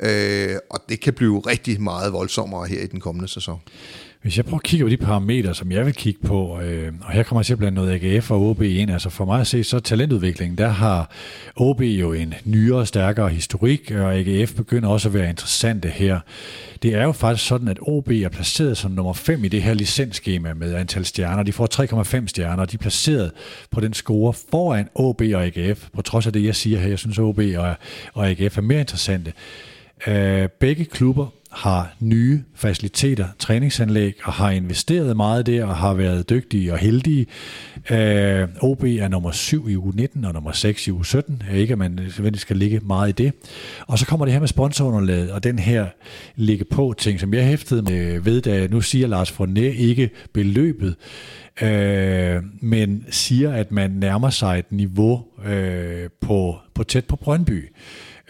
Øh, 0.00 0.56
og 0.70 0.80
det 0.88 1.00
kan 1.00 1.12
blive 1.12 1.40
rigtig 1.40 1.82
meget 1.82 2.12
voldsommere 2.12 2.66
her 2.66 2.80
i 2.80 2.86
den 2.86 3.00
kommende 3.00 3.28
sæson. 3.28 3.60
Hvis 4.22 4.36
jeg 4.36 4.44
prøver 4.44 4.58
at 4.58 4.62
kigge 4.62 4.84
på 4.84 4.88
de 4.88 4.96
parametre, 4.96 5.54
som 5.54 5.72
jeg 5.72 5.86
vil 5.86 5.94
kigge 5.94 6.20
på, 6.26 6.60
øh, 6.60 6.92
og 7.02 7.12
her 7.12 7.22
kommer 7.22 7.40
jeg 7.40 7.46
til 7.46 7.52
at 7.52 7.58
blande 7.58 7.74
noget 7.74 8.04
AGF 8.04 8.30
og 8.30 8.40
OB 8.40 8.62
ind, 8.62 8.90
altså 8.90 9.10
for 9.10 9.24
mig 9.24 9.40
at 9.40 9.46
se, 9.46 9.64
så 9.64 9.80
talentudviklingen, 9.80 10.58
der 10.58 10.68
har 10.68 11.10
OB 11.56 11.80
jo 11.80 12.12
en 12.12 12.34
nyere 12.44 12.78
og 12.78 12.88
stærkere 12.88 13.28
historik, 13.28 13.90
og 13.90 14.14
AGF 14.14 14.54
begynder 14.54 14.88
også 14.88 15.08
at 15.08 15.14
være 15.14 15.28
interessante 15.28 15.88
her. 15.88 16.20
Det 16.82 16.94
er 16.94 17.02
jo 17.02 17.12
faktisk 17.12 17.48
sådan, 17.48 17.68
at 17.68 17.78
OB 17.80 18.10
er 18.10 18.28
placeret 18.28 18.76
som 18.76 18.90
nummer 18.90 19.12
5 19.12 19.44
i 19.44 19.48
det 19.48 19.62
her 19.62 19.74
licensskema 19.74 20.54
med 20.54 20.74
antal 20.74 21.04
stjerner. 21.04 21.42
De 21.42 21.52
får 21.52 21.68
3,5 22.20 22.26
stjerner, 22.26 22.62
og 22.62 22.70
de 22.70 22.76
er 22.76 22.78
placeret 22.78 23.32
på 23.70 23.80
den 23.80 23.94
score 23.94 24.32
foran 24.50 24.88
OB 24.94 25.20
og 25.34 25.44
AGF, 25.44 25.88
på 25.94 26.02
trods 26.02 26.26
af 26.26 26.32
det, 26.32 26.44
jeg 26.44 26.56
siger 26.56 26.78
her. 26.78 26.88
Jeg 26.88 26.98
synes, 26.98 27.18
OB 27.18 27.38
og, 27.56 27.74
og 28.14 28.28
AGF 28.28 28.58
er 28.58 28.62
mere 28.62 28.80
interessante. 28.80 29.32
Øh, 30.06 30.48
begge 30.48 30.84
klubber 30.84 31.26
har 31.52 31.94
nye 32.00 32.42
faciliteter, 32.54 33.26
træningsanlæg 33.38 34.14
og 34.24 34.32
har 34.32 34.50
investeret 34.50 35.16
meget 35.16 35.46
der 35.46 35.64
og 35.64 35.76
har 35.76 35.94
været 35.94 36.30
dygtige 36.30 36.72
og 36.72 36.78
heldige. 36.78 37.26
Øh, 37.90 38.48
OB 38.60 38.84
er 38.84 39.08
nummer 39.08 39.30
7 39.30 39.68
i 39.68 39.76
uge 39.76 39.92
19 39.96 40.24
og 40.24 40.32
nummer 40.32 40.52
6 40.52 40.86
i 40.86 40.90
uge 40.90 41.04
17. 41.04 41.42
Er 41.50 41.56
ikke, 41.56 41.72
at 41.72 41.78
man 41.78 41.90
nødvendigvis 41.90 42.40
skal 42.40 42.56
ligge 42.56 42.80
meget 42.80 43.08
i 43.08 43.24
det. 43.24 43.32
Og 43.86 43.98
så 43.98 44.06
kommer 44.06 44.26
det 44.26 44.32
her 44.32 44.40
med 44.40 44.48
sponsorunderlaget 44.48 45.32
og 45.32 45.44
den 45.44 45.58
her 45.58 45.86
ligge 46.36 46.64
på 46.64 46.94
ting, 46.98 47.20
som 47.20 47.34
jeg 47.34 47.46
hæftede 47.46 47.82
med 47.82 48.20
ved, 48.20 48.40
da 48.40 48.66
nu 48.66 48.80
siger 48.80 49.06
Lars 49.06 49.30
Forné 49.30 49.60
ikke 49.60 50.10
beløbet, 50.32 50.96
øh, 51.62 52.42
men 52.60 53.04
siger, 53.10 53.52
at 53.52 53.72
man 53.72 53.90
nærmer 53.90 54.30
sig 54.30 54.58
et 54.58 54.72
niveau 54.72 55.24
øh, 55.44 56.08
på, 56.20 56.56
på 56.74 56.84
tæt 56.84 57.04
på 57.04 57.16
Brøndby. 57.16 57.72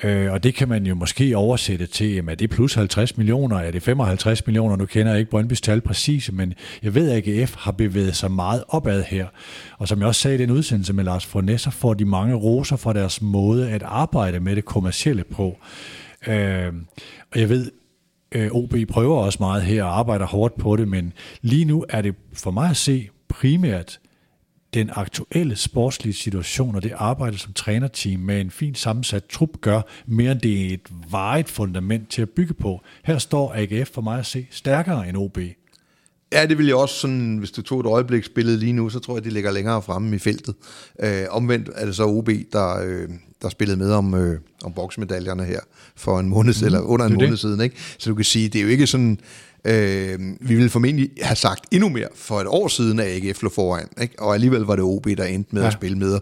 Øh, 0.05 0.33
og 0.33 0.43
det 0.43 0.55
kan 0.55 0.69
man 0.69 0.87
jo 0.87 0.95
måske 0.95 1.37
oversætte 1.37 1.87
til, 1.87 2.15
jamen, 2.15 2.29
er 2.31 2.35
det 2.35 2.51
plus 2.51 2.75
50 2.75 3.17
millioner, 3.17 3.57
er 3.57 3.71
det 3.71 3.83
55 3.83 4.47
millioner, 4.47 4.77
nu 4.77 4.87
kender 4.87 5.13
jeg 5.13 5.19
ikke 5.19 5.31
Brøndbys 5.31 5.61
tal 5.61 5.81
præcis, 5.81 6.33
men 6.33 6.55
jeg 6.83 6.95
ved, 6.95 7.11
at 7.11 7.29
AGF 7.29 7.55
har 7.59 7.73
bevæget 7.73 8.17
sig 8.17 8.31
meget 8.31 8.65
opad 8.69 9.03
her. 9.03 9.27
Og 9.79 9.89
som 9.89 9.99
jeg 9.99 10.09
også 10.09 10.21
sagde 10.21 10.35
i 10.35 10.39
den 10.39 10.51
udsendelse 10.51 10.93
med 10.93 11.05
Lars 11.05 11.27
Fornes, 11.27 11.61
så 11.61 11.71
får 11.71 11.95
de 11.95 12.05
mange 12.05 12.35
roser 12.35 12.77
fra 12.77 12.93
deres 12.93 13.23
måde 13.23 13.71
at 13.71 13.83
arbejde 13.83 14.41
med 14.41 14.57
det 14.57 14.65
kommercielle 14.65 15.25
på. 15.25 15.59
Øh, 16.27 16.73
og 17.33 17.41
jeg 17.41 17.49
ved, 17.49 17.71
øh, 18.33 18.51
OB 18.53 18.75
prøver 18.89 19.17
også 19.17 19.39
meget 19.41 19.63
her 19.63 19.85
og 19.85 19.99
arbejder 19.99 20.27
hårdt 20.27 20.59
på 20.59 20.77
det, 20.77 20.89
men 20.89 21.13
lige 21.43 21.65
nu 21.65 21.85
er 21.89 22.03
det 22.03 22.15
for 22.33 22.51
mig 22.51 22.71
at 22.71 22.77
se 22.77 23.09
primært 23.29 23.99
den 24.75 24.91
aktuelle 24.93 25.57
sportslige 25.57 26.15
situation 26.15 26.75
og 26.75 26.83
det 26.83 26.93
arbejde 26.97 27.39
som 27.39 27.53
trænerteam 27.53 28.21
med 28.21 28.41
en 28.41 28.51
fin 28.51 28.75
sammensat 28.75 29.25
trup 29.25 29.61
gør, 29.61 29.81
mere 30.07 30.33
end 30.33 30.41
det 30.41 30.67
er 30.67 30.75
et 30.75 30.89
vejet 31.11 31.49
fundament 31.49 32.11
til 32.11 32.23
at 32.23 32.31
bygge 32.31 32.55
på. 32.55 32.81
Her 33.05 33.19
står 33.19 33.53
AGF 33.55 33.91
for 33.91 34.03
mig 34.03 34.19
at 34.19 34.27
se 34.27 34.47
stærkere 34.51 35.09
end 35.09 35.17
OB. 35.17 35.39
Ja, 36.33 36.47
det 36.47 36.59
vil 36.59 36.67
jeg 36.67 36.77
også 36.77 36.95
sådan, 36.95 37.37
hvis 37.37 37.51
du 37.51 37.63
tog 37.63 37.81
et 37.81 37.87
øjebliksbillede 37.87 38.59
lige 38.59 38.73
nu, 38.73 38.89
så 38.89 38.99
tror 38.99 39.17
jeg, 39.17 39.25
de 39.25 39.31
ligger 39.31 39.51
længere 39.51 39.83
fremme 39.83 40.17
i 40.17 40.19
feltet. 40.19 40.55
Øh, 41.03 41.25
omvendt 41.31 41.71
er 41.75 41.87
det 41.87 41.97
så 41.97 42.05
OB, 42.05 42.31
der, 42.53 42.83
øh, 42.85 43.09
der 43.43 43.49
spillede 43.49 43.79
med 43.79 43.93
om, 43.93 44.15
øh, 44.15 44.41
om 44.65 44.73
boksmedaljerne 44.73 45.45
her 45.45 45.61
for 45.97 46.21
en 46.21 46.29
måned, 46.29 46.55
mm, 46.61 46.67
eller 46.67 46.81
under 46.81 47.07
en 47.07 47.15
måned 47.15 47.31
det. 47.31 47.39
siden. 47.39 47.61
Ikke? 47.61 47.77
Så 47.99 48.11
du 48.11 48.15
kan 48.15 48.25
sige, 48.25 48.49
det 48.49 48.59
er 48.59 48.63
jo 48.63 48.69
ikke 48.69 48.87
sådan, 48.87 49.19
Øh, 49.65 50.19
vi 50.41 50.55
ville 50.55 50.71
formentlig 50.71 51.11
have 51.21 51.37
sagt 51.37 51.65
endnu 51.71 51.89
mere 51.89 52.09
for 52.15 52.41
et 52.41 52.47
år 52.47 52.69
siden, 52.69 53.01
at 53.01 53.07
AGF 53.07 53.43
lå 53.43 53.49
foran, 53.49 53.89
ikke? 54.01 54.15
og 54.19 54.35
alligevel 54.35 54.61
var 54.61 54.77
det 54.77 54.85
OB, 54.85 55.07
der 55.07 55.25
endte 55.25 55.55
med 55.55 55.63
ja. 55.63 55.69
at 55.69 55.73
spille 55.73 55.99
med. 55.99 56.19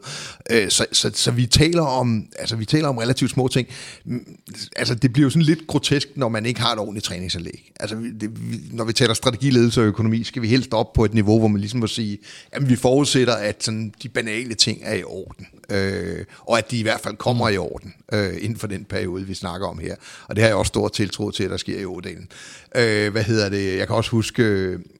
Øh, 0.50 0.70
så, 0.70 0.86
så, 0.92 1.10
så 1.14 1.30
vi 1.30 1.46
taler 1.46 1.82
om 1.82 2.26
altså 2.38 2.56
vi 2.56 2.64
taler 2.64 2.88
om 2.88 2.96
relativt 2.96 3.30
små 3.30 3.48
ting. 3.48 3.68
Mm, 4.04 4.36
altså 4.76 4.94
det 4.94 5.12
bliver 5.12 5.26
jo 5.26 5.30
sådan 5.30 5.42
lidt 5.42 5.66
grotesk, 5.66 6.08
når 6.14 6.28
man 6.28 6.46
ikke 6.46 6.60
har 6.60 6.72
et 6.72 6.78
ordentligt 6.78 7.04
træningsanlæg. 7.04 7.72
Altså 7.80 7.96
det, 8.20 8.30
når 8.72 8.84
vi 8.84 8.92
taler 8.92 9.14
strategi, 9.14 9.50
ledelse 9.50 9.80
og 9.80 9.86
økonomi, 9.86 10.24
skal 10.24 10.42
vi 10.42 10.48
helst 10.48 10.74
op 10.74 10.92
på 10.92 11.04
et 11.04 11.14
niveau, 11.14 11.38
hvor 11.38 11.48
man 11.48 11.60
ligesom 11.60 11.80
må 11.80 11.86
sige, 11.86 12.18
at 12.52 12.68
vi 12.68 12.76
forudsætter, 12.76 13.34
at 13.34 13.64
sådan 13.64 13.94
de 14.02 14.08
banale 14.08 14.54
ting 14.54 14.80
er 14.82 14.94
i 14.94 15.02
orden. 15.02 15.46
Øh, 15.70 16.24
og 16.38 16.58
at 16.58 16.70
de 16.70 16.78
i 16.78 16.82
hvert 16.82 17.00
fald 17.00 17.16
kommer 17.16 17.48
i 17.48 17.56
orden 17.56 17.94
øh, 18.12 18.34
inden 18.40 18.58
for 18.58 18.66
den 18.66 18.84
periode, 18.84 19.26
vi 19.26 19.34
snakker 19.34 19.66
om 19.66 19.78
her. 19.78 19.94
Og 20.28 20.36
det 20.36 20.42
har 20.42 20.48
jeg 20.48 20.56
også 20.56 20.68
stor 20.68 20.88
tiltro 20.88 21.30
til, 21.30 21.44
at 21.44 21.50
der 21.50 21.56
sker 21.56 21.78
i 21.78 21.84
Ådalen. 21.84 22.28
Øh, 22.76 23.12
hvad 23.12 23.22
hedder 23.22 23.48
det? 23.48 23.78
Jeg 23.78 23.86
kan 23.86 23.96
også 23.96 24.10
huske 24.10 24.42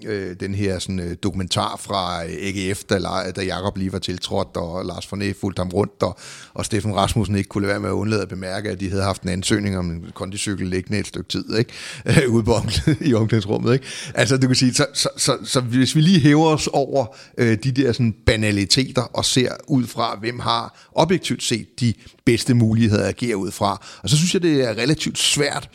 øh, 0.05 0.37
den 0.41 0.55
her 0.55 0.79
sådan, 0.79 1.01
øh, 1.01 1.17
dokumentar 1.23 1.81
fra 1.81 2.25
øh, 2.25 2.31
AGF, 2.31 2.85
da, 2.85 2.99
da 3.37 3.43
Jakob 3.43 3.77
lige 3.77 3.93
var 3.93 3.99
tiltrådt, 3.99 4.57
og 4.57 4.85
Lars 4.85 5.07
Forné 5.07 5.25
e. 5.25 5.35
fulgte 5.41 5.61
ham 5.61 5.69
rundt, 5.69 6.03
og, 6.03 6.19
og 6.55 6.65
Steffen 6.65 6.97
Rasmussen 6.97 7.37
ikke 7.37 7.49
kunne 7.49 7.63
lade 7.63 7.71
være 7.71 7.81
med 7.81 7.89
at 7.89 7.93
undlade 7.93 8.23
at 8.23 8.29
bemærke, 8.29 8.71
at 8.71 8.81
de 8.81 8.91
havde 8.91 9.03
haft 9.03 9.23
en 9.23 9.29
ansøgning 9.29 9.79
om 9.79 9.91
en 9.91 10.05
kondicykel 10.15 10.67
liggende 10.67 10.99
et 10.99 11.07
stykke 11.07 11.29
tid, 11.29 11.57
ikke? 11.59 11.73
Øh, 12.11 12.31
ude 12.31 12.45
på 12.45 12.55
i 13.01 13.15
omklædningsrummet. 13.15 13.73
Ikke? 13.73 13.87
Altså, 14.15 14.37
du 14.37 14.47
kan 14.47 14.57
sige, 14.57 14.75
så, 14.75 14.87
så, 14.95 15.09
så, 15.17 15.37
så, 15.45 15.61
hvis 15.61 15.97
vi 15.97 16.01
lige 16.01 16.21
hæver 16.21 16.47
os 16.47 16.67
over 16.73 17.07
øh, 17.39 17.59
de 17.65 17.73
der 17.73 17.93
sådan, 17.93 18.15
banaliteter, 18.27 19.03
og 19.03 19.25
ser 19.25 19.53
ud 19.67 19.87
fra, 19.87 20.17
hvem 20.21 20.39
har 20.39 20.60
objektivt 20.93 21.43
set 21.43 21.81
de 21.81 21.95
bedste 22.25 22.55
muligheder 22.55 23.03
at 23.03 23.09
agere 23.09 23.37
ud 23.37 23.51
fra, 23.51 23.87
og 24.03 24.11
så 24.11 24.17
synes 24.17 24.35
jeg, 24.35 24.43
det 24.43 24.69
er 24.69 24.71
relativt 24.71 25.19
svært 25.19 25.69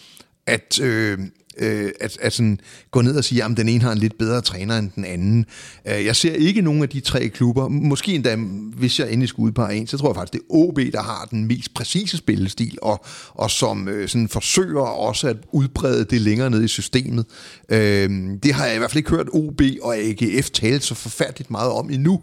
at, 0.48 0.80
øh, 0.80 1.20
øh, 1.58 1.92
at, 2.02 2.18
at 2.22 2.34
sådan 2.34 2.60
gå 2.92 3.02
ned 3.02 3.18
og 3.18 3.24
sige, 3.24 3.44
at 3.44 3.58
den 3.58 3.70
ene 3.70 3.82
har 3.82 3.92
en 3.92 3.98
lidt 3.98 4.18
bedre 4.18 4.42
træner 4.42 4.78
end 4.78 4.92
den 4.96 5.06
anden. 5.06 5.46
Øh, 5.88 6.06
jeg 6.06 6.16
ser 6.16 6.34
ikke 6.34 6.62
nogen 6.62 6.82
af 6.82 6.90
de 6.90 7.00
tre 7.00 7.28
klubber, 7.28 7.68
måske 7.68 8.16
endda, 8.16 8.36
hvis 8.76 9.00
jeg 9.00 9.08
endelig 9.08 9.30
skulle 9.30 9.48
udpege 9.48 9.76
en, 9.76 9.88
så 9.88 9.98
tror 9.98 10.10
jeg 10.10 10.16
faktisk, 10.16 10.34
det 10.34 10.40
er 10.40 10.56
OB, 10.56 10.80
der 10.94 11.02
har 11.02 11.28
den 11.32 11.46
mest 11.46 11.74
præcise 11.74 12.18
spillestil, 12.18 12.78
og, 12.82 13.06
og 13.30 13.52
som 13.52 13.88
øh, 13.88 14.10
sådan 14.10 14.30
forsøger 14.30 14.82
også 14.82 15.28
at 15.28 15.38
udbrede 15.52 16.06
det 16.06 16.22
længere 16.22 16.50
ned 16.50 16.64
i 16.64 16.68
systemet. 16.68 17.26
Øh, 17.70 18.10
det 18.44 18.54
har 18.54 18.66
jeg 18.66 18.76
i 18.76 18.78
hvert 18.78 18.92
fald 18.92 18.98
ikke 18.98 19.10
hørt 19.10 19.28
OB 19.34 19.62
og 19.82 19.98
AGF 19.98 20.50
tale 20.50 20.82
så 20.82 20.96
forfærdeligt 20.96 21.52
meget 21.52 21.72
om 21.72 21.90
endnu. 21.90 22.22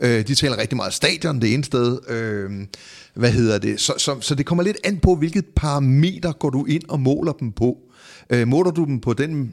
Øh, 0.00 0.26
de 0.26 0.34
taler 0.34 0.58
rigtig 0.58 0.76
meget 0.76 0.94
stadion 0.94 1.40
det 1.40 1.54
ene 1.54 1.64
sted. 1.64 1.98
Øh, 2.08 2.50
hvad 3.14 3.32
hedder 3.32 3.58
det? 3.58 3.80
Så, 3.80 3.92
så, 3.98 4.20
så 4.20 4.34
det 4.34 4.46
kommer 4.46 4.64
lidt 4.64 4.76
an 4.84 4.98
på, 4.98 5.14
hvilket 5.14 5.44
parameter 5.56 6.32
går 6.32 6.50
du 6.50 6.64
ind 6.64 6.82
og 6.88 7.00
måler 7.00 7.32
dem 7.32 7.52
på. 7.52 7.78
Øh, 8.30 8.48
måler 8.48 8.70
du 8.70 8.84
dem 8.84 9.00
på 9.00 9.12
den 9.12 9.52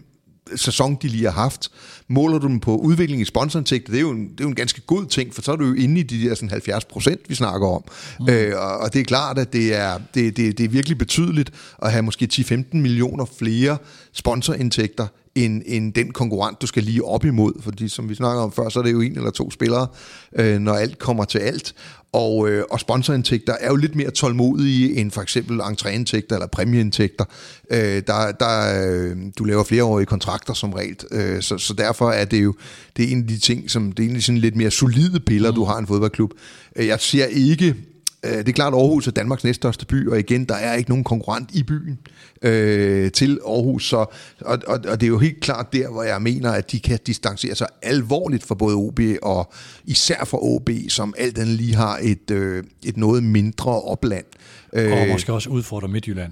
sæson, 0.55 0.97
de 1.01 1.07
lige 1.07 1.23
har 1.23 1.31
haft. 1.31 1.71
Måler 2.07 2.39
du 2.39 2.47
dem 2.47 2.59
på 2.59 2.77
udvikling 2.77 3.21
i 3.21 3.25
sponsorindtægter, 3.25 3.91
det 3.91 3.97
er 3.97 4.01
jo 4.01 4.11
en, 4.11 4.23
det 4.23 4.39
er 4.39 4.43
jo 4.43 4.49
en 4.49 4.55
ganske 4.55 4.81
god 4.81 5.05
ting, 5.05 5.33
for 5.33 5.41
så 5.41 5.51
er 5.51 5.55
du 5.55 5.65
jo 5.65 5.73
inde 5.73 5.99
i 5.99 6.03
de 6.03 6.29
der 6.29 6.35
sådan 6.35 6.49
70 6.49 6.85
procent, 6.85 7.21
vi 7.27 7.35
snakker 7.35 7.67
om. 7.67 7.83
Mm. 8.19 8.29
Øh, 8.29 8.61
og, 8.61 8.77
og 8.77 8.93
det 8.93 8.99
er 8.99 9.05
klart, 9.05 9.39
at 9.39 9.53
det 9.53 9.75
er, 9.75 9.99
det, 10.13 10.37
det, 10.37 10.57
det 10.57 10.63
er 10.63 10.69
virkelig 10.69 10.97
betydeligt 10.97 11.51
at 11.81 11.91
have 11.91 12.03
måske 12.03 12.27
10-15 12.33 12.77
millioner 12.77 13.25
flere 13.39 13.77
sponsorindtægter, 14.13 15.07
end, 15.35 15.61
end 15.65 15.93
den 15.93 16.11
konkurrent, 16.11 16.61
du 16.61 16.67
skal 16.67 16.83
lige 16.83 17.05
op 17.05 17.25
imod. 17.25 17.53
Fordi 17.61 17.87
som 17.87 18.09
vi 18.09 18.15
snakker 18.15 18.43
om 18.43 18.51
før, 18.51 18.69
så 18.69 18.79
er 18.79 18.83
det 18.83 18.91
jo 18.91 19.01
en 19.01 19.17
eller 19.17 19.31
to 19.31 19.51
spillere, 19.51 19.87
øh, 20.35 20.59
når 20.59 20.73
alt 20.73 20.99
kommer 20.99 21.25
til 21.25 21.39
alt. 21.39 21.75
Og, 22.11 22.49
øh, 22.49 22.63
og 22.71 22.79
sponsorindtægter 22.79 23.53
er 23.59 23.67
jo 23.67 23.75
lidt 23.75 23.95
mere 23.95 24.11
tålmodige 24.11 24.95
end 24.95 25.11
for 25.11 25.21
eksempel 25.21 25.61
entréindtægter 25.61 26.33
eller 26.33 26.47
præmieindtægter. 26.47 27.25
Øh, 27.71 28.03
der, 28.07 28.31
der, 28.31 28.83
øh, 28.85 29.17
du 29.37 29.43
laver 29.43 29.63
flereårige 29.63 30.05
kontrakter 30.05 30.53
som 30.53 30.73
regel, 30.73 30.97
øh, 31.11 31.41
så, 31.41 31.57
så 31.57 31.73
derfor 31.73 32.11
er 32.11 32.25
det 32.25 32.43
jo 32.43 32.55
det 32.97 33.05
er 33.05 33.11
en 33.11 33.21
af 33.21 33.27
de 33.27 33.37
ting, 33.37 33.71
som 33.71 33.91
det 33.91 33.99
er 33.99 34.03
egentlig 34.03 34.23
sådan 34.23 34.41
lidt 34.41 34.55
mere 34.55 34.71
solide 34.71 35.19
piller, 35.19 35.51
mm. 35.51 35.55
du 35.55 35.63
har 35.63 35.77
en 35.77 35.87
fodboldklub. 35.87 36.31
Øh, 36.75 36.87
jeg 36.87 36.99
ser 36.99 37.25
ikke 37.25 37.75
Øh, 38.23 38.37
det 38.37 38.49
er 38.49 38.53
klart, 38.53 38.73
at 38.73 38.79
Aarhus 38.79 39.07
er 39.07 39.11
Danmarks 39.11 39.43
næststørste 39.43 39.85
by, 39.85 40.07
og 40.09 40.19
igen, 40.19 40.45
der 40.45 40.55
er 40.55 40.73
ikke 40.73 40.89
nogen 40.89 41.03
konkurrent 41.03 41.49
i 41.53 41.63
byen 41.63 41.99
øh, 42.41 43.11
til 43.11 43.39
Aarhus. 43.47 43.89
Så, 43.89 43.97
og, 43.97 44.59
og, 44.67 44.79
og 44.87 45.01
det 45.01 45.03
er 45.03 45.07
jo 45.07 45.17
helt 45.17 45.39
klart 45.41 45.73
der, 45.73 45.89
hvor 45.89 46.03
jeg 46.03 46.21
mener, 46.21 46.51
at 46.51 46.71
de 46.71 46.79
kan 46.79 46.99
distancere 47.07 47.55
sig 47.55 47.67
alvorligt 47.81 48.43
for 48.43 48.55
både 48.55 48.75
OB 48.75 48.99
og 49.21 49.53
især 49.85 50.25
for 50.25 50.43
OB, 50.43 50.69
som 50.89 51.13
alt 51.17 51.37
andet 51.37 51.55
lige 51.55 51.75
har 51.75 51.99
et, 52.01 52.31
øh, 52.31 52.63
et 52.85 52.97
noget 52.97 53.23
mindre 53.23 53.81
opland. 53.81 54.25
Og 54.73 54.81
øh, 54.81 55.09
måske 55.11 55.33
også 55.33 55.49
udfordre 55.49 55.87
Midtjylland. 55.87 56.31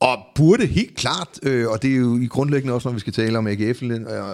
Og 0.00 0.18
burde 0.34 0.66
helt 0.66 0.96
klart, 0.96 1.28
øh, 1.42 1.68
og 1.68 1.82
det 1.82 1.92
er 1.92 1.96
jo 1.96 2.18
i 2.18 2.26
grundlæggende 2.26 2.74
også, 2.74 2.88
når 2.88 2.94
vi 2.94 3.00
skal 3.00 3.12
tale 3.12 3.38
om 3.38 3.46
AGF 3.46 3.82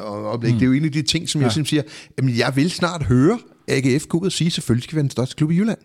og 0.04 0.26
oplæg, 0.26 0.52
mm. 0.52 0.58
det 0.58 0.64
er 0.64 0.66
jo 0.66 0.72
en 0.72 0.84
af 0.84 0.92
de 0.92 1.02
ting, 1.02 1.28
som 1.28 1.40
ja. 1.40 1.44
jeg 1.44 1.52
synes 1.52 1.68
siger, 1.68 1.82
jamen 2.18 2.36
jeg 2.38 2.52
vil 2.56 2.70
snart 2.70 3.02
høre 3.02 3.38
AGF 3.68 4.06
gå 4.06 4.18
ud 4.18 4.26
og 4.26 4.32
sige, 4.32 4.50
selvfølgelig 4.50 4.84
skal 4.84 4.92
vi 4.92 4.96
være 4.96 5.02
den 5.02 5.10
største 5.10 5.36
klub 5.36 5.50
i 5.50 5.54
Jylland. 5.54 5.78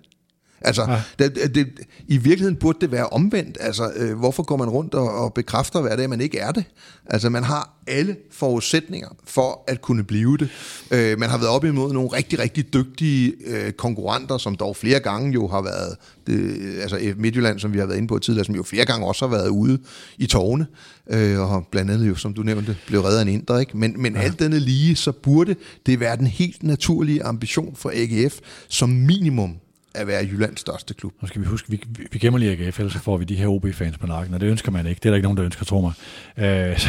Altså, 0.62 0.86
ja. 1.20 1.26
det, 1.26 1.56
det, 1.56 1.68
i 2.08 2.18
virkeligheden 2.18 2.56
burde 2.56 2.78
det 2.82 2.92
være 2.92 3.08
omvendt. 3.08 3.58
Altså, 3.60 3.92
øh, 3.96 4.18
hvorfor 4.18 4.44
går 4.44 4.58
man 4.58 4.70
rundt 4.70 4.94
og, 4.94 5.12
og 5.12 5.34
bekræfter 5.34 5.82
hver 5.82 5.96
dag, 5.96 6.04
at 6.04 6.10
man 6.10 6.22
ikke 6.22 6.40
er 6.40 6.52
det? 6.52 6.64
Altså, 7.06 7.30
man 7.30 7.44
har 7.44 7.80
alle 7.88 8.16
forudsætninger 8.32 9.08
for 9.24 9.64
at 9.68 9.82
kunne 9.82 10.04
blive 10.04 10.38
det. 10.38 10.50
Øh, 10.92 11.20
man 11.20 11.30
har 11.30 11.38
været 11.38 11.50
op 11.50 11.66
imod 11.66 11.94
nogle 11.94 12.10
rigtig, 12.10 12.40
rigtig 12.40 12.74
dygtige 12.74 13.34
øh, 13.46 13.72
konkurrenter, 13.72 14.38
som 14.38 14.56
dog 14.56 14.76
flere 14.76 15.00
gange 15.00 15.32
jo 15.34 15.48
har 15.48 15.62
været, 15.62 15.96
det, 16.28 16.60
altså 16.82 17.14
Midtjylland, 17.18 17.60
som 17.60 17.74
vi 17.74 17.80
har 17.80 17.86
været 17.86 17.98
inde 17.98 18.08
på 18.08 18.20
tidligere, 18.20 18.46
som 18.46 18.56
jo 18.56 18.64
flere 18.64 18.86
gange 18.86 19.08
også 19.08 19.28
har 19.28 19.36
været 19.36 19.50
ude 19.50 19.80
i 20.18 20.26
tårne, 20.26 20.68
øh, 21.10 21.40
og 21.40 21.68
blandt 21.72 21.92
andet 21.92 22.08
jo, 22.08 22.16
som 22.16 22.34
du 22.34 22.44
nævnte, 22.44 22.78
blev 22.88 23.02
reddet 23.02 23.18
af 23.18 23.22
en 23.22 23.28
indre, 23.28 23.60
ikke? 23.60 23.78
Men, 23.78 23.96
men 24.02 24.16
ja. 24.16 24.22
alt 24.22 24.40
denne 24.40 24.60
lige, 24.60 24.96
så 24.96 25.12
burde 25.12 25.56
det 25.86 26.00
være 26.00 26.18
den 26.18 26.28
helt 26.28 26.64
naturlige 26.64 27.24
ambition 27.24 27.76
for 27.76 27.92
AGF, 27.96 28.40
som 28.68 28.90
minimum 28.90 29.56
at 30.00 30.08
være 30.08 30.26
Jyllands 30.26 30.60
største 30.60 30.94
klub. 30.94 31.14
Nu 31.22 31.28
skal 31.28 31.42
vi 31.42 31.48
huske, 31.48 31.72
vi, 31.72 31.82
vi 32.12 32.20
gemmer 32.20 32.40
lige 32.40 32.52
AGF, 32.52 32.80
ellers 32.80 32.94
så 32.94 33.00
får 33.00 33.18
vi 33.18 33.26
de 33.26 33.36
her 33.36 33.48
OB-fans 33.48 33.98
på 33.98 34.08
nakken, 34.08 34.34
og 34.34 34.42
det 34.42 34.48
ønsker 34.48 34.72
man 34.72 34.88
ikke. 34.88 35.00
Det 35.00 35.06
er 35.06 35.10
der 35.10 35.16
ikke 35.16 35.26
nogen, 35.26 35.38
der 35.38 35.46
ønsker, 35.46 35.66
tror 35.66 35.82
mig. 35.82 35.94
Øh, 36.38 36.80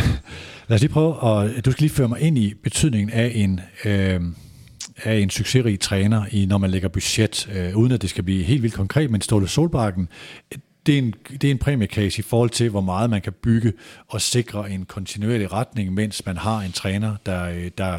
lad 0.69 0.74
os 0.74 0.81
lige 0.81 0.93
prøve, 0.93 1.16
og 1.16 1.51
du 1.65 1.73
skal 1.73 1.82
lige 1.82 1.95
føre 1.95 2.09
mig 2.09 2.20
ind 2.20 2.39
i 2.39 2.55
betydningen 2.62 3.11
af 3.11 3.32
en, 3.35 3.61
øh, 3.85 4.20
af 5.05 5.15
en 5.15 5.31
succesrig 5.31 5.81
træner, 5.81 6.24
i, 6.31 6.47
når 6.47 6.59
man 6.59 6.70
lægger 6.70 6.89
budget, 6.89 7.49
øh, 7.55 7.77
uden 7.77 7.93
at 7.93 8.03
det 8.03 8.11
skal 8.11 8.24
blive 8.24 8.45
helt 8.45 8.62
vildt 8.62 8.74
konkret, 8.74 9.11
men 9.11 9.20
Ståle 9.20 9.49
Solbakken, 9.49 10.09
det 10.87 10.95
er, 10.95 10.99
en, 10.99 11.15
det 11.31 11.45
er 11.45 11.51
en 11.51 11.59
præmiekase 11.59 12.19
i 12.19 12.23
forhold 12.23 12.51
til, 12.51 12.70
hvor 12.70 12.81
meget 12.81 13.11
man 13.11 13.23
kan 13.23 13.32
bygge 13.32 13.73
og 14.09 14.20
sikre 14.20 14.70
en 14.70 14.85
kontinuerlig 14.85 15.53
retning, 15.53 15.95
mens 15.95 16.27
man 16.27 16.37
har 16.37 16.61
en 16.61 16.73
træner, 16.73 17.16
der, 17.27 17.45
øh, 17.45 17.70
der, 17.78 17.99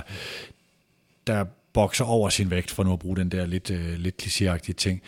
der 1.27 1.45
bokser 1.73 2.05
over 2.05 2.29
sin 2.29 2.51
vægt, 2.51 2.71
for 2.71 2.83
nu 2.83 2.93
at 2.93 2.99
bruge 2.99 3.17
den 3.17 3.29
der 3.29 3.45
lidt, 3.45 3.71
øh, 3.71 3.95
lidt 3.97 4.23
klichéagtige 4.23 4.73
ting. 4.73 5.01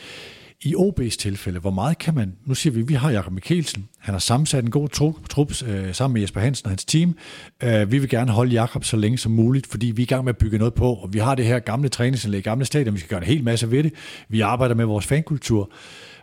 I 0.65 0.75
OB's 0.75 1.17
tilfælde, 1.17 1.59
hvor 1.59 1.71
meget 1.71 1.97
kan 1.97 2.15
man, 2.15 2.33
nu 2.45 2.55
siger 2.55 2.73
vi, 2.73 2.81
vi 2.81 2.93
har 2.93 3.11
Jakob 3.11 3.33
Mikkelsen, 3.33 3.89
han 3.99 4.13
har 4.13 4.19
sammensat 4.19 4.63
en 4.63 4.71
god 4.71 4.89
trup, 4.89 5.29
trup 5.29 5.51
øh, 5.67 5.93
sammen 5.93 6.13
med 6.13 6.21
Jesper 6.21 6.41
Hansen 6.41 6.65
og 6.65 6.71
hans 6.71 6.85
team. 6.85 7.15
Øh, 7.63 7.91
vi 7.91 7.97
vil 7.99 8.09
gerne 8.09 8.31
holde 8.31 8.51
Jakob 8.51 8.83
så 8.83 8.97
længe 8.97 9.17
som 9.17 9.31
muligt, 9.31 9.67
fordi 9.67 9.85
vi 9.85 10.01
er 10.01 10.05
i 10.05 10.07
gang 10.07 10.23
med 10.23 10.33
at 10.33 10.37
bygge 10.37 10.57
noget 10.57 10.73
på, 10.73 10.93
og 10.93 11.13
vi 11.13 11.19
har 11.19 11.35
det 11.35 11.45
her 11.45 11.59
gamle 11.59 11.89
træningsanlæg, 11.89 12.43
gamle 12.43 12.65
stadion, 12.65 12.93
vi 12.93 12.99
skal 12.99 13.09
gøre 13.09 13.19
en 13.19 13.27
hel 13.27 13.43
masse 13.43 13.71
ved 13.71 13.83
det. 13.83 13.93
Vi 14.29 14.41
arbejder 14.41 14.75
med 14.75 14.85
vores 14.85 15.05
fankultur. 15.05 15.71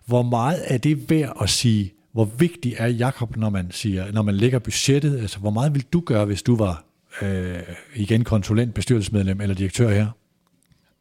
Hvor 0.06 0.22
meget 0.22 0.62
er 0.64 0.78
det 0.78 1.10
værd 1.10 1.36
at 1.42 1.50
sige, 1.50 1.92
hvor 2.12 2.24
vigtig 2.24 2.74
er 2.78 2.86
Jakob, 2.86 3.36
når 3.36 3.50
man, 3.50 3.70
siger, 3.70 4.12
når 4.12 4.22
man 4.22 4.34
lægger 4.34 4.58
budgettet? 4.58 5.20
Altså, 5.20 5.38
hvor 5.38 5.50
meget 5.50 5.74
vil 5.74 5.84
du 5.92 6.00
gøre, 6.00 6.24
hvis 6.24 6.42
du 6.42 6.56
var 6.56 6.84
øh, 7.22 7.58
igen 7.94 8.24
konsulent, 8.24 8.74
bestyrelsesmedlem 8.74 9.40
eller 9.40 9.54
direktør 9.54 9.90
her? 9.90 10.06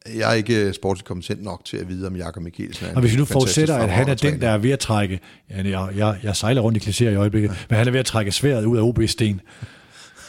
Jeg 0.05 0.30
er 0.30 0.34
ikke 0.34 0.73
sportsligt 0.73 1.07
kompetent 1.07 1.43
nok 1.43 1.65
til 1.65 1.77
at 1.77 1.89
vide, 1.89 2.07
om 2.07 2.15
Jakob 2.15 2.43
Mikkelsen 2.43 2.85
er 2.85 2.95
Og 2.95 3.01
hvis 3.01 3.11
vi 3.11 3.17
nu 3.17 3.26
forudsætter, 3.26 3.76
at 3.76 3.89
han 3.89 4.09
er 4.09 4.13
den, 4.13 4.41
der 4.41 4.49
er 4.49 4.57
ved 4.57 4.71
at 4.71 4.80
trække, 4.80 5.19
jeg, 5.49 5.89
jeg, 5.95 6.19
jeg 6.23 6.35
sejler 6.35 6.61
rundt 6.61 6.88
i 6.88 6.89
klichéer 6.89 7.09
i 7.09 7.15
øjeblikket, 7.15 7.49
ja. 7.49 7.55
men 7.69 7.77
han 7.77 7.88
er 7.88 7.91
ved 7.91 7.99
at 7.99 8.05
trække 8.05 8.31
sværet 8.31 8.65
ud 8.65 8.77
af 8.77 8.81
OB-sten. 8.81 9.41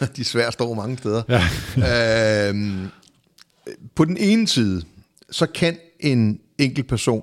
De 0.17 0.25
svære 0.25 0.53
står 0.53 0.75
mange 0.75 0.99
steder. 0.99 1.23
Ja. 1.29 2.49
øhm, 2.49 2.89
på 3.95 4.05
den 4.05 4.17
ene 4.17 4.49
side, 4.49 4.83
så 5.31 5.47
kan 5.47 5.79
en 6.01 6.41
enkelt 6.59 6.89
person 6.89 7.23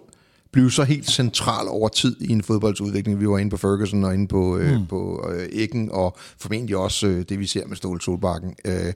blive 0.51 0.71
så 0.71 0.83
helt 0.83 1.09
central 1.09 1.67
over 1.67 1.89
tid 1.89 2.21
i 2.21 2.31
en 2.31 2.43
fodboldsudvikling. 2.43 3.19
Vi 3.19 3.29
var 3.29 3.37
inde 3.37 3.49
på 3.49 3.57
Ferguson 3.57 4.03
og 4.03 4.13
inde 4.13 4.27
på, 4.27 4.57
øh, 4.57 4.71
mm. 4.71 4.81
øh, 4.81 4.87
på 4.87 5.29
øh, 5.33 5.49
Eggen, 5.51 5.89
og 5.91 6.17
formentlig 6.39 6.77
også 6.77 7.07
øh, 7.07 7.25
det, 7.29 7.39
vi 7.39 7.45
ser 7.45 7.67
med 7.67 7.77
Ståle 7.77 8.01
Solbakken. 8.01 8.55
Øh, 8.65 8.93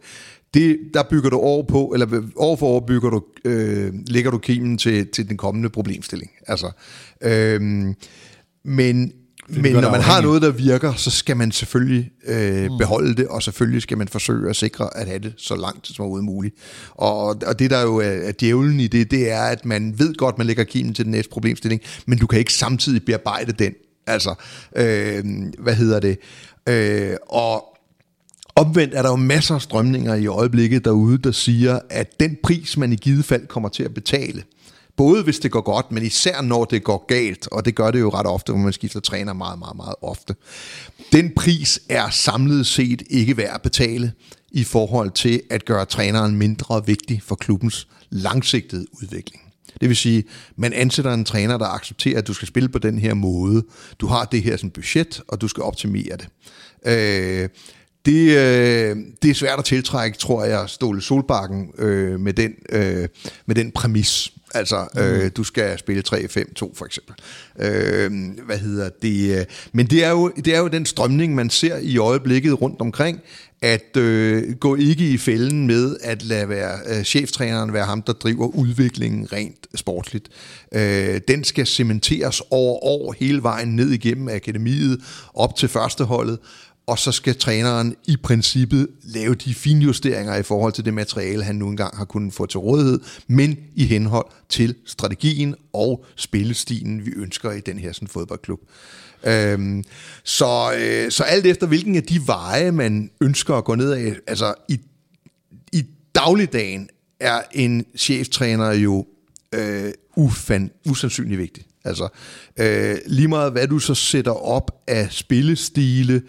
det, 0.53 0.79
der 0.93 1.03
bygger 1.03 1.29
du 1.29 1.37
over 1.37 1.63
på, 1.63 1.91
eller 1.93 2.21
over 2.35 2.57
for 2.57 2.67
over 2.67 2.81
bygger 2.85 3.09
du, 3.09 3.23
øh, 3.45 3.93
lægger 4.07 4.31
du 4.31 4.37
kimen 4.37 4.77
til, 4.77 5.07
til 5.07 5.29
den 5.29 5.37
kommende 5.37 5.69
problemstilling. 5.69 6.31
Altså, 6.47 6.71
øh, 7.21 7.61
men 8.65 9.13
men 9.49 9.73
når 9.73 9.91
man 9.91 10.01
har 10.01 10.21
noget, 10.21 10.41
der 10.41 10.51
virker, 10.51 10.93
så 10.93 11.11
skal 11.11 11.37
man 11.37 11.51
selvfølgelig 11.51 12.11
øh, 12.27 12.71
mm. 12.71 12.77
beholde 12.77 13.15
det, 13.15 13.27
og 13.27 13.43
selvfølgelig 13.43 13.81
skal 13.81 13.97
man 13.97 14.07
forsøge 14.07 14.49
at 14.49 14.55
sikre 14.55 14.97
at 14.97 15.07
have 15.07 15.19
det 15.19 15.33
så 15.37 15.55
langt 15.55 15.87
som 15.87 16.03
overhovedet 16.03 16.25
muligt. 16.25 16.55
Og, 16.91 17.25
og 17.25 17.59
det, 17.59 17.69
der 17.69 17.81
jo 17.81 17.97
er, 17.97 18.03
er 18.03 18.31
djævlen 18.39 18.79
i 18.79 18.87
det, 18.87 19.11
det 19.11 19.31
er, 19.31 19.41
at 19.41 19.65
man 19.65 19.99
ved 19.99 20.15
godt, 20.15 20.37
man 20.37 20.47
lægger 20.47 20.63
kimen 20.63 20.93
til 20.93 21.05
den 21.05 21.11
næste 21.11 21.29
problemstilling, 21.29 21.81
men 22.05 22.17
du 22.17 22.27
kan 22.27 22.39
ikke 22.39 22.53
samtidig 22.53 23.05
bearbejde 23.05 23.51
den. 23.51 23.73
Altså, 24.07 24.35
øh, 24.75 25.23
hvad 25.59 25.75
hedder 25.75 25.99
det? 25.99 26.17
Øh, 26.69 27.15
og 27.29 27.70
Omvendt 28.55 28.93
er 28.93 29.01
der 29.01 29.09
jo 29.09 29.15
masser 29.15 29.55
af 29.55 29.61
strømninger 29.61 30.15
i 30.15 30.27
øjeblikket 30.27 30.85
derude, 30.85 31.17
der 31.17 31.31
siger, 31.31 31.79
at 31.89 32.19
den 32.19 32.37
pris, 32.43 32.77
man 32.77 32.93
i 32.93 32.95
givet 32.95 33.25
fald 33.25 33.47
kommer 33.47 33.69
til 33.69 33.83
at 33.83 33.93
betale, 33.93 34.43
både 34.97 35.23
hvis 35.23 35.39
det 35.39 35.51
går 35.51 35.61
godt, 35.61 35.91
men 35.91 36.03
især 36.03 36.41
når 36.41 36.65
det 36.65 36.83
går 36.83 37.05
galt, 37.07 37.47
og 37.51 37.65
det 37.65 37.75
gør 37.75 37.91
det 37.91 37.99
jo 37.99 38.09
ret 38.09 38.27
ofte, 38.27 38.51
hvor 38.51 38.61
man 38.61 38.73
skifter 38.73 38.99
træner 38.99 39.33
meget, 39.33 39.59
meget, 39.59 39.75
meget 39.75 39.95
ofte. 40.01 40.35
Den 41.11 41.31
pris 41.35 41.79
er 41.89 42.09
samlet 42.09 42.67
set 42.67 43.03
ikke 43.09 43.37
værd 43.37 43.55
at 43.55 43.61
betale 43.61 44.13
i 44.51 44.63
forhold 44.63 45.11
til 45.11 45.41
at 45.49 45.65
gøre 45.65 45.85
træneren 45.85 46.35
mindre 46.35 46.85
vigtig 46.85 47.21
for 47.23 47.35
klubbens 47.35 47.87
langsigtede 48.09 48.85
udvikling. 49.01 49.41
Det 49.81 49.89
vil 49.89 49.97
sige, 49.97 50.23
man 50.55 50.73
ansætter 50.73 51.13
en 51.13 51.25
træner, 51.25 51.57
der 51.57 51.65
accepterer, 51.65 52.17
at 52.17 52.27
du 52.27 52.33
skal 52.33 52.47
spille 52.47 52.69
på 52.69 52.79
den 52.79 52.99
her 52.99 53.13
måde. 53.13 53.63
Du 53.99 54.07
har 54.07 54.25
det 54.25 54.43
her 54.43 54.57
som 54.57 54.69
budget, 54.69 55.21
og 55.27 55.41
du 55.41 55.47
skal 55.47 55.63
optimere 55.63 56.17
det. 56.17 56.27
Øh, 56.85 57.49
det, 58.05 58.29
øh, 58.29 58.97
det 59.21 59.29
er 59.29 59.33
svært 59.33 59.59
at 59.59 59.65
tiltrække, 59.65 60.17
tror 60.17 60.43
jeg, 60.43 60.69
Ståle 60.69 61.01
Solbakken 61.01 61.71
øh, 61.77 62.19
med, 62.19 62.33
den, 62.33 62.53
øh, 62.69 63.07
med 63.45 63.55
den 63.55 63.71
præmis. 63.71 64.33
Altså, 64.53 64.87
øh, 64.97 65.23
mm. 65.23 65.29
du 65.29 65.43
skal 65.43 65.79
spille 65.79 66.03
3-5-2 66.07 66.75
for 66.75 66.85
eksempel. 66.85 67.15
Øh, 67.59 68.11
hvad 68.45 68.57
hedder 68.57 68.89
det? 69.01 69.47
Men 69.73 69.85
det 69.85 70.03
er, 70.03 70.09
jo, 70.09 70.31
det 70.45 70.55
er 70.55 70.59
jo 70.59 70.67
den 70.67 70.85
strømning, 70.85 71.35
man 71.35 71.49
ser 71.49 71.77
i 71.81 71.97
øjeblikket 71.97 72.61
rundt 72.61 72.81
omkring, 72.81 73.19
at 73.61 73.97
øh, 73.97 74.55
gå 74.55 74.75
ikke 74.75 75.09
i 75.09 75.17
fælden 75.17 75.67
med 75.67 75.97
at 76.03 76.23
lade 76.23 76.49
være, 76.49 76.79
øh, 76.87 77.03
cheftræneren 77.03 77.73
være 77.73 77.85
ham, 77.85 78.01
der 78.01 78.13
driver 78.13 78.47
udviklingen 78.47 79.33
rent 79.33 79.67
sportsligt. 79.75 80.29
Øh, 80.73 81.21
den 81.27 81.43
skal 81.43 81.67
cementeres 81.67 82.41
over 82.51 82.83
år 82.83 83.15
hele 83.19 83.43
vejen 83.43 83.75
ned 83.75 83.89
igennem 83.89 84.27
akademiet 84.27 85.01
op 85.33 85.55
til 85.55 85.69
førsteholdet, 85.69 86.39
og 86.87 86.99
så 86.99 87.11
skal 87.11 87.35
træneren 87.35 87.95
i 88.07 88.17
princippet 88.23 88.87
lave 89.03 89.35
de 89.35 89.53
finjusteringer 89.53 90.35
i 90.35 90.43
forhold 90.43 90.73
til 90.73 90.85
det 90.85 90.93
materiale, 90.93 91.43
han 91.43 91.55
nu 91.55 91.69
engang 91.69 91.97
har 91.97 92.05
kunnet 92.05 92.33
få 92.33 92.45
til 92.45 92.59
rådighed, 92.59 92.99
men 93.27 93.57
i 93.75 93.85
henhold 93.85 94.25
til 94.49 94.75
strategien 94.85 95.55
og 95.73 96.05
spillestilen, 96.15 97.05
vi 97.05 97.11
ønsker 97.15 97.51
i 97.51 97.59
den 97.59 97.79
her 97.79 97.93
sådan, 97.93 98.07
fodboldklub. 98.07 98.59
Øhm, 99.23 99.83
så, 100.23 100.73
øh, 100.77 101.11
så 101.11 101.23
alt 101.23 101.45
efter 101.45 101.67
hvilken 101.67 101.95
af 101.95 102.03
de 102.03 102.27
veje, 102.27 102.71
man 102.71 103.11
ønsker 103.21 103.55
at 103.55 103.63
gå 103.63 103.75
ned 103.75 103.91
af, 103.91 104.15
altså 104.27 104.53
i, 104.69 104.79
i 105.73 105.85
dagligdagen 106.15 106.89
er 107.19 107.41
en 107.53 107.85
cheftræner 107.97 108.71
jo 108.71 109.05
øh, 109.55 109.91
ufan, 110.15 110.71
usandsynlig 110.89 111.37
vigtig. 111.37 111.65
Altså, 111.85 112.07
øh, 112.59 112.97
lige 113.05 113.27
meget 113.27 113.51
hvad 113.51 113.67
du 113.67 113.79
så 113.79 113.95
sætter 113.95 114.31
op 114.31 114.81
af 114.87 115.07
spillestile, 115.11 116.21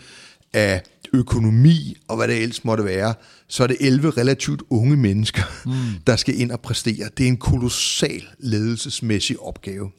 af 0.52 0.82
økonomi 1.14 1.96
og 2.08 2.16
hvad 2.16 2.28
det 2.28 2.42
ellers 2.42 2.64
måtte 2.64 2.84
være, 2.84 3.14
så 3.48 3.62
er 3.62 3.66
det 3.66 3.76
11 3.80 4.10
relativt 4.10 4.62
unge 4.70 4.96
mennesker, 4.96 5.42
mm. 5.66 5.72
der 6.06 6.16
skal 6.16 6.40
ind 6.40 6.50
og 6.50 6.60
præstere. 6.60 7.08
Det 7.18 7.24
er 7.24 7.28
en 7.28 7.36
kolossal 7.36 8.22
ledelsesmæssig 8.38 9.40
opgave. 9.40 9.90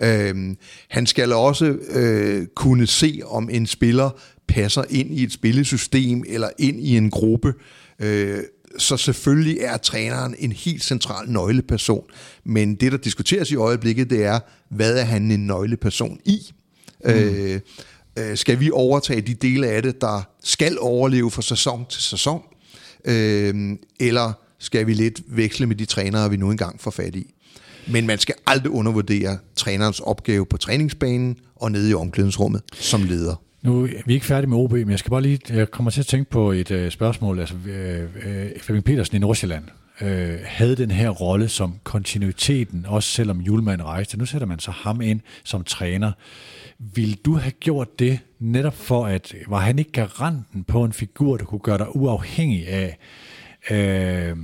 Øhm, 0.00 0.56
han 0.88 1.06
skal 1.06 1.32
også 1.32 1.76
øh, 1.90 2.46
kunne 2.46 2.86
se, 2.86 3.20
om 3.24 3.48
en 3.50 3.66
spiller 3.66 4.10
passer 4.48 4.84
ind 4.90 5.18
i 5.18 5.22
et 5.22 5.32
spillesystem 5.32 6.24
eller 6.26 6.48
ind 6.58 6.80
i 6.80 6.96
en 6.96 7.10
gruppe. 7.10 7.54
Øh, 7.98 8.38
så 8.78 8.96
selvfølgelig 8.96 9.58
er 9.60 9.76
træneren 9.76 10.34
en 10.38 10.52
helt 10.52 10.84
central 10.84 11.30
nøgleperson. 11.30 12.04
Men 12.44 12.74
det, 12.74 12.92
der 12.92 12.98
diskuteres 12.98 13.50
i 13.50 13.56
øjeblikket, 13.56 14.10
det 14.10 14.24
er, 14.24 14.40
hvad 14.70 14.98
er 14.98 15.04
han 15.04 15.30
en 15.30 15.46
nøgleperson 15.46 16.18
i? 16.24 16.38
Mm. 17.04 17.10
Øh, 17.10 17.60
øh, 18.18 18.36
skal 18.36 18.60
vi 18.60 18.70
overtage 18.70 19.20
de 19.20 19.34
dele 19.34 19.66
af 19.66 19.82
det, 19.82 20.00
der 20.00 20.22
skal 20.44 20.78
overleve 20.80 21.30
fra 21.30 21.42
sæson 21.42 21.86
til 21.88 22.02
sæson? 22.02 22.42
Øh, 23.04 23.76
eller 24.00 24.32
skal 24.58 24.86
vi 24.86 24.94
lidt 24.94 25.20
veksle 25.26 25.66
med 25.66 25.76
de 25.76 25.84
trænere, 25.84 26.30
vi 26.30 26.36
nu 26.36 26.50
engang 26.50 26.80
får 26.80 26.90
fat 26.90 27.14
i? 27.14 27.34
Men 27.86 28.06
man 28.06 28.18
skal 28.18 28.34
aldrig 28.46 28.72
undervurdere 28.72 29.38
trænerens 29.56 30.00
opgave 30.00 30.46
på 30.46 30.56
træningsbanen 30.56 31.36
og 31.56 31.72
nede 31.72 31.90
i 31.90 31.94
omklædningsrummet 31.94 32.62
som 32.74 33.02
leder. 33.02 33.42
Nu 33.62 33.84
er 33.84 34.02
vi 34.06 34.14
ikke 34.14 34.26
færdige 34.26 34.50
med 34.50 34.58
OB, 34.58 34.72
men 34.72 34.90
jeg 34.90 34.98
skal 34.98 35.10
bare 35.10 35.22
lige, 35.22 35.40
jeg 35.48 35.70
kommer 35.70 35.90
til 35.90 36.00
at 36.00 36.06
tænke 36.06 36.30
på 36.30 36.52
et 36.52 36.70
øh, 36.70 36.90
spørgsmål. 36.90 37.40
Altså, 37.40 37.54
uh, 37.54 38.60
Flemming 38.60 38.84
Petersen 38.84 39.16
i 39.16 39.18
Nordsjælland 39.18 39.64
øh, 40.00 40.38
havde 40.44 40.76
den 40.76 40.90
her 40.90 41.10
rolle 41.10 41.48
som 41.48 41.74
kontinuiteten, 41.84 42.86
også 42.88 43.08
selvom 43.08 43.40
Julemand 43.40 43.82
rejste. 43.82 44.18
Nu 44.18 44.26
sætter 44.26 44.46
man 44.46 44.58
så 44.58 44.70
ham 44.70 45.00
ind 45.00 45.20
som 45.44 45.64
træner. 45.64 46.12
Vil 46.78 47.18
du 47.24 47.34
have 47.36 47.50
gjort 47.50 47.98
det 47.98 48.18
netop 48.38 48.74
for, 48.74 49.06
at 49.06 49.34
var 49.48 49.60
han 49.60 49.78
ikke 49.78 49.92
garanten 49.92 50.64
på 50.64 50.84
en 50.84 50.92
figur, 50.92 51.36
der 51.36 51.44
kunne 51.44 51.58
gøre 51.58 51.78
dig 51.78 51.96
uafhængig 51.96 52.68
af 52.68 52.98
uh, 53.70 54.38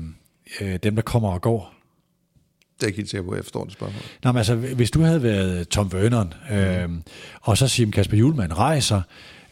uh, 0.61 0.77
dem, 0.83 0.95
der 0.95 1.03
kommer 1.03 1.29
og 1.33 1.41
går? 1.41 1.75
Det 2.77 2.83
er 2.83 2.87
ikke 2.87 2.97
helt 2.97 3.11
sikker 3.11 3.25
på, 3.25 3.31
at 3.31 3.37
jeg 3.37 3.45
forstår 3.45 3.65
det 3.65 3.73
spørgsmål. 3.73 4.03
Nå, 4.25 4.33
men 4.33 4.39
altså, 4.39 4.55
hvis 4.55 4.91
du 4.91 5.01
havde 5.01 5.23
været 5.23 5.69
Tom 5.69 5.93
Vernon, 5.93 6.35
øh, 6.53 6.89
og 7.41 7.59
så 7.59 7.69
siger 7.69 7.91
Kasper 7.91 8.17
Julemand 8.17 8.53
rejser, 8.53 9.03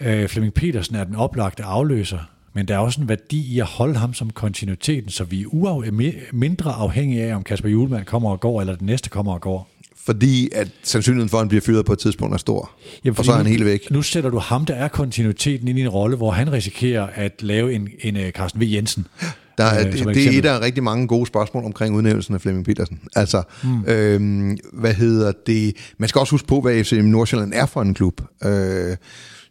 øh, 0.00 0.28
Flemming 0.28 0.54
Petersen 0.54 0.96
er 0.96 1.04
den 1.04 1.14
oplagte 1.16 1.62
afløser, 1.62 2.30
men 2.52 2.68
der 2.68 2.74
er 2.74 2.78
også 2.78 3.00
en 3.00 3.08
værdi 3.08 3.54
i 3.54 3.58
at 3.58 3.66
holde 3.66 3.96
ham 3.96 4.14
som 4.14 4.30
kontinuiteten, 4.30 5.10
så 5.10 5.24
vi 5.24 5.42
er 5.42 5.46
uaf- 5.46 6.30
mindre 6.32 6.72
afhængige 6.72 7.24
af, 7.24 7.34
om 7.34 7.44
Kasper 7.44 7.68
Julemand 7.68 8.04
kommer 8.04 8.30
og 8.30 8.40
går, 8.40 8.60
eller 8.60 8.76
den 8.76 8.86
næste 8.86 9.10
kommer 9.10 9.32
og 9.32 9.40
går. 9.40 9.69
Fordi 10.04 10.48
at 10.52 10.68
sandsynligheden 10.82 11.28
for, 11.28 11.38
at 11.38 11.42
han 11.42 11.48
bliver 11.48 11.62
fyret 11.62 11.84
på 11.84 11.92
et 11.92 11.98
tidspunkt 11.98 12.34
er 12.34 12.38
stor. 12.38 12.70
Jamen, 13.04 13.18
og 13.18 13.24
så 13.24 13.32
er 13.32 13.36
han 13.36 13.46
helt 13.46 13.64
væk. 13.64 13.90
Nu 13.90 14.02
sætter 14.02 14.30
du 14.30 14.38
ham, 14.38 14.66
der 14.66 14.74
er 14.74 14.88
kontinuiteten, 14.88 15.68
ind 15.68 15.78
i 15.78 15.82
en 15.82 15.88
rolle, 15.88 16.16
hvor 16.16 16.30
han 16.30 16.52
risikerer 16.52 17.06
at 17.14 17.42
lave 17.42 17.72
en, 17.72 17.88
en 18.00 18.16
uh, 18.16 18.28
Carsten 18.30 18.60
V. 18.60 18.64
Jensen. 18.64 19.06
Der 19.58 19.64
er, 19.64 19.86
øh, 19.86 19.92
det, 19.92 20.06
det 20.14 20.26
er 20.26 20.38
et 20.38 20.46
af 20.46 20.60
rigtig 20.60 20.82
mange 20.82 21.06
gode 21.06 21.26
spørgsmål 21.26 21.64
omkring 21.64 21.96
udnævnelsen 21.96 22.34
af 22.34 22.40
Flemming 22.40 22.66
Petersen. 22.66 23.00
Altså, 23.16 23.42
mm. 23.64 23.84
øhm, 23.86 24.58
hvad 24.72 24.94
hedder 24.94 25.32
det? 25.46 25.76
Man 25.98 26.08
skal 26.08 26.18
også 26.18 26.30
huske 26.30 26.48
på, 26.48 26.60
hvad 26.60 26.84
FC 26.84 26.92
Nordsjælland 26.92 27.52
er 27.54 27.66
for 27.66 27.82
en 27.82 27.94
klub. 27.94 28.20
Øh, 28.44 28.96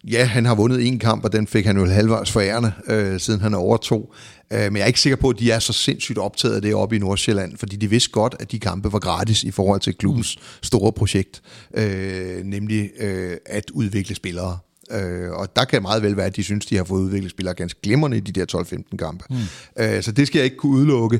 ja, 0.07 0.25
han 0.25 0.45
har 0.45 0.55
vundet 0.55 0.87
en 0.87 0.99
kamp, 0.99 1.23
og 1.23 1.31
den 1.33 1.47
fik 1.47 1.65
han 1.65 1.77
jo 1.77 1.85
halvvejs 1.85 2.31
forærende, 2.31 2.71
øh, 2.87 3.19
siden 3.19 3.41
han 3.41 3.53
overtog. 3.53 4.13
Øh, 4.53 4.59
men 4.59 4.75
jeg 4.75 4.81
er 4.81 4.87
ikke 4.87 5.01
sikker 5.01 5.17
på, 5.17 5.29
at 5.29 5.39
de 5.39 5.51
er 5.51 5.59
så 5.59 5.73
sindssygt 5.73 6.17
optaget 6.17 6.55
af 6.55 6.61
det 6.61 6.75
oppe 6.75 6.95
i 6.95 6.99
Nordsjælland, 6.99 7.57
fordi 7.57 7.75
de 7.75 7.89
vidste 7.89 8.11
godt, 8.11 8.35
at 8.39 8.51
de 8.51 8.59
kampe 8.59 8.93
var 8.93 8.99
gratis 8.99 9.43
i 9.43 9.51
forhold 9.51 9.79
til 9.79 9.93
klubbens 9.93 10.37
mm. 10.37 10.43
store 10.63 10.91
projekt, 10.91 11.41
øh, 11.73 12.43
nemlig 12.43 12.89
øh, 12.99 13.37
at 13.45 13.69
udvikle 13.69 14.15
spillere. 14.15 14.57
Øh, 14.91 15.31
og 15.31 15.55
der 15.55 15.65
kan 15.65 15.81
meget 15.81 16.03
vel 16.03 16.17
være, 16.17 16.25
at 16.25 16.35
de 16.35 16.43
synes, 16.43 16.65
de 16.65 16.77
har 16.77 16.83
fået 16.83 17.01
udviklet 17.01 17.31
spillere 17.31 17.55
ganske 17.55 17.79
glimrende 17.81 18.17
i 18.17 18.19
de 18.19 18.31
der 18.31 18.45
12-15 18.91 18.97
kampe. 18.97 19.23
Mm. 19.29 19.35
Øh, 19.79 20.03
så 20.03 20.11
det 20.11 20.27
skal 20.27 20.39
jeg 20.39 20.45
ikke 20.45 20.57
kunne 20.57 20.77
udelukke. 20.77 21.19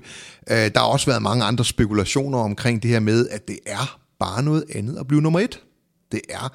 Øh, 0.50 0.58
der 0.58 0.80
har 0.80 0.88
også 0.88 1.06
været 1.06 1.22
mange 1.22 1.44
andre 1.44 1.66
spekulationer 1.66 2.38
omkring 2.38 2.84
det 2.84 2.92
her 2.92 3.00
med, 3.00 3.28
at 3.30 3.48
det 3.48 3.60
er 3.66 4.00
bare 4.20 4.44
noget 4.44 4.64
andet 4.76 4.98
at 5.00 5.08
blive 5.08 5.22
nummer 5.22 5.40
et. 5.40 5.60
Det 6.12 6.22
er 6.30 6.54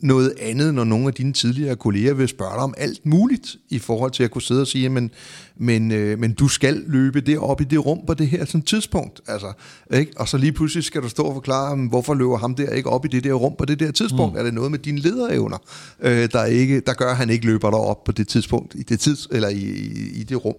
noget 0.00 0.34
andet, 0.40 0.74
når 0.74 0.84
nogle 0.84 1.06
af 1.06 1.14
dine 1.14 1.32
tidligere 1.32 1.76
kolleger 1.76 2.14
vil 2.14 2.28
spørge 2.28 2.50
dig 2.50 2.62
om 2.62 2.74
alt 2.78 3.06
muligt, 3.06 3.56
i 3.68 3.78
forhold 3.78 4.10
til 4.10 4.22
at 4.22 4.30
kunne 4.30 4.42
sidde 4.42 4.60
og 4.60 4.66
sige, 4.66 4.88
men, 4.88 5.10
men, 5.56 5.90
øh, 5.90 6.18
men 6.18 6.32
du 6.32 6.48
skal 6.48 6.84
løbe 6.86 7.20
det 7.20 7.38
op 7.38 7.60
i 7.60 7.64
det 7.64 7.86
rum 7.86 8.00
på 8.06 8.14
det 8.14 8.28
her 8.28 8.44
sådan 8.44 8.62
tidspunkt. 8.62 9.20
Altså, 9.26 9.52
ikke? 9.94 10.12
Og 10.16 10.28
så 10.28 10.36
lige 10.36 10.52
pludselig 10.52 10.84
skal 10.84 11.02
du 11.02 11.08
stå 11.08 11.22
og 11.22 11.34
forklare, 11.34 11.76
hvorfor 11.76 12.14
løber 12.14 12.36
ham 12.36 12.54
der 12.54 12.70
ikke 12.70 12.88
op 12.88 13.04
i 13.04 13.08
det 13.08 13.24
der 13.24 13.32
rum 13.32 13.54
på 13.58 13.64
det 13.64 13.80
der 13.80 13.90
tidspunkt? 13.90 14.32
Mm. 14.32 14.38
Er 14.38 14.42
det 14.42 14.54
noget 14.54 14.70
med 14.70 14.78
dine 14.78 14.98
lederevner, 14.98 15.58
øh, 16.00 16.28
der, 16.32 16.44
ikke, 16.44 16.80
der 16.80 16.92
gør, 16.92 17.10
at 17.10 17.16
han 17.16 17.30
ikke 17.30 17.46
løber 17.46 17.70
op 17.70 18.04
på 18.04 18.12
det 18.12 18.28
tidspunkt, 18.28 18.74
i 18.74 18.82
det, 18.82 19.00
tids, 19.00 19.28
eller 19.30 19.48
i, 19.48 19.62
i, 19.62 20.20
i 20.20 20.22
det 20.22 20.44
rum? 20.44 20.54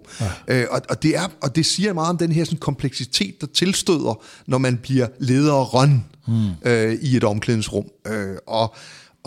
Ja. 0.47 0.61
Øh, 0.61 0.67
og, 0.71 0.81
og, 0.89 1.03
det 1.03 1.15
er, 1.15 1.27
og 1.41 1.55
det 1.55 1.65
siger 1.65 1.93
meget 1.93 2.09
om 2.09 2.17
den 2.17 2.31
her 2.31 2.43
sådan, 2.43 2.59
kompleksitet, 2.59 3.41
der 3.41 3.47
tilstøder, 3.47 4.23
når 4.47 4.57
man 4.57 4.77
bliver 4.77 5.07
lederen 5.19 6.05
mm. 6.27 6.69
øh, 6.71 6.93
i 6.93 7.17
et 7.17 7.23
omklædningsrum. 7.23 7.85
Øh, 8.07 8.35
og 8.47 8.75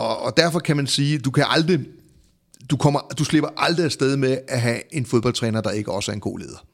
og, 0.01 0.23
og 0.23 0.37
derfor 0.37 0.59
kan 0.59 0.77
man 0.77 0.87
sige, 0.87 1.19
du 1.19 1.31
kan 1.31 1.45
aldrig, 1.49 1.81
du, 2.71 2.77
kommer, 2.77 3.01
du 3.19 3.25
slipper 3.25 3.51
aldrig 3.57 3.85
afsted 3.85 4.17
med 4.17 4.39
at 4.49 4.61
have 4.61 4.95
en 4.95 5.07
fodboldtræner, 5.07 5.61
der 5.61 5.71
ikke 5.71 5.93
også 5.93 6.13
er 6.13 6.15
en 6.15 6.21
god 6.21 6.39
leder. 6.39 6.67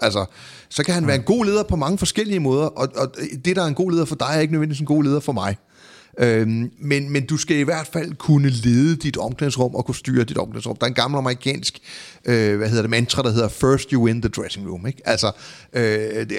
Altså, 0.00 0.24
så 0.68 0.84
kan 0.84 0.94
han 0.94 1.06
være 1.06 1.16
en 1.16 1.22
god 1.22 1.44
leder 1.44 1.62
på 1.62 1.76
mange 1.76 1.98
forskellige 1.98 2.40
måder, 2.40 2.66
og, 2.66 2.88
og 2.96 3.14
det, 3.44 3.56
der 3.56 3.62
er 3.62 3.66
en 3.66 3.74
god 3.74 3.92
leder 3.92 4.04
for 4.04 4.14
dig, 4.14 4.28
er 4.30 4.40
ikke 4.40 4.52
nødvendigvis 4.52 4.80
en 4.80 4.86
god 4.86 5.04
leder 5.04 5.20
for 5.20 5.32
mig. 5.32 5.56
Øhm, 6.18 6.70
men, 6.78 7.10
men 7.10 7.26
du 7.26 7.36
skal 7.36 7.56
i 7.56 7.62
hvert 7.62 7.86
fald 7.92 8.14
kunne 8.14 8.48
lede 8.48 8.96
dit 8.96 9.16
omklædningsrum 9.16 9.74
og 9.74 9.84
kunne 9.84 9.94
styre 9.94 10.24
dit 10.24 10.38
omklædningsrum. 10.38 10.76
Der 10.76 10.86
er 10.86 10.88
en 10.88 10.94
gammel 10.94 11.18
amerikansk 11.18 11.78
øh, 12.24 12.56
hvad 12.56 12.68
hedder 12.68 12.82
det, 12.82 12.90
mantra, 12.90 13.22
der 13.22 13.30
hedder 13.30 13.48
First 13.48 13.90
you 13.90 14.04
win 14.04 14.22
the 14.22 14.28
dressing 14.28 14.70
room. 14.70 14.86
Ikke? 14.86 15.02
Altså, 15.04 15.32
øh, 15.72 15.82
det, 15.82 16.36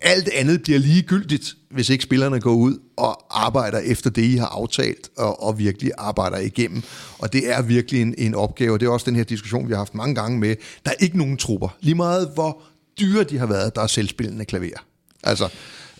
alt 0.00 0.28
andet 0.28 0.62
bliver 0.62 0.78
ligegyldigt, 0.78 1.54
hvis 1.70 1.88
ikke 1.88 2.04
spillerne 2.04 2.40
går 2.40 2.54
ud 2.54 2.78
og 2.96 3.44
arbejder 3.44 3.78
efter 3.78 4.10
det, 4.10 4.22
I 4.22 4.36
har 4.36 4.46
aftalt, 4.46 5.10
og, 5.16 5.42
og 5.42 5.58
virkelig 5.58 5.90
arbejder 5.98 6.38
igennem. 6.38 6.82
Og 7.18 7.32
det 7.32 7.52
er 7.52 7.62
virkelig 7.62 8.02
en, 8.02 8.14
en 8.18 8.34
opgave, 8.34 8.78
det 8.78 8.86
er 8.86 8.90
også 8.90 9.10
den 9.10 9.16
her 9.16 9.24
diskussion, 9.24 9.68
vi 9.68 9.72
har 9.72 9.78
haft 9.78 9.94
mange 9.94 10.14
gange 10.14 10.38
med. 10.38 10.56
Der 10.84 10.90
er 10.90 10.94
ikke 11.00 11.18
nogen 11.18 11.36
trupper. 11.36 11.76
Lige 11.80 11.94
meget 11.94 12.30
hvor 12.34 12.62
dyre 13.00 13.24
de 13.24 13.38
har 13.38 13.46
været, 13.46 13.74
der 13.74 13.82
er 13.82 13.86
selvspillende 13.86 14.44
klaver. 14.44 14.84
Altså, 15.22 15.48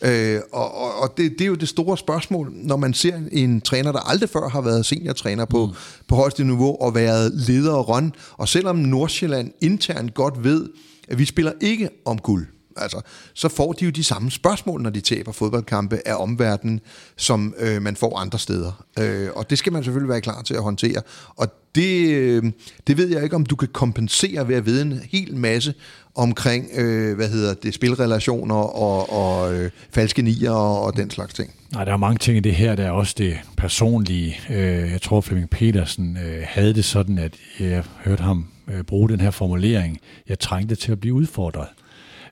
Øh, 0.03 0.41
og 0.53 0.75
og, 0.75 1.03
og 1.03 1.15
det, 1.17 1.33
det 1.33 1.41
er 1.41 1.47
jo 1.47 1.55
det 1.55 1.69
store 1.69 1.99
spørgsmål, 1.99 2.53
når 2.55 2.77
man 2.77 2.95
ser 2.95 3.21
en 3.33 3.61
træner, 3.61 3.93
der 3.93 4.01
aldrig 4.01 4.29
før 4.29 4.49
har 4.49 4.61
været 4.61 4.87
seniortræner 4.87 5.45
på, 5.45 5.67
mm. 5.67 5.73
på 6.09 6.15
højeste 6.15 6.45
niveau 6.45 6.77
og 6.81 6.95
været 6.95 7.33
leder 7.35 7.73
og 7.73 7.89
run. 7.89 8.13
Og 8.33 8.49
selvom 8.49 8.77
Nordsjælland 8.77 9.53
internt 9.61 10.15
godt 10.15 10.45
ved, 10.45 10.69
at 11.09 11.19
vi 11.19 11.25
spiller 11.25 11.53
ikke 11.61 11.89
om 12.05 12.19
guld, 12.19 12.47
altså, 12.77 13.01
så 13.35 13.49
får 13.49 13.73
de 13.73 13.85
jo 13.85 13.91
de 13.91 14.05
samme 14.05 14.31
spørgsmål, 14.31 14.83
når 14.83 14.91
de 14.91 15.01
taber 15.01 15.33
fodboldkampe 15.33 16.01
af 16.07 16.15
omverdenen, 16.15 16.81
som 17.17 17.55
øh, 17.59 17.83
man 17.83 17.97
får 17.97 18.19
andre 18.19 18.39
steder. 18.39 18.85
Øh, 18.99 19.29
og 19.35 19.51
det 19.51 19.59
skal 19.59 19.73
man 19.73 19.85
selvfølgelig 19.85 20.09
være 20.09 20.21
klar 20.21 20.43
til 20.43 20.55
at 20.55 20.63
håndtere. 20.63 21.03
Og 21.37 21.49
det, 21.75 22.09
øh, 22.11 22.43
det 22.87 22.97
ved 22.97 23.09
jeg 23.09 23.23
ikke, 23.23 23.37
om 23.37 23.47
du 23.47 23.57
kan 23.57 23.69
kompensere 23.69 24.49
ved 24.49 24.57
at 24.57 24.67
vide 24.67 24.83
en 24.83 25.01
hel 25.13 25.37
masse 25.37 25.75
omkring, 26.15 26.69
øh, 26.75 27.17
hvad 27.17 27.29
hedder 27.29 27.55
det, 27.55 27.75
spilrelationer 27.75 28.55
og, 28.55 29.13
og 29.13 29.55
øh, 29.55 29.71
falske 29.91 30.23
nier 30.23 30.51
og, 30.51 30.83
og 30.83 30.97
den 30.97 31.11
slags 31.11 31.35
ting. 31.35 31.51
Nej, 31.73 31.85
der 31.85 31.93
er 31.93 31.97
mange 31.97 32.19
ting 32.19 32.37
i 32.37 32.41
det 32.41 32.55
her. 32.55 32.75
Der 32.75 32.85
er 32.85 32.91
også 32.91 33.15
det 33.19 33.39
personlige. 33.57 34.37
Øh, 34.51 34.93
jeg 34.93 35.03
tror, 35.03 35.21
Flemming 35.21 35.51
Petersen 35.51 36.19
øh, 36.27 36.43
havde 36.45 36.75
det 36.75 36.85
sådan, 36.85 37.19
at 37.19 37.35
jeg 37.61 37.85
hørte 38.05 38.23
ham 38.23 38.47
øh, 38.69 38.83
bruge 38.83 39.09
den 39.09 39.21
her 39.21 39.31
formulering. 39.31 39.99
Jeg 40.29 40.39
trængte 40.39 40.75
til 40.75 40.93
at 40.93 41.01
blive 41.01 41.15
udfordret 41.15 41.69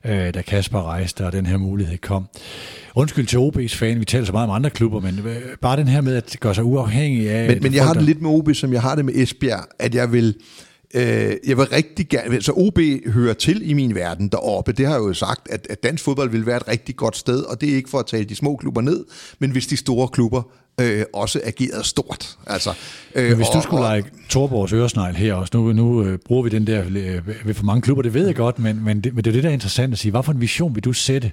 øh, 0.05 0.33
da 0.33 0.41
Kasper 0.41 0.81
rejste, 0.81 1.25
og 1.25 1.31
den 1.31 1.45
her 1.45 1.57
mulighed 1.57 1.97
kom. 1.97 2.27
Undskyld 2.95 3.25
til 3.25 3.37
OB's 3.37 3.77
fan, 3.77 3.99
vi 3.99 4.05
taler 4.05 4.25
så 4.25 4.31
meget 4.31 4.49
om 4.49 4.55
andre 4.55 4.69
klubber, 4.69 4.99
men 4.99 5.19
øh, 5.25 5.41
bare 5.61 5.77
den 5.77 5.87
her 5.87 6.01
med 6.01 6.15
at 6.15 6.37
gøre 6.39 6.55
sig 6.55 6.63
uafhængig 6.63 7.29
af... 7.29 7.47
Men, 7.47 7.59
men 7.61 7.73
jeg 7.73 7.85
har 7.85 7.93
det 7.93 8.03
lidt 8.03 8.21
med 8.21 8.29
OB, 8.29 8.49
som 8.53 8.73
jeg 8.73 8.81
har 8.81 8.95
det 8.95 9.05
med 9.05 9.13
Esbjerg, 9.15 9.65
at 9.79 9.95
jeg 9.95 10.11
vil 10.11 10.35
Øh, 10.95 11.35
jeg 11.47 11.57
vil 11.57 11.65
rigtig 11.65 12.09
gerne, 12.09 12.41
så 12.41 12.51
OB 12.51 12.79
hører 13.05 13.33
til 13.33 13.69
i 13.69 13.73
min 13.73 13.95
verden 13.95 14.27
deroppe. 14.27 14.71
Det 14.71 14.85
har 14.85 14.93
jeg 14.93 14.99
jo 14.99 15.13
sagt, 15.13 15.47
at, 15.49 15.67
at 15.69 15.83
dansk 15.83 16.03
fodbold 16.03 16.29
vil 16.29 16.45
være 16.45 16.57
et 16.57 16.67
rigtig 16.67 16.95
godt 16.95 17.17
sted, 17.17 17.41
og 17.41 17.61
det 17.61 17.71
er 17.71 17.75
ikke 17.75 17.89
for 17.89 17.99
at 17.99 18.05
tale 18.05 18.23
de 18.23 18.35
små 18.35 18.55
klubber 18.55 18.81
ned, 18.81 19.05
men 19.39 19.51
hvis 19.51 19.67
de 19.67 19.77
store 19.77 20.07
klubber 20.07 20.41
øh, 20.81 21.05
også 21.13 21.41
agerede 21.43 21.83
stort. 21.83 22.37
Altså, 22.47 22.73
øh, 23.15 23.27
men 23.27 23.35
hvis 23.35 23.47
du 23.47 23.61
skulle 23.61 23.81
lege 23.81 24.03
Torborgs 24.29 24.73
øresnegl 24.73 25.15
her 25.15 25.33
også, 25.33 25.51
nu, 25.57 25.73
nu 25.73 26.03
øh, 26.03 26.19
bruger 26.25 26.43
vi 26.43 26.49
den 26.49 26.67
der 26.67 26.83
øh, 26.85 27.27
ved 27.45 27.53
for 27.53 27.63
mange 27.63 27.81
klubber, 27.81 28.03
det 28.03 28.13
ved 28.13 28.25
jeg 28.25 28.35
godt, 28.35 28.59
men, 28.59 28.83
men, 28.85 29.01
det, 29.01 29.15
men 29.15 29.23
det 29.23 29.29
er 29.29 29.33
det, 29.33 29.43
der 29.43 29.49
er 29.49 29.53
interessant 29.53 29.93
at 29.93 29.99
sige. 29.99 30.11
Hvad 30.11 30.23
for 30.23 30.31
en 30.31 30.41
vision 30.41 30.75
vil 30.75 30.83
du 30.83 30.93
sætte 30.93 31.31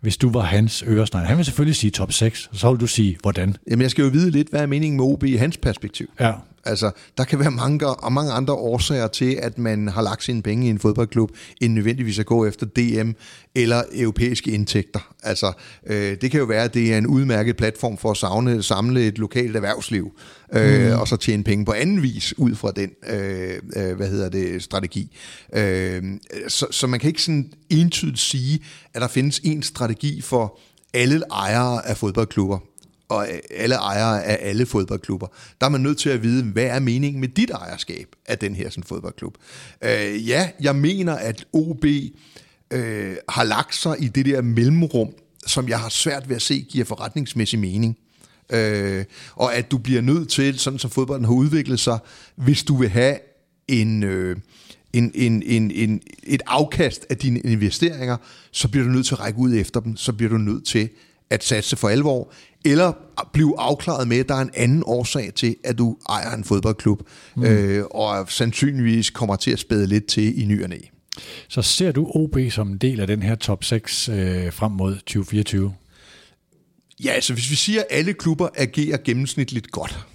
hvis 0.00 0.16
du 0.16 0.30
var 0.30 0.40
hans 0.40 0.84
øresnegl? 0.86 1.26
Han 1.26 1.36
vil 1.36 1.44
selvfølgelig 1.44 1.76
sige 1.76 1.90
top 1.90 2.12
6, 2.12 2.48
og 2.52 2.56
så 2.56 2.70
vil 2.70 2.80
du 2.80 2.86
sige, 2.86 3.18
hvordan? 3.22 3.56
Jamen, 3.70 3.82
jeg 3.82 3.90
skal 3.90 4.02
jo 4.02 4.08
vide 4.08 4.30
lidt, 4.30 4.48
hvad 4.48 4.60
er 4.60 4.66
meningen 4.66 4.96
med 4.96 5.04
OB 5.04 5.24
i 5.24 5.36
hans 5.36 5.56
perspektiv. 5.56 6.10
Ja. 6.20 6.32
Altså, 6.66 6.90
der 7.18 7.24
kan 7.24 7.38
være 7.38 7.50
mange, 7.50 7.86
og 7.86 8.12
mange 8.12 8.32
andre 8.32 8.54
årsager 8.54 9.08
til, 9.08 9.38
at 9.42 9.58
man 9.58 9.88
har 9.88 10.02
lagt 10.02 10.24
sine 10.24 10.42
penge 10.42 10.66
i 10.66 10.70
en 10.70 10.78
fodboldklub, 10.78 11.30
end 11.60 11.72
nødvendigvis 11.72 12.18
at 12.18 12.26
gå 12.26 12.46
efter 12.46 12.66
DM 12.66 13.10
eller 13.54 13.82
europæiske 13.94 14.50
indtægter. 14.50 15.14
Altså, 15.22 15.52
øh, 15.86 16.16
det 16.20 16.30
kan 16.30 16.40
jo 16.40 16.46
være, 16.46 16.64
at 16.64 16.74
det 16.74 16.94
er 16.94 16.98
en 16.98 17.06
udmærket 17.06 17.56
platform 17.56 17.98
for 17.98 18.10
at 18.10 18.16
savne, 18.16 18.62
samle 18.62 19.06
et 19.06 19.18
lokalt 19.18 19.56
erhvervsliv, 19.56 20.12
øh, 20.52 20.92
mm. 20.92 21.00
og 21.00 21.08
så 21.08 21.16
tjene 21.16 21.44
penge 21.44 21.64
på 21.64 21.72
anden 21.72 22.02
vis 22.02 22.38
ud 22.38 22.54
fra 22.54 22.72
den, 22.76 22.90
øh, 23.08 23.58
øh, 23.76 23.96
hvad 23.96 24.08
hedder 24.08 24.28
det, 24.28 24.62
strategi. 24.62 25.16
Øh, 25.52 26.02
så, 26.48 26.66
så 26.70 26.86
man 26.86 27.00
kan 27.00 27.08
ikke 27.08 27.22
sådan 27.22 27.52
entydigt 27.70 28.18
sige, 28.18 28.60
at 28.94 29.00
der 29.00 29.08
findes 29.08 29.40
en 29.44 29.62
strategi 29.62 30.20
for 30.20 30.58
alle 30.94 31.22
ejere 31.30 31.88
af 31.88 31.96
fodboldklubber 31.96 32.58
og 33.08 33.28
alle 33.50 33.74
ejere 33.74 34.24
af 34.24 34.48
alle 34.48 34.66
fodboldklubber, 34.66 35.26
der 35.60 35.66
er 35.66 35.70
man 35.70 35.80
nødt 35.80 35.98
til 35.98 36.10
at 36.10 36.22
vide, 36.22 36.44
hvad 36.44 36.64
er 36.64 36.78
meningen 36.78 37.20
med 37.20 37.28
dit 37.28 37.50
ejerskab 37.50 38.06
af 38.26 38.38
den 38.38 38.54
her 38.54 38.70
sådan, 38.70 38.84
fodboldklub. 38.84 39.34
Øh, 39.84 40.28
ja, 40.28 40.50
jeg 40.60 40.76
mener, 40.76 41.14
at 41.14 41.44
OB 41.52 41.84
øh, 42.70 43.16
har 43.28 43.44
lagt 43.44 43.74
sig 43.74 43.96
i 44.02 44.08
det 44.08 44.26
der 44.26 44.42
mellemrum, 44.42 45.08
som 45.46 45.68
jeg 45.68 45.80
har 45.80 45.88
svært 45.88 46.28
ved 46.28 46.36
at 46.36 46.42
se 46.42 46.66
giver 46.68 46.84
forretningsmæssig 46.84 47.58
mening. 47.58 47.98
Øh, 48.50 49.04
og 49.34 49.54
at 49.54 49.70
du 49.70 49.78
bliver 49.78 50.00
nødt 50.00 50.28
til, 50.28 50.58
sådan 50.58 50.78
som 50.78 50.90
fodbolden 50.90 51.24
har 51.24 51.32
udviklet 51.32 51.80
sig, 51.80 51.98
hvis 52.34 52.64
du 52.64 52.76
vil 52.76 52.88
have 52.88 53.18
en... 53.68 54.02
Øh, 54.02 54.36
en, 54.92 55.12
en, 55.14 55.42
en, 55.46 55.70
en, 55.70 56.00
et 56.22 56.42
afkast 56.46 57.06
af 57.10 57.16
dine 57.16 57.40
investeringer, 57.40 58.16
så 58.50 58.68
bliver 58.68 58.86
du 58.86 58.92
nødt 58.92 59.06
til 59.06 59.14
at 59.14 59.20
række 59.20 59.38
ud 59.38 59.54
efter 59.54 59.80
dem, 59.80 59.96
så 59.96 60.12
bliver 60.12 60.30
du 60.30 60.38
nødt 60.38 60.66
til 60.66 60.88
at 61.30 61.44
satse 61.44 61.76
for 61.76 61.88
alvor, 61.88 62.32
eller 62.64 62.92
blive 63.32 63.60
afklaret 63.60 64.08
med, 64.08 64.18
at 64.18 64.28
der 64.28 64.34
er 64.34 64.40
en 64.40 64.50
anden 64.54 64.82
årsag 64.86 65.32
til, 65.34 65.56
at 65.64 65.78
du 65.78 65.96
ejer 66.08 66.36
en 66.36 66.44
fodboldklub, 66.44 67.02
mm. 67.36 67.44
øh, 67.44 67.84
og 67.84 68.30
sandsynligvis 68.30 69.10
kommer 69.10 69.36
til 69.36 69.50
at 69.50 69.58
spæde 69.58 69.86
lidt 69.86 70.06
til 70.06 70.42
i 70.42 70.44
ny 70.44 70.62
og 70.62 70.68
næ. 70.68 70.78
Så 71.48 71.62
ser 71.62 71.92
du 71.92 72.10
OB 72.14 72.36
som 72.50 72.68
en 72.68 72.78
del 72.78 73.00
af 73.00 73.06
den 73.06 73.22
her 73.22 73.34
top 73.34 73.64
6 73.64 74.08
øh, 74.08 74.52
frem 74.52 74.72
mod 74.72 74.94
2024? 74.94 75.74
Ja, 77.04 77.10
altså 77.10 77.32
hvis 77.32 77.50
vi 77.50 77.54
siger, 77.54 77.80
at 77.80 77.86
alle 77.90 78.12
klubber 78.12 78.48
agerer 78.56 78.98
gennemsnitligt 79.04 79.70
godt 79.70 80.06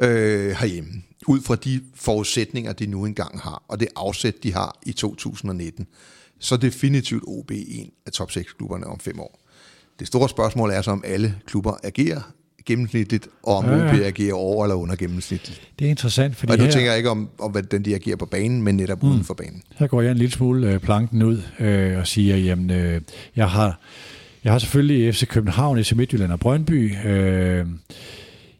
øh, 0.00 0.50
herhjemme, 0.50 0.90
ud 1.26 1.40
fra 1.40 1.56
de 1.56 1.80
forudsætninger, 1.94 2.72
de 2.72 2.86
nu 2.86 3.04
engang 3.04 3.40
har, 3.40 3.64
og 3.68 3.80
det 3.80 3.88
afsæt, 3.96 4.42
de 4.42 4.52
har 4.52 4.78
i 4.86 4.92
2019, 4.92 5.86
så 6.38 6.56
definitivt 6.56 7.24
OB 7.26 7.50
en 7.50 7.90
af 8.06 8.12
top 8.12 8.30
6 8.30 8.52
klubberne 8.52 8.86
om 8.86 9.00
fem 9.00 9.20
år. 9.20 9.47
Det 9.98 10.06
store 10.06 10.28
spørgsmål 10.28 10.70
er 10.70 10.82
så, 10.82 10.90
om 10.90 11.02
alle 11.06 11.34
klubber 11.46 11.72
agerer 11.84 12.20
gennemsnitligt, 12.66 13.28
og 13.42 13.56
om 13.56 13.64
ja, 13.64 13.76
ja. 13.76 13.94
OB 13.94 14.00
agerer 14.04 14.34
over 14.34 14.64
eller 14.64 14.74
under 14.74 14.96
gennemsnitligt. 14.96 15.60
Det 15.78 15.84
er 15.84 15.90
interessant, 15.90 16.36
fordi 16.36 16.52
Og 16.52 16.58
nu 16.58 16.64
her... 16.64 16.70
tænker 16.70 16.90
jeg 16.90 16.96
ikke 16.96 17.10
om, 17.10 17.28
om 17.38 17.50
hvordan 17.50 17.82
de 17.82 17.94
agerer 17.94 18.16
på 18.16 18.26
banen, 18.26 18.62
men 18.62 18.76
netop 18.76 19.02
mm. 19.02 19.08
uden 19.08 19.24
for 19.24 19.34
banen. 19.34 19.62
Her 19.76 19.86
går 19.86 20.02
jeg 20.02 20.10
en 20.10 20.16
lille 20.16 20.32
smule 20.32 20.72
øh, 20.72 20.80
planken 20.80 21.22
ud 21.22 21.42
øh, 21.60 21.98
og 21.98 22.06
siger, 22.06 22.36
jamen, 22.36 22.70
øh, 22.70 23.00
jeg 23.36 23.50
har 23.50 23.80
jeg 24.44 24.52
har 24.52 24.58
selvfølgelig 24.58 25.14
FC 25.14 25.26
København, 25.26 25.84
FC 25.84 25.92
Midtjylland 25.92 26.32
og 26.32 26.40
Brøndby. 26.40 27.06
Øh, 27.06 27.66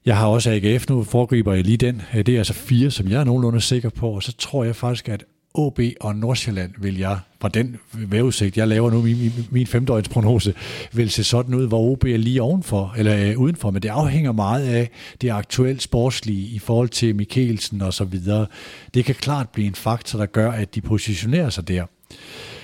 jeg 0.06 0.16
har 0.16 0.26
også 0.26 0.50
AGF 0.50 0.88
nu, 0.88 1.04
foregriber 1.04 1.54
jeg 1.54 1.64
lige 1.64 1.76
den. 1.76 2.02
Øh, 2.14 2.26
det 2.26 2.34
er 2.34 2.38
altså 2.38 2.52
fire, 2.52 2.90
som 2.90 3.08
jeg 3.08 3.20
er 3.20 3.24
nogenlunde 3.24 3.60
sikker 3.60 3.88
på, 3.88 4.10
og 4.10 4.22
så 4.22 4.32
tror 4.38 4.64
jeg 4.64 4.76
faktisk, 4.76 5.08
at 5.08 5.24
OB 5.58 5.80
og 6.00 6.16
Nordsjælland 6.16 6.72
vil 6.78 6.98
jeg, 6.98 7.18
fra 7.40 7.48
den 7.48 7.76
vejrudsigt, 7.92 8.56
jeg 8.56 8.68
laver 8.68 8.90
nu, 8.90 9.02
min, 9.02 9.32
min 9.50 9.66
femdøgnsprognose, 9.66 10.54
vil 10.92 11.10
se 11.10 11.24
sådan 11.24 11.54
ud, 11.54 11.68
hvor 11.68 11.80
OB 11.80 12.04
er 12.04 12.16
lige 12.16 12.42
ovenfor, 12.42 12.94
eller 12.96 13.30
øh, 13.30 13.38
udenfor, 13.38 13.70
men 13.70 13.82
det 13.82 13.88
afhænger 13.88 14.32
meget 14.32 14.64
af 14.68 14.90
det 15.20 15.30
aktuelle 15.30 15.80
sportslige 15.80 16.48
i 16.48 16.58
forhold 16.58 16.88
til 16.88 17.16
Mikkelsen 17.16 17.82
og 17.82 17.94
så 17.94 18.04
videre. 18.04 18.46
Det 18.94 19.04
kan 19.04 19.14
klart 19.14 19.48
blive 19.48 19.66
en 19.66 19.74
faktor, 19.74 20.18
der 20.18 20.26
gør, 20.26 20.50
at 20.50 20.74
de 20.74 20.80
positionerer 20.80 21.50
sig 21.50 21.68
der. 21.68 21.84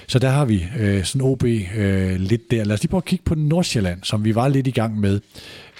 Så 0.07 0.19
der 0.19 0.29
har 0.29 0.45
vi 0.45 0.65
øh, 0.79 1.05
sådan 1.05 1.21
OB 1.21 1.45
øh, 1.45 2.16
lidt 2.21 2.51
der. 2.51 2.65
Lad 2.65 2.75
os 2.75 2.83
lige 2.83 2.91
prøve 2.91 2.99
at 2.99 3.05
kigge 3.05 3.25
på 3.25 3.35
Nordsjælland, 3.35 4.03
som 4.03 4.25
vi 4.25 4.35
var 4.35 4.49
lidt 4.49 4.66
i 4.66 4.71
gang 4.71 5.01
med 5.01 5.21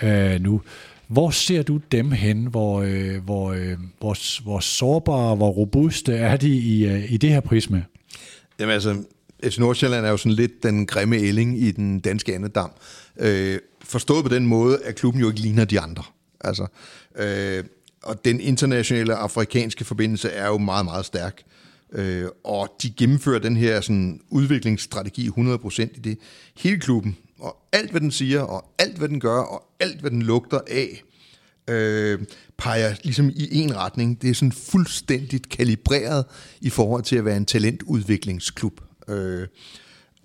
øh, 0.03 0.41
nu. 0.41 0.61
Hvor 1.09 1.31
ser 1.31 1.63
du 1.63 1.81
dem 1.93 2.11
hen? 2.11 2.47
Hvor, 2.47 2.83
øh, 2.83 3.25
hvor, 3.25 3.53
øh, 3.53 3.77
hvor, 3.99 4.43
hvor 4.43 4.61
sårbare, 4.61 5.37
hvor 5.37 5.51
robuste 5.51 6.15
er 6.15 6.37
de 6.37 6.49
i, 6.49 6.87
øh, 6.87 7.13
i 7.13 7.17
det 7.17 7.31
her 7.31 7.41
prisme? 7.41 7.85
Jamen 8.59 8.73
altså, 8.73 8.97
FC 9.45 9.59
Nordsjælland 9.59 10.07
er 10.07 10.11
jo 10.11 10.17
sådan 10.17 10.33
lidt 10.33 10.63
den 10.63 10.87
grimme 10.87 11.17
ælling 11.17 11.59
i 11.63 11.71
den 11.71 12.01
danske 12.01 12.35
andedam. 12.35 12.71
Øh, 13.17 13.59
forstået 13.85 14.25
på 14.25 14.35
den 14.35 14.47
måde, 14.47 14.79
at 14.85 14.95
klubben 14.95 15.21
jo 15.21 15.29
ikke 15.29 15.41
ligner 15.41 15.65
de 15.65 15.81
andre. 15.81 16.03
Altså, 16.41 16.67
øh, 17.17 17.65
og 18.03 18.25
den 18.25 18.41
internationale 18.41 19.15
afrikanske 19.15 19.85
forbindelse 19.85 20.31
er 20.31 20.47
jo 20.47 20.59
meget, 20.59 20.85
meget 20.85 21.05
stærk. 21.05 21.43
Øh, 21.93 22.29
og 22.45 22.77
de 22.83 22.91
gennemfører 22.91 23.39
den 23.39 23.57
her 23.57 23.81
sådan, 23.81 24.21
udviklingsstrategi 24.31 25.29
100% 25.29 25.83
i 25.83 26.01
det. 26.01 26.19
Hele 26.57 26.81
klubben 26.81 27.17
og 27.45 27.57
alt 27.73 27.91
hvad 27.91 28.01
den 28.01 28.11
siger, 28.11 28.41
og 28.41 28.65
alt 28.79 28.99
hvad 28.99 29.09
den 29.09 29.21
gør, 29.21 29.39
og 29.39 29.63
alt 29.81 30.01
hvad 30.01 30.11
den 30.11 30.23
lugter 30.23 30.61
af, 30.67 31.03
øh, 31.69 32.19
peger 32.59 32.95
ligesom 33.05 33.31
i 33.35 33.61
en 33.61 33.77
retning. 33.77 34.23
Det 34.23 34.31
er 34.31 34.35
sådan 34.35 34.53
fuldstændigt 34.53 35.49
kalibreret 35.49 36.25
i 36.61 36.71
forhold 36.71 37.03
til 37.03 37.17
at 37.17 37.25
være 37.25 37.37
en 37.37 37.47
talentudviklingsklub. 37.47 38.81
Øh, 39.09 39.47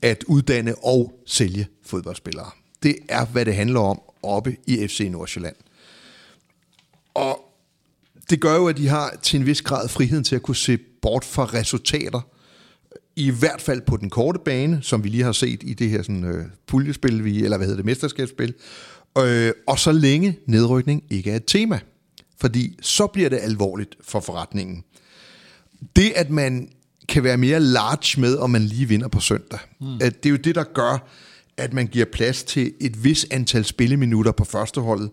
at 0.02 0.24
uddanne 0.24 0.76
og 0.84 1.22
sælge 1.26 1.68
fodboldspillere. 1.86 2.52
Det 2.84 2.96
er, 3.10 3.26
hvad 3.26 3.46
det 3.46 3.56
handler 3.56 3.80
om 3.80 4.02
oppe 4.24 4.58
i 4.68 4.88
FC 4.88 5.08
Nordsjælland. 5.12 5.56
Og 7.14 7.40
det 8.30 8.42
gør 8.42 8.56
jo, 8.56 8.68
at 8.68 8.78
de 8.78 8.88
har 8.88 9.20
til 9.24 9.40
en 9.40 9.46
vis 9.46 9.62
grad 9.62 9.90
friheden 9.90 10.24
til 10.24 10.36
at 10.36 10.42
kunne 10.42 10.56
se 10.56 10.78
bort 10.78 11.26
fra 11.26 11.46
resultater, 11.46 12.22
i 13.20 13.30
hvert 13.30 13.62
fald 13.62 13.82
på 13.82 13.98
den 13.98 14.10
korte 14.10 14.40
bane, 14.46 14.80
som 14.82 15.04
vi 15.04 15.10
lige 15.10 15.24
har 15.24 15.32
set 15.32 15.64
i 15.64 15.74
det 15.74 15.90
her 15.90 16.02
sådan, 16.02 16.24
øh, 16.24 16.46
puljespil, 16.68 17.24
vi, 17.24 17.44
eller 17.44 17.58
hvad 17.58 17.68
hedder 17.68 17.78
det, 17.78 17.86
mesterskabsspil, 17.86 18.54
øh, 19.18 19.52
og 19.68 19.80
så 19.80 19.92
længe 19.92 20.38
nedrykning 20.46 21.04
ikke 21.10 21.32
er 21.32 21.36
et 21.36 21.46
tema. 21.48 21.80
Fordi 22.38 22.78
så 22.82 23.08
bliver 23.08 23.30
det 23.30 23.40
alvorligt 23.42 23.96
for 24.02 24.20
forretningen. 24.20 24.84
Det, 25.96 26.12
at 26.16 26.30
man 26.30 26.70
kan 27.10 27.24
være 27.24 27.38
mere 27.38 27.60
large 27.60 28.22
med, 28.22 28.38
om 28.38 28.50
man 28.50 28.62
lige 28.62 28.88
vinder 28.88 29.08
på 29.08 29.20
søndag, 29.20 29.60
mm. 29.82 29.96
at 29.96 30.24
det 30.24 30.30
er 30.30 30.32
jo 30.32 30.38
det, 30.38 30.56
der 30.56 30.64
gør, 30.64 31.10
at 31.58 31.74
man 31.74 31.88
giver 31.88 32.06
plads 32.14 32.44
til 32.44 32.74
et 32.82 33.04
vis 33.04 33.28
antal 33.32 33.66
spilleminutter 33.66 34.32
på 34.32 34.44
førsteholdet, 34.44 35.12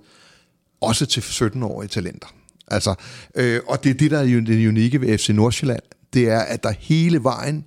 også 0.80 1.06
til 1.06 1.20
17-årige 1.20 1.88
talenter. 1.88 2.28
Altså, 2.68 2.94
øh, 3.34 3.60
og 3.66 3.84
det 3.84 3.90
er 3.90 3.94
det, 3.94 4.10
der 4.10 4.18
er 4.18 4.24
det 4.24 4.68
unikke 4.68 5.00
ved 5.00 5.18
FC 5.18 5.28
Nordsjælland, 5.28 5.82
det 6.12 6.28
er, 6.28 6.40
at 6.40 6.62
der 6.62 6.70
hele 6.70 7.22
vejen 7.22 7.64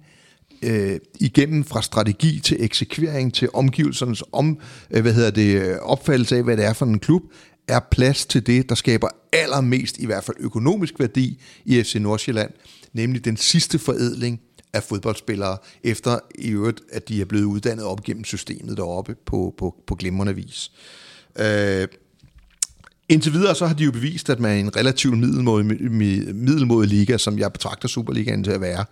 øh, 0.64 1.00
igennem 1.20 1.64
fra 1.64 1.82
strategi 1.82 2.40
til 2.40 2.58
eksekvering 2.60 3.34
til 3.34 3.50
omgivelsernes 3.54 4.24
om, 4.32 4.60
øh, 4.92 5.02
hvad 5.02 5.14
hedder 5.14 5.32
det, 5.32 5.62
øh, 5.62 5.78
opfattelse 5.82 6.38
af, 6.38 6.44
hvad 6.44 6.58
det 6.58 6.66
er 6.66 6.74
for 6.74 6.86
en 6.86 7.00
klub, 7.00 7.24
er 7.68 7.80
plads 7.92 8.26
til 8.26 8.48
det, 8.48 8.70
der 8.70 8.76
skaber 8.76 9.08
allermest, 9.34 9.98
i 9.98 10.06
hvert 10.06 10.24
fald 10.24 10.38
økonomisk 10.40 11.00
værdi 11.00 11.42
i 11.66 11.84
FC 11.84 11.96
Nordsjælland, 11.96 12.52
nemlig 12.94 13.26
den 13.26 13.38
sidste 13.38 13.80
forædling 13.80 14.42
af 14.74 14.84
fodboldspillere, 14.84 15.58
efter 15.84 16.20
i 16.36 16.50
øvrigt, 16.50 16.82
at 16.92 17.10
de 17.10 17.22
er 17.22 17.26
blevet 17.26 17.46
uddannet 17.46 17.86
op 17.86 18.04
gennem 18.04 18.24
systemet 18.24 18.78
deroppe 18.78 19.16
på, 19.26 19.54
på, 19.58 19.76
på 19.88 19.96
glimrende 19.96 20.36
vis. 20.36 20.72
Øh, 21.40 21.88
Indtil 23.10 23.34
videre 23.34 23.56
så 23.56 23.66
har 23.66 23.74
de 23.74 23.84
jo 23.84 23.92
bevist, 23.92 24.30
at 24.30 24.40
man 24.40 24.52
er 24.52 24.60
en 24.60 24.76
relativt 24.76 25.18
middelmodig, 25.18 25.66
middelmodig 26.36 26.90
liga, 26.90 27.18
som 27.18 27.40
jeg 27.40 27.54
betragter 27.54 27.88
Superligaen 27.88 28.44
til 28.44 28.52
at 28.52 28.62
være, 28.62 28.86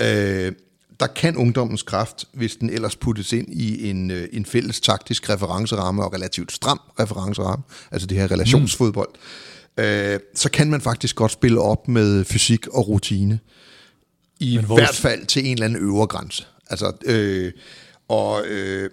øh, 0.00 0.52
der 1.00 1.06
kan 1.06 1.36
ungdommens 1.36 1.82
kraft, 1.82 2.24
hvis 2.32 2.56
den 2.56 2.70
ellers 2.70 2.96
puttes 2.96 3.32
ind 3.32 3.48
i 3.52 3.90
en, 3.90 4.10
øh, 4.10 4.28
en 4.32 4.46
fælles 4.46 4.80
taktisk 4.80 5.30
referenceramme 5.30 6.04
og 6.04 6.14
relativt 6.14 6.52
stram 6.52 6.80
referenceramme, 7.00 7.64
altså 7.90 8.06
det 8.06 8.18
her 8.18 8.30
relationsfodbold, 8.30 9.08
mm. 9.78 9.82
øh, 9.84 10.20
så 10.34 10.50
kan 10.50 10.70
man 10.70 10.80
faktisk 10.80 11.16
godt 11.16 11.32
spille 11.32 11.60
op 11.60 11.88
med 11.88 12.24
fysik 12.24 12.66
og 12.66 12.88
rutine. 12.88 13.38
I 14.40 14.58
hvert 14.66 14.94
fald 14.94 15.26
til 15.26 15.46
en 15.46 15.52
eller 15.52 15.64
anden 15.64 15.82
øvre 15.82 16.06
grænse. 16.06 16.46
Altså, 16.70 16.92
øh, 17.06 17.52
og 18.08 18.46
øh, 18.46 18.90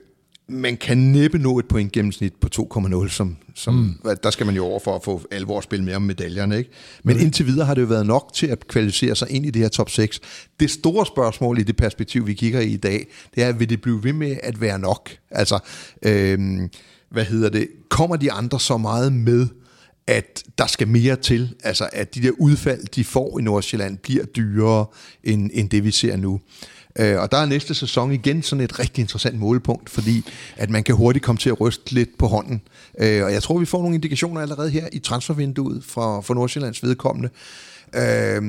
man 0.48 0.78
kan 0.78 0.98
næppe 0.98 1.38
nå 1.38 1.60
et 1.60 1.68
point 1.68 1.92
gennemsnit 1.92 2.34
på 2.36 2.50
2,0, 2.76 3.10
som, 3.10 3.38
som 3.56 3.74
mm. 3.74 4.18
der 4.24 4.30
skal 4.30 4.46
man 4.46 4.56
jo 4.56 4.66
over 4.66 4.80
for 4.80 4.96
at 4.96 5.04
få 5.04 5.22
alvor 5.32 5.58
at 5.58 5.64
spille 5.64 5.86
mere 5.86 5.96
om 5.96 6.02
medaljerne. 6.02 6.58
Ikke? 6.58 6.70
Men 7.04 7.16
mm. 7.16 7.22
indtil 7.22 7.46
videre 7.46 7.66
har 7.66 7.74
det 7.74 7.82
jo 7.82 7.88
været 7.88 8.06
nok 8.06 8.32
til 8.34 8.48
at 8.48 8.68
kvalificere 8.68 9.16
sig 9.16 9.30
ind 9.30 9.46
i 9.46 9.50
det 9.50 9.62
her 9.62 9.70
top 9.70 9.90
6. 9.90 10.20
Det 10.60 10.72
store 10.72 11.06
spørgsmål 11.06 11.60
i 11.60 11.64
det 11.64 11.76
perspektiv, 11.76 12.28
vi 12.28 12.34
kigger 12.34 12.60
i 12.60 12.68
i 12.68 12.78
dag, 12.78 13.08
det 13.36 13.44
er, 13.44 13.52
vil 13.52 13.70
det 13.70 13.82
blive 13.82 14.04
ved 14.04 14.14
med 14.14 14.38
at 14.44 14.62
være 14.62 14.80
nok? 14.80 15.10
Altså, 15.32 15.60
øhm, 16.06 16.70
hvad 17.12 17.26
hedder 17.26 17.50
det? 17.50 17.68
Kommer 17.90 18.16
de 18.16 18.32
andre 18.32 18.60
så 18.60 18.78
meget 18.78 19.14
med, 19.14 19.48
at 20.08 20.44
der 20.58 20.68
skal 20.68 20.88
mere 20.88 21.16
til, 21.16 21.56
altså 21.64 21.90
at 21.94 22.16
de 22.16 22.22
der 22.22 22.32
udfald, 22.40 22.84
de 22.96 23.04
får 23.04 23.40
i 23.40 23.42
Nordsjælland, 23.42 23.98
bliver 23.98 24.26
dyrere 24.26 24.86
end, 25.24 25.50
end 25.54 25.70
det, 25.70 25.84
vi 25.84 25.92
ser 25.92 26.16
nu. 26.16 26.40
Øh, 27.00 27.20
og 27.20 27.32
der 27.32 27.38
er 27.38 27.46
næste 27.46 27.76
sæson 27.76 28.12
igen 28.12 28.44
sådan 28.44 28.64
et 28.64 28.80
rigtig 28.80 29.02
interessant 29.02 29.40
målepunkt, 29.40 29.90
fordi 29.90 30.26
at 30.58 30.70
man 30.70 30.84
kan 30.84 30.96
hurtigt 30.96 31.26
komme 31.26 31.40
til 31.40 31.50
at 31.50 31.62
ryste 31.62 31.94
lidt 31.94 32.10
på 32.20 32.28
hånden. 32.28 32.62
Øh, 33.00 33.24
og 33.24 33.34
jeg 33.34 33.44
tror, 33.44 33.60
vi 33.60 33.66
får 33.66 33.82
nogle 33.82 33.96
indikationer 33.96 34.42
allerede 34.42 34.70
her 34.70 34.88
i 34.92 35.00
transfervinduet 35.00 35.84
fra, 35.84 36.22
fra 36.22 36.34
Nordsjællands 36.34 36.84
vedkommende. 36.84 37.30
Øh, 37.96 38.42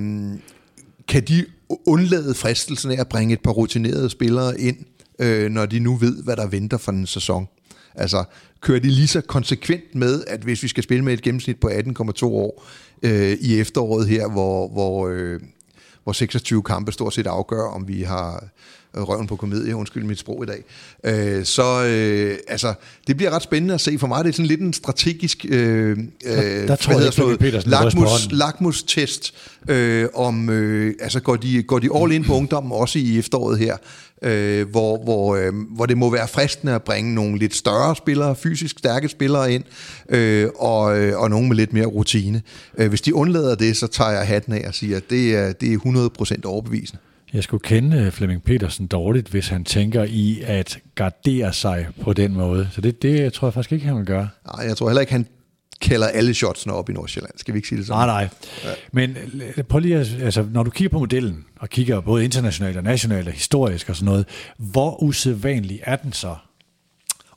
kan 1.08 1.22
de 1.28 1.44
undlade 1.86 2.34
fristelsen 2.34 2.90
af 2.90 3.00
at 3.00 3.08
bringe 3.08 3.32
et 3.32 3.40
par 3.40 3.50
rutinerede 3.50 4.10
spillere 4.10 4.60
ind, 4.60 4.76
øh, 5.18 5.50
når 5.50 5.66
de 5.66 5.78
nu 5.78 5.96
ved, 5.96 6.22
hvad 6.22 6.36
der 6.36 6.46
venter 6.46 6.76
for 6.76 6.92
en 6.92 7.06
sæson? 7.06 7.48
Altså, 7.94 8.24
kører 8.60 8.80
de 8.80 8.88
lige 8.88 9.06
så 9.06 9.20
konsekvent 9.20 9.94
med, 9.94 10.24
at 10.26 10.40
hvis 10.40 10.62
vi 10.62 10.68
skal 10.68 10.82
spille 10.82 11.04
med 11.04 11.12
et 11.12 11.22
gennemsnit 11.22 11.60
på 11.60 11.68
18,2 11.68 12.24
år 12.24 12.64
øh, 13.02 13.32
i 13.40 13.60
efteråret 13.60 14.08
her, 14.08 14.28
hvor, 14.28 14.68
hvor, 14.68 15.08
øh, 15.08 15.40
hvor 16.04 16.12
26 16.12 16.62
kampe 16.62 16.92
stort 16.92 17.14
set 17.14 17.26
afgør, 17.26 17.62
om 17.62 17.88
vi 17.88 18.02
har 18.02 18.44
øh, 18.96 19.02
røven 19.02 19.26
på 19.26 19.36
komedie, 19.36 19.76
undskyld 19.76 20.04
mit 20.04 20.18
sprog 20.18 20.44
i 20.44 20.46
dag. 20.46 20.64
Øh, 21.04 21.44
så 21.44 21.84
øh, 21.84 22.38
altså, 22.48 22.74
det 23.06 23.16
bliver 23.16 23.30
ret 23.30 23.42
spændende 23.42 23.74
at 23.74 23.80
se. 23.80 23.98
For 23.98 24.06
mig 24.06 24.24
det 24.24 24.30
er 24.30 24.34
sådan 24.34 24.46
lidt 24.46 24.60
en 24.60 24.72
strategisk 24.72 25.46
øh, 25.48 25.98
der, 26.24 26.66
der 26.66 26.76
tror 26.76 27.00
jeg, 27.00 27.12
noget, 27.18 27.38
Petersen 27.38 27.70
lakmus, 27.70 28.28
lakmus-test, 28.30 29.34
øh, 29.68 30.08
om 30.14 30.50
øh, 30.50 30.94
altså, 31.00 31.20
går, 31.20 31.36
de, 31.36 31.62
går 31.62 31.78
de 31.78 31.88
all 31.94 32.12
in 32.12 32.24
på 32.24 32.34
ungdommen 32.34 32.72
også 32.72 32.98
i 32.98 33.18
efteråret 33.18 33.58
her, 33.58 33.76
øh, 34.22 34.68
hvor, 34.68 35.04
hvor, 35.04 35.36
øh, 35.36 35.52
hvor 35.76 35.86
det 35.86 35.98
må 35.98 36.10
være 36.10 36.28
fristende 36.28 36.74
at 36.74 36.82
bringe 36.82 37.14
nogle 37.14 37.38
lidt 37.38 37.54
større 37.54 37.96
spillere, 37.96 38.36
fysisk 38.36 38.78
stærke 38.78 39.08
spillere 39.08 39.52
ind, 39.52 39.64
øh, 40.08 40.48
og, 40.58 40.98
øh, 41.00 41.18
og 41.18 41.30
nogle 41.30 41.48
med 41.48 41.56
lidt 41.56 41.72
mere 41.72 41.86
rutine. 41.86 42.42
Øh, 42.78 42.88
hvis 42.88 43.00
de 43.00 43.14
undlader 43.14 43.54
det, 43.54 43.76
så 43.76 43.86
tager 43.86 44.10
jeg 44.10 44.26
hatten 44.26 44.52
af 44.52 44.68
og 44.68 44.74
siger, 44.74 44.96
at 44.96 45.10
det 45.10 45.36
er, 45.36 45.52
det 45.52 45.72
er 45.72 45.78
100% 45.78 46.44
overbevisende. 46.44 47.00
Jeg 47.32 47.42
skulle 47.42 47.62
kende 47.62 47.96
øh, 47.96 48.12
Flemming 48.12 48.42
Petersen 48.42 48.86
dårligt, 48.86 49.28
hvis 49.28 49.48
han 49.48 49.64
tænker 49.64 50.04
i 50.08 50.42
at 50.46 50.78
gardere 50.94 51.52
sig 51.52 51.86
på 52.00 52.12
den 52.12 52.34
måde. 52.34 52.68
Så 52.72 52.80
det, 52.80 53.02
det 53.02 53.32
tror 53.32 53.48
jeg 53.48 53.54
faktisk 53.54 53.72
ikke, 53.72 53.86
han 53.86 53.96
vil 53.96 54.06
gøre. 54.06 54.28
Nej, 54.56 54.66
jeg 54.66 54.76
tror 54.76 54.88
heller 54.88 55.00
ikke, 55.00 55.12
han 55.12 55.26
kalder 55.82 56.06
alle 56.06 56.34
shotsene 56.34 56.72
op 56.72 56.90
i 56.90 56.92
Nordsjælland. 56.92 57.34
Skal 57.36 57.54
vi 57.54 57.58
ikke 57.58 57.68
sige 57.68 57.78
det 57.78 57.86
sådan? 57.86 58.08
Nej, 58.08 58.22
nej. 58.24 58.28
Ja. 58.64 58.74
Men 58.92 59.16
prøv 59.68 59.78
lige, 59.78 59.98
altså, 59.98 60.46
når 60.52 60.62
du 60.62 60.70
kigger 60.70 60.90
på 60.90 60.98
modellen, 60.98 61.44
og 61.60 61.70
kigger 61.70 62.00
både 62.00 62.24
internationalt 62.24 62.76
og 62.76 62.82
nationalt 62.82 63.28
og 63.28 63.34
historisk 63.34 63.88
og 63.88 63.96
sådan 63.96 64.04
noget, 64.04 64.26
hvor 64.58 65.02
usædvanlig 65.02 65.80
er 65.82 65.96
den 65.96 66.12
så? 66.12 66.36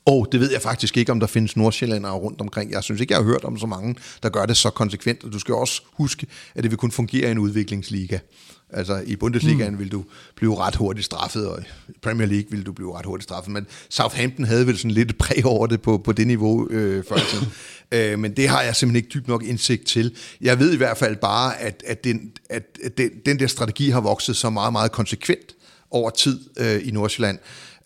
Og 0.04 0.28
det 0.32 0.40
ved 0.40 0.52
jeg 0.52 0.62
faktisk 0.62 0.96
ikke, 0.96 1.12
om 1.12 1.20
der 1.20 1.26
findes 1.26 1.56
nordsjællandere 1.56 2.12
rundt 2.12 2.40
omkring. 2.40 2.72
Jeg 2.72 2.82
synes 2.82 3.00
ikke, 3.00 3.12
jeg 3.12 3.18
har 3.18 3.24
hørt 3.24 3.44
om 3.44 3.58
så 3.58 3.66
mange, 3.66 3.94
der 4.22 4.28
gør 4.28 4.46
det 4.46 4.56
så 4.56 4.70
konsekvent. 4.70 5.24
Og 5.24 5.32
du 5.32 5.38
skal 5.38 5.54
også 5.54 5.82
huske, 5.92 6.26
at 6.54 6.62
det 6.62 6.70
vil 6.70 6.78
kun 6.78 6.90
fungere 6.90 7.28
i 7.28 7.30
en 7.30 7.38
udviklingsliga. 7.38 8.18
Altså 8.70 9.02
i 9.06 9.16
Bundesligaen 9.16 9.72
mm. 9.72 9.78
vil 9.78 9.92
du 9.92 10.04
blive 10.36 10.58
ret 10.58 10.76
hurtigt 10.76 11.04
straffet, 11.04 11.48
og 11.48 11.62
i 11.88 11.92
Premier 12.02 12.26
League 12.26 12.50
vil 12.50 12.66
du 12.66 12.72
blive 12.72 12.98
ret 12.98 13.06
hurtigt 13.06 13.24
straffet. 13.24 13.52
Men 13.52 13.66
Southampton 13.88 14.44
havde 14.44 14.66
vel 14.66 14.78
sådan 14.78 14.90
lidt 14.90 15.18
præg 15.18 15.46
over 15.46 15.66
det 15.66 15.82
på, 15.82 15.98
på 15.98 16.12
det 16.12 16.26
niveau 16.26 16.68
øh, 16.70 17.04
før 17.08 17.16
øh, 17.92 18.18
men 18.18 18.36
det 18.36 18.48
har 18.48 18.62
jeg 18.62 18.76
simpelthen 18.76 18.96
ikke 18.96 19.14
dybt 19.14 19.28
nok 19.28 19.44
indsigt 19.44 19.86
til. 19.86 20.16
Jeg 20.40 20.58
ved 20.58 20.72
i 20.72 20.76
hvert 20.76 20.98
fald 20.98 21.16
bare, 21.16 21.60
at, 21.60 21.82
at, 21.86 22.04
den, 22.04 22.32
at, 22.50 22.62
at 22.84 22.98
den, 22.98 23.10
den 23.26 23.38
der 23.38 23.46
strategi 23.46 23.90
har 23.90 24.00
vokset 24.00 24.36
så 24.36 24.50
meget, 24.50 24.72
meget 24.72 24.92
konsekvent 24.92 25.54
over 25.90 26.10
tid 26.10 26.40
øh, 26.58 26.88
i 26.88 26.90
Nordsjælland. 26.90 27.38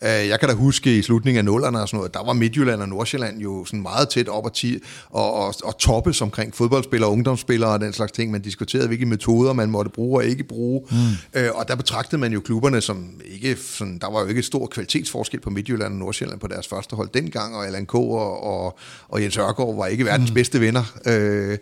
Øh, 0.03 0.27
jeg 0.27 0.39
kan 0.39 0.49
da 0.49 0.55
huske 0.55 0.97
i 0.97 1.01
slutningen 1.01 1.37
af 1.37 1.45
nullerne 1.45 1.81
og 1.81 1.87
sådan 1.87 1.97
noget, 1.97 2.13
der 2.13 2.25
var 2.25 2.33
Midtjylland 2.33 2.81
og 2.81 2.89
Nordsjælland 2.89 3.39
jo 3.39 3.65
sådan 3.65 3.81
meget 3.81 4.09
tæt 4.09 4.27
op 4.27 4.45
og, 4.45 4.53
ti, 4.53 4.79
og, 5.09 5.33
og, 5.33 5.53
og 5.63 5.77
toppes 5.77 6.21
omkring 6.21 6.55
fodboldspillere 6.55 7.09
og 7.09 7.13
ungdomsspillere 7.13 7.71
og 7.71 7.79
den 7.79 7.93
slags 7.93 8.11
ting. 8.11 8.31
Man 8.31 8.41
diskuterede, 8.41 8.87
hvilke 8.87 9.05
metoder 9.05 9.53
man 9.53 9.69
måtte 9.69 9.91
bruge 9.91 10.19
og 10.19 10.25
ikke 10.25 10.43
bruge. 10.43 10.81
Mm. 10.91 11.39
Øh, 11.39 11.49
og 11.53 11.67
der 11.67 11.75
betragtede 11.75 12.21
man 12.21 12.33
jo 12.33 12.39
klubberne 12.39 12.81
som 12.81 13.09
ikke 13.25 13.55
sådan, 13.55 13.97
der 13.99 14.11
var 14.11 14.21
jo 14.21 14.27
ikke 14.27 14.43
stor 14.43 14.67
kvalitetsforskel 14.67 15.39
på 15.39 15.49
Midtjylland 15.49 15.93
og 15.93 15.99
Nordsjælland 15.99 16.39
på 16.39 16.47
deres 16.47 16.67
første 16.67 16.95
hold 16.95 17.09
dengang, 17.13 17.55
og 17.55 17.65
Allan 17.65 17.85
K. 17.85 17.95
og, 17.95 18.43
og, 18.43 18.77
og 19.07 19.21
Jens 19.23 19.37
Ørgaard 19.37 19.75
var 19.75 19.85
ikke 19.85 20.05
verdens 20.05 20.29
mm. 20.29 20.33
bedste 20.33 20.61
venner. 20.61 20.83
Øh, 21.05 21.57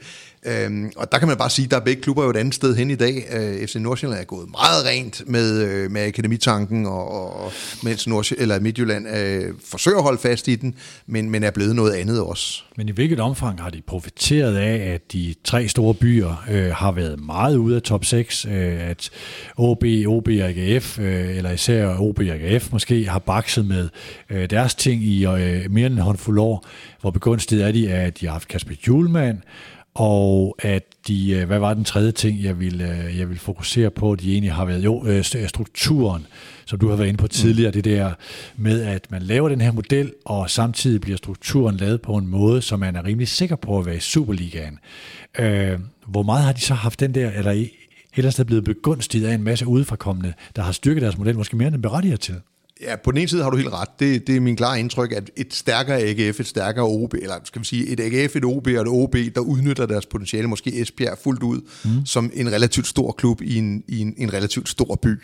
Øhm, 0.46 0.92
og 0.96 1.12
der 1.12 1.20
kan 1.20 1.28
man 1.28 1.38
bare 1.38 1.50
sige, 1.50 1.66
at 1.66 1.72
der 1.72 1.78
er 1.78 1.82
begge 1.82 2.02
klubber 2.02 2.24
jo 2.24 2.30
et 2.30 2.38
andet 2.38 2.56
sted 2.56 2.76
hen 2.76 2.92
i 2.92 2.96
dag. 2.96 3.28
Øh, 3.32 3.68
FC 3.68 3.76
Nordsjælland 3.76 4.22
er 4.22 4.26
gået 4.26 4.50
meget 4.52 4.86
rent 4.86 5.24
med, 5.28 5.64
øh, 5.64 5.92
med 5.92 6.02
akademitanken, 6.02 6.86
og, 6.86 7.34
og 7.44 7.52
mens 7.84 8.08
Nordsjælland, 8.08 8.42
eller 8.42 8.60
Midtjylland 8.60 9.08
øh, 9.18 9.54
forsøger 9.66 9.98
at 9.98 10.04
holde 10.04 10.18
fast 10.18 10.48
i 10.48 10.56
den, 10.56 10.76
men, 11.08 11.30
men 11.30 11.44
er 11.44 11.52
blevet 11.52 11.76
noget 11.76 11.94
andet 11.94 12.22
også. 12.22 12.64
Men 12.78 12.90
i 12.90 12.92
hvilket 12.92 13.20
omfang 13.20 13.62
har 13.62 13.70
de 13.70 13.82
profiteret 13.88 14.58
af, 14.58 14.94
at 14.94 15.14
de 15.14 15.36
tre 15.44 15.68
store 15.68 15.94
byer 15.94 16.44
øh, 16.50 16.72
har 16.72 16.92
været 16.92 17.20
meget 17.20 17.56
ude 17.58 17.76
af 17.76 17.82
top 17.82 18.06
6, 18.06 18.46
øh, 18.46 18.90
at 18.90 19.10
OB, 19.58 19.84
OB 20.08 20.28
og 20.28 20.50
AGF, 20.50 21.00
øh, 21.00 21.38
eller 21.38 21.52
især 21.52 21.96
OB 22.00 22.20
og 22.20 22.26
AGF 22.26 22.72
måske, 22.72 23.06
har 23.06 23.20
bakset 23.20 23.66
med 23.66 23.90
øh, 24.30 24.50
deres 24.50 24.76
ting 24.76 25.04
i 25.04 25.26
øh, 25.26 25.72
mere 25.72 25.88
end 25.88 25.94
en 25.94 25.98
håndfuld 25.98 26.40
år, 26.40 26.66
hvor 27.02 27.12
begunstiget 27.12 27.68
er 27.68 27.72
de, 27.72 27.92
at 27.92 28.20
de 28.20 28.26
har 28.26 28.34
haft 28.34 28.48
Kasper 28.48 28.76
Julemand, 28.88 29.38
og 29.94 30.56
at 30.60 30.84
de, 31.08 31.32
øh, 31.32 31.48
hvad 31.48 31.60
var 31.60 31.74
den 31.74 31.84
tredje 31.84 32.12
ting, 32.12 32.44
jeg 32.44 32.60
vil, 32.60 32.82
øh, 32.82 33.20
jeg 33.20 33.30
vil 33.30 33.40
fokusere 33.40 33.90
på, 33.90 34.16
de 34.16 34.32
egentlig 34.32 34.54
har 34.54 34.66
været, 34.66 34.84
jo, 34.84 35.06
øh, 35.06 35.24
strukturen, 35.48 36.26
som 36.66 36.80
du 36.80 36.90
har 36.90 36.96
været 36.96 37.08
inde 37.08 37.18
på 37.18 37.28
tidligere, 37.28 37.70
mm. 37.70 37.74
det 37.74 37.86
der 37.86 38.14
med, 38.58 38.82
at 38.82 39.12
man 39.12 39.22
laver 39.22 39.50
den 39.50 39.62
her 39.62 39.72
model, 39.72 40.14
og 40.26 40.50
samtidig 40.50 41.02
bliver 41.02 41.18
strukturen 41.18 41.78
lavet 41.78 42.02
på 42.02 42.16
en 42.16 42.28
måde, 42.28 42.62
så 42.62 42.78
man 42.78 42.96
er 42.96 43.06
rimelig 43.06 43.28
sikker 43.28 43.56
på 43.56 43.80
at 43.80 43.86
være 43.86 43.96
i 43.96 44.00
Superligaen. 44.00 44.80
Øh, 45.40 45.80
hvor 46.08 46.24
meget 46.24 46.44
har 46.44 46.54
de 46.54 46.62
så 46.62 46.74
haft 46.74 47.00
den 47.00 47.16
der, 47.16 47.32
eller 47.32 47.66
ellers 48.16 48.40
er 48.40 48.44
blevet 48.44 48.64
begunstiget 48.64 49.28
af 49.28 49.34
en 49.34 49.44
masse 49.44 49.68
udefrakommende, 49.68 50.34
der 50.56 50.62
har 50.62 50.72
styrket 50.72 51.02
deres 51.02 51.18
model, 51.18 51.38
måske 51.38 51.58
mere 51.58 51.68
end 51.68 51.74
den 51.74 51.82
berettiger 51.82 52.18
til? 52.18 52.36
Ja, 52.82 52.96
på 52.96 53.12
den 53.12 53.18
ene 53.18 53.28
side 53.28 53.44
har 53.44 53.50
du 53.50 53.58
helt 53.58 53.74
ret. 53.74 53.90
Det, 54.00 54.28
det 54.28 54.36
er 54.36 54.40
min 54.40 54.56
klare 54.56 54.80
indtryk, 54.80 55.12
at 55.12 55.32
et 55.36 55.54
stærkere 55.54 56.00
AGF, 56.00 56.40
et 56.40 56.48
stærkere 56.48 56.86
OB, 56.86 57.14
eller 57.14 57.36
skal 57.44 57.62
vi 57.62 57.66
sige 57.66 57.88
et 57.88 58.00
AGF, 58.00 58.36
et 58.36 58.46
OB 58.46 58.68
og 58.68 58.82
et 58.82 58.88
OB, 58.88 59.16
der 59.36 59.42
udnytter 59.42 59.86
deres 59.86 60.06
potentiale, 60.06 60.48
måske 60.48 60.82
Esbjerg 60.82 61.18
fuldt 61.24 61.44
ud, 61.44 61.62
mm. 61.86 62.06
som 62.06 62.32
en 62.34 62.52
relativt 62.52 62.88
stor 62.88 63.12
klub 63.12 63.42
i 63.42 63.56
en, 63.58 63.84
i 63.88 64.00
en, 64.00 64.14
en 64.18 64.34
relativt 64.34 64.70
stor 64.70 65.00
by. 65.02 65.22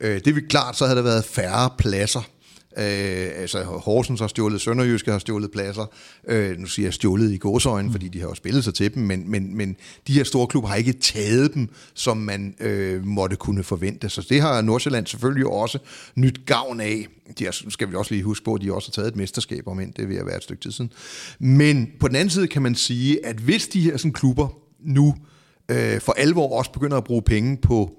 Øh, 0.00 0.20
det 0.24 0.36
er 0.36 0.40
klart, 0.48 0.76
så 0.76 0.84
havde 0.84 0.96
der 0.96 1.02
været 1.02 1.24
færre 1.24 1.70
pladser 1.78 2.28
Øh, 2.76 3.30
altså 3.36 3.62
Horsens 3.62 4.20
har 4.20 4.26
stjålet, 4.26 4.60
Sønderjyske 4.60 5.10
har 5.10 5.18
stjålet 5.18 5.50
pladser. 5.50 5.86
Øh, 6.28 6.58
nu 6.58 6.66
siger 6.66 6.86
jeg 6.86 6.94
stjålet 6.94 7.32
i 7.32 7.36
gåsøjne, 7.36 7.86
mm. 7.86 7.92
fordi 7.92 8.08
de 8.08 8.20
har 8.20 8.28
jo 8.28 8.34
spillet 8.34 8.64
sig 8.64 8.74
til 8.74 8.94
dem, 8.94 9.02
men, 9.02 9.30
men, 9.30 9.56
men 9.56 9.76
de 10.06 10.12
her 10.12 10.24
store 10.24 10.46
klubber 10.46 10.68
har 10.68 10.76
ikke 10.76 10.92
taget 10.92 11.54
dem, 11.54 11.68
som 11.94 12.16
man 12.16 12.54
øh, 12.60 13.06
måtte 13.06 13.36
kunne 13.36 13.62
forvente. 13.62 14.08
Så 14.08 14.26
det 14.28 14.40
har 14.40 14.62
Nordsjælland 14.62 15.06
selvfølgelig 15.06 15.46
også 15.46 15.78
nyt 16.14 16.46
gavn 16.46 16.80
af. 16.80 17.06
De 17.38 17.44
har, 17.44 17.70
skal 17.70 17.90
vi 17.90 17.94
også 17.94 18.14
lige 18.14 18.24
huske 18.24 18.44
på, 18.44 18.54
at 18.54 18.60
de 18.60 18.72
også 18.72 18.88
har 18.88 18.92
taget 18.92 19.08
et 19.08 19.16
mesterskab 19.16 19.66
om 19.66 19.80
ind, 19.80 19.92
det 19.94 20.08
vil 20.08 20.26
være 20.26 20.36
et 20.36 20.42
stykke 20.42 20.62
tid 20.62 20.72
siden. 20.72 20.92
Men 21.38 21.90
på 22.00 22.08
den 22.08 22.16
anden 22.16 22.30
side 22.30 22.48
kan 22.48 22.62
man 22.62 22.74
sige, 22.74 23.26
at 23.26 23.36
hvis 23.36 23.68
de 23.68 23.80
her 23.80 23.96
sådan, 23.96 24.12
klubber 24.12 24.48
nu 24.80 25.14
øh, 25.68 26.00
for 26.00 26.12
alvor 26.12 26.58
også 26.58 26.72
begynder 26.72 26.96
at 26.96 27.04
bruge 27.04 27.22
penge 27.22 27.56
på 27.56 27.90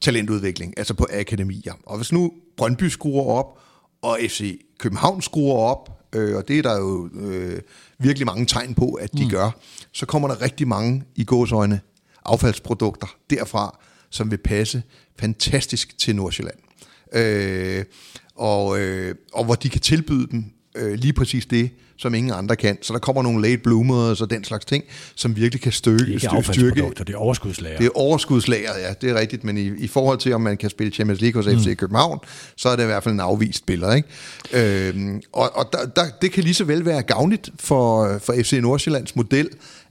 talentudvikling, 0.00 0.74
altså 0.76 0.94
på 0.94 1.06
akademier, 1.12 1.72
og 1.86 1.96
hvis 1.96 2.12
nu 2.12 2.32
Brøndby 2.56 2.84
skruer 2.84 3.24
op, 3.24 3.58
og 4.04 4.18
FC 4.28 4.60
København 4.78 5.22
skruer 5.22 5.58
op, 5.58 6.08
øh, 6.14 6.36
og 6.36 6.48
det 6.48 6.58
er 6.58 6.62
der 6.62 6.78
jo 6.78 7.08
øh, 7.14 7.60
virkelig 7.98 8.26
mange 8.26 8.46
tegn 8.46 8.74
på, 8.74 8.92
at 8.92 9.12
de 9.12 9.24
mm. 9.24 9.30
gør, 9.30 9.50
så 9.92 10.06
kommer 10.06 10.28
der 10.28 10.42
rigtig 10.42 10.68
mange 10.68 11.02
i 11.16 11.24
gåsøjne 11.24 11.80
affaldsprodukter 12.24 13.06
derfra, 13.30 13.78
som 14.10 14.30
vil 14.30 14.38
passe 14.38 14.82
fantastisk 15.20 15.98
til 15.98 16.16
Nordsjælland. 16.16 16.58
Øh, 17.12 17.84
og, 18.34 18.80
øh, 18.80 19.14
og 19.32 19.44
hvor 19.44 19.54
de 19.54 19.68
kan 19.68 19.80
tilbyde 19.80 20.26
dem 20.30 20.44
øh, 20.74 20.92
lige 20.92 21.12
præcis 21.12 21.46
det, 21.46 21.70
som 21.96 22.14
ingen 22.14 22.32
andre 22.32 22.56
kan. 22.56 22.78
Så 22.82 22.92
der 22.92 22.98
kommer 22.98 23.22
nogle 23.22 23.42
late 23.42 23.62
bloomers 23.62 24.20
og 24.20 24.30
den 24.30 24.44
slags 24.44 24.64
ting, 24.64 24.84
som 25.14 25.36
virkelig 25.36 25.62
kan 25.62 25.72
støge, 25.72 25.98
det 25.98 26.08
er 26.08 26.36
ikke 26.36 26.52
styrke. 26.52 26.90
det 26.98 27.14
er 27.14 27.16
overskudslager. 27.16 27.78
Det 27.78 27.86
er 27.86 27.90
overskudslager, 27.94 28.78
ja, 28.78 28.94
det 29.00 29.10
er 29.10 29.14
rigtigt. 29.14 29.44
Men 29.44 29.58
i, 29.58 29.66
i 29.78 29.88
forhold 29.88 30.18
til, 30.18 30.32
om 30.32 30.40
man 30.40 30.56
kan 30.56 30.70
spille 30.70 30.92
Champions 30.92 31.20
League 31.20 31.42
hos 31.42 31.52
mm. 31.52 31.60
FC 31.60 31.76
København, 31.76 32.18
så 32.56 32.68
er 32.68 32.76
det 32.76 32.82
i 32.82 32.86
hvert 32.86 33.02
fald 33.02 33.14
en 33.14 33.20
afvist 33.20 33.58
spiller. 33.58 33.92
Ikke? 33.92 34.08
Øhm, 34.52 35.22
og 35.32 35.56
og 35.56 35.68
der, 35.72 35.86
der, 35.86 36.02
det 36.22 36.32
kan 36.32 36.44
lige 36.44 36.54
så 36.54 36.64
vel 36.64 36.84
være 36.84 37.02
gavnligt 37.02 37.50
for, 37.60 38.18
for 38.18 38.34
FC 38.42 38.58
Nordsjællands 38.62 39.16
model, 39.16 39.48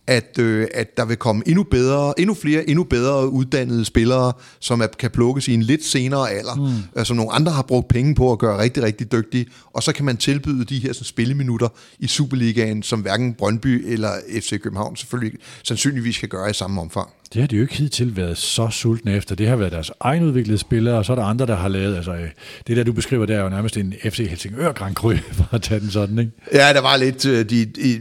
at, 0.08 0.40
øh, 0.40 0.68
at 0.74 0.98
der 0.98 1.06
vil 1.06 1.18
komme 1.18 1.44
endnu 1.46 1.64
bedre, 1.64 2.20
endnu 2.20 2.34
flere, 2.34 2.70
endnu 2.70 2.84
bedre 2.84 3.30
uddannede 3.30 3.86
spillere, 3.86 4.34
som 4.60 4.82
er, 4.82 4.88
kan 4.88 5.12
plukkes 5.12 5.48
i 5.48 5.54
en 5.54 5.64
lidt 5.64 5.84
senere 5.86 6.32
alder, 6.32 6.56
mm. 6.56 7.00
øh, 7.00 7.06
som 7.06 7.18
nogle 7.18 7.32
andre 7.32 7.52
har 7.52 7.62
brugt 7.62 7.88
penge 7.88 8.16
på 8.16 8.32
at 8.32 8.40
gøre 8.40 8.62
rigtig, 8.62 8.84
rigtig 8.84 9.12
dygtige, 9.12 9.46
og 9.74 9.84
så 9.84 9.94
kan 9.94 10.06
man 10.06 10.18
tilbyde 10.18 10.66
de 10.66 10.80
her 10.80 10.94
sådan, 10.94 11.06
spilleminutter 11.06 11.68
i 12.00 12.08
Superligaen, 12.08 12.84
som 12.84 13.00
hverken 13.00 13.34
Brøndby 13.34 13.92
eller 13.92 14.12
FC 14.40 14.62
København 14.62 14.96
selvfølgelig 14.96 15.40
sandsynligvis 15.64 16.18
kan 16.18 16.30
gøre 16.30 16.50
i 16.50 16.54
samme 16.54 16.82
omfang. 16.82 17.10
Det 17.34 17.42
har 17.42 17.48
de 17.48 17.56
jo 17.56 17.62
ikke 17.62 17.76
hidtil 17.76 18.18
været 18.18 18.38
så 18.38 18.68
sultne 18.72 19.16
efter. 19.16 19.36
Det 19.36 19.48
har 19.48 19.56
været 19.56 19.72
deres 19.72 19.92
egenudviklede 20.00 20.58
spillere, 20.58 20.98
og 20.98 21.06
så 21.06 21.12
er 21.12 21.16
der 21.16 21.24
andre, 21.24 21.46
der 21.46 21.56
har 21.56 21.68
lavet, 21.68 21.96
altså 21.96 22.12
øh, 22.12 22.30
det 22.68 22.78
der, 22.78 22.84
du 22.84 22.94
beskriver, 22.94 23.26
det 23.26 23.36
er 23.36 23.42
jo 23.42 23.50
nærmest 23.50 23.78
en 23.78 23.94
FC 24.04 24.28
Helsingør 24.30 24.72
Grand 24.72 24.96
Cru, 24.96 25.14
for 25.38 25.48
at 25.52 25.62
tage 25.62 25.80
den 25.80 25.92
sådan, 25.92 26.20
ikke? 26.20 26.32
Ja, 26.54 26.74
der 26.74 26.82
var 26.82 26.98
lidt, 26.98 27.26
øh, 27.26 27.50
de, 27.50 27.62
i, 27.62 28.00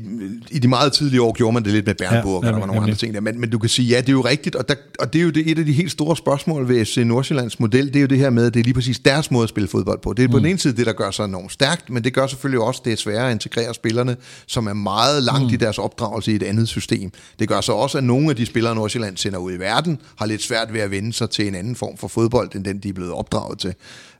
i 0.50 0.58
de 0.58 0.68
meget 0.68 0.92
tidlige 0.92 1.22
år 1.22 1.32
gjorde 1.32 1.54
man 1.54 1.64
det 1.64 1.72
lidt 1.72 1.86
med 1.86 1.94
Bernburg, 1.94 2.44
ja, 2.44 2.48
og 2.48 2.54
der 2.54 2.58
var 2.60 2.66
nogle 2.66 2.82
andre 2.82 2.94
ting 2.94 3.14
der, 3.14 3.20
men, 3.20 3.40
men 3.40 3.50
du 3.50 3.58
kan 3.58 3.68
sige, 3.68 3.88
ja, 3.88 4.00
det 4.00 4.08
er 4.08 4.12
jo 4.12 4.20
rigtigt, 4.20 4.56
og, 4.56 4.68
der, 4.68 4.74
og 4.98 5.12
det 5.12 5.18
er 5.18 5.22
jo 5.22 5.30
det, 5.30 5.50
et 5.50 5.58
af 5.58 5.64
de 5.64 5.72
helt 5.72 5.90
store 5.90 6.16
spørgsmål 6.16 6.68
ved 6.68 6.84
FC 6.84 6.96
Nordsjællands 6.96 7.60
model, 7.60 7.86
det 7.86 7.96
er 7.96 8.00
jo 8.00 8.06
det 8.06 8.18
her 8.18 8.30
med, 8.30 8.46
at 8.46 8.54
det 8.54 8.60
er 8.60 8.64
lige 8.64 8.74
præcis 8.74 8.98
deres 8.98 9.30
måde 9.30 9.42
at 9.42 9.48
spille 9.48 9.68
fodbold 9.68 9.98
på. 10.02 10.12
Det 10.12 10.22
er 10.22 10.28
mm. 10.28 10.32
på 10.32 10.38
den 10.38 10.46
ene 10.46 10.58
side 10.58 10.76
det, 10.76 10.86
der 10.86 10.92
gør 10.92 11.10
sig 11.10 11.24
enormt 11.24 11.52
stærkt, 11.52 11.90
men 11.90 12.04
det 12.04 12.14
gør 12.14 12.26
selvfølgelig 12.26 12.60
også, 12.60 12.82
det 12.84 12.92
er 12.92 12.96
sværere 12.96 13.26
at 13.26 13.32
integrere 13.32 13.74
spillerne, 13.74 14.16
som 14.46 14.66
er 14.66 14.74
meget 14.74 15.22
langt 15.22 15.46
mm. 15.46 15.54
i 15.54 15.56
deres 15.56 15.78
opdragelse 15.78 16.32
i 16.32 16.34
et 16.34 16.42
andet 16.42 16.68
system. 16.68 17.10
Det 17.38 17.48
gør 17.48 17.60
så 17.60 17.72
også, 17.72 17.98
at 17.98 18.04
nogle 18.04 18.30
af 18.30 18.36
de 18.36 18.46
spillere, 18.46 18.74
Nordsjælland 18.74 19.16
sender 19.22 19.38
ud 19.38 19.52
i 19.52 19.56
verden, 19.56 19.98
har 20.16 20.26
lidt 20.26 20.42
svært 20.42 20.72
ved 20.72 20.80
at 20.80 20.90
vende 20.90 21.12
sig 21.12 21.30
til 21.30 21.48
en 21.48 21.54
anden 21.54 21.76
form 21.76 21.96
for 21.96 22.08
fodbold, 22.08 22.54
end 22.54 22.64
den, 22.64 22.78
de 22.78 22.88
er 22.88 22.92
blevet 22.92 23.12
opdraget 23.12 23.58
til. 23.58 23.74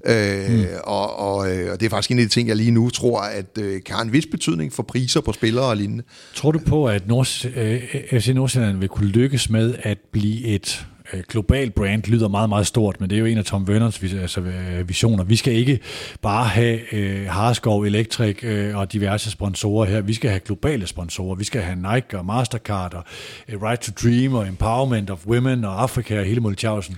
Øh, 0.07 0.51
mm. 0.51 0.65
og, 0.85 1.19
og, 1.19 1.57
øh, 1.57 1.73
og 1.73 1.81
det 1.81 1.87
er 1.87 1.91
faktisk 1.91 2.11
en 2.11 2.19
af 2.19 2.25
de 2.25 2.31
ting, 2.31 2.49
jeg 2.49 2.57
lige 2.57 2.71
nu 2.71 2.91
tror, 2.91 3.21
at 3.21 3.59
øh, 3.59 3.83
kan 3.83 3.95
have 3.95 4.05
en 4.05 4.13
vis 4.13 4.27
betydning 4.27 4.73
for 4.73 4.83
priser 4.83 5.21
på 5.21 5.33
spillere 5.33 5.65
og 5.65 5.77
lignende. 5.77 6.05
Tror 6.35 6.53
du 6.53 6.59
på, 6.59 6.87
at 6.87 7.09
Nords, 7.09 7.45
øh, 7.45 7.81
FC 8.13 8.29
Nordsjælland 8.29 8.79
vil 8.79 8.89
kunne 8.89 9.09
lykkes 9.09 9.51
med 9.51 9.75
at 9.83 9.99
blive 10.13 10.45
et 10.45 10.87
Øh, 11.13 11.23
global 11.29 11.71
brand 11.71 12.05
lyder 12.05 12.29
meget, 12.29 12.49
meget 12.49 12.67
stort, 12.67 13.01
men 13.01 13.11
det 13.11 13.17
er 13.17 13.21
jo 13.21 13.27
en 13.27 13.39
af 13.39 13.45
Tom 13.45 13.65
Werners 13.65 14.03
altså, 14.03 14.41
øh, 14.41 14.89
visioner. 14.89 15.25
Vi 15.25 15.37
skal 15.37 15.53
ikke 15.53 15.81
bare 16.23 16.45
have 16.45 16.95
øh, 16.95 17.27
Harskov, 17.27 17.83
Electric 17.83 18.45
øh, 18.45 18.77
og 18.77 18.93
diverse 18.93 19.31
sponsorer 19.31 19.87
her. 19.87 20.01
Vi 20.01 20.15
skal 20.15 20.31
have 20.31 20.41
globale 20.41 20.87
sponsorer. 20.87 21.35
Vi 21.35 21.45
skal 21.45 21.63
have 21.63 21.95
Nike 21.95 22.19
og 22.19 22.27
Mastercard 22.27 22.95
og 22.95 23.05
øh, 23.49 23.57
uh, 23.57 23.63
Right 23.63 23.81
to 23.81 23.93
Dream 24.03 24.35
og 24.35 24.49
Empowerment 24.49 25.11
of 25.11 25.27
Women 25.27 25.65
og 25.65 25.83
Afrika 25.83 26.19
og 26.19 26.25
hele 26.25 26.41
Multiausen. 26.41 26.97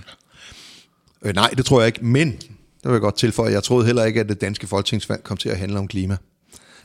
Øh, 1.21 1.35
nej, 1.35 1.49
det 1.57 1.65
tror 1.65 1.79
jeg 1.79 1.87
ikke, 1.87 2.05
men 2.05 2.31
det 2.31 2.83
vil 2.83 2.91
jeg 2.91 3.01
godt 3.01 3.17
tilføje. 3.17 3.51
Jeg 3.51 3.63
troede 3.63 3.85
heller 3.85 4.03
ikke, 4.03 4.19
at 4.19 4.29
det 4.29 4.41
danske 4.41 4.67
folketingsvalg 4.67 5.23
kom 5.23 5.37
til 5.37 5.49
at 5.49 5.57
handle 5.57 5.79
om 5.79 5.87
klima. 5.87 6.17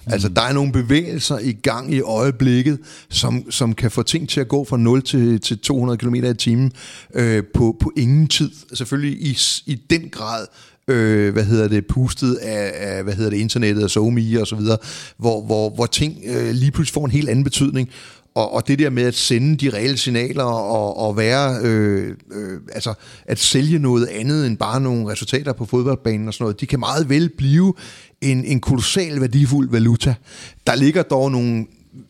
Mm. 0.07 0.13
Altså, 0.13 0.29
der 0.29 0.43
er 0.43 0.53
nogle 0.53 0.73
bevægelser 0.73 1.39
i 1.39 1.53
gang 1.53 1.95
i 1.95 2.01
øjeblikket, 2.01 2.79
som, 3.09 3.51
som 3.51 3.75
kan 3.75 3.91
få 3.91 4.03
ting 4.03 4.29
til 4.29 4.41
at 4.41 4.49
gå 4.49 4.65
fra 4.65 4.77
0 4.77 5.03
til, 5.03 5.41
til 5.41 5.59
200 5.59 5.99
km 5.99 6.15
i 6.15 6.35
timen 6.35 6.73
øh, 7.15 7.43
på, 7.55 7.77
på 7.81 7.93
ingen 7.97 8.29
tid. 8.29 8.51
Selvfølgelig 8.73 9.23
i, 9.23 9.39
i 9.67 9.75
den 9.91 10.09
grad 10.09 10.47
øh, 10.89 11.33
hvad 11.33 11.45
hedder 11.45 11.69
det, 11.69 11.87
pustet 11.87 12.35
af, 12.35 12.73
af, 12.75 13.03
hvad 13.03 13.15
hedder 13.15 13.31
det, 13.31 13.37
internettet 13.37 13.85
og 13.85 13.91
SoMe 13.91 14.41
og 14.41 14.47
så 14.47 14.57
videre, 14.57 14.79
hvor, 15.17 15.43
hvor, 15.43 15.71
hvor 15.71 15.87
ting 15.87 16.23
øh, 16.27 16.51
lige 16.51 16.71
pludselig 16.71 16.95
får 16.95 17.05
en 17.05 17.11
helt 17.11 17.29
anden 17.29 17.45
betydning. 17.45 17.89
Og, 18.35 18.55
og 18.55 18.69
det 18.69 18.79
der 18.79 18.91
med 18.91 19.03
at 19.03 19.15
sende 19.15 19.57
de 19.57 19.71
reelle 19.71 19.97
signaler 19.97 20.45
og, 20.45 20.97
og 20.97 21.17
være, 21.17 21.59
øh, 21.63 22.17
øh, 22.33 22.61
altså 22.73 22.95
at 23.27 23.39
sælge 23.39 23.79
noget 23.79 24.07
andet 24.07 24.47
end 24.47 24.57
bare 24.57 24.81
nogle 24.81 25.13
resultater 25.13 25.53
på 25.53 25.65
fodboldbanen 25.65 26.29
og 26.29 26.35
sådan 26.35 26.45
noget, 26.45 26.61
de 26.61 26.67
kan 26.67 26.81
meget 26.81 27.09
vel 27.09 27.31
blive 27.39 27.75
en, 28.21 28.45
en 28.45 28.61
kolossal 28.61 29.21
værdifuld 29.21 29.71
valuta. 29.71 30.15
Der 30.67 30.75
ligger 30.75 31.03
dog 31.03 31.31
nogle, 31.31 31.67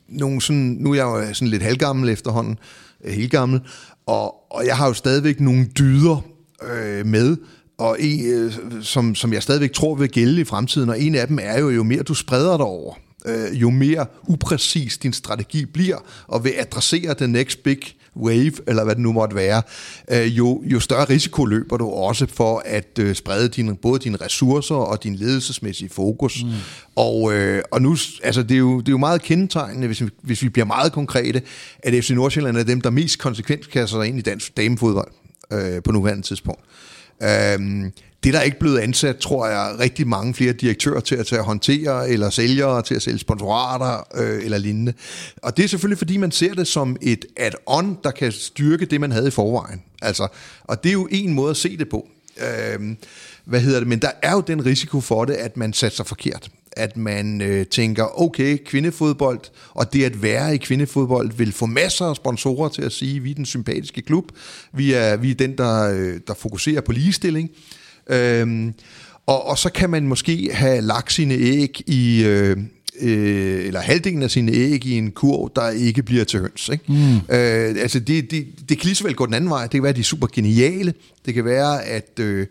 nogle 0.08 0.40
sådan, 0.40 0.76
nu 0.80 0.90
er 0.90 0.94
jeg 0.94 1.02
jo 1.02 1.18
øh, 1.18 1.34
sådan 1.34 1.48
lidt 1.48 1.62
halvgammel 1.62 2.08
efterhånden, 2.08 2.58
øh, 3.04 3.12
helt 3.12 3.30
gammel, 3.30 3.60
og, 4.06 4.52
og 4.52 4.66
jeg 4.66 4.76
har 4.76 4.86
jo 4.86 4.92
stadigvæk 4.92 5.40
nogle 5.40 5.64
dyder 5.64 6.24
øh, 6.62 7.06
med, 7.06 7.36
og 7.78 7.96
en, 8.00 8.26
øh, 8.26 8.52
som, 8.82 9.14
som 9.14 9.32
jeg 9.32 9.42
stadigvæk 9.42 9.72
tror 9.72 9.94
vil 9.94 10.10
gælde 10.10 10.40
i 10.40 10.44
fremtiden, 10.44 10.88
og 10.88 11.00
en 11.00 11.14
af 11.14 11.26
dem 11.26 11.38
er 11.42 11.58
jo, 11.58 11.70
jo 11.70 11.82
mere 11.82 12.02
du 12.02 12.14
spreder 12.14 12.56
dig 12.56 12.66
over, 12.66 12.94
øh, 13.26 13.60
jo 13.60 13.70
mere 13.70 14.06
upræcis 14.28 14.98
din 14.98 15.12
strategi 15.12 15.64
bliver, 15.64 15.98
og 16.26 16.44
vil 16.44 16.52
adressere 16.58 17.14
the 17.14 17.26
next 17.26 17.62
big 17.62 17.78
wave, 18.20 18.52
eller 18.66 18.84
hvad 18.84 18.94
det 18.94 19.02
nu 19.02 19.12
måtte 19.12 19.36
være, 19.36 19.62
øh, 20.10 20.38
jo, 20.38 20.62
jo 20.64 20.80
større 20.80 21.04
risiko 21.04 21.44
løber 21.44 21.76
du 21.76 21.90
også 21.90 22.26
for 22.26 22.62
at 22.64 22.98
øh, 22.98 23.14
sprede 23.14 23.48
din, 23.48 23.76
både 23.76 23.98
dine 23.98 24.16
ressourcer 24.16 24.74
og 24.74 25.02
din 25.04 25.14
ledelsesmæssige 25.14 25.88
fokus. 25.88 26.44
Mm. 26.44 26.50
Og, 26.96 27.32
øh, 27.34 27.62
og 27.70 27.82
nu, 27.82 27.96
altså 28.22 28.42
det 28.42 28.54
er, 28.54 28.58
jo, 28.58 28.80
det 28.80 28.88
er 28.88 28.92
jo 28.92 28.98
meget 28.98 29.22
kendetegnende, 29.22 29.86
hvis 29.86 30.02
vi, 30.02 30.08
hvis 30.22 30.42
vi 30.42 30.48
bliver 30.48 30.66
meget 30.66 30.92
konkrete, 30.92 31.42
at 31.78 32.04
FC 32.04 32.10
Nordsjælland 32.10 32.56
er 32.56 32.64
dem, 32.64 32.80
der 32.80 32.90
mest 32.90 33.18
konsekvent 33.18 33.70
kaster 33.70 33.98
sig 33.98 34.06
ind 34.06 34.18
i 34.18 34.22
dansk 34.22 34.56
damefodbold 34.56 35.12
øh, 35.52 35.82
på 35.82 35.92
nuværende 35.92 36.22
tidspunkt. 36.22 36.60
Øh, 37.22 37.90
det 38.22 38.28
er 38.28 38.38
der 38.38 38.42
ikke 38.42 38.58
blevet 38.58 38.78
ansat, 38.78 39.16
tror 39.16 39.46
jeg, 39.46 39.76
rigtig 39.78 40.08
mange 40.08 40.34
flere 40.34 40.52
direktører 40.52 41.00
til 41.00 41.14
at, 41.16 41.26
til 41.26 41.34
at 41.34 41.44
håndtere, 41.44 42.08
eller 42.10 42.30
sælgere 42.30 42.82
til 42.82 42.94
at 42.94 43.02
sælge 43.02 43.18
sponsorater, 43.18 44.06
øh, 44.14 44.44
eller 44.44 44.58
lignende. 44.58 44.92
Og 45.42 45.56
det 45.56 45.64
er 45.64 45.68
selvfølgelig, 45.68 45.98
fordi 45.98 46.16
man 46.16 46.30
ser 46.30 46.54
det 46.54 46.66
som 46.66 46.96
et 47.02 47.24
add-on, 47.36 47.86
der 48.04 48.10
kan 48.10 48.32
styrke 48.32 48.84
det, 48.84 49.00
man 49.00 49.12
havde 49.12 49.28
i 49.28 49.30
forvejen. 49.30 49.82
Altså, 50.02 50.28
og 50.64 50.82
det 50.82 50.88
er 50.88 50.92
jo 50.92 51.08
en 51.10 51.32
måde 51.32 51.50
at 51.50 51.56
se 51.56 51.76
det 51.76 51.88
på. 51.88 52.08
Øh, 52.38 52.96
hvad 53.44 53.60
hedder 53.60 53.78
det? 53.78 53.88
Men 53.88 53.98
der 53.98 54.10
er 54.22 54.32
jo 54.32 54.40
den 54.40 54.66
risiko 54.66 55.00
for 55.00 55.24
det, 55.24 55.34
at 55.34 55.56
man 55.56 55.72
satser 55.72 56.04
forkert. 56.04 56.50
At 56.72 56.96
man 56.96 57.40
øh, 57.40 57.66
tænker, 57.66 58.20
okay, 58.22 58.58
kvindefodbold, 58.66 59.40
og 59.74 59.92
det 59.92 60.04
at 60.04 60.22
være 60.22 60.54
i 60.54 60.58
kvindefodbold 60.58 61.32
vil 61.36 61.52
få 61.52 61.66
masser 61.66 62.04
af 62.04 62.16
sponsorer 62.16 62.68
til 62.68 62.82
at 62.82 62.92
sige, 62.92 63.20
vi 63.20 63.30
er 63.30 63.34
den 63.34 63.46
sympatiske 63.46 64.02
klub, 64.02 64.24
vi 64.72 64.92
er, 64.92 65.16
vi 65.16 65.30
er 65.30 65.34
den, 65.34 65.58
der, 65.58 65.92
øh, 65.94 66.20
der 66.26 66.34
fokuserer 66.34 66.80
på 66.80 66.92
ligestilling. 66.92 67.50
Øhm, 68.08 68.74
og, 69.26 69.46
og 69.46 69.58
så 69.58 69.70
kan 69.72 69.90
man 69.90 70.06
måske 70.06 70.50
have 70.52 70.80
lagt 70.80 71.12
sine 71.12 71.34
æg 71.34 71.82
i... 71.86 72.24
Øh, 72.24 72.56
øh, 73.00 73.66
eller 73.66 73.80
halvdelen 73.80 74.22
af 74.22 74.30
sine 74.30 74.52
æg 74.52 74.86
i 74.86 74.98
en 74.98 75.10
kurv, 75.10 75.50
der 75.56 75.70
ikke 75.70 76.02
bliver 76.02 76.24
til 76.24 76.40
høns. 76.40 76.68
Ikke? 76.68 76.84
Mm. 76.88 77.14
Øh, 77.14 77.82
altså 77.82 78.00
det, 78.00 78.30
det, 78.30 78.46
det 78.68 78.78
kan 78.78 78.84
lige 78.84 78.94
så 78.94 79.04
vel 79.04 79.14
gå 79.14 79.26
den 79.26 79.34
anden 79.34 79.50
vej. 79.50 79.62
Det 79.62 79.70
kan 79.70 79.82
være, 79.82 79.90
at 79.90 79.96
de 79.96 80.00
er 80.00 80.04
super 80.04 80.26
geniale. 80.32 80.94
Det 81.26 81.34
kan 81.34 81.44
være, 81.44 81.84
at, 81.84 82.18
øh, 82.20 82.46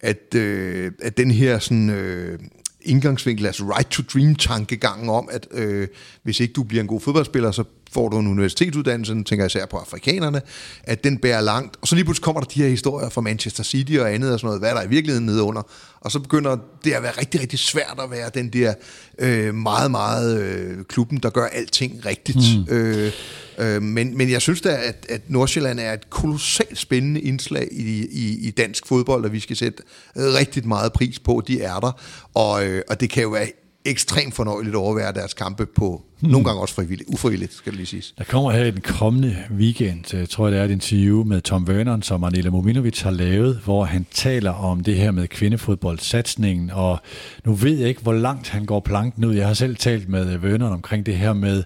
at, 0.00 0.34
øh, 0.34 0.92
at 1.02 1.16
den 1.16 1.30
her 1.30 1.58
sådan, 1.58 1.90
øh, 1.90 2.38
indgangsvinkel, 2.84 3.46
altså 3.46 3.64
right 3.64 3.88
to 3.88 4.02
dream 4.14 4.34
tankegangen 4.34 5.08
om, 5.08 5.28
at 5.32 5.46
øh, 5.50 5.88
hvis 6.22 6.40
ikke 6.40 6.52
du 6.52 6.62
bliver 6.62 6.80
en 6.80 6.88
god 6.88 7.00
fodboldspiller, 7.00 7.50
så 7.50 7.64
får 7.92 8.08
du 8.08 8.18
en 8.18 8.26
universitetsuddannelse, 8.26 9.14
tænker 9.14 9.36
jeg 9.36 9.46
især 9.46 9.66
på 9.66 9.76
afrikanerne, 9.76 10.42
at 10.84 11.04
den 11.04 11.18
bærer 11.18 11.40
langt. 11.40 11.76
Og 11.80 11.88
så 11.88 11.94
lige 11.94 12.04
pludselig 12.04 12.24
kommer 12.24 12.40
der 12.40 12.48
de 12.48 12.62
her 12.62 12.68
historier 12.68 13.08
fra 13.08 13.20
Manchester 13.20 13.62
City 13.62 13.92
og 13.92 14.14
andet 14.14 14.32
og 14.32 14.40
sådan 14.40 14.46
noget, 14.46 14.60
hvad 14.60 14.70
er 14.70 14.74
der 14.74 14.82
i 14.82 14.88
virkeligheden 14.88 15.26
nede 15.26 15.42
under. 15.42 15.62
Og 16.04 16.12
så 16.12 16.20
begynder 16.20 16.56
det 16.84 16.92
at 16.92 17.02
være 17.02 17.12
rigtig, 17.18 17.40
rigtig 17.40 17.58
svært 17.58 18.00
at 18.02 18.10
være 18.10 18.30
den 18.34 18.48
der 18.48 18.74
øh, 19.18 19.54
meget, 19.54 19.90
meget 19.90 20.40
øh, 20.40 20.84
klubben, 20.84 21.18
der 21.18 21.30
gør 21.30 21.46
alting 21.46 22.06
rigtigt. 22.06 22.38
Mm. 22.68 22.74
Øh, 22.74 23.12
øh, 23.58 23.82
men, 23.82 24.16
men 24.16 24.30
jeg 24.30 24.42
synes 24.42 24.60
da, 24.60 24.78
at, 24.82 25.06
at 25.08 25.30
Nordsjælland 25.30 25.80
er 25.80 25.92
et 25.92 26.10
kolossalt 26.10 26.78
spændende 26.78 27.20
indslag 27.20 27.68
i, 27.72 28.06
i, 28.06 28.46
i 28.46 28.50
dansk 28.50 28.86
fodbold, 28.86 29.24
og 29.24 29.32
vi 29.32 29.40
skal 29.40 29.56
sætte 29.56 29.82
rigtig 30.16 30.68
meget 30.68 30.92
pris 30.92 31.18
på, 31.18 31.42
de 31.46 31.60
er 31.60 31.80
der. 31.80 32.00
Og, 32.34 32.66
øh, 32.66 32.82
og 32.88 33.00
det 33.00 33.10
kan 33.10 33.22
jo 33.22 33.28
være 33.28 33.48
ekstremt 33.84 34.34
fornøjeligt 34.34 34.74
at 34.74 34.78
overvære 34.78 35.12
deres 35.12 35.34
kampe 35.34 35.66
på 35.66 36.02
hmm. 36.20 36.30
nogle 36.30 36.44
gange 36.46 36.60
også 36.60 36.74
frivilligt, 36.74 37.08
ufrivilligt, 37.08 37.52
skal 37.52 37.72
det 37.72 37.76
lige 37.76 37.86
siges. 37.86 38.14
Der 38.18 38.24
kommer 38.24 38.50
her 38.50 38.64
i 38.64 38.70
den 38.70 38.80
kommende 38.80 39.36
weekend, 39.50 40.14
øh, 40.14 40.26
tror 40.26 40.46
jeg 40.46 40.52
det 40.52 40.60
er 40.60 40.64
et 40.64 40.70
interview 40.70 41.24
med 41.24 41.40
Tom 41.40 41.64
Werner, 41.64 42.00
som 42.00 42.24
Anela 42.24 42.50
Mominovic 42.50 43.00
har 43.00 43.10
lavet, 43.10 43.60
hvor 43.64 43.84
han 43.84 44.06
taler 44.10 44.50
om 44.50 44.82
det 44.82 44.96
her 44.96 45.10
med 45.10 45.28
kvindefodboldsatsningen, 45.28 46.70
og 46.70 46.98
nu 47.44 47.54
ved 47.54 47.78
jeg 47.78 47.88
ikke, 47.88 48.02
hvor 48.02 48.12
langt 48.12 48.48
han 48.48 48.66
går 48.66 48.80
planken 48.80 49.24
ud. 49.24 49.34
Jeg 49.34 49.46
har 49.46 49.54
selv 49.54 49.76
talt 49.76 50.08
med 50.08 50.34
øh, 50.34 50.42
Werner 50.42 50.68
omkring 50.68 51.06
det 51.06 51.16
her 51.16 51.32
med 51.32 51.62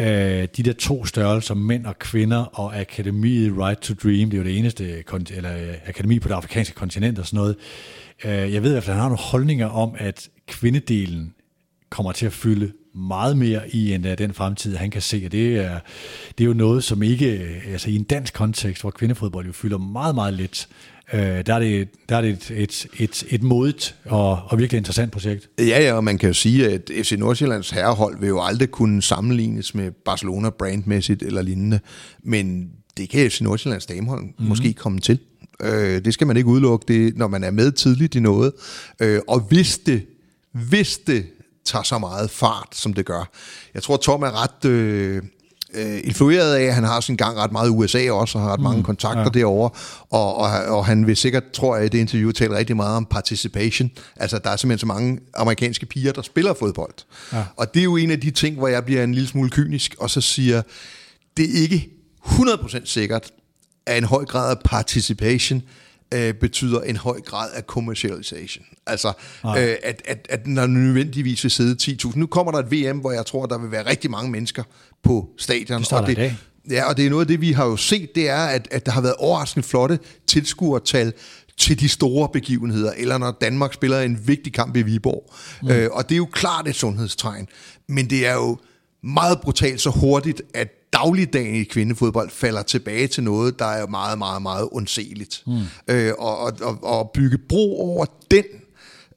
øh, 0.00 0.48
de 0.56 0.62
der 0.62 0.72
to 0.72 1.04
størrelser, 1.04 1.54
mænd 1.54 1.86
og 1.86 1.98
kvinder, 1.98 2.44
og 2.44 2.76
akademiet 2.76 3.52
Right 3.58 3.80
to 3.80 3.94
Dream, 3.94 4.30
det 4.30 4.34
er 4.34 4.38
jo 4.38 4.44
det 4.44 4.58
eneste 4.58 4.84
øh, 4.84 5.20
eller, 5.30 5.50
akademi 5.86 6.18
på 6.18 6.28
det 6.28 6.34
afrikanske 6.34 6.74
kontinent 6.74 7.18
og 7.18 7.26
sådan 7.26 7.36
noget. 7.36 7.56
Øh, 8.24 8.54
jeg 8.54 8.62
ved 8.62 8.76
at 8.76 8.86
han 8.86 8.94
har 8.94 9.02
nogle 9.02 9.18
holdninger 9.18 9.66
om, 9.68 9.94
at 9.98 10.28
kvindedelen 10.46 11.34
kommer 11.90 12.12
til 12.12 12.26
at 12.26 12.32
fylde 12.32 12.72
meget 12.94 13.36
mere 13.36 13.70
i 13.70 13.92
end 13.92 14.04
den 14.16 14.34
fremtid, 14.34 14.76
han 14.76 14.90
kan 14.90 15.02
se. 15.02 15.22
Og 15.24 15.32
det 15.32 15.56
er, 15.56 15.78
det 16.38 16.44
er 16.44 16.48
jo 16.48 16.52
noget, 16.52 16.84
som 16.84 17.02
ikke, 17.02 17.38
øh, 17.38 17.72
altså 17.72 17.90
i 17.90 17.96
en 17.96 18.02
dansk 18.02 18.34
kontekst, 18.34 18.82
hvor 18.82 18.90
kvindefodbold 18.90 19.46
jo 19.46 19.52
fylder 19.52 19.78
meget, 19.78 20.14
meget 20.14 20.34
lidt, 20.34 20.68
uh, 21.12 21.18
der 21.18 21.54
er 21.54 21.58
det, 21.58 21.88
der 22.08 22.16
er 22.16 22.20
det 22.20 22.30
et, 22.30 22.50
et, 22.50 22.86
et, 22.98 23.24
et 23.30 23.42
modigt 23.42 23.94
og, 24.04 24.42
og 24.46 24.58
virkelig 24.58 24.78
interessant 24.78 25.12
projekt. 25.12 25.48
Ja, 25.58 25.82
ja, 25.82 25.92
og 25.92 26.04
man 26.04 26.18
kan 26.18 26.28
jo 26.28 26.34
sige, 26.34 26.70
at 26.70 26.90
FC 27.02 27.12
Nordsjællands 27.18 27.70
herrehold 27.70 28.20
vil 28.20 28.28
jo 28.28 28.42
aldrig 28.42 28.70
kunne 28.70 29.02
sammenlignes 29.02 29.74
med 29.74 29.90
Barcelona 29.90 30.50
brandmæssigt 30.50 31.22
eller 31.22 31.42
lignende, 31.42 31.80
men 32.22 32.70
det 32.96 33.08
kan 33.08 33.30
FC 33.30 33.40
Nordsjællands 33.40 33.86
damehold 33.86 34.24
mm. 34.24 34.44
måske 34.44 34.72
komme 34.72 35.00
til. 35.00 35.18
Øh, 35.62 36.04
det 36.04 36.14
skal 36.14 36.26
man 36.26 36.36
ikke 36.36 36.48
udelukke, 36.48 36.84
det, 36.88 37.16
når 37.16 37.28
man 37.28 37.44
er 37.44 37.50
med 37.50 37.72
tidligt 37.72 38.14
i 38.14 38.20
noget. 38.20 38.52
Øh, 39.00 39.20
og 39.28 39.40
hvis 39.40 39.78
det, 39.78 40.02
hvis 40.54 40.98
det 40.98 41.26
tager 41.64 41.82
så 41.82 41.98
meget 41.98 42.30
fart, 42.30 42.68
som 42.72 42.94
det 42.94 43.06
gør. 43.06 43.30
Jeg 43.74 43.82
tror, 43.82 43.96
Tom 43.96 44.22
er 44.22 44.42
ret... 44.42 44.64
Øh, 44.70 45.22
øh, 45.74 46.00
influeret 46.04 46.54
af, 46.54 46.62
at 46.62 46.74
han 46.74 46.84
har 46.84 47.00
sin 47.00 47.16
gang 47.16 47.36
ret 47.36 47.52
meget 47.52 47.68
i 47.68 47.70
USA 47.70 48.10
også, 48.10 48.38
og 48.38 48.44
har 48.44 48.52
ret 48.52 48.60
mange 48.60 48.78
mm, 48.78 48.84
kontakter 48.84 49.22
ja. 49.22 49.28
derovre, 49.28 49.70
og, 50.10 50.36
og, 50.36 50.50
og 50.50 50.86
han 50.86 51.06
vil 51.06 51.16
sikkert, 51.16 51.50
tror 51.52 51.76
jeg, 51.76 51.86
i 51.86 51.88
det 51.88 51.98
interview 51.98 52.30
tale 52.30 52.56
rigtig 52.56 52.76
meget 52.76 52.96
om 52.96 53.04
participation. 53.04 53.90
Altså, 54.16 54.38
der 54.38 54.50
er 54.50 54.56
simpelthen 54.56 54.78
så 54.78 54.86
mange 54.86 55.18
amerikanske 55.36 55.86
piger, 55.86 56.12
der 56.12 56.22
spiller 56.22 56.54
fodbold. 56.54 56.94
Ja. 57.32 57.44
Og 57.56 57.74
det 57.74 57.80
er 57.80 57.84
jo 57.84 57.96
en 57.96 58.10
af 58.10 58.20
de 58.20 58.30
ting, 58.30 58.56
hvor 58.56 58.68
jeg 58.68 58.84
bliver 58.84 59.04
en 59.04 59.14
lille 59.14 59.28
smule 59.28 59.50
kynisk, 59.50 59.94
og 59.98 60.10
så 60.10 60.20
siger, 60.20 60.62
det 61.36 61.44
er 61.44 61.62
ikke 61.62 61.88
100% 62.24 62.80
sikkert, 62.84 63.30
at 63.86 63.98
en 63.98 64.04
høj 64.04 64.24
grad 64.24 64.50
af 64.50 64.56
participation 64.64 65.62
øh, 66.14 66.34
betyder 66.34 66.80
en 66.80 66.96
høj 66.96 67.20
grad 67.20 67.50
af 67.54 67.62
commercialization. 67.62 68.64
Altså, 68.86 69.08
øh, 69.46 69.76
at, 69.82 70.02
at, 70.04 70.26
at 70.30 70.46
når 70.46 70.66
nødvendigvis 70.66 71.44
vil 71.44 71.50
sidde 71.50 71.96
10.000. 72.04 72.18
Nu 72.18 72.26
kommer 72.26 72.52
der 72.52 72.58
et 72.58 72.70
VM, 72.72 72.98
hvor 72.98 73.12
jeg 73.12 73.26
tror, 73.26 73.46
der 73.46 73.58
vil 73.58 73.70
være 73.70 73.86
rigtig 73.86 74.10
mange 74.10 74.30
mennesker 74.30 74.62
på 75.02 75.28
stadion. 75.38 75.80
Det 75.80 75.92
og 75.92 76.06
det, 76.06 76.36
Ja, 76.70 76.84
og 76.88 76.96
det 76.96 77.06
er 77.06 77.10
noget 77.10 77.24
af 77.24 77.28
det, 77.28 77.40
vi 77.40 77.52
har 77.52 77.66
jo 77.66 77.76
set, 77.76 78.14
det 78.14 78.28
er, 78.28 78.44
at, 78.44 78.68
at 78.70 78.86
der 78.86 78.92
har 78.92 79.00
været 79.00 79.14
overraskende 79.14 79.66
flotte 79.66 79.98
tilskuertal 80.26 81.12
til 81.56 81.80
de 81.80 81.88
store 81.88 82.28
begivenheder, 82.32 82.92
eller 82.96 83.18
når 83.18 83.36
Danmark 83.40 83.74
spiller 83.74 84.00
en 84.00 84.28
vigtig 84.28 84.52
kamp 84.52 84.76
i 84.76 84.82
Viborg. 84.82 85.32
Mm. 85.62 85.70
Øh, 85.70 85.90
og 85.92 86.08
det 86.08 86.14
er 86.14 86.16
jo 86.16 86.28
klart 86.32 86.68
et 86.68 86.74
sundhedstegn, 86.74 87.48
men 87.88 88.10
det 88.10 88.26
er 88.26 88.34
jo 88.34 88.58
meget 89.04 89.40
brutalt 89.40 89.80
så 89.80 89.90
hurtigt, 89.90 90.42
at 90.54 90.68
dagligdagen 90.92 91.54
i 91.54 91.64
kvindefodbold 91.64 92.30
falder 92.30 92.62
tilbage 92.62 93.06
til 93.06 93.22
noget, 93.22 93.58
der 93.58 93.64
er 93.64 93.86
meget, 93.86 94.18
meget, 94.18 94.42
meget 94.42 94.68
undseligt. 94.72 95.42
Mm. 95.46 95.60
Øh, 95.88 96.12
og, 96.18 96.38
og, 96.38 96.78
og 96.82 97.10
bygge 97.14 97.38
bro 97.38 97.80
over 97.80 98.06
den, 98.30 98.44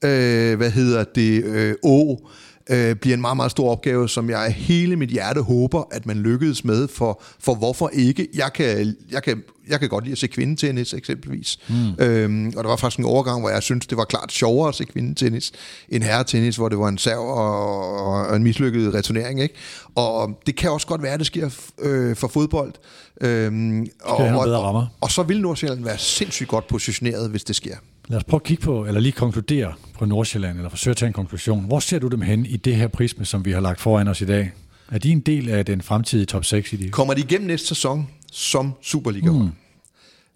øh, 0.04 0.58
hvad 0.58 0.72
hedder 0.72 1.04
det, 1.04 1.44
øh, 1.44 1.76
å, 1.84 2.30
øh, 2.70 2.96
bliver 2.96 3.14
en 3.14 3.22
meget, 3.22 3.38
meget 3.38 3.52
stor 3.52 3.72
opgave, 3.72 4.10
som 4.10 4.30
jeg 4.30 4.52
hele 4.52 4.96
mit 4.96 5.10
hjerte 5.10 5.42
håber, 5.42 5.84
at 5.92 6.06
man 6.06 6.18
lykkedes 6.18 6.64
med, 6.64 6.88
for, 6.88 7.22
for 7.40 7.56
hvorfor 7.56 7.90
ikke? 7.94 8.28
Jeg 8.36 8.54
kan, 8.54 8.96
jeg, 9.12 9.24
kan, 9.24 9.44
jeg 9.70 9.80
kan 9.80 9.90
godt 9.90 10.04
lide 10.04 10.12
at 10.12 10.18
se 10.18 10.28
kvindetennis 10.28 10.94
eksempelvis. 10.94 11.60
Mm. 11.70 12.04
Øhm, 12.06 12.54
og 12.58 12.64
der 12.64 12.70
var 12.70 12.76
faktisk 12.76 13.00
en 13.00 13.06
overgang, 13.06 13.40
hvor 13.40 13.50
jeg 13.50 13.64
synes 13.64 13.88
det 13.88 13.98
var 13.98 14.06
klart 14.06 14.32
sjovere 14.32 14.70
at 14.70 14.76
se 14.76 14.84
kvindetennis 14.84 15.52
end 15.90 16.04
herretennis, 16.04 16.56
hvor 16.56 16.70
det 16.70 16.80
var 16.80 16.88
en 16.88 16.98
serv 16.98 17.20
og, 17.20 18.08
og 18.08 18.36
en 18.36 18.44
mislykket 18.44 18.94
returnering. 18.94 19.42
Ikke? 19.42 19.56
Og 19.96 20.40
det 20.46 20.56
kan 20.56 20.72
også 20.72 20.88
godt 20.88 21.04
være, 21.04 21.14
at 21.14 21.20
det 21.20 21.28
sker 21.28 21.50
øh, 21.80 22.16
for 22.16 22.28
fodbold. 22.28 22.74
Øhm, 23.22 23.88
og, 24.04 24.18
og, 24.18 24.50
og, 24.62 24.88
og 25.02 25.12
så 25.12 25.24
vil 25.24 25.42
Nordsjælland 25.42 25.84
være 25.84 25.98
sindssygt 25.98 26.50
godt 26.50 26.68
positioneret, 26.68 27.30
hvis 27.30 27.44
det 27.44 27.56
sker. 27.56 27.76
Lad 28.08 28.18
os 28.18 28.24
prøve 28.24 28.40
at 28.40 28.44
kigge 28.44 28.64
på, 28.64 28.86
eller 28.86 29.02
lige 29.02 29.12
konkludere 29.12 29.74
på 29.94 30.06
Nordsjælland, 30.06 30.58
eller 30.58 30.70
forsøge 30.70 30.92
at 30.92 30.98
tage 30.98 31.08
en 31.08 31.14
konklusion. 31.14 31.66
Hvor 31.66 31.80
ser 31.80 32.00
du 32.00 32.08
dem 32.08 32.22
hen 32.22 32.46
i 32.46 32.58
det 32.58 32.76
her 32.76 32.88
prisme, 32.88 33.26
som 33.26 33.46
vi 33.46 33.52
har 33.52 33.60
lagt 33.60 33.82
foran 33.82 34.08
os 34.08 34.22
i 34.22 34.26
dag? 34.26 34.52
Er 34.92 34.98
de 34.98 35.12
en 35.12 35.20
del 35.20 35.50
af 35.50 35.66
den 35.66 35.82
fremtidige 35.82 36.26
top 36.26 36.46
6 36.46 36.74
i 36.74 36.76
de? 36.76 36.90
Kommer 36.90 37.14
de 37.14 37.22
igennem 37.22 37.48
næste 37.48 37.68
sæson 37.68 38.10
som 38.32 38.74
Superliga, 38.82 39.32
mm. 39.32 39.50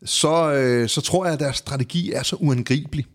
så, 0.05 0.53
øh, 0.53 0.89
så 0.89 1.01
tror 1.01 1.25
jeg, 1.25 1.33
at 1.33 1.39
deres 1.39 1.57
strategi 1.57 2.11
er 2.11 2.23
så 2.23 2.35
uangribelig. 2.35 3.05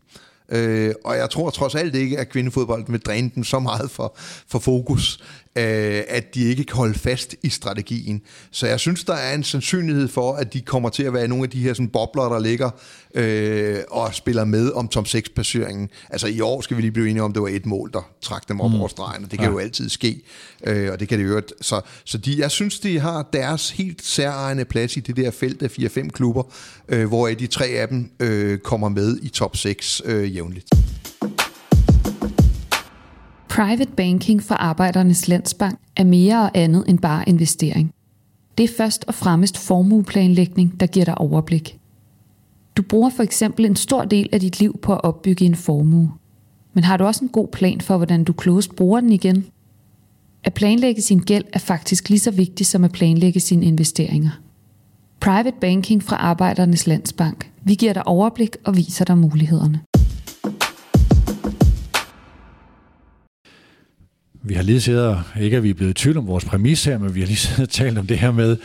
Øh, 0.49 0.95
og 1.05 1.17
jeg 1.17 1.31
tror 1.31 1.51
trods 1.51 1.75
alt 1.75 1.95
ikke, 1.95 2.19
at 2.19 2.29
kvindefodbold 2.29 2.85
vil 2.89 3.01
dræne 3.01 3.31
dem 3.35 3.45
så 3.45 3.59
meget 3.59 3.91
for, 3.91 4.17
for 4.49 4.59
fokus, 4.59 5.25
øh, 5.57 6.03
at 6.09 6.35
de 6.35 6.45
ikke 6.45 6.65
kan 6.65 6.77
holde 6.77 6.99
fast 6.99 7.35
i 7.43 7.49
strategien. 7.49 8.23
Så 8.51 8.67
jeg 8.67 8.81
synes, 8.81 9.05
der 9.05 9.15
er 9.15 9.35
en 9.35 9.45
sandsynlighed 9.45 10.09
for, 10.09 10.33
at 10.33 10.53
de 10.53 10.61
kommer 10.61 10.89
til 10.89 11.03
at 11.03 11.13
være 11.13 11.29
nogle 11.29 11.45
af 11.45 11.51
de 11.51 11.61
her 11.61 11.75
sådan, 11.75 11.89
bobler, 11.89 12.23
der 12.23 12.39
ligger 12.39 12.71
øh, 13.15 13.79
og 13.91 14.15
spiller 14.15 14.45
med 14.45 14.73
om 14.73 14.89
top 14.89 15.07
6-placeringen. 15.07 15.89
Altså 16.11 16.27
i 16.27 16.41
år 16.41 16.61
skal 16.61 16.77
vi 16.77 16.83
lige 16.83 16.93
blive 16.93 17.11
enige 17.11 17.23
om, 17.23 17.33
det 17.33 17.43
var 17.43 17.49
et 17.49 17.67
mål, 17.67 17.91
der 17.93 18.11
trak 18.23 18.49
dem 18.49 18.61
op 18.61 18.71
mm. 18.71 18.81
over 18.81 18.89
stregen, 18.89 19.25
og 19.25 19.31
det 19.31 19.39
kan 19.39 19.49
ja. 19.49 19.53
jo 19.53 19.59
altid 19.59 19.89
ske, 19.89 20.23
øh, 20.67 20.93
og 20.93 21.01
det 21.01 21.09
kan 21.09 21.19
det 21.19 21.27
jo 21.27 21.43
Så, 21.61 21.81
så 22.05 22.19
de, 22.19 22.39
jeg 22.39 22.51
synes, 22.51 22.81
de 22.81 23.01
har 23.01 23.29
deres 23.33 23.71
helt 23.71 24.05
særegne 24.05 24.65
plads 24.65 24.97
i 24.97 25.01
det 25.01 25.17
der 25.17 25.31
felt 25.31 25.63
af 25.63 25.79
4-5 25.79 26.09
klubber, 26.09 26.43
øh, 26.89 27.09
hvor 27.09 27.29
de 27.29 27.47
tre 27.47 27.67
af 27.67 27.89
dem 27.89 28.11
øh, 28.21 28.59
kommer 28.59 28.89
med 28.89 29.19
i 29.23 29.29
top 29.29 29.57
6 29.57 30.03
øh, 30.05 30.37
jævnligt. 30.37 30.69
Private 33.57 33.93
banking 33.97 34.43
for 34.43 34.55
Arbejdernes 34.55 35.29
Landsbank 35.29 35.79
er 35.97 36.05
mere 36.05 36.43
og 36.43 36.51
andet 36.55 36.85
end 36.89 36.99
bare 36.99 37.29
investering. 37.29 37.91
Det 38.59 38.65
er 38.65 38.75
først 38.77 39.05
og 39.09 39.15
fremmest 39.15 39.59
formueplanlægning, 39.59 40.81
der 40.81 40.87
giver 40.87 41.05
dig 41.05 41.19
overblik. 41.19 41.79
Du 42.77 42.83
bruger 42.83 43.11
for 43.11 43.23
eksempel 43.23 43.65
en 43.65 43.77
stor 43.77 44.05
del 44.05 44.29
af 44.33 44.41
dit 44.41 44.61
liv 44.61 44.79
på 44.83 44.93
at 44.93 45.05
opbygge 45.05 45.45
en 45.45 45.55
formue. 45.55 46.13
Men 46.75 46.85
har 46.85 46.97
du 46.97 47.05
også 47.05 47.25
en 47.25 47.29
god 47.29 47.49
plan 47.49 47.81
for, 47.81 47.97
hvordan 47.97 48.25
du 48.25 48.33
klogest 48.33 48.77
bruger 48.77 49.01
den 49.01 49.13
igen? 49.13 49.47
At 50.45 50.55
planlægge 50.55 51.03
sin 51.03 51.19
gæld 51.19 51.45
er 51.53 51.59
faktisk 51.59 52.09
lige 52.09 52.21
så 52.21 52.31
vigtigt 52.31 52.69
som 52.69 52.85
at 52.85 52.93
planlægge 52.93 53.41
sine 53.41 53.67
investeringer. 53.67 54.41
Private 55.21 55.57
Banking 55.61 56.03
fra 56.03 56.17
Arbejdernes 56.17 56.87
Landsbank. 56.87 57.51
Vi 57.65 57.75
giver 57.75 57.93
dig 57.93 58.07
overblik 58.07 58.57
og 58.65 58.77
viser 58.77 59.05
dig 59.05 59.19
mulighederne. 59.19 59.81
Vi 64.49 64.55
har 64.55 64.63
lige 64.63 64.81
siddet, 64.81 65.19
ikke 65.41 65.57
at 65.57 65.63
vi 65.63 65.71
er 65.71 65.75
blevet 65.75 65.91
i 65.91 65.95
tvivl 65.95 66.17
om 66.17 66.27
vores 66.27 66.45
præmis 66.45 66.85
her, 66.85 66.99
men 66.99 67.15
vi 67.15 67.21
har 67.21 67.27
lige 67.27 67.37
siddet 67.37 67.63
og 67.63 67.69
talt 67.69 67.99
om 67.99 68.07
det 68.07 68.19
her 68.19 68.33
med, 68.33 68.57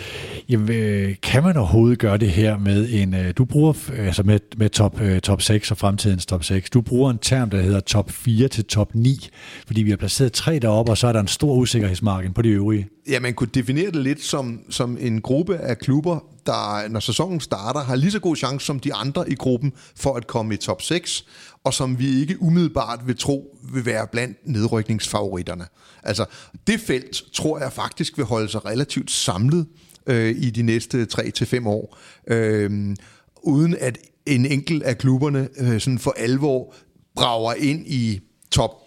jamen, 0.49 0.71
øh, 0.71 1.15
kan 1.23 1.43
man 1.43 1.57
overhovedet 1.57 1.99
gøre 1.99 2.17
det 2.17 2.29
her 2.29 2.57
med 2.57 2.89
en, 2.89 3.15
øh, 3.15 3.33
du 3.37 3.45
bruger, 3.45 3.73
øh, 3.93 4.05
altså 4.05 4.23
med, 4.23 4.39
med 4.57 4.69
top, 4.69 5.01
top 5.23 5.41
6 5.41 5.71
og 5.71 5.77
fremtidens 5.77 6.25
top 6.25 6.43
6, 6.43 6.69
du 6.69 6.81
bruger 6.81 7.11
en 7.11 7.17
term, 7.17 7.49
der 7.49 7.61
hedder 7.61 7.79
top 7.79 8.11
4 8.11 8.47
til 8.47 8.65
top 8.65 8.95
9, 8.95 9.29
fordi 9.67 9.83
vi 9.83 9.89
har 9.89 9.97
placeret 9.97 10.33
tre 10.33 10.59
deroppe, 10.59 10.91
og 10.91 10.97
så 10.97 11.07
er 11.07 11.13
der 11.13 11.19
en 11.19 11.27
stor 11.27 11.55
usikkerhedsmarken 11.55 12.33
på 12.33 12.41
de 12.41 12.49
øvrige. 12.49 12.87
Ja, 13.09 13.19
man 13.19 13.33
kunne 13.33 13.49
definere 13.53 13.91
det 13.91 14.03
lidt 14.03 14.23
som, 14.23 14.59
som 14.69 14.97
en 15.01 15.21
gruppe 15.21 15.57
af 15.57 15.77
klubber, 15.77 16.30
der, 16.45 16.87
når 16.87 16.99
sæsonen 16.99 17.39
starter, 17.39 17.79
har 17.79 17.95
lige 17.95 18.11
så 18.11 18.19
god 18.19 18.35
chance 18.35 18.65
som 18.65 18.79
de 18.79 18.93
andre 18.93 19.29
i 19.29 19.35
gruppen 19.35 19.73
for 19.95 20.15
at 20.15 20.27
komme 20.27 20.53
i 20.53 20.57
top 20.57 20.81
6, 20.81 21.25
og 21.63 21.73
som 21.73 21.99
vi 21.99 22.19
ikke 22.19 22.41
umiddelbart 22.41 23.07
vil 23.07 23.17
tro 23.17 23.57
vil 23.73 23.85
være 23.85 24.07
blandt 24.07 24.37
nedrykningsfavoritterne. 24.45 25.67
Altså, 26.03 26.25
det 26.67 26.79
felt 26.79 27.23
tror 27.33 27.59
jeg 27.59 27.73
faktisk 27.73 28.17
vil 28.17 28.25
holde 28.25 28.49
sig 28.49 28.65
relativt 28.65 29.11
samlet 29.11 29.67
øh, 30.07 30.35
i 30.37 30.49
de 30.49 30.61
næste 30.61 31.07
3-5 31.13 31.67
år, 31.67 31.97
øh, 32.27 32.95
uden 33.43 33.75
at 33.79 33.97
en 34.25 34.45
enkelt 34.45 34.83
af 34.83 34.97
klubberne 34.97 35.49
øh, 35.57 35.81
sådan 35.81 35.99
for 35.99 36.13
alvor 36.17 36.73
brager 37.15 37.53
ind 37.53 37.87
i 37.87 38.19
top 38.51 38.80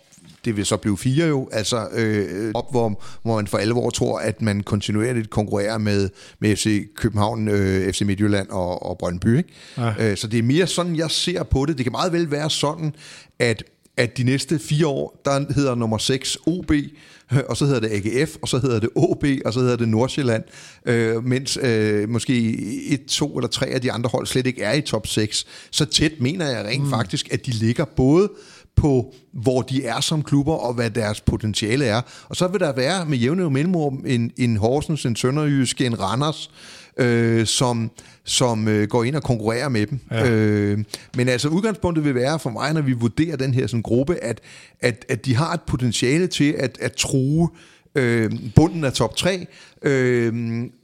det 0.44 0.56
vil 0.56 0.66
så 0.66 0.76
blive 0.76 0.98
fire 0.98 1.26
jo, 1.26 1.48
altså 1.52 1.88
øh, 1.92 2.50
op, 2.54 2.70
hvor, 2.70 3.02
hvor 3.22 3.36
man 3.36 3.46
for 3.46 3.58
alvor 3.58 3.90
tror, 3.90 4.18
at 4.18 4.42
man 4.42 4.62
kontinuerligt 4.62 5.30
konkurrerer 5.30 5.78
med, 5.78 6.10
med 6.38 6.56
FC 6.56 6.94
København, 6.96 7.48
øh, 7.48 7.92
FC 7.92 8.00
Midtjylland 8.00 8.48
og, 8.48 8.86
og 8.86 8.98
Brøndby. 8.98 9.36
Ikke? 9.36 9.48
Ja. 9.78 10.10
Øh, 10.10 10.16
så 10.16 10.26
det 10.26 10.38
er 10.38 10.42
mere 10.42 10.66
sådan, 10.66 10.96
jeg 10.96 11.10
ser 11.10 11.42
på 11.42 11.66
det. 11.66 11.78
Det 11.78 11.84
kan 11.84 11.92
meget 11.92 12.12
vel 12.12 12.30
være 12.30 12.50
sådan, 12.50 12.94
at 13.38 13.62
at 13.96 14.18
de 14.18 14.24
næste 14.24 14.58
fire 14.58 14.86
år, 14.86 15.20
der 15.24 15.52
hedder 15.54 15.74
nummer 15.74 15.98
6 15.98 16.38
OB, 16.46 16.72
og 17.48 17.56
så 17.56 17.66
hedder 17.66 17.80
det 17.80 17.90
AGF, 17.92 18.36
og 18.42 18.48
så 18.48 18.58
hedder 18.58 18.80
det 18.80 18.88
OB, 18.94 19.24
og 19.44 19.52
så 19.52 19.60
hedder 19.60 19.76
det 19.76 19.88
Nordsjælland, 19.88 20.44
øh, 20.86 21.24
mens 21.24 21.58
øh, 21.62 22.08
måske 22.08 22.58
et, 22.88 23.06
to 23.06 23.36
eller 23.36 23.48
tre 23.48 23.66
af 23.66 23.80
de 23.80 23.92
andre 23.92 24.10
hold 24.12 24.26
slet 24.26 24.46
ikke 24.46 24.62
er 24.62 24.72
i 24.72 24.80
top 24.80 25.06
6. 25.06 25.46
Så 25.70 25.84
tæt 25.84 26.12
mener 26.20 26.46
jeg 26.46 26.64
rent 26.64 26.84
mm. 26.84 26.90
faktisk, 26.90 27.32
at 27.32 27.46
de 27.46 27.50
ligger 27.50 27.84
både 27.84 28.30
på, 28.76 29.14
hvor 29.32 29.62
de 29.62 29.84
er 29.84 30.00
som 30.00 30.22
klubber, 30.22 30.54
og 30.54 30.74
hvad 30.74 30.90
deres 30.90 31.20
potentiale 31.20 31.84
er. 31.84 32.00
Og 32.28 32.36
så 32.36 32.48
vil 32.48 32.60
der 32.60 32.72
være 32.72 33.06
med 33.06 33.18
jævne 33.18 33.50
mellemrum 33.50 34.04
en, 34.06 34.30
en 34.36 34.56
Horsens, 34.56 35.06
en 35.06 35.16
Sønderjysk, 35.16 35.80
en 35.80 36.00
Randers, 36.00 36.50
øh, 36.96 37.46
som, 37.46 37.90
som 38.24 38.68
øh, 38.68 38.88
går 38.88 39.04
ind 39.04 39.16
og 39.16 39.22
konkurrerer 39.22 39.68
med 39.68 39.86
dem. 39.86 40.00
Ja. 40.10 40.30
Øh, 40.30 40.78
men 41.16 41.28
altså 41.28 41.48
udgangspunktet 41.48 42.04
vil 42.04 42.14
være 42.14 42.38
for 42.38 42.50
mig, 42.50 42.72
når 42.72 42.82
vi 42.82 42.92
vurderer 42.92 43.36
den 43.36 43.54
her 43.54 43.66
sådan, 43.66 43.82
gruppe, 43.82 44.24
at, 44.24 44.40
at, 44.80 45.04
at 45.08 45.26
de 45.26 45.36
har 45.36 45.52
et 45.52 45.60
potentiale 45.66 46.26
til 46.26 46.54
at, 46.58 46.78
at 46.80 46.92
true 46.92 47.48
øh, 47.94 48.32
bunden 48.54 48.84
af 48.84 48.92
top 48.92 49.16
3, 49.16 49.46
øh, 49.82 50.34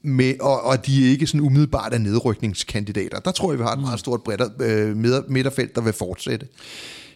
med, 0.02 0.34
og, 0.40 0.62
og 0.62 0.86
de 0.86 1.10
ikke 1.10 1.26
sådan 1.26 1.40
umiddelbart 1.40 1.94
er 1.94 1.98
nedrykningskandidater. 1.98 3.18
Der 3.18 3.30
tror 3.30 3.52
jeg, 3.52 3.58
vi 3.58 3.64
har 3.64 3.72
et 3.72 3.80
meget 3.80 4.00
stort 4.00 4.22
bredt 4.22 4.62
øh, 4.62 4.96
midterfelt, 5.28 5.74
der 5.74 5.80
vil 5.80 5.92
fortsætte. 5.92 6.46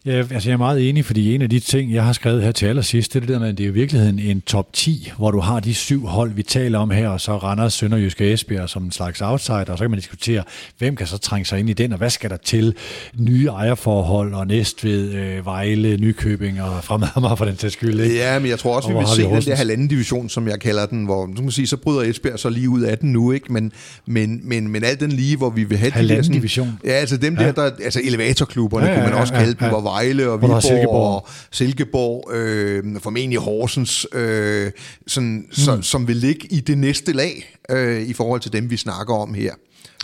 Ja, 0.06 0.16
altså 0.18 0.48
jeg 0.48 0.52
er 0.52 0.56
meget 0.56 0.88
enig, 0.88 1.04
fordi 1.04 1.34
en 1.34 1.42
af 1.42 1.50
de 1.50 1.60
ting, 1.60 1.92
jeg 1.92 2.04
har 2.04 2.12
skrevet 2.12 2.42
her 2.42 2.52
til 2.52 2.66
allersidst, 2.66 3.12
det 3.12 3.16
er 3.16 3.20
det 3.20 3.28
der 3.28 3.38
med, 3.38 3.48
at 3.48 3.58
det 3.58 3.64
er 3.64 3.68
i 3.68 3.72
virkeligheden 3.72 4.18
en 4.18 4.40
top 4.40 4.72
10, 4.72 5.12
hvor 5.16 5.30
du 5.30 5.40
har 5.40 5.60
de 5.60 5.74
syv 5.74 6.06
hold, 6.06 6.32
vi 6.32 6.42
taler 6.42 6.78
om 6.78 6.90
her, 6.90 7.08
og 7.08 7.20
så 7.20 7.36
Randers, 7.36 7.74
Sønderjysk 7.74 8.20
og 8.20 8.26
Esbjerg 8.26 8.68
som 8.68 8.84
en 8.84 8.92
slags 8.92 9.20
outsider, 9.20 9.64
og 9.68 9.78
så 9.78 9.84
kan 9.84 9.90
man 9.90 9.98
diskutere, 9.98 10.42
hvem 10.78 10.96
kan 10.96 11.06
så 11.06 11.18
trænge 11.18 11.44
sig 11.44 11.58
ind 11.58 11.70
i 11.70 11.72
den, 11.72 11.92
og 11.92 11.98
hvad 11.98 12.10
skal 12.10 12.30
der 12.30 12.36
til? 12.36 12.74
Nye 13.18 13.46
ejerforhold, 13.46 14.34
og 14.34 14.46
Næstved, 14.46 15.14
øh, 15.14 15.46
Vejle, 15.46 15.96
Nykøbing 15.96 16.62
og 16.62 16.84
fremad 16.84 17.36
for 17.36 17.44
den 17.44 17.56
til 17.56 17.70
skyld. 17.70 18.00
Ikke? 18.00 18.16
Ja, 18.16 18.38
men 18.38 18.50
jeg 18.50 18.58
tror 18.58 18.76
også, 18.76 18.88
og 18.88 18.94
vi 18.94 18.98
vil 18.98 19.08
se 19.08 19.22
den 19.22 19.42
der 19.42 19.56
halvanden 19.56 19.88
division, 19.88 20.28
som 20.28 20.48
jeg 20.48 20.60
kalder 20.60 20.86
den, 20.86 21.04
hvor 21.04 21.26
du 21.26 21.42
kan 21.42 21.50
sige, 21.50 21.66
så 21.66 21.76
bryder 21.76 22.02
Esbjerg 22.02 22.38
så 22.38 22.48
lige 22.48 22.68
ud 22.68 22.82
af 22.82 22.98
den 22.98 23.12
nu, 23.12 23.32
ikke? 23.32 23.52
Men, 23.52 23.72
men, 24.06 24.40
men, 24.42 24.68
men 24.68 24.84
alt 24.84 25.00
den 25.00 25.12
lige, 25.12 25.36
hvor 25.36 25.50
vi 25.50 25.64
vil 25.64 25.78
have 25.78 25.92
halvanden 25.92 26.10
de 26.10 26.16
der 26.16 26.22
sådan, 26.22 26.34
division. 26.34 26.78
Ja, 26.84 26.92
altså 26.92 27.16
dem 27.16 27.36
der, 27.36 27.44
ja. 27.44 27.52
der 27.52 27.70
altså 27.84 28.00
elevatorklubberne, 28.04 28.86
ja, 28.86 28.92
ja, 28.92 28.98
ja, 28.98 29.04
kunne 29.04 29.12
man 29.12 29.20
også 29.20 29.32
kalde 29.32 29.56
ja, 29.60 29.64
ja. 29.64 29.64
dem, 29.64 29.80
hvor 29.80 29.93
Vejle 29.94 30.30
og 30.30 30.42
Viborg 30.42 30.62
Silkeborg. 30.62 31.14
og 31.14 31.28
Silkeborg, 31.50 32.30
øh, 32.32 33.00
formentlig 33.00 33.38
Horsens, 33.38 34.06
øh, 34.12 34.70
sådan, 35.06 35.36
mm. 35.36 35.52
så, 35.52 35.78
som 35.82 36.08
vil 36.08 36.16
ligge 36.16 36.48
i 36.50 36.60
det 36.60 36.78
næste 36.78 37.12
lag 37.12 37.56
øh, 37.70 38.02
i 38.02 38.12
forhold 38.12 38.40
til 38.40 38.52
dem, 38.52 38.70
vi 38.70 38.76
snakker 38.76 39.14
om 39.14 39.34
her. 39.34 39.54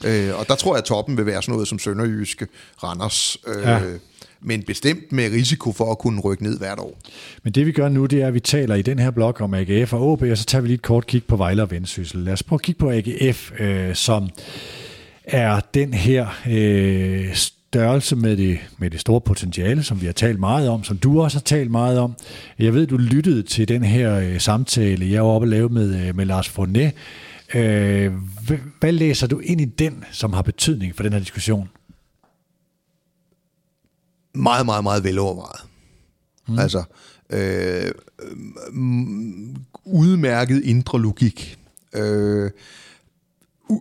Øh, 0.04 0.38
og 0.38 0.48
der 0.48 0.54
tror 0.54 0.74
jeg, 0.74 0.78
at 0.78 0.84
toppen 0.84 1.16
vil 1.16 1.26
være 1.26 1.42
sådan 1.42 1.52
noget 1.52 1.68
som 1.68 1.78
Sønderjyske, 1.78 2.46
Randers, 2.82 3.36
øh, 3.46 3.62
ja. 3.62 3.80
men 4.42 4.62
bestemt 4.62 5.12
med 5.12 5.30
risiko 5.30 5.72
for 5.72 5.90
at 5.90 5.98
kunne 5.98 6.20
rykke 6.20 6.42
ned 6.42 6.58
hvert 6.58 6.78
år. 6.78 6.98
Men 7.42 7.52
det 7.52 7.66
vi 7.66 7.72
gør 7.72 7.88
nu, 7.88 8.06
det 8.06 8.22
er, 8.22 8.26
at 8.26 8.34
vi 8.34 8.40
taler 8.40 8.74
i 8.74 8.82
den 8.82 8.98
her 8.98 9.10
blok 9.10 9.40
om 9.40 9.54
AGF 9.54 9.92
og 9.92 10.12
OB, 10.12 10.22
og 10.22 10.38
så 10.38 10.44
tager 10.44 10.62
vi 10.62 10.68
lige 10.68 10.74
et 10.74 10.82
kort 10.82 11.06
kig 11.06 11.24
på 11.24 11.36
Vejle 11.36 11.62
og 11.62 11.70
Vendsyssel. 11.70 12.20
Lad 12.20 12.32
os 12.32 12.42
prøve 12.42 12.56
at 12.56 12.62
kigge 12.62 12.78
på 12.78 12.90
AGF, 12.90 13.52
øh, 13.60 13.94
som 13.94 14.28
er 15.24 15.60
den 15.74 15.94
her 15.94 16.26
øh, 16.50 17.36
størrelse 17.70 18.16
med 18.16 18.36
det, 18.36 18.58
med 18.78 18.90
det 18.90 19.00
store 19.00 19.20
potentiale, 19.20 19.82
som 19.82 20.00
vi 20.00 20.06
har 20.06 20.12
talt 20.12 20.40
meget 20.40 20.68
om, 20.68 20.84
som 20.84 20.98
du 20.98 21.22
også 21.22 21.38
har 21.38 21.42
talt 21.42 21.70
meget 21.70 21.98
om. 21.98 22.14
Jeg 22.58 22.74
ved, 22.74 22.86
du 22.86 22.96
lyttede 22.96 23.42
til 23.42 23.68
den 23.68 23.84
her 23.84 24.14
øh, 24.14 24.40
samtale, 24.40 25.10
jeg 25.10 25.24
var 25.24 25.30
oppe 25.30 25.44
og 25.44 25.48
lave 25.48 25.68
med, 25.68 26.08
øh, 26.08 26.16
med 26.16 26.24
Lars 26.24 26.48
Fournet. 26.48 26.92
Øh, 27.54 28.12
hvad, 28.80 28.92
læser 28.92 29.26
du 29.26 29.38
ind 29.38 29.60
i 29.60 29.64
den, 29.64 30.04
som 30.12 30.32
har 30.32 30.42
betydning 30.42 30.96
for 30.96 31.02
den 31.02 31.12
her 31.12 31.20
diskussion? 31.20 31.68
meget, 34.34 34.66
meget, 34.66 34.84
meget 34.84 35.04
velovervejet. 35.04 35.60
Mm. 36.48 36.58
Altså, 36.58 36.82
øh, 37.30 37.90
udmærket 39.84 40.62
indre 40.64 41.00
logik. 41.00 41.58
Øh, 41.94 42.50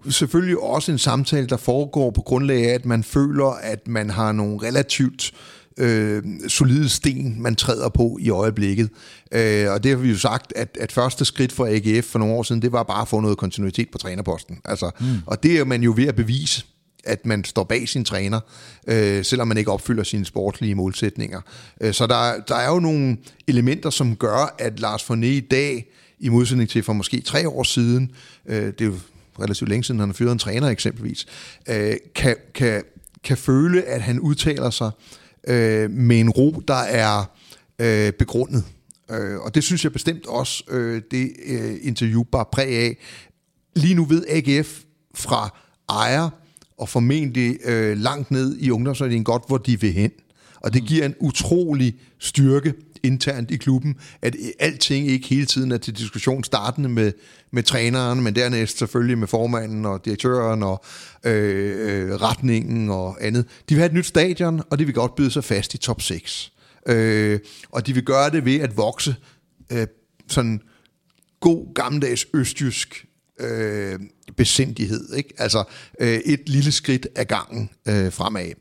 selvfølgelig 0.09 0.59
også 0.59 0.91
en 0.91 0.97
samtale, 0.97 1.47
der 1.47 1.57
foregår 1.57 2.11
på 2.11 2.21
grundlag 2.21 2.69
af, 2.69 2.73
at 2.73 2.85
man 2.85 3.03
føler, 3.03 3.45
at 3.45 3.87
man 3.87 4.09
har 4.09 4.31
nogle 4.31 4.67
relativt 4.67 5.31
øh, 5.77 6.23
solide 6.47 6.89
sten, 6.89 7.41
man 7.41 7.55
træder 7.55 7.89
på 7.89 8.17
i 8.21 8.29
øjeblikket. 8.29 8.89
Øh, 9.31 9.71
og 9.71 9.83
det 9.83 9.91
har 9.91 9.97
vi 9.97 10.09
jo 10.09 10.17
sagt, 10.17 10.53
at, 10.55 10.77
at 10.79 10.91
første 10.91 11.25
skridt 11.25 11.51
for 11.51 11.65
AGF 11.65 12.05
for 12.05 12.19
nogle 12.19 12.33
år 12.33 12.43
siden, 12.43 12.61
det 12.61 12.71
var 12.71 12.83
bare 12.83 13.01
at 13.01 13.07
få 13.07 13.19
noget 13.19 13.37
kontinuitet 13.37 13.87
på 13.91 13.97
trænerposten. 13.97 14.57
Altså, 14.65 14.91
mm. 14.99 15.05
Og 15.25 15.43
det 15.43 15.59
er 15.59 15.65
man 15.65 15.83
jo 15.83 15.93
ved 15.97 16.07
at 16.07 16.15
bevise 16.15 16.65
at 17.03 17.25
man 17.25 17.43
står 17.43 17.63
bag 17.63 17.89
sin 17.89 18.05
træner, 18.05 18.39
øh, 18.87 19.25
selvom 19.25 19.47
man 19.47 19.57
ikke 19.57 19.71
opfylder 19.71 20.03
sine 20.03 20.25
sportslige 20.25 20.75
målsætninger. 20.75 21.41
Øh, 21.81 21.93
så 21.93 22.07
der, 22.07 22.39
der 22.47 22.55
er 22.55 22.69
jo 22.69 22.79
nogle 22.79 23.17
elementer, 23.47 23.89
som 23.89 24.15
gør, 24.15 24.55
at 24.59 24.79
Lars 24.79 25.03
Fournet 25.03 25.27
i 25.27 25.39
dag, 25.39 25.85
i 26.19 26.29
modsætning 26.29 26.69
til 26.69 26.83
for 26.83 26.93
måske 26.93 27.21
tre 27.21 27.49
år 27.49 27.63
siden, 27.63 28.11
øh, 28.45 28.65
det 28.65 28.81
er 28.81 28.85
jo 28.85 28.95
relativt 29.41 29.69
længe 29.69 29.83
siden, 29.83 29.99
han 29.99 30.09
har 30.09 30.13
fyret 30.13 30.31
en 30.31 30.39
træner 30.39 30.67
eksempelvis, 30.67 31.25
øh, 31.69 31.95
kan, 32.15 32.35
kan, 32.55 32.83
kan 33.23 33.37
føle, 33.37 33.81
at 33.83 34.01
han 34.01 34.19
udtaler 34.19 34.69
sig 34.69 34.91
øh, 35.47 35.91
med 35.91 36.19
en 36.19 36.29
ro, 36.29 36.61
der 36.67 36.73
er 36.73 37.31
øh, 37.79 38.13
begrundet. 38.13 38.63
Øh, 39.11 39.39
og 39.39 39.55
det 39.55 39.63
synes 39.63 39.83
jeg 39.83 39.93
bestemt 39.93 40.27
også, 40.27 40.63
øh, 40.69 41.01
det 41.11 41.31
øh, 41.45 41.77
interview 41.81 42.23
bare 42.23 42.45
præg 42.51 42.77
af. 42.77 42.97
Lige 43.75 43.95
nu 43.95 44.05
ved 44.05 44.25
AGF 44.29 44.79
fra 45.15 45.57
ejer 45.89 46.29
og 46.77 46.89
formentlig 46.89 47.57
øh, 47.65 47.97
langt 47.97 48.31
ned 48.31 48.57
i 48.59 48.71
ungdomsafdelingen 48.71 49.23
godt, 49.23 49.43
hvor 49.47 49.57
de 49.57 49.81
vil 49.81 49.93
hen. 49.93 50.11
Og 50.55 50.73
det 50.73 50.83
giver 50.83 51.05
en 51.05 51.15
utrolig 51.19 51.95
styrke 52.19 52.73
internt 53.03 53.51
i 53.51 53.57
klubben, 53.57 53.95
at 54.21 54.35
alting 54.59 55.07
ikke 55.07 55.27
hele 55.27 55.45
tiden 55.45 55.71
er 55.71 55.77
til 55.77 55.97
diskussion 55.97 56.43
startende 56.43 56.89
med, 56.89 57.11
med 57.51 57.63
træneren, 57.63 58.21
men 58.21 58.35
dernæst 58.35 58.77
selvfølgelig 58.77 59.17
med 59.17 59.27
formanden 59.27 59.85
og 59.85 60.05
direktøren 60.05 60.63
og 60.63 60.83
øh, 61.23 62.05
øh 62.05 62.15
retningen 62.15 62.89
og 62.89 63.17
andet. 63.25 63.45
De 63.69 63.75
vil 63.75 63.77
have 63.77 63.89
et 63.89 63.93
nyt 63.93 64.05
stadion, 64.05 64.61
og 64.69 64.79
de 64.79 64.85
vil 64.85 64.93
godt 64.93 65.15
byde 65.15 65.31
sig 65.31 65.43
fast 65.43 65.73
i 65.73 65.77
top 65.77 66.01
6. 66.01 66.51
Øh, 66.87 67.39
og 67.69 67.87
de 67.87 67.93
vil 67.93 68.03
gøre 68.03 68.29
det 68.29 68.45
ved 68.45 68.59
at 68.59 68.77
vokse 68.77 69.15
øh, 69.71 69.87
sådan 70.27 70.61
god 71.39 71.73
gammeldags 71.73 72.25
østjysk 72.33 73.05
øh, 73.39 73.99
besindighed. 74.37 75.13
Ikke? 75.13 75.33
Altså 75.37 75.63
øh, 75.99 76.19
et 76.25 76.49
lille 76.49 76.71
skridt 76.71 77.07
ad 77.15 77.25
gangen 77.25 77.69
øh, 77.87 78.11
fremad. 78.11 78.51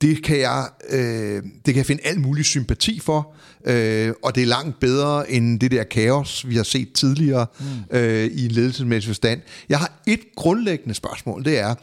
Det 0.00 0.24
kan, 0.24 0.38
jeg, 0.38 0.68
øh, 0.88 1.42
det 1.42 1.64
kan 1.64 1.76
jeg 1.76 1.86
finde 1.86 2.02
alt 2.04 2.20
mulig 2.20 2.44
sympati 2.44 3.00
for, 3.00 3.34
øh, 3.64 4.12
og 4.22 4.34
det 4.34 4.42
er 4.42 4.46
langt 4.46 4.80
bedre 4.80 5.30
end 5.30 5.60
det 5.60 5.70
der 5.70 5.84
kaos, 5.84 6.48
vi 6.48 6.56
har 6.56 6.62
set 6.62 6.92
tidligere 6.92 7.46
mm. 7.60 7.96
øh, 7.96 8.26
i 8.26 8.44
en 8.44 8.50
ledelsesmæssig 8.50 9.08
forstand. 9.08 9.40
Jeg 9.68 9.78
har 9.78 10.02
et 10.06 10.20
grundlæggende 10.36 10.94
spørgsmål, 10.94 11.44
det 11.44 11.58
er, 11.58 11.74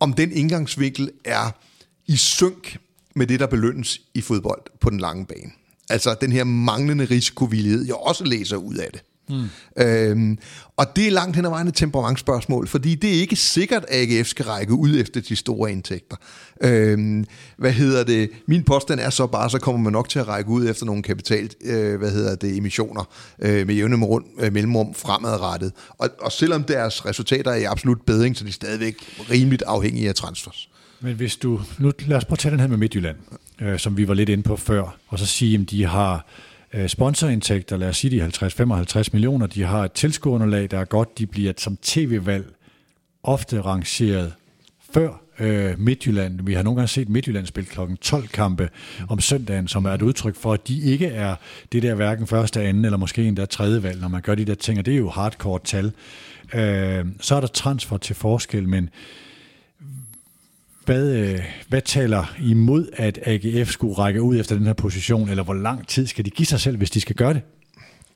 om 0.00 0.12
den 0.12 0.32
indgangsvinkel 0.32 1.10
er 1.24 1.50
i 2.06 2.16
synk 2.16 2.78
med 3.14 3.26
det, 3.26 3.40
der 3.40 3.46
belønnes 3.46 4.00
i 4.14 4.20
fodbold 4.20 4.62
på 4.80 4.90
den 4.90 5.00
lange 5.00 5.26
bane. 5.26 5.50
Altså 5.90 6.16
den 6.20 6.32
her 6.32 6.44
manglende 6.44 7.04
risikovillighed, 7.04 7.86
jeg 7.86 7.94
også 7.94 8.24
læser 8.24 8.56
ud 8.56 8.74
af 8.74 8.88
det. 8.92 9.02
Mm. 9.28 9.82
Øhm, 9.82 10.38
og 10.76 10.96
det 10.96 11.06
er 11.06 11.10
langt 11.10 11.36
hen 11.36 11.44
ad 11.44 11.50
vejen 11.50 11.68
et 11.68 11.74
temperamentsspørgsmål, 11.74 12.68
fordi 12.68 12.94
det 12.94 13.10
er 13.16 13.20
ikke 13.20 13.36
sikkert, 13.36 13.84
at 13.88 14.10
AGF 14.10 14.26
skal 14.28 14.44
række 14.44 14.72
ud 14.72 15.00
efter 15.00 15.20
de 15.20 15.36
store 15.36 15.72
indtægter. 15.72 16.16
Øhm, 16.62 17.24
hvad 17.56 17.72
hedder 17.72 18.04
det? 18.04 18.30
Min 18.46 18.62
påstand 18.62 19.00
er 19.00 19.10
så 19.10 19.26
bare, 19.26 19.50
så 19.50 19.58
kommer 19.58 19.80
man 19.80 19.92
nok 19.92 20.08
til 20.08 20.18
at 20.18 20.28
række 20.28 20.50
ud 20.50 20.68
efter 20.68 20.86
nogle 20.86 21.02
kapital, 21.02 21.50
øh, 21.64 21.98
hvad 21.98 22.10
hedder 22.10 22.34
det, 22.34 22.56
emissioner 22.56 23.08
øh, 23.42 23.66
med 23.66 23.74
jævne 23.74 24.04
rundt, 24.04 24.26
øh, 24.40 24.52
mellemrum 24.52 24.94
fremadrettet. 24.94 25.72
Og, 25.98 26.08
og 26.20 26.32
selvom 26.32 26.64
deres 26.64 27.06
resultater 27.06 27.50
er 27.50 27.56
i 27.56 27.64
absolut 27.64 28.02
bedring, 28.06 28.36
så 28.36 28.44
er 28.44 28.46
de 28.46 28.52
stadigvæk 28.52 28.94
rimeligt 29.30 29.62
afhængige 29.62 30.08
af 30.08 30.14
transfers. 30.14 30.68
Men 31.00 31.16
hvis 31.16 31.36
du, 31.36 31.60
nu 31.78 31.92
lad 31.98 32.16
os 32.16 32.24
prøve 32.24 32.34
at 32.34 32.38
tage 32.38 32.52
den 32.52 32.60
her 32.60 32.66
med 32.66 32.76
Midtjylland, 32.76 33.16
øh, 33.60 33.78
som 33.78 33.96
vi 33.96 34.08
var 34.08 34.14
lidt 34.14 34.28
inde 34.28 34.42
på 34.42 34.56
før, 34.56 34.96
og 35.08 35.18
så 35.18 35.26
sige, 35.26 35.58
at 35.58 35.70
de 35.70 35.84
har 35.84 36.26
Øh, 36.76 36.88
sponsorindtægter, 36.88 37.76
lad 37.76 37.88
os 37.88 37.96
sige 37.96 38.20
de 38.20 38.26
50-55 38.26 39.08
millioner, 39.12 39.46
de 39.46 39.62
har 39.62 39.84
et 39.84 39.92
tilskuerunderlag, 39.92 40.70
der 40.70 40.78
er 40.78 40.84
godt, 40.84 41.18
de 41.18 41.26
bliver 41.26 41.52
som 41.56 41.78
tv-valg 41.82 42.46
ofte 43.22 43.60
rangeret 43.60 44.32
før 44.90 45.20
øh, 45.38 45.80
Midtjylland. 45.80 46.40
Vi 46.42 46.54
har 46.54 46.62
nogle 46.62 46.76
gange 46.76 46.88
set 46.88 47.08
Midtjylland 47.08 47.46
spille 47.46 47.70
klokken 47.70 47.96
12 47.96 48.28
kampe 48.28 48.68
om 49.08 49.20
søndagen, 49.20 49.68
som 49.68 49.84
er 49.84 49.90
et 49.90 50.02
udtryk 50.02 50.36
for, 50.36 50.52
at 50.52 50.68
de 50.68 50.80
ikke 50.80 51.06
er 51.06 51.34
det 51.72 51.82
der 51.82 51.94
hverken 51.94 52.26
første, 52.26 52.62
anden 52.62 52.84
eller 52.84 52.98
måske 52.98 53.24
endda 53.24 53.44
tredje 53.44 53.82
valg, 53.82 54.00
når 54.00 54.08
man 54.08 54.22
gør 54.22 54.34
de 54.34 54.44
der 54.44 54.54
ting, 54.54 54.78
og 54.78 54.86
det 54.86 54.94
er 54.94 54.98
jo 54.98 55.10
hardcore 55.10 55.60
tal. 55.64 55.92
Øh, 56.54 57.06
så 57.20 57.34
er 57.34 57.40
der 57.40 57.46
transfer 57.46 57.96
til 57.96 58.16
forskel, 58.16 58.68
men 58.68 58.84
øh, 58.84 59.25
hvad 61.68 61.82
taler 61.82 62.34
imod, 62.42 62.88
at 62.92 63.18
AGF 63.22 63.70
skulle 63.70 63.94
række 63.94 64.22
ud 64.22 64.40
efter 64.40 64.56
den 64.56 64.66
her 64.66 64.72
position, 64.72 65.28
eller 65.28 65.42
hvor 65.42 65.54
lang 65.54 65.88
tid 65.88 66.06
skal 66.06 66.24
de 66.24 66.30
give 66.30 66.46
sig 66.46 66.60
selv, 66.60 66.76
hvis 66.76 66.90
de 66.90 67.00
skal 67.00 67.16
gøre 67.16 67.34
det? 67.34 67.42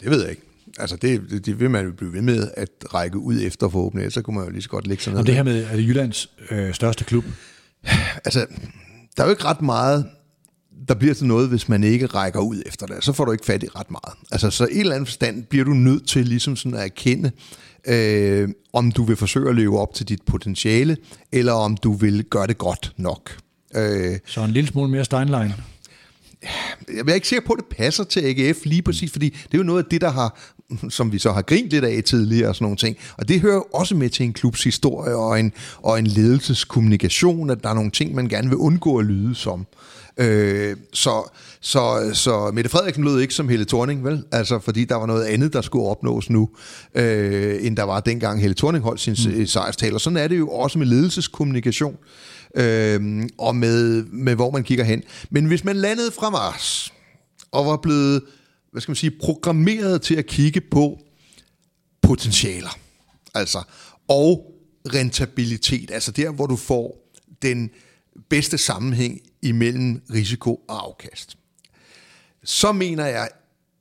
Det 0.00 0.10
ved 0.10 0.20
jeg 0.20 0.30
ikke. 0.30 0.42
Altså 0.78 0.96
det, 0.96 1.20
det, 1.30 1.46
det 1.46 1.60
vil 1.60 1.70
man 1.70 1.84
jo 1.84 1.92
blive 1.92 2.12
ved 2.12 2.22
med 2.22 2.50
at 2.56 2.68
række 2.94 3.18
ud 3.18 3.40
efter 3.42 3.68
forhåbentlig, 3.68 4.12
så 4.12 4.22
kunne 4.22 4.36
man 4.36 4.44
jo 4.44 4.50
lige 4.50 4.62
så 4.62 4.68
godt 4.68 4.86
lægge 4.86 5.02
sig 5.02 5.12
ned. 5.12 5.20
Om 5.20 5.26
det 5.26 5.34
her 5.34 5.42
med, 5.42 5.64
er 5.64 5.76
det 5.76 5.88
Jyllands 5.88 6.30
øh, 6.50 6.74
største 6.74 7.04
klub? 7.04 7.24
Altså, 8.24 8.46
der 9.16 9.22
er 9.22 9.26
jo 9.26 9.30
ikke 9.30 9.44
ret 9.44 9.62
meget, 9.62 10.06
der 10.88 10.94
bliver 10.94 11.14
til 11.14 11.26
noget, 11.26 11.48
hvis 11.48 11.68
man 11.68 11.84
ikke 11.84 12.06
rækker 12.06 12.40
ud 12.40 12.62
efter 12.66 12.86
det. 12.86 13.04
Så 13.04 13.12
får 13.12 13.24
du 13.24 13.32
ikke 13.32 13.46
fat 13.46 13.62
i 13.62 13.68
ret 13.68 13.90
meget. 13.90 14.14
Altså, 14.30 14.50
så 14.50 14.66
i 14.66 14.74
en 14.74 14.80
eller 14.80 14.94
anden 14.94 15.06
forstand 15.06 15.44
bliver 15.44 15.64
du 15.64 15.72
nødt 15.74 16.08
til 16.08 16.26
ligesom 16.26 16.56
sådan 16.56 16.78
at 16.78 16.84
erkende, 16.84 17.32
øh, 17.86 18.48
om 18.72 18.92
du 18.92 19.04
vil 19.04 19.16
forsøge 19.16 19.48
at 19.48 19.56
leve 19.56 19.78
op 19.80 19.94
til 19.94 20.08
dit 20.08 20.22
potentiale, 20.22 20.96
eller 21.32 21.52
om 21.52 21.76
du 21.76 21.92
vil 21.92 22.24
gøre 22.24 22.46
det 22.46 22.58
godt 22.58 22.92
nok. 22.96 23.36
Øh, 23.76 24.18
Så 24.26 24.44
en 24.44 24.50
lille 24.50 24.68
smule 24.70 24.90
mere 24.90 25.04
Steinlein. 25.04 25.52
jeg 26.88 27.08
er 27.08 27.14
ikke 27.14 27.28
sikker 27.28 27.46
på, 27.46 27.52
at 27.52 27.58
det 27.68 27.76
passer 27.76 28.04
til 28.04 28.20
AGF 28.20 28.58
lige 28.64 28.82
præcis, 28.82 29.12
fordi 29.12 29.28
det 29.30 29.54
er 29.54 29.58
jo 29.58 29.64
noget 29.64 29.82
af 29.84 29.88
det, 29.90 30.00
der 30.00 30.10
har, 30.10 30.38
som 30.88 31.12
vi 31.12 31.18
så 31.18 31.32
har 31.32 31.42
grint 31.42 31.70
lidt 31.70 31.84
af 31.84 32.02
tidligere 32.04 32.48
og 32.48 32.54
sådan 32.54 32.64
nogle 32.64 32.76
ting. 32.76 32.96
Og 33.18 33.28
det 33.28 33.40
hører 33.40 33.54
jo 33.54 33.64
også 33.74 33.96
med 33.96 34.10
til 34.10 34.24
en 34.26 34.32
klubs 34.32 34.64
historie 34.64 35.14
og 35.16 35.40
en, 35.40 35.52
og 35.76 35.98
en 35.98 36.06
ledelseskommunikation, 36.06 37.50
at 37.50 37.62
der 37.62 37.68
er 37.70 37.74
nogle 37.74 37.90
ting, 37.90 38.14
man 38.14 38.28
gerne 38.28 38.48
vil 38.48 38.56
undgå 38.56 38.98
at 38.98 39.04
lyde 39.04 39.34
som. 39.34 39.66
Øh, 40.16 40.76
så, 40.92 41.30
så, 41.62 42.10
så 42.14 42.50
Mette 42.54 42.70
Frederiksen 42.70 43.04
lød 43.04 43.20
ikke 43.20 43.34
som 43.34 43.48
Helle 43.48 43.64
Thorning, 43.64 44.04
vel? 44.04 44.24
Altså, 44.32 44.58
fordi 44.58 44.84
der 44.84 44.94
var 44.94 45.06
noget 45.06 45.24
andet, 45.24 45.52
der 45.52 45.60
skulle 45.60 45.84
opnås 45.86 46.30
nu, 46.30 46.50
øh, 46.94 47.66
end 47.66 47.76
der 47.76 47.82
var 47.82 48.00
dengang 48.00 48.40
Helle 48.40 48.54
Thorning 48.54 48.84
holdt 48.84 49.00
sin 49.00 49.16
mm. 49.38 49.46
sejrstal. 49.46 49.94
Og 49.94 50.00
sådan 50.00 50.16
er 50.16 50.28
det 50.28 50.38
jo 50.38 50.48
også 50.48 50.78
med 50.78 50.86
ledelseskommunikation 50.86 51.96
øh, 52.54 53.28
og 53.38 53.56
med, 53.56 54.04
med, 54.04 54.34
hvor 54.34 54.50
man 54.50 54.64
kigger 54.64 54.84
hen. 54.84 55.02
Men 55.30 55.44
hvis 55.44 55.64
man 55.64 55.76
landede 55.76 56.10
fra 56.10 56.30
Mars 56.30 56.92
og 57.52 57.66
var 57.66 57.76
blevet, 57.76 58.22
hvad 58.72 58.82
skal 58.82 58.90
man 58.90 58.96
sige, 58.96 59.12
programmeret 59.20 60.02
til 60.02 60.14
at 60.14 60.26
kigge 60.26 60.60
på 60.60 60.98
potentialer, 62.02 62.78
altså, 63.34 63.62
og 64.08 64.54
rentabilitet, 64.94 65.90
altså 65.90 66.12
der, 66.12 66.30
hvor 66.30 66.46
du 66.46 66.56
får 66.56 67.12
den 67.42 67.70
bedste 68.28 68.58
sammenhæng 68.58 69.20
imellem 69.42 70.02
risiko 70.14 70.54
og 70.54 70.86
afkast. 70.86 71.36
Så 72.44 72.72
mener 72.72 73.06
jeg 73.06 73.28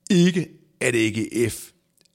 ikke, 0.10 0.48
at 0.82 0.96
AGF 0.96 1.70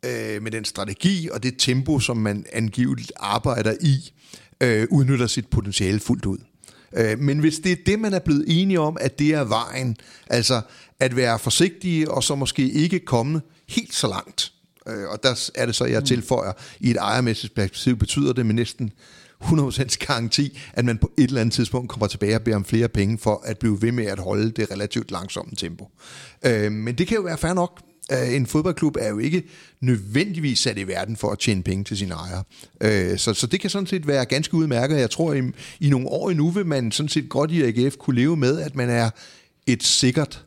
øh, 0.05 0.43
med 0.43 0.51
den 0.51 0.65
strategi 0.65 1.29
og 1.33 1.43
det 1.43 1.55
tempo, 1.59 2.01
som 2.01 2.17
man 2.17 2.47
angiveligt 2.53 3.13
arbejder 3.17 3.75
i, 3.81 4.13
øh, 4.61 4.87
udnytter 4.91 5.27
sit 5.27 5.49
potentiale 5.49 6.01
fuldt 6.01 6.27
ud. 6.27 6.39
Øh, 6.97 7.19
men 7.19 7.39
hvis 7.39 7.59
det 7.59 7.73
er 7.73 7.77
det, 7.87 7.99
man 7.99 8.13
er 8.13 8.19
blevet 8.19 8.45
enige 8.49 8.81
om, 8.81 8.97
at 9.01 9.19
det 9.19 9.31
er 9.31 9.45
vejen, 9.45 9.97
altså 10.27 10.61
at 11.01 11.17
være 11.17 11.39
forsigtige 11.39 12.11
og 12.11 12.25
så 12.25 12.35
måske 12.35 12.71
ikke 12.71 12.99
komme 12.99 13.41
helt 13.69 13.95
så 13.95 14.09
langt, 14.09 14.53
øh, 14.89 15.09
og 15.09 15.23
der 15.23 15.51
er 15.55 15.67
det 15.67 15.75
så, 15.75 15.85
jeg 15.85 16.05
tilføjer, 16.05 16.53
i 16.81 16.91
et 16.91 16.97
ejermæssigt 16.97 17.55
perspektiv 17.55 17.97
betyder 17.97 18.33
det 18.33 18.47
med 18.47 18.55
næsten 18.55 18.93
100% 19.43 20.07
garanti, 20.07 20.59
at 20.73 20.85
man 20.85 20.99
på 20.99 21.13
et 21.19 21.25
eller 21.25 21.41
andet 21.41 21.53
tidspunkt 21.53 21.91
kommer 21.91 22.07
tilbage 22.07 22.35
og 22.35 22.43
beder 22.43 22.57
om 22.57 22.65
flere 22.65 22.89
penge 22.89 23.19
for 23.19 23.43
at 23.45 23.59
blive 23.59 23.83
ved 23.83 23.93
med 23.93 24.05
at 24.07 24.19
holde 24.19 24.51
det 24.51 24.71
relativt 24.71 25.11
langsomme 25.11 25.53
tempo. 25.57 25.89
Øh, 26.47 26.73
men 26.73 26.99
det 26.99 27.07
kan 27.07 27.17
jo 27.17 27.23
være 27.23 27.39
fair 27.39 27.53
nok. 27.53 27.81
Øh, 28.13 28.35
en 28.35 28.47
fodboldklub 28.47 28.97
er 29.01 29.09
jo 29.09 29.19
ikke 29.19 29.43
nødvendigvis 29.81 30.59
sat 30.59 30.79
i 30.79 30.87
verden 30.87 31.17
for 31.17 31.31
at 31.31 31.39
tjene 31.39 31.63
penge 31.63 31.85
til 31.85 31.99
sine 31.99 32.15
ejere. 32.15 32.45
Øh, 32.81 33.19
så, 33.19 33.35
så 33.35 33.47
det 33.47 33.61
kan 33.61 33.71
sådan 33.71 33.87
set 33.87 34.07
være 34.07 34.25
ganske 34.25 34.55
udmærket. 34.55 34.99
Jeg 34.99 35.11
tror, 35.11 35.35
i, 35.35 35.43
i 35.81 35.91
nogle 35.91 36.09
år 36.09 36.31
endnu 36.31 36.51
vil 36.51 36.67
man 36.67 36.93
sådan 36.93 37.09
set 37.09 37.29
godt 37.29 37.51
i 37.51 37.63
AGF 37.63 37.97
kunne 37.97 38.17
leve 38.17 38.37
med, 38.37 38.61
at 38.61 38.75
man 38.75 38.91
er 38.91 39.11
et 39.67 39.83
sikkert 39.83 40.45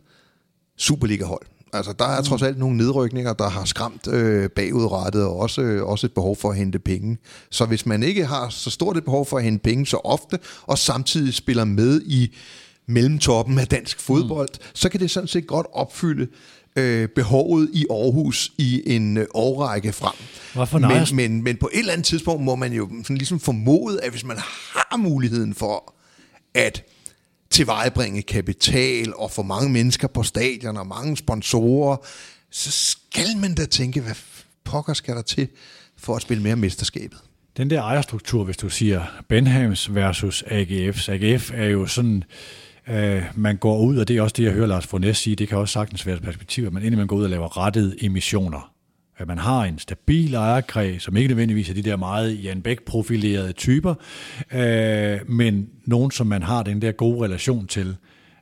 Superliga-hold. 0.77 1.45
Altså, 1.73 1.94
der 1.94 2.06
er 2.06 2.22
trods 2.22 2.41
alt 2.41 2.60
nogle 2.60 2.77
nedrykninger, 2.77 3.34
der 3.34 3.49
har 3.49 3.65
skræmt 3.65 4.07
øh, 4.07 4.49
bagudrettet, 4.49 5.23
og 5.23 5.39
også, 5.39 5.61
øh, 5.61 5.84
også 5.84 6.07
et 6.07 6.14
behov 6.14 6.35
for 6.35 6.49
at 6.49 6.57
hente 6.57 6.80
penge. 6.80 7.18
Så 7.52 7.65
hvis 7.65 7.85
man 7.85 8.03
ikke 8.03 8.26
har 8.26 8.49
så 8.49 8.69
stort 8.69 8.98
et 8.98 9.03
behov 9.03 9.26
for 9.26 9.38
at 9.38 9.44
hente 9.44 9.64
penge 9.64 9.85
så 9.85 9.98
ofte, 9.98 10.39
og 10.61 10.77
samtidig 10.77 11.34
spiller 11.34 11.64
med 11.64 12.02
i 12.06 12.35
mellemtoppen 12.88 13.60
af 13.60 13.68
dansk 13.68 13.99
fodbold, 13.99 14.49
mm. 14.53 14.65
så 14.73 14.89
kan 14.89 14.99
det 14.99 15.11
sådan 15.11 15.27
set 15.27 15.48
godt 15.48 15.68
opfylde 15.73 16.27
øh, 16.76 17.10
behovet 17.10 17.69
i 17.73 17.85
Aarhus 17.89 18.52
i 18.57 18.95
en 18.95 19.18
øh, 19.18 19.26
årrække 19.34 19.94
frem. 19.94 20.14
Hvorfor 20.53 20.80
men, 20.80 21.15
men, 21.15 21.44
men 21.44 21.57
på 21.57 21.69
et 21.73 21.80
eller 21.80 21.94
andet 21.94 22.06
tidspunkt 22.06 22.44
må 22.44 22.56
man 22.56 22.73
jo 22.73 22.89
sådan 23.03 23.18
ligesom 23.18 23.39
formode, 23.39 24.02
at 24.02 24.11
hvis 24.11 24.26
man 24.26 24.38
har 24.38 24.98
muligheden 24.98 25.53
for 25.53 25.94
at 26.53 26.84
tilvejebringe 27.57 28.21
kapital 28.21 29.13
og 29.15 29.31
få 29.31 29.43
mange 29.43 29.69
mennesker 29.69 30.07
på 30.07 30.23
stadion 30.23 30.77
og 30.77 30.88
mange 30.88 31.17
sponsorer, 31.17 31.97
så 32.51 32.71
skal 32.71 33.38
man 33.38 33.55
da 33.55 33.65
tænke, 33.65 34.01
hvad 34.01 34.15
pokker 34.63 34.93
skal 34.93 35.15
der 35.15 35.21
til 35.21 35.47
for 35.97 36.15
at 36.15 36.21
spille 36.21 36.43
mere 36.43 36.55
mesterskabet? 36.55 37.17
Den 37.57 37.69
der 37.69 37.81
ejerstruktur, 37.81 38.43
hvis 38.43 38.57
du 38.57 38.69
siger 38.69 39.03
Benhams 39.29 39.95
versus 39.95 40.43
AGF's. 40.43 41.11
AGF 41.11 41.51
er 41.53 41.65
jo 41.65 41.88
sådan, 41.88 42.23
øh, 42.89 43.23
man 43.35 43.57
går 43.57 43.79
ud, 43.79 43.97
og 43.97 44.07
det 44.07 44.17
er 44.17 44.21
også 44.21 44.34
det, 44.38 44.43
jeg 44.43 44.51
hører 44.51 44.67
Lars 44.67 44.88
Fornæs 44.88 45.17
sige, 45.17 45.35
det 45.35 45.47
kan 45.47 45.57
også 45.57 45.73
sagtens 45.73 46.05
være 46.05 46.15
et 46.15 46.23
perspektiv, 46.23 46.65
at 46.65 46.73
man 46.73 46.84
indimellem 46.84 47.07
går 47.07 47.15
ud 47.15 47.23
og 47.23 47.29
laver 47.29 47.57
rettede 47.57 48.05
emissioner. 48.05 48.71
At 49.18 49.27
man 49.27 49.38
har 49.38 49.64
en 49.64 49.80
stabil 49.80 50.34
ejerkreds, 50.34 51.03
som 51.03 51.18
ikke 51.18 51.27
nødvendigvis 51.27 51.69
er 51.69 51.73
de 51.73 51.81
der 51.81 51.95
meget 51.95 52.44
Jan 52.44 52.61
Bæk-profilerede 52.61 53.52
typer, 53.52 53.95
øh, 54.53 55.30
men 55.30 55.69
nogen, 55.85 56.11
som 56.11 56.27
man 56.27 56.44
har 56.44 56.64
den 56.64 56.81
der 56.81 56.91
gode 56.91 57.26
relation 57.26 57.68
til. 57.68 57.95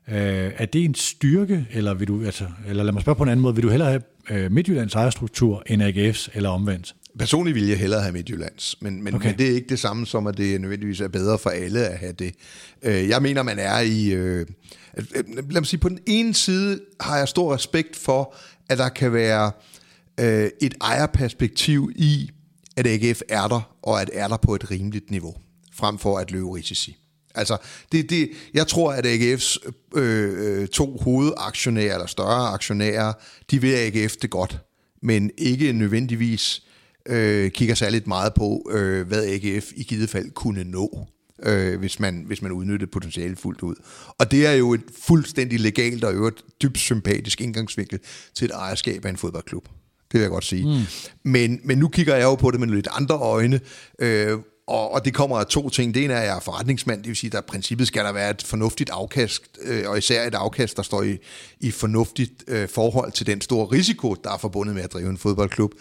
Øh, 0.07 0.52
er 0.57 0.65
det 0.65 0.85
en 0.85 0.95
styrke, 0.95 1.68
eller, 1.72 1.93
vil 1.93 2.07
du, 2.07 2.26
altså, 2.26 2.45
eller 2.68 2.84
lad 2.84 2.93
mig 2.93 3.02
spørge 3.02 3.15
på 3.15 3.23
en 3.23 3.30
anden 3.30 3.41
måde, 3.41 3.56
vil 3.56 3.64
du 3.64 3.69
hellere 3.69 3.89
have 3.89 4.02
øh, 4.30 4.52
Midtjyllands 4.52 4.95
ejerstruktur 4.95 5.64
end 5.68 5.84
AGF's, 5.84 6.30
eller 6.34 6.49
omvendt? 6.49 6.95
Personligt 7.19 7.56
vil 7.56 7.68
jeg 7.68 7.77
hellere 7.77 8.02
have 8.02 8.14
Midtjyllands, 8.14 8.76
men, 8.81 9.03
men, 9.03 9.15
okay. 9.15 9.30
men 9.30 9.38
det 9.38 9.49
er 9.49 9.56
ikke 9.56 9.69
det 9.69 9.80
samme 9.80 10.06
som, 10.06 10.27
at 10.27 10.38
det 10.38 10.61
nødvendigvis 10.61 11.02
er 11.02 11.07
bedre 11.07 11.38
for 11.38 11.49
alle 11.49 11.88
at 11.88 11.97
have 11.97 12.14
det. 12.14 12.34
Øh, 12.84 13.10
jeg 13.10 13.22
mener, 13.22 13.43
man 13.43 13.60
er 13.60 13.80
i... 13.80 14.14
Øh, 14.14 14.45
lad 15.49 15.61
mig 15.61 15.65
sige, 15.65 15.80
på 15.80 15.89
den 15.89 15.99
ene 16.06 16.34
side 16.34 16.80
har 16.99 17.18
jeg 17.18 17.27
stor 17.27 17.53
respekt 17.53 17.95
for, 17.95 18.35
at 18.69 18.77
der 18.77 18.89
kan 18.89 19.14
være 19.14 19.52
øh, 20.19 20.49
et 20.61 20.73
ejerperspektiv 20.81 21.91
i, 21.95 22.29
at 22.77 22.87
AGF 22.87 23.21
er 23.29 23.47
der, 23.47 23.75
og 23.81 24.01
at 24.01 24.09
er 24.13 24.27
der 24.27 24.37
på 24.37 24.55
et 24.55 24.71
rimeligt 24.71 25.11
niveau, 25.11 25.35
frem 25.73 25.97
for 25.97 26.17
at 26.17 26.31
løbe 26.31 26.55
risici. 26.55 26.97
Altså, 27.35 27.57
det, 27.91 28.09
det, 28.09 28.29
jeg 28.53 28.67
tror, 28.67 28.91
at 28.91 29.05
AGF's 29.05 29.57
øh, 29.95 30.61
øh, 30.61 30.67
to 30.67 30.97
hovedaktionærer, 30.97 31.93
eller 31.93 32.07
større 32.07 32.47
aktionærer, 32.47 33.13
de 33.51 33.61
vil 33.61 33.73
AGF 33.73 34.15
det 34.15 34.29
godt, 34.29 34.59
men 35.01 35.31
ikke 35.37 35.73
nødvendigvis 35.73 36.63
øh, 37.05 37.51
kigger 37.51 37.75
særligt 37.75 38.07
meget 38.07 38.33
på, 38.33 38.69
øh, 38.71 39.07
hvad 39.07 39.25
AGF 39.25 39.71
i 39.75 39.83
givet 39.83 40.09
fald 40.09 40.31
kunne 40.31 40.63
nå, 40.63 41.07
øh, 41.43 41.79
hvis, 41.79 41.99
man, 41.99 42.23
hvis 42.27 42.41
man 42.41 42.51
udnyttede 42.51 42.91
potentialet 42.91 43.39
fuldt 43.39 43.61
ud. 43.61 43.75
Og 44.07 44.31
det 44.31 44.45
er 44.45 44.51
jo 44.51 44.73
et 44.73 44.83
fuldstændig 45.01 45.59
legalt 45.59 46.03
og 46.03 46.13
øvrigt 46.13 46.43
dybt 46.61 46.77
sympatisk 46.77 47.41
indgangsvinkel 47.41 47.99
til 48.33 48.45
et 48.45 48.51
ejerskab 48.51 49.05
af 49.05 49.09
en 49.09 49.17
fodboldklub. 49.17 49.67
Det 50.11 50.14
vil 50.14 50.22
jeg 50.22 50.30
godt 50.30 50.45
sige. 50.45 50.65
Mm. 50.65 50.84
Men, 51.23 51.60
men 51.64 51.77
nu 51.77 51.88
kigger 51.88 52.15
jeg 52.15 52.23
jo 52.23 52.36
på 52.36 52.52
det 52.52 52.60
med 52.60 52.68
lidt 52.68 52.88
andre 52.91 53.15
øjne, 53.15 53.60
øh, 53.99 54.40
og, 54.68 54.91
og 54.91 55.06
det 55.06 55.14
kommer 55.14 55.38
af 55.38 55.45
to 55.45 55.69
ting. 55.69 55.94
Det 55.94 56.03
ene 56.03 56.14
er, 56.14 56.19
at 56.19 56.27
jeg 56.27 56.36
er 56.36 56.40
forretningsmand, 56.40 56.99
det 56.99 57.07
vil 57.07 57.15
sige, 57.15 57.27
at 57.27 57.32
der 57.32 57.40
i 57.40 57.48
princippet 57.48 57.88
skal 57.88 58.06
der 58.06 58.11
være 58.11 58.30
et 58.30 58.44
fornuftigt 58.44 58.90
afkast, 58.90 59.44
øh, 59.61 59.90
og 59.90 59.98
især 59.98 60.27
et 60.27 60.36
afkast, 60.36 60.77
der 60.77 60.84
står 60.84 61.03
i, 61.03 61.18
i 61.60 61.72
fornuftigt 61.72 62.44
øh, 62.48 62.69
forhold 62.69 63.11
til 63.11 63.27
den 63.27 63.41
store 63.41 63.65
risiko, 63.65 64.14
der 64.14 64.32
er 64.32 64.38
forbundet 64.38 64.76
med 64.76 64.84
at 64.84 64.94
drive 64.94 65.10
en 65.10 65.18
fodboldklub. 65.18 65.72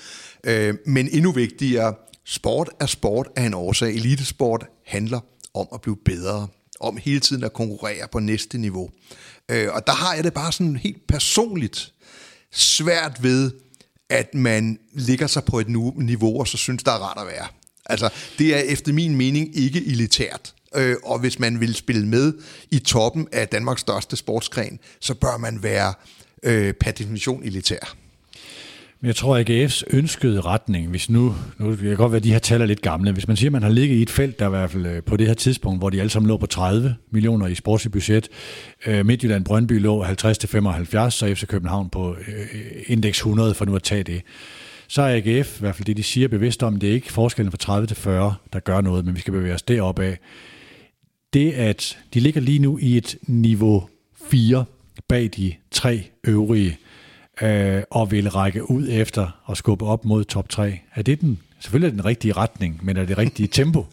Øh, 0.45 0.75
men 0.87 1.09
endnu 1.09 1.33
vigtigere, 1.33 1.95
sport 2.25 2.71
er 2.81 2.87
sport 2.87 3.29
af 3.37 3.43
en 3.43 3.55
årsag. 3.55 3.95
Elitesport 3.95 4.67
handler 4.87 5.21
om 5.55 5.67
at 5.75 5.81
blive 5.81 5.97
bedre, 6.05 6.49
om 6.81 6.97
hele 6.97 7.21
tiden 7.21 7.45
at 7.45 7.53
konkurrere 7.53 8.09
på 8.13 8.19
næste 8.19 8.59
niveau. 8.59 8.91
Øh, 9.51 9.69
og 9.73 9.87
der 9.87 9.93
har 9.93 10.15
jeg 10.15 10.25
det 10.25 10.35
bare 10.35 10.53
sådan 10.53 10.77
helt 10.77 11.07
personligt 11.09 11.93
svært 12.53 13.23
ved, 13.23 13.51
at 14.11 14.35
man 14.35 14.79
ligger 14.93 15.27
sig 15.27 15.45
på 15.45 15.59
et 15.61 15.69
niveau, 15.97 16.41
og 16.41 16.49
så 16.49 16.57
synes, 16.57 16.83
der 16.83 16.93
er 16.93 16.99
rart 16.99 17.19
at 17.21 17.27
være. 17.27 17.47
Altså, 17.87 18.09
det 18.39 18.55
er 18.57 18.59
efter 18.59 18.93
min 18.93 19.17
mening 19.17 19.57
ikke 19.57 19.87
elitært. 19.87 20.55
Øh, 20.75 20.97
og 21.05 21.19
hvis 21.19 21.39
man 21.39 21.61
vil 21.61 21.75
spille 21.75 22.07
med 22.07 22.33
i 22.71 22.79
toppen 22.79 23.29
af 23.33 23.49
Danmarks 23.49 23.81
største 23.81 24.17
sportsgren, 24.17 24.79
så 25.01 25.15
bør 25.15 25.37
man 25.37 25.63
være 25.63 25.95
øh, 26.43 26.75
per 26.75 26.91
definition 26.91 27.43
elitær. 27.43 27.97
Men 29.05 29.09
jeg 29.09 29.17
tror, 29.17 29.37
at 29.37 29.51
AGF's 29.51 29.83
ønskede 29.91 30.41
retning, 30.41 30.89
hvis 30.89 31.11
nu, 31.11 31.35
nu 31.59 31.71
det 31.71 31.79
kan 31.79 31.97
godt 31.97 32.13
være, 32.13 32.17
at 32.17 32.25
de 32.25 32.33
her 32.33 32.39
tal 32.39 32.61
er 32.61 32.67
lidt 32.67 32.83
gamle, 32.83 33.13
hvis 33.13 33.29
man 33.29 33.37
siger, 33.37 33.49
at 33.49 33.53
man 33.53 33.63
har 33.63 33.71
ligget 33.71 33.97
i 33.97 34.03
et 34.03 34.11
felt, 34.11 34.39
der 34.39 34.47
i 34.47 34.51
hvert 34.51 34.71
fald 34.71 34.87
øh, 34.87 35.03
på 35.03 35.17
det 35.17 35.27
her 35.27 35.35
tidspunkt, 35.35 35.81
hvor 35.81 35.91
de 35.91 36.01
alle 36.01 36.11
sammen 36.11 36.29
lå 36.29 36.37
på 36.37 36.47
30 36.47 36.97
millioner 37.11 37.47
i 37.47 37.55
sportslig 37.55 37.93
budget, 37.93 38.29
øh, 38.87 39.07
Midtjylland 39.07 39.45
Brøndby 39.45 39.81
lå 39.81 40.05
50-75, 40.05 41.11
så 41.11 41.35
FC 41.35 41.47
København 41.47 41.89
på 41.91 42.17
øh, 42.29 42.47
indeks 42.87 43.19
100, 43.19 43.55
for 43.55 43.65
nu 43.65 43.77
at 43.77 43.83
tage 43.83 44.03
det. 44.03 44.23
Så 44.89 45.03
er 45.03 45.17
AGF, 45.17 45.57
i 45.57 45.61
hvert 45.61 45.75
fald 45.75 45.87
det 45.87 45.97
de 45.97 46.03
siger 46.03 46.29
bevidst 46.29 46.63
om, 46.63 46.77
det 46.77 46.89
er 46.89 46.95
ikke 46.95 47.13
forskellen 47.13 47.51
fra 47.51 47.59
30 47.59 47.87
til 47.87 47.97
40, 47.97 48.35
der 48.53 48.61
gør 48.61 48.81
noget, 48.81 49.05
men 49.05 49.15
vi 49.15 49.21
skal 49.21 49.33
bevæge 49.33 49.55
os 49.55 49.63
derop 49.63 49.99
af. 49.99 50.19
Det, 51.33 51.53
at 51.53 51.99
de 52.15 52.21
ligger 52.21 52.41
lige 52.41 52.59
nu 52.59 52.79
i 52.79 52.97
et 52.97 53.17
niveau 53.23 53.89
4 54.31 54.65
bag 55.09 55.31
de 55.37 55.55
tre 55.71 56.11
øvrige, 56.27 56.79
øh, 57.43 57.83
og 57.91 58.11
vil 58.11 58.31
række 58.31 58.71
ud 58.71 58.89
efter 58.91 59.41
og 59.45 59.57
skubbe 59.57 59.85
op 59.85 60.05
mod 60.05 60.25
top 60.25 60.49
3. 60.49 60.81
Er 60.95 61.03
det 61.03 61.21
den, 61.21 61.41
selvfølgelig 61.61 61.89
er 61.89 61.91
den 61.91 62.05
rigtige 62.05 62.33
retning, 62.33 62.81
men 62.83 62.97
er 62.97 63.05
det 63.05 63.19
rigtige 63.19 63.47
tempo? 63.63 63.87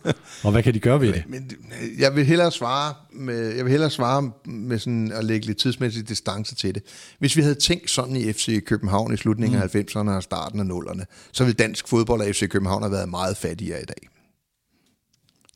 Og 0.43 0.51
hvad 0.51 0.63
kan 0.63 0.73
de 0.73 0.79
gøre 0.79 1.01
ved 1.01 1.13
det? 1.13 1.23
Men 1.27 1.51
jeg 1.99 2.15
vil 2.15 2.25
hellere 2.25 2.51
svare 2.51 2.93
med, 3.13 3.55
jeg 3.55 3.65
vil 3.65 3.71
hellere 3.71 3.89
svare 3.89 4.31
med 4.45 4.79
sådan 4.79 5.11
at 5.11 5.25
lægge 5.25 5.45
lidt 5.45 5.57
tidsmæssig 5.57 6.09
distance 6.09 6.55
til 6.55 6.75
det. 6.75 6.83
Hvis 7.19 7.35
vi 7.35 7.41
havde 7.41 7.55
tænkt 7.55 7.89
sådan 7.89 8.15
i 8.15 8.33
FC 8.33 8.63
København 8.63 9.13
i 9.13 9.17
slutningen 9.17 9.59
mm. 9.59 9.63
af 9.63 9.75
90'erne 9.75 10.09
og 10.09 10.23
starten 10.23 10.59
af 10.59 10.75
0'erne, 10.75 11.03
så 11.31 11.43
ville 11.43 11.55
dansk 11.55 11.87
fodbold 11.87 12.21
og 12.21 12.27
FC 12.27 12.49
København 12.49 12.81
have 12.81 12.91
været 12.91 13.09
meget 13.09 13.37
fattigere 13.37 13.81
i 13.81 13.85
dag. 13.85 14.07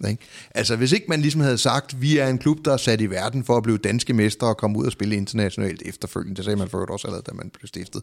Ikke? 0.09 0.23
Altså 0.55 0.75
hvis 0.75 0.91
ikke 0.91 1.05
man 1.09 1.21
ligesom 1.21 1.41
havde 1.41 1.57
sagt, 1.57 2.01
vi 2.01 2.17
er 2.17 2.27
en 2.27 2.37
klub, 2.37 2.57
der 2.65 2.73
er 2.73 2.77
sat 2.77 3.01
i 3.01 3.09
verden 3.09 3.43
for 3.43 3.57
at 3.57 3.63
blive 3.63 3.77
danske 3.77 4.13
mestre 4.13 4.47
og 4.47 4.57
komme 4.57 4.79
ud 4.79 4.85
og 4.85 4.91
spille 4.91 5.15
internationalt 5.15 5.81
efterfølgende, 5.85 6.35
det 6.35 6.45
sagde 6.45 6.57
man 6.57 6.69
for 6.69 6.85
også 6.91 7.07
allerede, 7.07 7.25
da 7.27 7.31
man 7.33 7.49
blev 7.49 7.67
stiftet. 7.67 8.01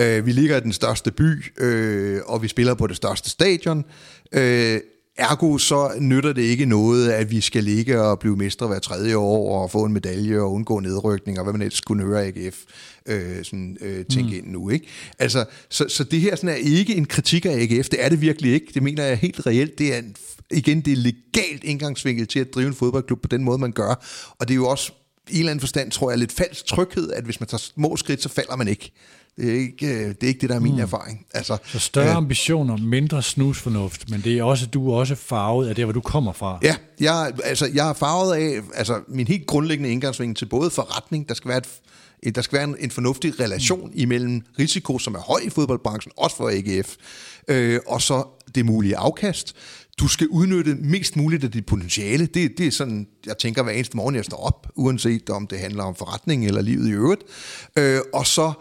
Øh, 0.00 0.26
vi 0.26 0.32
ligger 0.32 0.56
i 0.56 0.60
den 0.60 0.72
største 0.72 1.10
by, 1.10 1.60
øh, 1.62 2.20
og 2.26 2.42
vi 2.42 2.48
spiller 2.48 2.74
på 2.74 2.86
det 2.86 2.96
største 2.96 3.30
stadion. 3.30 3.84
Øh, 4.32 4.80
Ergo 5.16 5.58
så 5.58 5.90
nytter 5.98 6.32
det 6.32 6.42
ikke 6.42 6.66
noget, 6.66 7.10
at 7.10 7.30
vi 7.30 7.40
skal 7.40 7.64
ligge 7.64 8.02
og 8.02 8.18
blive 8.18 8.36
mestre 8.36 8.66
hver 8.66 8.78
tredje 8.78 9.16
år 9.16 9.62
og 9.62 9.70
få 9.70 9.84
en 9.84 9.92
medalje 9.92 10.40
og 10.40 10.52
undgå 10.52 10.80
nedrykning 10.80 11.38
og 11.38 11.44
hvad 11.44 11.52
man 11.52 11.62
ellers 11.62 11.78
skulle 11.78 12.04
høre 12.04 12.26
AGF 12.26 12.58
øh, 13.06 13.44
sådan, 13.44 13.76
øh, 13.80 14.04
tænke 14.04 14.30
mm. 14.30 14.36
ind 14.36 14.46
nu. 14.46 14.70
Ikke? 14.70 14.86
Altså, 15.18 15.44
så, 15.68 15.84
så 15.88 16.04
det 16.04 16.20
her 16.20 16.36
sådan 16.36 16.48
er 16.48 16.54
ikke 16.54 16.94
en 16.94 17.04
kritik 17.04 17.46
af 17.46 17.50
AGF, 17.50 17.88
det 17.88 18.04
er 18.04 18.08
det 18.08 18.20
virkelig 18.20 18.52
ikke. 18.52 18.66
Det 18.74 18.82
mener 18.82 19.04
jeg 19.04 19.16
helt 19.16 19.46
reelt. 19.46 19.78
Det 19.78 19.94
er 19.94 19.98
en, 19.98 20.16
igen, 20.52 20.80
det 20.80 20.92
er 20.92 20.96
legalt 20.96 21.64
indgangsvinkel 21.64 22.26
til 22.26 22.38
at 22.38 22.54
drive 22.54 22.68
en 22.68 22.74
fodboldklub 22.74 23.22
på 23.22 23.28
den 23.28 23.44
måde, 23.44 23.58
man 23.58 23.72
gør. 23.72 24.04
Og 24.38 24.48
det 24.48 24.50
er 24.50 24.56
jo 24.56 24.68
også 24.68 24.92
i 25.28 25.34
en 25.34 25.38
eller 25.38 25.50
anden 25.50 25.60
forstand, 25.60 25.90
tror 25.90 26.10
jeg, 26.10 26.18
lidt 26.18 26.32
falsk 26.32 26.66
tryghed, 26.66 27.12
at 27.12 27.24
hvis 27.24 27.40
man 27.40 27.46
tager 27.46 27.58
små 27.58 27.96
skridt, 27.96 28.22
så 28.22 28.28
falder 28.28 28.56
man 28.56 28.68
ikke. 28.68 28.92
Det 29.36 29.50
er 29.50 29.60
ikke 29.60 29.86
øh, 29.86 30.08
det, 30.08 30.22
er 30.22 30.26
ikke 30.26 30.40
det 30.40 30.48
der 30.48 30.54
er 30.54 30.60
min 30.60 30.74
mm. 30.74 30.80
erfaring. 30.80 31.26
Altså, 31.34 31.56
så 31.64 31.78
større 31.78 32.08
øh, 32.08 32.16
ambitioner, 32.16 32.76
mindre 32.76 33.22
snusfornuft, 33.22 34.10
men 34.10 34.20
det 34.20 34.38
er 34.38 34.42
også, 34.42 34.66
du 34.66 34.90
er 34.90 34.96
også 34.96 35.14
farvet 35.14 35.68
af 35.68 35.74
det, 35.74 35.84
hvor 35.84 35.92
du 35.92 36.00
kommer 36.00 36.32
fra. 36.32 36.58
Ja, 36.62 36.76
jeg, 37.00 37.32
altså, 37.44 37.70
jeg 37.74 37.88
er 37.88 37.92
farvet 37.92 38.34
af 38.34 38.60
altså, 38.74 39.00
min 39.08 39.26
helt 39.26 39.46
grundlæggende 39.46 39.90
indgangsvinkel 39.90 40.36
til 40.36 40.46
både 40.46 40.70
forretning, 40.70 41.28
der 41.28 41.34
skal 41.34 41.48
være 41.48 41.58
et, 42.22 42.34
der 42.34 42.42
skal 42.42 42.56
være 42.56 42.68
en, 42.68 42.76
en 42.78 42.90
fornuftig 42.90 43.40
relation 43.40 43.86
mm. 43.86 43.92
imellem 43.94 44.42
risiko, 44.58 44.98
som 44.98 45.14
er 45.14 45.20
høj 45.20 45.40
i 45.44 45.50
fodboldbranchen, 45.50 46.12
også 46.16 46.36
for 46.36 46.48
AGF, 46.48 46.96
øh, 47.48 47.80
og 47.86 48.02
så 48.02 48.24
det 48.54 48.66
mulige 48.66 48.96
afkast. 48.96 49.54
Du 50.00 50.08
skal 50.08 50.28
udnytte 50.28 50.74
mest 50.74 51.16
muligt 51.16 51.44
af 51.44 51.50
dit 51.50 51.66
potentiale. 51.66 52.26
Det, 52.26 52.58
det 52.58 52.66
er 52.66 52.70
sådan, 52.70 53.06
jeg 53.26 53.38
tænker 53.38 53.62
hver 53.62 53.72
eneste 53.72 53.96
morgen, 53.96 54.14
jeg 54.14 54.24
står 54.24 54.36
op, 54.36 54.68
uanset 54.74 55.30
om 55.30 55.46
det 55.46 55.58
handler 55.58 55.84
om 55.84 55.94
forretning 55.94 56.46
eller 56.46 56.62
livet 56.62 56.88
i 56.88 56.92
øvrigt. 56.92 57.22
Øh, 57.78 58.00
og 58.12 58.26
så 58.26 58.52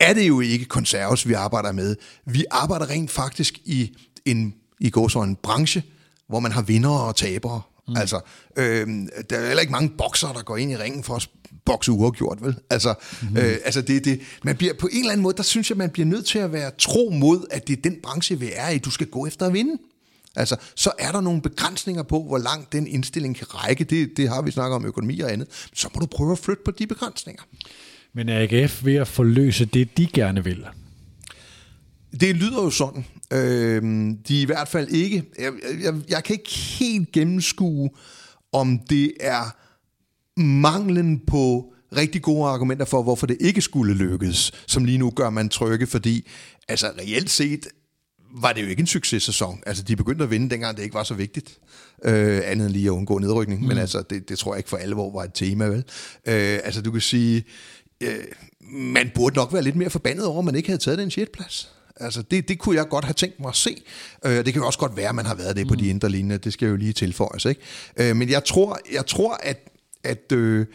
er 0.00 0.14
det 0.14 0.28
jo 0.28 0.40
ikke 0.40 0.64
konserves, 0.64 1.28
vi 1.28 1.32
arbejder 1.32 1.72
med. 1.72 1.96
Vi 2.26 2.44
arbejder 2.50 2.90
rent 2.90 3.10
faktisk 3.10 3.58
i 3.64 3.96
en, 4.24 4.54
i 4.80 4.90
går 4.90 5.08
så 5.08 5.22
en 5.22 5.36
branche, 5.36 5.82
hvor 6.28 6.40
man 6.40 6.52
har 6.52 6.62
vinder 6.62 6.90
og 6.90 7.16
tabere. 7.16 7.62
Mm. 7.88 7.96
Altså, 7.96 8.20
øh, 8.56 8.86
der 9.30 9.36
er 9.38 9.46
heller 9.46 9.60
ikke 9.60 9.72
mange 9.72 9.92
bokser, 9.98 10.32
der 10.32 10.42
går 10.42 10.56
ind 10.56 10.72
i 10.72 10.76
ringen 10.76 11.04
for 11.04 11.14
at 11.14 11.28
bokse 11.64 11.92
uafgjort, 11.92 12.38
vel? 12.42 12.56
Altså, 12.70 12.94
mm. 13.22 13.36
øh, 13.36 13.56
altså 13.64 13.82
det, 13.82 14.04
det, 14.04 14.20
man 14.42 14.56
bliver, 14.56 14.74
på 14.74 14.88
en 14.92 14.98
eller 14.98 15.12
anden 15.12 15.22
måde, 15.22 15.36
der 15.36 15.42
synes 15.42 15.70
jeg, 15.70 15.78
man 15.78 15.90
bliver 15.90 16.06
nødt 16.06 16.26
til 16.26 16.38
at 16.38 16.52
være 16.52 16.70
tro 16.78 17.10
mod, 17.10 17.46
at 17.50 17.68
det 17.68 17.78
er 17.78 17.82
den 17.82 17.96
branche, 18.02 18.38
vi 18.38 18.50
er 18.54 18.68
i, 18.68 18.78
du 18.78 18.90
skal 18.90 19.06
gå 19.06 19.26
efter 19.26 19.46
at 19.46 19.52
vinde. 19.52 19.78
Altså, 20.36 20.56
så 20.74 20.92
er 20.98 21.12
der 21.12 21.20
nogle 21.20 21.42
begrænsninger 21.42 22.02
på, 22.02 22.22
hvor 22.22 22.38
langt 22.38 22.72
den 22.72 22.86
indstilling 22.86 23.36
kan 23.36 23.54
række. 23.54 23.84
Det, 23.84 24.16
det 24.16 24.28
har 24.28 24.42
vi 24.42 24.50
snakket 24.50 24.74
om 24.74 24.84
økonomi 24.86 25.20
og 25.20 25.32
andet. 25.32 25.68
Så 25.74 25.88
må 25.94 26.00
du 26.00 26.06
prøve 26.06 26.32
at 26.32 26.38
flytte 26.38 26.62
på 26.64 26.70
de 26.70 26.86
begrænsninger. 26.86 27.42
Men 28.12 28.28
er 28.28 28.40
AGF 28.40 28.84
ved 28.84 28.94
at 28.94 29.08
forløse 29.08 29.64
det, 29.64 29.96
de 29.96 30.06
gerne 30.06 30.44
vil? 30.44 30.66
Det 32.20 32.36
lyder 32.36 32.62
jo 32.62 32.70
sådan. 32.70 33.04
Øh, 33.32 33.82
de 34.28 34.38
er 34.38 34.42
i 34.42 34.44
hvert 34.44 34.68
fald 34.68 34.88
ikke... 34.88 35.24
Jeg, 35.38 35.52
jeg, 35.82 35.94
jeg 36.08 36.24
kan 36.24 36.36
ikke 36.36 36.50
helt 36.50 37.12
gennemskue, 37.12 37.90
om 38.52 38.78
det 38.90 39.12
er 39.20 39.56
manglen 40.40 41.20
på 41.26 41.74
rigtig 41.96 42.22
gode 42.22 42.48
argumenter 42.48 42.84
for, 42.84 43.02
hvorfor 43.02 43.26
det 43.26 43.36
ikke 43.40 43.60
skulle 43.60 43.94
lykkes, 43.94 44.52
som 44.66 44.84
lige 44.84 44.98
nu 44.98 45.10
gør 45.10 45.30
man 45.30 45.48
trygge, 45.48 45.86
fordi 45.86 46.28
altså 46.68 46.86
reelt 46.98 47.30
set 47.30 47.66
var 48.40 48.52
det 48.52 48.62
jo 48.62 48.66
ikke 48.66 48.80
en 48.80 48.86
successæson. 48.86 49.62
Altså, 49.66 49.82
de 49.82 49.96
begyndte 49.96 50.24
at 50.24 50.30
vinde, 50.30 50.50
dengang 50.50 50.76
det 50.76 50.82
ikke 50.82 50.94
var 50.94 51.02
så 51.02 51.14
vigtigt. 51.14 51.58
Øh, 52.04 52.40
andet 52.44 52.66
end 52.66 52.72
lige 52.72 52.86
at 52.86 52.90
undgå 52.90 53.18
nedrykning. 53.18 53.60
Mm. 53.60 53.68
Men 53.68 53.78
altså, 53.78 54.02
det, 54.10 54.28
det 54.28 54.38
tror 54.38 54.54
jeg 54.54 54.58
ikke 54.58 54.70
for 54.70 54.76
alvor 54.76 55.12
var 55.12 55.24
et 55.24 55.34
tema, 55.34 55.64
vel? 55.64 55.84
Øh, 56.26 56.58
altså, 56.64 56.82
du 56.82 56.90
kan 56.90 57.00
sige, 57.00 57.44
øh, 58.00 58.24
man 58.70 59.10
burde 59.14 59.36
nok 59.36 59.52
være 59.52 59.62
lidt 59.62 59.76
mere 59.76 59.90
forbandet 59.90 60.26
over, 60.26 60.38
at 60.38 60.44
man 60.44 60.54
ikke 60.54 60.68
havde 60.68 60.80
taget 60.80 60.98
den 60.98 61.10
6. 61.10 61.30
plads. 61.32 61.70
Altså, 61.96 62.22
det, 62.22 62.48
det 62.48 62.58
kunne 62.58 62.76
jeg 62.76 62.88
godt 62.88 63.04
have 63.04 63.14
tænkt 63.14 63.40
mig 63.40 63.48
at 63.48 63.56
se. 63.56 63.82
Øh, 64.24 64.36
det 64.36 64.44
kan 64.44 64.54
jo 64.54 64.66
også 64.66 64.78
godt 64.78 64.96
være, 64.96 65.08
at 65.08 65.14
man 65.14 65.26
har 65.26 65.34
været 65.34 65.56
det 65.56 65.66
mm. 65.66 65.68
på 65.68 65.74
de 65.74 65.88
indre 65.88 66.08
linjer. 66.08 66.36
Det 66.36 66.52
skal 66.52 66.68
jo 66.68 66.76
lige 66.76 66.92
tilføjes, 66.92 67.44
ikke? 67.44 67.60
Øh, 67.96 68.16
men 68.16 68.28
jeg 68.28 68.44
tror, 68.44 68.78
jeg 68.92 69.06
tror 69.06 69.34
at, 69.42 69.68
at 70.04 70.32
øh, 70.32 70.66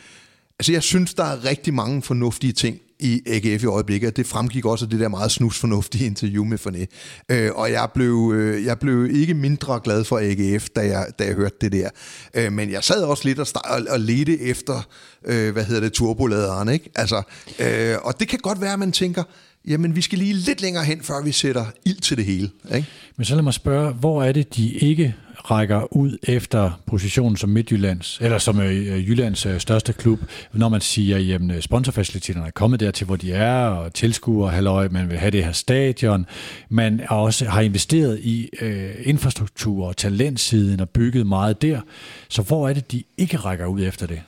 altså, 0.59 0.71
jeg 0.71 0.83
synes, 0.83 1.13
der 1.13 1.23
er 1.23 1.45
rigtig 1.45 1.73
mange 1.73 2.01
fornuftige 2.01 2.53
ting 2.53 2.79
i 2.99 3.21
AGF 3.27 3.63
i 3.63 3.65
øjeblikket, 3.65 4.17
det 4.17 4.27
fremgik 4.27 4.65
også 4.65 4.85
af 4.85 4.89
det 4.89 4.99
der 4.99 5.07
meget 5.07 5.31
snusfornuftige 5.31 6.05
interview 6.05 6.45
med 6.45 6.57
Forné. 6.67 6.85
Øh, 7.29 7.51
og 7.55 7.71
jeg 7.71 7.89
blev, 7.93 8.33
øh, 8.35 8.65
jeg 8.65 8.79
blev 8.79 9.09
ikke 9.11 9.33
mindre 9.33 9.79
glad 9.83 10.03
for 10.03 10.19
AGF, 10.19 10.69
da 10.69 10.81
jeg, 10.81 11.07
da 11.19 11.25
jeg 11.25 11.33
hørte 11.33 11.55
det 11.61 11.71
der. 11.71 11.89
Øh, 12.33 12.53
men 12.53 12.71
jeg 12.71 12.83
sad 12.83 13.03
også 13.03 13.27
lidt 13.27 13.39
og, 13.39 13.47
og, 13.65 13.81
og 13.89 13.99
ledte 13.99 14.41
efter, 14.41 14.87
øh, 15.25 15.53
hvad 15.53 15.63
hedder 15.63 15.81
det, 15.81 15.93
turboladeren, 15.93 16.69
ikke? 16.69 16.89
Altså, 16.95 17.21
øh, 17.59 17.95
og 18.01 18.19
det 18.19 18.27
kan 18.27 18.39
godt 18.39 18.61
være, 18.61 18.73
at 18.73 18.79
man 18.79 18.91
tænker, 18.91 19.23
jamen 19.67 19.95
vi 19.95 20.01
skal 20.01 20.19
lige 20.19 20.33
lidt 20.33 20.61
længere 20.61 20.83
hen, 20.83 21.01
før 21.01 21.23
vi 21.23 21.31
sætter 21.31 21.65
ild 21.85 22.01
til 22.01 22.17
det 22.17 22.25
hele. 22.25 22.49
Ikke? 22.75 22.87
Men 23.17 23.25
så 23.25 23.35
lad 23.35 23.43
mig 23.43 23.53
spørge, 23.53 23.93
hvor 23.93 24.23
er 24.23 24.31
det, 24.31 24.55
de 24.55 24.73
ikke 24.73 25.15
rækker 25.39 25.93
ud 25.93 26.17
efter 26.23 26.81
positionen 26.85 27.37
som 27.37 27.49
Midtjyllands, 27.49 28.19
eller 28.21 28.37
som 28.37 28.59
øh, 28.59 29.09
Jyllands 29.09 29.45
øh, 29.45 29.59
største 29.59 29.93
klub, 29.93 30.19
når 30.53 30.69
man 30.69 30.81
siger, 30.81 31.35
at 31.35 31.41
øh, 31.55 31.61
sponsorfaciliteterne 31.61 32.47
er 32.47 32.51
kommet 32.51 32.79
dertil, 32.79 33.05
hvor 33.05 33.15
de 33.15 33.33
er, 33.33 33.65
og 33.65 33.93
tilskuer, 33.93 34.49
halløj, 34.49 34.87
man 34.91 35.09
vil 35.09 35.17
have 35.17 35.31
det 35.31 35.45
her 35.45 35.51
stadion. 35.51 36.25
Man 36.69 37.01
også 37.09 37.45
har 37.45 37.61
investeret 37.61 38.19
i 38.19 38.49
øh, 38.61 38.91
infrastruktur 39.03 39.87
og 39.87 39.97
talentsiden 39.97 40.79
og 40.79 40.89
bygget 40.89 41.27
meget 41.27 41.61
der. 41.61 41.81
Så 42.29 42.41
hvor 42.41 42.69
er 42.69 42.73
det, 42.73 42.91
de 42.91 43.03
ikke 43.17 43.37
rækker 43.37 43.65
ud 43.65 43.81
efter 43.81 44.07
det? 44.07 44.21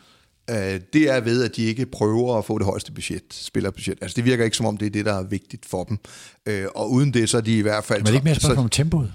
det 0.94 1.10
er 1.10 1.22
ved, 1.22 1.44
at 1.44 1.56
de 1.56 1.64
ikke 1.64 1.86
prøver 1.86 2.38
at 2.38 2.46
få 2.46 2.58
det 2.58 2.66
højeste 2.66 2.92
budget, 2.92 3.22
spillerbudget. 3.32 3.98
Altså 4.02 4.16
det 4.16 4.26
virker 4.26 4.44
ikke 4.44 4.58
som 4.58 4.66
om, 4.66 4.78
det 4.78 4.86
er 4.86 4.90
det, 4.90 5.06
der 5.06 5.14
er 5.14 5.24
vigtigt 5.24 5.66
for 5.66 5.84
dem. 5.84 5.98
og 6.76 6.92
uden 6.92 7.14
det, 7.14 7.30
så 7.30 7.38
er 7.38 7.42
de 7.42 7.58
i 7.58 7.62
hvert 7.62 7.84
fald... 7.84 8.00
Men 8.00 8.08
er 8.08 8.12
det 8.12 8.14
ikke 8.14 8.24
mere 8.24 8.36
spørgsmål 8.36 8.64
om 8.64 8.70
tempoet? 8.70 9.14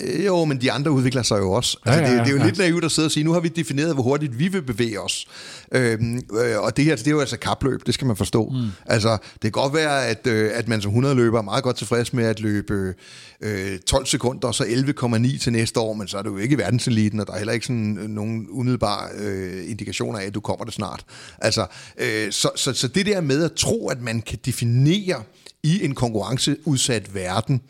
Øh, 0.00 0.26
jo, 0.26 0.44
men 0.44 0.60
de 0.60 0.72
andre 0.72 0.90
udvikler 0.90 1.22
sig 1.22 1.38
jo 1.38 1.52
også. 1.52 1.78
Altså, 1.84 2.00
ja, 2.00 2.06
ja, 2.06 2.12
ja, 2.12 2.18
det, 2.18 2.26
det 2.26 2.32
er 2.32 2.36
jo 2.36 2.40
ja. 2.40 2.46
lidt 2.46 2.58
naivt 2.58 2.84
at 2.84 2.92
sidde 2.92 3.06
og 3.06 3.12
sige, 3.12 3.24
nu 3.24 3.32
har 3.32 3.40
vi 3.40 3.48
defineret, 3.48 3.94
hvor 3.94 4.02
hurtigt 4.02 4.38
vi 4.38 4.48
vil 4.48 4.62
bevæge 4.62 5.00
os. 5.00 5.26
Øhm, 5.72 6.20
øh, 6.32 6.60
og 6.60 6.76
det 6.76 6.84
her, 6.84 6.96
det 6.96 7.06
er 7.06 7.10
jo 7.10 7.20
altså 7.20 7.36
kapløb, 7.36 7.86
det 7.86 7.94
skal 7.94 8.06
man 8.06 8.16
forstå. 8.16 8.48
Mm. 8.48 8.68
Altså, 8.86 9.18
det 9.32 9.40
kan 9.42 9.50
godt 9.50 9.74
være, 9.74 10.06
at, 10.06 10.26
øh, 10.26 10.50
at 10.54 10.68
man 10.68 10.82
som 10.82 10.90
100 10.90 11.14
løber 11.14 11.38
er 11.38 11.42
meget 11.42 11.64
godt 11.64 11.76
tilfreds 11.76 12.12
med 12.12 12.24
at 12.24 12.40
løbe 12.40 12.94
øh, 13.40 13.78
12 13.78 14.06
sekunder, 14.06 14.48
og 14.48 14.54
så 14.54 14.64
11,9 14.64 15.38
til 15.38 15.52
næste 15.52 15.80
år, 15.80 15.92
men 15.92 16.08
så 16.08 16.18
er 16.18 16.22
du 16.22 16.30
jo 16.30 16.38
ikke 16.38 16.54
i 16.54 16.58
verdenseliten, 16.58 17.20
og 17.20 17.26
der 17.26 17.32
er 17.32 17.38
heller 17.38 17.52
ikke 17.52 17.66
sådan 17.66 17.98
øh, 17.98 18.08
nogen 18.08 18.46
umiddelbare 18.50 19.08
øh, 19.18 19.70
indikationer 19.70 20.18
af, 20.18 20.24
at 20.24 20.34
du 20.34 20.40
kommer 20.40 20.64
det 20.64 20.74
snart. 20.74 21.04
Altså, 21.38 21.66
øh, 21.98 22.32
så, 22.32 22.50
så, 22.56 22.72
så 22.72 22.88
det 22.88 23.06
der 23.06 23.20
med 23.20 23.44
at 23.44 23.52
tro, 23.52 23.88
at 23.88 24.02
man 24.02 24.22
kan 24.22 24.38
definere 24.46 25.22
i 25.62 25.84
en 25.84 25.94
konkurrenceudsat 25.94 27.14
verden, 27.14 27.60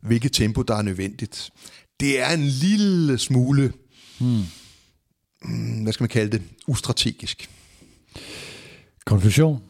hvilket 0.00 0.32
tempo, 0.32 0.62
der 0.62 0.74
er 0.74 0.82
nødvendigt. 0.82 1.50
Det 2.00 2.20
er 2.20 2.30
en 2.30 2.44
lille 2.44 3.18
smule, 3.18 3.72
hmm. 4.20 4.42
hvad 5.82 5.92
skal 5.92 6.02
man 6.04 6.08
kalde 6.08 6.32
det, 6.32 6.42
ustrategisk. 6.66 7.50
Konklusion, 9.04 9.62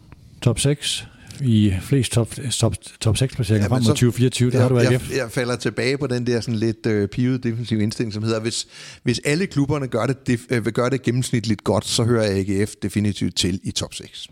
top 0.42 0.58
6 0.58 1.06
i 1.40 1.74
flest 1.82 2.12
top, 2.12 2.34
top, 2.50 2.76
top 3.00 3.16
6 3.16 3.34
placeringer 3.34 3.64
ja, 3.64 3.68
frem 3.68 3.82
mod 3.82 3.88
2024, 3.88 4.50
det 4.50 4.54
jeg, 4.54 4.62
har 4.62 4.68
du 4.68 4.78
jeg, 4.78 5.00
jeg 5.16 5.30
falder 5.30 5.56
tilbage 5.56 5.98
på 5.98 6.06
den 6.06 6.26
der 6.26 6.40
sådan 6.40 6.58
lidt 6.58 6.86
øh, 6.86 7.08
pivede 7.08 7.38
defensive 7.38 7.82
indstilling, 7.82 8.12
som 8.12 8.22
hedder, 8.22 8.40
hvis, 8.40 8.66
hvis 9.02 9.20
alle 9.24 9.46
klubberne 9.46 9.88
gør 9.88 10.06
det, 10.06 10.26
def, 10.26 10.40
øh, 10.50 10.64
vil 10.64 10.72
gøre 10.72 10.90
det 10.90 11.02
gennemsnitligt 11.02 11.64
godt, 11.64 11.86
så 11.86 12.04
hører 12.04 12.38
AGF 12.38 12.74
definitivt 12.82 13.36
til 13.36 13.60
i 13.62 13.70
top 13.70 13.94
6. 13.94 14.28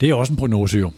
Det 0.00 0.10
er 0.10 0.14
også 0.14 0.32
en 0.32 0.36
prognose 0.36 0.78
jo. 0.78 0.90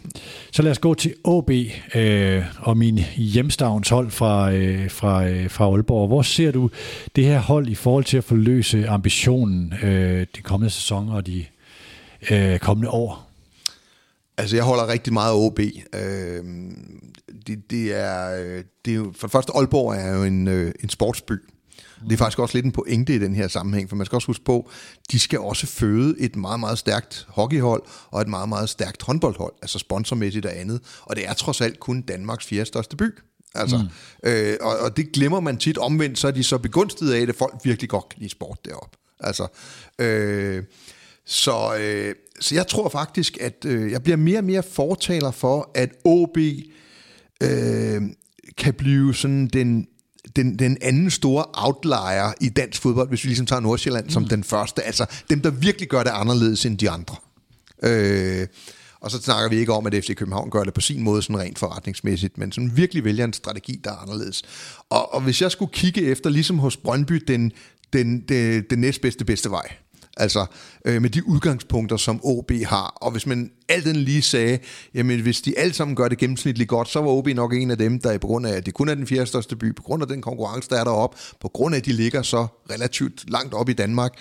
Så 0.53 0.63
lad 0.63 0.71
os 0.71 0.79
gå 0.79 0.95
til 0.95 1.15
AB 1.25 1.51
øh, 1.95 2.45
og 2.59 2.77
min 2.77 2.99
hjemstavns 3.17 3.89
hold 3.89 4.11
fra, 4.11 4.53
øh, 4.53 4.91
fra, 4.91 5.29
øh, 5.29 5.51
fra 5.51 5.65
Aalborg. 5.65 6.09
Hvor 6.09 6.23
ser 6.23 6.51
du 6.51 6.71
det 7.17 7.25
her 7.25 7.39
hold 7.39 7.69
i 7.69 7.75
forhold 7.75 8.05
til 8.05 8.17
at 8.17 8.25
forløse 8.25 8.89
ambitionen 8.89 9.75
øh, 9.83 10.27
de 10.37 10.43
kommende 10.43 10.71
sæson 10.71 11.09
og 11.09 11.27
de 11.27 11.45
øh, 12.31 12.59
kommende 12.59 12.91
år? 12.91 13.31
Altså, 14.39 14.57
jeg 14.57 14.65
holder 14.65 14.89
rigtig 14.89 15.13
meget 15.13 15.33
af 15.33 15.37
OB. 15.37 15.59
Øh, 15.59 16.45
det, 17.47 17.71
det, 17.71 17.95
er, 17.95 18.43
øh, 18.43 18.65
det 18.85 18.91
er 18.91 18.97
jo, 18.97 19.13
for 19.17 19.27
det 19.27 19.33
første, 19.33 19.53
Aalborg 19.55 19.95
er 19.95 20.17
jo 20.17 20.25
en, 20.25 20.49
øh, 20.49 20.73
en 20.83 20.89
sportsby. 20.89 21.33
Det 22.05 22.13
er 22.13 22.17
faktisk 22.17 22.39
også 22.39 22.57
lidt 22.57 22.67
en 22.67 22.73
pointe 22.73 23.15
i 23.15 23.19
den 23.19 23.35
her 23.35 23.49
sammenhæng, 23.49 23.89
for 23.89 23.97
man 23.97 24.07
skal 24.07 24.17
også 24.17 24.27
huske 24.27 24.45
på, 24.45 24.71
de 25.13 25.19
skal 25.19 25.39
også 25.39 25.67
føde 25.67 26.21
et 26.21 26.37
meget, 26.37 26.61
meget 26.61 26.79
stærkt 26.79 27.27
hockeyhold 27.29 27.83
og 28.11 28.21
et 28.21 28.29
meget, 28.29 28.49
meget 28.49 28.69
stærkt 28.69 29.03
håndboldhold, 29.03 29.53
altså 29.63 29.79
sponsormæssigt 29.79 30.47
og 30.47 30.57
andet. 30.57 30.81
Og 31.03 31.17
det 31.17 31.29
er 31.29 31.33
trods 31.33 31.61
alt 31.61 31.81
kun 31.81 32.01
Danmarks 32.01 32.47
fjerde 32.47 32.67
største 32.67 32.97
by. 32.97 33.19
Altså, 33.55 33.79
mm. 33.79 34.29
øh, 34.31 34.57
og, 34.61 34.79
og 34.79 34.97
det 34.97 35.13
glemmer 35.13 35.41
man 35.41 35.57
tit 35.57 35.79
omvendt, 35.79 36.19
så 36.19 36.29
er 36.29 36.33
de 36.33 36.45
så 36.45 36.59
begunstiget 36.59 37.15
af, 37.15 37.21
at 37.21 37.35
folk 37.35 37.55
virkelig 37.65 37.91
godt 37.91 38.09
kan 38.09 38.19
lide 38.21 38.31
sport 38.31 38.59
deroppe. 38.65 38.97
Altså, 39.21 39.47
øh, 39.99 40.65
så, 41.25 41.77
øh, 41.81 42.15
så 42.41 42.55
jeg 42.55 42.67
tror 42.67 42.89
faktisk, 42.89 43.39
at 43.41 43.65
øh, 43.65 43.93
jeg 43.93 44.03
bliver 44.03 44.17
mere 44.17 44.39
og 44.39 44.45
mere 44.45 44.63
fortaler 44.63 45.31
for, 45.31 45.71
at 45.75 45.91
OB 46.05 46.39
øh, 47.43 48.03
kan 48.57 48.75
blive 48.75 49.15
sådan 49.15 49.47
den 49.47 49.89
den, 50.39 50.59
den 50.59 50.77
anden 50.81 51.11
store 51.11 51.45
outlier 51.53 52.35
i 52.41 52.49
dansk 52.49 52.83
fodbold, 52.83 53.09
hvis 53.09 53.25
vi 53.25 53.29
ligesom 53.29 53.47
tager 53.47 53.61
Nordsjælland 53.61 54.05
mm. 54.05 54.11
som 54.11 54.29
den 54.29 54.45
første. 54.45 54.83
Altså 54.83 55.07
dem, 55.31 55.41
der 55.41 55.51
virkelig 55.51 55.89
gør 55.89 56.03
det 56.03 56.11
anderledes 56.11 56.67
end 56.67 56.79
de 56.79 56.91
andre. 56.91 57.17
Øh, 57.83 58.47
og 59.01 59.11
så 59.11 59.23
snakker 59.23 59.51
vi 59.51 59.57
ikke 59.57 59.73
om, 59.73 59.87
at 59.87 59.95
FC 59.95 60.17
København 60.17 60.51
gør 60.51 60.65
det 60.65 60.75
på 60.75 60.81
sin 60.81 61.03
måde 61.03 61.23
sådan 61.23 61.39
rent 61.39 61.59
forretningsmæssigt, 61.59 62.39
men 62.39 62.53
sådan 62.53 62.77
virkelig 62.77 63.05
vælger 63.05 63.25
en 63.25 63.33
strategi, 63.33 63.81
der 63.85 63.91
er 63.91 63.97
anderledes. 63.97 64.43
Og, 64.91 65.15
og 65.15 65.21
hvis 65.21 65.43
jeg 65.43 65.51
skulle 65.51 65.73
kigge 65.73 66.03
efter, 66.03 66.31
ligesom 66.31 66.59
hos 66.59 66.77
Brøndby, 66.77 67.25
den, 67.29 67.53
den, 67.93 68.21
den, 68.21 68.65
den 68.71 68.79
næstbedste 68.79 69.25
bedste 69.25 69.51
vej, 69.51 69.73
Altså 70.19 70.47
øh, 70.85 71.03
med 71.03 71.11
de 71.11 71.29
udgangspunkter, 71.29 71.97
som 71.97 72.21
OB 72.23 72.53
har. 72.67 72.87
Og 72.97 73.11
hvis 73.11 73.27
man 73.27 73.51
alt 73.69 73.85
den 73.85 73.97
lige 73.97 74.23
sagde, 74.23 74.59
jamen 74.95 75.21
hvis 75.21 75.41
de 75.41 75.59
alle 75.59 75.75
sammen 75.75 75.97
gør 75.97 76.09
det 76.09 76.19
gennemsnitligt 76.19 76.69
godt, 76.69 76.89
så 76.89 77.01
var 77.01 77.09
OB 77.09 77.29
nok 77.29 77.55
en 77.55 77.71
af 77.71 77.79
dem, 77.79 78.01
der 78.01 78.19
på 78.19 78.27
grund 78.27 78.47
af, 78.47 78.53
at 78.53 78.67
det 78.67 78.75
kun 78.75 78.89
er 78.89 78.95
den 78.95 79.07
fjerde 79.07 79.27
største 79.27 79.57
by, 79.57 79.75
på 79.75 79.83
grund 79.83 80.03
af 80.03 80.09
den 80.09 80.23
konkurrence, 80.23 80.69
der 80.71 80.81
er 80.81 80.85
deroppe, 80.85 81.17
på 81.41 81.49
grund 81.49 81.75
af, 81.75 81.79
at 81.79 81.87
de 81.87 81.93
ligger 81.93 82.23
så 82.23 82.47
relativt 82.71 83.31
langt 83.31 83.55
op 83.55 83.69
i 83.69 83.73
Danmark, 83.73 84.13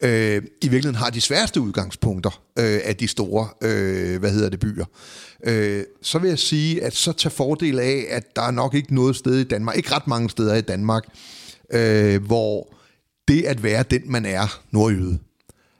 øh, 0.00 0.42
i 0.62 0.68
virkeligheden 0.68 0.94
har 0.94 1.10
de 1.10 1.20
sværeste 1.20 1.60
udgangspunkter 1.60 2.42
øh, 2.58 2.80
af 2.84 2.96
de 2.96 3.08
store, 3.08 3.48
øh, 3.62 4.20
hvad 4.20 4.30
hedder 4.30 4.48
det, 4.48 4.60
byer. 4.60 4.84
Øh, 5.44 5.84
så 6.02 6.18
vil 6.18 6.28
jeg 6.28 6.38
sige, 6.38 6.84
at 6.84 6.96
så 6.96 7.12
tager 7.12 7.30
fordel 7.30 7.78
af, 7.78 8.04
at 8.10 8.36
der 8.36 8.42
er 8.42 8.50
nok 8.50 8.74
ikke 8.74 8.94
noget 8.94 9.16
sted 9.16 9.34
i 9.34 9.44
Danmark, 9.44 9.76
ikke 9.76 9.94
ret 9.94 10.06
mange 10.06 10.30
steder 10.30 10.54
i 10.54 10.60
Danmark, 10.60 11.04
øh, 11.72 12.24
hvor 12.24 12.76
det 13.28 13.42
at 13.42 13.62
være 13.62 13.84
den, 13.90 14.02
man 14.06 14.26
er, 14.26 14.60
nordjyde, 14.70 15.18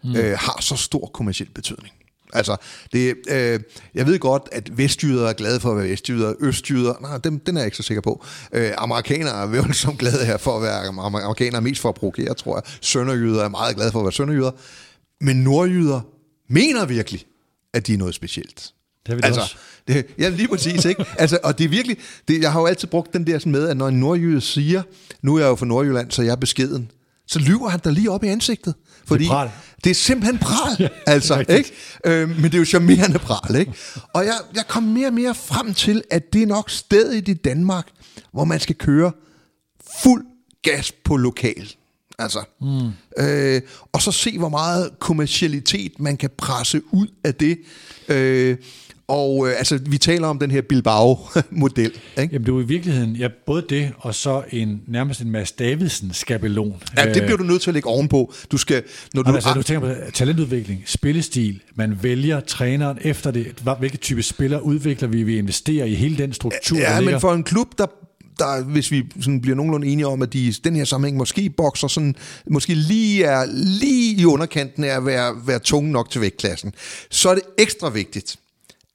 mm. 0.04 0.16
øh, 0.16 0.38
har 0.38 0.60
så 0.60 0.76
stor 0.76 1.06
kommersiel 1.06 1.48
betydning. 1.54 1.92
Altså, 2.32 2.56
det, 2.92 3.16
øh, 3.28 3.60
jeg 3.94 4.06
ved 4.06 4.18
godt, 4.18 4.48
at 4.52 4.78
vestjyder 4.78 5.28
er 5.28 5.32
glade 5.32 5.60
for 5.60 5.70
at 5.70 5.76
være 5.76 5.88
vestjyder, 5.88 6.34
østjyder, 6.40 6.94
nej, 7.00 7.18
dem, 7.18 7.38
den 7.38 7.56
er 7.56 7.60
jeg 7.60 7.66
ikke 7.66 7.76
så 7.76 7.82
sikker 7.82 8.00
på. 8.00 8.24
Øh, 8.52 8.72
amerikanere 8.78 9.42
er 9.42 9.46
vel 9.46 9.74
som 9.74 9.96
glade 9.96 10.26
her 10.26 10.36
for 10.36 10.56
at 10.56 10.62
være 10.62 10.86
amerikanere, 10.86 11.60
mest 11.60 11.80
for 11.80 11.88
at 11.88 11.94
provokere, 11.94 12.34
tror 12.34 12.56
jeg. 12.56 12.62
Sønderjyder 12.80 13.44
er 13.44 13.48
meget 13.48 13.76
glade 13.76 13.92
for 13.92 13.98
at 13.98 14.04
være 14.04 14.12
sønderjyder. 14.12 14.50
Men 15.20 15.36
nordjyder 15.36 16.00
mener 16.48 16.86
virkelig, 16.86 17.26
at 17.72 17.86
de 17.86 17.94
er 17.94 17.98
noget 17.98 18.14
specielt. 18.14 18.72
Det 19.06 19.08
har 19.08 19.14
vi 19.14 19.20
altså, 19.24 19.40
også. 19.40 19.56
det, 19.88 20.06
ja, 20.18 20.28
lige 20.28 20.48
præcis, 20.48 20.84
ikke? 20.84 21.04
Altså, 21.18 21.38
og 21.44 21.58
det 21.58 21.64
er 21.64 21.68
virkelig, 21.68 21.96
det, 22.28 22.42
jeg 22.42 22.52
har 22.52 22.60
jo 22.60 22.66
altid 22.66 22.88
brugt 22.88 23.12
den 23.12 23.26
der 23.26 23.38
sådan 23.38 23.52
med, 23.52 23.68
at 23.68 23.76
når 23.76 23.88
en 23.88 24.00
nordjyde 24.00 24.40
siger, 24.40 24.82
nu 25.22 25.36
er 25.36 25.40
jeg 25.40 25.48
jo 25.48 25.54
fra 25.54 25.66
Nordjylland, 25.66 26.10
så 26.10 26.22
jeg 26.22 26.32
er 26.32 26.36
beskeden, 26.36 26.90
så 27.26 27.38
lyver 27.38 27.68
han 27.68 27.80
der 27.84 27.90
lige 27.90 28.10
op 28.10 28.24
i 28.24 28.26
ansigtet. 28.26 28.74
Fordi 29.04 29.24
det 29.24 29.30
er 29.30 29.34
pral. 29.34 29.50
det 29.84 29.90
er 29.90 29.94
simpelthen 29.94 30.38
pral, 30.38 30.90
altså, 31.06 31.44
ikke? 31.48 31.72
Øh, 32.04 32.28
men 32.28 32.44
det 32.44 32.54
er 32.54 32.58
jo 32.58 32.64
charmerende 32.64 33.18
pral, 33.18 33.56
ikke? 33.56 33.72
Og 34.12 34.24
jeg, 34.24 34.34
jeg 34.54 34.64
kom 34.68 34.82
mere 34.82 35.06
og 35.06 35.14
mere 35.14 35.34
frem 35.34 35.74
til, 35.74 36.02
at 36.10 36.32
det 36.32 36.42
er 36.42 36.46
nok 36.46 36.70
stedet 36.70 37.28
i 37.28 37.34
Danmark, 37.34 37.88
hvor 38.32 38.44
man 38.44 38.60
skal 38.60 38.74
køre 38.74 39.12
fuld 40.02 40.26
gas 40.62 40.92
på 40.92 41.16
lokal. 41.16 41.72
Altså, 42.18 42.44
mm. 42.60 43.24
øh, 43.24 43.62
og 43.92 44.02
så 44.02 44.12
se, 44.12 44.38
hvor 44.38 44.48
meget 44.48 44.90
kommercialitet 44.98 46.00
man 46.00 46.16
kan 46.16 46.30
presse 46.38 46.82
ud 46.92 47.06
af 47.24 47.34
det. 47.34 47.58
Øh, 48.08 48.56
og 49.08 49.48
øh, 49.48 49.58
altså, 49.58 49.78
vi 49.86 49.98
taler 49.98 50.26
om 50.26 50.38
den 50.38 50.50
her 50.50 50.60
Bilbao-model. 50.60 51.92
Ikke? 52.18 52.32
Jamen 52.32 52.46
det 52.46 52.48
er 52.48 52.54
jo 52.54 52.60
i 52.60 52.66
virkeligheden, 52.66 53.16
ja, 53.16 53.28
både 53.46 53.64
det, 53.68 53.92
og 53.98 54.14
så 54.14 54.42
en, 54.50 54.82
nærmest 54.86 55.20
en 55.20 55.30
Mads 55.30 55.52
Davidsen-skabelon. 55.52 56.82
Ja, 56.96 57.12
det 57.14 57.22
bliver 57.22 57.36
du 57.36 57.44
nødt 57.44 57.62
til 57.62 57.70
at 57.70 57.74
lægge 57.74 57.88
ovenpå. 57.88 58.32
Du 58.50 58.56
skal, 58.56 58.82
når 59.14 59.22
du, 59.22 59.34
altså, 59.34 59.52
du 59.54 59.62
tænker 59.62 59.94
på 59.94 60.10
talentudvikling, 60.12 60.82
spillestil, 60.86 61.60
man 61.74 61.98
vælger 62.02 62.40
træneren 62.40 62.98
efter 63.00 63.30
det, 63.30 63.46
hvilke 63.78 63.96
type 63.96 64.22
spiller 64.22 64.58
udvikler 64.58 65.08
vi, 65.08 65.22
vi 65.22 65.38
investerer 65.38 65.84
i 65.84 65.94
hele 65.94 66.18
den 66.18 66.32
struktur, 66.32 66.78
Ja, 66.78 67.00
men 67.00 67.20
for 67.20 67.32
en 67.32 67.44
klub, 67.44 67.78
der, 67.78 67.86
der 68.38 68.64
hvis 68.64 68.90
vi 68.90 69.04
sådan 69.20 69.40
bliver 69.40 69.56
nogenlunde 69.56 69.86
enige 69.86 70.06
om, 70.06 70.22
at 70.22 70.32
de 70.32 70.54
den 70.64 70.76
her 70.76 70.84
sammenhæng 70.84 71.16
måske 71.16 71.50
bokser 71.50 71.88
sådan, 71.88 72.14
måske 72.50 72.74
lige 72.74 73.24
er 73.24 73.44
lige 73.54 74.20
i 74.20 74.24
underkanten 74.24 74.84
af 74.84 74.96
at 74.96 75.06
være, 75.06 75.34
være 75.46 75.58
tunge 75.58 75.92
nok 75.92 76.10
til 76.10 76.20
vægtklassen, 76.20 76.72
så 77.10 77.28
er 77.28 77.34
det 77.34 77.42
ekstra 77.58 77.88
vigtigt, 77.90 78.36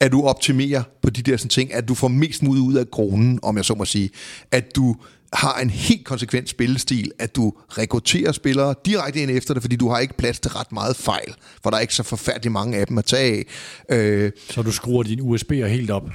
at 0.02 0.12
du 0.12 0.22
optimerer 0.22 0.82
på 1.02 1.10
de 1.10 1.22
der 1.22 1.36
sådan 1.36 1.48
ting, 1.48 1.74
at 1.74 1.88
du 1.88 1.94
får 1.94 2.08
mest 2.08 2.42
muligt 2.42 2.64
ud 2.64 2.74
af 2.74 2.90
kronen, 2.90 3.38
om 3.42 3.56
jeg 3.56 3.64
så 3.64 3.74
må 3.74 3.84
sige. 3.84 4.10
At 4.50 4.76
du 4.76 4.96
har 5.32 5.60
en 5.60 5.70
helt 5.70 6.04
konsekvent 6.04 6.48
spillestil, 6.48 7.12
at 7.18 7.36
du 7.36 7.52
rekrutterer 7.68 8.32
spillere 8.32 8.74
direkte 8.86 9.22
ind 9.22 9.30
efter 9.30 9.54
det, 9.54 9.62
fordi 9.62 9.76
du 9.76 9.88
har 9.88 9.98
ikke 9.98 10.14
plads 10.16 10.40
til 10.40 10.50
ret 10.50 10.72
meget 10.72 10.96
fejl, 10.96 11.34
for 11.62 11.70
der 11.70 11.76
er 11.76 11.80
ikke 11.80 11.94
så 11.94 12.02
forfærdeligt 12.02 12.52
mange 12.52 12.78
af 12.78 12.86
dem 12.86 12.98
at 12.98 13.04
tage 13.04 13.46
af. 13.88 13.96
Øh, 13.96 14.32
Så 14.50 14.62
du 14.62 14.72
skruer 14.72 15.02
dine 15.02 15.22
USB'er 15.22 15.66
helt 15.66 15.90
op 15.90 16.08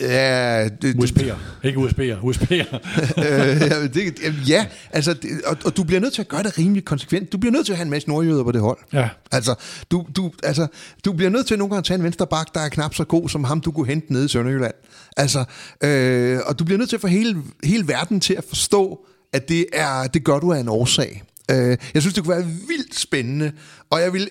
ja, 0.00 0.68
det, 0.68 0.94
USB'er, 0.94 1.34
ikke 1.64 1.78
USB'er, 1.78 2.16
USB'er. 2.22 2.76
øh, 3.26 3.60
ja, 3.60 3.86
det, 3.86 4.34
ja, 4.48 4.66
altså, 4.90 5.14
det, 5.14 5.30
og, 5.46 5.56
og 5.64 5.76
du 5.76 5.84
bliver 5.84 6.00
nødt 6.00 6.12
til 6.12 6.22
at 6.22 6.28
gøre 6.28 6.42
det 6.42 6.58
rimelig 6.58 6.84
konsekvent. 6.84 7.32
Du 7.32 7.38
bliver 7.38 7.52
nødt 7.52 7.66
til 7.66 7.72
at 7.72 7.76
have 7.76 7.84
en 7.84 7.90
masse 7.90 8.08
nordjyder 8.08 8.44
på 8.44 8.52
det 8.52 8.60
hold. 8.60 8.78
Ja. 8.92 9.08
Altså, 9.32 9.54
du, 9.90 10.06
du, 10.16 10.30
altså, 10.42 10.66
du 11.04 11.12
bliver 11.12 11.30
nødt 11.30 11.46
til 11.46 11.58
nogle 11.58 11.70
gange 11.70 11.78
at 11.78 11.84
tage 11.84 11.98
en 11.98 12.04
venstre 12.04 12.26
bak, 12.26 12.54
der 12.54 12.60
er 12.60 12.68
knap 12.68 12.94
så 12.94 13.04
god 13.04 13.28
som 13.28 13.44
ham, 13.44 13.60
du 13.60 13.70
kunne 13.70 13.86
hente 13.86 14.12
nede 14.12 14.24
i 14.24 14.28
Sønderjylland. 14.28 14.74
Altså, 15.16 15.44
øh, 15.84 16.38
og 16.46 16.58
du 16.58 16.64
bliver 16.64 16.78
nødt 16.78 16.88
til 16.88 16.96
at 16.96 17.00
få 17.00 17.06
hele, 17.06 17.36
hele 17.64 17.88
verden 17.88 18.20
til 18.20 18.34
at 18.34 18.44
forstå, 18.48 19.06
at 19.32 19.48
det, 19.48 19.66
er, 19.72 20.06
det 20.06 20.24
gør 20.24 20.38
du 20.38 20.52
af 20.52 20.60
en 20.60 20.68
årsag. 20.68 21.22
Øh, 21.50 21.76
jeg 21.94 22.02
synes, 22.02 22.14
det 22.14 22.24
kunne 22.24 22.36
være 22.36 22.46
vildt 22.68 22.98
spændende, 22.98 23.52
og 23.90 24.00
jeg 24.00 24.12
vil 24.12 24.28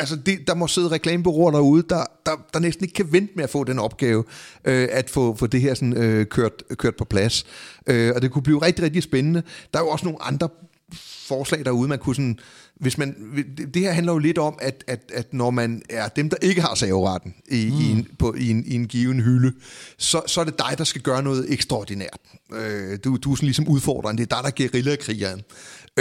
Altså, 0.00 0.16
det, 0.16 0.38
der 0.46 0.54
må 0.54 0.66
sidde 0.66 0.88
reklamebureauer 0.88 1.50
derude, 1.50 1.82
der, 1.88 2.04
der, 2.26 2.32
der 2.54 2.58
næsten 2.60 2.84
ikke 2.84 2.94
kan 2.94 3.12
vente 3.12 3.32
med 3.36 3.44
at 3.44 3.50
få 3.50 3.64
den 3.64 3.78
opgave, 3.78 4.24
øh, 4.64 4.88
at 4.92 5.10
få, 5.10 5.36
få 5.36 5.46
det 5.46 5.60
her 5.60 5.74
sådan, 5.74 5.96
øh, 5.96 6.26
kørt, 6.26 6.52
kørt 6.78 6.96
på 6.96 7.04
plads. 7.04 7.46
Øh, 7.86 8.12
og 8.16 8.22
det 8.22 8.30
kunne 8.30 8.42
blive 8.42 8.62
rigtig, 8.62 8.84
rigtig 8.84 9.02
spændende. 9.02 9.42
Der 9.72 9.78
er 9.78 9.82
jo 9.84 9.88
også 9.88 10.04
nogle 10.04 10.22
andre 10.22 10.48
forslag 11.28 11.64
derude, 11.64 11.88
man 11.88 11.98
kunne 11.98 12.14
sådan, 12.16 12.38
hvis 12.80 12.98
man, 12.98 13.16
det- 13.74 13.82
her 13.82 13.92
handler 13.92 14.12
jo 14.12 14.18
lidt 14.18 14.38
om, 14.38 14.58
at, 14.62 14.84
at, 14.86 15.00
at 15.14 15.34
når 15.34 15.50
man 15.50 15.82
er 15.90 16.08
dem, 16.08 16.30
der 16.30 16.36
ikke 16.42 16.60
har 16.60 16.74
saveretten 16.74 17.34
i, 17.50 17.70
mm. 17.72 17.80
i, 17.80 17.90
en, 17.90 18.06
på, 18.18 18.34
i, 18.38 18.50
en, 18.50 18.64
i 18.66 18.74
en 18.74 18.86
given 18.86 19.20
hylde, 19.20 19.52
så, 19.98 20.22
så 20.26 20.40
er 20.40 20.44
det 20.44 20.58
dig, 20.58 20.78
der 20.78 20.84
skal 20.84 21.02
gøre 21.02 21.22
noget 21.22 21.52
ekstraordinært. 21.52 22.18
Øh, 22.54 22.98
du, 23.04 23.16
du 23.16 23.32
er 23.32 23.36
sådan 23.36 23.46
ligesom 23.46 23.68
udfordreren, 23.68 24.18
det 24.18 24.32
er 24.32 24.36
dig, 24.36 24.38
der 24.56 24.64
er 24.64 24.68
guerillakrigeren. 24.68 25.42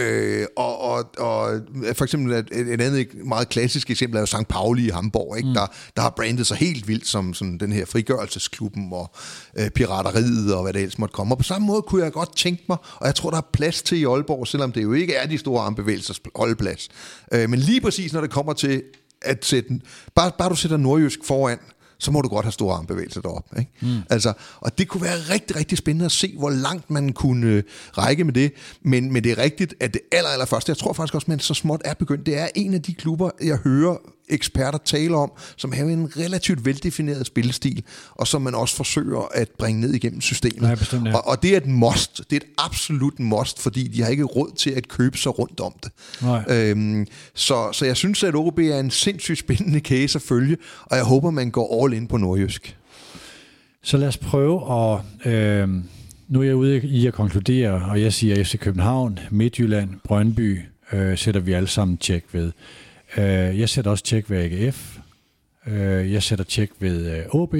Øh, 0.02 0.46
og, 0.56 0.82
og, 0.82 1.06
og 1.18 1.62
for 1.94 2.04
eksempel 2.04 2.34
et, 2.34 2.48
et 2.52 2.82
andet 2.82 3.08
meget 3.26 3.50
klassisk 3.50 3.90
eksempel 3.90 4.18
er 4.18 4.22
jo 4.22 4.26
St. 4.26 4.48
Pauli 4.50 4.88
i 4.88 4.90
Hamburg, 4.90 5.38
ikke? 5.38 5.50
Mm. 5.50 5.54
Der, 5.54 5.68
der 5.96 6.02
har 6.02 6.10
brandet 6.10 6.48
sig 6.48 6.58
helt 6.58 6.88
vildt 6.88 7.08
som 7.08 7.34
sådan 7.34 7.58
den 7.58 7.72
her 7.72 7.86
frigørelsesklubben 7.86 8.90
og 8.92 9.12
øh, 9.58 9.70
pirateriet 9.70 10.56
og 10.56 10.64
hvad 10.64 10.74
det 10.74 10.82
ellers 10.82 10.98
måtte 10.98 11.14
komme. 11.14 11.34
Og 11.34 11.38
på 11.38 11.44
samme 11.44 11.68
måde 11.68 11.82
kunne 11.82 12.04
jeg 12.04 12.12
godt 12.12 12.38
tænke 12.38 12.64
mig, 12.70 12.78
og 12.96 13.06
jeg 13.06 13.16
tror, 13.16 13.30
der 13.30 13.38
er 13.38 13.48
plads 13.54 13.82
til 13.82 13.98
i 13.98 14.06
Aalborg, 14.06 14.48
selvom 14.48 14.72
det 14.72 14.84
jo 14.84 14.94
ikke 14.94 15.14
er 15.14 15.28
de 15.28 15.38
store 15.38 15.62
armbevægelsers 15.64 16.22
holdplads. 16.36 16.90
Øh, 17.34 17.50
men 17.50 17.60
lige 17.60 17.82
præcis 17.82 18.14
når 18.14 18.22
det 18.22 18.30
kommer 18.30 18.54
til 18.54 18.84
at 19.22 19.46
sætte, 19.46 19.80
bare, 20.16 20.32
bare 20.38 20.50
du 20.50 20.56
sætter 20.56 20.78
nordjysk 20.78 21.20
foran, 21.24 21.60
så 22.00 22.12
må 22.12 22.22
du 22.22 22.30
godt 22.30 22.46
have 22.46 22.52
store 22.52 22.76
armbevægelser 22.76 23.22
deroppe. 23.22 23.60
Ikke? 23.60 23.72
Mm. 23.82 24.02
Altså, 24.10 24.34
og 24.60 24.78
det 24.78 24.88
kunne 24.88 25.04
være 25.04 25.18
rigtig, 25.30 25.56
rigtig 25.56 25.78
spændende 25.78 26.06
at 26.06 26.12
se, 26.12 26.36
hvor 26.38 26.50
langt 26.50 26.90
man 26.90 27.14
kunne 27.14 27.48
øh, 27.48 27.64
række 27.98 28.24
med 28.24 28.34
det. 28.34 28.54
Men, 28.82 29.14
men 29.14 29.24
det 29.24 29.32
er 29.32 29.38
rigtigt, 29.38 29.76
at 29.80 29.94
det 29.94 30.02
aller, 30.12 30.30
aller 30.30 30.46
første, 30.46 30.70
jeg 30.70 30.78
tror 30.78 30.94
faktisk 30.94 31.16
også, 31.16 31.26
man 31.30 31.40
så 31.40 31.54
småt 31.54 31.82
er 31.86 31.94
begyndt, 31.94 32.26
det 32.26 32.38
er 32.38 32.48
en 32.56 32.74
af 32.74 32.82
de 32.82 32.94
klubber, 32.94 33.30
jeg 33.42 33.58
hører 33.58 33.98
eksperter 34.30 34.80
tale 34.86 35.16
om, 35.16 35.32
som 35.58 35.72
har 35.72 35.84
en 35.84 36.18
relativt 36.18 36.66
veldefineret 36.66 37.26
spillestil, 37.26 37.84
og 38.12 38.28
som 38.28 38.42
man 38.42 38.56
også 38.56 38.76
forsøger 38.76 39.28
at 39.34 39.50
bringe 39.58 39.82
ned 39.82 39.94
igennem 39.94 40.22
systemet. 40.22 40.70
Ja, 40.70 40.76
bestemt, 40.76 41.08
ja. 41.08 41.16
og, 41.16 41.28
og 41.28 41.44
det 41.44 41.54
er 41.54 41.58
et 41.58 41.68
must. 41.68 42.18
Det 42.30 42.36
er 42.36 42.38
et 42.38 42.52
absolut 42.58 43.20
must, 43.20 43.62
fordi 43.62 43.88
de 43.88 44.02
har 44.02 44.10
ikke 44.10 44.24
råd 44.24 44.56
til 44.56 44.70
at 44.70 44.88
købe 44.88 45.18
sig 45.18 45.40
rundt 45.40 45.60
om 45.60 45.74
det. 45.84 45.92
Nej. 46.22 46.44
Øhm, 46.50 47.08
så, 47.34 47.72
så 47.72 47.86
jeg 47.86 47.98
synes, 47.98 48.24
at 48.24 48.36
OB 48.36 48.60
er 48.60 48.80
en 48.80 48.92
sindssygt 48.92 49.40
spændende 49.40 49.80
case 49.80 50.18
at 50.18 50.22
følge, 50.22 50.58
og 50.86 50.98
jeg 50.98 51.06
håber, 51.06 51.30
man 51.32 51.52
går 51.52 51.84
all 51.84 51.94
in 51.94 52.08
på 52.08 52.18
nordjysk. 52.18 52.78
Så 53.84 53.98
lad 53.98 54.08
os 54.08 54.18
prøve 54.18 54.74
at... 54.74 55.32
Øh, 55.34 55.70
nu 56.28 56.42
er 56.42 56.44
jeg 56.44 56.56
ude 56.56 56.78
i 56.78 57.08
at 57.08 57.14
konkludere, 57.14 57.72
og 57.90 58.02
jeg 58.02 58.14
siger 58.14 58.44
FC 58.44 58.60
København, 58.60 59.20
Midtjylland, 59.32 59.90
Brøndby, 60.04 60.60
øh, 60.94 61.18
sætter 61.18 61.42
vi 61.42 61.54
alle 61.54 61.68
sammen 61.68 61.98
tjek 61.98 62.26
ved. 62.32 62.52
Øh, 63.18 63.60
jeg 63.60 63.70
sætter 63.70 63.92
også 63.92 64.04
tjek 64.04 64.30
ved 64.30 64.38
AGF. 64.38 64.98
Øh, 65.68 66.12
jeg 66.14 66.24
sætter 66.24 66.46
tjek 66.46 66.72
ved 66.80 67.18
øh, 67.18 67.26
OB 67.30 67.56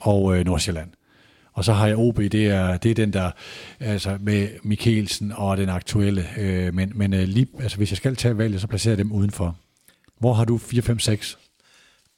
og 0.00 0.38
øh, 0.38 0.44
Nordsjælland. 0.44 0.90
Og 1.52 1.64
så 1.64 1.72
har 1.72 1.86
jeg 1.86 1.96
OB, 1.96 2.16
det 2.16 2.46
er, 2.46 2.76
det 2.76 2.90
er 2.90 2.94
den 2.94 3.12
der, 3.12 3.30
altså 3.80 4.18
med 4.20 4.48
Mikkelsen 4.62 5.32
og 5.32 5.56
den 5.56 5.68
aktuelle. 5.68 6.26
Øh, 6.38 6.74
men 6.74 6.92
men 6.94 7.14
øh, 7.14 7.28
lige, 7.28 7.46
altså, 7.60 7.76
hvis 7.76 7.90
jeg 7.90 7.96
skal 7.96 8.16
tage 8.16 8.38
valget, 8.38 8.60
så 8.60 8.66
placerer 8.66 8.92
jeg 8.92 8.98
dem 8.98 9.12
udenfor. 9.12 9.56
Hvor 10.18 10.32
har 10.32 10.44
du 10.44 10.58
4, 10.58 10.82
5, 10.82 10.98
6? 10.98 11.38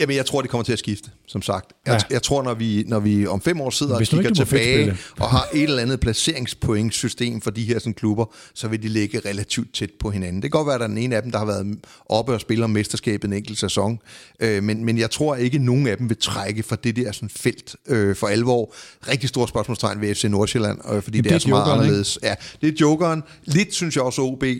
Jamen, 0.01 0.16
jeg 0.16 0.27
tror, 0.27 0.40
det 0.40 0.51
kommer 0.51 0.64
til 0.64 0.73
at 0.73 0.78
skifte, 0.78 1.10
som 1.28 1.43
sagt. 1.43 1.73
Jeg, 1.86 1.93
Ja. 2.10 2.14
jeg 2.14 2.23
tror, 2.23 2.43
når 2.43 2.55
vi, 2.55 2.85
når 2.86 3.01
vi 3.01 3.27
om 3.27 3.40
fem 3.40 3.60
år 3.60 3.70
sidder 3.70 3.97
Hvis 3.97 4.12
og 4.12 4.19
ikke 4.19 4.28
kigger 4.28 4.44
tilbage 4.44 4.97
og 5.20 5.31
har 5.31 5.48
et 5.55 5.62
eller 5.62 5.82
andet 5.82 6.01
placeringspointsystem 6.01 7.40
for 7.40 7.51
de 7.51 7.64
her 7.64 7.78
sådan, 7.78 7.94
klubber, 7.94 8.24
så 8.55 8.69
vil 8.69 8.82
de 8.82 8.89
ligge 8.89 9.20
relativt 9.27 9.74
tæt 9.74 9.90
på 10.01 10.10
hinanden. 10.10 10.43
Det 10.43 10.52
kan 10.52 10.59
godt 10.59 10.66
være, 10.66 10.74
at 10.74 10.81
der 10.81 10.85
er 10.85 10.89
den 10.89 10.98
ene 10.98 11.16
af 11.16 11.23
dem, 11.23 11.31
der 11.31 11.39
har 11.39 11.47
været 11.47 11.78
oppe 12.06 12.35
og 12.35 12.40
spiller 12.40 12.64
om 12.64 12.70
mesterskabet 12.70 13.28
en 13.28 13.32
enkelt 13.32 13.59
sæson, 13.59 13.98
øh, 14.40 14.62
men, 14.62 14.85
men 14.85 14.98
jeg 14.98 15.10
tror 15.10 15.36
ikke, 15.36 15.55
at 15.55 15.60
nogen 15.60 15.86
af 15.86 15.97
dem 15.97 16.09
vil 16.09 16.16
trække 16.20 16.62
fra 16.62 16.77
det 16.85 16.97
der 16.97 17.12
sådan, 17.12 17.28
felt 17.28 17.77
øh, 17.89 18.16
for 18.16 18.27
alvor. 18.27 18.74
Rigtig 19.09 19.28
store 19.28 19.48
spørgsmålstegn 19.48 20.01
ved 20.01 20.14
FC 20.14 20.24
Nordsjælland, 20.24 20.78
øh, 20.93 21.02
fordi 21.02 21.19
Jamen, 21.19 21.24
det, 21.24 21.24
det 21.24 21.28
er 21.31 21.31
det 21.31 21.35
er 21.35 21.39
så 21.39 21.48
meget 21.48 21.60
jokeren, 21.60 21.78
ikke? 21.81 21.85
anderledes. 21.85 22.19
Ja, 22.23 22.35
det 22.60 22.69
er 22.69 22.73
jokeren. 22.81 23.23
Lidt 23.44 23.74
synes 23.74 23.97
jeg 23.97 24.05
også 24.05 24.23
OB. 24.23 24.43
Øh, 24.43 24.52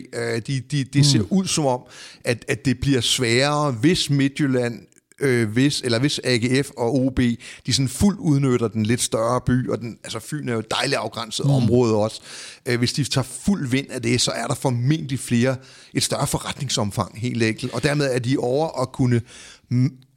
de, 0.47 0.59
de, 0.71 0.83
de 0.83 1.03
ser 1.05 1.21
ud 1.29 1.45
som 1.45 1.65
om, 1.65 1.81
at, 2.23 2.45
at 2.47 2.65
det 2.65 2.79
bliver 2.79 3.01
sværere, 3.01 3.71
hvis 3.71 4.09
Midtjylland 4.09 4.79
øh, 5.23 5.49
hvis, 5.49 5.81
eller 5.81 5.99
hvis 5.99 6.19
AGF 6.23 6.69
og 6.77 6.95
OB, 6.95 7.19
de 7.65 7.73
sådan 7.73 7.89
fuldt 7.89 8.19
udnytter 8.19 8.67
den 8.67 8.85
lidt 8.85 9.01
større 9.01 9.41
by, 9.45 9.69
og 9.69 9.79
den, 9.79 9.97
altså 10.03 10.19
Fyn 10.19 10.49
er 10.49 10.53
jo 10.53 10.59
et 10.59 10.71
dejligt 10.71 10.97
afgrænset 10.97 11.45
mm. 11.45 11.51
område 11.51 11.95
også. 11.95 12.21
Øh, 12.65 12.79
hvis 12.79 12.93
de 12.93 13.03
tager 13.03 13.25
fuld 13.25 13.67
vind 13.67 13.87
af 13.89 14.01
det, 14.01 14.21
så 14.21 14.31
er 14.31 14.47
der 14.47 14.55
formentlig 14.55 15.19
flere, 15.19 15.55
et 15.93 16.03
større 16.03 16.27
forretningsomfang, 16.27 17.19
helt 17.19 17.43
enkelt, 17.43 17.73
og 17.73 17.83
dermed 17.83 18.15
er 18.15 18.19
de 18.19 18.37
over 18.37 18.81
at 18.81 18.91
kunne 18.91 19.21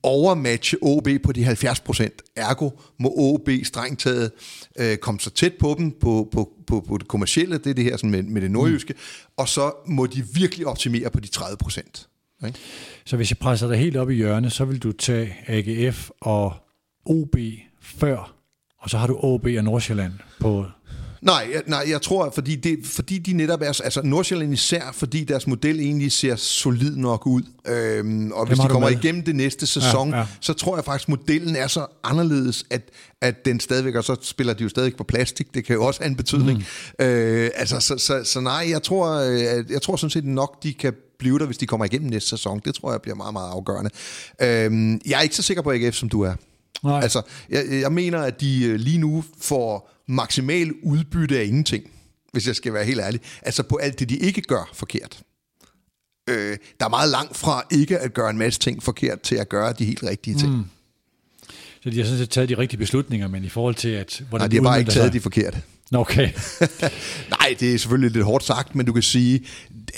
overmatche 0.03 0.78
OB 0.83 1.09
på 1.23 1.33
de 1.33 1.45
70 1.45 1.81
procent. 1.81 2.23
Ergo 2.37 2.70
må 2.99 3.12
OB 3.16 3.49
strengt 3.62 4.01
taget 4.01 4.31
øh, 4.78 4.97
komme 4.97 5.20
så 5.20 5.31
tæt 5.31 5.53
på 5.61 5.74
dem 5.78 5.91
på, 5.91 6.28
på, 6.33 6.53
på, 6.66 6.85
på 6.89 6.99
det 6.99 7.09
kommercielle, 7.09 7.59
det 7.59 7.70
er 7.70 7.74
det 7.74 7.85
her 7.85 7.97
sådan 7.97 8.11
med, 8.11 8.23
med 8.23 8.43
det 8.43 8.51
nordjyske, 8.51 8.93
mm. 8.93 9.33
og 9.37 9.49
så 9.49 9.73
må 9.87 10.07
de 10.07 10.24
virkelig 10.33 10.66
optimere 10.66 11.11
på 11.11 11.20
de 11.20 11.28
30 11.28 11.57
procent. 11.57 12.09
Ikke? 12.46 12.58
Så 13.06 13.16
hvis 13.16 13.30
jeg 13.30 13.38
presser 13.38 13.68
dig 13.68 13.78
helt 13.78 13.96
op 13.96 14.10
i 14.10 14.14
hjørnet, 14.14 14.52
så 14.52 14.64
vil 14.64 14.78
du 14.78 14.92
tage 14.92 15.34
AGF 15.46 16.10
og 16.20 16.52
OB 17.06 17.36
før, 17.82 18.34
og 18.78 18.90
så 18.90 18.98
har 18.98 19.06
du 19.06 19.16
OB 19.22 19.46
og 19.58 19.64
Nordsjælland 19.64 20.12
på 20.40 20.64
Nej, 21.22 21.48
jeg, 21.54 21.62
nej, 21.66 21.84
jeg 21.90 22.02
tror, 22.02 22.30
fordi, 22.34 22.56
det, 22.56 22.78
fordi 22.84 23.18
de 23.18 23.32
netop 23.32 23.60
er, 23.62 23.66
altså 23.66 24.00
Nordsjælland 24.04 24.52
især, 24.52 24.90
fordi 24.94 25.24
deres 25.24 25.46
model 25.46 25.80
egentlig 25.80 26.12
ser 26.12 26.36
solid 26.36 26.96
nok 26.96 27.26
ud. 27.26 27.42
Øhm, 27.68 28.32
og 28.32 28.46
hvis 28.46 28.58
har 28.58 28.66
de 28.68 28.72
kommer 28.72 28.90
med. 28.90 28.98
igennem 29.04 29.22
det 29.22 29.36
næste 29.36 29.66
sæson, 29.66 30.10
Ja, 30.10 30.18
ja, 30.18 30.26
så 30.40 30.52
tror 30.52 30.76
jeg 30.76 30.84
faktisk, 30.84 31.08
modellen 31.08 31.56
er 31.56 31.66
så 31.66 31.86
anderledes, 32.04 32.64
at, 32.70 32.90
at 33.20 33.44
den 33.44 33.60
stadigvæk, 33.60 33.94
og 33.94 34.04
så 34.04 34.16
spiller 34.22 34.52
de 34.54 34.62
jo 34.62 34.68
stadig 34.68 34.96
på 34.96 35.04
plastik, 35.04 35.54
det 35.54 35.64
kan 35.64 35.74
jo 35.74 35.84
også 35.84 36.00
have 36.00 36.10
en 36.10 36.16
betydning. 36.16 36.64
Mm. 36.98 37.04
Øh, 37.04 37.50
altså, 37.54 37.80
så, 37.80 37.98
så, 37.98 38.24
så 38.24 38.40
nej, 38.40 38.66
jeg 38.70 38.82
tror, 38.82 39.10
øh, 39.10 39.40
at- 39.58 39.70
jeg 39.70 39.82
tror 39.82 39.96
sådan 39.96 40.10
set 40.10 40.24
nok, 40.24 40.62
de 40.62 40.74
kan 40.74 40.94
blive 41.18 41.38
der, 41.38 41.47
hvis 41.47 41.59
de 41.59 41.66
kommer 41.66 41.84
igennem 41.86 42.10
næste 42.10 42.28
sæson. 42.28 42.60
Det 42.64 42.74
tror 42.74 42.90
jeg 42.93 43.02
bliver 43.02 43.14
meget, 43.14 43.32
meget 43.32 43.51
afgørende. 43.51 43.90
Øhm, 44.43 45.01
jeg 45.06 45.18
er 45.18 45.20
ikke 45.22 45.36
så 45.36 45.43
sikker 45.43 45.62
på 45.62 45.72
AGF, 45.72 45.94
som 45.94 46.09
du 46.09 46.20
er. 46.22 46.34
Nej. 46.84 47.01
Altså, 47.02 47.22
jeg, 47.48 47.64
jeg 47.70 47.93
mener, 47.93 48.18
at 48.20 48.40
de 48.40 48.64
øh, 48.64 48.74
lige 48.74 48.98
nu 48.98 49.24
får 49.40 49.93
maksimal 50.09 50.72
udbytte 50.82 51.38
af 51.38 51.44
ingenting, 51.44 51.84
hvis 52.32 52.47
jeg 52.47 52.56
skal 52.56 52.72
være 52.72 52.84
helt 52.84 53.01
ærlig. 53.01 53.20
Altså 53.43 53.62
på 53.62 53.76
alt 53.76 53.98
det, 54.01 54.09
de 54.09 54.16
ikke 54.16 54.40
gør 54.43 54.70
forkert. 54.74 55.20
Øh, 56.28 56.56
der 56.80 56.86
er 56.86 56.90
meget 56.90 57.10
langt 57.10 57.36
fra 57.36 57.62
ikke 57.70 57.98
at 57.98 58.14
gøre 58.14 58.30
en 58.30 58.38
masse 58.38 58.60
ting 58.60 58.82
forkert, 58.82 59.20
til 59.20 59.34
at 59.36 59.48
gøre 59.48 59.72
de 59.72 59.84
helt 59.84 60.02
rigtige 60.02 60.38
ting. 60.38 60.52
Mm. 60.56 60.64
Så 61.82 61.90
de 61.90 61.97
har 61.98 62.05
sådan 62.05 62.18
set 62.18 62.30
taget 62.30 62.48
de 62.48 62.59
rigtige 62.59 62.78
beslutninger, 62.78 63.28
men 63.28 63.44
i 63.44 63.48
forhold 63.48 63.74
til, 63.74 63.88
at... 63.88 64.22
Hvordan 64.28 64.43
Nej, 64.44 64.48
de 64.48 64.56
har 64.56 64.62
bare 64.62 64.78
ikke 64.78 64.90
taget 64.90 65.06
sig- 65.06 65.12
de 65.12 65.20
forkerte. 65.20 65.62
Okay. 65.94 66.30
Nej, 67.38 67.56
det 67.60 67.74
er 67.74 67.78
selvfølgelig 67.78 68.10
lidt 68.10 68.24
hårdt 68.24 68.44
sagt, 68.44 68.74
men 68.74 68.86
du 68.86 68.92
kan 68.92 69.02
sige, 69.02 69.46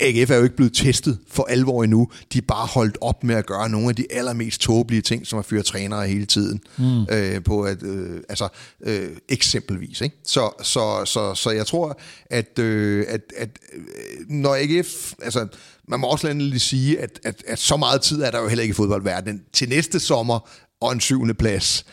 AGF 0.01 0.29
er 0.31 0.35
jo 0.35 0.43
ikke 0.43 0.55
blevet 0.55 0.73
testet 0.73 1.19
for 1.27 1.43
alvor 1.43 1.83
endnu. 1.83 2.11
De 2.33 2.37
er 2.37 2.41
bare 2.47 2.67
holdt 2.67 2.97
op 3.01 3.23
med 3.23 3.35
at 3.35 3.45
gøre 3.45 3.69
nogle 3.69 3.89
af 3.89 3.95
de 3.95 4.05
allermest 4.11 4.61
tåbelige 4.61 5.01
ting, 5.01 5.27
som 5.27 5.39
at 5.39 5.45
fyre 5.45 5.63
trænere 5.63 6.07
hele 6.07 6.25
tiden. 6.25 6.61
Mm. 6.77 7.01
Øh, 7.11 7.43
på 7.43 7.61
at, 7.61 7.83
øh, 7.83 8.21
altså, 8.29 8.47
øh, 8.83 9.09
eksempelvis. 9.29 10.01
Ikke? 10.01 10.15
Så, 10.25 10.49
så, 10.63 11.05
så, 11.05 11.35
så 11.35 11.49
jeg 11.49 11.67
tror, 11.67 11.99
at, 12.29 12.59
øh, 12.59 13.05
at, 13.07 13.21
at 13.37 13.49
øh, 13.73 13.81
når 14.29 14.55
AGF... 14.55 15.13
Altså, 15.23 15.47
man 15.87 15.99
må 15.99 16.07
også 16.07 16.33
lige 16.33 16.59
sige, 16.59 16.99
at, 16.99 17.19
at, 17.23 17.43
at 17.47 17.59
så 17.59 17.77
meget 17.77 18.01
tid 18.01 18.21
er 18.21 18.31
der 18.31 18.41
jo 18.41 18.47
heller 18.47 18.61
ikke 18.61 18.71
i 18.71 18.75
fodboldverdenen. 18.75 19.41
Til 19.53 19.69
næste 19.69 19.99
sommer 19.99 20.49
og 20.81 20.91
en 20.91 20.99
syvende 20.99 21.33
plads. 21.33 21.85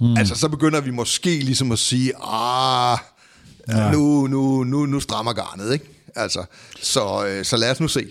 Mm. 0.00 0.16
Altså, 0.16 0.34
så 0.34 0.48
begynder 0.48 0.80
vi 0.80 0.90
måske 0.90 1.30
ligesom 1.30 1.72
at 1.72 1.78
sige, 1.78 2.12
ah, 2.22 2.98
ja. 3.68 3.92
nu, 3.92 4.26
nu, 4.26 4.64
nu, 4.64 4.86
nu 4.86 5.00
strammer 5.00 5.32
garnet, 5.32 5.72
ikke? 5.72 5.84
Altså, 6.16 6.44
så, 6.80 7.26
øh, 7.28 7.44
så 7.44 7.56
lad 7.56 7.70
os 7.70 7.80
nu 7.80 7.88
se. 7.88 8.06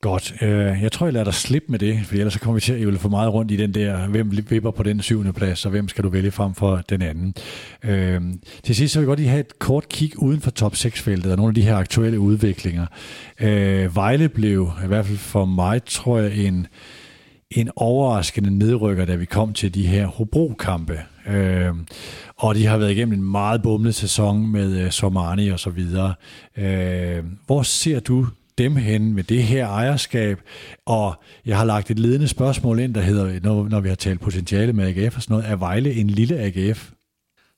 Godt. 0.00 0.34
Øh, 0.42 0.82
jeg 0.82 0.92
tror, 0.92 1.06
jeg 1.06 1.12
lader 1.12 1.24
dig 1.24 1.34
slippe 1.34 1.72
med 1.72 1.78
det, 1.78 2.00
for 2.06 2.14
ellers 2.14 2.32
så 2.32 2.40
kommer 2.40 2.54
vi 2.54 2.60
til 2.60 2.72
at 2.72 2.80
ævle 2.80 2.98
for 2.98 3.08
meget 3.08 3.32
rundt 3.32 3.50
i 3.50 3.56
den 3.56 3.74
der, 3.74 4.06
hvem 4.06 4.32
vipper 4.50 4.70
på 4.70 4.82
den 4.82 5.02
syvende 5.02 5.32
plads, 5.32 5.64
og 5.64 5.70
hvem 5.70 5.88
skal 5.88 6.04
du 6.04 6.08
vælge 6.08 6.30
frem 6.30 6.54
for 6.54 6.76
den 6.88 7.02
anden. 7.02 7.34
Øh, 7.84 8.20
til 8.62 8.76
sidst 8.76 8.92
så 8.92 8.98
vil 8.98 9.04
jeg 9.04 9.08
godt 9.08 9.18
lige 9.18 9.28
have 9.28 9.40
et 9.40 9.58
kort 9.58 9.88
kig 9.88 10.22
uden 10.22 10.40
for 10.40 10.50
top 10.50 10.74
6-feltet 10.74 11.32
og 11.32 11.36
nogle 11.36 11.50
af 11.50 11.54
de 11.54 11.62
her 11.62 11.76
aktuelle 11.76 12.20
udviklinger. 12.20 12.86
Øh, 13.40 13.96
Vejle 13.96 14.28
blev, 14.28 14.70
i 14.84 14.86
hvert 14.86 15.06
fald 15.06 15.18
for 15.18 15.44
mig, 15.44 15.84
tror 15.84 16.18
jeg, 16.18 16.36
en, 16.36 16.66
en 17.50 17.70
overraskende 17.76 18.58
nedrykker, 18.58 19.04
da 19.04 19.14
vi 19.14 19.24
kom 19.24 19.52
til 19.52 19.74
de 19.74 19.86
her 19.86 20.06
Hobro-kampe. 20.06 21.00
Øh, 21.28 21.74
og 22.36 22.54
de 22.54 22.66
har 22.66 22.78
været 22.78 22.90
igennem 22.90 23.14
en 23.14 23.30
meget 23.30 23.62
bumlet 23.62 23.94
sæson 23.94 24.46
med 24.46 24.80
øh, 24.80 24.90
Somani 24.90 25.48
og 25.48 25.60
så 25.60 25.70
videre. 25.70 26.14
Øh, 26.56 27.24
hvor 27.46 27.62
ser 27.62 28.00
du 28.00 28.26
dem 28.58 28.76
hen 28.76 29.14
med 29.14 29.24
det 29.24 29.42
her 29.42 29.68
ejerskab? 29.68 30.40
Og 30.86 31.14
jeg 31.46 31.56
har 31.56 31.64
lagt 31.64 31.90
et 31.90 31.98
ledende 31.98 32.28
spørgsmål 32.28 32.78
ind, 32.78 32.94
der 32.94 33.00
hedder, 33.00 33.40
når, 33.42 33.68
når 33.68 33.80
vi 33.80 33.88
har 33.88 33.96
talt 33.96 34.20
potentiale 34.20 34.72
med 34.72 34.86
AGF 34.86 35.16
og 35.16 35.22
sådan 35.22 35.34
noget, 35.34 35.50
er 35.50 35.56
Vejle 35.56 35.94
en 35.94 36.10
lille 36.10 36.38
AGF? 36.38 36.90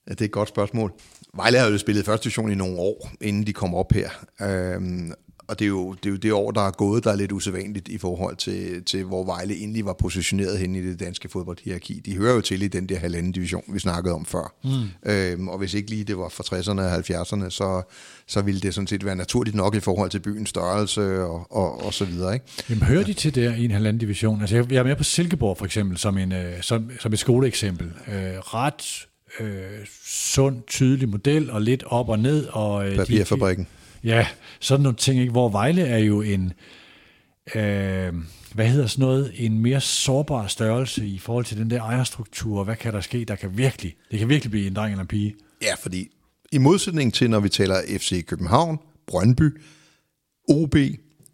Ja, 0.09 0.12
det 0.12 0.20
er 0.20 0.24
et 0.24 0.30
godt 0.30 0.48
spørgsmål. 0.48 0.92
Vejle 1.34 1.59
har 1.59 1.68
jo 1.68 1.78
spillet 1.78 2.05
første 2.05 2.24
division 2.24 2.52
i 2.52 2.55
nogle 2.55 2.78
år, 2.78 3.10
inden 3.20 3.47
de 3.47 3.52
kom 3.52 3.74
op 3.74 3.92
her. 3.92 4.09
Øhm, 4.40 5.12
og 5.51 5.59
det 5.59 5.64
er, 5.64 5.68
jo, 5.68 5.93
det 5.93 6.06
er 6.06 6.10
jo 6.10 6.16
det 6.16 6.32
år, 6.32 6.51
der 6.51 6.60
er 6.60 6.70
gået, 6.70 7.05
der 7.05 7.10
er 7.10 7.16
lidt 7.16 7.32
usædvanligt 7.32 7.89
i 7.89 7.98
forhold 7.98 8.36
til, 8.36 8.85
til 8.85 9.05
hvor 9.05 9.24
Vejle 9.24 9.55
egentlig 9.55 9.85
var 9.85 9.93
positioneret 9.93 10.59
hen 10.59 10.74
i 10.74 10.82
det 10.82 11.01
danske 11.01 11.28
fodboldhierarki. 11.28 12.01
De 12.06 12.16
hører 12.16 12.35
jo 12.35 12.40
til 12.40 12.62
i 12.62 12.68
den 12.68 12.86
der 12.89 12.98
halvanden 12.98 13.32
division, 13.32 13.62
vi 13.68 13.78
snakkede 13.78 14.14
om 14.14 14.24
før. 14.27 14.55
Mm. 14.64 15.10
Øhm, 15.10 15.48
og 15.48 15.59
hvis 15.59 15.74
ikke 15.74 15.90
lige 15.90 16.05
det 16.05 16.18
var 16.18 16.28
fra 16.28 16.56
60'erne 16.56 16.81
og 16.81 16.97
70'erne, 16.98 17.51
så, 17.51 17.82
så 18.27 18.40
ville 18.43 18.60
det 18.60 18.74
sådan 18.74 18.86
set 18.86 19.05
være 19.05 19.16
naturligt 19.16 19.56
nok 19.56 19.74
i 19.74 19.81
forhold 19.81 20.10
til 20.10 20.20
byens 20.20 20.48
størrelse 20.48 21.20
og, 21.24 21.47
og, 21.52 21.85
og 21.85 21.94
så 21.94 22.05
videre. 22.05 22.35
Ikke? 22.35 22.47
Jamen, 22.70 22.82
hører 22.82 23.05
de 23.05 23.12
til 23.12 23.35
der 23.35 23.55
i 23.55 23.64
en 23.64 23.70
halvanden 23.70 24.01
division? 24.01 24.40
Altså, 24.40 24.56
jeg 24.56 24.72
jeg 24.72 24.78
er 24.78 24.85
med 24.85 24.97
på 24.97 25.05
Silkeborg 25.05 25.59
for 25.59 25.64
eksempel, 25.64 25.98
som, 25.98 26.18
en, 26.18 26.32
øh, 26.32 26.62
som, 26.62 26.90
som 27.01 27.12
et 27.12 27.18
skoleeksempel. 27.18 27.86
Øh, 28.09 28.14
ret 28.39 29.06
øh, 29.40 29.62
sund, 30.06 30.56
tydelig 30.66 31.09
model, 31.09 31.51
og 31.51 31.62
lidt 31.62 31.82
op 31.86 32.09
og 32.09 32.18
ned. 32.18 32.47
Og, 32.47 32.86
øh, 32.86 32.93
de- 32.93 32.97
Papirfabrikken. 32.97 33.66
Ja, 34.05 34.27
sådan 34.60 34.82
nogle 34.82 34.97
ting, 34.97 35.20
ikke? 35.20 35.32
hvor 35.32 35.48
Vejle 35.48 35.82
er 35.82 35.98
jo 35.98 36.20
en, 36.22 36.52
øh, 37.55 38.14
hvad 38.55 38.66
hedder 38.66 38.86
sådan 38.86 39.02
noget, 39.02 39.32
en 39.35 39.59
mere 39.59 39.81
sårbar 39.81 40.47
størrelse 40.47 41.06
i 41.06 41.18
forhold 41.18 41.44
til 41.44 41.56
den 41.59 41.70
der 41.70 41.82
ejerstruktur, 41.82 42.59
og 42.59 42.64
hvad 42.64 42.77
kan 42.77 42.93
der 42.93 43.01
ske, 43.01 43.24
der 43.24 43.35
kan 43.36 43.59
virkelig, 43.59 43.94
det 44.10 44.18
kan 44.18 44.28
virkelig 44.28 44.51
blive 44.51 44.66
en 44.66 44.74
dreng 44.74 44.90
eller 44.93 45.02
en 45.02 45.09
pige. 45.09 45.35
Ja, 45.62 45.74
fordi 45.74 46.09
i 46.52 46.59
modsætning 46.59 47.14
til, 47.14 47.31
når 47.31 47.40
vi 47.40 47.48
taler 47.48 47.81
FC 47.98 48.27
København, 48.27 48.78
Brøndby, 49.06 49.60
OB, 50.48 50.77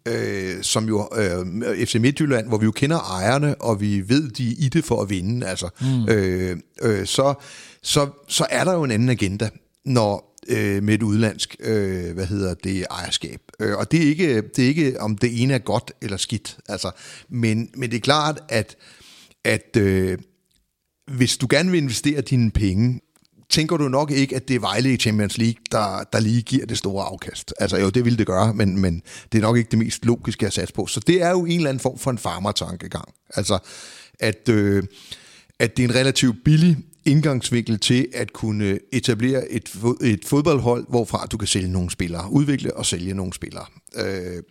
øh, 0.07 0.61
som 0.63 0.87
jo 0.87 1.09
øh, 1.17 1.85
FC 1.87 1.95
Midtjylland, 1.95 2.47
hvor 2.47 2.57
vi 2.57 2.65
jo 2.65 2.71
kender 2.71 2.99
ejerne, 2.99 3.61
og 3.61 3.81
vi 3.81 4.09
ved, 4.09 4.29
de 4.29 4.47
er 4.47 4.55
i 4.57 4.69
det 4.69 4.85
for 4.85 5.01
at 5.01 5.09
vinde, 5.09 5.47
altså, 5.47 5.69
mm. 5.81 6.09
øh, 6.09 6.57
øh, 6.81 7.05
så, 7.05 7.33
så, 7.83 8.09
så 8.27 8.45
er 8.49 8.63
der 8.63 8.73
jo 8.73 8.83
en 8.83 8.91
anden 8.91 9.09
agenda, 9.09 9.49
når 9.85 10.26
øh, 10.47 10.83
med 10.83 10.93
et 10.93 11.03
udlandsk, 11.03 11.55
øh, 11.59 12.13
hvad 12.13 12.25
hedder 12.25 12.53
det, 12.53 12.85
ejerskab. 12.91 13.41
Øh, 13.59 13.77
og 13.77 13.91
det 13.91 14.03
er, 14.03 14.07
ikke, 14.07 14.41
det 14.41 14.63
er 14.63 14.67
ikke, 14.67 15.01
om 15.01 15.17
det 15.17 15.41
ene 15.41 15.53
er 15.53 15.59
godt 15.59 15.91
eller 16.01 16.17
skidt, 16.17 16.57
altså, 16.69 16.91
men, 17.29 17.69
men 17.75 17.89
det 17.89 17.97
er 17.97 18.01
klart, 18.01 18.39
at, 18.49 18.75
at 19.45 19.77
øh, 19.77 20.17
hvis 21.11 21.37
du 21.37 21.47
gerne 21.49 21.71
vil 21.71 21.81
investere 21.81 22.21
dine 22.21 22.51
penge, 22.51 23.01
tænker 23.49 23.77
du 23.77 23.87
nok 23.87 24.11
ikke, 24.11 24.35
at 24.35 24.47
det 24.47 24.55
er 24.55 24.59
Vejle 24.59 24.93
i 24.93 24.97
Champions 24.97 25.37
League, 25.37 25.61
der, 25.71 26.03
der 26.13 26.19
lige 26.19 26.41
giver 26.41 26.65
det 26.65 26.77
store 26.77 27.05
afkast. 27.05 27.53
Altså 27.59 27.77
jo, 27.77 27.89
det 27.89 28.05
ville 28.05 28.17
det 28.17 28.27
gøre, 28.27 28.53
men, 28.53 28.77
men 28.77 29.01
det 29.31 29.37
er 29.37 29.41
nok 29.41 29.57
ikke 29.57 29.71
det 29.71 29.79
mest 29.79 30.05
logiske 30.05 30.47
at 30.47 30.53
satse 30.53 30.73
på. 30.73 30.87
Så 30.87 30.99
det 30.99 31.21
er 31.21 31.29
jo 31.29 31.45
en 31.45 31.57
eller 31.57 31.69
anden 31.69 31.81
form 31.81 31.97
for 31.97 32.11
en 32.11 32.17
farmertankegang. 32.17 33.13
Altså, 33.33 33.59
at, 34.19 34.49
øh, 34.49 34.83
at 35.59 35.77
det 35.77 35.85
er 35.85 35.89
en 35.89 35.95
relativt 35.95 36.35
billig 36.45 36.77
indgangsvinkel 37.07 37.79
til 37.79 38.07
at 38.13 38.33
kunne 38.33 38.79
etablere 38.91 39.51
et, 39.51 39.75
et 40.01 40.25
fodboldhold, 40.25 40.85
hvorfra 40.89 41.25
du 41.25 41.37
kan 41.37 41.47
sælge 41.47 41.71
nogle 41.71 41.89
spillere, 41.89 42.31
udvikle 42.31 42.77
og 42.77 42.85
sælge 42.85 43.13
nogle 43.13 43.33
spillere. 43.33 43.65
Øh, 43.95 44.43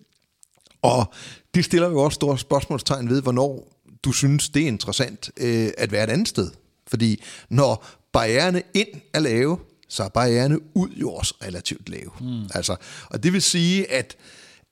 og 0.83 1.15
det 1.55 1.65
stiller 1.65 1.89
jo 1.89 1.99
også 1.99 2.15
store 2.15 2.39
spørgsmålstegn 2.39 3.09
ved, 3.09 3.23
hvornår 3.23 3.73
du 4.05 4.13
synes, 4.13 4.49
det 4.49 4.63
er 4.63 4.67
interessant 4.67 5.31
øh, 5.37 5.71
at 5.79 5.93
være 5.93 6.05
et 6.05 6.11
andet 6.11 6.29
sted. 6.29 6.51
Fordi 6.87 7.23
når 7.51 7.87
barriererne 8.13 8.63
ind 8.75 8.89
er 9.15 9.21
lave, 9.21 9.59
så 9.89 10.05
er 10.05 10.09
barriererne 10.09 10.77
ud 10.77 10.89
jo 10.89 11.13
også 11.13 11.35
relativt 11.43 11.89
lave. 11.89 12.11
Mm. 12.21 12.43
Altså, 12.55 12.77
og 13.11 13.23
det 13.23 13.33
vil 13.33 13.43
sige, 13.43 13.93
at, 13.93 14.17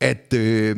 at 0.00 0.34
øh, 0.34 0.76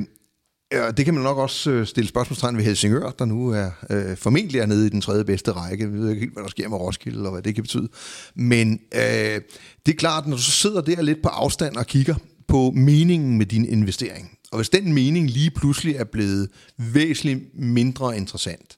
Ja, 0.77 0.91
det 0.91 1.05
kan 1.05 1.15
man 1.15 1.23
nok 1.23 1.39
også 1.39 1.71
øh, 1.71 1.87
stille 1.87 2.09
spørgsmålstegn 2.09 2.57
ved 2.57 2.65
Helsingør, 2.65 3.11
der 3.11 3.25
nu 3.25 3.49
er 3.49 3.71
øh, 3.91 4.17
formentlig 4.17 4.61
er 4.61 4.67
nede 4.67 4.87
i 4.87 4.91
den 4.91 5.01
tredje 5.01 5.25
bedste 5.25 5.53
række. 5.53 5.91
Vi 5.91 5.99
ved 5.99 6.11
ikke 6.11 6.21
helt, 6.21 6.33
hvad 6.33 6.43
der 6.43 6.49
sker 6.49 6.69
med 6.69 6.79
Roskilde, 6.79 7.25
og 7.25 7.33
hvad 7.33 7.43
det 7.43 7.55
kan 7.55 7.65
betyde. 7.65 7.89
Men 8.35 8.81
øh, 8.95 9.41
det 9.87 9.93
er 9.93 9.97
klart, 9.99 10.27
når 10.27 10.37
du 10.37 10.43
så 10.43 10.51
sidder 10.51 10.81
der 10.81 11.03
lidt 11.03 11.23
på 11.23 11.29
afstand 11.29 11.77
og 11.77 11.87
kigger 11.87 12.15
på 12.49 12.73
meningen 12.75 13.39
med 13.39 13.47
din 13.47 13.65
investering, 13.65 14.39
og 14.51 14.59
hvis 14.59 14.69
den 14.69 14.93
mening 14.93 15.31
lige 15.31 15.51
pludselig 15.51 15.97
er 15.97 16.05
blevet 16.05 16.49
væsentligt 16.79 17.41
mindre 17.55 18.17
interessant, 18.17 18.77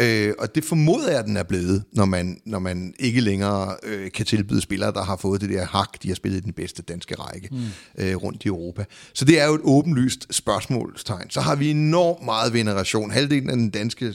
Øh, 0.00 0.34
og 0.38 0.54
det 0.54 0.64
formoder 0.64 1.10
jeg, 1.10 1.24
den 1.24 1.36
er 1.36 1.42
blevet, 1.42 1.84
når 1.92 2.04
man, 2.04 2.40
når 2.46 2.58
man 2.58 2.94
ikke 2.98 3.20
længere 3.20 3.76
øh, 3.82 4.10
kan 4.10 4.26
tilbyde 4.26 4.60
spillere, 4.60 4.92
der 4.92 5.02
har 5.02 5.16
fået 5.16 5.40
det 5.40 5.50
der 5.50 5.64
hak, 5.64 6.02
de 6.02 6.08
har 6.08 6.14
spillet 6.14 6.38
i 6.38 6.42
den 6.42 6.52
bedste 6.52 6.82
danske 6.82 7.14
række 7.14 7.48
mm. 7.52 7.58
øh, 7.98 8.16
rundt 8.16 8.44
i 8.44 8.48
Europa. 8.48 8.84
Så 9.14 9.24
det 9.24 9.40
er 9.40 9.46
jo 9.46 9.54
et 9.54 9.60
åbenlyst 9.64 10.26
spørgsmålstegn. 10.34 11.30
Så 11.30 11.40
har 11.40 11.56
vi 11.56 11.70
enormt 11.70 12.24
meget 12.24 12.52
veneration. 12.52 13.10
Halvdelen 13.10 13.50
af 13.50 13.56
den 13.56 13.70
danske 13.70 14.14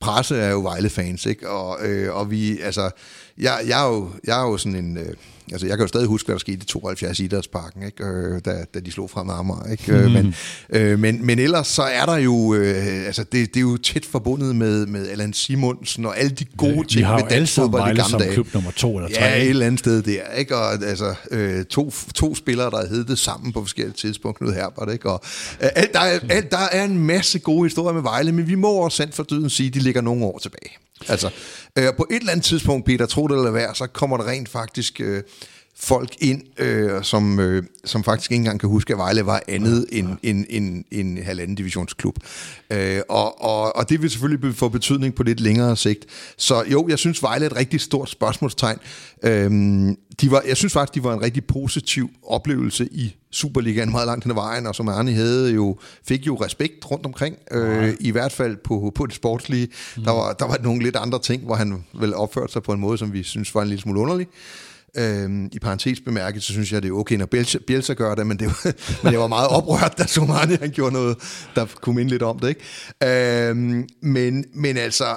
presse 0.00 0.36
er 0.36 0.50
jo 0.50 0.60
Vejle-fans, 0.60 1.26
ikke? 1.26 1.48
Og, 1.48 1.86
øh, 1.86 2.14
og 2.16 2.30
vi, 2.30 2.60
altså, 2.60 2.90
jeg, 3.38 3.60
jeg, 3.66 3.84
er 3.84 3.88
jo, 3.88 4.10
jeg 4.24 4.40
er 4.40 4.50
jo 4.50 4.56
sådan 4.56 4.84
en, 4.84 4.96
øh, 4.96 5.14
altså 5.52 5.66
jeg 5.66 5.76
kan 5.76 5.84
jo 5.84 5.88
stadig 5.88 6.06
huske, 6.06 6.26
hvad 6.26 6.34
der 6.34 6.38
skete 6.38 6.58
i 6.62 6.66
72 6.66 7.20
i 7.20 7.24
Idrætsparken, 7.24 7.82
ikke? 7.82 8.04
Øh, 8.04 8.40
da, 8.44 8.64
da 8.74 8.80
de 8.80 8.92
slog 8.92 9.10
frem 9.10 9.26
med 9.26 9.34
Amager, 9.34 9.70
ikke? 9.70 9.92
Mm. 9.92 10.12
Men, 10.12 10.34
øh, 10.70 10.98
men, 10.98 11.26
men 11.26 11.38
ellers 11.38 11.66
så 11.66 11.82
er 11.82 12.06
der 12.06 12.16
jo, 12.16 12.54
øh, 12.54 13.06
altså 13.06 13.24
det, 13.24 13.32
det 13.32 13.56
er 13.56 13.60
jo 13.60 13.76
tæt 13.76 14.04
forbundet 14.04 14.56
med, 14.56 14.86
med 14.86 15.08
Allan 15.08 15.32
Simonsen 15.32 16.06
og 16.06 16.18
alle 16.18 16.30
de 16.30 16.44
gode 16.44 16.88
ting 16.88 17.08
med 17.08 17.22
dansk 17.30 17.54
fodbold 17.54 17.82
i 17.82 17.86
gamle 17.86 18.04
som 18.04 18.20
dage. 18.20 18.32
klub 18.32 18.54
nummer 18.54 18.70
to 18.70 18.96
eller 18.96 19.10
tre. 19.10 19.24
Ja, 19.24 19.36
et 19.36 19.48
eller 19.48 19.66
andet 19.66 19.78
sted 19.78 20.02
der, 20.02 20.32
ikke? 20.38 20.56
Og 20.56 20.72
altså, 20.72 21.14
øh, 21.30 21.64
to, 21.64 21.92
to 22.14 22.34
spillere, 22.34 22.70
der 22.70 22.88
hed 22.88 23.04
det 23.04 23.18
sammen 23.18 23.52
på 23.52 23.60
forskellige 23.60 23.96
tidspunkter, 23.96 24.44
Knud 24.44 24.54
Herbert, 24.54 24.92
ikke? 24.92 25.10
Og, 25.10 25.20
øh, 25.62 25.68
alt, 25.76 25.92
der, 25.92 26.00
er, 26.00 26.18
alt, 26.30 26.50
der 26.50 26.68
er 26.72 26.84
en 26.84 26.98
masse 26.98 27.38
gode 27.38 27.64
historier 27.64 27.94
med 27.94 28.02
Vejle, 28.02 28.32
men 28.32 28.48
vi 28.48 28.54
må 28.54 28.72
også 28.72 28.96
sandt 28.96 29.14
for 29.14 29.22
dyden 29.22 29.50
sige, 29.50 29.66
at 29.66 29.74
de 29.74 29.78
ligger 29.78 30.00
nogle 30.00 30.24
år 30.24 30.38
tilbage. 30.38 30.81
Altså, 31.08 31.30
øh, 31.78 31.94
på 31.96 32.06
et 32.10 32.16
eller 32.16 32.32
andet 32.32 32.44
tidspunkt, 32.44 32.86
Peter, 32.86 33.06
tro 33.06 33.28
det 33.28 33.36
eller 33.36 33.50
være, 33.50 33.74
så 33.74 33.86
kommer 33.86 34.16
der 34.16 34.28
rent 34.28 34.48
faktisk 34.48 35.00
øh, 35.00 35.22
folk 35.82 36.14
ind, 36.20 36.42
øh, 36.58 37.02
som, 37.02 37.40
øh, 37.40 37.62
som 37.84 38.04
faktisk 38.04 38.30
ikke 38.30 38.40
engang 38.40 38.60
kan 38.60 38.68
huske, 38.68 38.92
at 38.92 38.98
Vejle 38.98 39.26
var 39.26 39.42
andet 39.48 39.86
ja, 39.92 39.96
ja. 39.96 40.02
end 40.02 40.16
en, 40.22 40.46
en, 40.62 40.84
en 40.90 41.22
halvanden 41.22 41.54
divisionsklub. 41.54 42.18
Øh, 42.70 43.00
og, 43.08 43.44
og, 43.44 43.76
og 43.76 43.88
det 43.88 44.02
vil 44.02 44.10
selvfølgelig 44.10 44.54
få 44.54 44.68
betydning 44.68 45.14
på 45.14 45.22
lidt 45.22 45.40
længere 45.40 45.76
sigt. 45.76 46.06
Så 46.36 46.64
jo, 46.72 46.88
jeg 46.88 46.98
synes, 46.98 47.22
Vejle 47.22 47.44
er 47.44 47.50
et 47.50 47.56
rigtig 47.56 47.80
stort 47.80 48.10
spørgsmålstegn. 48.10 48.78
Øh, 49.22 49.50
de 50.20 50.30
var, 50.30 50.42
jeg 50.48 50.56
synes 50.56 50.72
faktisk, 50.72 50.94
de 50.94 51.04
var 51.04 51.14
en 51.14 51.22
rigtig 51.22 51.44
positiv 51.44 52.10
oplevelse 52.26 52.88
i 52.92 53.16
Superligaen 53.30 53.90
meget 53.90 54.06
langt 54.06 54.24
hen 54.24 54.30
ad 54.30 54.34
vejen, 54.34 54.66
og 54.66 54.74
som 54.74 54.88
Arne 54.88 55.12
havde 55.12 55.52
jo, 55.52 55.78
fik 56.08 56.26
jo 56.26 56.34
respekt 56.34 56.90
rundt 56.90 57.06
omkring, 57.06 57.36
øh, 57.50 57.94
i 58.00 58.10
hvert 58.10 58.32
fald 58.32 58.56
på, 58.64 58.92
på 58.94 59.06
det 59.06 59.14
sportslige. 59.14 59.68
Mm. 59.96 60.02
Der, 60.04 60.10
var, 60.10 60.32
der 60.32 60.46
var 60.46 60.58
nogle 60.62 60.82
lidt 60.82 60.96
andre 60.96 61.18
ting, 61.18 61.44
hvor 61.44 61.54
han 61.54 61.84
vel 61.94 62.14
opførte 62.14 62.52
sig 62.52 62.62
på 62.62 62.72
en 62.72 62.80
måde, 62.80 62.98
som 62.98 63.12
vi 63.12 63.22
synes 63.22 63.54
var 63.54 63.62
en 63.62 63.68
lille 63.68 63.82
smule 63.82 64.00
underlig. 64.00 64.26
Øhm, 64.96 65.48
I 65.52 65.58
parentes 65.58 66.00
bemærket, 66.00 66.42
så 66.42 66.52
synes 66.52 66.72
jeg, 66.72 66.82
det 66.82 66.88
er 66.88 66.92
okay, 66.92 67.16
når 67.16 67.26
Bielsa, 67.66 67.94
gør 67.94 68.14
det, 68.14 68.26
men 68.26 68.38
det, 68.38 68.46
var, 68.46 68.72
men 69.02 69.12
det 69.12 69.20
var 69.20 69.26
meget 69.26 69.48
oprørt, 69.48 69.98
da 69.98 70.06
Somani 70.06 70.54
han 70.54 70.70
gjorde 70.70 70.92
noget, 70.92 71.16
der 71.54 71.66
kunne 71.66 71.96
minde 71.96 72.10
lidt 72.10 72.22
om 72.22 72.38
det. 72.38 72.48
Ikke? 72.48 73.48
Øhm, 73.50 73.88
men, 74.02 74.44
men 74.54 74.76
altså, 74.76 75.16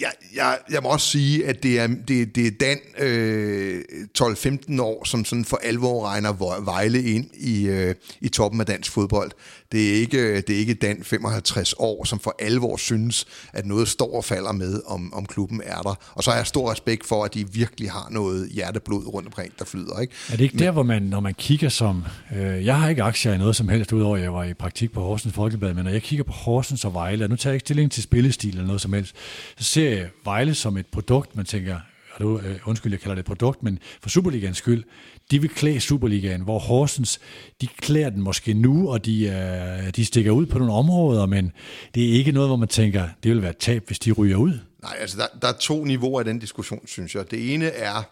jeg, 0.00 0.12
jeg, 0.34 0.58
jeg 0.70 0.82
må 0.82 0.88
også 0.88 1.06
sige, 1.06 1.46
at 1.46 1.62
det 1.62 1.78
er, 1.78 1.86
det, 1.86 2.36
det 2.36 2.46
er 2.46 2.50
den 2.60 2.78
øh, 2.98 3.84
12-15 4.18 4.82
år, 4.82 5.04
som 5.04 5.24
sådan 5.24 5.44
for 5.44 5.60
alvor 5.62 6.06
regner 6.06 6.62
Vejle 6.64 7.02
ind 7.02 7.26
i, 7.34 7.66
øh, 7.66 7.94
i 8.20 8.28
toppen 8.28 8.60
af 8.60 8.66
dansk 8.66 8.92
fodbold. 8.92 9.30
Det 9.72 9.90
er, 9.90 9.94
ikke, 9.94 10.40
det 10.40 10.50
er 10.50 10.58
ikke 10.58 10.74
den 10.74 11.04
55 11.04 11.74
år, 11.78 12.04
som 12.04 12.20
for 12.20 12.34
alvor 12.38 12.76
synes, 12.76 13.26
at 13.52 13.66
noget 13.66 13.88
står 13.88 14.16
og 14.16 14.24
falder 14.24 14.52
med, 14.52 14.80
om, 14.86 15.14
om 15.14 15.26
klubben 15.26 15.62
er 15.64 15.82
der. 15.82 15.94
Og 16.14 16.24
så 16.24 16.30
har 16.30 16.36
jeg 16.36 16.46
stor 16.46 16.70
respekt 16.70 17.06
for, 17.06 17.24
at 17.24 17.34
de 17.34 17.52
virkelig 17.52 17.90
har 17.90 18.08
noget 18.10 18.48
hjerteblod 18.48 19.06
rundt 19.06 19.26
omkring, 19.26 19.52
der 19.58 19.64
flyder. 19.64 20.00
Ikke? 20.00 20.14
Er 20.28 20.36
det 20.36 20.44
ikke 20.44 20.56
Men, 20.56 20.64
der, 20.64 20.70
hvor 20.70 20.82
man, 20.82 21.02
når 21.02 21.20
man 21.20 21.34
kigger 21.34 21.68
som... 21.68 22.04
Øh, 22.36 22.64
jeg 22.64 22.80
har 22.80 22.88
ikke 22.88 23.02
aktier 23.02 23.32
i 23.32 23.38
noget 23.38 23.56
som 23.56 23.68
helst, 23.68 23.92
udover 23.92 24.16
at 24.16 24.22
jeg 24.22 24.34
var 24.34 24.44
i 24.44 24.54
praktik 24.54 24.92
på 24.92 25.00
Horsens 25.00 25.34
Folkeblad, 25.34 25.74
men 25.74 25.84
når 25.84 25.92
jeg 25.92 26.02
kigger 26.02 26.24
på 26.24 26.32
Horsens 26.32 26.84
og 26.84 26.94
Vejle, 26.94 27.24
og 27.24 27.30
nu 27.30 27.36
tager 27.36 27.52
jeg 27.52 27.54
ikke 27.54 27.64
stilling 27.64 27.92
til 27.92 28.02
spillestil 28.02 28.50
eller 28.50 28.66
noget 28.66 28.80
som 28.80 28.92
helst, 28.92 29.16
så 29.58 29.64
ser 29.64 29.90
jeg 29.90 30.08
Vejle 30.24 30.54
som 30.54 30.76
et 30.76 30.86
produkt, 30.86 31.36
man 31.36 31.44
tænker, 31.44 31.76
du, 32.18 32.38
øh, 32.38 32.58
undskyld, 32.64 32.92
jeg 32.92 33.00
kalder 33.00 33.14
det 33.14 33.20
et 33.20 33.26
produkt, 33.26 33.62
men 33.62 33.78
for 34.02 34.08
Superligans 34.08 34.56
skyld, 34.56 34.84
de 35.32 35.40
vil 35.40 35.50
klæde 35.50 35.80
Superligaen, 35.80 36.40
hvor 36.40 36.58
Horsens, 36.58 37.20
de 37.60 37.66
klæder 37.66 38.10
den 38.10 38.22
måske 38.22 38.54
nu, 38.54 38.90
og 38.90 39.04
de, 39.04 39.24
øh, 39.24 39.90
de 39.96 40.04
stikker 40.04 40.30
ud 40.30 40.46
på 40.46 40.58
nogle 40.58 40.72
områder, 40.72 41.26
men 41.26 41.52
det 41.94 42.08
er 42.08 42.12
ikke 42.12 42.32
noget, 42.32 42.48
hvor 42.48 42.56
man 42.56 42.68
tænker, 42.68 43.08
det 43.22 43.30
vil 43.30 43.42
være 43.42 43.52
tab, 43.52 43.86
hvis 43.86 43.98
de 43.98 44.12
ryger 44.12 44.36
ud. 44.36 44.58
Nej, 44.82 44.96
altså 44.98 45.16
der, 45.16 45.26
der 45.42 45.48
er 45.48 45.58
to 45.60 45.84
niveauer 45.84 46.20
i 46.20 46.24
den 46.24 46.38
diskussion, 46.38 46.86
synes 46.86 47.14
jeg. 47.14 47.30
Det 47.30 47.54
ene 47.54 47.66
er 47.66 48.02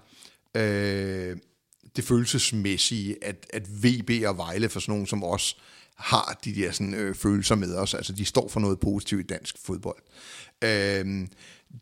øh, 0.55 1.37
det 1.97 2.05
følelsesmæssige, 2.05 3.17
at, 3.25 3.47
at 3.53 3.63
VB 3.83 4.11
og 4.27 4.37
Vejle 4.37 4.69
for 4.69 4.81
sådan 4.81 4.93
nogen 4.93 5.07
som 5.07 5.25
os, 5.25 5.57
har 5.97 6.39
de 6.45 6.55
der 6.55 6.73
sådan, 6.73 6.95
øh, 6.95 7.15
følelser 7.15 7.55
med 7.55 7.75
os. 7.75 7.95
Altså, 7.95 8.13
de 8.13 8.25
står 8.25 8.49
for 8.49 8.61
noget 8.61 8.81
positivt 8.81 9.21
i 9.21 9.27
dansk 9.27 9.55
fodbold. 9.65 10.03
Øh, 10.65 11.27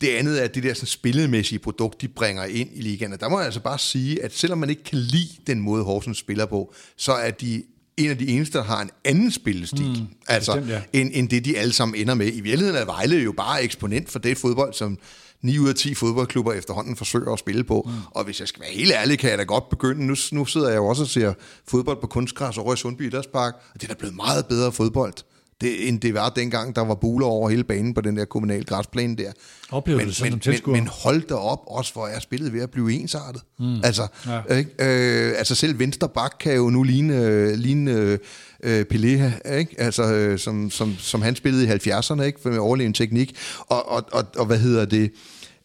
det 0.01 0.09
andet 0.09 0.43
er 0.45 0.49
det 0.49 0.63
der 0.63 0.75
sådan, 0.75 0.87
spillemæssige 0.87 1.59
produkt, 1.59 2.01
de 2.01 2.09
bringer 2.09 2.45
ind 2.45 2.69
i 2.73 2.81
ligaen. 2.81 3.13
Og 3.13 3.21
der 3.21 3.29
må 3.29 3.39
jeg 3.39 3.45
altså 3.45 3.61
bare 3.61 3.79
sige, 3.79 4.25
at 4.25 4.35
selvom 4.35 4.59
man 4.59 4.71
ikke 4.71 4.85
kan 4.85 4.99
lide 4.99 5.29
den 5.47 5.61
måde, 5.61 5.85
Horsens 5.85 6.19
spiller 6.19 6.47
på, 6.47 6.75
så 6.97 7.13
er 7.13 7.31
de 7.31 7.63
en 7.97 8.11
af 8.11 8.19
de 8.19 8.29
eneste, 8.29 8.59
der 8.59 8.65
har 8.65 8.83
en 8.83 8.91
anden 9.05 9.31
spillestil, 9.31 9.89
mm, 10.01 10.07
altså, 10.27 10.53
bestemt, 10.55 10.73
ja. 10.73 10.83
end, 10.93 11.11
end 11.15 11.29
det, 11.29 11.45
de 11.45 11.59
alle 11.59 11.73
sammen 11.73 12.01
ender 12.01 12.15
med. 12.15 12.27
I 12.27 12.41
virkeligheden 12.41 12.81
er 12.81 12.85
Vejle 12.85 13.17
jo 13.17 13.33
bare 13.33 13.63
eksponent 13.63 14.11
for 14.11 14.19
det 14.19 14.39
fodbold, 14.39 14.75
som 14.75 14.99
9 15.43 15.59
ud 15.59 15.69
af 15.69 15.75
10 15.75 15.95
fodboldklubber 15.95 16.53
efterhånden 16.53 16.97
forsøger 16.97 17.33
at 17.33 17.39
spille 17.39 17.65
på. 17.65 17.83
Mm. 17.87 17.93
Og 18.11 18.25
hvis 18.25 18.41
jeg 18.41 18.49
skal 18.49 18.61
være 18.61 18.71
helt 18.71 18.93
ærlig, 18.93 19.19
kan 19.19 19.31
jeg 19.31 19.39
da 19.39 19.43
godt 19.43 19.69
begynde. 19.69 20.07
Nu, 20.07 20.15
nu 20.33 20.45
sidder 20.45 20.69
jeg 20.69 20.77
jo 20.77 20.87
også 20.87 21.03
og 21.03 21.09
ser 21.09 21.33
fodbold 21.69 22.01
på 22.01 22.07
kunstgræs 22.07 22.59
over 22.59 22.75
i 22.75 22.77
Sundby 22.77 23.07
Idrætspark, 23.07 23.55
og 23.75 23.81
det 23.81 23.83
er 23.83 23.95
da 23.95 23.99
blevet 23.99 24.17
meget 24.17 24.47
bedre 24.47 24.73
fodbold 24.73 25.15
det, 25.61 25.89
end 25.89 26.01
det 26.01 26.15
var 26.15 26.29
dengang, 26.29 26.77
der 26.77 26.85
var 26.85 26.95
buler 26.95 27.27
over 27.27 27.51
hele 27.51 27.65
banen 27.65 27.95
på 27.95 28.01
den 28.01 28.17
der 28.17 28.25
kommunale 28.25 28.65
græsplæne 28.65 29.17
der. 29.17 29.33
Oplever 29.71 29.99
men, 29.99 30.09
det 30.09 30.23
men, 30.23 30.41
men, 30.47 30.73
men 30.73 30.87
hold 30.87 31.23
da 31.23 31.35
op, 31.35 31.61
også 31.67 31.93
hvor 31.93 32.07
er 32.07 32.21
spillet 32.21 32.53
ved 32.53 32.61
at 32.61 32.71
blive 32.71 32.93
ensartet. 32.93 33.43
Mm. 33.59 33.81
Altså, 33.85 34.07
ja. 34.27 34.55
ikke? 34.55 34.71
Øh, 34.79 35.39
altså 35.39 35.55
selv 35.55 35.79
venstre 35.79 36.09
bak 36.09 36.37
kan 36.41 36.57
jo 36.57 36.71
nu 36.71 36.83
ligne, 36.83 37.57
ligne 37.57 38.19
øh, 38.63 38.85
Pelé, 38.93 39.49
ikke? 39.55 39.75
Altså, 39.79 40.15
øh, 40.15 40.39
som, 40.39 40.71
som, 40.71 40.97
som 40.99 41.23
han 41.23 41.37
spillede 41.37 41.65
i 41.65 41.91
70'erne, 41.91 42.23
ikke? 42.23 42.49
med 42.49 42.59
overlevende 42.59 42.99
teknik. 42.99 43.37
Og, 43.59 43.89
og, 43.89 44.05
og, 44.13 44.25
og 44.37 44.47
hvad 44.47 44.59
hedder 44.59 44.85
det? 44.85 45.13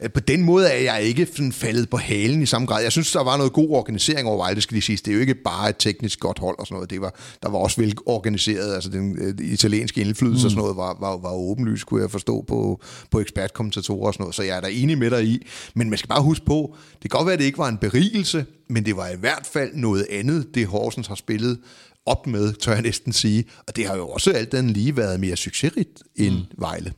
Øh, 0.04 0.12
på 0.12 0.20
den 0.20 0.42
måde 0.42 0.68
er 0.68 0.94
jeg 0.94 1.04
ikke 1.04 1.28
sådan 1.36 1.52
faldet 1.52 1.90
på 1.90 1.98
halen 1.98 2.42
i 2.42 2.46
samme 2.46 2.68
grad. 2.68 2.84
Jeg 2.84 2.92
synes, 2.92 3.12
der 3.12 3.24
var 3.24 3.38
noget 3.38 3.54
god 3.54 3.70
organisering 3.70 4.28
over 4.28 4.38
Vejle, 4.38 4.62
skal 4.62 4.76
de 4.76 4.82
sige. 4.82 4.98
Det 4.98 5.08
er 5.08 5.14
jo 5.14 5.20
ikke 5.20 5.36
bare 5.36 5.70
et 5.70 5.76
teknisk 5.80 6.20
godt 6.20 6.40
hold 6.40 6.60
og 6.60 6.68
sådan 6.68 6.76
noget. 6.76 6.90
Det 6.90 7.02
var, 7.02 7.16
der 7.44 7.50
var 7.50 7.58
også 7.58 7.82
vel 7.82 7.98
organiseret. 8.06 8.76
Altså 8.76 8.90
den 8.90 9.18
øh, 9.22 9.52
italienske 9.52 10.02
indflydelse 10.02 10.44
mm. 10.44 10.46
og 10.46 10.52
sådan 10.52 10.62
noget 10.62 10.78
var, 10.78 10.98
var, 11.00 11.18
var 11.18 11.34
åbenlyst, 11.34 11.86
kunne 11.86 12.02
jeg 12.02 12.12
forstå 12.12 12.46
på, 12.48 12.82
på 13.12 13.20
ekspertkommentatorer 13.20 14.08
og 14.08 14.14
sådan 14.14 14.24
noget. 14.24 14.36
Så 14.36 14.44
jeg 14.44 14.58
er 14.58 14.62
da 14.62 14.68
enig 14.72 14.98
med 14.98 15.12
dig 15.12 15.26
i. 15.26 15.48
Men 15.76 15.90
man 15.90 15.98
skal 15.98 16.08
bare 16.08 16.22
huske 16.22 16.46
på, 16.46 16.76
det 16.94 17.12
kan 17.12 17.18
godt 17.18 17.26
være, 17.26 17.34
at 17.34 17.40
det 17.40 17.46
ikke 17.46 17.58
var 17.58 17.70
en 17.70 17.78
berigelse, 17.78 18.46
men 18.70 18.86
det 18.86 18.98
var 18.98 19.10
i 19.10 19.16
hvert 19.16 19.50
fald 19.54 19.72
noget 19.74 20.08
andet, 20.10 20.56
det 20.56 20.68
Horsens 20.68 21.08
har 21.08 21.16
spillet 21.16 21.60
op 22.06 22.28
med, 22.28 22.54
tør 22.54 22.74
jeg 22.74 22.82
næsten 22.82 23.14
sige. 23.14 23.46
Og 23.68 23.76
det 23.76 23.88
har 23.88 23.96
jo 23.96 24.08
også 24.08 24.32
alt 24.32 24.52
den 24.52 24.70
lige 24.70 24.98
været 24.98 25.20
mere 25.20 25.36
succesrigt 25.36 26.04
end 26.16 26.36
mm. 26.36 26.46
Vejle. 26.58 26.94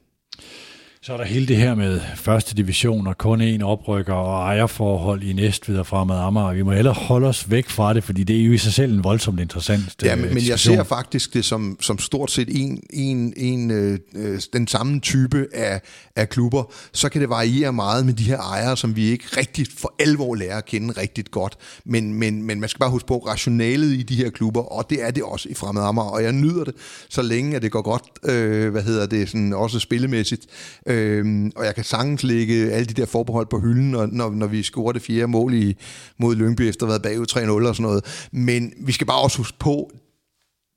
Så 1.06 1.14
er 1.14 1.18
der 1.18 1.26
hele 1.26 1.48
det 1.48 1.58
her 1.58 1.76
med 1.76 2.02
første 2.16 2.56
division 2.56 3.08
og 3.08 3.18
kun 3.18 3.42
en 3.42 3.62
oprykker 3.62 4.14
og 4.14 4.42
ejerforhold 4.42 5.24
i 5.24 5.34
Næstved 5.34 5.78
og 5.78 5.88
fremad 5.88 6.18
Amager. 6.18 6.54
Vi 6.54 6.62
må 6.62 6.72
hellere 6.72 6.94
holde 6.94 7.28
os 7.28 7.52
væk 7.52 7.70
fra 7.70 7.94
det, 7.94 8.04
fordi 8.04 8.24
det 8.24 8.40
er 8.42 8.46
jo 8.46 8.54
i 8.54 8.58
sig 8.58 8.74
selv 8.74 8.94
en 8.94 9.04
voldsomt 9.04 9.40
interessant 9.40 10.04
Ja, 10.04 10.16
men, 10.16 10.34
men 10.34 10.48
jeg 10.48 10.60
ser 10.60 10.84
faktisk 10.84 11.34
det 11.34 11.46
som, 11.46 11.78
som 11.82 12.00
stort 12.00 12.32
set 12.32 12.62
en, 12.62 12.84
en, 12.94 13.34
en, 13.38 13.72
øh, 13.72 14.00
øh, 14.16 14.42
den 14.54 14.68
samme 14.68 15.00
type 15.00 15.48
af, 15.54 15.82
af 16.16 16.30
klubber. 16.30 16.74
Så 16.94 17.10
kan 17.10 17.22
det 17.22 17.30
variere 17.30 17.74
meget 17.74 18.06
med 18.06 18.14
de 18.14 18.24
her 18.24 18.40
ejere, 18.40 18.78
som 18.78 18.96
vi 18.96 19.06
ikke 19.06 19.26
rigtig 19.38 19.68
for 19.78 19.96
alvor 20.00 20.36
lærer 20.36 20.58
at 20.58 20.66
kende 20.66 20.94
rigtig 21.02 21.26
godt. 21.32 21.58
Men, 21.86 22.14
men, 22.14 22.44
men 22.44 22.60
man 22.60 22.70
skal 22.70 22.80
bare 22.80 22.92
huske 22.92 23.08
på 23.08 23.18
rationalet 23.18 23.94
i 23.94 24.04
de 24.04 24.16
her 24.16 24.30
klubber, 24.30 24.62
og 24.62 24.90
det 24.90 25.04
er 25.04 25.12
det 25.12 25.24
også 25.24 25.50
i 25.50 25.54
fremad 25.54 25.84
Amager. 25.84 26.10
Og 26.10 26.24
jeg 26.24 26.32
nyder 26.32 26.64
det, 26.64 26.74
så 27.10 27.22
længe 27.22 27.56
at 27.56 27.62
det 27.62 27.72
går 27.72 27.82
godt, 27.82 28.04
øh, 28.24 28.72
hvad 28.72 28.84
hedder 28.84 29.06
det, 29.06 29.30
sådan 29.30 29.54
også 29.54 29.80
spillemæssigt. 29.80 30.46
Øh, 30.88 30.95
Øhm, 30.96 31.52
og 31.56 31.66
jeg 31.66 31.76
kan 31.76 31.84
sagtens 31.84 32.24
lægge 32.24 32.72
alle 32.72 32.86
de 32.86 32.94
der 32.94 33.06
forbehold 33.06 33.48
på 33.48 33.60
hylden, 33.60 33.96
og, 33.96 34.10
når, 34.10 34.30
når 34.30 34.48
vi 34.48 34.64
scorer 34.64 34.92
det 34.92 35.02
fjerde 35.02 35.28
mål 35.28 35.54
i, 35.54 35.78
mod 36.18 36.36
Lyngby 36.36 36.62
efter 36.62 36.86
at 36.86 36.92
have 36.92 37.04
været 37.04 37.14
bagud 37.14 37.64
3-0 37.64 37.68
og 37.68 37.76
sådan 37.76 37.84
noget. 37.90 38.28
Men 38.32 38.74
vi 38.78 38.92
skal 38.92 39.08
bare 39.08 39.22
også 39.22 39.38
huske 39.38 39.58
på, 39.60 39.92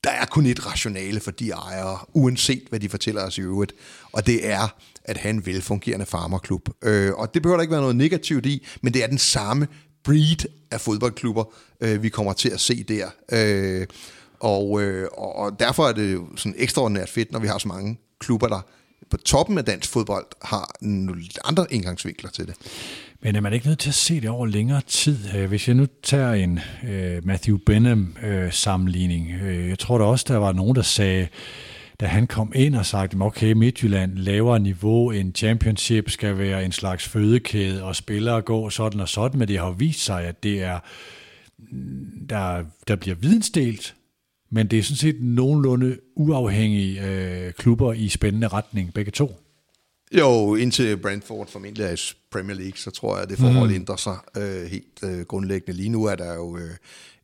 der 0.05 0.11
er 0.11 0.25
kun 0.25 0.47
et 0.47 0.67
rationale 0.67 1.21
for 1.21 1.31
de 1.31 1.51
ejere, 1.51 1.99
uanset 2.13 2.63
hvad 2.69 2.81
de 2.81 2.89
fortæller 2.89 3.27
os 3.27 3.39
i 3.39 3.41
øvrigt. 3.41 3.73
Og 4.13 4.27
det 4.27 4.49
er 4.49 4.77
at 5.05 5.17
have 5.17 5.31
en 5.31 5.47
velfungerende 5.47 6.07
farmerklub. 6.07 6.69
Øh, 6.85 7.13
og 7.15 7.35
det 7.35 7.43
behøver 7.43 7.57
der 7.57 7.63
ikke 7.63 7.73
være 7.73 7.81
noget 7.81 7.97
negativt 7.97 8.47
i, 8.47 8.67
men 8.83 8.95
det 8.95 9.03
er 9.03 9.07
den 9.07 9.19
samme 9.19 9.69
breed 10.05 10.49
af 10.71 10.81
fodboldklubber, 10.81 11.45
øh, 11.81 12.03
vi 12.03 12.09
kommer 12.09 12.33
til 12.33 12.49
at 12.49 12.61
se 12.61 12.83
der. 12.83 13.07
Øh, 13.33 13.87
og, 14.41 14.83
øh, 14.83 15.09
og 15.13 15.61
derfor 15.61 15.89
er 15.89 15.93
det 15.93 16.13
jo 16.13 16.27
sådan 16.37 16.55
ekstraordinært 16.59 17.09
fedt, 17.09 17.33
når 17.33 17.39
vi 17.39 17.47
har 17.47 17.59
så 17.59 17.69
mange 17.69 17.99
klubber, 18.21 18.47
der 18.47 18.61
på 19.11 19.17
toppen 19.17 19.59
af 19.59 19.65
dansk 19.65 19.91
fodbold 19.91 20.27
har 20.43 20.71
nogle 20.81 21.23
andre 21.45 21.67
indgangsvinkler 21.71 22.31
til 22.31 22.47
det. 22.47 22.55
Men 23.23 23.37
er 23.37 23.41
man 23.41 23.53
ikke 23.53 23.67
nødt 23.67 23.79
til 23.79 23.89
at 23.89 23.95
se 23.95 24.21
det 24.21 24.31
over 24.31 24.47
længere 24.47 24.81
tid? 24.87 25.19
Øh, 25.37 25.49
hvis 25.49 25.69
jeg 25.69 25.77
nu 25.77 25.87
tager 26.03 26.33
en 26.33 26.61
øh, 26.89 27.27
Matthew 27.27 27.59
Benham-sammenligning, 27.67 29.31
øh, 29.43 29.59
øh, 29.59 29.69
jeg 29.69 29.79
tror 29.79 29.99
der 29.99 30.05
også, 30.05 30.25
der 30.29 30.37
var 30.37 30.53
nogen, 30.53 30.77
der 30.77 30.83
sagde, 30.83 31.29
da 32.01 32.07
han 32.07 32.27
kom 32.27 32.53
ind 32.55 32.77
og 32.77 32.87
sagde, 32.87 33.09
okay, 33.21 33.53
Midtjylland 33.53 34.19
lavere 34.19 34.61
niveau 34.61 35.11
end 35.11 35.35
championship 35.35 36.11
skal 36.11 36.39
være 36.39 36.65
en 36.65 36.73
slags 36.73 37.09
fødekæde, 37.09 37.85
og 37.85 37.97
spillere 37.97 38.43
går 38.43 38.69
sådan 38.69 39.01
og 39.01 39.09
sådan, 39.09 39.39
men 39.39 39.49
det 39.49 39.59
har 39.59 39.71
vist 39.71 40.05
sig, 40.05 40.25
at 40.25 40.43
det 40.43 40.63
er, 40.63 40.79
mm, 41.59 42.27
der, 42.29 42.65
der 42.89 42.97
bliver 42.97 43.17
vidensdelt, 43.17 43.95
men 44.51 44.67
det 44.67 44.79
er 44.79 44.83
sådan 44.83 44.97
set 44.97 45.17
nogenlunde 45.21 45.97
uafhængige 46.17 47.07
øh, 47.07 47.53
klubber 47.53 47.93
i 47.93 48.09
spændende 48.09 48.49
retning, 48.49 48.95
begge 48.95 49.11
to. 49.11 49.33
Jo, 50.13 50.55
indtil 50.55 50.97
Brentford 50.97 51.47
formentlig 51.47 51.85
er 51.85 51.93
i 51.93 51.99
Premier 52.31 52.57
League, 52.57 52.77
så 52.77 52.91
tror 52.91 53.15
jeg, 53.15 53.23
at 53.23 53.31
det 53.31 53.39
forhold 53.39 53.69
mm. 53.69 53.75
ændrer 53.75 53.97
sig 53.97 54.17
øh, 54.37 54.65
helt 54.71 55.05
øh, 55.05 55.21
grundlæggende. 55.21 55.77
Lige 55.77 55.89
nu 55.89 56.05
er 56.05 56.15
der 56.15 56.35
jo 56.35 56.57
øh, 56.57 56.71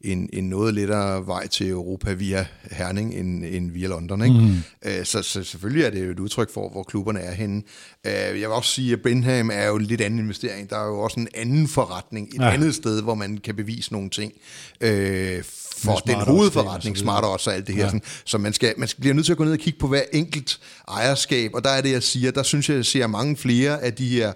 en, 0.01 0.29
en 0.33 0.49
noget 0.49 0.75
lettere 0.75 1.27
vej 1.27 1.47
til 1.47 1.69
Europa 1.69 2.13
via 2.13 2.47
Herning 2.71 3.15
end, 3.15 3.45
end 3.45 3.71
via 3.71 3.89
London. 3.89 4.23
Ikke? 4.23 4.37
Mm. 4.39 4.57
Øh, 4.85 5.05
så, 5.05 5.23
så 5.23 5.45
selvfølgelig 5.45 5.85
er 5.85 5.91
det 5.91 6.07
jo 6.07 6.11
et 6.11 6.21
udtryk 6.21 6.51
for, 6.51 6.69
hvor 6.69 6.83
klubberne 6.83 7.21
er 7.21 7.33
henne. 7.33 7.63
Øh, 8.07 8.13
jeg 8.13 8.35
vil 8.35 8.47
også 8.47 8.71
sige, 8.71 8.93
at 8.93 9.03
Benham 9.03 9.51
er 9.53 9.67
jo 9.67 9.77
en 9.77 9.83
lidt 9.83 10.01
anden 10.01 10.19
investering. 10.19 10.71
Der 10.71 10.79
er 10.79 10.87
jo 10.87 11.01
også 11.01 11.21
en 11.21 11.29
anden 11.35 11.69
forretning, 11.69 12.29
et 12.29 12.41
ja. 12.41 12.51
andet 12.51 12.75
sted, 12.75 13.03
hvor 13.03 13.15
man 13.15 13.39
kan 13.39 13.57
bevise 13.57 13.93
nogle 13.93 14.11
ting. 14.11 14.33
Øh, 14.81 15.43
for 15.85 15.97
den 15.97 16.15
hovedforretning, 16.15 16.77
Odds 16.77 16.87
og 16.91 16.97
så 16.97 17.03
Smart 17.03 17.25
Odds 17.25 17.47
og 17.47 17.55
alt 17.55 17.67
det 17.67 17.75
her. 17.75 17.83
Ja. 17.83 17.89
Sådan, 17.89 18.03
så 18.25 18.39
man, 18.39 18.53
skal, 18.53 18.75
man 18.77 18.89
skal 18.89 19.01
bliver 19.01 19.15
nødt 19.15 19.27
til 19.27 19.33
at 19.33 19.39
gå 19.39 19.45
ned 19.45 19.53
og 19.53 19.59
kigge 19.59 19.79
på 19.79 19.89
hver 19.89 20.03
enkelt 20.13 20.61
ejerskab, 20.89 21.51
og 21.55 21.65
der 21.65 21.71
er 21.71 21.81
det, 21.81 21.91
jeg 21.91 22.03
siger, 22.03 22.31
der 22.31 22.43
synes 22.43 22.69
jeg, 22.69 22.77
jeg 22.77 22.85
ser 22.85 23.07
mange 23.07 23.37
flere 23.37 23.83
af 23.83 23.95
de 23.95 24.09
her 24.09 24.33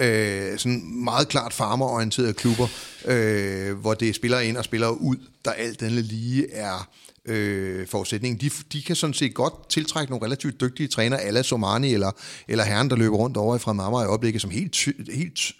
øh, 0.00 0.58
sådan 0.58 0.82
meget 1.04 1.28
klart 1.28 1.52
farmerorienterede 1.52 2.32
klubber, 2.32 2.66
øh, 3.04 3.78
hvor 3.78 3.94
det 3.94 4.08
er 4.08 4.12
spillere 4.12 4.46
ind 4.46 4.56
og 4.56 4.64
spillere 4.64 5.00
ud, 5.00 5.16
der 5.44 5.50
alt 5.50 5.82
andet 5.82 6.04
lige 6.04 6.52
er 6.52 6.88
øh, 7.24 7.86
forudsætningen. 7.86 8.40
De, 8.40 8.50
de 8.72 8.82
kan 8.82 8.96
sådan 8.96 9.14
set 9.14 9.34
godt 9.34 9.68
tiltrække 9.68 10.10
nogle 10.10 10.26
relativt 10.26 10.60
dygtige 10.60 10.88
trænere, 10.88 11.20
ala 11.20 11.42
Somani 11.42 11.94
eller, 11.94 12.10
eller 12.48 12.64
herren, 12.64 12.90
der 12.90 12.96
løber 12.96 13.16
rundt 13.16 13.36
over 13.36 13.56
i 13.56 13.58
Fremad 13.58 13.84
Amager 13.84 14.04
i 14.04 14.06
øjeblikket, 14.06 14.42
som 14.42 14.50
helt, 14.50 14.72
ty, 14.72 14.90
helt 15.12 15.34
ty- 15.34 15.52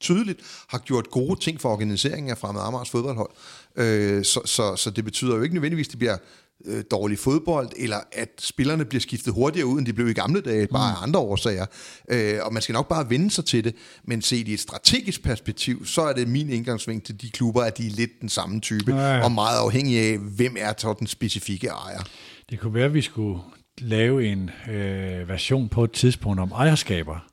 tydeligt 0.00 0.40
har 0.68 0.78
gjort 0.78 1.10
gode 1.10 1.40
ting 1.40 1.60
for 1.60 1.68
organiseringen 1.72 2.30
af 2.30 2.38
Fremad 2.38 2.62
Amagers 2.62 2.90
fodboldhold. 2.90 3.30
Øh, 3.78 4.24
så, 4.24 4.40
så, 4.44 4.76
så 4.76 4.90
det 4.90 5.04
betyder 5.04 5.36
jo 5.36 5.42
ikke 5.42 5.54
nødvendigvis, 5.54 5.86
at 5.86 5.90
det 5.90 5.98
bliver 5.98 6.16
øh, 6.66 6.84
dårlig 6.90 7.18
fodbold, 7.18 7.68
eller 7.76 7.96
at 8.12 8.28
spillerne 8.38 8.84
bliver 8.84 9.00
skiftet 9.00 9.32
hurtigere 9.34 9.66
ud, 9.66 9.78
end 9.78 9.86
de 9.86 9.92
blev 9.92 10.08
i 10.08 10.12
gamle 10.12 10.40
dage, 10.40 10.66
bare 10.66 10.92
af 10.96 11.02
andre 11.02 11.20
årsager. 11.20 11.66
Øh, 12.10 12.38
og 12.42 12.52
man 12.52 12.62
skal 12.62 12.72
nok 12.72 12.88
bare 12.88 13.10
vende 13.10 13.30
sig 13.30 13.44
til 13.44 13.64
det, 13.64 13.74
men 14.04 14.22
set 14.22 14.48
i 14.48 14.52
et 14.52 14.60
strategisk 14.60 15.22
perspektiv, 15.22 15.86
så 15.86 16.02
er 16.02 16.12
det 16.12 16.28
min 16.28 16.50
indgangsvinkel 16.50 17.06
til 17.06 17.20
de 17.20 17.30
klubber, 17.30 17.62
at 17.62 17.78
de 17.78 17.86
er 17.86 17.90
lidt 17.90 18.10
den 18.20 18.28
samme 18.28 18.60
type, 18.60 18.94
Ja, 18.96 19.14
ja. 19.14 19.24
og 19.24 19.32
meget 19.32 19.58
afhængig 19.58 19.98
af, 19.98 20.18
hvem 20.18 20.56
er 20.58 20.72
så 20.78 20.94
den 20.98 21.06
specifikke 21.06 21.66
ejer. 21.66 22.00
Det 22.50 22.60
kunne 22.60 22.74
være, 22.74 22.84
at 22.84 22.94
vi 22.94 23.02
skulle 23.02 23.40
lave 23.78 24.26
en 24.26 24.50
øh, 24.70 25.28
version 25.28 25.68
på 25.68 25.84
et 25.84 25.92
tidspunkt 25.92 26.40
om 26.40 26.52
ejerskaber. 26.52 27.26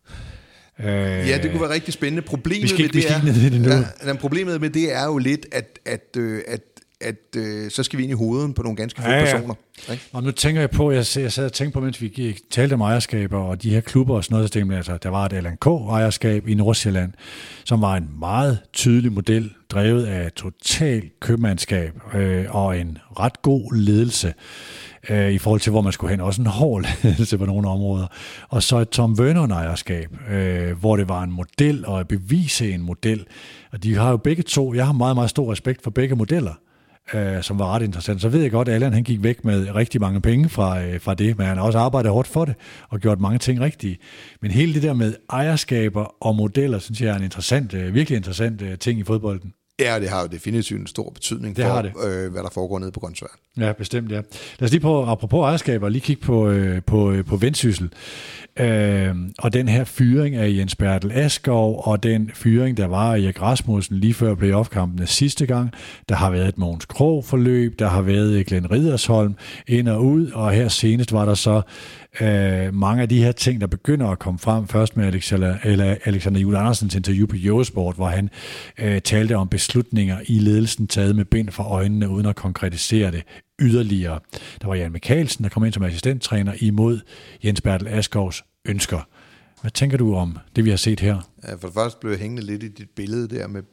Øh, 0.80 0.86
Ja, 1.30 1.40
det 1.44 1.52
kunne 1.52 1.62
være 1.62 1.74
rigtig 1.74 1.94
spændende. 1.94 2.22
Problemet 2.22 2.64
Vi 2.64 2.68
skal 2.68 2.80
ikke- 2.86 2.98
med 3.24 3.34
det 3.34 3.46
er, 3.46 3.50
det 3.50 3.62
nu. 3.62 3.70
Ja, 4.10 4.14
problemet 4.14 4.62
med 4.62 4.70
det 4.70 4.94
er 4.96 5.06
jo 5.06 5.18
lidt, 5.18 5.46
at, 5.52 5.80
at, 5.86 6.06
øh, 6.18 6.42
at, 6.48 6.62
at 7.02 7.16
øh, 7.38 7.72
så 7.72 7.84
skal 7.84 7.98
vi 8.00 8.04
ind 8.04 8.12
i 8.12 8.16
hovedet 8.16 8.56
på 8.56 8.64
nogle 8.64 8.76
ganske 8.76 9.02
få 9.02 9.08
Ja, 9.10 9.18
ja. 9.20 9.26
personer. 9.32 9.54
Ikke? 9.92 10.04
Og 10.14 10.24
nu 10.24 10.32
tænker 10.32 10.62
jeg 10.62 10.70
på, 10.70 10.92
jeg, 10.92 11.06
jeg 11.16 11.32
sad 11.32 11.46
og 11.46 11.54
tænkte 11.54 11.74
på, 11.74 11.80
mens 11.80 12.02
vi 12.02 12.08
gik, 12.08 12.40
talte 12.52 12.74
om 12.74 12.82
ejerskaber 12.82 13.38
og 13.40 13.64
de 13.64 13.70
her 13.70 13.82
klubber 13.82 14.16
og 14.16 14.24
sådan 14.24 14.34
noget, 14.36 14.50
så 14.50 14.54
tænkte 14.54 14.72
jeg, 14.72 14.78
altså, 14.78 14.98
der 15.04 15.10
var 15.10 15.26
et 15.26 15.44
LNK-ejerskab 15.44 16.48
i 16.48 16.54
Nordsjælland, 16.54 17.14
som 17.66 17.82
var 17.82 17.96
en 17.96 18.10
meget 18.20 18.60
tydelig 18.74 19.12
model, 19.12 19.52
drevet 19.70 20.06
af 20.06 20.32
total 20.32 21.10
købmandskab 21.22 21.94
øh, 22.16 22.56
og 22.56 22.80
en 22.80 22.98
ret 23.20 23.42
god 23.42 23.74
ledelse 23.76 24.34
øh, 25.10 25.32
i 25.32 25.38
forhold 25.38 25.62
til, 25.62 25.72
hvor 25.72 25.82
man 25.82 25.94
skulle 25.94 26.12
hen. 26.12 26.22
Også 26.22 26.42
en 26.42 26.48
hård 26.48 26.86
ledelse 27.04 27.38
på 27.38 27.46
nogle 27.46 27.70
områder. 27.70 28.08
Og 28.50 28.64
så 28.64 28.78
et 28.78 28.90
Tom 28.90 29.18
Vernon-ejerskab, 29.18 30.10
øh, 30.32 30.80
hvor 30.80 30.98
det 30.98 31.10
var 31.10 31.24
en 31.24 31.32
model 31.32 31.86
og 31.86 32.00
at 32.00 32.08
bevise 32.08 32.72
en 32.72 32.82
model. 32.82 33.26
Og 33.72 33.84
de 33.84 33.96
har 33.96 34.10
jo 34.10 34.18
begge 34.18 34.44
to, 34.44 34.74
jeg 34.74 34.86
har 34.86 34.94
meget, 34.94 35.16
meget 35.16 35.30
stor 35.30 35.52
respekt 35.52 35.84
for 35.84 35.92
begge 35.92 36.16
modeller 36.16 36.54
øh, 37.14 37.44
som 37.44 37.60
var 37.60 37.76
ret 37.76 37.82
interessant. 37.82 38.22
Så 38.22 38.30
ved 38.30 38.42
jeg 38.42 38.52
godt, 38.52 38.68
at 38.68 38.74
Allan 38.74 38.94
han 38.94 39.04
gik 39.04 39.24
væk 39.24 39.46
med 39.46 39.76
rigtig 39.76 40.02
mange 40.02 40.22
penge 40.22 40.50
fra, 40.50 40.82
øh, 40.84 41.02
fra 41.02 41.14
det, 41.14 41.38
men 41.38 41.48
han 41.48 41.58
har 41.58 41.64
også 41.64 41.80
arbejdet 41.80 42.12
hårdt 42.12 42.28
for 42.28 42.46
det 42.46 42.56
og 42.90 43.00
gjort 43.00 43.20
mange 43.20 43.40
ting 43.40 43.62
rigtige. 43.62 43.98
Men 44.42 44.52
hele 44.52 44.74
det 44.74 44.84
der 44.84 44.94
med 44.94 45.16
ejerskaber 45.30 46.16
og 46.26 46.36
modeller, 46.36 46.80
synes 46.80 47.02
jeg 47.02 47.10
er 47.10 47.16
en 47.16 47.24
interessant, 47.24 47.74
øh, 47.74 47.94
virkelig 47.94 48.18
interessant 48.18 48.62
øh, 48.62 48.78
ting 48.78 49.00
i 49.00 49.04
fodbolden. 49.04 49.54
Ja, 49.82 50.00
det 50.00 50.10
har 50.10 50.22
jo 50.22 50.28
definitivt 50.28 50.82
en 50.82 50.88
stor 50.88 51.10
betydning 51.10 51.56
Det 51.56 51.66
for, 51.66 51.72
har 51.72 51.82
det. 51.82 51.92
Øh, 52.06 52.32
hvad 52.32 52.44
der 52.44 52.50
foregår 52.50 52.80
nede 52.80 52.92
på 52.92 53.00
Grøntsvær. 53.00 53.28
Ja, 53.58 53.72
bestemt, 53.74 54.12
ja. 54.12 54.16
Lad 54.60 54.62
os 54.62 54.72
lige 54.72 54.82
på, 54.82 55.06
apropos 55.06 55.46
ejerskaber, 55.46 55.90
lige 55.90 56.02
kigge 56.02 56.22
på, 56.22 56.50
øh, 56.50 56.82
på, 56.84 57.12
øh, 57.12 57.26
på 57.26 57.36
Vendsyssel. 57.36 57.90
Øh, 58.60 59.16
og 59.38 59.54
den 59.54 59.68
her 59.68 59.84
fyring 59.84 60.36
af 60.36 60.50
Jens 60.50 60.76
Bertel 60.76 61.12
Askov, 61.12 61.82
og 61.86 62.04
den 62.04 62.32
fyring, 62.34 62.78
der 62.78 62.86
var 62.86 63.14
af 63.14 63.20
Erik 63.20 63.42
Rasmussen 63.42 63.98
lige 63.98 64.14
før 64.14 64.36
playoff-kampene 64.36 65.08
sidste 65.08 65.46
gang. 65.46 65.72
Der 66.10 66.16
har 66.16 66.32
været 66.32 66.48
et 66.48 66.58
Mogens 66.58 66.86
Krog 66.86 67.26
forløb, 67.26 67.80
der 67.80 67.88
har 67.88 68.02
været 68.02 68.46
Glenn 68.46 68.72
Ridersholm 68.72 69.36
ind 69.68 69.90
og 69.90 70.06
ud, 70.06 70.32
og 70.32 70.52
her 70.52 70.68
senest 70.68 71.14
var 71.14 71.26
der 71.26 71.34
så 71.34 71.62
øh, 72.22 72.74
mange 72.74 73.02
af 73.02 73.10
de 73.10 73.24
her 73.24 73.32
ting, 73.32 73.62
der 73.62 73.68
begynder 73.68 74.08
at 74.08 74.20
komme 74.20 74.40
frem. 74.40 74.68
Først 74.68 74.98
med 74.98 75.06
Alexander, 75.06 75.58
eller 75.64 75.96
Alexander 76.06 76.40
Jule 76.40 76.58
Andersens 76.58 76.96
interview 76.96 77.28
på 77.28 77.36
Eurosport, 77.40 77.96
hvor 77.96 78.08
han 78.08 78.30
øh, 78.80 79.02
talte 79.02 79.36
om 79.36 79.48
beslutninger 79.48 80.20
i 80.26 80.40
ledelsen 80.40 80.88
taget 80.88 81.16
med 81.16 81.26
bind 81.26 81.50
for 81.50 81.64
øjnene, 81.64 82.10
uden 82.10 82.26
at 82.26 82.36
konkretisere 82.36 83.12
det 83.12 83.24
yderligere. 83.62 84.20
Der 84.62 84.68
var 84.68 84.76
Jan 84.76 84.92
Mikkelsen, 84.92 85.44
der 85.44 85.50
kom 85.50 85.66
ind 85.66 85.74
som 85.74 85.84
assistenttræner 85.84 86.54
imod 86.60 87.00
Jens 87.44 87.62
Bertel 87.62 87.88
Askovs 87.88 88.44
ønsker. 88.66 89.08
Hvad 89.62 89.72
tænker 89.72 89.98
du 89.98 90.16
om 90.16 90.38
det, 90.56 90.66
vi 90.66 90.70
har 90.70 90.78
set 90.78 91.00
her? 91.00 91.30
Ja, 91.48 91.54
for 91.54 91.68
det 91.68 91.74
første 91.74 92.00
blev 92.00 92.12
jeg 92.12 92.20
hængende 92.20 92.46
lidt 92.46 92.64
i 92.64 92.68
dit 92.68 92.90
billede 92.96 93.28
der 93.28 93.48
med 93.48 93.64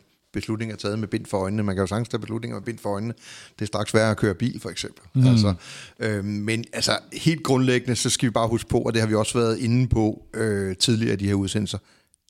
beslutninger 0.41 0.77
taget 0.77 0.99
med 0.99 1.09
bind 1.09 1.27
for 1.27 1.39
øjnene. 1.39 1.63
Man 1.63 1.75
kan 1.75 1.83
jo 1.83 1.87
sagtens 1.87 2.09
tage 2.09 2.21
beslutninger 2.21 2.57
med 2.57 2.65
bind 2.65 2.79
for 2.79 2.91
øjnene. 2.93 3.15
Det 3.59 3.63
er 3.63 3.67
straks 3.67 3.95
værre 3.95 4.11
at 4.11 4.17
køre 4.17 4.35
bil, 4.35 4.61
for 4.61 4.71
eksempel. 4.71 5.03
Mm. 5.15 5.27
Altså, 5.27 5.55
øh, 6.01 6.25
men 6.25 6.65
altså, 6.73 6.99
helt 7.13 7.43
grundlæggende, 7.43 7.97
så 7.97 8.11
skal 8.11 8.27
vi 8.27 8.31
bare 8.31 8.49
huske 8.49 8.69
på, 8.69 8.79
og 8.79 8.95
det 8.95 9.01
har 9.01 9.09
vi 9.09 9.15
også 9.15 9.39
været 9.39 9.59
inde 9.59 9.89
på 9.89 10.23
øh, 10.35 10.77
tidligere 10.77 11.13
i 11.13 11.17
de 11.17 11.27
her 11.27 11.35
udsendelser, 11.35 11.79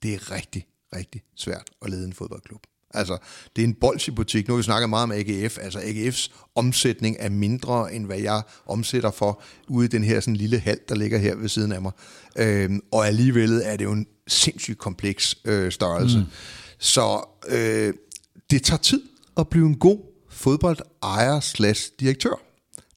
det 0.02 0.14
er 0.14 0.32
rigtig, 0.32 0.66
rigtig 0.96 1.22
svært 1.36 1.70
at 1.82 1.90
lede 1.90 2.04
en 2.04 2.12
fodboldklub. 2.12 2.60
Altså, 2.94 3.18
det 3.56 3.62
er 3.62 3.66
en 3.66 3.74
bolsjebutik. 3.74 4.48
Nu 4.48 4.54
har 4.54 4.56
vi 4.56 4.62
snakket 4.62 4.90
meget 4.90 5.02
om 5.02 5.12
AGF. 5.12 5.58
Altså, 5.60 5.78
AGF's 5.78 6.30
omsætning 6.54 7.16
er 7.18 7.28
mindre, 7.28 7.94
end 7.94 8.06
hvad 8.06 8.18
jeg 8.18 8.42
omsætter 8.66 9.10
for 9.10 9.42
ude 9.68 9.84
i 9.84 9.88
den 9.88 10.04
her 10.04 10.20
sådan 10.20 10.36
lille 10.36 10.58
hal, 10.58 10.78
der 10.88 10.94
ligger 10.94 11.18
her 11.18 11.34
ved 11.36 11.48
siden 11.48 11.72
af 11.72 11.82
mig. 11.82 11.92
Øhm, 12.38 12.80
og 12.92 13.06
alligevel 13.06 13.62
er 13.64 13.76
det 13.76 13.84
jo 13.84 13.92
en 13.92 14.06
sindssygt 14.28 14.78
kompleks 14.78 15.36
øh, 15.44 15.72
størrelse. 15.72 16.18
Mm. 16.18 16.24
Så 16.78 17.28
øh, 17.48 17.94
det 18.50 18.62
tager 18.62 18.78
tid 18.78 19.02
at 19.36 19.48
blive 19.48 19.66
en 19.66 19.78
god 19.78 19.98
fodboldejer 20.30 21.40
slash 21.40 21.90
direktør. 22.00 22.40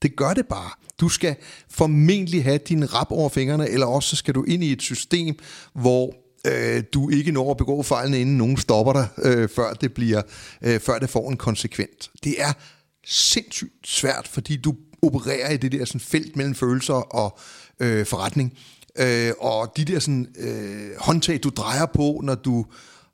Det 0.02 0.16
gør 0.16 0.34
det 0.34 0.48
bare. 0.48 0.72
Du 1.00 1.10
skal 1.10 1.36
formentlig 1.70 2.44
have 2.44 2.58
din 2.58 2.94
rap 2.94 3.12
over 3.12 3.30
fingrene, 3.30 3.70
eller 3.70 3.86
også 3.86 4.10
så 4.10 4.16
skal 4.16 4.36
du 4.36 4.44
ind 4.44 4.64
i 4.64 4.72
et 4.72 4.82
system, 4.82 5.36
hvor 5.74 6.14
øh, 6.48 6.84
du 6.94 7.10
ikke 7.10 7.32
når 7.32 7.52
at 7.52 7.58
begå 7.58 7.84
fejlene, 7.84 8.22
inden 8.22 8.38
nogen 8.38 8.58
stopper 8.58 8.94
dig, 8.94 9.08
øh, 9.18 9.50
før, 9.50 9.74
det 9.74 9.94
bliver, 9.94 10.22
øh, 10.62 10.80
før 10.80 11.00
det 11.00 11.10
får 11.10 11.30
en 11.30 11.38
konsekvens. 11.38 12.12
Det 12.24 12.42
er 12.42 12.54
sindssygt 13.06 13.88
svært, 13.88 14.28
fordi 14.28 14.58
du 14.58 14.76
opererer 15.02 15.50
i 15.50 15.58
det 15.58 15.72
der 15.72 15.86
sådan, 15.86 16.02
felt 16.02 16.36
mellem 16.36 16.56
følelser 16.56 16.94
og 16.94 17.40
øh, 17.80 18.06
forretning. 18.06 18.54
Øh, 19.00 19.32
og 19.40 19.74
de 19.78 19.86
der 19.86 20.00
sådan, 20.00 20.28
øh, 20.38 20.90
håndtag, 20.98 21.40
du 21.44 21.50
drejer 21.50 21.86
på, 21.86 22.22
når 22.24 22.36
du 22.36 22.66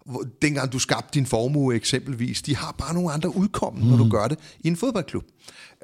hvor- 0.08 0.26
dengang 0.42 0.72
du 0.72 0.80
skabte 0.80 1.10
din 1.14 1.26
formue 1.26 1.76
eksempelvis, 1.76 2.42
de 2.42 2.56
har 2.56 2.76
bare 2.78 2.94
nogle 2.94 3.12
andre 3.12 3.36
udkommen, 3.36 3.84
mm. 3.84 3.90
når 3.90 3.98
du 3.98 4.10
gør 4.10 4.28
det 4.28 4.40
i 4.60 4.68
en 4.68 4.76
fodboldklub. 4.78 5.24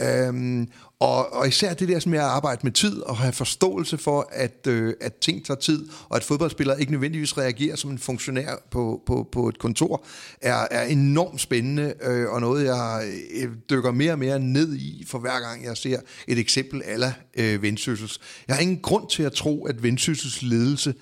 Øhm, 0.02 0.68
og, 1.00 1.34
og 1.34 1.48
især 1.48 1.74
det 1.74 1.90
der 1.90 2.00
som 2.00 2.10
med 2.10 2.20
at 2.20 2.26
arbejde 2.26 2.60
med 2.64 2.72
tid 2.72 3.00
og 3.02 3.18
have 3.18 3.34
forståelse 3.34 3.98
for, 3.98 4.30
at, 4.32 4.68
øh, 4.68 4.94
at 5.02 5.14
ting 5.16 5.46
tager 5.46 5.60
tid, 5.60 5.88
og 6.10 6.18
at 6.18 6.24
fodboldspillere 6.24 6.80
ikke 6.80 6.92
nødvendigvis 6.92 7.38
reagerer 7.38 7.76
som 7.76 7.92
en 7.92 8.00
funktionær 8.00 8.56
på, 8.72 9.02
på, 9.06 9.30
på 9.32 9.50
et 9.50 9.60
kontor, 9.60 10.06
er, 10.42 10.68
er 10.72 10.84
enormt 10.84 11.42
spændende, 11.42 11.94
øh, 12.04 12.30
og 12.30 12.42
noget 12.42 12.66
jeg 12.66 13.12
øh, 13.34 13.50
dykker 13.70 13.92
mere 13.92 14.12
og 14.12 14.20
mere 14.20 14.40
ned 14.40 14.76
i, 14.76 15.04
for 15.08 15.20
hver 15.20 15.40
gang 15.40 15.64
jeg 15.66 15.78
ser 15.78 16.00
et 16.28 16.40
eksempel 16.40 16.82
ala 16.86 17.14
øh, 17.38 17.62
Vendsyssels. 17.62 18.20
Jeg 18.48 18.56
har 18.56 18.62
ingen 18.62 18.80
grund 18.80 19.10
til 19.10 19.24
at 19.24 19.34
tro, 19.34 19.66
at 19.66 19.84
Vendsyssels 19.84 20.42
ledelse 20.42 20.94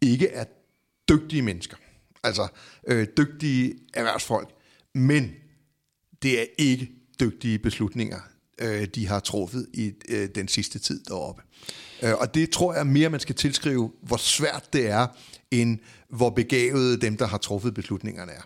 ikke 0.00 0.28
er 0.28 0.44
dygtige 1.08 1.42
mennesker. 1.42 1.76
Altså 2.24 2.48
øh, 2.86 3.06
dygtige 3.16 3.74
erhvervsfolk. 3.94 4.48
Men 4.94 5.32
det 6.22 6.40
er 6.40 6.44
ikke 6.58 6.92
dygtige 7.20 7.58
beslutninger, 7.58 8.20
øh, 8.60 8.84
de 8.84 9.06
har 9.06 9.20
truffet 9.20 9.66
i 9.74 9.92
øh, 10.08 10.28
den 10.34 10.48
sidste 10.48 10.78
tid 10.78 11.04
deroppe. 11.04 11.42
Øh, 12.02 12.14
og 12.14 12.34
det 12.34 12.50
tror 12.50 12.74
jeg 12.74 12.86
mere, 12.86 13.10
man 13.10 13.20
skal 13.20 13.34
tilskrive, 13.34 13.92
hvor 14.02 14.16
svært 14.16 14.72
det 14.72 14.86
er, 14.86 15.06
end 15.50 15.78
hvor 16.08 16.30
begavede 16.30 17.00
dem, 17.00 17.16
der 17.16 17.26
har 17.26 17.38
truffet 17.38 17.74
beslutningerne 17.74 18.32
er. 18.32 18.42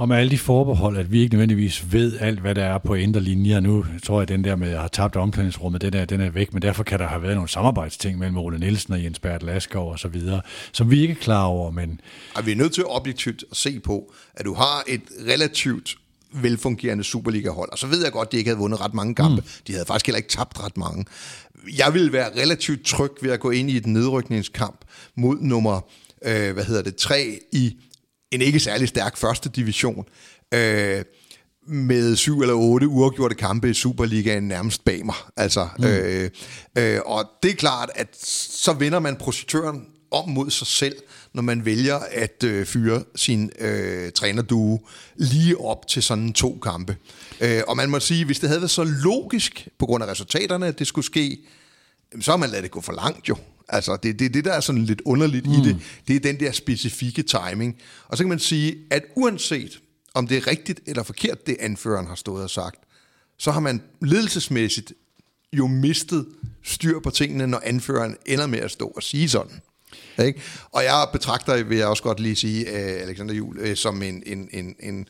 Og 0.00 0.08
med 0.08 0.16
alle 0.16 0.30
de 0.30 0.38
forbehold, 0.38 0.98
at 0.98 1.12
vi 1.12 1.20
ikke 1.20 1.34
nødvendigvis 1.34 1.92
ved 1.92 2.18
alt, 2.20 2.40
hvad 2.40 2.54
der 2.54 2.64
er 2.64 2.78
på 2.78 2.94
indre 2.94 3.20
linjer. 3.20 3.60
Nu 3.60 3.84
tror 4.02 4.16
jeg, 4.16 4.22
at 4.22 4.28
den 4.28 4.44
der 4.44 4.56
med, 4.56 4.66
at 4.66 4.72
jeg 4.72 4.80
har 4.80 4.88
tabt 4.88 5.16
omklædningsrummet, 5.16 5.82
den 5.82 5.94
er, 5.94 6.04
den 6.04 6.20
er 6.20 6.30
væk, 6.30 6.52
men 6.52 6.62
derfor 6.62 6.82
kan 6.82 6.98
der 6.98 7.06
have 7.06 7.22
været 7.22 7.34
nogle 7.34 7.48
samarbejdsting 7.48 8.18
mellem 8.18 8.36
Ole 8.36 8.58
Nielsen 8.58 8.92
og 8.92 9.04
Jens 9.04 9.18
Bertel 9.18 9.48
Asgaard 9.48 9.86
og 9.86 9.98
så 9.98 10.08
videre, 10.08 10.40
som 10.72 10.90
vi 10.90 11.00
ikke 11.02 11.12
er 11.12 11.18
klar 11.22 11.44
over, 11.44 11.70
men 11.70 12.00
Og 12.34 12.46
vi 12.46 12.52
er 12.52 12.56
nødt 12.56 12.72
til 12.72 12.84
objektivt 12.86 13.44
at 13.50 13.56
se 13.56 13.80
på, 13.80 14.12
at 14.34 14.44
du 14.44 14.54
har 14.54 14.84
et 14.88 15.02
relativt 15.28 15.96
velfungerende 16.32 17.04
Superliga-hold. 17.04 17.72
Og 17.72 17.78
så 17.78 17.86
ved 17.86 18.02
jeg 18.02 18.12
godt, 18.12 18.26
at 18.28 18.32
de 18.32 18.36
ikke 18.36 18.48
havde 18.48 18.60
vundet 18.60 18.80
ret 18.80 18.94
mange 18.94 19.14
kampe. 19.14 19.40
Mm. 19.40 19.48
De 19.66 19.72
havde 19.72 19.86
faktisk 19.86 20.06
heller 20.06 20.16
ikke 20.16 20.30
tabt 20.30 20.64
ret 20.64 20.76
mange. 20.76 21.04
Jeg 21.78 21.94
ville 21.94 22.12
være 22.12 22.30
relativt 22.42 22.84
tryg 22.84 23.12
ved 23.22 23.30
at 23.30 23.40
gå 23.40 23.50
ind 23.50 23.70
i 23.70 23.76
et 23.76 23.86
nedrykningskamp 23.86 24.80
mod 25.14 25.36
nummer, 25.40 25.80
øh, 26.24 26.52
hvad 26.52 26.64
hedder 26.64 26.82
det, 26.82 26.96
tre 26.96 27.38
i 27.52 27.76
en 28.30 28.42
ikke 28.42 28.60
særlig 28.60 28.88
stærk 28.88 29.16
første 29.16 29.48
division. 29.48 30.04
Øh, 30.54 31.04
med 31.66 32.16
syv 32.16 32.40
eller 32.40 32.54
otte 32.54 32.88
uafgjorte 32.88 33.34
kampe 33.34 33.70
i 33.70 33.74
Superligaen 33.74 34.42
nærmest 34.42 34.84
bag 34.84 35.06
mig. 35.06 35.14
Altså, 35.36 35.68
mm. 35.78 35.84
øh, 35.84 36.30
øh, 36.78 37.00
og 37.06 37.30
det 37.42 37.50
er 37.50 37.54
klart, 37.54 37.90
at 37.94 38.16
så 38.50 38.72
vinder 38.72 38.98
man 38.98 39.16
projektøren 39.16 39.86
om 40.10 40.28
mod 40.28 40.50
sig 40.50 40.66
selv, 40.66 40.96
når 41.32 41.42
man 41.42 41.64
vælger 41.64 41.96
at 42.10 42.44
øh, 42.44 42.66
fyre 42.66 43.02
sin 43.16 43.50
øh, 43.58 44.12
trænerdue 44.12 44.80
lige 45.16 45.60
op 45.60 45.88
til 45.88 46.02
sådan 46.02 46.32
to 46.32 46.58
kampe. 46.62 46.96
Øh, 47.40 47.62
og 47.68 47.76
man 47.76 47.90
må 47.90 48.00
sige, 48.00 48.24
hvis 48.24 48.40
det 48.40 48.48
havde 48.48 48.60
været 48.60 48.70
så 48.70 48.84
logisk 48.84 49.68
på 49.78 49.86
grund 49.86 50.04
af 50.04 50.08
resultaterne, 50.08 50.66
at 50.66 50.78
det 50.78 50.86
skulle 50.86 51.04
ske, 51.04 51.38
så 52.20 52.30
har 52.30 52.36
man 52.36 52.50
ladet 52.50 52.62
det 52.62 52.70
gå 52.70 52.80
for 52.80 52.92
langt 52.92 53.28
jo. 53.28 53.36
Altså, 53.72 53.96
det 53.96 54.08
er 54.08 54.14
det, 54.14 54.34
det, 54.34 54.44
der 54.44 54.52
er 54.52 54.60
sådan 54.60 54.84
lidt 54.84 55.02
underligt 55.04 55.46
mm. 55.46 55.52
i 55.52 55.56
det. 55.56 55.76
Det 56.08 56.16
er 56.16 56.20
den 56.20 56.40
der 56.40 56.52
specifikke 56.52 57.22
timing. 57.22 57.76
Og 58.08 58.16
så 58.16 58.22
kan 58.22 58.28
man 58.28 58.38
sige, 58.38 58.76
at 58.90 59.02
uanset 59.16 59.80
om 60.14 60.26
det 60.26 60.36
er 60.36 60.46
rigtigt 60.46 60.80
eller 60.86 61.02
forkert, 61.02 61.46
det 61.46 61.56
anføreren 61.60 62.06
har 62.06 62.14
stået 62.14 62.42
og 62.42 62.50
sagt, 62.50 62.76
så 63.38 63.50
har 63.50 63.60
man 63.60 63.82
ledelsesmæssigt 64.02 64.92
jo 65.52 65.66
mistet 65.66 66.26
styr 66.64 67.00
på 67.00 67.10
tingene, 67.10 67.46
når 67.46 67.60
anføreren 67.64 68.16
ender 68.26 68.46
med 68.46 68.58
at 68.58 68.70
stå 68.70 68.86
og 68.86 69.02
sige 69.02 69.28
sådan. 69.28 69.60
Ikke? 70.24 70.40
Og 70.70 70.84
jeg 70.84 71.08
betragter, 71.12 71.64
vil 71.64 71.78
jeg 71.78 71.86
også 71.86 72.02
godt 72.02 72.20
lige 72.20 72.36
sige, 72.36 72.66
uh, 72.66 73.02
Alexander 73.02 73.34
Jul 73.34 73.58
uh, 73.58 73.74
som 73.74 74.02
en, 74.02 74.22
en, 74.26 74.48
en, 74.52 74.76
en 74.80 75.08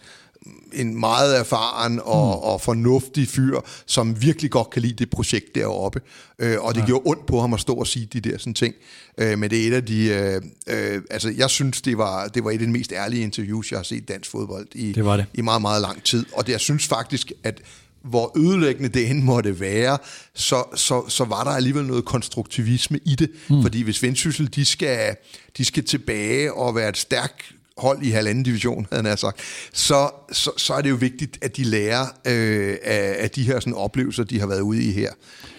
en 0.73 1.01
meget 1.01 1.39
erfaren 1.39 2.01
og, 2.05 2.37
mm. 2.37 2.43
og 2.43 2.61
fornuftig 2.61 3.29
fyr, 3.29 3.61
som 3.87 4.23
virkelig 4.23 4.51
godt 4.51 4.71
kan 4.71 4.83
lide 4.83 4.95
det 4.95 5.11
projekt 5.11 5.55
deroppe. 5.55 6.01
Øh, 6.39 6.57
og 6.61 6.75
det 6.75 6.81
ja. 6.81 6.87
gjorde 6.87 7.03
ondt 7.07 7.27
på 7.27 7.41
ham 7.41 7.55
at 7.55 7.61
stå 7.61 7.75
og 7.75 7.87
sige 7.87 8.07
de 8.07 8.21
der 8.21 8.39
sådan 8.39 8.55
ting. 8.55 8.75
Øh, 9.19 9.39
men 9.39 9.51
det 9.51 9.65
er 9.65 9.69
et 9.69 9.75
af 9.75 9.85
de... 9.85 10.09
Øh, 10.09 10.43
øh, 10.67 11.03
altså, 11.11 11.35
jeg 11.37 11.51
synes, 11.51 11.83
det 11.83 11.99
var, 11.99 12.29
det 12.29 12.45
var 12.45 12.51
et 12.51 12.55
af 12.55 12.67
de 12.67 12.73
mest 12.73 12.93
ærlige 12.93 13.23
interviews, 13.23 13.71
jeg 13.71 13.79
har 13.79 13.85
set 13.85 14.09
dansk 14.09 14.31
fodbold 14.31 14.67
i, 14.75 14.93
det 14.93 15.05
det. 15.05 15.27
i 15.35 15.41
meget, 15.41 15.63
meget 15.63 15.83
lang 15.83 16.05
tid. 16.05 16.27
Og 16.33 16.47
det, 16.47 16.53
jeg 16.53 16.61
synes 16.61 16.87
faktisk, 16.87 17.33
at 17.43 17.61
hvor 18.03 18.39
ødelæggende 18.39 18.89
det 18.89 19.11
end 19.11 19.23
måtte 19.23 19.61
være, 19.61 19.99
så, 20.35 20.65
så, 20.75 21.09
så 21.09 21.25
var 21.25 21.45
der 21.45 21.51
alligevel 21.51 21.85
noget 21.85 22.05
konstruktivisme 22.05 23.01
i 23.05 23.15
det. 23.15 23.31
Mm. 23.49 23.63
Fordi 23.63 23.83
hvis 23.83 24.03
Vendsyssel, 24.03 24.55
de 24.55 24.65
skal, 24.65 25.17
de 25.59 25.65
skal 25.65 25.85
tilbage 25.85 26.55
og 26.55 26.75
være 26.75 26.89
et 26.89 26.97
stærkt 26.97 27.55
hold 27.79 28.03
i 28.03 28.11
halvanden 28.11 28.45
division, 28.45 28.87
havde 28.93 29.09
han 29.09 29.17
sagt, 29.17 29.41
så, 29.73 30.11
så, 30.33 30.51
så 30.57 30.75
er 30.75 30.81
det 30.81 30.91
jo 30.91 30.95
vigtigt, 30.95 31.39
at 31.43 31.57
de 31.57 31.65
lærer 31.65 32.07
øh, 32.25 32.77
af, 32.83 33.17
af 33.19 33.31
de 33.31 33.43
her 33.43 33.61
sådan, 33.61 33.75
oplevelser, 33.75 34.25
de 34.25 34.41
har 34.41 34.47
været 34.47 34.61
ude 34.61 34.83
i 34.83 34.93
her. 34.93 35.13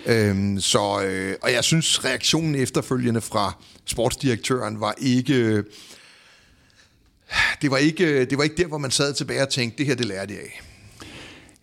Øhm, 0.05 0.59
så, 0.59 1.01
øh, 1.03 1.35
og 1.41 1.51
jeg 1.51 1.63
synes, 1.63 2.05
reaktionen 2.05 2.55
efterfølgende 2.55 3.21
fra 3.21 3.57
sportsdirektøren 3.85 4.79
var 4.79 4.95
ikke... 4.97 5.63
Det 7.61 7.71
var 7.71 7.77
ikke, 7.77 8.25
det 8.25 8.37
var 8.37 8.43
ikke 8.43 8.57
der, 8.57 8.67
hvor 8.67 8.77
man 8.77 8.91
sad 8.91 9.13
tilbage 9.13 9.41
og 9.41 9.49
tænkte, 9.49 9.77
det 9.77 9.85
her, 9.85 9.95
det 9.95 10.05
lærte 10.05 10.33
jeg 10.33 10.41
af. 10.41 10.61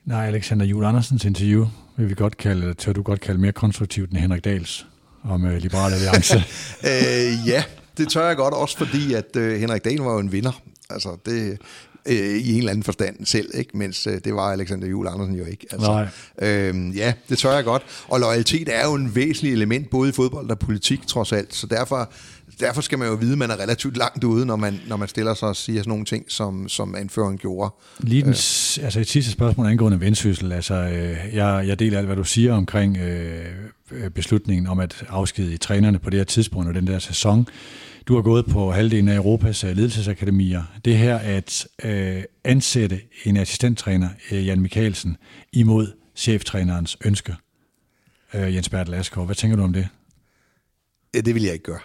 Nej, 0.04 0.26
Alexander 0.26 0.66
Jule 0.66 0.86
Andersens 0.86 1.24
interview 1.24 1.66
vil 1.96 2.08
vi 2.08 2.14
godt 2.14 2.36
kalde, 2.36 2.74
tør 2.74 2.92
du 2.92 3.02
godt 3.02 3.20
kalde 3.20 3.40
mere 3.40 3.52
konstruktivt 3.52 4.10
end 4.10 4.18
Henrik 4.18 4.44
Dahls 4.44 4.86
om 5.24 5.46
øh, 5.46 5.62
Liberale 5.62 5.94
Alliance. 5.94 6.38
øh, 6.90 7.48
ja, 7.48 7.64
det 7.98 8.08
tør 8.08 8.26
jeg 8.26 8.36
godt, 8.36 8.54
også 8.54 8.78
fordi 8.78 9.14
at 9.14 9.36
øh, 9.36 9.60
Henrik 9.60 9.84
Dahl 9.84 9.98
var 9.98 10.12
jo 10.12 10.18
en 10.18 10.32
vinder. 10.32 10.62
Altså, 10.90 11.16
det, 11.26 11.60
øh, 12.08 12.16
i 12.16 12.52
en 12.52 12.58
eller 12.58 12.70
anden 12.70 12.82
forstand 12.82 13.26
selv, 13.26 13.50
ikke? 13.54 13.78
mens 13.78 14.06
øh, 14.06 14.20
det 14.24 14.34
var 14.34 14.52
Alexander 14.52 14.88
Juhl 14.88 15.08
Andersen 15.08 15.34
jo 15.34 15.44
ikke. 15.44 15.66
Altså, 15.70 16.08
Nej. 16.40 16.48
Øh, 16.50 16.96
ja, 16.96 17.12
det 17.28 17.38
tør 17.38 17.52
jeg 17.52 17.64
godt. 17.64 17.82
Og 18.08 18.20
loyalitet 18.20 18.68
er 18.72 18.86
jo 18.86 18.94
en 18.94 19.14
væsentlig 19.14 19.52
element, 19.52 19.90
både 19.90 20.08
i 20.08 20.12
fodbold 20.12 20.50
og 20.50 20.58
politik, 20.58 21.06
trods 21.06 21.32
alt. 21.32 21.54
Så 21.54 21.66
derfor, 21.66 22.12
derfor 22.60 22.80
skal 22.80 22.98
man 22.98 23.08
jo 23.08 23.14
vide, 23.14 23.32
at 23.32 23.38
man 23.38 23.50
er 23.50 23.60
relativt 23.60 23.96
langt 23.96 24.24
ude, 24.24 24.46
når 24.46 24.56
man, 24.56 24.80
når 24.88 24.96
man 24.96 25.08
stiller 25.08 25.34
sig 25.34 25.48
og 25.48 25.56
siger 25.56 25.80
sådan 25.80 25.88
nogle 25.88 26.04
ting, 26.04 26.24
som, 26.28 26.68
som 26.68 26.94
anføreren 26.94 27.38
gjorde. 27.38 27.74
Lige 27.98 28.22
den, 28.22 28.30
øh. 28.30 28.84
altså 28.84 29.00
et 29.00 29.08
sidste 29.08 29.32
spørgsmål 29.32 29.66
angående 29.66 30.00
vendsyssel. 30.00 30.52
Altså, 30.52 30.74
øh, 30.74 31.16
jeg, 31.34 31.64
jeg 31.66 31.78
deler 31.78 31.98
alt, 31.98 32.06
hvad 32.06 32.16
du 32.16 32.24
siger 32.24 32.54
omkring 32.54 32.96
øh, 32.96 34.10
beslutningen 34.14 34.66
om 34.66 34.78
at 34.78 35.04
afskedige 35.08 35.58
trænerne 35.58 35.98
på 35.98 36.10
det 36.10 36.18
her 36.18 36.24
tidspunkt 36.24 36.68
og 36.68 36.74
den 36.74 36.86
der 36.86 36.98
sæson. 36.98 37.48
Du 38.08 38.14
har 38.14 38.22
gået 38.22 38.46
på 38.46 38.72
halvdelen 38.72 39.08
af 39.08 39.16
Europas 39.16 39.64
øh, 39.64 39.76
ledelsesakademier. 39.76 40.62
Det 40.84 40.96
her 40.98 41.18
at 41.18 41.66
øh, 41.84 42.22
ansætte 42.44 43.00
en 43.24 43.36
assistenttræner, 43.36 44.08
øh, 44.30 44.46
Jan 44.46 44.60
Mikkelsen, 44.60 45.16
imod 45.52 45.92
cheftrænerens 46.16 46.96
ønske, 47.04 47.36
øh, 48.34 48.54
Jens 48.54 48.68
Bertel 48.68 48.94
Asgaard. 48.94 49.26
Hvad 49.26 49.36
tænker 49.36 49.56
du 49.56 49.62
om 49.62 49.72
det? 49.72 49.88
Ja, 51.14 51.20
det 51.20 51.34
vil 51.34 51.42
jeg 51.42 51.52
ikke 51.52 51.64
gøre. 51.64 51.80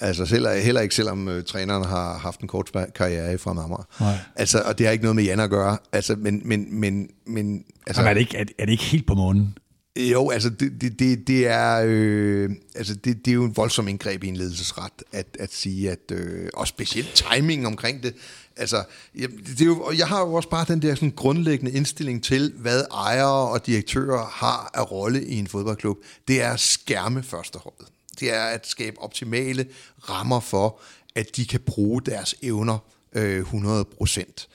Altså 0.00 0.26
selv, 0.26 0.46
heller 0.48 0.80
ikke 0.80 0.94
selvom 0.94 1.28
øh, 1.28 1.44
træneren 1.44 1.84
har 1.84 2.18
haft 2.18 2.40
en 2.40 2.48
kort 2.48 2.70
karriere 2.94 3.34
i 3.34 3.36
Fremad 3.36 3.84
Nej. 4.00 4.18
Altså, 4.36 4.62
og 4.66 4.78
det 4.78 4.86
har 4.86 4.92
ikke 4.92 5.04
noget 5.04 5.16
med 5.16 5.24
Jan 5.24 5.40
at 5.40 5.50
gøre. 5.50 5.78
Altså, 5.92 6.16
men, 6.16 6.42
men, 6.44 6.80
men, 6.80 7.08
men, 7.26 7.64
altså, 7.86 8.02
Jamen, 8.02 8.10
er, 8.10 8.14
det 8.14 8.20
ikke, 8.20 8.36
er, 8.36 8.44
er 8.58 8.64
det 8.64 8.72
ikke 8.72 8.84
helt 8.84 9.06
på 9.06 9.14
månen? 9.14 9.58
Jo, 9.96 10.30
altså 10.30 10.50
det, 10.50 10.80
det, 10.80 10.98
det, 10.98 11.26
det 11.26 11.46
er 11.46 11.84
øh, 11.86 12.50
altså 12.74 12.94
det, 12.94 13.24
det 13.24 13.30
er 13.30 13.34
jo 13.34 13.44
en 13.44 13.56
voldsom 13.56 13.88
indgreb 13.88 14.24
i 14.24 14.28
en 14.28 14.36
ledelsesret 14.36 14.92
at, 15.12 15.26
at 15.40 15.52
sige 15.52 15.90
at 15.90 16.10
øh, 16.12 16.48
og 16.54 16.68
specielt 16.68 17.24
timing 17.32 17.66
omkring 17.66 18.02
det. 18.02 18.14
Altså 18.56 18.84
jeg, 19.14 19.28
det 19.28 19.60
er 19.60 19.64
jo, 19.64 19.92
jeg 19.98 20.08
har 20.08 20.20
jo 20.20 20.34
også 20.34 20.48
bare 20.48 20.64
den 20.68 20.82
der 20.82 20.94
sådan 20.94 21.10
grundlæggende 21.10 21.72
indstilling 21.72 22.24
til 22.24 22.52
hvad 22.56 22.84
ejere 22.92 23.48
og 23.48 23.66
direktører 23.66 24.26
har 24.26 24.70
af 24.74 24.90
rolle 24.90 25.24
i 25.24 25.38
en 25.38 25.46
fodboldklub. 25.46 25.96
Det 26.28 26.42
er 26.42 26.52
at 26.52 26.60
skærme 26.60 27.22
førsteholdet. 27.22 27.86
Det 28.20 28.34
er 28.34 28.44
at 28.44 28.66
skabe 28.66 28.98
optimale 28.98 29.66
rammer 30.08 30.40
for 30.40 30.80
at 31.14 31.36
de 31.36 31.46
kan 31.46 31.60
bruge 31.60 32.02
deres 32.02 32.34
evner 32.42 32.78
øh, 33.12 33.40
100%. 33.40 34.46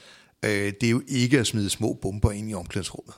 Øh, 0.45 0.49
det 0.49 0.83
er 0.83 0.89
jo 0.89 1.01
ikke 1.07 1.39
at 1.39 1.47
smide 1.47 1.69
små 1.69 1.93
bomber 2.01 2.31
ind 2.31 2.49
i 2.49 2.53
omklædningsrummet. 2.53 3.13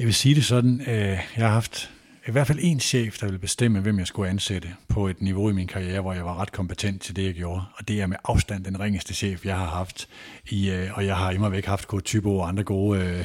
Jeg 0.00 0.06
vil 0.06 0.14
sige 0.14 0.34
det 0.34 0.44
sådan, 0.44 0.80
øh, 0.80 0.96
jeg 0.96 1.20
har 1.36 1.48
haft 1.48 1.90
i 2.28 2.30
hvert 2.30 2.46
fald 2.46 2.58
en 2.62 2.80
chef, 2.80 3.18
der 3.18 3.26
ville 3.26 3.38
bestemme, 3.38 3.80
hvem 3.80 3.98
jeg 3.98 4.06
skulle 4.06 4.30
ansætte 4.30 4.68
på 4.88 5.08
et 5.08 5.22
niveau 5.22 5.50
i 5.50 5.52
min 5.52 5.66
karriere, 5.66 6.00
hvor 6.00 6.12
jeg 6.12 6.24
var 6.24 6.40
ret 6.40 6.52
kompetent 6.52 7.02
til 7.02 7.16
det, 7.16 7.24
jeg 7.24 7.34
gjorde. 7.34 7.62
Og 7.76 7.88
det 7.88 8.00
er 8.00 8.06
med 8.06 8.16
afstand 8.24 8.64
den 8.64 8.80
ringeste 8.80 9.14
chef, 9.14 9.46
jeg 9.46 9.56
har 9.56 9.66
haft. 9.66 10.08
I, 10.50 10.70
øh, 10.70 10.88
og 10.94 11.06
jeg 11.06 11.16
har 11.16 11.30
imod 11.30 11.50
væk 11.50 11.64
haft 11.64 11.88
gode 11.88 12.02
typer 12.02 12.30
og 12.30 12.48
andre 12.48 12.64
gode, 12.64 13.00
øh, 13.00 13.24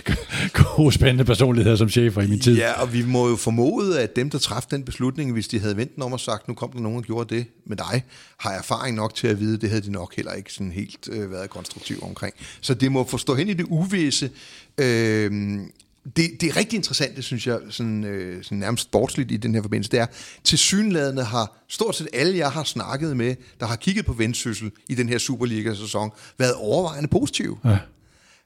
gode, 0.77 0.91
spændende 0.91 1.25
personligheder 1.25 1.75
som 1.75 1.89
chefer 1.89 2.21
i 2.21 2.27
min 2.27 2.39
tid. 2.39 2.57
Ja, 2.57 2.81
og 2.81 2.93
vi 2.93 3.05
må 3.05 3.29
jo 3.29 3.35
formode, 3.35 4.01
at 4.01 4.15
dem, 4.15 4.29
der 4.29 4.37
træffede 4.37 4.75
den 4.75 4.85
beslutning, 4.85 5.31
hvis 5.31 5.47
de 5.47 5.59
havde 5.59 5.77
ventet 5.77 6.03
om 6.03 6.13
og 6.13 6.19
sagt, 6.19 6.47
nu 6.47 6.53
kom 6.53 6.71
der 6.71 6.79
nogen 6.79 6.97
og 6.97 7.03
gjorde 7.03 7.35
det 7.35 7.45
med 7.65 7.77
dig, 7.77 8.03
har 8.37 8.51
erfaring 8.51 8.95
nok 8.95 9.15
til 9.15 9.27
at 9.27 9.39
vide, 9.39 9.57
det 9.57 9.69
havde 9.69 9.81
de 9.81 9.91
nok 9.91 10.15
heller 10.15 10.33
ikke 10.33 10.53
sådan 10.53 10.71
helt 10.71 11.09
øh, 11.11 11.31
været 11.31 11.49
konstruktiv 11.49 11.99
omkring. 12.01 12.33
Så 12.61 12.73
det 12.73 12.91
må 12.91 13.03
forstå 13.03 13.35
hen 13.35 13.49
i 13.49 13.53
det 13.53 13.65
uvisse. 13.69 14.29
Øh, 14.77 15.59
det, 16.05 16.41
det 16.41 16.49
er 16.49 16.55
rigtig 16.55 16.77
interessant, 16.77 17.15
det 17.15 17.23
synes 17.23 17.47
jeg, 17.47 17.59
sådan, 17.69 18.03
øh, 18.03 18.43
sådan 18.43 18.57
nærmest 18.57 18.83
sportsligt 18.83 19.31
i 19.31 19.37
den 19.37 19.55
her 19.55 19.61
forbindelse, 19.61 19.91
det 19.91 19.99
er, 19.99 20.05
til 20.43 20.57
synlædende 20.57 21.23
har 21.23 21.57
stort 21.67 21.95
set 21.95 22.07
alle, 22.13 22.37
jeg 22.37 22.51
har 22.51 22.63
snakket 22.63 23.17
med, 23.17 23.35
der 23.59 23.65
har 23.65 23.75
kigget 23.75 24.05
på 24.05 24.13
vendsyssel 24.13 24.71
i 24.89 24.95
den 24.95 25.09
her 25.09 25.17
Superliga-sæson, 25.17 26.11
været 26.37 26.53
overvejende 26.53 27.09
positive. 27.09 27.57
Ja. 27.65 27.77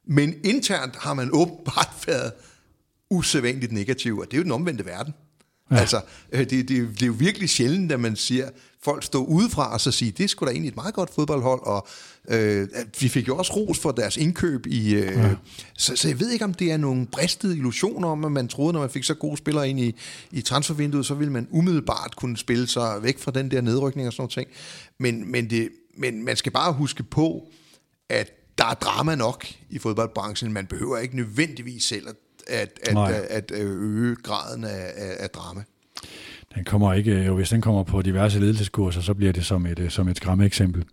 Men 0.08 0.34
internt 0.44 0.96
har 0.96 1.14
man 1.14 1.30
åbenbart 1.34 1.90
været 2.08 2.32
usædvanligt 3.10 3.72
negativ, 3.72 4.18
og 4.18 4.26
det 4.26 4.34
er 4.34 4.38
jo 4.38 4.44
den 4.44 4.52
omvendte 4.52 4.86
verden. 4.86 5.14
Ja. 5.72 5.76
Altså, 5.76 6.02
øh, 6.32 6.40
det, 6.40 6.52
det, 6.52 6.70
det 6.70 7.02
er 7.02 7.08
jo 7.08 7.16
virkelig 7.18 7.50
sjældent, 7.50 7.92
at 7.92 8.00
man 8.00 8.16
siger, 8.16 8.50
folk 8.84 9.04
stå 9.04 9.24
udefra 9.26 9.74
og 9.74 9.82
så 9.82 9.92
sige, 9.92 10.12
det 10.12 10.30
skulle 10.30 10.48
da 10.48 10.52
egentlig 10.54 10.70
et 10.70 10.76
meget 10.76 10.94
godt 10.94 11.14
fodboldhold, 11.14 11.62
og 11.66 11.88
øh, 12.30 12.68
vi 13.00 13.10
fik 13.10 13.28
jo 13.28 13.38
også 13.38 13.54
ros 13.54 13.80
for 13.80 13.92
deres 13.92 14.18
indkøb 14.18 14.68
i... 14.68 14.94
Øh, 14.94 15.18
ja. 15.18 15.36
så, 15.78 15.96
så 15.96 16.08
jeg 16.08 16.20
ved 16.20 16.30
ikke, 16.32 16.46
om 16.46 16.54
det 16.54 16.72
er 16.72 16.78
nogle 16.78 17.08
bristede 17.08 17.58
illusioner 17.58 18.08
om, 18.08 18.26
at 18.26 18.32
man 18.32 18.48
troede, 18.48 18.74
når 18.74 18.80
man 18.80 18.90
fik 18.90 19.04
så 19.04 19.14
gode 19.14 19.38
spillere 19.38 19.70
ind 19.70 19.80
i, 19.80 19.96
i 20.32 20.42
transfervinduet, 20.42 21.06
så 21.06 21.14
ville 21.14 21.34
man 21.34 21.48
umiddelbart 21.52 22.16
kunne 22.16 22.38
spille 22.38 22.68
sig 22.68 23.04
væk 23.04 23.20
fra 23.20 23.32
den 23.32 23.52
der 23.52 23.62
nedrykning 23.62 24.08
og 24.08 24.14
sådan 24.14 24.22
noget 24.22 24.32
ting. 24.32 24.48
Men, 24.98 25.32
men, 25.32 25.50
det, 25.50 25.70
men 25.98 26.26
man 26.26 26.36
skal 26.36 26.52
bare 26.52 26.74
huske 26.74 27.04
på, 27.04 27.48
at 28.10 28.32
der 28.58 28.66
er 28.66 28.74
drama 28.74 29.16
nok 29.16 29.46
i 29.70 29.80
fodboldbranchen. 29.80 30.54
Man 30.54 30.66
behøver 30.66 30.98
ikke 30.98 31.16
nødvendigvis 31.16 31.84
selv 31.84 32.08
at, 32.08 32.16
at, 32.48 32.98
at, 32.98 33.52
at 33.52 33.52
øge 33.52 34.16
graden 34.16 34.64
af, 34.64 34.92
af, 34.96 35.16
af 35.20 35.30
drama. 35.30 35.64
Den 36.56 36.64
kommer 36.64 36.94
ikke, 36.94 37.24
jo, 37.24 37.36
hvis 37.36 37.50
den 37.50 37.62
kommer 37.62 37.84
på 37.84 38.02
diverse 38.02 38.40
ledelseskurser, 38.40 39.02
så 39.02 39.14
bliver 39.14 39.32
det 39.32 39.46
som 39.46 39.66
et, 39.66 39.80
øh, 39.80 39.90
som 39.90 40.08
et 40.08 40.18
skræmme 40.18 40.46
eksempel. 40.46 40.86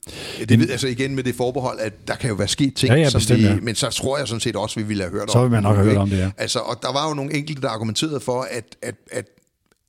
Det 0.49 0.59
ved, 0.59 0.71
altså 0.71 0.89
igen 0.89 1.15
med 1.15 1.25
det 1.25 1.35
forbehold, 1.35 1.81
at 1.81 2.09
der 2.09 2.15
kan 2.15 2.29
jo 2.29 2.35
være 2.35 2.49
sket 2.49 2.75
ting, 2.75 2.93
ja, 2.93 2.99
ja, 2.99 3.11
som 3.11 3.19
bestemt, 3.19 3.41
vi, 3.41 3.45
ja. 3.45 3.57
men 3.63 3.75
så 3.75 3.91
tror 3.91 4.19
jeg 4.19 4.29
sådan 4.29 4.41
set 4.41 4.57
også, 4.57 4.81
vi 4.81 4.87
ville 4.87 5.03
have 5.03 5.13
hørt 5.13 5.31
så 5.31 5.39
om. 5.39 5.43
Så 5.43 5.43
vil 5.43 5.51
man 5.51 5.63
nok 5.63 5.77
have 5.77 5.89
hørt 5.89 5.97
om 5.97 6.11
det, 6.11 6.19
ja. 6.19 6.31
Altså, 6.37 6.59
og 6.59 6.83
der 6.83 6.93
var 6.93 7.09
jo 7.09 7.15
nogle 7.15 7.35
enkelte, 7.35 7.63
der 7.63 7.69
argumenterede 7.69 8.21
for, 8.21 8.43
at, 8.51 8.77
at, 8.83 8.95
at, 9.13 9.27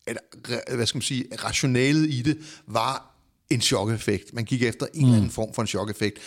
at 0.07 0.17
hvad 0.75 0.85
skal 0.85 0.97
man 0.97 1.01
sige, 1.01 1.25
rationalet 1.45 2.09
i 2.09 2.21
det 2.21 2.37
var 2.67 3.13
en 3.49 3.61
chok-effekt. 3.61 4.33
Man 4.33 4.45
gik 4.45 4.63
efter 4.63 4.85
en 4.93 5.01
mm. 5.01 5.05
eller 5.05 5.17
anden 5.17 5.31
form 5.31 5.53
for 5.53 5.61
en 5.61 5.67
chok-effekt. 5.67 6.19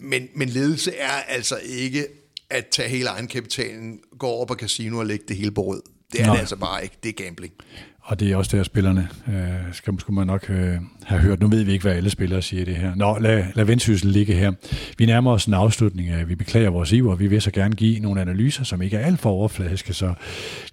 Men, 0.00 0.28
men 0.34 0.48
ledelse 0.48 0.96
er 0.96 1.22
altså 1.28 1.58
ikke 1.64 2.06
at 2.50 2.66
tage 2.66 2.88
hele 2.88 3.08
egenkapitalen, 3.08 3.98
gå 4.18 4.26
over 4.26 4.46
på 4.46 4.54
casino 4.54 4.98
og 4.98 5.06
lægge 5.06 5.24
det 5.28 5.36
hele 5.36 5.50
på 5.50 5.62
rød. 5.62 5.82
Det 6.12 6.20
er 6.20 6.26
Nej. 6.26 6.34
det 6.34 6.40
altså 6.40 6.56
bare 6.56 6.82
ikke. 6.82 6.96
Det 7.02 7.08
er 7.08 7.24
gambling. 7.24 7.52
Og 8.02 8.20
det 8.20 8.32
er 8.32 8.36
også 8.36 8.56
der, 8.56 8.62
spillerne 8.62 9.08
øh, 9.28 9.72
skal, 9.72 10.00
skulle 10.00 10.14
man 10.14 10.26
nok 10.26 10.50
øh, 10.50 10.74
have 11.04 11.20
hørt. 11.20 11.40
Nu 11.40 11.48
ved 11.48 11.64
vi 11.64 11.72
ikke, 11.72 11.82
hvad 11.82 11.92
alle 11.92 12.10
spillere 12.10 12.42
siger 12.42 12.64
det 12.64 12.76
her. 12.76 12.94
Nå, 12.94 13.18
lad, 13.18 13.44
lad 13.54 13.64
vendsyssel 13.64 14.10
ligge 14.10 14.34
her. 14.34 14.52
Vi 14.98 15.06
nærmer 15.06 15.32
os 15.32 15.46
en 15.46 15.54
afslutning 15.54 16.08
af, 16.08 16.28
vi 16.28 16.34
beklager 16.34 16.70
vores 16.70 16.92
iver, 16.92 17.14
vi 17.14 17.26
vil 17.26 17.42
så 17.42 17.50
gerne 17.50 17.74
give 17.74 18.00
nogle 18.00 18.20
analyser, 18.20 18.64
som 18.64 18.82
ikke 18.82 18.96
er 18.96 19.06
alt 19.06 19.20
for 19.20 19.30
overfladiske, 19.30 19.94
så 19.94 20.14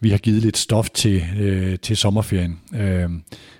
vi 0.01 0.09
har 0.09 0.17
givet 0.17 0.41
lidt 0.41 0.57
stof 0.57 0.89
til, 0.89 1.23
øh, 1.39 1.79
til 1.79 1.97
sommerferien. 1.97 2.59
Øh, 2.75 3.09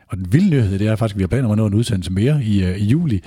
og 0.07 0.17
den 0.17 0.33
vilde 0.33 0.49
nyhed, 0.49 0.79
det 0.79 0.87
er 0.87 0.95
faktisk, 0.95 1.15
at 1.15 1.19
vi 1.19 1.23
har 1.23 1.27
planer 1.27 1.45
om 1.45 1.51
at 1.51 1.57
nå 1.57 1.65
en 1.65 1.73
udsendelse 1.73 2.11
mere 2.11 2.43
i, 2.43 2.63
øh, 2.63 2.77
i 2.77 2.85
juli, 2.85 3.21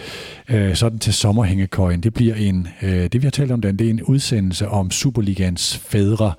øh, 0.49 0.75
sådan 0.75 0.99
til 0.99 1.13
sommerhængekøjen. 1.15 2.01
Det 2.01 2.15
bliver 2.15 2.35
en, 2.35 2.69
øh, 2.83 2.91
det 2.91 3.15
vi 3.15 3.27
har 3.27 3.31
talt 3.31 3.53
om 3.53 3.61
den, 3.61 3.77
det 3.79 3.87
er 3.87 3.91
en 3.91 4.03
udsendelse 4.03 4.69
om 4.69 4.91
Superligans 4.91 5.77
fædre, 5.77 6.33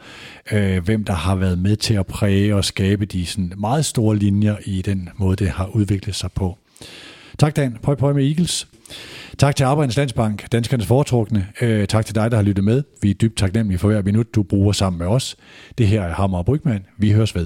øh, 0.51 0.83
hvem 0.83 1.03
der 1.03 1.13
har 1.13 1.35
været 1.35 1.59
med 1.59 1.75
til 1.75 1.93
at 1.93 2.05
præge 2.05 2.55
og 2.55 2.65
skabe 2.65 3.05
de 3.05 3.25
sådan, 3.25 3.53
meget 3.57 3.85
store 3.85 4.17
linjer 4.17 4.55
i 4.65 4.81
den 4.81 5.09
måde, 5.17 5.35
det 5.35 5.49
har 5.49 5.67
udviklet 5.75 6.15
sig 6.15 6.31
på. 6.35 6.57
Tak 7.39 7.55
Dan, 7.55 7.77
pøj 7.83 7.95
pøj 7.95 8.13
med 8.13 8.27
Eagles. 8.27 8.67
Tak 9.37 9.55
til 9.55 9.63
Arbejdernes 9.63 9.97
Landsbank, 9.97 10.51
danskernes 10.51 10.87
foretrukne. 10.87 11.47
Øh, 11.61 11.87
tak 11.87 12.05
til 12.05 12.15
dig, 12.15 12.31
der 12.31 12.37
har 12.37 12.43
lyttet 12.43 12.65
med. 12.65 12.83
Vi 13.01 13.09
er 13.09 13.13
dybt 13.13 13.37
taknemmelige 13.37 13.79
for 13.79 13.87
hver 13.87 14.01
minut, 14.01 14.35
du 14.35 14.43
bruger 14.43 14.71
sammen 14.71 14.99
med 14.99 15.07
os. 15.07 15.35
Det 15.77 15.87
her 15.87 16.01
er 16.01 16.13
Hammer 16.13 16.37
og 16.37 16.45
Brygman. 16.45 16.85
Vi 16.97 17.11
høres 17.11 17.35
ved. 17.35 17.45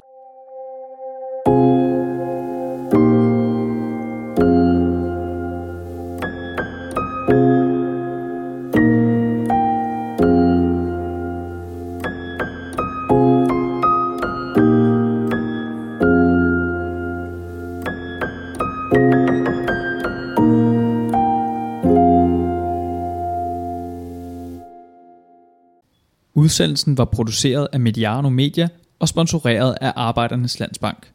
Udsendelsen 26.46 26.98
var 26.98 27.04
produceret 27.04 27.68
af 27.72 27.80
Mediano 27.80 28.28
Media 28.28 28.68
og 29.00 29.08
sponsoreret 29.08 29.76
af 29.80 29.92
Arbejdernes 29.96 30.60
Landsbank. 30.60 31.12